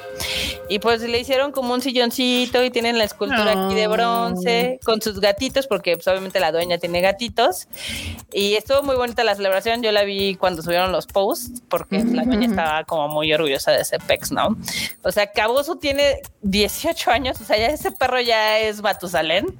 Y 0.69 0.79
pues 0.79 1.01
le 1.01 1.19
hicieron 1.19 1.51
como 1.51 1.73
un 1.73 1.81
silloncito 1.81 2.63
y 2.63 2.69
tienen 2.71 2.97
la 2.97 3.03
escultura 3.03 3.65
aquí 3.65 3.75
de 3.75 3.87
bronce 3.87 4.79
con 4.83 5.01
sus 5.01 5.19
gatitos, 5.19 5.67
porque 5.67 5.95
pues, 5.95 6.07
obviamente 6.07 6.39
la 6.39 6.51
dueña 6.51 6.77
tiene 6.77 7.01
gatitos. 7.01 7.67
Y 8.31 8.55
estuvo 8.55 8.83
muy 8.83 8.95
bonita 8.95 9.23
la 9.23 9.35
celebración. 9.35 9.83
Yo 9.83 9.91
la 9.91 10.03
vi 10.03 10.35
cuando 10.35 10.61
subieron 10.61 10.91
los 10.91 11.05
posts, 11.05 11.61
porque 11.69 12.03
la 12.03 12.23
dueña 12.23 12.47
estaba 12.47 12.83
como 12.85 13.09
muy 13.09 13.31
orgullosa 13.33 13.71
de 13.71 13.81
ese 13.81 13.99
pex, 13.99 14.31
¿no? 14.31 14.55
O 15.03 15.11
sea, 15.11 15.27
Kabosu 15.31 15.75
tiene 15.75 16.21
18 16.41 17.11
años, 17.11 17.41
o 17.41 17.43
sea, 17.43 17.57
ya 17.57 17.64
ese 17.67 17.91
perro 17.91 18.19
ya 18.19 18.59
es 18.59 18.81
Matusalén. 18.81 19.45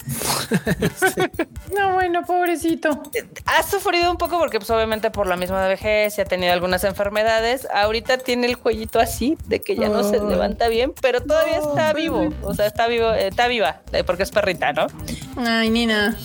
No, 1.76 1.94
bueno, 1.94 2.24
pobrecito. 2.24 3.02
ha 3.46 3.64
sufrido 3.64 4.10
un 4.10 4.18
poco 4.18 4.38
porque 4.38 4.60
pues 4.60 4.70
obviamente 4.70 5.12
por 5.12 5.28
la 5.28 5.36
misma 5.36 5.68
vejez 5.68 6.18
y 6.18 6.22
ha 6.22 6.26
tenido 6.26 6.54
algunas 6.54 6.84
enfermedades. 6.86 7.68
Ahorita 7.74 8.18
tiene 8.18 8.48
el 8.48 8.58
cuellito 8.58 9.00
así 9.00 9.38
de 9.46 9.60
que 9.60 9.76
ya 9.76 9.90
no 9.90 10.04
se 10.04 10.20
levanta 10.22 10.70
bien, 10.70 10.94
pero 11.02 11.22
todavía 11.22 11.58
está 11.58 11.92
vivo. 11.92 12.30
O 12.44 12.54
sea, 12.54 12.68
está 12.68 12.88
vivo, 12.88 13.12
eh, 13.12 13.28
está 13.28 13.48
viva 13.48 13.82
eh, 13.92 14.04
porque 14.06 14.24
es 14.24 14.32
perrita, 14.32 14.72
¿no? 14.72 14.88
Ay, 15.36 15.70
Nina. 15.70 16.18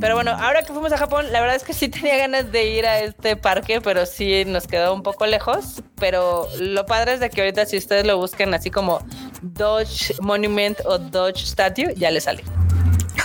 Pero 0.00 0.14
bueno, 0.14 0.32
ahora 0.32 0.62
que 0.62 0.72
fuimos 0.72 0.92
a 0.92 0.98
Japón, 0.98 1.26
la 1.32 1.40
verdad 1.40 1.56
es 1.56 1.62
que 1.64 1.72
sí 1.72 1.88
tenía 1.88 2.16
ganas 2.18 2.52
de 2.52 2.66
ir 2.66 2.86
a 2.86 2.98
este 2.98 3.36
parque, 3.36 3.80
pero 3.80 4.04
sí 4.04 4.44
nos 4.46 4.66
quedó 4.66 4.92
un 4.94 5.02
poco 5.02 5.26
lejos. 5.26 5.82
Pero 5.98 6.46
lo 6.58 6.84
padre 6.86 7.14
es 7.14 7.20
de 7.20 7.30
que 7.30 7.40
ahorita 7.40 7.64
si 7.66 7.78
ustedes 7.78 8.06
lo 8.06 8.18
busquen 8.18 8.52
así 8.52 8.70
como 8.70 9.00
Dodge 9.40 10.14
Monument 10.20 10.78
o 10.84 10.98
Dodge 10.98 11.46
Statue, 11.46 11.94
ya 11.96 12.10
le 12.10 12.20
sale. 12.20 12.44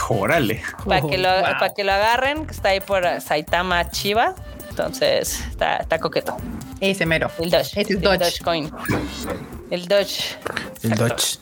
Órale. 0.08 0.62
Para 0.86 1.02
que, 1.02 1.18
lo, 1.18 1.30
Wow. 1.30 1.42
para 1.42 1.74
que 1.74 1.84
lo 1.84 1.92
agarren, 1.92 2.46
que 2.46 2.54
está 2.54 2.70
ahí 2.70 2.80
por 2.80 3.06
Saitama 3.22 3.90
Chiba. 3.90 4.36
Entonces, 4.70 5.42
está, 5.50 5.78
está 5.78 6.00
coqueto. 6.00 6.38
Ese 6.92 7.06
mero. 7.06 7.30
El. 7.40 7.54
Ese 7.54 7.82
es 7.82 7.90
el 7.90 8.02
Dodge. 8.02 8.42
Coin. 8.44 8.72
El 9.72 9.88
Dodge. 9.88 10.38
El 10.84 10.92
Exacto. 10.92 11.08
Dodge. 11.16 11.40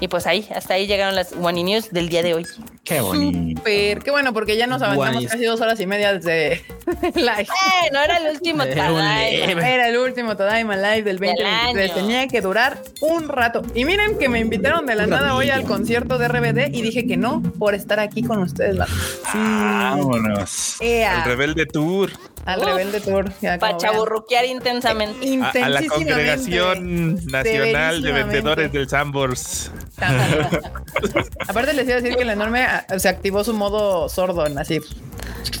Y 0.00 0.08
pues 0.08 0.26
ahí, 0.26 0.48
hasta 0.52 0.74
ahí 0.74 0.88
llegaron 0.88 1.14
las 1.14 1.32
One 1.32 1.62
News 1.62 1.90
del 1.90 2.08
día 2.08 2.24
de 2.24 2.34
hoy. 2.34 2.44
Qué 2.82 3.00
bonito. 3.00 3.60
Súper, 3.60 4.00
qué 4.00 4.10
bueno, 4.10 4.32
porque 4.32 4.56
ya 4.56 4.66
nos 4.66 4.82
aventamos 4.82 5.12
Guanis. 5.12 5.30
casi 5.30 5.44
dos 5.44 5.60
horas 5.60 5.78
y 5.78 5.86
media 5.86 6.12
desde 6.14 6.64
live. 7.14 7.42
Eh, 7.42 7.90
no 7.92 8.00
era 8.02 8.16
el 8.16 8.32
último 8.34 8.64
Tadaima. 8.64 9.24
Era 9.28 9.88
el 9.88 9.96
último 9.98 10.36
Tadaima 10.36 10.74
Live 10.76 11.02
del 11.04 11.18
2023. 11.18 11.90
año. 11.92 11.94
Tenía 11.94 12.26
que 12.26 12.40
durar 12.40 12.82
un 13.00 13.28
rato. 13.28 13.62
Y 13.76 13.84
miren 13.84 14.18
que 14.18 14.28
me 14.28 14.40
invitaron 14.40 14.86
de 14.86 14.96
la 14.96 15.06
nada 15.06 15.36
hoy 15.36 15.50
al 15.50 15.62
concierto 15.62 16.18
de 16.18 16.26
RBD 16.26 16.74
y 16.74 16.82
dije 16.82 17.06
que 17.06 17.16
no 17.16 17.40
por 17.40 17.76
estar 17.76 18.00
aquí 18.00 18.24
con 18.24 18.42
ustedes. 18.42 18.74
la- 18.74 18.88
Vámonos. 19.32 20.76
El 20.80 21.22
Rebelde 21.24 21.66
Tour. 21.66 22.10
Al 22.44 22.60
Uf, 22.60 22.66
Rebelde 22.66 23.00
Tour. 23.00 23.32
Para 23.60 23.76
chaburruquear 23.76 24.44
intensamente. 24.44 25.38
A, 25.42 25.50
a 25.64 25.68
la. 25.68 25.86
Congregación 25.86 27.24
Nacional 27.26 28.02
de. 28.02 28.12
Vendedores 28.12 28.72
del 28.72 28.88
Sambors. 28.88 29.70
Aparte 31.48 31.72
les 31.74 31.86
iba 31.86 31.96
a 31.96 32.00
decir 32.00 32.16
que 32.16 32.22
el 32.22 32.30
enorme 32.30 32.62
ah, 32.64 32.84
se 32.98 33.08
activó 33.08 33.44
su 33.44 33.54
modo 33.54 34.08
sordo 34.08 34.46
en 34.46 34.58
así, 34.58 34.80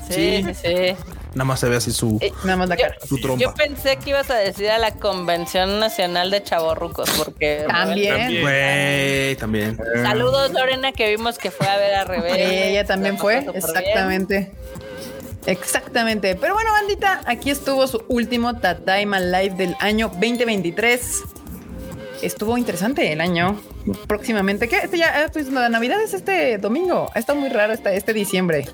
Sí, 0.08 0.42
sí, 0.44 0.54
sí. 0.54 0.96
Nada 1.34 1.44
más 1.44 1.60
se 1.60 1.68
ve 1.68 1.76
así 1.76 1.92
su, 1.92 2.18
Eh, 2.20 2.30
nada 2.44 2.56
más 2.58 2.68
la 2.68 2.76
Yo, 2.76 2.82
cara. 2.82 2.96
su 3.08 3.18
trompa. 3.18 3.40
yo 3.40 3.54
pensé 3.54 3.96
que 3.96 4.10
ibas 4.10 4.28
a 4.30 4.34
decir 4.34 4.68
a 4.70 4.78
la 4.78 4.92
Convención 4.92 5.80
Nacional 5.80 6.30
de 6.30 6.42
Chavorrucos, 6.42 7.08
porque. 7.16 7.64
También. 7.68 8.16
También. 8.18 8.42
Güey, 8.42 9.36
también. 9.36 9.78
Saludos, 10.02 10.52
Lorena, 10.52 10.92
que 10.92 11.08
vimos 11.08 11.38
que 11.38 11.50
fue 11.50 11.66
a 11.66 11.78
ver 11.78 11.94
a 11.94 12.04
Rebelde. 12.04 12.70
Ella 12.70 12.84
también 12.84 13.16
fue, 13.16 13.44
súper 13.44 13.82
bien. 14.08 14.52
Exactamente. 15.46 16.36
Pero 16.36 16.54
bueno, 16.54 16.70
bandita, 16.72 17.20
aquí 17.26 17.50
estuvo 17.50 17.86
su 17.86 18.02
último 18.08 18.58
Tadaima 18.58 19.20
Live 19.20 19.56
del 19.56 19.76
año 19.80 20.08
2023. 20.08 21.22
Estuvo 22.22 22.56
interesante 22.56 23.12
el 23.12 23.20
año. 23.20 23.60
Próximamente, 24.06 24.68
¿qué? 24.68 24.76
Este 24.78 24.96
ya, 24.98 25.22
eh, 25.24 25.26
pues 25.32 25.48
la 25.50 25.68
Navidad 25.68 26.00
es 26.00 26.14
este 26.14 26.58
domingo. 26.58 27.10
Está 27.16 27.34
muy 27.34 27.48
raro 27.48 27.72
este, 27.72 27.96
este 27.96 28.12
diciembre. 28.12 28.68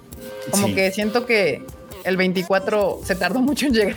Como 0.51 0.67
Sí. 0.69 0.75
que 0.75 0.91
siento 0.91 1.25
que 1.25 1.63
el 2.05 2.17
24 2.19 3.01
se 3.05 3.15
tardó 3.15 3.41
mucho 3.41 3.67
en 3.67 3.73
llegar. 3.73 3.97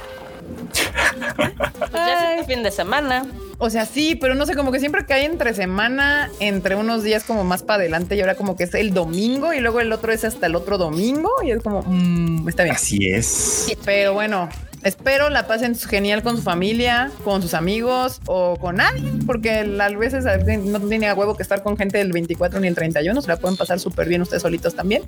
Pues 1.36 1.92
ya 1.94 2.34
es 2.34 2.40
este 2.40 2.54
fin 2.54 2.64
de 2.64 2.72
semana. 2.72 3.26
O 3.58 3.70
sea, 3.70 3.86
sí, 3.86 4.16
pero 4.16 4.34
no 4.34 4.46
sé, 4.46 4.56
como 4.56 4.72
que 4.72 4.80
siempre 4.80 5.06
cae 5.06 5.26
entre 5.26 5.54
semana, 5.54 6.32
entre 6.40 6.76
unos 6.76 7.04
días 7.04 7.24
como 7.24 7.44
más 7.44 7.62
para 7.62 7.82
adelante 7.82 8.16
y 8.16 8.22
ahora 8.22 8.36
como 8.36 8.56
que 8.56 8.64
es 8.64 8.74
el 8.74 8.94
domingo 8.94 9.54
y 9.54 9.60
luego 9.60 9.80
el 9.80 9.92
otro 9.92 10.12
es 10.12 10.24
hasta 10.24 10.48
el 10.48 10.56
otro 10.56 10.80
domingo 10.80 11.30
y 11.44 11.52
es 11.52 11.62
como, 11.62 11.84
mm, 11.86 12.50
está 12.50 12.64
bien. 12.64 12.76
Así 12.76 13.08
es. 13.08 13.68
Pero 13.86 14.14
bueno, 14.14 14.50
espero 14.84 15.30
la 15.30 15.48
pasen 15.48 15.76
genial 15.78 16.24
con 16.24 16.38
su 16.38 16.44
familia, 16.44 17.12
con 17.24 17.42
sus 17.42 17.54
amigos 17.54 18.22
o 18.26 18.58
con 18.58 18.78
nadie, 18.78 19.04
porque 19.26 19.52
a 19.80 19.90
veces 19.90 20.26
no 20.64 20.80
tiene 20.82 21.08
a 21.08 21.14
huevo 21.14 21.36
que 21.36 21.44
estar 21.44 21.64
con 21.64 21.78
gente 21.78 21.98
del 21.98 22.12
24 22.12 22.60
ni 22.60 22.68
el 22.68 22.76
31, 22.76 23.22
se 23.22 23.28
la 23.28 23.38
pueden 23.38 23.58
pasar 23.58 23.80
súper 23.80 24.08
bien 24.08 24.22
ustedes 24.22 24.42
solitos 24.42 24.76
también. 24.76 25.04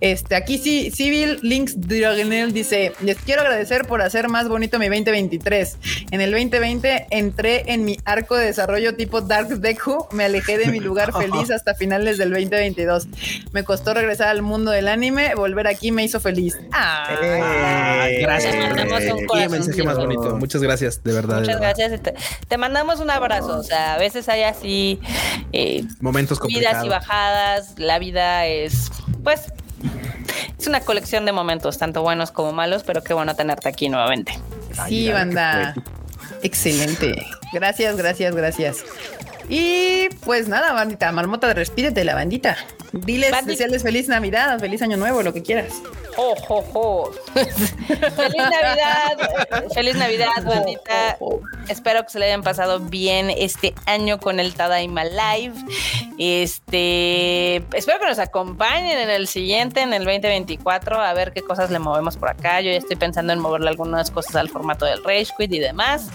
Este, 0.00 0.34
aquí 0.34 0.58
sí, 0.58 0.90
Civil 0.90 1.38
Links 1.42 1.80
Dragonel 1.88 2.52
dice, 2.52 2.92
les 3.02 3.16
quiero 3.18 3.42
agradecer 3.42 3.86
por 3.86 4.02
hacer 4.02 4.28
más 4.28 4.48
bonito 4.48 4.78
mi 4.78 4.86
2023. 4.88 5.78
En 6.10 6.20
el 6.20 6.30
2020 6.30 7.06
entré 7.10 7.64
en 7.72 7.84
mi 7.84 7.98
arco 8.04 8.36
de 8.36 8.46
desarrollo 8.46 8.94
tipo 8.94 9.20
Dark 9.20 9.48
Deku, 9.48 10.06
me 10.12 10.24
alejé 10.24 10.58
de 10.58 10.66
mi 10.66 10.80
lugar 10.80 11.12
feliz 11.18 11.50
hasta 11.50 11.74
finales 11.74 12.18
del 12.18 12.30
2022. 12.30 13.08
Me 13.52 13.64
costó 13.64 13.94
regresar 13.94 14.28
al 14.28 14.42
mundo 14.42 14.70
del 14.70 14.88
anime, 14.88 15.34
volver 15.34 15.66
aquí 15.66 15.90
me 15.90 16.04
hizo 16.04 16.20
feliz. 16.20 16.56
Ah, 16.72 17.08
Eh, 17.22 18.18
Gracias. 18.20 18.52
Te 18.54 18.60
mandamos 18.60 19.03
corazón. 19.26 19.50
mensaje 19.52 19.82
más 19.82 19.96
bonito. 19.96 20.36
Muchas 20.36 20.62
gracias, 20.62 21.02
de 21.02 21.12
verdad. 21.12 21.36
de 21.36 21.40
Muchas 21.42 21.60
verdad. 21.60 21.74
gracias. 21.78 22.00
y 22.00 22.02
Te, 22.02 22.14
te 22.48 22.58
mandamos 22.58 23.00
un 23.00 23.10
abrazo. 23.10 23.58
O 23.58 23.62
sea, 23.62 23.94
a 23.94 23.98
veces 23.98 24.28
hay 24.28 24.42
así 24.42 25.00
eh, 25.52 25.84
Momentos 26.00 26.38
subidas 26.38 26.54
y 26.60 26.64
complicados. 26.64 26.88
bajadas. 26.88 27.74
La 27.78 27.98
vida 27.98 28.46
es 28.46 28.90
pues 29.22 29.40
es 30.58 30.66
una 30.66 30.80
colección 30.80 31.24
de 31.26 31.32
momentos, 31.32 31.78
tanto 31.78 32.02
buenos 32.02 32.30
como 32.30 32.52
malos, 32.52 32.82
pero 32.84 33.02
qué 33.02 33.12
bueno 33.14 33.34
tenerte 33.36 33.68
aquí 33.68 33.88
nuevamente. 33.88 34.32
Sí, 34.88 35.08
Ay, 35.08 35.12
banda. 35.12 35.74
Excelente. 36.42 37.14
Gracias, 37.52 37.96
gracias, 37.96 38.34
gracias. 38.34 38.78
Y 39.48 40.08
pues 40.24 40.48
nada, 40.48 40.72
bandita, 40.72 41.10
marmota, 41.12 41.52
despídete 41.52 42.04
la 42.04 42.14
bandita. 42.14 42.56
Diles, 43.00 43.32
desearles 43.44 43.82
feliz 43.82 44.08
Navidad, 44.08 44.58
feliz 44.60 44.80
Año 44.80 44.96
Nuevo, 44.96 45.22
lo 45.22 45.32
que 45.32 45.42
quieras. 45.42 45.82
¡Oh, 46.16 46.34
jo, 46.36 46.62
jo! 46.72 47.10
¡Feliz 47.34 48.36
Navidad! 48.36 49.68
¡Feliz 49.74 49.96
Navidad, 49.96 50.44
bandita! 50.44 51.18
Espero 51.68 52.04
que 52.04 52.10
se 52.10 52.18
le 52.20 52.26
hayan 52.26 52.42
pasado 52.42 52.78
bien 52.78 53.30
este 53.30 53.74
año 53.86 54.20
con 54.20 54.38
el 54.38 54.54
Tadaima 54.54 55.04
Live. 55.04 55.54
Este, 56.18 57.56
espero 57.76 57.98
que 57.98 58.06
nos 58.06 58.20
acompañen 58.20 58.98
en 58.98 59.10
el 59.10 59.26
siguiente, 59.26 59.80
en 59.80 59.92
el 59.92 60.04
2024, 60.04 61.00
a 61.00 61.12
ver 61.14 61.32
qué 61.32 61.42
cosas 61.42 61.70
le 61.70 61.80
movemos 61.80 62.16
por 62.16 62.28
acá. 62.30 62.60
Yo 62.60 62.70
ya 62.70 62.78
estoy 62.78 62.96
pensando 62.96 63.32
en 63.32 63.40
moverle 63.40 63.70
algunas 63.70 64.12
cosas 64.12 64.36
al 64.36 64.48
formato 64.48 64.84
del 64.86 65.02
Rage 65.02 65.28
Quit 65.36 65.52
y 65.52 65.58
demás. 65.58 66.10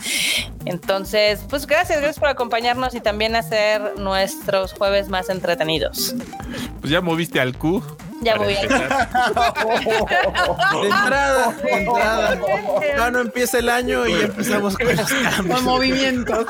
Entonces, 0.66 1.42
pues 1.50 1.68
gracias, 1.68 2.00
gracias 2.00 2.20
por 2.20 2.30
acompañarnos 2.30 2.96
y 2.96 3.02
también 3.02 3.36
hacer 3.36 4.00
nuestros 4.00 4.74
jueves 4.74 5.10
más 5.10 5.30
entretenidos. 5.30 6.16
Pues 6.82 6.92
ya 6.92 7.02
moviste 7.02 7.40
al 7.40 7.58
Q. 7.58 7.84
Ya 8.22 8.38
voy 8.38 8.54
a- 8.54 8.62
empezar. 8.62 9.10
De 10.82 10.88
entrada, 10.88 11.52
de 11.64 11.72
entrada. 11.72 12.40
No, 12.98 13.12
no 13.12 13.20
empieza 13.22 13.60
el 13.60 13.70
año 13.70 14.06
y 14.08 14.12
ya 14.12 14.26
empezamos 14.26 14.78
con 14.78 14.88
los 14.88 15.00
Con 15.12 15.24
cambios. 15.24 15.62
movimientos. 15.64 16.46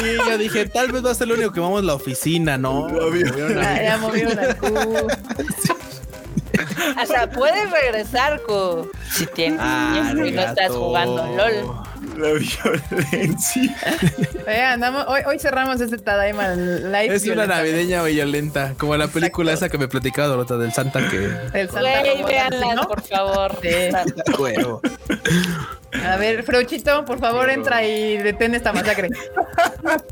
Sí, 0.00 0.06
yo 0.28 0.38
dije, 0.38 0.66
tal 0.66 0.92
vez 0.92 1.04
va 1.04 1.10
a 1.12 1.14
ser 1.14 1.28
lo 1.28 1.34
único 1.34 1.52
que 1.52 1.60
vamos 1.60 1.82
a 1.82 1.84
la 1.86 1.94
oficina, 1.94 2.58
¿no? 2.58 2.88
Ya, 2.88 3.82
ya 3.82 3.96
movieron 3.98 4.38
al 4.38 4.56
Q. 4.56 4.66
O 7.02 7.06
sea, 7.06 7.30
puedes 7.30 7.70
regresar, 7.70 8.40
Q, 8.42 8.90
si 9.12 9.26
tienes 9.26 9.60
Ah, 9.62 9.90
tiempo 9.92 10.24
y 10.26 10.32
no 10.32 10.42
estás 10.42 10.70
jugando 10.70 11.26
LOL. 11.36 11.88
La 12.16 12.32
violencia. 12.32 13.76
Andamos, 14.72 15.04
hoy, 15.08 15.20
hoy 15.26 15.38
cerramos 15.38 15.80
este 15.80 15.98
Tadaima 15.98 16.54
Live. 16.54 17.14
Es 17.14 17.26
una 17.26 17.46
navideña 17.46 18.02
violenta, 18.02 18.74
como 18.78 18.96
la 18.96 19.08
película 19.08 19.52
esa 19.52 19.68
que 19.68 19.78
me 19.78 19.88
platicaba 19.88 20.28
Dorota 20.28 20.56
del 20.58 20.72
Santa 20.72 21.08
que 21.08 21.30
El 21.54 21.68
Santa 21.70 22.02
Güey, 22.22 22.74
¿no? 22.74 22.88
por 22.88 23.02
favor. 23.02 23.56
Sí. 23.62 23.68
A 25.92 26.16
ver, 26.16 26.42
Freuchito, 26.42 27.04
por 27.04 27.18
favor, 27.18 27.48
entra 27.50 27.84
y 27.84 28.18
detén 28.18 28.54
esta 28.54 28.72
masacre. 28.72 29.08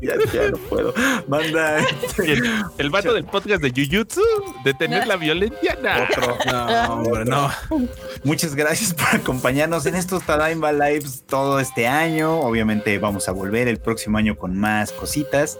Ya, 0.01 0.15
ya 0.33 0.49
no 0.49 0.57
puedo. 0.57 0.93
Manda 1.27 1.79
este, 1.79 2.33
El, 2.33 2.43
el 2.77 2.89
vato 2.89 3.13
del 3.13 3.25
podcast 3.25 3.61
de 3.61 3.69
Jujutsu, 3.69 4.21
detener 4.63 5.07
la 5.07 5.17
violencia, 5.17 5.77
nah. 5.81 6.03
otro. 6.03 6.37
No, 6.45 6.93
hombre, 6.93 7.25
no. 7.25 7.51
Muchas 8.23 8.55
gracias 8.55 8.93
por 8.93 9.07
acompañarnos 9.07 9.85
en 9.85 9.95
estos 9.95 10.23
Tadaima 10.23 10.71
Lives 10.71 11.23
todo 11.27 11.59
este 11.59 11.87
año. 11.87 12.39
Obviamente 12.39 12.97
vamos 12.97 13.29
a 13.29 13.31
volver 13.31 13.67
el 13.67 13.77
próximo 13.79 14.17
año 14.17 14.37
con 14.37 14.57
más 14.57 14.91
cositas. 14.91 15.59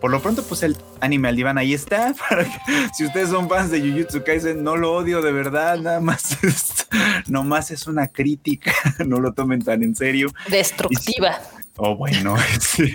Por 0.00 0.10
lo 0.10 0.20
pronto, 0.20 0.42
pues 0.42 0.62
el 0.62 0.76
anime 1.00 1.28
al 1.28 1.36
diván 1.36 1.58
ahí 1.58 1.74
está. 1.74 2.14
Para 2.28 2.44
que, 2.44 2.58
si 2.94 3.06
ustedes 3.06 3.30
son 3.30 3.48
fans 3.48 3.70
de 3.70 3.80
Jujutsu 3.80 4.24
Kaisen, 4.24 4.62
no 4.64 4.76
lo 4.76 4.92
odio 4.92 5.22
de 5.22 5.32
verdad. 5.32 5.78
Nada 5.78 6.00
más 6.00 6.42
es, 6.42 6.86
nomás 7.28 7.70
es 7.70 7.86
una 7.86 8.08
crítica. 8.08 8.72
No 9.12 9.20
lo 9.20 9.32
tomen 9.32 9.51
tan 9.60 9.82
en 9.82 9.94
serio. 9.94 10.28
Destructiva. 10.48 11.40
Oh, 11.76 11.96
bueno. 11.96 12.36
sí. 12.60 12.94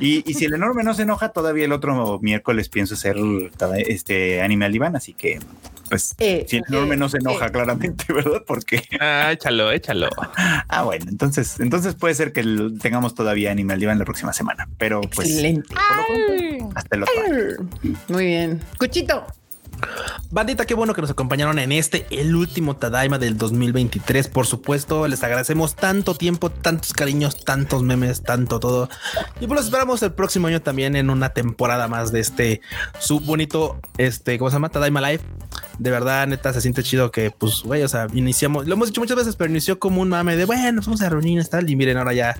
Y, 0.00 0.30
y 0.30 0.34
si 0.34 0.44
el 0.44 0.54
enorme 0.54 0.82
no 0.82 0.92
se 0.94 1.02
enoja, 1.02 1.30
todavía 1.30 1.64
el 1.64 1.72
otro 1.72 2.18
miércoles 2.20 2.68
pienso 2.68 2.94
hacer 2.94 3.16
este 3.86 4.42
anime 4.42 4.66
al 4.66 4.72
diván. 4.72 4.96
Así 4.96 5.14
que, 5.14 5.40
pues, 5.88 6.14
Eh, 6.18 6.44
si 6.46 6.58
el 6.58 6.64
enorme 6.68 6.94
eh, 6.94 6.98
no 6.98 7.08
se 7.08 7.18
enoja, 7.18 7.46
eh. 7.46 7.52
claramente, 7.52 8.04
¿verdad? 8.12 8.42
Porque 8.46 8.82
Ah, 9.00 9.30
échalo, 9.32 9.72
échalo. 9.72 10.10
Ah, 10.68 10.82
bueno, 10.82 11.06
entonces, 11.08 11.58
entonces 11.58 11.94
puede 11.94 12.14
ser 12.14 12.32
que 12.32 12.44
tengamos 12.80 13.14
todavía 13.14 13.50
Animal 13.50 13.80
Diva 13.80 13.92
en 13.92 13.98
la 13.98 14.04
próxima 14.04 14.32
semana, 14.34 14.68
pero 14.76 15.00
pues 15.00 15.28
Excelente. 15.30 15.74
hasta 16.74 16.96
el 16.96 17.02
otro 17.04 17.14
año. 17.24 17.96
Muy 18.08 18.26
bien. 18.26 18.60
Cuchito. 18.78 19.24
Bandita, 20.30 20.64
qué 20.64 20.74
bueno 20.74 20.94
que 20.94 21.02
nos 21.02 21.10
acompañaron 21.10 21.58
en 21.58 21.72
este, 21.72 22.06
el 22.10 22.34
último 22.34 22.76
Tadaima 22.76 23.18
del 23.18 23.36
2023. 23.36 24.28
Por 24.28 24.46
supuesto, 24.46 25.06
les 25.06 25.22
agradecemos 25.22 25.76
tanto 25.76 26.14
tiempo, 26.14 26.50
tantos 26.50 26.94
cariños, 26.94 27.44
tantos 27.44 27.82
memes, 27.82 28.22
tanto 28.22 28.58
todo. 28.58 28.88
Y 29.40 29.46
pues 29.46 29.58
los 29.58 29.64
esperamos 29.66 30.02
el 30.02 30.12
próximo 30.12 30.46
año 30.46 30.62
también 30.62 30.96
en 30.96 31.10
una 31.10 31.30
temporada 31.30 31.86
más 31.86 32.12
de 32.12 32.20
este 32.20 32.62
su 32.98 33.20
bonito, 33.20 33.78
este, 33.98 34.38
¿cómo 34.38 34.50
se 34.50 34.56
llama? 34.56 34.70
Tadaima 34.70 35.00
Live. 35.00 35.22
De 35.78 35.90
verdad, 35.90 36.26
neta, 36.26 36.52
se 36.52 36.60
siente 36.60 36.82
chido 36.82 37.10
que, 37.10 37.30
pues, 37.30 37.62
güey, 37.62 37.82
o 37.82 37.88
sea, 37.88 38.06
iniciamos, 38.12 38.66
lo 38.66 38.74
hemos 38.74 38.88
dicho 38.88 39.00
muchas 39.00 39.16
veces, 39.16 39.36
pero 39.36 39.50
inició 39.50 39.78
como 39.78 40.00
un 40.00 40.08
mame 40.08 40.36
de, 40.36 40.44
bueno, 40.44 40.72
nos 40.72 40.86
vamos 40.86 41.02
a 41.02 41.08
reunir, 41.08 41.44
tal. 41.46 41.68
Y 41.68 41.76
miren, 41.76 41.96
ahora 41.96 42.12
ya 42.12 42.36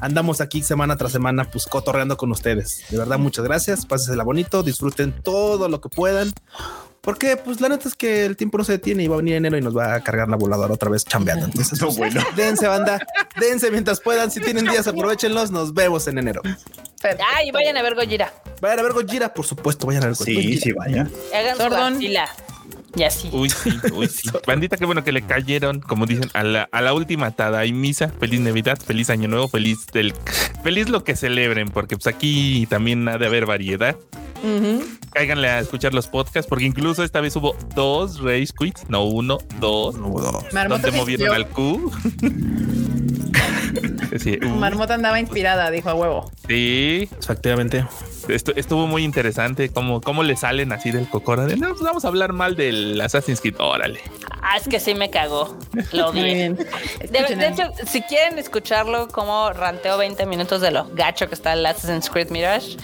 andamos 0.00 0.40
aquí 0.40 0.62
semana 0.62 0.96
tras 0.96 1.12
semana, 1.12 1.44
pues, 1.44 1.66
cotorreando 1.66 2.16
con 2.16 2.30
ustedes. 2.32 2.84
De 2.90 2.98
verdad, 2.98 3.18
muchas 3.18 3.44
gracias. 3.44 3.86
Pásensela 3.86 4.24
bonito, 4.24 4.62
disfruten 4.62 5.12
todo 5.22 5.68
lo 5.68 5.80
que 5.80 5.88
puedan. 5.88 6.32
Porque, 7.10 7.36
pues, 7.36 7.60
la 7.60 7.68
neta 7.68 7.88
es 7.88 7.96
que 7.96 8.24
el 8.24 8.36
tiempo 8.36 8.56
no 8.56 8.62
se 8.62 8.70
detiene 8.70 9.02
y 9.02 9.08
va 9.08 9.14
a 9.14 9.18
venir 9.18 9.34
enero 9.34 9.58
y 9.58 9.60
nos 9.62 9.76
va 9.76 9.94
a 9.94 10.00
cargar 10.00 10.28
la 10.28 10.36
voladora 10.36 10.72
otra 10.74 10.88
vez 10.88 11.04
chambeando. 11.04 11.46
Entonces, 11.46 11.80
No, 11.80 11.88
pues, 11.88 11.98
bueno. 11.98 12.24
dense, 12.36 12.68
banda, 12.68 13.04
dense 13.40 13.68
mientras 13.72 13.98
puedan. 14.00 14.30
Si 14.30 14.38
tienen 14.40 14.64
días, 14.64 14.86
aprovechenlos. 14.86 15.50
Nos 15.50 15.74
vemos 15.74 16.06
en 16.06 16.18
enero. 16.18 16.40
Ay, 17.34 17.50
vayan 17.50 17.76
a 17.76 17.82
ver 17.82 17.96
Gojira. 17.96 18.32
Vayan 18.60 18.78
a 18.78 18.82
ver 18.84 18.92
Gojira, 18.92 19.34
por 19.34 19.44
supuesto. 19.44 19.88
Vayan 19.88 20.04
a 20.04 20.06
ver 20.06 20.14
Sí, 20.14 20.34
Gojira. 20.36 20.60
sí, 20.62 20.72
vaya. 20.72 21.08
Hagan 21.34 21.56
su 21.56 21.62
Sordón. 21.62 21.98
Y 22.94 23.02
así. 23.02 23.28
Uy, 23.32 23.50
sí, 23.50 23.70
uy, 23.92 24.06
sí. 24.06 24.30
Bandita, 24.46 24.76
qué 24.76 24.84
bueno 24.84 25.02
que 25.02 25.10
le 25.10 25.22
cayeron, 25.22 25.80
como 25.80 26.06
dicen, 26.06 26.30
a 26.32 26.44
la, 26.44 26.68
a 26.70 26.80
la 26.80 26.92
última 26.92 27.32
tada 27.32 27.66
y 27.66 27.72
misa. 27.72 28.08
Feliz 28.20 28.38
Navidad, 28.40 28.78
feliz 28.78 29.10
Año 29.10 29.26
Nuevo, 29.26 29.48
feliz 29.48 29.86
del, 29.92 30.14
feliz 30.62 30.88
lo 30.88 31.02
que 31.02 31.16
celebren, 31.16 31.70
porque 31.70 31.96
pues 31.96 32.06
aquí 32.06 32.68
también 32.70 33.08
ha 33.08 33.18
de 33.18 33.26
haber 33.26 33.46
variedad. 33.46 33.96
Ujú. 34.42 34.84
Cáiganle 35.12 35.48
a 35.48 35.58
escuchar 35.60 35.92
los 35.92 36.06
podcasts, 36.06 36.48
porque 36.48 36.64
incluso 36.64 37.02
esta 37.04 37.20
vez 37.20 37.34
hubo 37.36 37.56
dos 37.74 38.20
Race 38.20 38.52
Quits, 38.56 38.88
no 38.88 39.04
uno, 39.04 39.38
dos. 39.58 39.96
No 39.96 40.06
hubo. 40.08 40.44
Marmota 40.52 40.82
donde 40.82 40.96
movieron 40.98 41.34
al 41.34 41.48
Q. 41.48 41.90
sí, 44.18 44.38
uh, 44.44 44.48
Marmota 44.48 44.94
andaba 44.94 45.18
inspirada, 45.20 45.70
dijo 45.70 45.88
a 45.90 45.94
huevo. 45.94 46.30
sí, 46.48 47.08
Efectivamente. 47.18 47.84
estu- 48.28 48.52
estuvo 48.56 48.86
muy 48.86 49.04
interesante 49.04 49.68
cómo, 49.70 50.00
cómo 50.00 50.22
le 50.22 50.36
salen 50.36 50.72
así 50.72 50.90
del 50.90 51.08
cocora 51.08 51.46
de 51.46 51.56
no, 51.56 51.70
pues 51.70 51.80
vamos 51.82 52.04
a 52.04 52.08
hablar 52.08 52.32
mal 52.32 52.56
del 52.56 53.00
Assassin's 53.00 53.40
Creed. 53.40 53.56
Órale. 53.58 54.00
Ah, 54.42 54.56
es 54.56 54.68
que 54.68 54.80
sí 54.80 54.94
me 54.94 55.10
cagó. 55.10 55.56
Lo 55.92 56.12
vi. 56.12 56.22
bien. 56.22 56.56
De, 56.56 57.36
de 57.36 57.48
hecho, 57.48 57.70
si 57.86 58.00
quieren 58.02 58.38
escucharlo, 58.38 59.08
como 59.08 59.52
ranteo 59.52 59.98
20 59.98 60.24
minutos 60.26 60.60
de 60.60 60.70
lo 60.70 60.86
gacho 60.94 61.28
que 61.28 61.34
está 61.34 61.52
el 61.52 61.64
Assassin's 61.66 62.08
Creed 62.08 62.30
Mirage, 62.30 62.76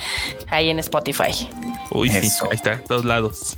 ahí 0.48 0.68
en 0.70 0.78
Spotify. 0.80 1.45
Uy, 1.90 2.10
sí, 2.10 2.18
Eso. 2.26 2.46
ahí 2.50 2.56
está, 2.56 2.78
todos 2.82 3.04
lados. 3.04 3.56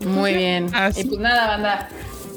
Muy 0.00 0.34
bien. 0.34 0.70
Ah, 0.74 0.90
y 0.94 1.04
pues 1.04 1.18
nada, 1.20 1.46
banda. 1.48 1.88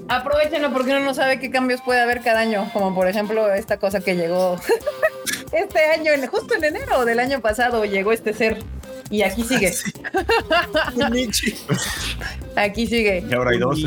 Aprovechenlo 0.08 0.72
porque 0.72 0.92
uno 0.92 1.00
no 1.00 1.14
sabe 1.16 1.40
qué 1.40 1.50
cambios 1.50 1.82
puede 1.82 2.00
haber 2.00 2.22
cada 2.22 2.40
año, 2.42 2.70
como 2.74 2.94
por 2.94 3.08
ejemplo 3.08 3.52
esta 3.54 3.78
cosa 3.78 4.02
que 4.02 4.16
llegó 4.16 4.60
este 5.52 5.80
año, 5.86 6.12
en- 6.14 6.28
justo 6.28 6.54
en 6.54 6.64
enero 6.64 7.06
del 7.06 7.20
año 7.20 7.42
pasado 7.42 7.84
llegó 7.86 8.12
este 8.12 8.34
ser 8.34 8.62
y 9.10 9.24
aquí 9.24 9.44
sigue. 9.44 9.74
Aquí 12.56 12.88
sigue. 12.88 13.24
Y 13.30 13.34
ahora 13.34 13.52
hay 13.52 13.58
dos. 13.60 13.80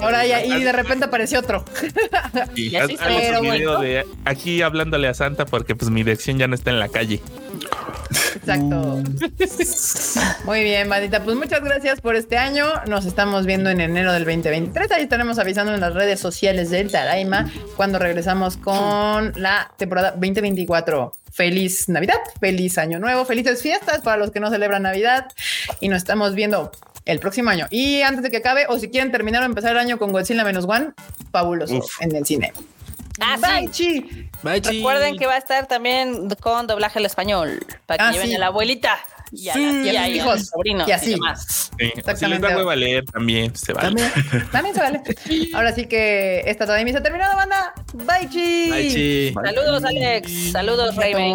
Ahora 0.00 0.24
ya, 0.26 0.44
y 0.44 0.62
de 0.62 0.72
repente 0.72 1.06
apareció 1.06 1.40
otro. 1.40 1.64
Y 2.54 2.74
Haz- 2.76 2.84
así 2.84 2.96
hazle 3.00 3.16
pero 3.20 3.42
bueno. 3.42 3.80
de 3.80 4.06
aquí 4.24 4.62
hablándole 4.62 5.08
a 5.08 5.14
Santa 5.14 5.44
porque 5.44 5.74
pues 5.74 5.90
mi 5.90 6.02
dirección 6.02 6.38
ya 6.38 6.46
no 6.46 6.54
está 6.54 6.70
en 6.70 6.78
la 6.78 6.88
calle. 6.88 7.20
Exacto. 8.34 9.02
Muy 10.44 10.62
bien, 10.62 10.88
bandita. 10.88 11.22
Pues 11.22 11.36
muchas 11.36 11.62
gracias 11.62 12.00
por 12.00 12.16
este 12.16 12.36
año. 12.36 12.66
Nos 12.86 13.04
estamos 13.04 13.46
viendo 13.46 13.70
en 13.70 13.80
enero 13.80 14.12
del 14.12 14.24
2023. 14.24 14.90
Ahí 14.92 15.02
estaremos 15.02 15.38
avisando 15.38 15.74
en 15.74 15.80
las 15.80 15.94
redes 15.94 16.20
sociales 16.20 16.70
del 16.70 16.90
Taraima 16.90 17.50
cuando 17.76 17.98
regresamos 17.98 18.56
con 18.56 19.32
la 19.36 19.72
temporada 19.76 20.12
2024. 20.12 21.12
Feliz 21.30 21.88
Navidad, 21.88 22.18
feliz 22.40 22.76
Año 22.76 22.98
Nuevo, 22.98 23.24
felices 23.24 23.62
fiestas 23.62 24.02
para 24.02 24.18
los 24.18 24.30
que 24.30 24.40
no 24.40 24.50
celebran 24.50 24.82
Navidad 24.82 25.28
y 25.80 25.88
nos 25.88 25.98
estamos 25.98 26.34
viendo 26.34 26.70
el 27.04 27.18
próximo 27.18 27.50
año. 27.50 27.66
Y 27.70 28.02
antes 28.02 28.22
de 28.22 28.30
que 28.30 28.38
acabe, 28.38 28.66
o 28.68 28.78
si 28.78 28.88
quieren 28.88 29.10
terminar 29.10 29.42
o 29.42 29.46
empezar 29.46 29.72
el 29.72 29.78
año 29.78 29.98
con 29.98 30.12
Godzilla 30.12 30.44
menos 30.44 30.66
one, 30.68 30.92
fabuloso 31.30 31.76
Uf. 31.76 32.00
en 32.00 32.14
el 32.14 32.26
cine. 32.26 32.52
Ah, 33.24 33.36
Bye, 33.40 33.68
sí. 33.68 33.72
chi. 33.72 34.28
Bye, 34.42 34.60
chi. 34.60 34.76
Recuerden 34.78 35.16
que 35.16 35.26
va 35.26 35.34
a 35.34 35.38
estar 35.38 35.66
también 35.66 36.28
con 36.40 36.66
doblaje 36.66 36.98
al 36.98 37.06
español 37.06 37.64
para 37.86 37.98
que 37.98 38.04
Ah, 38.10 38.12
lleven 38.12 38.28
sí. 38.28 38.34
a 38.34 38.38
la 38.38 38.46
abuelita 38.46 38.98
y 39.30 39.48
a 39.48 39.52
Sí, 39.54 39.64
la 39.64 39.72
y 39.72 39.78
a 39.78 39.82
tía 39.82 39.92
y 39.92 39.96
a 39.96 40.08
hijos. 40.08 40.38
los 40.40 40.46
sobrinos 40.48 40.88
Y 40.88 40.92
así. 40.92 41.06
y 41.06 41.10
demás. 41.14 41.46
Sí, 41.48 41.70
o 41.70 41.76
Si 41.78 41.84
les 41.84 41.98
Exactamente. 41.98 42.64
da 42.64 42.76
leer 42.76 43.04
también, 43.06 43.56
se 43.56 43.72
vale. 43.72 43.88
También, 43.88 44.12
también 44.52 44.74
se 44.74 44.80
vale. 44.80 45.02
Ahora 45.54 45.72
sí 45.74 45.86
que 45.86 46.42
esta 46.46 46.66
todavía 46.66 46.92
se 46.92 46.98
ha 46.98 47.02
terminado, 47.02 47.36
banda. 47.36 47.72
Bye, 47.94 48.28
chi. 48.28 48.70
Bye, 48.70 48.88
chi. 48.90 49.32
Saludos, 49.34 49.84
Alex. 49.84 50.52
Saludos, 50.52 50.96
Rey. 50.96 51.14
Bye. 51.14 51.32